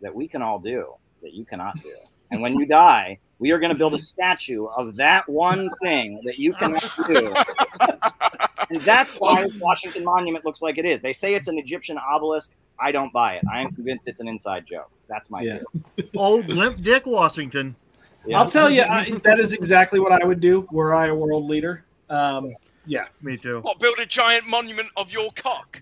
that 0.00 0.14
we 0.14 0.28
can 0.28 0.42
all 0.42 0.58
do 0.58 0.94
that 1.22 1.32
you 1.32 1.44
cannot 1.44 1.80
do. 1.82 1.94
And 2.30 2.40
when 2.40 2.54
you 2.54 2.66
die, 2.66 3.18
we 3.38 3.50
are 3.52 3.58
going 3.58 3.72
to 3.72 3.78
build 3.78 3.94
a 3.94 3.98
statue 3.98 4.66
of 4.66 4.96
that 4.96 5.28
one 5.28 5.70
thing 5.82 6.20
that 6.24 6.38
you 6.38 6.52
cannot 6.54 6.88
do. 7.06 7.34
And 8.70 8.80
that's 8.82 9.14
why 9.18 9.46
Washington 9.60 10.04
Monument 10.04 10.44
looks 10.44 10.62
like 10.62 10.78
it 10.78 10.84
is. 10.84 11.00
They 11.00 11.12
say 11.12 11.34
it's 11.34 11.48
an 11.48 11.58
Egyptian 11.58 11.98
obelisk. 11.98 12.54
I 12.78 12.90
don't 12.92 13.12
buy 13.12 13.34
it. 13.34 13.44
I 13.52 13.60
am 13.60 13.72
convinced 13.72 14.08
it's 14.08 14.20
an 14.20 14.28
inside 14.28 14.66
joke. 14.66 14.90
That's 15.08 15.30
my 15.30 15.42
Yeah. 15.42 15.58
theory. 15.96 16.10
Old 16.16 16.48
limp 16.48 16.76
Dick 16.76 17.06
Washington. 17.06 17.76
Yeah. 18.26 18.38
I'll 18.40 18.48
tell 18.50 18.70
you, 18.70 18.82
I, 18.82 19.10
that 19.24 19.38
is 19.38 19.52
exactly 19.52 20.00
what 20.00 20.10
I 20.12 20.24
would 20.24 20.40
do 20.40 20.66
were 20.72 20.94
I 20.94 21.08
a 21.08 21.14
world 21.14 21.44
leader. 21.44 21.84
Um, 22.08 22.54
yeah, 22.86 23.06
me 23.22 23.36
too. 23.36 23.60
What, 23.60 23.78
build 23.80 23.98
a 24.02 24.06
giant 24.06 24.46
monument 24.48 24.88
of 24.96 25.10
your 25.12 25.30
cock? 25.36 25.80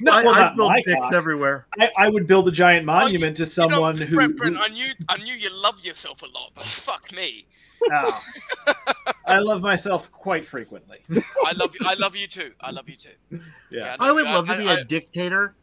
No, 0.00 0.12
I, 0.12 0.22
well, 0.24 0.34
I 0.34 0.38
not 0.40 0.56
built 0.56 0.68
my 0.70 0.82
dicks 0.82 1.00
cock. 1.00 1.12
everywhere. 1.14 1.66
I, 1.78 1.90
I 1.96 2.08
would 2.08 2.26
build 2.26 2.48
a 2.48 2.50
giant 2.50 2.84
monument 2.86 3.36
to 3.38 3.46
someone 3.46 3.96
who. 3.96 4.16
Brent, 4.16 4.36
Brent, 4.36 4.56
who- 4.56 4.62
I 4.62 4.68
knew, 4.68 4.86
I 5.08 5.16
knew 5.18 5.34
you 5.34 5.48
love 5.62 5.82
yourself 5.84 6.22
a 6.22 6.26
lot, 6.26 6.50
but 6.54 6.64
fuck 6.64 7.10
me. 7.12 7.44
Oh. 7.92 8.22
I 9.26 9.38
love 9.38 9.62
myself 9.62 10.10
quite 10.12 10.44
frequently. 10.44 10.98
I 11.44 11.52
love 11.52 11.74
you. 11.78 11.86
I 11.86 11.94
love 11.94 12.16
you 12.16 12.26
too. 12.26 12.52
I 12.60 12.70
love 12.70 12.88
you 12.88 12.96
too. 12.96 13.40
Yeah. 13.70 13.96
I 13.98 14.12
would 14.12 14.26
I- 14.26 14.34
love 14.34 14.46
to 14.48 14.56
be 14.58 14.68
I- 14.68 14.80
a 14.80 14.84
dictator 14.84 15.54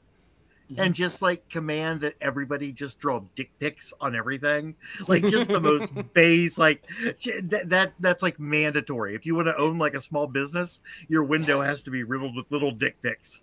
and 0.78 0.94
just 0.94 1.22
like 1.22 1.50
command 1.50 2.02
that 2.02 2.14
everybody 2.22 2.72
just 2.72 3.00
draw 3.00 3.22
dick 3.36 3.50
pics 3.60 3.92
on 4.00 4.16
everything. 4.16 4.76
Like 5.08 5.24
just 5.24 5.50
the 5.50 5.60
most 5.60 5.92
base, 6.14 6.58
like 6.60 6.84
that, 7.44 7.70
that 7.70 7.94
that's 8.00 8.22
like 8.22 8.40
mandatory. 8.40 9.16
If 9.16 9.26
you 9.26 9.34
want 9.36 9.48
to 9.48 9.58
own 9.58 9.78
like 9.80 9.94
a 9.96 10.02
small 10.02 10.28
business, 10.28 10.80
your 11.08 11.24
window 11.24 11.62
has 11.62 11.82
to 11.84 11.92
be 11.92 12.04
riddled 12.04 12.36
with 12.36 12.52
little 12.52 12.72
dick 12.72 13.02
pics. 13.02 13.42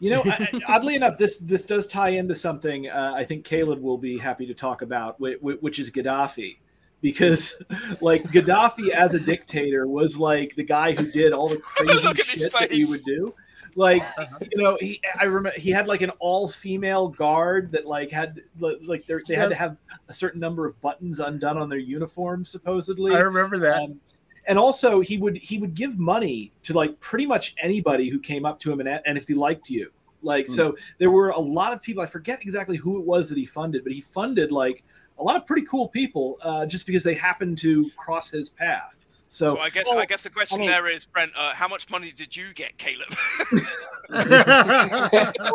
You 0.00 0.10
know, 0.12 0.22
I, 0.24 0.48
I- 0.52 0.60
oddly 0.74 0.94
enough, 0.94 1.18
this 1.18 1.36
this 1.38 1.64
does 1.66 1.86
tie 1.86 2.08
into 2.10 2.34
something 2.34 2.88
uh, 2.88 3.12
I 3.14 3.24
think 3.24 3.44
Caleb 3.44 3.82
will 3.82 3.98
be 3.98 4.16
happy 4.18 4.46
to 4.46 4.54
talk 4.54 4.80
about, 4.82 5.18
whi- 5.18 5.36
whi- 5.40 5.58
which 5.60 5.78
is 5.78 5.90
Gaddafi. 5.90 6.56
Because, 7.02 7.60
like, 8.00 8.22
Gaddafi 8.24 8.88
as 8.90 9.14
a 9.14 9.20
dictator 9.20 9.86
was 9.86 10.18
like 10.18 10.54
the 10.56 10.62
guy 10.62 10.92
who 10.92 11.10
did 11.10 11.32
all 11.32 11.48
the 11.48 11.56
crazy 11.62 12.06
Look 12.06 12.16
shit 12.18 12.52
that 12.52 12.72
he 12.72 12.84
would 12.86 13.02
do. 13.04 13.34
Like, 13.74 14.02
you 14.50 14.62
know, 14.62 14.78
he 14.80 15.00
I 15.18 15.24
remember 15.24 15.58
he 15.58 15.70
had 15.70 15.86
like 15.88 16.02
an 16.02 16.10
all 16.18 16.48
female 16.48 17.08
guard 17.08 17.72
that 17.72 17.86
like 17.86 18.10
had 18.10 18.40
like 18.60 19.06
they 19.06 19.14
they 19.26 19.34
had 19.34 19.48
to 19.48 19.54
have 19.54 19.78
a 20.08 20.14
certain 20.14 20.40
number 20.40 20.66
of 20.66 20.80
buttons 20.80 21.20
undone 21.20 21.58
on 21.58 21.68
their 21.68 21.78
uniform 21.78 22.44
supposedly. 22.44 23.14
I 23.14 23.20
remember 23.20 23.58
that. 23.60 23.82
Um, 23.82 24.00
and 24.46 24.58
also 24.58 25.00
he 25.00 25.16
would 25.18 25.36
he 25.36 25.58
would 25.58 25.74
give 25.74 25.98
money 25.98 26.52
to 26.62 26.72
like 26.72 26.98
pretty 27.00 27.26
much 27.26 27.54
anybody 27.62 28.08
who 28.08 28.18
came 28.18 28.44
up 28.44 28.60
to 28.60 28.72
him 28.72 28.80
and, 28.80 28.88
and 28.88 29.16
if 29.16 29.28
he 29.28 29.34
liked 29.34 29.70
you 29.70 29.90
like 30.22 30.46
Hmm. 30.46 30.52
so 30.52 30.76
there 30.98 31.10
were 31.10 31.30
a 31.30 31.38
lot 31.38 31.72
of 31.72 31.82
people 31.82 32.02
i 32.02 32.06
forget 32.06 32.40
exactly 32.42 32.76
who 32.76 32.98
it 32.98 33.06
was 33.06 33.28
that 33.28 33.38
he 33.38 33.46
funded 33.46 33.84
but 33.84 33.92
he 33.92 34.00
funded 34.00 34.52
like 34.52 34.82
a 35.22 35.24
lot 35.24 35.36
of 35.36 35.46
pretty 35.46 35.66
cool 35.66 35.88
people 35.88 36.38
uh, 36.42 36.66
just 36.66 36.84
because 36.84 37.02
they 37.02 37.14
happened 37.14 37.56
to 37.58 37.88
cross 37.96 38.30
his 38.30 38.50
path 38.50 39.02
so, 39.32 39.54
So 39.54 39.60
I 39.60 39.70
guess, 39.70 39.90
I 39.90 40.04
guess 40.04 40.24
the 40.24 40.28
question 40.28 40.60
mean- 40.60 40.68
there 40.68 40.86
is, 40.88 41.06
Brent, 41.06 41.32
uh, 41.34 41.54
how 41.54 41.66
much 41.66 41.88
money 41.88 42.12
did 42.12 42.36
you 42.36 42.52
get, 42.52 42.76
Caleb? 42.76 43.08
well, 44.10 44.28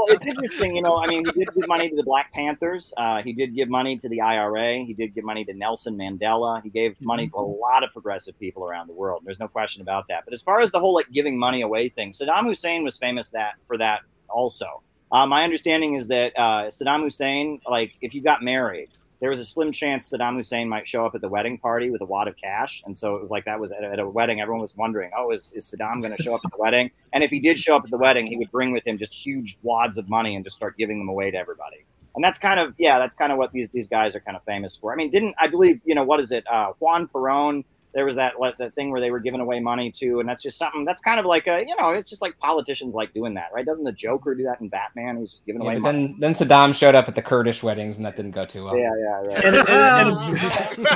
it's 0.08 0.26
interesting, 0.26 0.76
you 0.76 0.82
know. 0.82 0.98
I 0.98 1.06
mean, 1.06 1.24
he 1.24 1.32
did 1.32 1.54
give 1.54 1.68
money 1.68 1.88
to 1.88 1.96
the 1.96 2.02
Black 2.02 2.34
Panthers. 2.34 2.92
Uh, 2.98 3.22
he 3.22 3.34
did 3.34 3.54
give 3.54 3.70
money 3.70 3.96
to 3.98 4.10
the 4.10 4.20
IRA. 4.20 4.80
He 4.84 4.96
did 4.96 5.14
give 5.14 5.24
money 5.24 5.46
to 5.46 5.54
Nelson 5.54 5.96
Mandela. 5.96 6.64
He 6.64 6.72
gave 6.72 7.00
money 7.06 7.28
to 7.28 7.36
a 7.36 7.40
lot 7.40 7.84
of 7.84 7.94
progressive 7.94 8.40
people 8.40 8.64
around 8.64 8.88
the 8.88 8.94
world. 8.94 9.22
There's 9.24 9.40
no 9.40 9.48
question 9.48 9.84
about 9.84 10.08
that. 10.08 10.26
But 10.26 10.34
as 10.34 10.42
far 10.42 10.60
as 10.60 10.72
the 10.72 10.80
whole 10.80 10.96
like 10.96 11.12
giving 11.12 11.38
money 11.38 11.62
away 11.62 11.88
thing, 11.88 12.14
Saddam 12.14 12.46
Hussein 12.46 12.84
was 12.84 12.98
famous 12.98 13.30
that 13.30 13.58
for 13.68 13.78
that 13.78 14.00
also. 14.28 14.82
Uh, 15.12 15.28
my 15.28 15.44
understanding 15.44 15.94
is 15.94 16.08
that 16.08 16.34
uh, 16.36 16.64
Saddam 16.66 17.04
Hussein, 17.04 17.62
like, 17.70 17.94
if 18.02 18.16
you 18.16 18.24
got 18.24 18.42
married, 18.42 18.90
there 19.20 19.30
was 19.30 19.40
a 19.40 19.46
slim 19.46 19.72
chance 19.72 20.12
Saddam 20.12 20.36
Hussein 20.36 20.70
might 20.70 20.88
show 20.88 21.06
up 21.06 21.16
at 21.16 21.22
the 21.22 21.28
wedding 21.28 21.58
party 21.58 21.90
with 21.90 22.02
a 22.02 22.06
wad 22.06 22.28
of 22.28 22.38
cash. 22.38 22.84
And 22.86 22.96
so 22.96 23.16
it 23.16 23.22
was 23.22 23.32
like 23.32 23.46
that 23.46 23.60
was 23.60 23.72
at, 23.72 23.84
at 23.84 24.00
a 24.00 24.08
wedding. 24.08 24.42
Everyone 24.42 24.62
was 24.62 24.76
wondering, 24.76 25.12
oh, 25.18 25.32
is, 25.32 25.54
is 25.54 25.66
Saddam 25.66 26.02
going 26.02 26.16
to 26.16 26.22
show 26.22 26.36
up 26.36 26.42
at 26.46 26.52
the 26.52 26.58
wedding? 26.58 26.92
And 27.14 27.24
if 27.24 27.32
he 27.32 27.40
did 27.40 27.58
show 27.58 27.76
up 27.76 27.84
at 27.84 27.92
the 27.92 27.98
wedding, 27.98 28.28
he 28.28 28.38
would 28.38 28.52
bring 28.52 28.72
with 28.72 28.86
him 28.86 28.98
just 28.98 29.14
huge 29.14 29.58
wads 29.64 29.98
of 29.98 30.08
money 30.10 30.36
and 30.36 30.44
just 30.46 30.56
start 30.56 30.78
giving 30.78 31.00
them 31.00 31.10
away 31.10 31.32
to 31.32 31.38
everybody. 31.38 31.86
And 32.16 32.24
that's 32.24 32.40
kind 32.40 32.60
of, 32.60 32.74
yeah, 32.78 32.98
that's 33.00 33.16
kind 33.16 33.32
of 33.32 33.38
what 33.38 33.52
these, 33.52 33.70
these 33.70 33.88
guys 33.88 34.16
are 34.16 34.20
kind 34.20 34.36
of 34.36 34.44
famous 34.44 34.76
for. 34.76 34.92
I 34.92 34.96
mean, 34.96 35.12
didn't, 35.12 35.36
I 35.38 35.48
believe, 35.48 35.82
you 35.86 35.94
know, 35.94 36.04
what 36.04 36.20
is 36.20 36.32
it? 36.32 36.46
Uh, 36.52 36.74
Juan 36.80 37.08
Perón, 37.08 37.64
there 37.94 38.06
was 38.06 38.16
that, 38.16 38.34
that 38.60 38.76
thing 38.76 38.92
where 38.92 39.02
they 39.02 39.10
were 39.12 39.20
giving 39.20 39.40
away 39.40 39.60
money 39.60 39.90
to, 39.92 40.20
and 40.20 40.30
that's 40.30 40.42
just 40.44 40.58
something 40.58 40.86
that's 40.86 41.02
kind 41.02 41.20
of 41.20 41.26
like 41.26 41.48
a, 41.48 41.64
you 41.68 41.76
know, 41.78 41.92
it's 41.92 42.10
just 42.10 42.22
like 42.22 42.38
politicians 42.38 42.94
like 42.94 43.12
doing 43.14 43.34
that, 43.34 43.48
right? 43.54 43.66
Doesn't 43.66 43.86
the 43.86 43.92
Joker 43.92 44.36
do 44.36 44.44
that 44.44 44.62
in 44.62 44.68
Batman? 44.70 45.18
He's 45.18 45.32
just 45.32 45.46
giving 45.46 45.62
Yeah, 45.64 45.68
away 45.72 45.76
but 45.78 45.82
money. 45.94 46.16
then 46.20 46.36
then 46.36 46.48
Saddam 46.48 46.76
showed 46.76 46.94
up 46.96 47.08
at 47.08 47.16
the 47.16 47.22
Kurdish 47.24 47.64
weddings 47.64 47.98
and 47.98 48.06
that 48.06 48.16
didn't 48.16 48.32
go 48.32 48.46
too 48.46 48.66
well. 48.66 48.78
Yeah, 48.78 48.92
yeah, 49.00 49.22
right. 49.22 49.46
and, 49.46 49.56
and, 49.56 50.88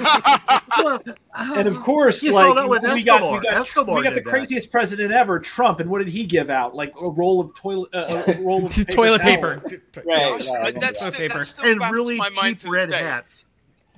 and, 1.05 1.17
and 1.57 1.67
of 1.67 1.79
course, 1.83 2.21
You 2.21 2.31
saw 2.33 2.37
like 2.49 2.55
that 2.55 2.69
with 2.69 2.83
we 2.83 3.03
got, 3.03 3.21
we 3.31 3.39
got, 3.39 3.53
Escobar 3.61 3.95
we 3.95 4.03
got 4.03 4.09
the 4.11 4.15
did 4.19 4.25
that. 4.25 4.29
craziest 4.29 4.71
president 4.71 5.11
ever, 5.11 5.39
Trump, 5.39 5.79
and 5.79 5.89
what 5.89 5.99
did 5.99 6.07
he 6.09 6.25
give 6.25 6.49
out? 6.49 6.75
Like 6.75 6.93
a 7.01 7.09
roll 7.09 7.39
of 7.39 7.53
toilet, 7.55 7.89
uh, 7.93 8.23
a 8.27 8.37
roll 8.41 8.65
of 8.65 8.71
Toilet 8.91 9.19
towel. 9.21 9.27
paper. 9.35 9.61
Right, 9.65 9.79
That's- 10.05 10.53
right, 10.63 10.79
that's, 10.79 10.99
Toilet 11.01 11.13
still, 11.15 11.29
paper. 11.29 11.43
still 11.43 11.71
and 11.71 11.91
really 11.91 12.17
my 12.17 12.29
mind 12.29 12.59
cheap 12.59 12.65
to 12.67 12.71
red 12.71 12.89
the 12.89 12.93
day. 12.93 13.03
hats. 13.03 13.45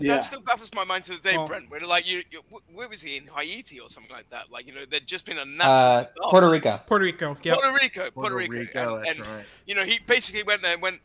Yeah. 0.04 0.16
That 0.16 0.24
still 0.24 0.42
baffles 0.42 0.70
my 0.76 0.84
mind 0.84 1.06
to 1.06 1.12
the 1.14 1.20
day, 1.20 1.38
Well- 1.38 1.48
Brent. 1.48 1.70
Where 1.70 1.80
like 1.82 2.10
you, 2.10 2.22
you, 2.32 2.42
where 2.74 2.90
was 2.90 3.02
he 3.02 3.16
in 3.18 3.28
Haiti 3.28 3.80
or 3.80 3.88
something 3.90 4.12
like 4.12 4.30
that? 4.32 4.52
Like 4.52 4.68
you 4.68 4.74
know, 4.74 4.84
there'd 4.90 5.08
just 5.08 5.26
been 5.26 5.38
a 5.38 5.46
natural 5.46 5.72
Uh, 5.78 6.00
disaster. 6.00 6.20
Puerto 6.24 6.50
Rico. 6.50 6.82
Puerto 6.86 7.06
Rico. 7.06 7.38
Yep. 7.42 7.58
Puerto 7.60 7.74
Rico, 7.82 8.00
Puerto, 8.02 8.12
Puerto 8.12 8.36
Rico, 8.36 8.54
Rico, 8.60 8.96
and, 8.98 9.08
and 9.08 9.20
right. 9.22 9.46
you 9.66 9.76
know 9.76 9.84
he 9.86 10.00
basically 10.06 10.44
went 10.44 10.62
there 10.62 10.74
and 10.74 10.82
went. 10.82 11.00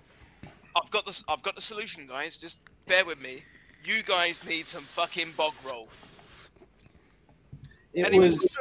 I've 0.75 0.91
got 0.91 1.07
this. 1.07 1.23
I've 1.29 1.43
got 1.43 1.55
the 1.55 1.63
solution, 1.63 2.07
guys. 2.07 2.39
Just 2.39 2.61
bear 2.87 3.05
with 3.05 3.21
me. 3.23 3.43
You 3.85 4.03
guys 4.03 4.45
need 4.45 4.67
some 4.67 4.83
fucking 4.83 5.29
bog 5.37 5.55
roll. 5.65 5.89
It 7.95 8.05
And 8.05 8.15
he 8.15 8.21
was 8.21 8.35
was, 8.35 8.43
just, 8.43 8.59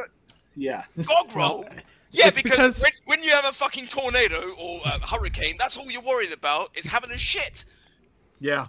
yeah. 0.56 0.84
Bog 0.98 1.36
roll. 1.36 1.66
Yeah, 2.12 2.28
It's 2.28 2.42
because, 2.42 2.58
because- 2.82 2.84
When, 3.06 3.18
when 3.20 3.24
you 3.24 3.32
have 3.32 3.46
a 3.46 3.52
fucking 3.54 3.88
tornado 3.88 4.52
or 4.60 4.80
a 4.86 5.06
hurricane, 5.06 5.56
that's 5.60 5.78
all 5.78 5.90
you're 5.92 6.02
worried 6.02 6.32
about 6.32 6.70
is 6.78 6.86
having 6.86 7.12
a 7.12 7.18
shit. 7.18 7.66
Yeah. 8.40 8.66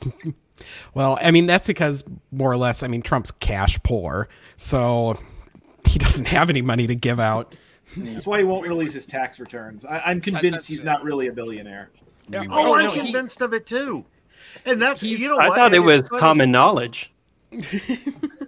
Well, 0.95 1.19
I 1.21 1.31
mean 1.31 1.47
that's 1.47 1.67
because 1.67 2.05
more 2.33 2.51
or 2.51 2.57
less, 2.57 2.83
I 2.83 2.89
mean 2.89 3.03
Trump's 3.03 3.31
cash 3.31 3.79
poor, 3.83 4.29
so 4.57 5.19
he 5.87 5.99
doesn't 5.99 6.27
have 6.27 6.51
any 6.51 6.63
money 6.63 6.87
to 6.87 6.95
give 6.95 7.21
out. 7.21 7.55
That's 7.97 8.27
why 8.27 8.39
he 8.39 8.45
won't 8.45 8.67
release 8.69 8.93
his 8.93 9.07
tax 9.07 9.41
returns. 9.41 9.85
I, 9.85 9.99
I'm 10.01 10.21
convinced 10.21 10.69
he's 10.69 10.85
not 10.85 11.03
really 11.03 11.29
a 11.29 11.33
billionaire. 11.33 11.91
Oh, 12.35 12.45
Oh, 12.51 12.79
I'm 12.79 12.91
he- 12.91 13.01
convinced 13.05 13.41
of 13.41 13.55
it 13.55 13.67
too. 13.67 14.05
And 14.65 14.81
that's 14.81 15.03
you 15.03 15.31
know 15.31 15.39
I 15.39 15.49
what? 15.49 15.57
thought 15.57 15.73
it 15.73 15.79
And 15.79 15.87
was 15.87 16.09
funny. 16.09 16.21
common 16.21 16.51
knowledge. 16.51 17.13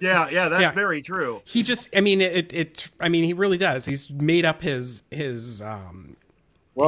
Yeah, 0.01 0.31
yeah, 0.31 0.49
that's 0.49 0.63
Yeah. 0.63 0.73
very 0.73 1.03
true. 1.03 1.43
He 1.45 1.63
just, 1.63 1.95
I 1.95 2.01
mean, 2.01 2.23
it, 2.23 2.55
it, 2.55 2.91
I 3.01 3.11
mean, 3.11 3.23
he 3.25 3.35
really 3.35 3.59
does. 3.59 3.85
He's 3.85 4.09
made 4.11 4.47
up 4.47 4.63
his 4.63 5.03
his 5.11 5.61
um 5.61 6.17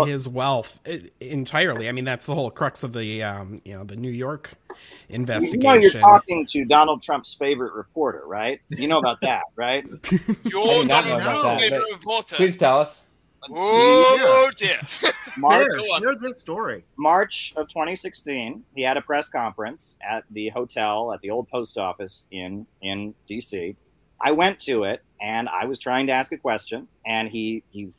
his 0.06 0.28
wealth 0.28 0.81
entirely. 1.20 1.89
I 1.89 1.93
mean, 1.93 2.05
that's 2.05 2.27
the 2.27 2.35
whole 2.35 2.51
crux 2.51 2.82
of 2.82 2.93
the 2.93 3.23
um 3.23 3.59
you 3.64 3.74
know 3.74 3.85
the 3.85 3.97
New 3.97 4.10
York 4.10 4.51
You 4.69 5.16
investigation. 5.16 5.62
know 5.62 5.74
you're 5.74 5.90
talking 5.93 6.47
to 6.47 6.64
Donald 6.64 7.02
Trump's 7.02 7.35
favorite 7.35 7.74
reporter, 7.74 8.23
right? 8.27 8.60
You 8.69 8.89
know 8.89 8.98
about 8.98 9.20
that, 9.23 9.44
right? 9.56 9.85
You're 10.44 10.85
not 10.85 11.05
Donald 11.05 11.23
Trump's 11.23 11.43
that, 11.43 11.60
favorite 11.60 11.82
reporter. 11.93 12.36
Please 12.36 12.56
tell 12.56 12.81
us. 12.81 13.02
Oh 13.51 14.51
dear. 14.56 14.78
March, 15.39 15.66
Here's, 15.73 15.98
here's 15.98 16.20
this 16.20 16.39
story. 16.39 16.85
March 16.98 17.55
of 17.56 17.66
2016, 17.69 18.62
he 18.74 18.82
had 18.82 18.97
a 18.98 19.01
press 19.01 19.28
conference 19.31 19.97
at 20.06 20.24
the 20.31 20.51
hotel 20.51 21.12
at 21.12 21.20
the 21.23 21.31
old 21.31 21.48
post 21.48 21.78
office 21.78 22.27
in 22.31 22.66
in 22.82 23.14
DC. 23.28 23.74
I 24.20 24.31
went 24.32 24.60
to 24.60 24.85
it 24.85 25.02
and 25.20 25.48
I 25.48 25.64
was 25.64 25.78
trying 25.78 26.06
to 26.09 26.12
ask 26.12 26.32
a 26.32 26.36
question, 26.36 26.86
and 27.06 27.28
he 27.28 27.62
he 27.70 27.93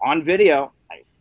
on 0.00 0.22
video. 0.22 0.72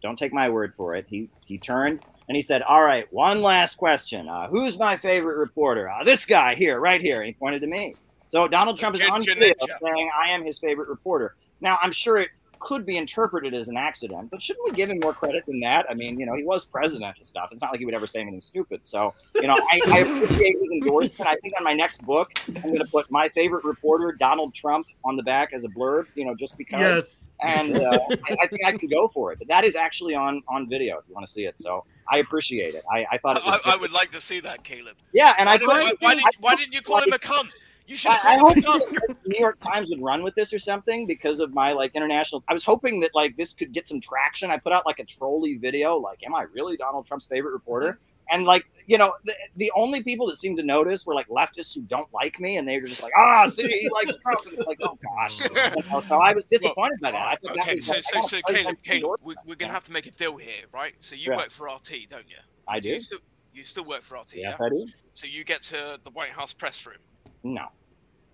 Don't 0.05 0.19
take 0.19 0.33
my 0.33 0.49
word 0.49 0.75
for 0.75 0.93
it. 0.93 1.07
He 1.09 1.29
he 1.47 1.57
turned 1.57 2.01
and 2.27 2.35
he 2.35 2.41
said, 2.43 2.61
"All 2.61 2.83
right, 2.83 3.11
one 3.11 3.41
last 3.41 3.75
question. 3.75 4.29
Uh, 4.29 4.47
who's 4.47 4.77
my 4.77 4.95
favorite 4.97 5.37
reporter? 5.37 5.89
Uh, 5.89 6.03
this 6.03 6.27
guy 6.27 6.53
here, 6.53 6.79
right 6.79 7.01
here." 7.01 7.17
And 7.17 7.25
he 7.25 7.33
pointed 7.33 7.61
to 7.61 7.67
me. 7.67 7.95
So 8.27 8.47
Donald 8.47 8.77
Trump 8.77 8.95
is 8.95 9.09
on 9.09 9.23
saying, 9.23 10.11
"I 10.15 10.29
am 10.29 10.45
his 10.45 10.59
favorite 10.59 10.89
reporter." 10.89 11.33
Now 11.59 11.79
I'm 11.81 11.91
sure 11.91 12.17
it 12.19 12.29
could 12.65 12.85
be 12.85 12.97
interpreted 12.97 13.53
as 13.53 13.69
an 13.69 13.77
accident, 13.77 14.31
but 14.31 14.41
shouldn't 14.41 14.65
we 14.65 14.75
give 14.75 14.89
him 14.89 14.99
more 15.01 15.13
credit 15.13 15.45
than 15.45 15.59
that? 15.59 15.85
I 15.87 15.93
mean, 15.93 16.19
you 16.19 16.25
know, 16.25 16.33
he 16.35 16.43
was 16.43 16.65
president 16.65 17.15
and 17.15 17.25
stuff. 17.25 17.49
It's 17.51 17.61
not 17.61 17.71
like 17.71 17.79
he 17.79 17.85
would 17.85 17.93
ever 17.93 18.07
say 18.07 18.21
anything 18.21 18.41
stupid. 18.41 18.79
So, 18.83 19.13
you 19.35 19.43
know, 19.43 19.55
I, 19.55 19.79
I 19.93 19.99
appreciate 19.99 20.55
his 20.59 20.71
endorsement. 20.71 21.29
I 21.29 21.35
think 21.35 21.53
on 21.57 21.63
my 21.63 21.73
next 21.73 22.03
book, 22.05 22.31
I'm 22.47 22.61
going 22.63 22.79
to 22.79 22.85
put 22.85 23.09
my 23.11 23.29
favorite 23.29 23.63
reporter, 23.63 24.11
Donald 24.11 24.53
Trump, 24.55 24.87
on 25.03 25.15
the 25.15 25.23
back 25.23 25.53
as 25.53 25.63
a 25.63 25.69
blurb. 25.69 26.07
You 26.15 26.25
know, 26.25 26.35
just 26.35 26.57
because. 26.57 26.79
Yes. 26.81 27.21
And 27.41 27.75
uh, 27.75 27.99
I, 28.29 28.37
I 28.43 28.47
think 28.47 28.63
I 28.65 28.71
can 28.77 28.87
go 28.87 29.09
for 29.09 29.33
it. 29.33 29.39
But 29.39 29.49
that 29.49 29.65
is 29.65 29.75
actually 29.75 30.15
on 30.15 30.41
on 30.47 30.69
video 30.69 30.99
if 30.99 31.03
you 31.09 31.13
want 31.13 31.27
to 31.27 31.31
see 31.31 31.43
it. 31.43 31.59
So 31.59 31.83
I 32.09 32.19
appreciate 32.19 32.75
it. 32.75 32.83
I, 32.89 33.05
I 33.11 33.17
thought 33.17 33.35
it 33.35 33.45
was. 33.45 33.59
I, 33.65 33.73
I 33.73 33.75
would 33.75 33.91
like 33.91 34.09
to 34.11 34.21
see 34.21 34.39
that, 34.39 34.63
Caleb. 34.63 34.95
Yeah, 35.11 35.35
and 35.37 35.47
why 35.47 35.53
I 35.53 35.57
did- 35.57 35.67
thought- 35.67 35.75
why, 35.75 35.93
why, 35.99 36.15
did, 36.15 36.23
I 36.23 36.29
why 36.39 36.55
didn't 36.55 36.73
you 36.73 36.81
call 36.81 37.01
him 37.01 37.11
a 37.11 37.19
cunt? 37.19 37.49
You 37.87 37.95
should 37.97 38.11
I, 38.11 38.33
I 38.33 38.37
hope 38.37 38.55
called 38.63 38.81
him 38.81 38.97
a 38.97 39.11
cunt. 39.11 39.15
the 39.23 39.29
New 39.29 39.39
York 39.39 39.57
Times 39.59 39.89
would 39.89 40.01
run 40.01 40.23
with 40.23 40.33
this 40.35 40.53
or 40.53 40.59
something 40.59 41.05
because 41.05 41.39
of 41.39 41.53
my 41.53 41.73
like 41.73 41.95
international. 41.95 42.43
I 42.47 42.53
was 42.53 42.63
hoping 42.63 42.99
that 43.01 43.11
like 43.13 43.35
this 43.37 43.53
could 43.53 43.73
get 43.73 43.87
some 43.87 44.01
traction. 44.01 44.49
I 44.51 44.57
put 44.57 44.73
out 44.73 44.85
like 44.85 44.99
a 44.99 45.05
trolley 45.05 45.57
video, 45.57 45.97
like, 45.97 46.19
"Am 46.25 46.33
I 46.33 46.43
really 46.53 46.77
Donald 46.77 47.05
Trump's 47.05 47.27
favorite 47.27 47.51
reporter?" 47.53 47.99
And 48.31 48.45
like, 48.45 48.63
you 48.87 48.97
know, 48.97 49.13
the, 49.25 49.33
the 49.55 49.71
only 49.75 50.01
people 50.01 50.25
that 50.27 50.37
seemed 50.37 50.57
to 50.57 50.63
notice 50.63 51.05
were 51.05 51.13
like 51.13 51.27
leftists 51.29 51.75
who 51.75 51.81
don't 51.83 52.07
like 52.11 52.39
me, 52.39 52.57
and 52.57 52.67
they 52.67 52.79
were 52.79 52.87
just 52.87 53.03
like, 53.03 53.13
"Ah, 53.17 53.47
see, 53.47 53.67
he 53.67 53.89
likes 53.93 54.17
Trump." 54.17 54.39
And 54.45 54.53
it's 54.55 54.65
like, 54.65 54.79
oh 54.81 54.97
gosh. 55.03 56.03
So 56.05 56.15
I 56.15 56.33
was 56.33 56.45
disappointed 56.47 56.99
by 57.01 57.11
that. 57.11 57.21
I 57.21 57.35
thought 57.35 57.53
that 57.55 57.61
Okay, 57.61 57.75
was, 57.75 57.85
so 57.85 57.93
like, 57.93 58.03
so 58.03 58.37
so 58.37 58.41
Caleb, 58.53 58.77
Caleb, 58.83 59.19
we, 59.23 59.35
we're 59.45 59.55
gonna 59.55 59.73
have 59.73 59.83
to 59.85 59.91
make 59.91 60.07
a 60.07 60.11
deal 60.11 60.37
here, 60.37 60.63
right? 60.73 60.93
So 60.99 61.15
you 61.15 61.29
Yeah. 61.29 61.37
work 61.37 61.51
for 61.51 61.67
RT, 61.67 62.07
don't 62.09 62.27
you? 62.27 62.37
I 62.67 62.79
Do 62.79 62.89
do. 62.89 62.95
you 62.95 62.99
still 62.99 63.19
you 63.53 63.63
still 63.63 63.85
work 63.85 64.01
for 64.01 64.17
RT? 64.17 64.33
Yes, 64.33 64.57
yeah? 64.59 64.65
I 64.65 64.69
do. 64.69 64.87
So 65.13 65.27
you 65.27 65.43
get 65.43 65.61
to 65.63 65.99
the 66.03 66.09
White 66.11 66.29
House 66.29 66.53
press 66.53 66.85
room. 66.85 66.97
No. 67.45 67.67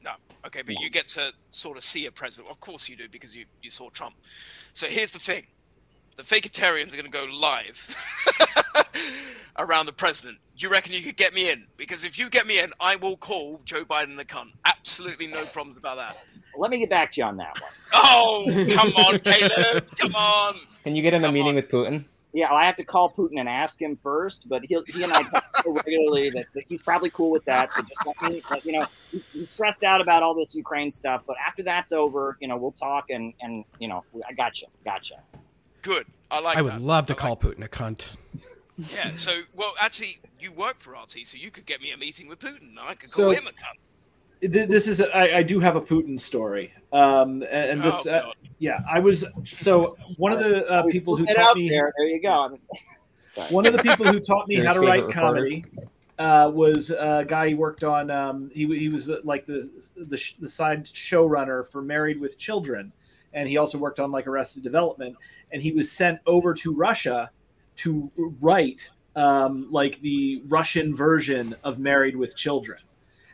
No. 0.04 0.12
Okay, 0.48 0.62
but 0.62 0.80
you 0.80 0.90
get 0.90 1.06
to 1.08 1.34
sort 1.50 1.78
of 1.78 1.84
see 1.84 2.06
a 2.06 2.12
president. 2.12 2.50
Of 2.50 2.60
course 2.62 2.88
you 2.88 2.96
do 2.96 3.10
because 3.10 3.36
you, 3.36 3.46
you 3.62 3.70
saw 3.70 3.90
Trump. 3.90 4.16
So 4.74 4.88
here's 4.88 5.12
the 5.12 5.20
thing. 5.20 5.46
The 6.16 6.24
Fakertarians 6.24 6.94
are 6.94 6.98
going 6.98 7.06
to 7.06 7.12
go 7.12 7.26
live 7.26 7.96
around 9.60 9.86
the 9.86 9.94
president. 9.94 10.40
You 10.56 10.72
reckon 10.72 10.94
you 10.94 11.02
could 11.02 11.18
get 11.18 11.34
me 11.34 11.52
in? 11.52 11.68
Because 11.78 12.06
if 12.06 12.18
you 12.18 12.30
get 12.30 12.48
me 12.48 12.60
in, 12.62 12.72
I 12.80 12.96
will 12.96 13.18
call 13.18 13.60
Joe 13.66 13.84
Biden 13.84 14.16
the 14.16 14.26
cunt. 14.26 14.52
Absolutely 14.66 15.28
no 15.28 15.44
problems 15.46 15.78
about 15.78 15.98
that. 15.98 16.18
Let 16.58 16.72
me 16.72 16.78
get 16.80 16.90
back 16.90 17.12
to 17.14 17.22
you 17.22 17.26
on 17.26 17.38
that 17.38 17.60
one. 17.60 17.72
Oh, 17.94 18.46
come 18.74 18.90
on, 18.94 19.20
Caleb. 19.20 19.90
Come 19.98 20.16
on. 20.16 20.56
Can 20.84 20.96
you 20.96 21.02
get 21.02 21.14
him 21.14 21.24
a 21.24 21.32
meeting 21.32 21.56
with 21.56 21.70
Putin? 21.70 22.06
Yeah, 22.34 22.50
well, 22.50 22.60
I 22.60 22.64
have 22.66 22.78
to 22.78 22.86
call 22.86 23.12
Putin 23.12 23.40
and 23.40 23.50
ask 23.50 23.82
him 23.82 23.98
first, 24.02 24.48
but 24.48 24.64
he'll, 24.66 24.84
he 24.88 25.04
and 25.04 25.12
I 25.12 25.24
talk 25.24 25.46
so 25.64 25.72
regularly 25.74 26.30
that, 26.30 26.46
that 26.54 26.64
he's 26.70 26.82
probably 26.82 27.10
cool 27.10 27.30
with 27.30 27.44
that. 27.46 27.74
So 27.74 27.82
just 27.82 28.02
let 28.06 28.22
me, 28.32 28.42
let- 28.50 28.66
you 28.66 28.72
know, 28.72 28.86
he- 29.12 29.22
he's 29.34 29.50
stressed 29.50 29.84
out 29.84 30.00
about 30.00 30.24
all 30.24 30.34
this 30.34 30.56
Ukraine 30.56 30.90
stuff, 30.92 31.24
but 31.28 31.36
after 31.46 31.62
that's 31.62 31.92
over, 31.92 32.38
you 32.40 32.48
know, 32.48 32.56
we'll 32.58 32.72
talk 32.72 33.10
and 33.10 33.34
and 33.42 33.66
you 33.80 33.88
know, 33.90 34.04
I 34.28 34.32
got 34.34 34.62
you, 34.62 34.68
gotcha. 34.86 35.16
Good. 35.82 36.06
I 36.30 36.40
like 36.40 36.58
I 36.58 36.62
would 36.62 36.72
that. 36.74 36.82
love 36.82 37.06
to 37.08 37.16
call 37.16 37.36
Putin 37.36 37.66
a 37.66 37.68
cunt. 37.68 38.14
Yeah, 38.96 39.14
so, 39.14 39.32
well, 39.54 39.74
actually, 39.82 40.20
you 40.40 40.52
work 40.54 40.80
for 40.80 40.94
RT, 40.94 41.26
so 41.28 41.38
you 41.38 41.52
could 41.52 41.66
get 41.66 41.82
me 41.82 41.92
a 41.92 41.98
meeting 41.98 42.28
with 42.30 42.40
Putin. 42.40 42.78
I 42.80 42.96
could 42.96 43.12
So- 43.12 43.24
call 43.24 43.32
him 43.32 43.46
a 43.48 43.52
cunt. 43.52 43.78
Th- 44.42 44.68
This 44.68 44.88
is 44.88 45.02
I 45.02 45.44
do 45.44 45.60
have 45.60 45.76
a 45.76 45.82
Putin 45.82 46.20
story, 46.20 46.74
um, 46.92 47.44
and, 47.44 47.72
and 47.72 47.84
this, 47.84 48.08
Oh, 48.08 48.12
uh, 48.12 48.32
yeah, 48.60 48.80
I 48.90 49.00
was 49.00 49.26
so 49.44 49.96
one 50.18 50.32
of 50.32 50.40
the 50.40 50.68
uh, 50.68 50.84
people 50.88 51.16
who 51.16 51.26
taught 51.26 51.56
me 51.56 51.70
there. 51.70 51.94
There 51.98 52.08
you 52.08 52.22
go. 52.22 52.58
One 53.50 53.66
of 53.66 53.72
the 53.72 53.80
people 53.80 54.06
who 54.06 54.20
taught 54.20 54.50
me 54.50 54.56
how 54.60 54.74
to 54.74 54.82
write 54.82 55.10
comedy 55.10 55.64
uh, 56.20 56.52
was 56.54 56.90
a 56.90 57.24
guy 57.26 57.48
he 57.48 57.54
worked 57.54 57.84
on. 57.86 58.12
Um, 58.12 58.52
he 58.54 58.66
he 58.78 58.90
was 58.90 59.10
uh, 59.10 59.20
like 59.24 59.46
the 59.46 59.70
the, 59.96 60.18
sh- 60.18 60.36
the 60.38 60.50
side 60.50 60.84
showrunner 60.86 61.66
for 61.66 61.82
Married 61.82 62.20
with 62.20 62.38
Children, 62.38 62.92
and 63.34 63.48
he 63.48 63.56
also 63.56 63.78
worked 63.78 64.02
on 64.02 64.12
like 64.12 64.28
Arrested 64.28 64.64
Development. 64.64 65.16
And 65.54 65.62
he 65.62 65.72
was 65.72 65.90
sent 65.90 66.20
over 66.26 66.54
to 66.56 66.74
Russia 66.76 67.32
to 67.78 68.12
write 68.42 68.90
um, 69.16 69.68
like 69.72 70.02
the 70.02 70.44
Russian 70.48 70.94
version 70.94 71.56
of 71.64 71.80
Married 71.80 72.18
with 72.18 72.36
Children. 72.36 72.80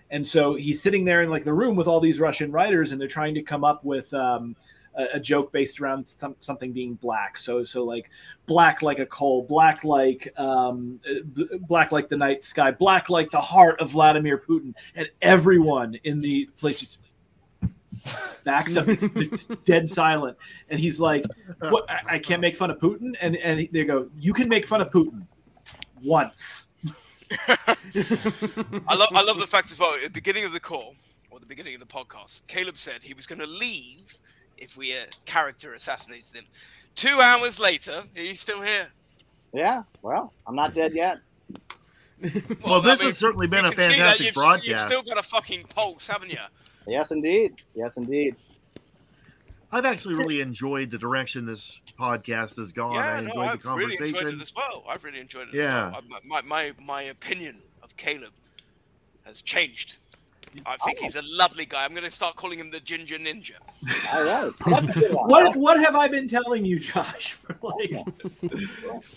And 0.09 0.25
so 0.25 0.55
he's 0.55 0.81
sitting 0.81 1.03
there 1.05 1.21
in 1.21 1.29
like 1.29 1.43
the 1.43 1.53
room 1.53 1.75
with 1.75 1.87
all 1.87 1.99
these 1.99 2.19
Russian 2.19 2.51
writers, 2.51 2.91
and 2.91 3.01
they're 3.01 3.07
trying 3.07 3.35
to 3.35 3.41
come 3.41 3.63
up 3.63 3.83
with 3.83 4.13
um, 4.13 4.55
a, 4.95 5.07
a 5.13 5.19
joke 5.19 5.51
based 5.51 5.79
around 5.79 6.05
some, 6.05 6.35
something 6.39 6.71
being 6.71 6.95
black. 6.95 7.37
So 7.37 7.63
so 7.63 7.83
like 7.83 8.09
black 8.45 8.81
like 8.81 8.99
a 8.99 9.05
coal, 9.05 9.43
black 9.43 9.83
like 9.83 10.33
um, 10.37 10.99
black 11.67 11.91
like 11.91 12.09
the 12.09 12.17
night 12.17 12.43
sky, 12.43 12.71
black 12.71 13.09
like 13.09 13.31
the 13.31 13.41
heart 13.41 13.79
of 13.79 13.91
Vladimir 13.91 14.37
Putin, 14.37 14.73
and 14.95 15.09
everyone 15.21 15.95
in 16.03 16.19
the 16.19 16.49
place 16.57 16.79
just 16.79 16.99
backs 18.43 18.77
up. 18.77 18.87
It's, 18.87 19.03
it's 19.15 19.45
dead 19.65 19.89
silent, 19.89 20.37
and 20.69 20.79
he's 20.79 20.99
like, 20.99 21.25
"What? 21.59 21.89
I, 21.89 22.15
I 22.15 22.19
can't 22.19 22.41
make 22.41 22.55
fun 22.55 22.71
of 22.71 22.79
Putin." 22.79 23.15
And 23.21 23.35
and 23.37 23.67
they 23.71 23.85
go, 23.85 24.09
"You 24.17 24.33
can 24.33 24.49
make 24.49 24.65
fun 24.65 24.81
of 24.81 24.89
Putin 24.89 25.25
once." 26.01 26.66
I 27.31 28.95
love 28.95 29.09
I 29.13 29.23
love 29.23 29.39
the 29.39 29.47
fact 29.47 29.71
as 29.71 29.79
well. 29.79 29.93
At 29.95 30.03
the 30.03 30.09
beginning 30.09 30.45
of 30.45 30.53
the 30.53 30.59
call 30.59 30.95
or 31.29 31.39
the 31.39 31.45
beginning 31.45 31.73
of 31.75 31.81
the 31.81 31.87
podcast, 31.87 32.41
Caleb 32.47 32.77
said 32.77 33.03
he 33.03 33.13
was 33.13 33.27
going 33.27 33.39
to 33.39 33.47
leave 33.47 34.17
if 34.57 34.77
we 34.77 34.93
uh, 34.93 35.01
character 35.25 35.73
assassinated 35.73 36.35
him. 36.35 36.45
Two 36.95 37.19
hours 37.21 37.59
later, 37.59 38.03
he's 38.15 38.39
still 38.39 38.61
here. 38.61 38.87
Yeah. 39.53 39.83
Well, 40.01 40.33
I'm 40.47 40.55
not 40.55 40.73
dead 40.73 40.93
yet. 40.93 41.19
Well, 42.65 42.81
this 42.81 42.99
I 42.99 43.03
mean, 43.03 43.07
has 43.09 43.17
certainly 43.17 43.47
been 43.47 43.63
you 43.63 43.71
a 43.71 43.73
can 43.73 43.79
see 43.79 43.99
that 43.99 44.17
fantastic 44.17 44.25
you've, 44.25 44.35
broadcast. 44.35 44.67
You've 44.67 44.79
still 44.79 45.03
got 45.03 45.19
a 45.19 45.23
fucking 45.23 45.63
pulse, 45.65 46.07
haven't 46.07 46.31
you? 46.31 46.39
Yes, 46.87 47.11
indeed. 47.11 47.61
Yes, 47.75 47.97
indeed. 47.97 48.35
I've 49.71 49.85
actually 49.85 50.15
really 50.15 50.41
enjoyed 50.41 50.89
the 50.89 50.97
direction 50.97 51.45
this 51.45 51.79
podcast 51.99 52.57
has 52.57 52.71
gone. 52.71 52.93
yeah, 52.93 52.99
I 53.15 53.21
no, 53.21 53.27
enjoyed 53.29 53.47
I've 53.49 53.61
the 53.63 53.69
really 53.73 53.97
conversation. 53.97 54.17
enjoyed 54.27 54.33
it 54.39 54.41
as 54.41 54.55
well. 54.55 54.83
I've 54.87 55.03
really 55.03 55.19
enjoyed 55.19 55.47
it. 55.49 55.53
Yeah. 55.55 55.87
as 55.87 55.93
well. 56.09 56.19
I- 56.23 56.27
my, 56.27 56.41
my 56.41 56.73
my 56.83 57.01
opinion 57.03 57.57
of 57.83 57.95
Caleb 57.97 58.31
has 59.25 59.41
changed. 59.41 59.97
I 60.65 60.77
think 60.77 60.97
he's 60.99 61.15
a 61.15 61.21
lovely 61.23 61.65
guy. 61.65 61.83
I'm 61.83 61.91
going 61.91 62.05
to 62.05 62.09
start 62.09 62.35
calling 62.35 62.57
him 62.57 62.71
the 62.71 62.79
Ginger 62.79 63.17
Ninja. 63.17 63.51
All 64.13 64.23
right. 64.23 64.51
That's 64.65 64.95
a 64.95 64.99
good 65.01 65.13
one. 65.13 65.29
What 65.29 65.55
what 65.55 65.79
have 65.79 65.95
I 65.95 66.07
been 66.07 66.27
telling 66.27 66.65
you, 66.65 66.79
Josh? 66.79 67.33
For 67.33 67.55
like, 67.61 67.91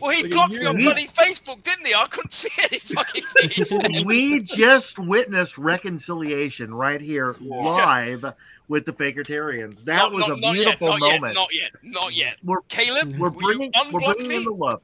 Well, 0.01 0.11
he 0.11 0.23
Like 0.25 0.31
blocked 0.33 0.53
me 0.55 0.67
on 0.67 0.77
bloody 0.77 1.07
Facebook, 1.07 1.63
didn't 1.63 1.87
he? 1.87 1.95
I 1.95 2.07
couldn't 2.11 2.33
see 2.33 2.51
any 2.69 2.79
fucking 2.81 3.23
things. 3.39 4.05
we 4.05 4.41
just 4.43 4.99
witnessed 4.99 5.57
reconciliation 5.57 6.75
right 6.75 7.01
here 7.01 7.37
live 7.41 8.25
with 8.71 8.87
the 8.87 8.93
Fakertarians. 8.93 9.83
That 9.85 9.97
Not- 9.97 10.13
was 10.13 10.21
not- 10.29 10.39
a 10.39 10.41
not 10.41 10.55
yet, 10.55 10.55
beautiful 10.55 10.89
not 10.89 11.01
yet, 11.01 11.21
moment. 11.21 11.35
not 11.35 11.55
yet, 11.55 11.71
not 11.83 12.15
yet. 12.15 12.37
We're, 12.45 12.61
Caleb, 12.69 13.13
we're 13.19 13.29
will 13.31 13.41
you 13.43 13.47
bringing, 13.49 13.73
we're 13.93 14.01
unblock 14.01 14.15
bringing 14.15 14.29
me? 14.29 14.37
in 14.37 14.45
the 14.45 14.53
love. 14.53 14.81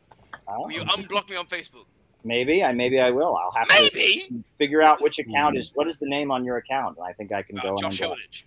Will 0.48 0.72
you 0.72 0.80
unblock 0.80 1.30
me 1.30 1.36
on 1.36 1.46
Facebook? 1.46 1.86
Maybe 2.24 2.64
I 2.64 2.72
maybe 2.72 2.98
I 2.98 3.10
will. 3.10 3.36
I'll 3.36 3.52
have 3.52 3.68
Maybe? 3.68 4.22
to 4.28 4.42
figure 4.54 4.82
out 4.82 5.00
which 5.00 5.20
account 5.20 5.56
is 5.56 5.70
what 5.74 5.86
is 5.86 6.00
the 6.00 6.06
name 6.08 6.32
on 6.32 6.44
your 6.44 6.56
account, 6.56 6.96
and 6.98 7.06
I 7.06 7.12
think 7.12 7.30
I 7.30 7.42
can 7.42 7.54
go. 7.56 7.68
Uh, 7.68 7.72
in 7.72 7.76
Josh 7.78 8.00
and 8.00 8.10
Hilditch. 8.10 8.42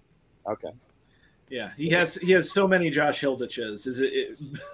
Okay. 0.45 0.71
Yeah, 1.49 1.71
he 1.77 1.89
has 1.91 2.15
he 2.15 2.33
has 2.33 2.51
so 2.51 2.67
many 2.67 2.89
Josh 2.89 3.21
Hilditches. 3.21 3.87
Is 3.87 3.99
it, 4.01 4.11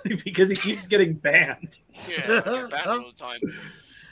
it 0.04 0.24
because 0.26 0.50
he 0.50 0.56
keeps 0.56 0.88
getting 0.88 1.14
banned? 1.14 1.78
Yeah, 2.10 2.42
I 2.46 2.52
get 2.62 2.70
banned 2.72 2.88
all 2.88 3.06
the 3.06 3.14
time. 3.16 3.40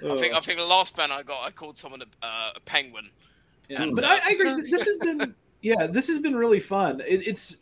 I 0.06 0.16
think 0.18 0.36
I 0.36 0.40
think 0.40 0.60
the 0.60 0.66
last 0.66 0.96
ban 0.96 1.12
I 1.12 1.24
got, 1.24 1.44
I 1.44 1.50
called 1.50 1.80
someone 1.80 2.04
a, 2.04 2.26
uh, 2.26 2.52
a 2.56 2.60
penguin. 2.60 3.10
Yeah, 3.70 3.82
And, 3.82 3.96
but 3.96 4.04
uh, 4.04 4.08
I, 4.10 4.20
I 4.26 4.32
agree. 4.34 4.70
This 4.70 4.86
has 4.86 4.98
been 5.00 5.34
yeah, 5.64 5.88
this 5.88 6.08
has 6.10 6.20
been 6.20 6.36
really 6.36 6.60
fun. 6.60 7.00
It, 7.00 7.26
it's 7.26 7.58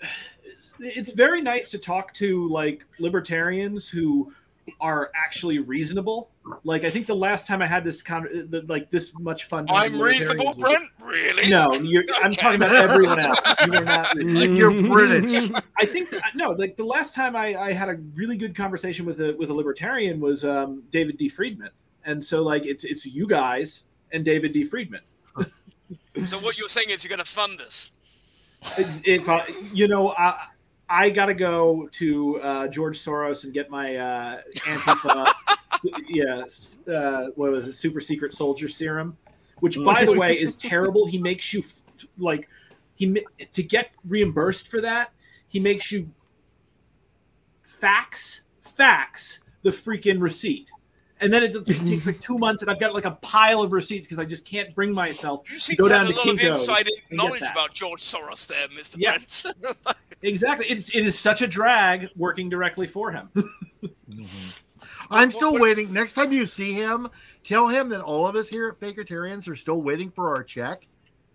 it's 0.79 1.13
very 1.13 1.39
nice 1.39 1.69
to 1.69 1.77
talk 1.77 2.13
to 2.15 2.49
like 2.49 2.85
libertarians 2.99 3.87
who 3.87 4.33
are 4.79 5.11
actually 5.15 5.59
reasonable. 5.59 6.31
Like 6.63 6.83
I 6.83 6.89
think 6.89 7.05
the 7.05 7.15
last 7.15 7.45
time 7.45 7.61
I 7.61 7.67
had 7.67 7.83
this 7.83 8.01
kind 8.01 8.25
of 8.53 8.67
like 8.67 8.89
this 8.89 9.13
much 9.19 9.45
fun. 9.45 9.67
I'm 9.69 9.91
to 9.93 9.97
libertarians 9.99 10.27
reasonable, 10.27 10.45
was- 10.45 10.57
Brent. 10.57 10.83
Really? 11.03 11.49
No, 11.49 11.73
you're, 11.73 12.03
I'm 12.23 12.31
talking 12.31 12.61
about 12.61 12.73
everyone 12.73 13.19
else. 13.19 13.39
You 13.67 13.73
are 13.73 13.83
not. 13.83 14.15
Like 14.23 14.57
you're 14.57 14.71
British. 14.89 15.51
I 15.77 15.85
think 15.85 16.09
no, 16.35 16.51
like 16.51 16.77
the 16.77 16.85
last 16.85 17.13
time 17.13 17.35
I, 17.35 17.55
I 17.55 17.73
had 17.73 17.89
a 17.89 17.97
really 18.15 18.35
good 18.35 18.55
conversation 18.55 19.05
with 19.05 19.21
a 19.21 19.35
with 19.37 19.51
a 19.51 19.53
libertarian 19.53 20.19
was 20.19 20.43
um, 20.43 20.83
David 20.89 21.17
D. 21.17 21.29
Friedman, 21.29 21.69
and 22.03 22.23
so 22.23 22.41
like 22.41 22.65
it's 22.65 22.83
it's 22.83 23.05
you 23.05 23.27
guys 23.27 23.83
and 24.11 24.25
David 24.25 24.53
D. 24.53 24.63
Friedman. 24.63 25.01
So 26.25 26.37
what 26.39 26.57
you're 26.57 26.67
saying 26.67 26.89
is 26.89 27.03
you're 27.03 27.09
going 27.09 27.19
to 27.19 27.25
fund 27.25 27.61
us? 27.61 27.91
If- 28.77 29.27
I, 29.27 29.45
you 29.73 29.87
know, 29.87 30.11
I 30.11 30.47
I 30.91 31.09
gotta 31.09 31.33
go 31.33 31.87
to 31.93 32.41
uh, 32.41 32.67
George 32.67 32.99
Soros 32.99 33.45
and 33.45 33.53
get 33.53 33.69
my 33.69 33.95
uh, 33.95 34.41
Antifa, 34.65 35.31
yeah, 36.09 36.43
uh, 36.93 37.27
what 37.35 37.51
was 37.51 37.67
it, 37.69 37.73
super 37.73 38.01
secret 38.01 38.33
soldier 38.33 38.67
serum, 38.67 39.15
which 39.61 39.81
by 39.81 40.03
the 40.03 40.11
way 40.11 40.37
is 40.37 40.55
terrible. 40.57 41.07
He 41.07 41.17
makes 41.17 41.53
you 41.53 41.63
like 42.17 42.49
he 42.95 43.23
to 43.53 43.63
get 43.63 43.91
reimbursed 44.05 44.67
for 44.67 44.81
that. 44.81 45.11
He 45.47 45.61
makes 45.61 45.93
you 45.93 46.11
fax 47.63 48.41
fax 48.59 49.39
the 49.63 49.71
freaking 49.71 50.21
receipt. 50.21 50.71
And 51.21 51.31
then 51.31 51.43
it, 51.43 51.55
it 51.55 51.65
takes 51.65 52.07
like 52.07 52.19
two 52.21 52.37
months, 52.39 52.63
and 52.63 52.71
I've 52.71 52.79
got 52.79 52.93
like 52.93 53.05
a 53.05 53.11
pile 53.11 53.61
of 53.61 53.71
receipts 53.71 54.07
because 54.07 54.19
I 54.19 54.25
just 54.25 54.45
can't 54.45 54.73
bring 54.75 54.91
myself 54.91 55.43
You 55.47 55.55
to 55.55 55.61
seem 55.61 55.75
go 55.77 55.87
to 55.87 55.93
down 55.93 56.05
have 56.07 56.15
to 56.15 56.15
a 56.15 56.17
lot 56.17 56.27
of 56.33 56.39
Kinko's 56.39 56.59
inside 56.61 56.87
and 56.87 56.95
get 57.09 57.11
knowledge 57.17 57.41
about 57.41 57.73
George 57.73 58.01
Soros 58.01 58.47
there, 58.47 58.67
Mr. 58.69 58.95
Yeah. 58.97 59.17
Brent. 59.17 59.97
Exactly. 60.23 60.67
It's 60.67 60.93
it 60.95 61.03
is 61.03 61.17
such 61.17 61.41
a 61.41 61.47
drag 61.47 62.09
working 62.15 62.47
directly 62.49 62.85
for 62.87 63.11
him. 63.11 63.29
Mm-hmm. 64.11 64.49
I'm 65.09 65.31
still 65.31 65.57
waiting. 65.57 65.91
Next 65.93 66.13
time 66.13 66.31
you 66.33 66.45
see 66.45 66.73
him, 66.73 67.07
tell 67.43 67.67
him 67.69 67.89
that 67.89 68.01
all 68.01 68.27
of 68.27 68.35
us 68.35 68.47
here 68.49 68.67
at 68.69 68.79
Fakertarians 68.79 69.47
are 69.47 69.55
still 69.55 69.81
waiting 69.81 70.11
for 70.11 70.35
our 70.35 70.43
check. 70.43 70.85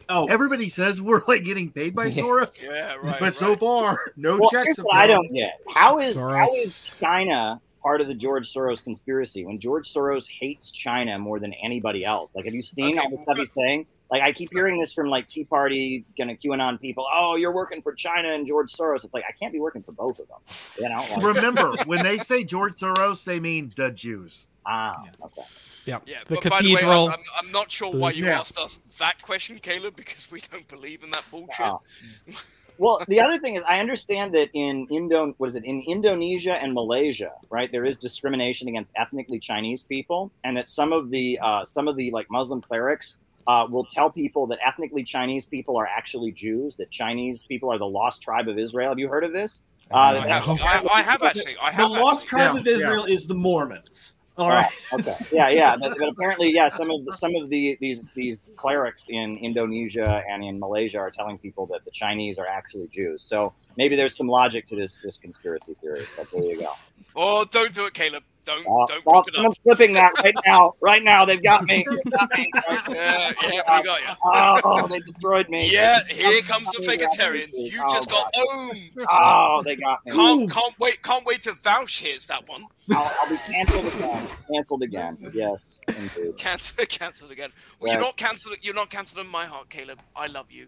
Oh, 0.09 0.27
everybody 0.27 0.69
says 0.69 1.01
we're 1.03 1.23
like 1.27 1.45
getting 1.45 1.71
paid 1.73 1.95
by 1.95 2.07
Yeah. 2.07 2.23
Soros. 2.23 2.63
Yeah, 2.63 2.95
right. 3.03 3.19
But 3.19 3.35
so 3.35 3.57
far, 3.57 4.13
no 4.17 4.39
Well, 4.39 4.51
checks. 4.51 4.77
here's 4.77 4.79
what 4.79 4.97
I 4.97 5.07
don't 5.07 5.33
get. 5.33 5.59
How 5.75 5.99
is 5.99 6.15
how 6.21 6.29
Soros. 6.29 6.49
is 6.49 6.97
China 7.01 7.61
part 7.87 8.01
of 8.01 8.09
the 8.09 8.15
George 8.15 8.53
Soros 8.53 8.83
conspiracy 8.83 9.47
when 9.47 9.61
George 9.61 9.87
Soros 9.87 10.27
hates 10.41 10.73
China 10.73 11.21
more 11.21 11.39
than 11.39 11.53
anybody 11.65 12.05
else? 12.05 12.35
Like, 12.35 12.45
have 12.47 12.55
you 12.55 12.61
seen 12.63 12.99
Okay, 12.99 13.05
all 13.05 13.11
the 13.11 13.17
stuff 13.17 13.39
he's 13.39 13.53
saying? 13.53 13.87
Like, 14.11 14.23
I 14.23 14.33
keep 14.33 14.49
hearing 14.53 14.81
this 14.81 14.93
from 14.93 15.09
like 15.09 15.29
Tea 15.29 15.45
Party, 15.45 16.05
kind 16.19 16.33
of 16.33 16.39
QAnon 16.39 16.81
people. 16.81 17.07
Oh, 17.13 17.37
you're 17.37 17.53
working 17.53 17.83
for 17.83 17.95
China 17.95 18.33
and 18.33 18.45
George 18.45 18.73
Soros. 18.73 19.05
It's 19.05 19.15
like 19.15 19.23
I 19.29 19.33
can't 19.39 19.53
be 19.53 19.61
working 19.61 19.85
for 19.85 19.93
both 19.93 20.19
of 20.19 20.27
them. 20.27 20.39
You 20.81 20.89
know? 20.89 21.07
Like, 21.15 21.23
Remember, 21.37 21.77
when 21.87 22.03
they 22.03 22.19
say 22.19 22.43
George 22.43 22.73
Soros, 22.73 23.23
they 23.23 23.39
mean 23.39 23.71
the 23.77 23.91
Jews. 23.93 24.49
ah, 24.67 24.97
okay. 25.25 25.43
Yep. 25.85 26.03
Yeah, 26.07 26.19
the 26.27 26.35
but 26.35 26.51
by 26.51 26.63
the 26.63 26.75
way, 26.75 26.81
cathedral. 26.81 27.07
I'm, 27.07 27.13
I'm, 27.13 27.25
I'm 27.47 27.53
not 27.53 27.71
sure 27.71 27.93
why 27.93 28.11
you 28.11 28.25
Yeah. 28.25 28.41
asked 28.41 28.59
us 28.59 28.81
that 28.99 29.23
question, 29.23 29.61
Caleb, 29.61 29.95
because 29.95 30.29
we 30.33 30.41
don't 30.51 30.67
believe 30.67 31.05
in 31.05 31.13
that 31.13 31.23
bullshit. 31.31 31.67
Oh. 31.67 31.81
Well, 32.79 33.03
the 33.09 33.21
other 33.21 33.39
thing 33.39 33.55
is, 33.55 33.63
I 33.63 33.81
understand 33.81 34.35
that 34.35 34.51
in 34.53 34.87
Indo, 34.91 35.35
what 35.39 35.49
is 35.51 35.57
it, 35.57 35.65
in 35.65 35.83
Indonesia 35.87 36.53
and 36.53 36.75
Malaysia, 36.75 37.33
right, 37.51 37.71
there 37.73 37.85
is 37.85 37.97
discrimination 37.97 38.69
against 38.69 38.93
ethnically 38.97 39.39
Chinese 39.39 39.83
people, 39.83 40.31
and 40.45 40.57
that 40.57 40.69
some 40.69 40.93
of 40.93 41.11
the 41.11 41.39
uh, 41.43 41.65
some 41.65 41.89
of 41.89 41.97
the 41.97 42.11
like 42.11 42.27
Muslim 42.31 42.61
clerics 42.61 43.19
uh, 43.47 43.67
will 43.71 43.87
tell 43.87 44.11
people 44.11 44.47
that 44.49 44.59
ethnically 44.67 45.05
Chinese 45.05 45.47
people 45.47 45.77
are 45.77 45.87
actually 45.87 46.33
Jews, 46.33 46.77
that 46.77 46.91
Chinese 46.91 47.45
people 47.45 47.73
are 47.73 47.79
the 47.79 47.87
lost 47.87 48.23
tribe 48.23 48.49
of 48.49 48.59
Israel. 48.59 48.91
Have 48.91 48.99
you 48.99 49.09
heard 49.09 49.25
of 49.25 49.33
this? 49.33 49.63
Uh, 49.91 49.97
I, 49.97 50.27
have, 50.27 50.49
I, 50.49 50.83
I 50.95 51.03
have 51.03 51.23
actually. 51.23 51.57
I 51.61 51.71
the 51.71 51.77
have 51.77 51.91
lost 51.91 52.25
actually. 52.25 52.29
tribe 52.29 52.55
Yeah, 52.55 52.61
of 52.61 52.67
Israel 52.67 53.05
is 53.05 53.27
the 53.27 53.35
Mormons. 53.35 54.13
All 54.39 54.51
right. 54.51 54.71
Oh, 54.93 54.99
okay. 54.99 55.17
Yeah, 55.33 55.49
yeah. 55.49 55.77
But, 55.77 55.97
but 55.99 56.09
apparently, 56.09 56.53
yeah, 56.53 56.69
some 56.69 56.91
of 56.91 57.05
the, 57.07 57.15
some 57.15 57.35
of 57.37 57.49
the 57.49 57.79
these 57.81 58.11
these 58.11 58.53
clerics 58.57 59.09
in 59.09 59.37
Indonesia 59.39 60.23
and 60.29 60.45
in 60.45 60.59
Malaysia 60.59 60.99
are 60.99 61.11
telling 61.11 61.39
people 61.39 61.67
that 61.67 61.85
the 61.85 61.91
Chinese 61.91 62.39
are 62.39 62.47
actually 62.47 62.89
Jews. 62.89 63.23
So 63.23 63.55
maybe 63.77 63.97
there's 63.97 64.17
some 64.17 64.29
logic 64.29 64.67
to 64.69 64.77
this 64.77 64.99
this 65.03 65.17
conspiracy 65.17 65.75
theory. 65.81 66.05
But 66.17 66.31
there 66.31 66.43
you 66.43 66.61
go. 66.61 66.73
Oh, 67.15 67.47
don't 67.51 67.73
do 67.73 67.87
it, 67.87 67.95
Caleb. 67.95 68.25
Don't 68.47 68.65
Oh, 68.69 68.87
don't 68.87 69.03
oh, 69.07 69.11
bring 69.13 69.17
up. 69.19 69.31
someone's 69.31 69.59
flipping 69.59 69.93
that 69.95 70.13
right 70.23 70.35
now. 70.47 70.75
Right 70.81 71.03
now, 71.03 71.25
they've 71.25 71.43
got 71.43 71.65
me. 71.65 71.85
They've 71.91 72.13
got 72.13 72.31
me. 72.39 72.51
Yeah, 72.89 73.33
yeah, 73.43 73.79
we 73.79 73.83
got 73.85 74.01
you. 74.01 74.15
Oh, 74.25 74.87
they 74.89 75.01
destroyed 75.01 75.49
me. 75.49 75.71
Yeah, 75.73 75.99
here 76.09 76.41
comes 76.43 76.71
the 76.73 76.83
Fagatarians. 76.87 77.51
You 77.55 77.83
Oh, 77.85 77.91
just 77.93 78.09
got 78.09 78.33
God. 78.33 78.47
owned. 78.53 78.81
Oh, 79.11 79.63
they 79.65 79.77
got 79.77 80.07
me. 80.07 80.13
Can't, 80.13 80.51
can't 80.51 80.79
wait, 80.79 81.03
can't 81.03 81.25
wait 81.27 81.43
to 81.43 81.53
vouch. 81.55 82.01
Here's 82.01 82.27
that 82.29 82.49
one. 82.49 82.65
I'll, 82.93 83.13
I'll 83.21 83.29
be 83.31 83.37
canceled 83.39 83.93
again. 83.95 84.27
Canceled 84.53 84.83
again. 84.83 85.19
Yes, 85.35 85.83
indeed. 85.89 86.37
Cancel, 86.39 86.87
cancelled 86.89 87.33
again. 87.33 87.51
Well, 87.81 87.89
Yeah. 87.89 87.95
you're 87.99 88.07
not 88.07 88.17
cancelled. 88.17 88.57
You're 88.63 88.75
not 88.75 88.91
cancelled 88.91 89.25
in 89.27 89.31
my 89.31 89.45
heart, 89.47 89.69
Caleb. 89.69 89.99
I 90.15 90.29
love 90.29 90.51
you. 90.51 90.67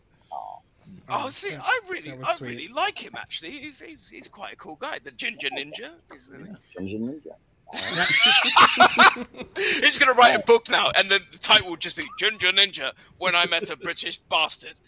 Oh, 1.11 1.29
see, 1.31 1.51
that's- 1.51 1.67
I 1.67 1.91
really, 1.91 2.13
I 2.25 2.33
sweet. 2.35 2.49
really 2.49 2.69
like 2.69 2.99
him. 2.99 3.13
Actually, 3.17 3.51
he's, 3.53 3.81
he's, 3.81 4.09
he's 4.09 4.29
quite 4.29 4.55
a 4.55 4.57
cool 4.57 4.77
guy. 4.77 4.99
The 5.03 5.11
Ginger 5.13 5.49
Ninja. 5.51 5.91
He's, 6.11 6.29
Ginger 6.77 6.99
Ninja. 6.99 7.33
he's 9.57 9.99
gonna 9.99 10.15
write 10.15 10.35
a 10.35 10.43
book 10.47 10.71
now, 10.71 10.91
and 10.97 11.11
then 11.11 11.21
the 11.33 11.39
title 11.39 11.69
will 11.71 11.77
just 11.77 11.97
be 11.97 12.05
Ginger 12.19 12.51
Ninja 12.53 12.93
when 13.19 13.35
I 13.35 13.47
met 13.47 13.69
a 13.71 13.77
British 13.77 14.19
bastard. 14.19 14.81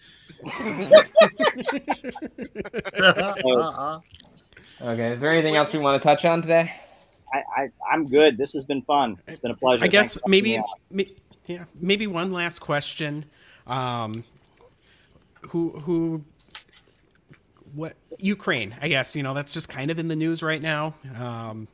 Uh-uh. 2.98 4.00
Okay, 4.82 5.08
is 5.08 5.20
there 5.20 5.30
anything 5.30 5.56
else 5.56 5.74
we 5.74 5.78
want 5.78 6.00
to 6.00 6.08
touch 6.08 6.24
on 6.24 6.40
today? 6.40 6.72
I, 7.34 7.42
I, 7.54 7.68
I'm 7.92 8.08
good. 8.08 8.38
This 8.38 8.54
has 8.54 8.64
been 8.64 8.80
fun. 8.80 9.18
It's 9.28 9.38
been 9.38 9.50
a 9.50 9.54
pleasure. 9.54 9.84
I 9.84 9.88
guess 9.88 10.14
Thanks 10.14 10.28
maybe, 10.28 10.58
may- 10.90 11.12
yeah, 11.46 11.66
maybe 11.78 12.06
one 12.06 12.32
last 12.32 12.60
question. 12.60 13.26
Um, 13.66 14.24
who 15.50 15.70
who 15.80 16.24
what 17.74 17.94
Ukraine? 18.18 18.74
I 18.80 18.88
guess 18.88 19.14
you 19.14 19.22
know 19.22 19.34
that's 19.34 19.52
just 19.52 19.68
kind 19.68 19.90
of 19.90 19.98
in 19.98 20.08
the 20.08 20.16
news 20.16 20.42
right 20.42 20.62
now. 20.62 20.94
Um, 21.14 21.68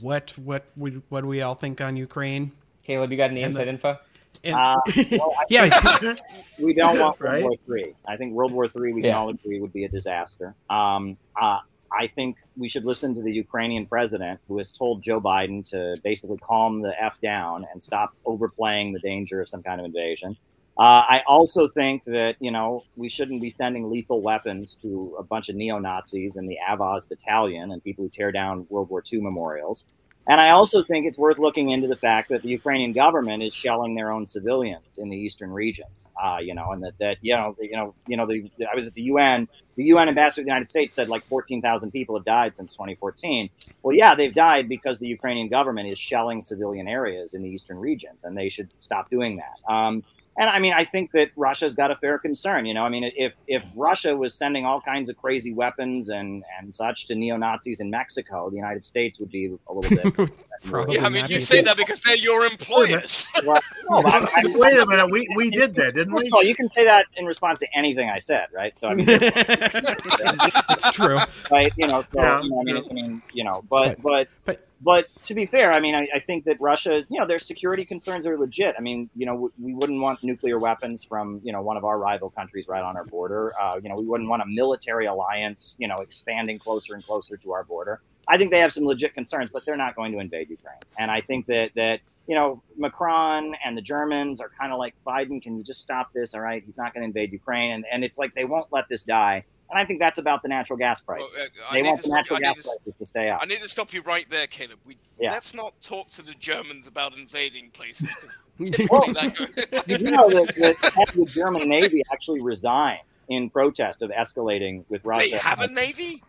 what 0.00 0.36
what 0.38 0.64
we 0.76 1.02
what 1.08 1.22
do 1.22 1.26
we 1.26 1.42
all 1.42 1.54
think 1.54 1.80
on 1.80 1.96
Ukraine? 1.96 2.52
Caleb, 2.84 3.10
you 3.10 3.16
got 3.16 3.30
any 3.30 3.42
And 3.42 3.50
inside 3.52 3.64
the- 3.64 3.70
info? 3.70 3.98
And- 4.44 4.54
Uh, 4.56 4.76
well, 5.12 5.34
yeah. 5.48 6.14
We 6.58 6.74
don't 6.74 6.98
want 6.98 7.20
World 7.20 7.32
Right? 7.32 7.42
War 7.42 7.54
Three. 7.66 7.94
I 8.06 8.16
think 8.16 8.32
World 8.34 8.52
War 8.52 8.66
Three, 8.68 8.92
we 8.92 9.02
can 9.02 9.12
all 9.14 9.28
agree, 9.28 9.60
would 9.60 9.72
be 9.72 9.84
a 9.84 9.88
disaster. 9.88 10.54
Um, 10.70 11.16
uh, 11.40 11.60
I 11.92 12.06
think 12.06 12.38
we 12.56 12.68
should 12.70 12.84
listen 12.86 13.14
to 13.16 13.22
the 13.22 13.32
Ukrainian 13.32 13.84
president, 13.86 14.40
who 14.48 14.56
has 14.58 14.72
told 14.72 15.02
Joe 15.02 15.20
Biden 15.20 15.68
to 15.70 15.94
basically 16.02 16.38
calm 16.38 16.80
the 16.80 16.92
f 17.00 17.20
down 17.20 17.66
and 17.70 17.82
stop 17.82 18.12
overplaying 18.24 18.92
the 18.94 19.00
danger 19.00 19.40
of 19.42 19.48
some 19.48 19.62
kind 19.62 19.78
of 19.80 19.84
invasion. 19.84 20.36
Uh, 20.78 21.04
I 21.06 21.22
also 21.26 21.66
think 21.66 22.04
that 22.04 22.36
you 22.40 22.50
know 22.50 22.84
we 22.96 23.08
shouldn't 23.08 23.42
be 23.42 23.50
sending 23.50 23.90
lethal 23.90 24.22
weapons 24.22 24.74
to 24.76 25.14
a 25.18 25.22
bunch 25.22 25.48
of 25.48 25.56
neo 25.56 25.78
Nazis 25.78 26.36
in 26.36 26.46
the 26.46 26.58
Azov 26.66 27.08
Battalion 27.08 27.72
and 27.72 27.84
people 27.84 28.04
who 28.04 28.08
tear 28.08 28.32
down 28.32 28.66
World 28.70 28.88
War 28.88 29.02
II 29.12 29.20
memorials. 29.20 29.86
And 30.28 30.40
I 30.40 30.50
also 30.50 30.84
think 30.84 31.04
it's 31.04 31.18
worth 31.18 31.38
looking 31.38 31.70
into 31.70 31.88
the 31.88 31.96
fact 31.96 32.28
that 32.28 32.42
the 32.42 32.48
Ukrainian 32.48 32.92
government 32.92 33.42
is 33.42 33.52
shelling 33.52 33.96
their 33.96 34.12
own 34.12 34.24
civilians 34.24 34.98
in 34.98 35.08
the 35.08 35.16
eastern 35.16 35.50
regions. 35.50 36.12
Uh, 36.22 36.38
you 36.40 36.54
know, 36.54 36.70
and 36.70 36.82
that, 36.84 36.96
that 37.00 37.16
you 37.22 37.34
know, 37.34 37.56
you 37.60 37.76
know, 37.76 37.94
you 38.06 38.16
know, 38.16 38.26
the, 38.26 38.48
I 38.70 38.74
was 38.74 38.86
at 38.86 38.94
the 38.94 39.02
UN. 39.02 39.48
The 39.74 39.84
UN 39.84 40.08
ambassador 40.08 40.42
to 40.42 40.44
the 40.44 40.48
United 40.48 40.68
States 40.68 40.94
said 40.94 41.08
like 41.08 41.24
14,000 41.24 41.90
people 41.90 42.14
have 42.14 42.24
died 42.24 42.54
since 42.54 42.72
2014. 42.72 43.50
Well, 43.82 43.96
yeah, 43.96 44.14
they've 44.14 44.32
died 44.32 44.68
because 44.68 44.98
the 44.98 45.08
Ukrainian 45.08 45.48
government 45.48 45.88
is 45.88 45.98
shelling 45.98 46.40
civilian 46.40 46.86
areas 46.86 47.34
in 47.34 47.42
the 47.42 47.48
eastern 47.48 47.78
regions, 47.78 48.22
and 48.24 48.36
they 48.36 48.48
should 48.48 48.68
stop 48.78 49.10
doing 49.10 49.38
that. 49.38 49.72
Um, 49.72 50.04
and 50.38 50.48
I 50.48 50.58
mean, 50.58 50.72
I 50.72 50.84
think 50.84 51.12
that 51.12 51.30
Russia's 51.36 51.74
got 51.74 51.90
a 51.90 51.96
fair 51.96 52.18
concern. 52.18 52.64
You 52.66 52.74
know, 52.74 52.84
I 52.84 52.88
mean, 52.88 53.10
if 53.16 53.34
if 53.46 53.62
Russia 53.76 54.16
was 54.16 54.34
sending 54.34 54.64
all 54.64 54.80
kinds 54.80 55.08
of 55.10 55.16
crazy 55.16 55.52
weapons 55.52 56.08
and 56.08 56.42
and 56.58 56.74
such 56.74 57.06
to 57.06 57.14
neo 57.14 57.36
Nazis 57.36 57.80
in 57.80 57.90
Mexico, 57.90 58.48
the 58.50 58.56
United 58.56 58.82
States 58.84 59.18
would 59.20 59.30
be 59.30 59.54
a 59.68 59.72
little 59.72 60.12
bit. 60.12 60.30
Probably 60.64 60.94
Yeah, 60.96 61.06
I 61.06 61.08
mean, 61.08 61.26
you 61.28 61.40
say 61.40 61.60
that 61.62 61.76
because 61.76 62.00
they're 62.02 62.16
your 62.16 62.44
employers. 62.44 63.26
well, 63.44 63.60
No, 63.90 63.96
I- 64.06 64.28
I- 64.36 64.42
Wait 64.54 64.78
a 64.78 64.86
minute, 64.86 65.10
we 65.10 65.28
we 65.34 65.50
did 65.50 65.74
that, 65.74 65.94
didn't 65.94 66.14
we? 66.14 66.26
of 66.28 66.32
all, 66.34 66.42
you 66.44 66.54
can 66.54 66.68
say 66.68 66.84
that 66.84 67.06
in 67.16 67.26
response 67.26 67.58
to 67.60 67.66
anything 67.76 68.08
I 68.10 68.18
said, 68.18 68.46
right? 68.54 68.74
So 68.76 68.88
I 68.88 68.94
mean, 68.94 69.06
it's 69.08 70.92
true. 70.92 71.18
right? 71.50 71.72
You 71.76 71.88
know, 71.88 72.02
so 72.02 72.20
Yeah, 72.20 72.42
you 72.42 72.50
know, 72.50 72.60
I 72.60 72.62
mean. 72.64 72.84
I 72.90 72.92
mean, 72.92 73.22
you 73.34 73.44
know, 73.44 73.62
but 73.68 74.00
But- 74.02 74.28
but 74.44 74.66
but 74.82 75.08
to 75.24 75.34
be 75.34 75.46
fair, 75.46 75.72
I 75.72 75.78
mean, 75.78 75.94
I, 75.94 76.08
I 76.14 76.18
think 76.18 76.44
that 76.44 76.60
Russia, 76.60 77.04
you 77.08 77.20
know, 77.20 77.26
their 77.26 77.38
security 77.38 77.84
concerns 77.84 78.26
are 78.26 78.36
legit. 78.36 78.74
I 78.76 78.80
mean, 78.80 79.08
you 79.14 79.26
know, 79.26 79.34
w- 79.34 79.52
we 79.60 79.74
wouldn't 79.74 80.00
want 80.00 80.24
nuclear 80.24 80.58
weapons 80.58 81.04
from 81.04 81.40
you 81.44 81.52
know 81.52 81.62
one 81.62 81.76
of 81.76 81.84
our 81.84 81.98
rival 81.98 82.30
countries 82.30 82.66
right 82.66 82.82
on 82.82 82.96
our 82.96 83.04
border. 83.04 83.54
Uh, 83.60 83.78
you 83.82 83.88
know, 83.88 83.94
we 83.94 84.04
wouldn't 84.04 84.28
want 84.28 84.42
a 84.42 84.46
military 84.46 85.06
alliance, 85.06 85.76
you 85.78 85.86
know, 85.86 85.96
expanding 85.98 86.58
closer 86.58 86.94
and 86.94 87.04
closer 87.04 87.36
to 87.36 87.52
our 87.52 87.62
border. 87.62 88.00
I 88.26 88.38
think 88.38 88.50
they 88.50 88.58
have 88.58 88.72
some 88.72 88.84
legit 88.84 89.14
concerns, 89.14 89.50
but 89.52 89.64
they're 89.64 89.76
not 89.76 89.94
going 89.94 90.12
to 90.12 90.18
invade 90.18 90.50
Ukraine. 90.50 90.80
And 90.98 91.10
I 91.10 91.20
think 91.20 91.46
that 91.46 91.70
that 91.76 92.00
you 92.26 92.34
know 92.34 92.62
Macron 92.76 93.54
and 93.64 93.76
the 93.76 93.82
Germans 93.82 94.40
are 94.40 94.50
kind 94.58 94.72
of 94.72 94.78
like 94.80 94.94
Biden. 95.06 95.40
Can 95.40 95.56
you 95.56 95.62
just 95.62 95.80
stop 95.80 96.12
this? 96.12 96.34
All 96.34 96.40
right, 96.40 96.62
he's 96.64 96.76
not 96.76 96.92
going 96.92 97.02
to 97.02 97.06
invade 97.06 97.32
Ukraine, 97.32 97.72
and 97.72 97.84
and 97.92 98.02
it's 98.02 98.18
like 98.18 98.34
they 98.34 98.44
won't 98.44 98.66
let 98.72 98.88
this 98.88 99.04
die. 99.04 99.44
And 99.72 99.80
I 99.80 99.84
think 99.86 100.00
that's 100.00 100.18
about 100.18 100.42
the 100.42 100.48
natural 100.48 100.76
gas 100.78 101.00
price. 101.00 101.32
Well, 101.34 101.46
uh, 101.46 101.72
they 101.72 101.82
want 101.82 102.02
the 102.02 102.10
natural 102.12 102.38
need 102.38 102.44
gas 102.44 102.56
to 102.62 102.68
prices 102.84 102.96
to 102.98 103.06
stay 103.06 103.30
up. 103.30 103.40
I 103.42 103.46
need 103.46 103.60
to 103.62 103.68
stop 103.68 103.92
you 103.94 104.02
right 104.02 104.26
there, 104.28 104.46
Caleb. 104.46 104.78
We 104.84 104.98
Yeah. 105.18 105.30
let's 105.30 105.54
not 105.54 105.72
talk 105.80 106.08
to 106.10 106.22
the 106.22 106.34
Germans 106.34 106.86
about 106.86 107.16
invading 107.16 107.70
places. 107.70 108.08
Well, 108.58 109.02
typically 109.02 109.14
that 109.14 109.70
go- 109.72 109.82
Did 109.88 110.00
you 110.02 110.10
know 110.10 110.28
that, 110.28 110.76
that 110.94 111.12
the 111.16 111.24
German 111.24 111.68
Navy 111.68 112.02
actually 112.12 112.42
resigned 112.42 113.00
in 113.28 113.48
protest 113.50 114.02
of 114.02 114.10
escalating 114.10 114.84
with 114.90 115.02
Russia? 115.04 115.30
they 115.30 115.36
have 115.38 115.60
a 115.60 115.68
navy. 115.68 116.22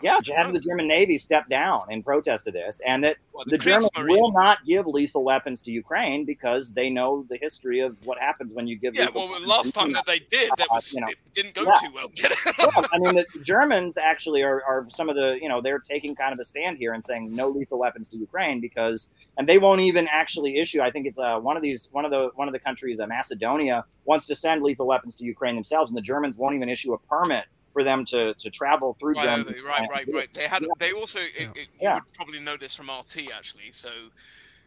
Yeah, 0.00 0.20
head 0.36 0.46
of 0.46 0.52
the 0.52 0.60
German 0.60 0.86
Navy 0.86 1.18
stepped 1.18 1.48
down 1.48 1.82
in 1.90 2.04
protest 2.04 2.46
of 2.46 2.54
this, 2.54 2.80
and 2.86 3.02
that 3.02 3.16
the 3.46 3.56
the 3.56 3.58
Germans 3.58 3.90
Kriegsmarine. 3.90 4.20
will 4.20 4.32
not 4.32 4.64
give 4.64 4.86
lethal 4.86 5.24
weapons 5.24 5.60
to 5.62 5.72
Ukraine 5.72 6.24
because 6.24 6.72
they 6.72 6.88
know 6.88 7.26
the 7.28 7.36
history 7.36 7.80
of 7.80 7.96
what 8.04 8.16
happens 8.18 8.54
when 8.54 8.68
you 8.68 8.76
give. 8.76 8.94
Yeah, 8.94 9.06
lethal 9.06 9.28
well, 9.28 9.48
last 9.48 9.74
time 9.74 9.90
that 9.92 10.06
they 10.06 10.20
did, 10.20 10.50
that 10.56 10.68
Uh, 10.70 10.80
you 10.94 11.00
know, 11.00 11.08
it 11.08 11.18
didn't 11.32 11.54
go 11.54 11.62
yeah. 11.64 11.72
too 11.80 11.92
well. 11.92 12.10
Yeah, 12.14 12.88
I 12.92 12.98
mean, 12.98 13.16
the 13.16 13.26
Germans 13.42 13.98
actually 13.98 14.42
are, 14.42 14.62
are 14.64 14.86
some 14.88 15.08
of 15.08 15.16
the, 15.16 15.36
you 15.42 15.48
know, 15.48 15.60
they're 15.60 15.80
taking 15.80 16.14
kind 16.14 16.32
of 16.32 16.38
a 16.38 16.44
stand 16.44 16.78
here 16.78 16.92
and 16.92 17.02
saying 17.04 17.34
no 17.34 17.48
lethal 17.48 17.78
weapons 17.78 18.08
to 18.10 18.16
Ukraine 18.16 18.60
because, 18.60 19.08
and 19.36 19.48
they 19.48 19.58
won't 19.58 19.80
even 19.80 20.06
actually 20.08 20.58
issue. 20.58 20.80
I 20.80 20.92
think 20.92 21.06
it's 21.06 21.18
uh, 21.18 21.38
one 21.40 21.56
of 21.56 21.62
these, 21.62 21.88
one 21.90 22.04
of 22.04 22.12
the, 22.12 22.30
one 22.36 22.46
of 22.46 22.52
the 22.52 22.60
countries, 22.60 23.00
uh, 23.00 23.06
Macedonia, 23.08 23.84
wants 24.04 24.26
to 24.26 24.36
send 24.36 24.62
lethal 24.62 24.86
weapons 24.86 25.16
to 25.16 25.24
Ukraine 25.24 25.56
themselves, 25.56 25.90
and 25.90 25.96
the 25.96 26.02
Germans 26.02 26.36
won't 26.36 26.54
even 26.54 26.68
issue 26.68 26.92
a 26.92 26.98
permit 26.98 27.46
for 27.78 27.84
them 27.84 28.04
to 28.06 28.34
to 28.34 28.50
travel 28.50 28.96
through 28.98 29.14
Right, 29.14 29.24
Germany. 29.36 29.60
right, 29.60 29.80
right, 29.80 29.90
right, 29.90 30.14
right. 30.14 30.34
They 30.34 30.48
had. 30.48 30.64
They 30.78 30.92
also. 30.92 31.20
It, 31.20 31.48
it, 31.54 31.56
you 31.56 31.66
Yeah. 31.80 31.94
would 31.94 32.12
probably 32.14 32.40
know 32.40 32.56
this 32.56 32.74
from 32.74 32.90
RT 32.90 33.30
actually. 33.34 33.70
So, 33.72 33.90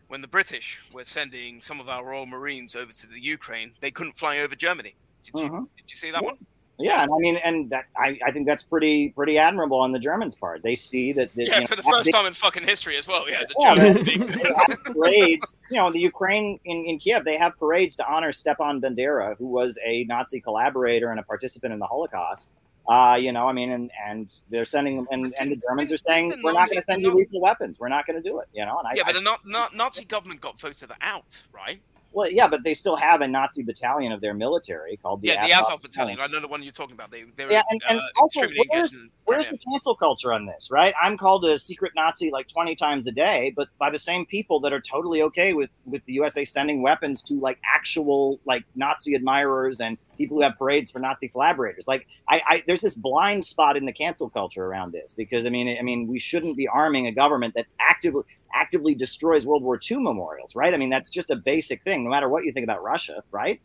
when 0.07 0.21
the 0.21 0.27
British 0.27 0.79
were 0.93 1.03
sending 1.03 1.59
some 1.61 1.79
of 1.81 1.89
our 1.89 2.05
Royal 2.05 2.25
Marines 2.25 2.75
over 2.75 2.91
to 2.91 3.07
the 3.07 3.19
Ukraine, 3.21 3.73
they 3.81 3.91
couldn't 3.91 4.17
fly 4.17 4.39
over 4.39 4.55
Germany. 4.55 4.95
Did 5.23 5.39
you? 5.41 5.49
Mhm. 5.49 5.67
Did 5.77 5.87
you 5.91 5.95
see 5.95 6.11
that 6.11 6.23
one? 6.23 6.37
Yeah, 6.79 7.03
and 7.03 7.11
I 7.13 7.17
mean, 7.19 7.37
and 7.45 7.69
that 7.69 7.85
I, 7.95 8.17
I 8.25 8.31
think 8.31 8.47
that's 8.47 8.63
pretty 8.63 9.09
pretty 9.09 9.37
admirable 9.37 9.77
on 9.79 9.91
the 9.91 9.99
Germans' 9.99 10.35
part. 10.35 10.63
They 10.63 10.73
see 10.73 11.11
that, 11.13 11.29
that 11.35 11.47
Yeah, 11.47 11.55
you 11.55 11.61
know, 11.61 11.67
for 11.67 11.75
the 11.75 11.83
first 11.83 12.05
they- 12.05 12.11
time 12.11 12.25
in 12.25 12.33
fucking 12.33 12.63
history 12.63 12.95
as 12.97 13.07
well. 13.07 13.29
Yeah, 13.29 13.41
the 13.47 13.55
Yeah, 13.59 13.75
Germans. 13.75 14.05
they- 14.07 14.17
they 14.43 14.49
have 14.67 14.83
parades. 14.85 15.53
You 15.69 15.77
know, 15.77 15.91
the 15.91 15.99
Ukraine 15.99 16.59
in, 16.65 16.85
in 16.87 16.97
Kiev, 16.97 17.23
they 17.23 17.37
have 17.37 17.55
parades 17.59 17.95
to 17.97 18.07
honor 18.11 18.31
Stepan 18.31 18.81
Bandera, 18.81 19.37
who 19.37 19.45
was 19.47 19.77
a 19.85 20.05
Nazi 20.05 20.41
collaborator 20.41 21.11
and 21.11 21.19
a 21.19 21.23
participant 21.23 21.71
in 21.71 21.77
the 21.77 21.85
Holocaust. 21.85 22.51
Uh, 22.91 23.15
you 23.15 23.31
know, 23.31 23.47
I 23.47 23.53
mean, 23.53 23.71
and, 23.71 23.89
and 24.05 24.33
they're 24.49 24.65
sending 24.65 24.97
them, 24.97 25.07
and, 25.11 25.33
and 25.39 25.51
the 25.51 25.61
Germans 25.67 25.93
are 25.93 25.97
saying, 25.97 26.33
we're 26.43 26.51
not 26.51 26.67
going 26.67 26.75
to 26.77 26.81
send 26.81 27.01
you 27.01 27.13
lethal 27.13 27.39
weapons. 27.39 27.79
We're 27.79 27.87
not 27.87 28.05
going 28.05 28.21
to 28.21 28.29
do 28.29 28.39
it. 28.39 28.49
You 28.53 28.65
know, 28.65 28.77
and 28.79 28.87
I, 28.87 28.91
yeah, 28.95 29.03
but 29.05 29.15
the 29.15 29.21
Na- 29.21 29.37
Na- 29.45 29.69
Nazi 29.73 30.03
government 30.03 30.41
got 30.41 30.59
voted 30.59 30.91
out, 31.01 31.41
right? 31.53 31.81
well, 32.13 32.29
yeah, 32.29 32.47
but 32.47 32.63
they 32.63 32.73
still 32.73 32.95
have 32.95 33.21
a 33.21 33.27
Nazi 33.27 33.63
battalion 33.63 34.11
of 34.11 34.19
their 34.19 34.33
military 34.33 34.97
called 34.97 35.21
the 35.21 35.29
yeah, 35.29 35.45
the 35.45 35.53
Azov 35.53 35.67
Azov 35.67 35.81
battalion. 35.81 36.19
I 36.19 36.27
know 36.27 36.39
the 36.39 36.47
one 36.47 36.61
you're 36.61 36.71
talking 36.71 36.93
about. 36.93 37.09
They, 37.09 37.23
they 37.35 37.45
were 37.45 37.51
yeah, 37.51 37.61
and, 37.69 37.81
and 37.89 37.99
uh, 37.99 38.03
also, 38.19 38.41
where's, 38.69 38.93
in 38.93 39.09
where's 39.25 39.49
the 39.49 39.57
cancel 39.57 39.95
culture 39.95 40.33
on 40.33 40.45
this, 40.45 40.69
right? 40.69 40.93
I'm 41.01 41.17
called 41.17 41.45
a 41.45 41.57
secret 41.57 41.93
Nazi 41.95 42.29
like 42.29 42.47
20 42.49 42.75
times 42.75 43.07
a 43.07 43.11
day, 43.11 43.53
but 43.55 43.69
by 43.79 43.89
the 43.89 43.99
same 43.99 44.25
people 44.25 44.59
that 44.61 44.73
are 44.73 44.81
totally 44.81 45.21
okay 45.23 45.53
with 45.53 45.71
with 45.85 46.03
the 46.05 46.13
USA 46.13 46.43
sending 46.43 46.81
weapons 46.81 47.23
to 47.23 47.35
like 47.35 47.59
actual 47.65 48.39
like 48.45 48.65
Nazi 48.75 49.15
admirers 49.15 49.79
and 49.79 49.97
people 50.21 50.37
who 50.37 50.43
have 50.43 50.55
parades 50.57 50.91
for 50.91 50.99
Nazi 50.99 51.27
collaborators. 51.27 51.87
Like, 51.87 52.07
I, 52.29 52.41
I 52.47 52.63
there's 52.67 52.81
this 52.81 52.93
blind 52.93 53.45
spot 53.45 53.77
in 53.77 53.85
the 53.85 53.91
cancel 53.91 54.29
culture 54.29 54.65
around 54.65 54.93
this 54.93 55.13
because 55.13 55.45
I 55.45 55.49
mean, 55.49 55.77
I 55.77 55.81
mean, 55.81 56.07
we 56.07 56.19
shouldn't 56.19 56.57
be 56.57 56.67
arming 56.67 57.07
a 57.07 57.11
government 57.11 57.53
that 57.55 57.65
actively 57.79 58.23
actively 58.53 58.95
destroys 58.95 59.45
World 59.45 59.63
War 59.63 59.79
II 59.89 59.97
memorials, 59.97 60.55
right? 60.55 60.73
I 60.73 60.77
mean, 60.77 60.89
that's 60.89 61.09
just 61.09 61.29
a 61.31 61.35
basic 61.35 61.83
thing, 61.83 62.03
no 62.03 62.09
matter 62.09 62.29
what 62.29 62.43
you 62.43 62.51
think 62.51 62.63
about 62.63 62.83
Russia, 62.83 63.23
right? 63.31 63.61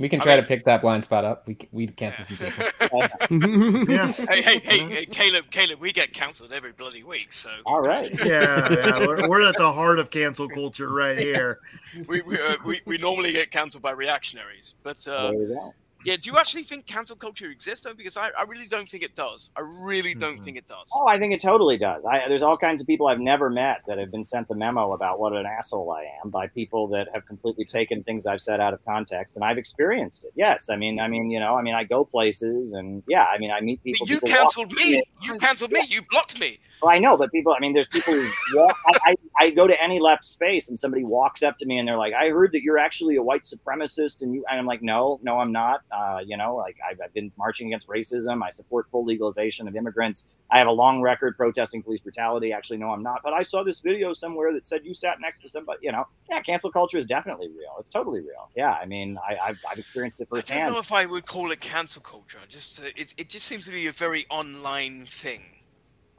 We 0.00 0.08
can 0.08 0.18
try 0.18 0.36
to 0.36 0.42
pick 0.42 0.64
that 0.64 0.80
blind 0.80 1.04
spot 1.04 1.26
up. 1.26 1.46
We 1.46 1.58
we 1.72 1.86
cancel 1.86 2.24
some 2.24 2.36
people. 2.38 3.02
Yeah. 3.90 4.10
hey, 4.12 4.40
hey, 4.42 4.58
hey, 4.64 4.78
hey, 4.88 5.06
Caleb, 5.06 5.50
Caleb, 5.50 5.78
we 5.78 5.92
get 5.92 6.12
cancelled 6.12 6.52
every 6.52 6.72
bloody 6.72 7.02
week, 7.02 7.32
so. 7.32 7.50
All 7.66 7.82
right. 7.82 8.10
Yeah, 8.30 8.66
yeah, 8.70 9.06
we're, 9.06 9.28
we're 9.28 9.48
at 9.48 9.56
the 9.56 9.72
heart 9.72 9.98
of 9.98 10.10
cancel 10.10 10.48
culture 10.48 10.92
right 10.92 11.18
here. 11.18 11.58
we 12.08 12.22
we, 12.22 12.40
uh, 12.40 12.56
we 12.64 12.80
we 12.86 12.96
normally 12.98 13.32
get 13.32 13.50
cancelled 13.50 13.82
by 13.82 13.92
reactionaries, 13.92 14.74
but 14.82 15.06
uh, 15.08 15.30
There 15.30 15.40
you 15.40 15.48
go. 15.48 15.74
Yeah. 16.04 16.16
Do 16.20 16.30
you 16.30 16.38
actually 16.38 16.62
think 16.62 16.86
cancel 16.86 17.16
culture 17.16 17.46
exists? 17.46 17.84
Though, 17.84 17.94
because 17.94 18.16
I, 18.16 18.30
I 18.38 18.44
really 18.44 18.66
don't 18.66 18.88
think 18.88 19.02
it 19.02 19.14
does. 19.14 19.50
I 19.56 19.60
really 19.60 20.14
don't 20.14 20.34
mm-hmm. 20.34 20.42
think 20.42 20.56
it 20.56 20.66
does. 20.66 20.90
Oh, 20.94 21.06
I 21.06 21.18
think 21.18 21.32
it 21.32 21.40
totally 21.40 21.76
does. 21.78 22.04
I, 22.04 22.28
there's 22.28 22.42
all 22.42 22.56
kinds 22.56 22.80
of 22.80 22.86
people 22.86 23.08
I've 23.08 23.20
never 23.20 23.50
met 23.50 23.82
that 23.86 23.98
have 23.98 24.10
been 24.10 24.24
sent 24.24 24.48
the 24.48 24.54
memo 24.54 24.92
about 24.92 25.18
what 25.20 25.32
an 25.32 25.46
asshole 25.46 25.90
I 25.92 26.06
am 26.24 26.30
by 26.30 26.46
people 26.48 26.88
that 26.88 27.08
have 27.14 27.26
completely 27.26 27.64
taken 27.64 28.02
things 28.02 28.26
I've 28.26 28.40
said 28.40 28.60
out 28.60 28.74
of 28.74 28.84
context, 28.84 29.36
and 29.36 29.44
I've 29.44 29.58
experienced 29.58 30.24
it. 30.24 30.32
Yes, 30.34 30.70
I 30.70 30.76
mean, 30.76 31.00
I 31.00 31.08
mean, 31.08 31.30
you 31.30 31.40
know, 31.40 31.56
I 31.56 31.62
mean, 31.62 31.74
I 31.74 31.84
go 31.84 32.04
places, 32.04 32.74
and 32.74 33.02
yeah, 33.08 33.24
I 33.24 33.38
mean, 33.38 33.50
I 33.50 33.60
meet 33.60 33.82
people. 33.82 34.06
you 34.06 34.20
people 34.20 34.30
walk- 34.30 34.38
cancelled 34.38 34.72
me. 34.72 35.02
You 35.22 35.38
cancelled 35.38 35.72
me. 35.72 35.82
You 35.88 36.02
blocked 36.10 36.40
me. 36.40 36.58
Well, 36.82 36.90
I 36.90 36.98
know, 36.98 37.16
but 37.16 37.30
people, 37.30 37.52
I 37.52 37.60
mean, 37.60 37.74
there's 37.74 37.88
people 37.88 38.14
who 38.14 38.28
walk. 38.54 38.76
I, 38.86 38.92
I, 39.10 39.16
I 39.38 39.50
go 39.50 39.66
to 39.66 39.82
any 39.82 40.00
left 40.00 40.24
space 40.24 40.68
and 40.68 40.78
somebody 40.78 41.04
walks 41.04 41.42
up 41.42 41.58
to 41.58 41.66
me 41.66 41.78
and 41.78 41.86
they're 41.86 41.98
like, 41.98 42.14
I 42.14 42.30
heard 42.30 42.52
that 42.52 42.62
you're 42.62 42.78
actually 42.78 43.16
a 43.16 43.22
white 43.22 43.42
supremacist. 43.42 44.22
And 44.22 44.34
you, 44.34 44.44
and 44.50 44.58
I'm 44.58 44.66
like, 44.66 44.82
no, 44.82 45.20
no, 45.22 45.38
I'm 45.38 45.52
not. 45.52 45.82
Uh, 45.92 46.20
you 46.24 46.36
know, 46.36 46.56
like 46.56 46.76
I've, 46.88 47.00
I've 47.02 47.12
been 47.12 47.32
marching 47.36 47.68
against 47.68 47.88
racism. 47.88 48.42
I 48.42 48.50
support 48.50 48.86
full 48.90 49.04
legalization 49.04 49.66
of 49.68 49.76
immigrants. 49.76 50.26
I 50.50 50.58
have 50.58 50.66
a 50.66 50.72
long 50.72 51.00
record 51.00 51.36
protesting 51.36 51.82
police 51.82 52.00
brutality. 52.00 52.52
Actually, 52.52 52.78
no, 52.78 52.90
I'm 52.90 53.02
not. 53.02 53.20
But 53.22 53.32
I 53.32 53.42
saw 53.42 53.62
this 53.62 53.80
video 53.80 54.12
somewhere 54.12 54.52
that 54.52 54.66
said 54.66 54.80
you 54.84 54.94
sat 54.94 55.20
next 55.20 55.40
to 55.42 55.48
somebody, 55.48 55.80
you 55.82 55.92
know, 55.92 56.06
yeah, 56.28 56.40
cancel 56.40 56.70
culture 56.70 56.98
is 56.98 57.06
definitely 57.06 57.48
real. 57.48 57.76
It's 57.78 57.90
totally 57.90 58.20
real. 58.20 58.50
Yeah. 58.56 58.72
I 58.72 58.86
mean, 58.86 59.16
I, 59.28 59.36
I've, 59.42 59.60
I've 59.70 59.78
experienced 59.78 60.20
it 60.20 60.28
firsthand. 60.28 60.60
I 60.60 60.64
don't 60.64 60.72
know 60.74 60.80
if 60.80 60.92
I 60.92 61.06
would 61.06 61.26
call 61.26 61.50
it 61.50 61.60
cancel 61.60 62.02
culture. 62.02 62.38
Just 62.48 62.82
uh, 62.82 62.86
it, 62.96 63.14
it 63.16 63.28
just 63.28 63.46
seems 63.46 63.64
to 63.66 63.72
be 63.72 63.86
a 63.86 63.92
very 63.92 64.26
online 64.30 65.06
thing. 65.06 65.42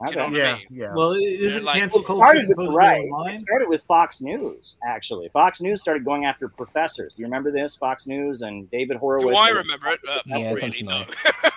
Do 0.06 0.12
you 0.12 0.16
know 0.18 0.24
what 0.24 0.40
I 0.46 0.54
mean? 0.56 0.66
yeah. 0.70 0.94
Well, 0.94 1.10
They're 1.12 1.20
isn't 1.20 1.64
like- 1.64 1.78
cancel 1.78 2.00
It 2.00 2.06
culture 2.06 2.18
started 2.24 2.38
with, 2.40 2.46
supposed 2.48 2.70
to 2.70 2.76
right. 2.76 3.04
online? 3.04 3.32
It 3.32 3.36
started 3.38 3.68
with 3.68 3.84
Fox 3.84 4.20
News, 4.22 4.78
actually. 4.86 5.28
Fox 5.30 5.60
News 5.60 5.80
started 5.80 6.04
going 6.04 6.24
after 6.24 6.48
professors. 6.48 7.14
Do 7.14 7.22
you 7.22 7.26
remember 7.26 7.50
this? 7.52 7.76
Fox 7.76 8.06
News 8.06 8.42
and 8.42 8.70
David 8.70 8.96
Horowitz. 8.98 9.24
Do 9.26 9.34
I 9.36 9.48
remember 9.48 9.88
it? 9.88 10.00
Uh, 10.08 10.20
Yeah, 10.26 10.52
really, 10.52 10.82
no. 10.82 11.04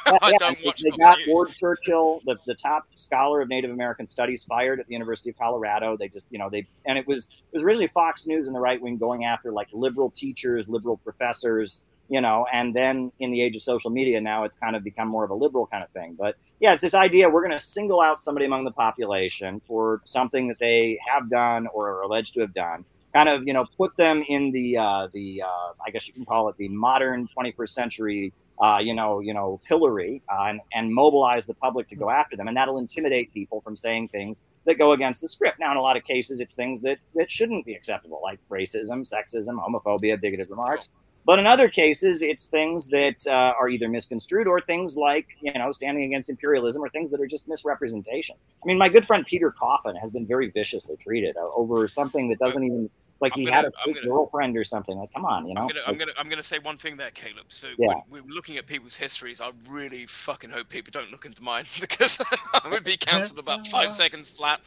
Yeah, 0.07 0.19
I 0.21 0.29
yeah, 0.29 0.37
don't 0.37 0.59
they- 0.59 0.65
watch 0.65 0.81
They 0.83 0.89
Fox 0.91 1.01
got 1.01 1.17
News. 1.17 1.27
Ward 1.29 1.49
Churchill, 1.49 2.21
the, 2.25 2.35
the 2.45 2.53
top 2.53 2.85
scholar 2.95 3.41
of 3.41 3.49
Native 3.49 3.71
American 3.71 4.05
studies, 4.05 4.43
fired 4.43 4.79
at 4.79 4.85
the 4.85 4.93
University 4.93 5.31
of 5.31 5.37
Colorado. 5.37 5.97
They 5.97 6.09
just, 6.09 6.27
you 6.29 6.37
know, 6.37 6.47
they 6.47 6.67
and 6.85 6.99
it 6.99 7.07
was 7.07 7.29
it 7.51 7.55
was 7.55 7.63
originally 7.63 7.87
Fox 7.87 8.27
News 8.27 8.45
and 8.45 8.55
the 8.55 8.59
right 8.59 8.79
wing 8.79 8.97
going 8.97 9.25
after 9.25 9.51
like 9.51 9.67
liberal 9.73 10.11
teachers, 10.11 10.69
liberal 10.69 10.97
professors, 10.97 11.85
you 12.09 12.21
know, 12.21 12.45
and 12.51 12.75
then 12.75 13.11
in 13.19 13.31
the 13.31 13.41
age 13.41 13.55
of 13.55 13.61
social 13.61 13.89
media, 13.89 14.21
now 14.21 14.43
it's 14.43 14.57
kind 14.57 14.75
of 14.75 14.83
become 14.83 15.07
more 15.07 15.23
of 15.23 15.31
a 15.31 15.33
liberal 15.33 15.67
kind 15.67 15.83
of 15.83 15.89
thing. 15.89 16.15
But 16.17 16.35
yeah, 16.59 16.73
it's 16.73 16.81
this 16.81 16.93
idea 16.93 17.29
we're 17.29 17.41
going 17.41 17.57
to 17.57 17.63
single 17.63 18.01
out 18.01 18.21
somebody 18.21 18.45
among 18.45 18.63
the 18.63 18.71
population 18.71 19.61
for 19.67 20.01
something 20.05 20.47
that 20.47 20.59
they 20.59 20.99
have 21.07 21.29
done 21.29 21.67
or 21.67 21.89
are 21.89 22.01
alleged 22.01 22.33
to 22.35 22.41
have 22.41 22.53
done. 22.53 22.85
Kind 23.13 23.29
of, 23.29 23.47
you 23.47 23.53
know, 23.53 23.65
put 23.77 23.95
them 23.97 24.23
in 24.27 24.51
the 24.51 24.77
uh, 24.77 25.07
the 25.13 25.41
uh, 25.41 25.73
I 25.85 25.89
guess 25.91 26.07
you 26.07 26.13
can 26.13 26.25
call 26.25 26.49
it 26.49 26.57
the 26.57 26.67
modern 26.67 27.27
21st 27.27 27.69
century 27.69 28.33
uh, 28.61 28.79
you 28.81 28.93
know, 28.93 29.19
you 29.19 29.33
know, 29.33 29.59
pillory 29.65 30.21
uh, 30.31 30.45
and, 30.45 30.61
and 30.73 30.93
mobilize 30.93 31.45
the 31.45 31.53
public 31.55 31.87
to 31.89 31.95
go 31.95 32.09
after 32.09 32.37
them, 32.37 32.47
and 32.47 32.55
that'll 32.55 32.77
intimidate 32.77 33.33
people 33.33 33.61
from 33.61 33.75
saying 33.75 34.07
things 34.07 34.41
that 34.65 34.77
go 34.77 34.93
against 34.93 35.21
the 35.21 35.27
script. 35.27 35.59
Now, 35.59 35.71
in 35.71 35.77
a 35.77 35.81
lot 35.81 35.97
of 35.97 36.03
cases, 36.03 36.39
it's 36.39 36.55
things 36.55 36.81
that 36.83 36.97
that 37.15 37.29
shouldn't 37.29 37.65
be 37.65 37.73
acceptable, 37.73 38.21
like 38.23 38.39
racism, 38.49 39.09
sexism, 39.09 39.59
homophobia, 39.59 40.19
bigoted 40.19 40.49
remarks. 40.49 40.91
But 41.25 41.39
in 41.39 41.47
other 41.47 41.69
cases, 41.69 42.21
it's 42.21 42.45
things 42.45 42.87
that 42.89 43.25
uh, 43.25 43.31
are 43.59 43.67
either 43.67 43.89
misconstrued 43.89 44.45
or 44.47 44.61
things 44.61 44.95
like, 44.95 45.27
you 45.41 45.51
know, 45.53 45.71
standing 45.71 46.03
against 46.03 46.29
imperialism 46.29 46.83
or 46.83 46.89
things 46.89 47.09
that 47.11 47.19
are 47.19 47.25
just 47.25 47.47
misrepresentation. 47.49 48.35
I 48.63 48.65
mean, 48.67 48.77
my 48.77 48.89
good 48.89 49.07
friend 49.07 49.25
Peter 49.25 49.49
Coffin 49.51 49.95
has 49.95 50.11
been 50.11 50.27
very 50.27 50.51
viciously 50.51 50.97
treated 50.97 51.35
uh, 51.35 51.41
over 51.55 51.87
something 51.87 52.29
that 52.29 52.37
doesn't 52.39 52.63
even. 52.63 52.89
It's 53.13 53.21
like 53.21 53.31
I'm 53.35 53.39
he 53.39 53.45
gonna- 53.45 53.55
had 53.55 53.65
a 53.65 53.67
I'm 53.69 53.93
fake 53.93 53.95
gonna- 54.03 54.07
girlfriend 54.13 54.57
or 54.57 54.65
something. 54.65 54.97
Like, 54.97 55.11
come 55.13 55.23
on, 55.25 55.47
you 55.47 55.53
know. 55.55 55.61
I'm 55.61 55.67
gonna, 55.69 55.79
I'm 55.87 55.97
gonna, 55.97 56.11
I'm 56.17 56.27
gonna 56.29 56.43
say 56.43 56.59
one 56.59 56.75
thing 56.77 56.97
there, 56.97 57.11
Caleb. 57.11 57.45
So 57.47 57.67
Yeah. 57.79 57.93
when 58.09 58.23
we're 58.25 58.33
looking 58.33 58.57
at 58.57 58.67
people's 58.67 58.97
histories, 58.97 59.39
I 59.39 59.51
really 59.69 60.05
fucking 60.05 60.49
hope 60.49 60.67
people 60.67 60.91
don't 60.91 61.09
look 61.11 61.25
into 61.25 61.41
mine 61.41 61.63
because 61.79 62.19
I 62.53 62.67
would 62.69 62.83
be 62.83 62.97
cancelled 63.09 63.39
about 63.39 63.65
five 63.67 63.93
seconds 64.01 64.29
flat. 64.29 64.59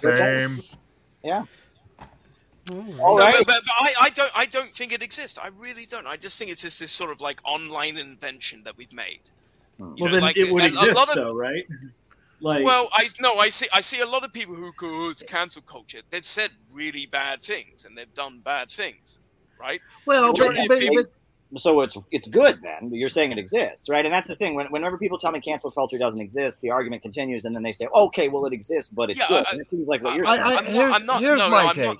Same. 0.00 0.58
Yeah. 1.22 1.44
All 2.72 3.16
No, 3.16 3.24
right. 3.26 3.34
but, 3.38 3.46
but, 3.46 3.62
but 3.64 3.74
I, 3.80 3.94
I 4.02 4.10
don't 4.10 4.32
I 4.38 4.46
don't 4.46 4.70
think 4.70 4.92
it 4.92 5.02
exists. 5.02 5.38
I 5.38 5.48
really 5.58 5.86
don't. 5.86 6.06
I 6.06 6.16
just 6.16 6.36
think 6.38 6.50
it's 6.50 6.62
just 6.62 6.80
this 6.80 6.90
sort 6.90 7.10
of 7.12 7.20
like 7.20 7.40
online 7.44 7.96
invention 7.96 8.62
that 8.64 8.76
we've 8.76 8.92
made. 8.92 9.20
Hmm. 9.78 9.94
You 9.96 10.04
Well, 10.04 10.06
know, 10.06 10.12
then 10.12 10.20
like, 10.22 10.36
it 10.36 10.52
would 10.52 10.62
a- 10.62 10.64
a 10.66 10.68
exist, 10.68 10.96
lot 10.96 11.08
of- 11.10 11.14
though, 11.14 11.34
right? 11.34 11.64
Like, 12.42 12.66
well, 12.66 12.90
I 12.92 13.08
no, 13.18 13.36
I 13.38 13.48
see. 13.48 13.66
I 13.72 13.80
see 13.80 14.00
a 14.00 14.06
lot 14.06 14.22
of 14.22 14.30
people 14.30 14.54
who 14.54 14.70
go, 14.76 15.06
oh, 15.06 15.08
"It's 15.10 15.22
cancel 15.22 15.62
culture." 15.62 16.00
They've 16.10 16.22
said 16.22 16.50
really 16.70 17.06
bad 17.06 17.40
things 17.40 17.86
and 17.86 17.96
they've 17.96 18.12
done 18.12 18.40
bad 18.44 18.70
things, 18.70 19.18
right? 19.58 19.80
Well, 20.04 20.34
but, 20.34 20.54
but, 20.68 20.78
people- 20.78 21.04
but 21.50 21.60
so 21.62 21.80
it's 21.80 21.96
it's 22.10 22.28
good 22.28 22.60
then. 22.62 22.92
You're 22.92 23.08
saying 23.08 23.32
it 23.32 23.38
exists, 23.38 23.88
right? 23.88 24.04
And 24.04 24.12
that's 24.12 24.28
the 24.28 24.36
thing. 24.36 24.54
When, 24.54 24.66
whenever 24.66 24.98
people 24.98 25.16
tell 25.16 25.32
me 25.32 25.40
cancel 25.40 25.70
culture 25.70 25.96
doesn't 25.96 26.20
exist, 26.20 26.60
the 26.60 26.68
argument 26.70 27.00
continues, 27.00 27.46
and 27.46 27.56
then 27.56 27.62
they 27.62 27.72
say, 27.72 27.86
"Okay, 27.86 28.28
well, 28.28 28.44
it 28.44 28.52
exists, 28.52 28.90
but 28.92 29.08
it's 29.08 29.18
Yeah, 29.18 29.28
good." 29.28 29.46
I- 29.46 29.52
and 29.52 29.60
it 29.62 29.70
seems 29.70 29.88
like 29.88 30.02
what 30.04 30.14
you're 30.14 30.26
I, 30.26 30.36
saying. 30.36 30.42
I, 30.42 30.46
I'm 30.48 30.54
not- 30.56 30.64
here's, 30.66 30.92
I'm 30.92 31.06
not- 31.06 31.20
here's 31.22 31.38
no, 31.38 31.44
no, 31.46 31.50
my 31.52 31.62
I'm 31.64 31.74
take. 31.74 31.84
not- 31.86 31.98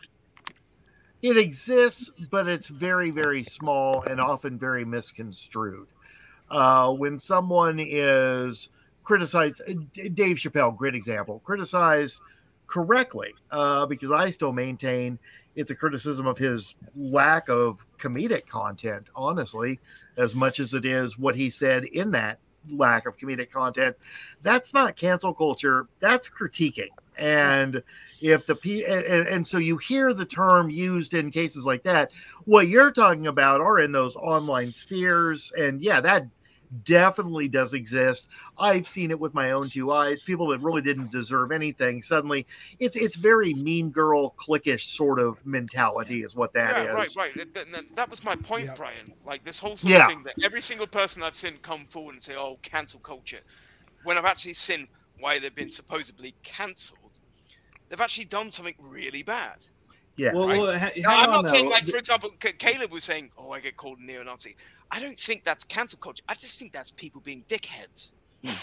It 1.22 1.36
exists, 1.36 2.10
but 2.30 2.47
it's 2.47 2.68
very, 2.68 3.10
very 3.10 3.43
small 3.43 4.02
and 4.02 4.20
often 4.20 4.59
very 4.59 4.84
misconstrued. 4.84 5.88
Uh, 6.51 6.93
when 6.93 7.18
someone 7.18 7.80
is 7.80 8.68
criticized, 9.02 9.62
Dave 10.14 10.36
Chappelle, 10.36 10.76
great 10.76 10.94
example, 10.94 11.40
criticized 11.44 12.18
correctly, 12.66 13.34
uh, 13.51 13.86
because 13.86 14.10
I 14.10 14.30
still 14.30 14.52
maintain 14.52 15.18
it's 15.55 15.70
a 15.70 15.74
criticism 15.74 16.26
of 16.26 16.36
his 16.36 16.74
lack 16.94 17.48
of 17.48 17.84
comedic 17.98 18.47
content, 18.47 19.06
honestly, 19.16 19.80
as 20.16 20.34
much 20.34 20.60
as 20.60 20.74
it 20.74 20.84
is 20.84 21.18
what 21.18 21.34
he 21.34 21.48
said 21.48 21.84
in 21.84 22.10
that 22.10 22.38
lack 22.70 23.06
of 23.06 23.16
comedic 23.16 23.51
content. 23.51 23.97
That's 24.43 24.74
not 24.74 24.97
cancel 24.97 25.32
culture, 25.32 25.88
that's 26.01 26.28
critiquing. 26.28 26.90
And 27.18 27.82
if 28.22 28.47
the 28.47 28.55
P 28.55 28.84
and, 28.84 29.05
and, 29.05 29.28
and 29.28 29.47
so 29.48 29.59
you 29.59 29.76
hear 29.76 30.12
the 30.14 30.26
term 30.26 30.70
used 30.70 31.14
in 31.14 31.30
cases 31.30 31.64
like 31.64 31.82
that, 31.84 32.10
what 32.44 32.68
you're 32.68 32.90
talking 32.93 33.26
about 33.26 33.60
are 33.60 33.80
in 33.80 33.93
those 33.93 34.16
online 34.16 34.70
spheres. 34.70 35.52
And 35.59 35.82
yeah, 35.82 36.01
that 36.01 36.26
definitely 36.84 37.47
does 37.48 37.74
exist. 37.74 38.26
I've 38.59 38.88
seen 38.88 39.10
it 39.12 39.20
with 39.20 39.34
my 39.34 39.52
own 39.52 39.68
two 39.68 39.93
eyes. 39.93 40.22
People 40.24 40.48
that 40.48 40.59
really 40.60 40.82
didn't 40.82 41.12
deserve 41.12 41.52
anything 41.52 42.02
suddenly 42.02 42.44
it's 42.80 42.97
it's 42.97 43.14
very 43.16 43.55
mean 43.55 43.90
girl 43.90 44.34
cliquish 44.36 44.82
sort 44.82 45.20
of 45.20 45.44
mentality 45.47 46.22
is 46.24 46.34
what 46.34 46.52
that 46.55 46.76
is. 46.78 46.84
yeah, 46.86 46.90
right, 46.93 47.09
right. 47.16 47.34
Th- 47.34 47.55
th- 47.55 47.66
th- 47.72 47.84
That 47.94 48.10
was 48.10 48.24
my 48.24 48.34
point, 48.34 48.70
Brian. 48.76 49.12
Like 49.24 49.44
this 49.44 49.59
whole 49.60 49.76
sort 49.76 49.93
Yeah. 49.93 50.06
of 50.06 50.10
thing 50.10 50.22
that 50.24 50.34
every 50.44 50.60
single 50.60 50.86
person 50.88 51.22
I've 51.22 51.34
seen 51.36 51.56
come 51.62 51.84
forward 51.86 52.14
and 52.14 52.22
say, 52.22 52.34
"Oh, 52.36 52.59
cancel 52.62 52.98
culture," 53.01 53.40
when 54.02 54.18
I've 54.18 54.24
actually 54.24 54.55
seen 54.55 54.88
why 55.20 55.38
they've 55.38 55.55
been 55.55 55.70
supposedly 55.70 56.34
cancelled, 56.43 57.06
they've 57.88 58.00
actually 58.00 58.24
done 58.26 58.50
something 58.50 58.74
really 58.80 59.22
bad. 59.22 59.66
Yeah. 60.16 60.32
Well, 60.32 60.48
right? 60.48 60.60
well, 60.60 60.78
ha- 60.78 60.90
Now, 60.96 61.10
hang 61.10 61.24
I'm 61.24 61.30
on, 61.30 61.42
not 61.42 61.48
saying 61.48 61.64
though. 61.66 61.70
like, 61.72 61.88
for 61.88 61.98
example, 61.98 62.30
C- 62.42 62.52
Caleb 62.52 62.90
was 62.90 63.04
saying, 63.04 63.30
"Oh, 63.36 63.50
I 63.52 63.60
get 63.60 63.76
called 63.76 63.98
a 63.98 64.04
neo-Nazi." 64.04 64.56
I 64.90 64.98
don't 65.00 65.18
think 65.18 65.44
that's 65.44 65.62
cancel 65.64 65.98
culture. 65.98 66.22
I 66.28 66.34
just 66.34 66.58
think 66.58 66.72
that's 66.72 66.90
people 66.90 67.20
being 67.20 67.44
dickheads. 67.48 68.12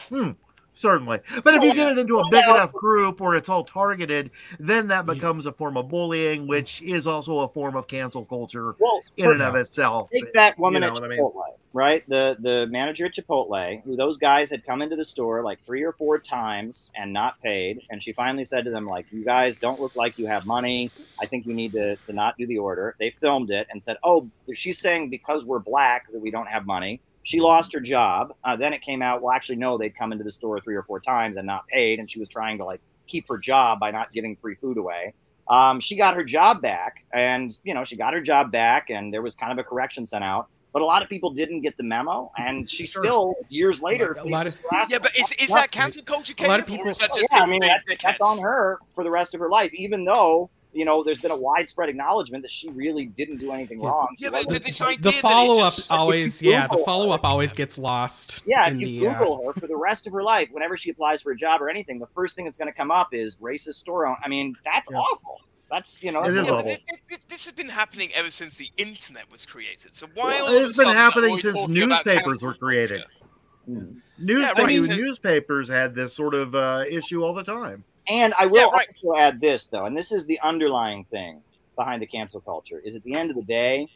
Hmm, 0.09 0.31
certainly. 0.73 1.19
But 1.43 1.55
if 1.55 1.63
you 1.63 1.73
get 1.73 1.89
it 1.89 1.97
into 1.97 2.19
a 2.19 2.29
big 2.29 2.43
enough 2.43 2.73
group 2.73 3.21
or 3.21 3.35
it's 3.35 3.49
all 3.49 3.63
targeted, 3.63 4.31
then 4.59 4.87
that 4.87 5.05
becomes 5.05 5.45
a 5.45 5.51
form 5.51 5.77
of 5.77 5.89
bullying, 5.89 6.43
mm. 6.43 6.47
which 6.47 6.81
is 6.81 7.07
also 7.07 7.41
a 7.41 7.47
form 7.47 7.75
of 7.75 7.87
cancel 7.87 8.25
culture 8.25 8.75
well, 8.79 9.01
in 9.17 9.31
and 9.31 9.41
of 9.41 9.55
itself. 9.55 10.09
Take 10.11 10.33
that 10.33 10.57
woman 10.57 10.81
You 10.81 10.89
know 10.89 10.95
at 10.95 11.01
what 11.01 11.11
I 11.11 11.15
Chipotle, 11.15 11.35
mean? 11.35 11.55
right? 11.73 12.07
The 12.09 12.37
the 12.39 12.67
manager 12.67 13.05
at 13.05 13.13
Chipotle, 13.13 13.81
who 13.83 13.95
those 13.95 14.17
guys 14.17 14.49
had 14.49 14.65
come 14.65 14.81
into 14.81 14.95
the 14.95 15.05
store 15.05 15.43
like 15.43 15.61
three 15.61 15.83
or 15.83 15.91
four 15.91 16.19
times 16.19 16.91
and 16.95 17.13
not 17.13 17.41
paid, 17.41 17.81
and 17.89 18.01
she 18.01 18.13
finally 18.13 18.45
said 18.45 18.65
to 18.65 18.71
them 18.71 18.85
like, 18.85 19.05
"You 19.11 19.23
guys 19.23 19.57
don't 19.57 19.79
look 19.79 19.95
like 19.95 20.17
you 20.17 20.27
have 20.27 20.45
money. 20.45 20.91
I 21.19 21.25
think 21.25 21.45
you 21.45 21.53
need 21.53 21.73
to 21.73 21.95
to 21.95 22.13
not 22.13 22.37
do 22.37 22.47
the 22.47 22.57
order." 22.57 22.95
They 22.99 23.11
filmed 23.21 23.51
it 23.51 23.67
and 23.69 23.81
said, 23.81 23.97
"Oh, 24.03 24.29
she's 24.53 24.79
saying 24.79 25.09
because 25.09 25.45
we're 25.45 25.59
black 25.59 26.11
that 26.11 26.19
we 26.19 26.31
don't 26.31 26.47
have 26.47 26.65
money." 26.65 27.01
She 27.23 27.39
lost 27.39 27.73
her 27.73 27.79
job. 27.79 28.33
Uh, 28.43 28.55
then 28.55 28.73
it 28.73 28.81
came 28.81 29.01
out. 29.01 29.21
Well, 29.21 29.33
actually, 29.33 29.55
no, 29.57 29.77
they'd 29.77 29.95
come 29.95 30.11
into 30.11 30.23
the 30.23 30.31
store 30.31 30.59
three 30.59 30.75
or 30.75 30.83
four 30.83 30.99
times 30.99 31.37
and 31.37 31.47
not 31.47 31.67
paid, 31.67 31.99
and 31.99 32.09
she 32.09 32.19
was 32.19 32.29
trying 32.29 32.57
to 32.57 32.65
like 32.65 32.81
keep 33.07 33.27
her 33.29 33.37
job 33.37 33.79
by 33.79 33.91
not 33.91 34.11
giving 34.11 34.35
free 34.35 34.55
food 34.55 34.77
away. 34.77 35.13
Um, 35.49 35.79
she 35.79 35.95
got 35.97 36.15
her 36.15 36.23
job 36.23 36.61
back, 36.61 37.05
and 37.13 37.57
you 37.63 37.73
know 37.73 37.83
she 37.83 37.95
got 37.95 38.13
her 38.13 38.21
job 38.21 38.51
back, 38.51 38.89
and 38.89 39.13
there 39.13 39.21
was 39.21 39.35
kind 39.35 39.51
of 39.51 39.57
a 39.57 39.63
correction 39.67 40.05
sent 40.05 40.23
out. 40.23 40.47
But 40.71 40.81
a 40.81 40.85
lot 40.85 41.03
of 41.03 41.09
people 41.09 41.29
didn't 41.31 41.61
get 41.61 41.77
the 41.77 41.83
memo, 41.83 42.31
and 42.37 42.69
she 42.71 42.87
still 42.87 43.35
years 43.49 43.81
later. 43.81 44.13
A 44.19 44.23
lot 44.23 44.47
of- 44.47 44.55
Yeah, 44.89 44.97
but 44.99 45.15
is, 45.17 45.31
is 45.33 45.49
that 45.49 45.69
cancel 45.71 46.01
culture? 46.03 46.33
A 46.39 46.47
lot 46.47 46.59
of 46.59 46.65
people- 46.65 46.87
Or 46.87 46.89
is 46.89 46.97
that 46.97 47.09
Oh, 47.13 47.17
just 47.17 47.27
yeah, 47.31 47.39
I 47.41 47.45
mean 47.45 47.59
that's, 47.61 47.85
that's 48.01 48.21
on 48.21 48.39
her 48.39 48.79
for 48.91 49.03
the 49.03 49.11
rest 49.11 49.33
of 49.35 49.39
her 49.39 49.49
life, 49.49 49.71
even 49.73 50.03
though 50.03 50.49
you 50.73 50.85
know 50.85 51.03
there's 51.03 51.21
been 51.21 51.31
a 51.31 51.37
widespread 51.37 51.89
acknowledgement 51.89 52.41
that 52.43 52.51
she 52.51 52.69
really 52.71 53.05
didn't 53.05 53.37
do 53.37 53.51
anything 53.51 53.79
wrong. 53.81 54.07
She 54.17 54.25
Yeah, 54.25 54.31
but 54.31 54.63
this 54.63 54.81
idea 54.81 54.97
The 54.99 55.11
follow 55.13 55.59
up 55.59 55.73
just- 55.73 55.91
always, 55.91 56.41
yeah, 56.41 56.67
the 56.67 56.77
follow 56.85 57.11
up 57.11 57.23
always 57.25 57.53
gets 57.53 57.77
lost. 57.77 58.41
Yeah, 58.45 58.67
if 58.67 58.77
you 58.79 58.87
the, 59.01 59.07
uh, 59.07 59.19
Google 59.19 59.45
her 59.47 59.53
for 59.59 59.67
the 59.67 59.75
rest 59.77 60.07
of 60.07 60.13
her 60.13 60.23
life, 60.23 60.49
whenever 60.51 60.75
she 60.77 60.89
applies 60.89 61.21
for 61.21 61.31
a 61.31 61.35
job 61.35 61.61
or 61.61 61.69
anything, 61.69 61.99
the 61.99 62.07
first 62.15 62.35
thing 62.35 62.45
that's 62.45 62.57
going 62.57 62.71
to 62.71 62.77
come 62.77 62.91
up 62.91 63.13
is 63.13 63.35
racist 63.37 63.75
store 63.75 64.05
owner. 64.07 64.17
I 64.23 64.27
mean, 64.27 64.55
that's 64.65 64.91
awful. 64.91 65.39
That's 65.71 66.03
you 66.03 66.11
know, 66.11 66.21
that's 66.31 66.47
Yeah, 66.49 66.59
it, 66.59 66.81
it, 66.87 66.99
it- 67.09 67.29
this 67.29 67.45
has 67.45 67.53
been 67.53 67.69
happening 67.69 68.09
ever 68.15 68.29
since 68.29 68.57
the 68.57 68.69
internet 68.77 69.31
was 69.31 69.45
created. 69.45 69.93
So 69.95 70.07
why 70.13 70.25
Well, 70.35 70.47
all 70.47 70.57
of 70.57 70.63
a 70.63 70.67
it's 70.67 70.77
been 70.77 70.87
happening 70.87 71.37
since 71.39 71.67
newspapers 71.67 72.43
were 72.43 72.53
created. 72.53 73.01
culture? 73.01 73.09
News, 74.19 74.41
Yeah, 74.41 74.53
I 74.55 74.61
right, 74.63 74.67
mean, 74.67 74.83
newspapers 74.97 75.69
had 75.69 75.95
this 75.95 76.13
sort 76.13 76.35
of 76.35 76.53
uh, 76.53 76.83
issue 76.89 77.23
all 77.23 77.33
the 77.33 77.43
time. 77.43 77.83
And 78.07 78.34
I 78.39 78.45
will 78.47 78.57
Yeah, 78.57 78.77
right. 78.77 78.88
also 79.03 79.19
add 79.19 79.39
this 79.39 79.67
though, 79.67 79.85
and 79.85 79.95
this 79.95 80.11
is 80.11 80.25
the 80.25 80.39
underlying 80.41 81.05
thing 81.05 81.41
behind 81.75 82.01
the 82.01 82.07
cancel 82.07 82.41
culture: 82.41 82.80
is 82.84 82.95
at 82.95 83.03
the 83.03 83.13
end 83.15 83.30
of 83.30 83.35
the 83.35 83.43
day, 83.43 83.88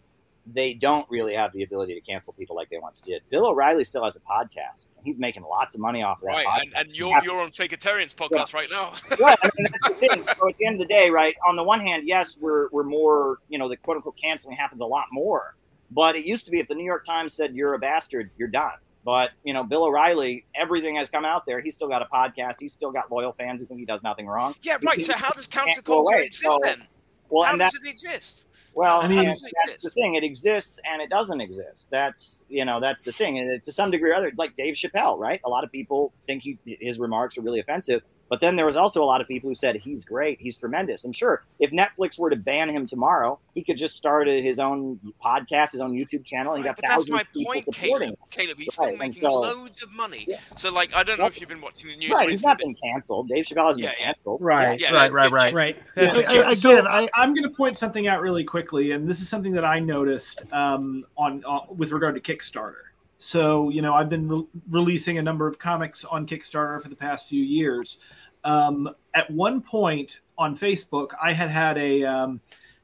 they 0.53 0.73
don't 0.73 1.05
really 1.09 1.35
have 1.35 1.51
the 1.51 1.63
ability 1.63 1.93
to 1.93 1.99
cancel 2.01 2.31
people 2.31 2.55
like 2.55 2.69
they 2.69 2.77
once 2.77 3.01
did. 3.01 3.21
Bill 3.29 3.47
O'Reilly 3.47 3.84
still 3.84 4.05
has 4.05 4.15
a 4.15 4.21
podcast. 4.21 4.88
and 4.95 5.03
He's 5.05 5.19
making 5.19 5.43
lots 5.43 5.75
of 5.75 5.81
money 5.81 6.03
off 6.03 6.19
of 6.21 6.27
that. 6.27 6.35
Right, 6.35 6.47
podcast. 6.47 6.61
and, 6.61 6.73
and 6.77 6.91
you're 6.95 7.13
has- 7.13 7.25
you're 7.25 7.41
on 7.41 7.49
Fakertarians 7.49 8.15
podcast 8.15 8.53
right 8.53 8.69
now. 8.71 8.93
right. 9.19 9.38
I 9.43 9.49
mean, 9.57 9.67
that's 9.69 9.89
the 9.89 9.95
thing. 9.95 10.21
So 10.21 10.47
at 10.49 10.57
the 10.57 10.65
end 10.65 10.75
of 10.75 10.79
the 10.79 10.85
day, 10.93 11.09
right? 11.09 11.35
On 11.45 11.57
the 11.57 11.63
one 11.63 11.81
hand, 11.81 12.03
yes, 12.07 12.38
we're 12.39 12.69
we're 12.71 12.84
more, 12.84 13.39
you 13.49 13.57
know, 13.57 13.67
the 13.67 13.75
quote 13.75 13.97
unquote 13.97 14.15
canceling 14.17 14.55
happens 14.55 14.79
a 14.79 14.85
lot 14.85 15.07
more. 15.11 15.55
But 15.91 16.15
it 16.15 16.25
used 16.25 16.45
to 16.45 16.51
be 16.51 16.59
if 16.59 16.67
the 16.69 16.75
New 16.75 16.85
York 16.85 17.03
Times 17.05 17.34
said 17.34 17.53
you're 17.55 17.73
a 17.73 17.79
bastard, 17.79 18.29
you're 18.38 18.47
done. 18.47 18.71
But 19.07 19.31
you 19.45 19.53
know, 19.53 19.63
Bill 19.63 19.85
O'Reilly, 19.85 20.43
everything 20.53 20.95
has 20.95 21.09
come 21.09 21.23
out 21.23 21.45
there. 21.45 21.61
He's 21.61 21.73
still 21.75 21.88
got 21.88 22.01
a 22.01 22.05
podcast. 22.13 22.55
He's 22.59 22.73
still 22.73 22.91
got 22.91 23.09
loyal 23.09 23.31
fans 23.31 23.61
who 23.61 23.65
think 23.65 23.79
he 23.79 23.85
does 23.85 24.03
nothing 24.03 24.27
wrong. 24.27 24.53
yeah, 24.63 24.77
right. 24.85 25.01
So 25.01 25.13
how 25.13 25.29
does 25.29 25.47
Can't 25.47 25.67
cancel 25.67 25.84
culture 25.84 26.17
exist 26.17 26.43
So- 26.51 26.59
then? 26.61 26.85
Well, 27.29 27.45
how 27.45 27.51
and 27.51 27.59
does 27.59 27.71
that 27.71 27.88
it 27.88 27.89
exist? 27.89 28.47
well, 28.73 28.99
I 29.01 29.07
mean- 29.07 29.23
that's 29.23 29.41
the 29.81 29.89
thing. 29.91 30.15
It 30.15 30.25
exists 30.25 30.81
and 30.84 31.01
it 31.01 31.09
doesn't 31.09 31.39
exist. 31.39 31.88
That's 31.89 32.43
you 32.49 32.65
know, 32.65 32.81
that's 32.81 33.03
the 33.03 33.13
thing. 33.13 33.39
And 33.39 33.49
it- 33.49 33.63
to 33.63 33.71
some 33.71 33.91
degree 33.91 34.11
or 34.11 34.15
other, 34.15 34.34
like 34.38 34.57
Dave 34.57 34.73
Chappelle, 34.73 35.17
right? 35.17 35.39
A 35.45 35.49
lot 35.49 35.63
of 35.63 35.71
people 35.71 36.11
think 36.25 36.43
he, 36.43 36.59
his 36.65 36.99
remarks 36.99 37.38
are 37.38 37.41
really 37.41 37.61
offensive. 37.61 38.01
But 38.29 38.41
then 38.41 38.55
there 38.55 38.65
was 38.65 38.75
also 38.75 39.01
a 39.03 39.05
lot 39.05 39.21
of 39.21 39.27
people 39.27 39.49
who 39.49 39.55
said 39.55 39.75
he's 39.77 40.03
great, 40.03 40.39
he's 40.39 40.57
tremendous. 40.57 41.05
And 41.05 41.15
sure, 41.15 41.43
if 41.59 41.71
Netflix 41.71 42.19
were 42.19 42.29
to 42.29 42.35
ban 42.35 42.69
him 42.69 42.85
tomorrow, 42.85 43.39
he 43.55 43.63
could 43.63 43.77
just 43.77 43.95
start 43.95 44.27
his 44.27 44.59
own 44.59 44.99
podcast, 45.23 45.71
his 45.71 45.79
own 45.81 45.93
YouTube 45.93 46.25
channel, 46.25 46.53
and 46.53 46.63
he 46.63 46.67
Right, 46.69 46.75
got 46.75 46.81
but 46.81 46.89
that's 46.89 46.93
thousands 47.05 47.11
my 47.11 47.21
of 47.21 47.31
people 47.33 47.53
point, 47.53 47.65
supporting. 47.65 48.09
Caleb. 48.09 48.29
Caleb, 48.31 48.57
he's 48.57 48.77
Right, 48.79 48.87
still 48.87 48.97
making 48.97 49.21
so- 49.21 49.33
loads 49.39 49.81
of 49.81 49.91
money. 49.93 50.25
Yeah. 50.27 50.39
So, 50.55 50.73
like, 50.73 50.93
I 50.95 51.03
don't 51.03 51.17
know 51.19 51.25
if 51.25 51.39
you've 51.39 51.49
been 51.49 51.61
watching 51.61 51.89
the 51.89 51.95
news. 51.95 52.11
Right, 52.11 52.29
he's 52.29 52.43
not 52.43 52.57
been 52.57 52.75
canceled. 52.75 53.29
Dave 53.29 53.45
Chappelle 53.45 53.67
hasn't 53.67 53.83
Yeah, 53.83 53.91
been 53.91 54.05
canceled. 54.05 54.41
Right, 54.41 54.79
Yeah, 54.79 54.87
right, 54.93 55.09
yeah, 55.11 55.15
right, 55.15 55.29
yeah. 55.31 55.35
right. 55.35 55.53
Right. 55.53 55.77
That's 55.95 56.17
I- 56.17 56.21
it. 56.21 56.27
I- 56.47 56.53
so 56.53 56.71
again, 56.71 56.87
I- 56.87 57.09
I'm 57.13 57.33
going 57.33 57.43
to 57.49 57.55
point 57.55 57.77
something 57.77 58.07
out 58.07 58.21
really 58.21 58.43
quickly, 58.43 58.91
and 58.91 59.07
this 59.07 59.21
is 59.21 59.29
something 59.29 59.53
that 59.53 59.63
I 59.65 59.79
noticed 59.79 60.41
um, 60.51 61.05
on, 61.17 61.43
on 61.45 61.67
with 61.77 61.91
regard 61.91 62.15
to 62.15 62.21
Kickstarter. 62.21 62.73
So 63.18 63.69
you 63.69 63.81
know, 63.81 63.94
I've 63.94 64.10
been 64.10 64.27
re- 64.27 64.48
releasing 64.69 65.18
a 65.18 65.22
number 65.22 65.48
of 65.48 65.57
comics 65.60 66.06
on 66.06 66.26
Kickstarter 66.26 66.81
for 66.81 66.89
the 66.89 66.95
past 66.95 67.30
few 67.30 67.44
years. 67.44 67.98
Um, 68.44 68.89
at 69.14 69.30
one 69.31 69.61
point 69.61 70.19
on 70.38 70.56
Facebook, 70.56 71.10
I 71.22 71.34
had 71.34 71.49
had 71.49 71.77
a 71.77 72.03
um, 72.03 72.41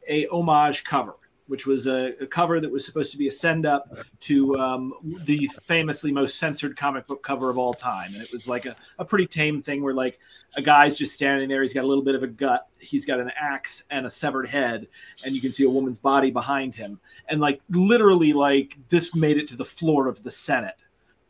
a 0.07 0.27
homage 0.27 0.83
cover, 0.83 1.15
which 1.47 1.67
was 1.67 1.87
a, 1.87 2.13
a 2.21 2.25
cover 2.25 2.59
that 2.59 2.71
was 2.71 2.85
supposed 2.85 3.11
to 3.11 3.17
be 3.17 3.27
a 3.27 3.31
send 3.31 3.65
up 3.65 3.95
to 4.21 4.55
um, 4.57 4.93
the 5.25 5.47
famously 5.65 6.11
most 6.11 6.39
censored 6.39 6.77
comic 6.77 7.05
book 7.07 7.21
cover 7.23 7.49
of 7.49 7.57
all 7.57 7.73
time, 7.73 8.09
and 8.13 8.21
it 8.21 8.29
was 8.31 8.47
like 8.47 8.65
a, 8.65 8.75
a 8.99 9.05
pretty 9.05 9.27
tame 9.27 9.61
thing 9.61 9.83
where 9.83 9.93
like 9.93 10.19
a 10.55 10.61
guy's 10.61 10.97
just 10.97 11.13
standing 11.13 11.49
there. 11.49 11.61
He's 11.61 11.73
got 11.73 11.83
a 11.83 11.87
little 11.87 12.03
bit 12.03 12.15
of 12.15 12.23
a 12.23 12.27
gut. 12.27 12.67
He's 12.79 13.05
got 13.05 13.19
an 13.19 13.31
axe 13.39 13.83
and 13.89 14.05
a 14.05 14.09
severed 14.09 14.47
head, 14.47 14.87
and 15.25 15.35
you 15.35 15.41
can 15.41 15.51
see 15.51 15.65
a 15.65 15.69
woman's 15.69 15.99
body 15.99 16.31
behind 16.31 16.75
him. 16.75 16.99
And 17.27 17.41
like 17.41 17.61
literally, 17.69 18.33
like 18.33 18.77
this 18.89 19.15
made 19.15 19.37
it 19.37 19.47
to 19.49 19.55
the 19.55 19.65
floor 19.65 20.07
of 20.07 20.23
the 20.23 20.31
Senate. 20.31 20.75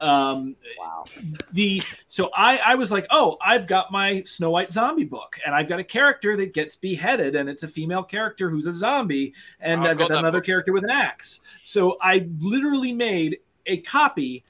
Um, 0.02 0.56
Wow. 0.78 1.06
the 1.54 1.82
so 2.08 2.30
I 2.36 2.58
I 2.66 2.76
was 2.76 2.92
like, 2.92 3.06
oh, 3.10 3.38
I've 3.42 3.68
got 3.68 3.92
my 3.92 4.22
Snow 4.24 4.50
White 4.52 4.72
zombie 4.72 5.06
book, 5.06 5.40
and 5.46 5.54
I've 5.56 5.70
got 5.70 5.80
a 5.80 5.84
character 5.84 6.36
that 6.38 6.54
gets 6.54 6.76
beheaded, 6.76 7.36
and 7.36 7.48
it's 7.50 7.64
a 7.64 7.68
female 7.68 8.04
character 8.04 8.50
who's 8.50 8.68
a 8.68 8.74
zombie, 8.74 9.34
and 9.60 9.86
I've 9.86 9.92
I've 9.92 9.98
got 9.98 10.10
got 10.10 10.20
another 10.20 10.40
book. 10.40 10.46
character 10.46 10.74
with 10.74 10.84
an 10.84 10.90
axe. 10.90 11.42
So 11.64 11.98
I 12.02 12.28
literally 12.40 12.92
made 12.94 13.40
a 13.66 13.78
copy, 13.78 14.44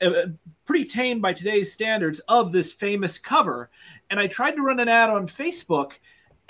uh, 0.00 0.26
pretty 0.64 0.84
tame 0.84 1.20
by 1.20 1.32
today's 1.32 1.72
standards, 1.72 2.20
of 2.28 2.52
this 2.52 2.72
famous 2.72 3.18
cover, 3.18 3.70
and 4.10 4.20
I 4.20 4.26
tried 4.28 4.52
to 4.52 4.62
run 4.62 4.80
an 4.80 4.88
ad 4.88 5.10
on 5.10 5.26
Facebook, 5.26 5.92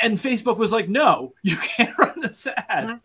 and 0.01 0.19
Facebook 0.19 0.57
was 0.57 0.73
like, 0.73 0.89
"No, 0.89 1.35
you 1.43 1.57
can't 1.57 1.97
run 1.99 2.21
this 2.21 2.47
ad." 2.69 3.01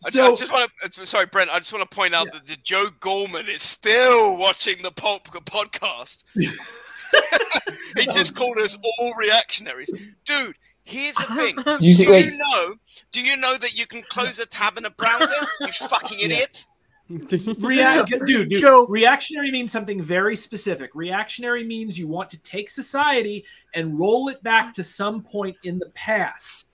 So 0.00 0.32
I 0.32 0.34
just 0.34 0.52
want 0.52 0.70
uh, 0.84 0.88
to, 0.88 1.06
sorry, 1.06 1.26
Brent. 1.26 1.50
I 1.50 1.58
just 1.58 1.72
want 1.72 1.88
to 1.88 1.94
point 1.94 2.14
out 2.14 2.32
that 2.32 2.46
the 2.46 2.56
Joe 2.62 2.86
Gorman 3.00 3.46
is 3.46 3.62
still 3.62 4.36
watching 4.38 4.76
the 4.82 4.90
Pulp 4.90 5.28
podcast. 5.28 6.24
he 6.34 8.06
just 8.12 8.34
called 8.34 8.58
us 8.58 8.76
all 9.00 9.14
reactionaries, 9.14 9.90
dude. 10.24 10.56
Here's 10.84 11.14
the 11.14 11.24
thing. 11.34 11.80
You 11.80 11.94
do 12.04 12.10
wait. 12.10 12.24
you 12.26 12.38
know? 12.38 12.74
Do 13.12 13.20
you 13.20 13.36
know 13.36 13.56
that 13.58 13.78
you 13.78 13.86
can 13.86 14.02
close 14.08 14.38
a 14.38 14.46
tab 14.46 14.76
in 14.76 14.84
a 14.84 14.90
browser? 14.90 15.34
You 15.60 15.68
fucking 15.68 16.18
idiot. 16.18 16.66
React, 17.58 18.10
dude, 18.24 18.48
dude, 18.48 18.60
Joe- 18.60 18.86
reactionary 18.86 19.50
means 19.50 19.72
something 19.72 20.00
very 20.00 20.36
specific. 20.36 20.94
Reactionary 20.94 21.64
means 21.64 21.98
you 21.98 22.06
want 22.06 22.30
to 22.30 22.38
take 22.38 22.70
society 22.70 23.44
and 23.74 23.98
roll 23.98 24.28
it 24.28 24.40
back 24.44 24.72
to 24.74 24.84
some 24.84 25.20
point 25.20 25.56
in 25.64 25.78
the 25.80 25.90
past. 25.90 26.66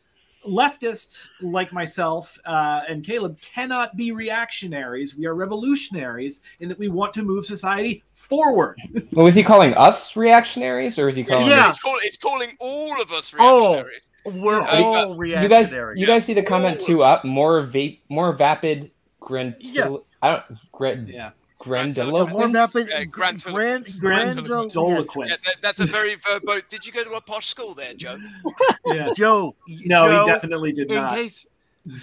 Leftists 0.47 1.29
like 1.41 1.73
myself 1.73 2.39
uh, 2.45 2.83
and 2.87 3.03
Caleb 3.03 3.39
cannot 3.41 3.97
be 3.97 4.13
reactionaries. 4.13 5.17
We 5.17 5.25
are 5.27 5.35
revolutionaries 5.35 6.43
in 6.61 6.69
that 6.69 6.79
we 6.79 6.89
want 6.89 7.15
to 7.15 7.23
move 7.23 7.47
society 7.47 8.03
forward. 8.15 8.79
Well, 9.13 9.25
was 9.25 9.35
he 9.35 9.43
calling 9.43 9.73
us 9.75 10.15
reactionaries, 10.17 10.99
or 10.99 11.09
is 11.09 11.17
he 11.17 11.25
calling? 11.25 11.47
Yeah. 11.47 11.71
It's, 11.71 11.79
call, 11.79 11.97
it's 12.03 12.19
calling 12.19 12.51
all 12.61 13.01
of 13.01 13.11
us 13.11 13.33
reactionaries. 13.33 14.11
Oh, 14.27 14.35
reactionaries. 14.35 14.43
we're 14.45 14.61
Yeah, 14.61 14.83
all 14.83 15.25
You 15.25 15.49
guys, 15.49 15.73
you 15.73 16.07
guys 16.07 16.27
see 16.27 16.35
the 16.35 16.43
comment 16.43 16.81
two 16.81 17.03
up? 17.03 17.25
More 17.25 17.63
vape, 17.63 18.01
more 18.11 18.33
vapid, 18.35 18.91
grand. 19.21 19.57
Yeah. 19.59 19.97
I 20.23 20.29
don't. 20.31 20.43
Grand, 20.73 21.09
Yeah. 21.09 21.31
grandiloquence? 21.59 22.33
More 22.33 22.49
vapid, 22.49 22.91
Uh, 22.93 23.05
grand- 23.05 23.43
grand, 23.45 23.87
Grand 24.01 24.35
grand, 24.47 24.73
Yeah, 24.75 25.37
that, 25.37 25.57
that's 25.63 25.81
a 25.81 25.87
very 25.87 26.15
verbo. 26.17 26.61
Did 26.69 26.87
you 26.87 26.93
go 26.93 27.05
to 27.05 27.13
a 27.15 27.21
posh 27.21 27.47
school 27.47 27.75
there, 27.75 27.95
Joe? 27.95 28.19
Yeah. 28.87 29.09
Joe. 29.17 29.55
No, 29.69 30.09
Joe, 30.09 30.25
he 30.27 30.33
definitely 30.33 30.73
did 30.73 30.91
not. 30.91 31.15
case 31.15 31.47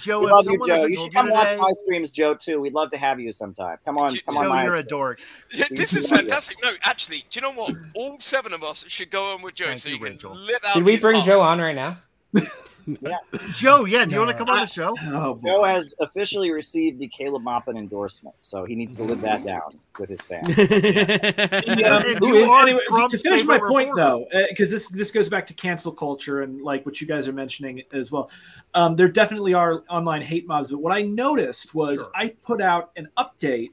Joe, 0.01 0.21
We 0.21 0.27
love 0.31 0.45
you, 0.45 0.61
Joe. 0.65 0.85
You 0.85 0.95
should 0.95 1.13
come 1.13 1.29
watch 1.29 1.49
today- 1.49 1.59
my 1.61 1.71
streams, 1.71 2.11
Joe. 2.11 2.33
Too. 2.35 2.59
We'd 2.61 2.73
love 2.73 2.89
to 2.91 2.97
have 2.97 3.19
you 3.19 3.31
sometime. 3.33 3.77
Come 3.83 3.97
on, 3.97 4.15
come 4.25 4.37
on, 4.37 4.43
Joe, 4.43 4.49
my 4.49 4.63
you're 4.63 4.75
a 4.75 4.83
dork. 4.83 5.19
Yeah, 5.53 5.65
this 5.71 5.93
is 5.93 6.09
fantastic. 6.09 6.57
No, 6.63 6.71
actually, 6.83 7.25
do 7.29 7.39
you 7.39 7.41
know 7.41 7.51
what? 7.51 7.75
All 7.95 8.17
seven 8.19 8.53
of 8.53 8.63
us 8.63 8.85
should 8.87 9.09
go 9.11 9.33
on 9.33 9.41
with 9.41 9.55
Joe 9.55 9.65
Thank 9.67 9.79
so 9.79 9.89
you, 9.89 9.95
you 9.95 10.01
can 10.01 10.13
Rachel. 10.13 10.35
let 10.35 10.63
out. 10.65 10.75
Did 10.75 10.83
we 10.85 10.97
bring 10.97 11.15
heart. 11.17 11.25
Joe 11.27 11.41
on 11.41 11.59
right 11.59 11.75
now? 11.75 11.97
Joe, 13.53 13.85
yeah, 13.85 14.05
do 14.05 14.11
you 14.11 14.17
want 14.19 14.31
to 14.31 14.37
come 14.37 14.49
on 14.49 14.61
the 14.61 14.65
show? 14.67 14.95
Oh, 15.03 15.35
boy. 15.35 15.47
Joe 15.49 15.63
has 15.63 15.93
officially 15.99 16.51
received 16.51 16.99
the 16.99 17.07
Caleb 17.07 17.43
Maupin 17.43 17.77
endorsement, 17.77 18.35
so 18.41 18.65
he 18.65 18.75
needs 18.75 18.95
to 18.97 19.03
live 19.03 19.21
that 19.21 19.45
down 19.45 19.61
with 19.99 20.09
his 20.09 20.21
fans. 20.21 20.47
Yeah, 20.57 22.03
And 22.05 22.19
who 22.19 22.27
you 22.27 22.35
is- 22.35 22.49
are 22.49 22.63
anyway, 22.63 22.81
to 23.09 23.17
finish 23.17 23.43
my 23.45 23.57
point 23.59 23.89
reporter. 23.89 24.25
though, 24.31 24.45
because 24.49 24.69
this 24.69 24.89
this 24.89 25.11
goes 25.11 25.29
back 25.29 25.45
to 25.47 25.53
cancel 25.53 25.91
culture 25.91 26.41
and 26.41 26.61
like 26.61 26.85
what 26.85 26.99
you 27.01 27.07
guys 27.07 27.27
are 27.27 27.33
mentioning 27.33 27.81
as 27.91 28.11
well. 28.11 28.29
Um, 28.73 28.95
there 28.95 29.07
definitely 29.07 29.53
are 29.53 29.83
online 29.89 30.21
hate 30.21 30.47
mobs, 30.47 30.69
but 30.69 30.79
what 30.79 30.93
I 30.93 31.01
noticed 31.01 31.73
was 31.75 31.99
Sure. 31.99 32.11
I 32.15 32.29
put 32.43 32.61
out 32.61 32.91
an 32.95 33.07
update. 33.17 33.69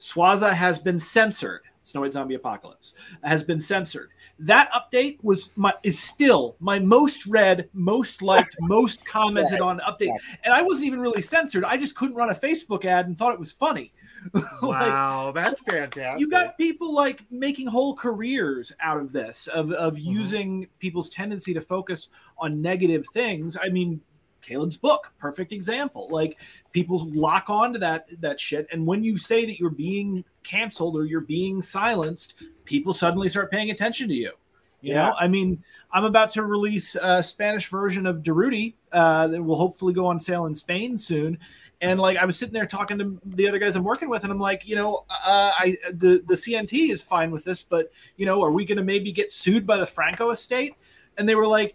Swaza 0.00 0.52
has 0.52 0.78
been 0.78 0.98
censored. 0.98 1.62
Snow 1.84 2.00
White 2.02 2.12
Zombie 2.12 2.34
Apocalypse 2.34 2.94
has 3.24 3.42
been 3.42 3.60
censored. 3.60 4.10
That 4.38 4.70
update 4.72 5.18
was 5.22 5.50
my 5.56 5.72
is 5.82 5.98
still 5.98 6.56
my 6.58 6.78
most 6.78 7.26
read, 7.26 7.68
most 7.72 8.22
liked, 8.22 8.56
most 8.62 9.04
commented 9.06 9.60
on 9.60 9.78
update, 9.80 10.16
and 10.44 10.52
I 10.52 10.62
wasn't 10.62 10.86
even 10.86 11.00
really 11.00 11.22
censored. 11.22 11.64
I 11.64 11.76
just 11.76 11.94
couldn't 11.94 12.16
run 12.16 12.30
a 12.30 12.34
Facebook 12.34 12.84
ad 12.84 13.06
and 13.06 13.16
thought 13.16 13.32
it 13.34 13.38
was 13.38 13.52
funny. 13.52 13.92
Like, 14.34 14.52
Wow, 14.62 15.32
that's 15.34 15.60
fantastic. 15.62 16.20
you 16.20 16.30
got 16.30 16.56
people 16.56 16.92
like 16.94 17.24
making 17.32 17.66
whole 17.66 17.94
careers 17.96 18.72
out 18.80 18.98
of 18.98 19.10
this 19.12 19.48
of 19.48 19.72
of 19.72 19.94
Mm-hmm. 19.94 20.10
using 20.10 20.68
people's 20.78 21.08
tendency 21.08 21.52
to 21.54 21.60
focus 21.60 22.10
on 22.38 22.62
negative 22.62 23.04
things 23.12 23.56
i 23.60 23.68
mean 23.68 24.00
caleb's 24.40 24.76
book 24.76 25.12
perfect 25.18 25.52
example 25.52 26.08
like 26.10 26.38
people 26.72 27.04
lock 27.12 27.50
on 27.50 27.72
to 27.72 27.78
that 27.80 28.06
that 28.20 28.40
shit 28.40 28.66
and 28.72 28.86
when 28.86 29.02
you 29.02 29.16
say 29.16 29.44
that 29.44 29.58
you're 29.58 29.70
being 29.70 30.24
canceled 30.42 30.96
or 30.96 31.04
you're 31.04 31.20
being 31.20 31.62
silenced 31.62 32.34
people 32.64 32.92
suddenly 32.92 33.28
start 33.28 33.50
paying 33.50 33.70
attention 33.70 34.08
to 34.08 34.14
you 34.14 34.32
you 34.80 34.94
Yeah. 34.94 35.08
know 35.08 35.14
i 35.18 35.28
mean 35.28 35.62
i'm 35.92 36.04
about 36.04 36.30
to 36.32 36.42
release 36.42 36.96
a 36.96 37.22
spanish 37.22 37.68
version 37.68 38.06
of 38.06 38.16
Durruti 38.18 38.74
uh, 38.92 39.28
that 39.28 39.42
will 39.42 39.56
hopefully 39.56 39.94
go 39.94 40.06
on 40.06 40.18
sale 40.20 40.46
in 40.46 40.54
spain 40.54 40.98
soon 40.98 41.38
and 41.82 41.98
like 41.98 42.16
I 42.16 42.24
was 42.24 42.38
sitting 42.38 42.54
there 42.54 42.64
talking 42.64 42.96
to 42.98 43.20
the 43.26 43.48
other 43.48 43.58
guys 43.58 43.74
I'm 43.74 43.82
working 43.82 44.08
with, 44.08 44.22
and 44.22 44.32
I'm 44.32 44.38
like, 44.38 44.66
you 44.66 44.76
know, 44.76 45.04
uh, 45.10 45.50
I 45.58 45.76
the 45.92 46.22
the 46.26 46.34
CNT 46.34 46.90
is 46.90 47.02
fine 47.02 47.32
with 47.32 47.44
this, 47.44 47.62
but 47.62 47.90
you 48.16 48.24
know, 48.24 48.40
are 48.40 48.52
we 48.52 48.64
going 48.64 48.78
to 48.78 48.84
maybe 48.84 49.10
get 49.10 49.32
sued 49.32 49.66
by 49.66 49.76
the 49.78 49.86
Franco 49.86 50.30
estate? 50.30 50.74
And 51.18 51.28
they 51.28 51.34
were 51.34 51.46
like, 51.46 51.74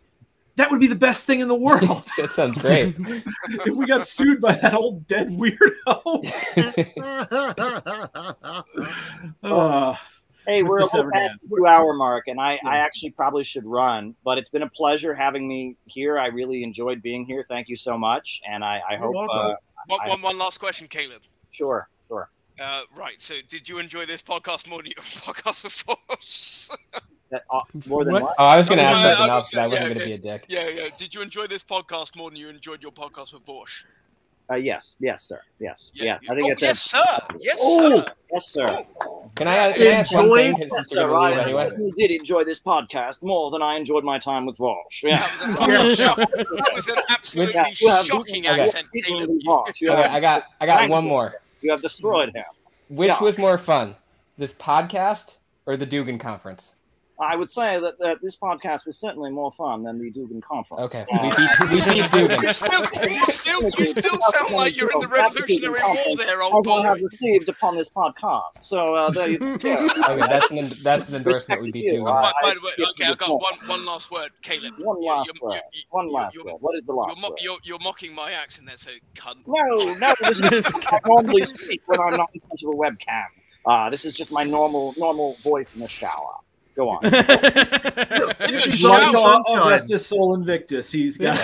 that 0.58 0.70
would 0.70 0.80
be 0.80 0.88
the 0.88 0.96
best 0.96 1.26
thing 1.26 1.40
in 1.40 1.48
the 1.48 1.56
world 1.56 2.06
that 2.18 2.34
sounds 2.34 2.58
great. 2.58 2.96
if 3.66 3.76
we 3.76 3.86
got 3.86 4.06
sued 4.08 4.42
by 4.42 4.54
that 4.56 4.74
old 4.74 5.08
dead 5.08 5.30
weirdo. 5.30 6.24
uh, 9.44 9.96
Hey, 10.46 10.64
we're 10.64 10.80
the 10.80 10.86
a 10.86 10.96
little 10.96 11.12
past 11.12 11.42
the 11.42 11.58
two 11.58 11.68
hour 11.68 11.94
mark, 11.94 12.30
and 12.30 12.40
I, 12.40 12.58
I 12.66 12.78
actually 12.78 13.10
probably 13.10 13.44
should 13.44 13.66
run, 13.66 14.16
but 14.24 14.38
it's 14.38 14.48
been 14.48 14.62
a 14.64 14.70
pleasure 14.70 15.14
having 15.14 15.46
me 15.46 15.76
here. 15.84 16.18
I 16.18 16.28
really 16.28 16.64
enjoyed 16.64 17.02
being 17.02 17.26
here. 17.26 17.46
Thank 17.50 17.68
you 17.68 17.76
so 17.76 17.98
much. 17.98 18.40
And 18.50 18.64
I, 18.64 18.80
I 18.90 18.96
hope, 18.96 19.14
uh, 19.14 19.56
One, 19.88 20.00
I- 20.02 20.08
one, 20.08 20.22
one 20.22 20.38
last 20.38 20.60
question, 20.60 20.88
Caleb. 20.88 21.24
sure, 21.52 21.90
sure. 22.08 22.30
Uh, 22.62 22.84
right. 22.96 23.20
So, 23.22 23.36
did 23.50 23.68
you 23.68 23.78
enjoy 23.80 24.06
this 24.06 24.22
podcast 24.22 24.70
more 24.70 24.82
than 24.82 24.94
your 24.96 25.04
podcast 25.04 25.64
before? 25.64 25.98
That, 27.30 27.44
uh, 27.49 27.60
more 27.88 28.06
than 28.06 28.14
What? 28.14 28.24
what? 28.24 28.36
Oh, 28.40 28.45
I 28.45 28.58
was 28.58 28.68
going 28.68 28.80
to 28.80 28.86
ask 28.88 28.98
I- 28.98 29.04
something 29.16 29.30
I 29.32 29.36
else, 29.36 29.52
but 29.52 29.60
I 29.60 29.66
was- 29.66 29.74
wasn't 29.74 29.90
yeah, 29.90 29.94
going 29.95 29.99
to 29.99 30.22
be 30.22 30.30
a 30.30 30.32
dick. 30.38 30.45
yeah, 30.48 30.70
yeah. 30.70 30.90
Did 30.98 31.14
you 31.14 31.22
enjoy 31.22 31.48
this 31.48 31.64
podcast 31.64 32.16
more 32.16 32.30
than 32.30 32.40
you 32.40 32.48
enjoyed 32.49 32.82
your 32.82 32.91
podcast 32.91 33.34
with 33.34 33.44
Vosh? 33.45 33.84
Uh, 34.49 34.56
yes, 34.56 34.95
yes, 35.02 35.24
sir. 35.24 35.41
Yes, 35.60 35.91
Yeah. 35.94 36.06
yes. 36.06 36.24
I 36.30 36.36
think 36.36 36.48
oh, 36.48 36.52
it's 36.54 36.62
yes, 36.62 36.80
sir. 36.82 37.04
Yes, 37.41 37.60
Oh, 37.62 37.98
sir. 37.99 38.12
yes, 38.32 38.48
sir. 38.48 38.66
Can 39.36 39.45
I, 39.49 39.74
can 39.74 39.82
I 39.82 39.86
ask 39.91 40.16
one 40.16 40.30
thing? 40.38 40.70
Yes, 40.72 40.88
sir. 40.90 41.14
I 41.14 41.34
anyway? 41.34 41.72
did 41.98 42.12
enjoy 42.12 42.45
this 42.45 42.62
podcast 42.62 43.24
more 43.24 43.52
than 43.52 43.62
I 43.62 43.76
enjoyed 43.76 44.06
my 44.06 44.18
time 44.20 44.45
with 44.45 44.56
Vosh. 44.58 45.04
Yeah. 45.04 45.18
That 45.58 45.84
was, 45.84 45.99
a- 45.99 46.16
that 46.16 46.72
was 46.74 46.88
an 46.88 46.98
absolutely 47.10 47.56
Yeah, 47.56 47.68
you 47.78 47.90
have 47.90 48.06
shocking 48.06 48.44
beaten- 48.44 48.60
accent, 48.62 48.88
beaten 48.94 49.16
Caleb. 49.16 49.28
the 49.32 49.41
Vosh. 49.44 49.82
You 49.82 49.90
Okay, 49.91 50.02
I 50.04 50.20
got, 50.22 50.45
I 50.62 50.66
got 50.66 50.90
one 50.90 51.04
more. 51.06 51.41
You 51.60 51.72
have 51.72 51.82
destroyed 51.82 52.34
him. 52.34 52.45
Which 52.88 53.10
Yeah. 53.10 53.22
was 53.22 53.38
more 53.38 53.58
fun, 53.58 53.98
this 54.38 54.54
podcast 54.54 55.36
or 55.66 55.76
the 55.76 55.86
Dugin 55.86 56.22
conference? 56.22 56.72
I 57.19 57.35
would 57.35 57.49
say 57.49 57.80
that, 57.80 57.98
that 57.99 58.19
this 58.22 58.38
podcast 58.38 58.85
was 58.85 58.99
certainly 58.99 59.31
more 59.31 59.52
fun 59.52 59.84
than 59.84 59.98
the 59.99 60.11
Dugin 60.11 60.41
conference. 60.41 60.94
Okay, 60.95 61.06
Uh, 61.11 61.23
we 61.23 61.30
beat, 61.30 61.60
we 61.60 61.68
beat 61.68 62.11
Dugin. 62.11 62.41
You 62.44 62.53
still, 62.53 63.10
you 63.10 63.26
still, 63.26 63.64
you 63.80 63.88
still 63.88 64.19
sound 64.19 64.53
like 64.53 64.77
you're 64.77 64.91
in 64.91 64.99
the 64.99 65.07
Revolutionary 65.07 65.80
War 65.84 66.15
there, 66.18 66.44
old 66.44 66.68
as 66.68 66.72
I 66.73 66.88
have 66.88 67.02
received 67.02 67.49
upon 67.49 67.76
this 67.76 67.89
podcast. 67.89 68.53
So 68.61 68.94
uh, 68.95 69.10
there 69.10 69.30
you 69.30 69.39
go. 69.57 69.88
Okay, 69.88 70.19
that's 70.27 70.52
an 70.52 70.69
that's 70.84 71.10
an 71.10 71.15
endorsement. 71.15 71.26
We 71.26 71.34
Respect 71.34 71.64
beat 71.64 71.72
to 71.73 71.80
you. 71.95 72.03
Dugin. 72.03 72.06
By, 72.22 72.31
by 72.41 72.53
the 72.53 72.61
way, 72.61 72.85
okay, 72.91 73.06
I've 73.11 73.18
got 73.18 73.30
one, 73.30 73.53
one 73.68 73.85
last 73.85 74.11
word, 74.11 74.30
Caleb. 74.41 74.76
One 74.80 75.03
last 75.03 75.31
you- 75.34 75.48
word. 75.48 75.61
you- 75.73 75.81
One 75.89 76.06
you- 76.07 76.11
last 76.14 76.35
you're, 76.35 76.45
word. 76.45 76.56
What 76.60 76.76
is 76.76 76.85
the 76.85 76.94
You're, 76.94 77.02
last 77.03 77.22
mo- 77.22 77.30
word? 77.30 77.39
you're, 77.41 77.57
you're 77.64 77.80
mocking 77.84 78.14
my 78.14 78.31
accent 78.34 78.68
there, 78.68 78.77
so 78.77 78.91
cunt. 79.15 79.38
No, 79.48 79.94
no, 79.95 80.14
this 80.22 80.52
is 80.68 80.73
I 80.91 80.99
normally 81.06 81.44
speak 81.45 81.81
when 81.88 81.99
I'm 81.99 82.15
not 82.15 82.30
in 82.34 82.41
front 82.41 82.61
of 82.64 82.69
a 82.69 82.73
webcam. 82.76 83.26
Uh, 83.65 83.89
this 83.89 84.06
is 84.06 84.14
just 84.15 84.31
my 84.31 84.44
normal 84.44 84.94
normal 84.98 85.35
voice 85.44 85.73
in 85.76 85.81
the 85.81 85.88
shower. 85.88 86.35
Go 86.78 86.90
on. 86.90 86.99
This 87.02 88.66
is 88.68 88.76
Shout 88.80 89.14
like 89.14 89.16
out. 89.16 89.44
Augustus 89.48 90.06
Sol 90.06 90.36
Invictus. 90.36 90.91
He's 90.91 91.18
got 91.18 91.44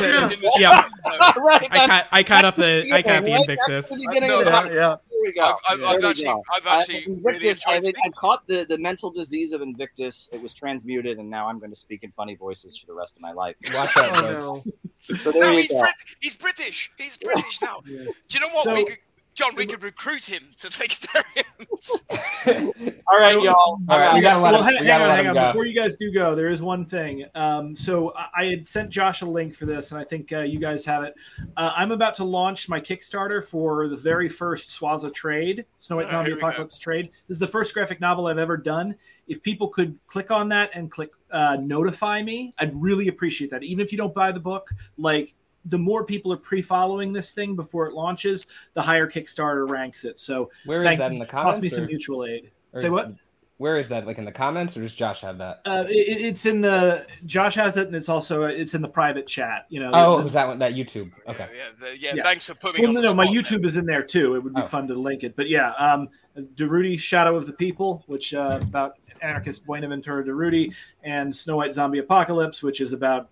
yeah, 0.60 0.88
right, 1.38 1.68
I 1.72 1.88
caught 1.88 2.08
I 2.12 2.24
caught 2.24 2.46
up 2.46 2.56
the 2.56 2.88
I 2.94 3.02
caught 3.02 3.24
the 3.26 3.34
Invictus. 3.34 3.90
the 3.90 4.20
No, 4.22 4.44
the 4.44 4.50
yeah, 4.52 4.72
yeah. 4.72 4.96
Here 5.10 5.22
we 5.24 5.34
go. 5.34 5.42
I've, 5.42 5.56
I've, 5.70 5.84
I've 5.84 6.02
we 6.04 6.08
actually, 6.10 6.24
go. 6.26 6.44
I've 6.54 6.68
I- 6.68 6.80
actually 6.82 7.16
really 7.24 7.36
Invictus, 7.48 7.62
I, 7.68 7.76
enjoyed 7.78 7.96
I 8.06 8.10
caught 8.10 8.46
the, 8.48 8.66
the 8.70 8.78
mental 8.78 9.10
disease 9.10 9.54
of 9.54 9.62
Invictus. 9.64 10.30
It 10.32 10.40
was 10.42 10.54
transmuted, 10.54 11.18
and 11.18 11.30
now 11.32 11.48
I'm 11.48 11.58
going 11.58 11.72
to 11.72 11.76
speak 11.76 12.04
in 12.04 12.12
funny 12.12 12.36
voices 12.36 12.78
for 12.78 12.86
the 12.86 12.94
rest 12.94 13.16
of 13.16 13.22
my 13.24 13.32
life. 13.32 13.56
Watch 13.74 13.98
out, 13.98 14.12
Oh, 14.18 14.62
folks. 14.62 14.68
no. 15.10 15.16
So 15.18 15.32
there 15.32 15.42
No, 15.46 15.50
we 15.56 15.62
he's, 15.64 15.72
go. 15.72 15.80
Brit- 15.80 16.16
he's 16.20 16.36
British. 16.36 16.92
He's 16.98 17.18
British 17.18 17.60
now. 17.62 17.80
Do 17.86 17.92
you 18.30 18.40
know 18.40 18.48
what? 18.54 18.64
So- 18.66 18.74
we 18.76 18.86
could, 18.86 18.98
John, 19.36 19.56
we 19.56 19.66
could 19.66 19.84
recruit 19.84 20.24
him 20.26 20.44
to 20.58 20.70
vegetarians. 20.72 22.06
All 23.12 23.20
right, 23.20 23.34
y'all. 23.42 23.56
All 23.56 23.80
right, 23.88 24.14
we 24.14 24.22
gotta 24.22 24.40
let 24.40 24.54
well, 24.54 24.62
him. 24.64 24.74
hang, 24.76 24.82
We 24.84 24.88
gotta 24.88 25.04
on, 25.06 25.10
let 25.10 25.16
hang 25.18 25.26
him 25.26 25.30
on. 25.32 25.36
go. 25.36 25.48
Before 25.54 25.66
you 25.66 25.76
guys 25.76 25.98
do 25.98 26.12
go, 26.12 26.36
there 26.36 26.50
is 26.50 26.62
one 26.62 26.86
thing. 26.86 27.26
Um, 27.36 27.76
so 27.76 28.14
I, 28.16 28.28
I 28.36 28.46
had 28.46 28.68
sent 28.68 28.90
Josh 28.90 29.22
a 29.22 29.26
link 29.26 29.56
for 29.56 29.66
this, 29.66 29.92
and 29.92 30.00
I 30.00 30.04
think 30.04 30.32
uh, 30.34 30.40
you 30.40 30.60
guys 30.60 30.86
have 30.86 31.04
it. 31.04 31.16
Uh, 31.58 31.74
I'm 31.76 31.92
about 31.92 32.14
to 32.16 32.24
launch 32.24 32.70
my 32.70 32.80
Kickstarter 32.80 33.44
for 33.44 33.88
the 33.88 33.98
very 33.98 34.30
first 34.30 34.70
Swaza 34.70 35.14
trade, 35.14 35.66
Snow 35.80 35.98
White 35.98 36.08
Ah, 36.08 36.12
Zombie 36.12 36.30
here. 36.32 36.38
Apocalypse 36.38 36.78
trade. 36.78 37.10
This 37.28 37.36
is 37.36 37.40
the 37.40 37.48
first 37.48 37.74
graphic 37.74 38.00
novel 38.00 38.28
I've 38.28 38.38
ever 38.38 38.58
done. 38.58 38.96
If 39.28 39.42
people 39.42 39.68
could 39.70 39.98
click 40.08 40.32
on 40.32 40.50
that 40.50 40.70
and 40.74 40.92
click 40.92 41.10
uh, 41.32 41.58
notify 41.60 42.22
me, 42.22 42.54
I'd 42.60 42.74
really 42.76 43.08
appreciate 43.08 43.50
that. 43.52 43.64
Even 43.64 43.84
if 43.84 43.92
you 43.92 43.98
don't 43.98 44.14
buy 44.14 44.32
the 44.32 44.40
book, 44.40 44.70
like 44.98 45.34
the 45.66 45.78
more 45.78 46.04
people 46.06 46.32
are 46.34 46.38
pre-following 46.38 47.14
this 47.14 47.32
thing 47.32 47.56
before 47.56 47.88
it 47.88 47.94
launches, 47.94 48.46
the 48.74 48.82
higher 48.82 49.10
Kickstarter 49.10 49.70
ranks 49.70 50.04
it. 50.06 50.20
So 50.20 50.50
Where 50.66 50.80
is 50.80 50.86
that 50.98 51.12
in 51.12 51.20
the 51.20 51.26
toss 51.26 51.60
me 51.60 51.70
comments? 51.70 51.76
some 51.76 51.84
or- 51.86 51.88
mutual 51.88 52.26
aid. 52.26 52.52
Say 52.76 52.88
is- 52.88 52.92
what? 52.92 53.14
Where 53.58 53.78
is 53.78 53.88
that? 53.90 54.06
Like 54.08 54.18
in 54.18 54.26
the 54.26 54.32
comments, 54.32 54.76
or 54.76 54.82
does 54.82 54.94
Josh 54.94 55.22
have 55.22 55.38
that? 55.38 55.62
Uh, 55.64 55.86
it, 55.88 55.94
it's 55.94 56.46
in 56.48 56.60
the 56.60 57.06
Josh 57.28 57.54
has 57.56 57.78
it, 57.78 57.86
and 57.88 57.96
it's 57.96 58.10
also 58.10 58.44
it's 58.44 58.74
in 58.74 58.82
the 58.82 58.90
private 58.90 59.26
chat. 59.28 59.68
You 59.70 59.80
know. 59.80 59.92
Oh, 59.94 60.18
the- 60.18 60.24
was 60.24 60.34
that 60.34 60.48
one 60.48 60.60
that 60.60 60.74
YouTube? 60.74 61.12
Okay. 61.28 61.48
Yeah, 61.56 61.70
the- 61.80 61.98
yeah, 61.98 62.24
thanks 62.24 62.48
for 62.48 62.56
putting 62.56 62.82
Well, 62.82 62.90
me 62.92 62.96
no, 62.96 63.02
the 63.04 63.08
no, 63.10 63.14
my 63.14 63.26
spot, 63.26 63.36
YouTube 63.36 63.66
is 63.66 63.78
in 63.78 63.86
there 63.86 64.02
too. 64.04 64.36
It 64.36 64.44
would 64.44 64.56
be 64.56 64.62
Oh. 64.62 64.66
fun 64.66 64.88
to 64.88 64.96
link 64.96 65.24
it. 65.24 65.36
But 65.38 65.48
yeah, 65.50 65.70
um, 65.74 66.10
Durruti, 66.56 67.00
Shadow 67.00 67.36
of 67.38 67.46
the 67.46 67.54
People, 67.54 68.04
which 68.08 68.34
uh, 68.34 68.60
about 68.62 68.96
anarchist 69.22 69.66
Buenaventura 69.66 70.26
Durruti, 70.26 70.74
and 71.04 71.34
Snow 71.34 71.58
White 71.58 71.74
Zombie 71.76 72.00
Apocalypse, 72.00 72.64
which 72.64 72.82
is 72.82 72.92
about 72.92 73.30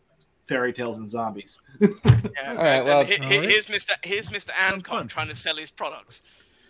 fairy 0.52 0.74
tales 0.74 0.98
and 1.00 1.10
zombies. 1.10 1.60
Yeah, 1.82 1.88
All 2.50 2.56
right, 2.58 2.84
well- 2.84 3.04
he- 3.06 3.16
he- 3.16 3.24
All 3.24 3.30
right. 3.42 3.50
here's 3.50 3.68
Mr. 3.68 3.92
Here's 4.04 4.28
Mr. 4.30 4.50
Ancom 4.52 5.08
trying 5.08 5.30
to 5.30 5.36
sell 5.36 5.56
his 5.56 5.72
products. 5.72 6.22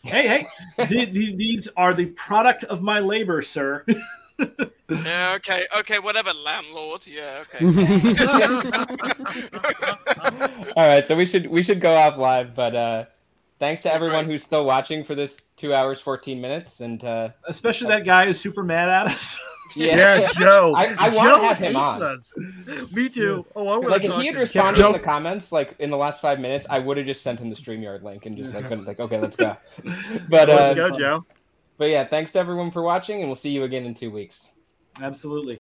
hey, 0.03 0.27
hey, 0.27 0.47
the- 0.89 1.05
the- 1.05 1.35
these 1.35 1.67
are 1.75 1.93
the 1.93 2.05
product 2.05 2.63
of 2.65 2.81
my 2.81 2.99
labor, 2.99 3.41
sir. 3.41 3.83
Yeah, 4.89 5.33
okay, 5.37 5.65
okay, 5.79 5.99
whatever, 5.99 6.31
landlord. 6.43 7.05
Yeah, 7.05 7.43
okay. 7.43 7.63
All 10.75 10.87
right, 10.87 11.05
so 11.05 11.15
we 11.15 11.25
should 11.27 11.45
we 11.47 11.61
should 11.63 11.79
go 11.79 11.93
off 11.95 12.17
live, 12.17 12.55
but 12.55 12.75
uh 12.75 13.05
thanks 13.61 13.81
to 13.83 13.93
everyone 13.93 14.25
who's 14.25 14.43
still 14.43 14.65
watching 14.65 15.05
for 15.05 15.15
this 15.15 15.37
two 15.55 15.73
hours 15.73 16.01
fourteen 16.01 16.41
minutes, 16.41 16.81
and 16.81 17.01
uh 17.05 17.29
Especially 17.47 17.87
that 17.87 18.03
guy 18.03 18.25
who's 18.25 18.37
super 18.37 18.63
mad 18.63 18.89
at 18.89 19.07
us. 19.07 19.37
Yeah. 19.73 20.19
Yeah, 20.19 20.27
Joe. 20.37 20.73
I, 20.75 20.93
I 20.99 21.09
want 21.15 21.41
to 21.43 21.47
have 21.47 21.57
him 21.57 21.65
hates 21.67 21.77
on. 21.77 22.03
us. 22.03 22.33
Me 22.91 23.07
too. 23.07 23.45
Oh, 23.55 23.69
I 23.69 23.77
want 23.77 23.87
Like 23.87 24.01
to 24.01 24.09
if 24.13 24.19
he 24.19 24.27
had 24.27 24.35
responded 24.35 24.77
Joe. 24.81 24.87
in 24.87 24.91
the 24.91 24.99
comments, 24.99 25.53
like 25.53 25.75
in 25.79 25.89
the 25.89 25.95
last 25.95 26.19
five 26.21 26.41
minutes, 26.41 26.65
I 26.69 26.77
would 26.77 26.97
have 26.97 27.05
just 27.05 27.21
sent 27.21 27.39
him 27.39 27.49
the 27.49 27.55
Streamyard 27.55 28.03
link 28.03 28.25
and 28.25 28.35
just 28.35 28.53
like 28.53 28.67
been 28.67 28.83
like, 28.83 28.99
okay, 28.99 29.17
let's 29.17 29.37
go. 29.37 29.55
But 30.29 30.49
Let's 30.49 30.51
uh, 30.51 30.73
go, 30.73 30.89
Joe. 30.89 31.25
But 31.77 31.85
yeah, 31.89 32.03
thanks 32.05 32.33
to 32.33 32.39
everyone 32.39 32.69
for 32.69 32.81
watching, 32.81 33.19
and 33.21 33.29
we'll 33.29 33.37
see 33.37 33.51
you 33.51 33.63
again 33.63 33.85
in 33.85 33.93
two 33.93 34.11
weeks. 34.11 34.49
Absolutely. 35.01 35.57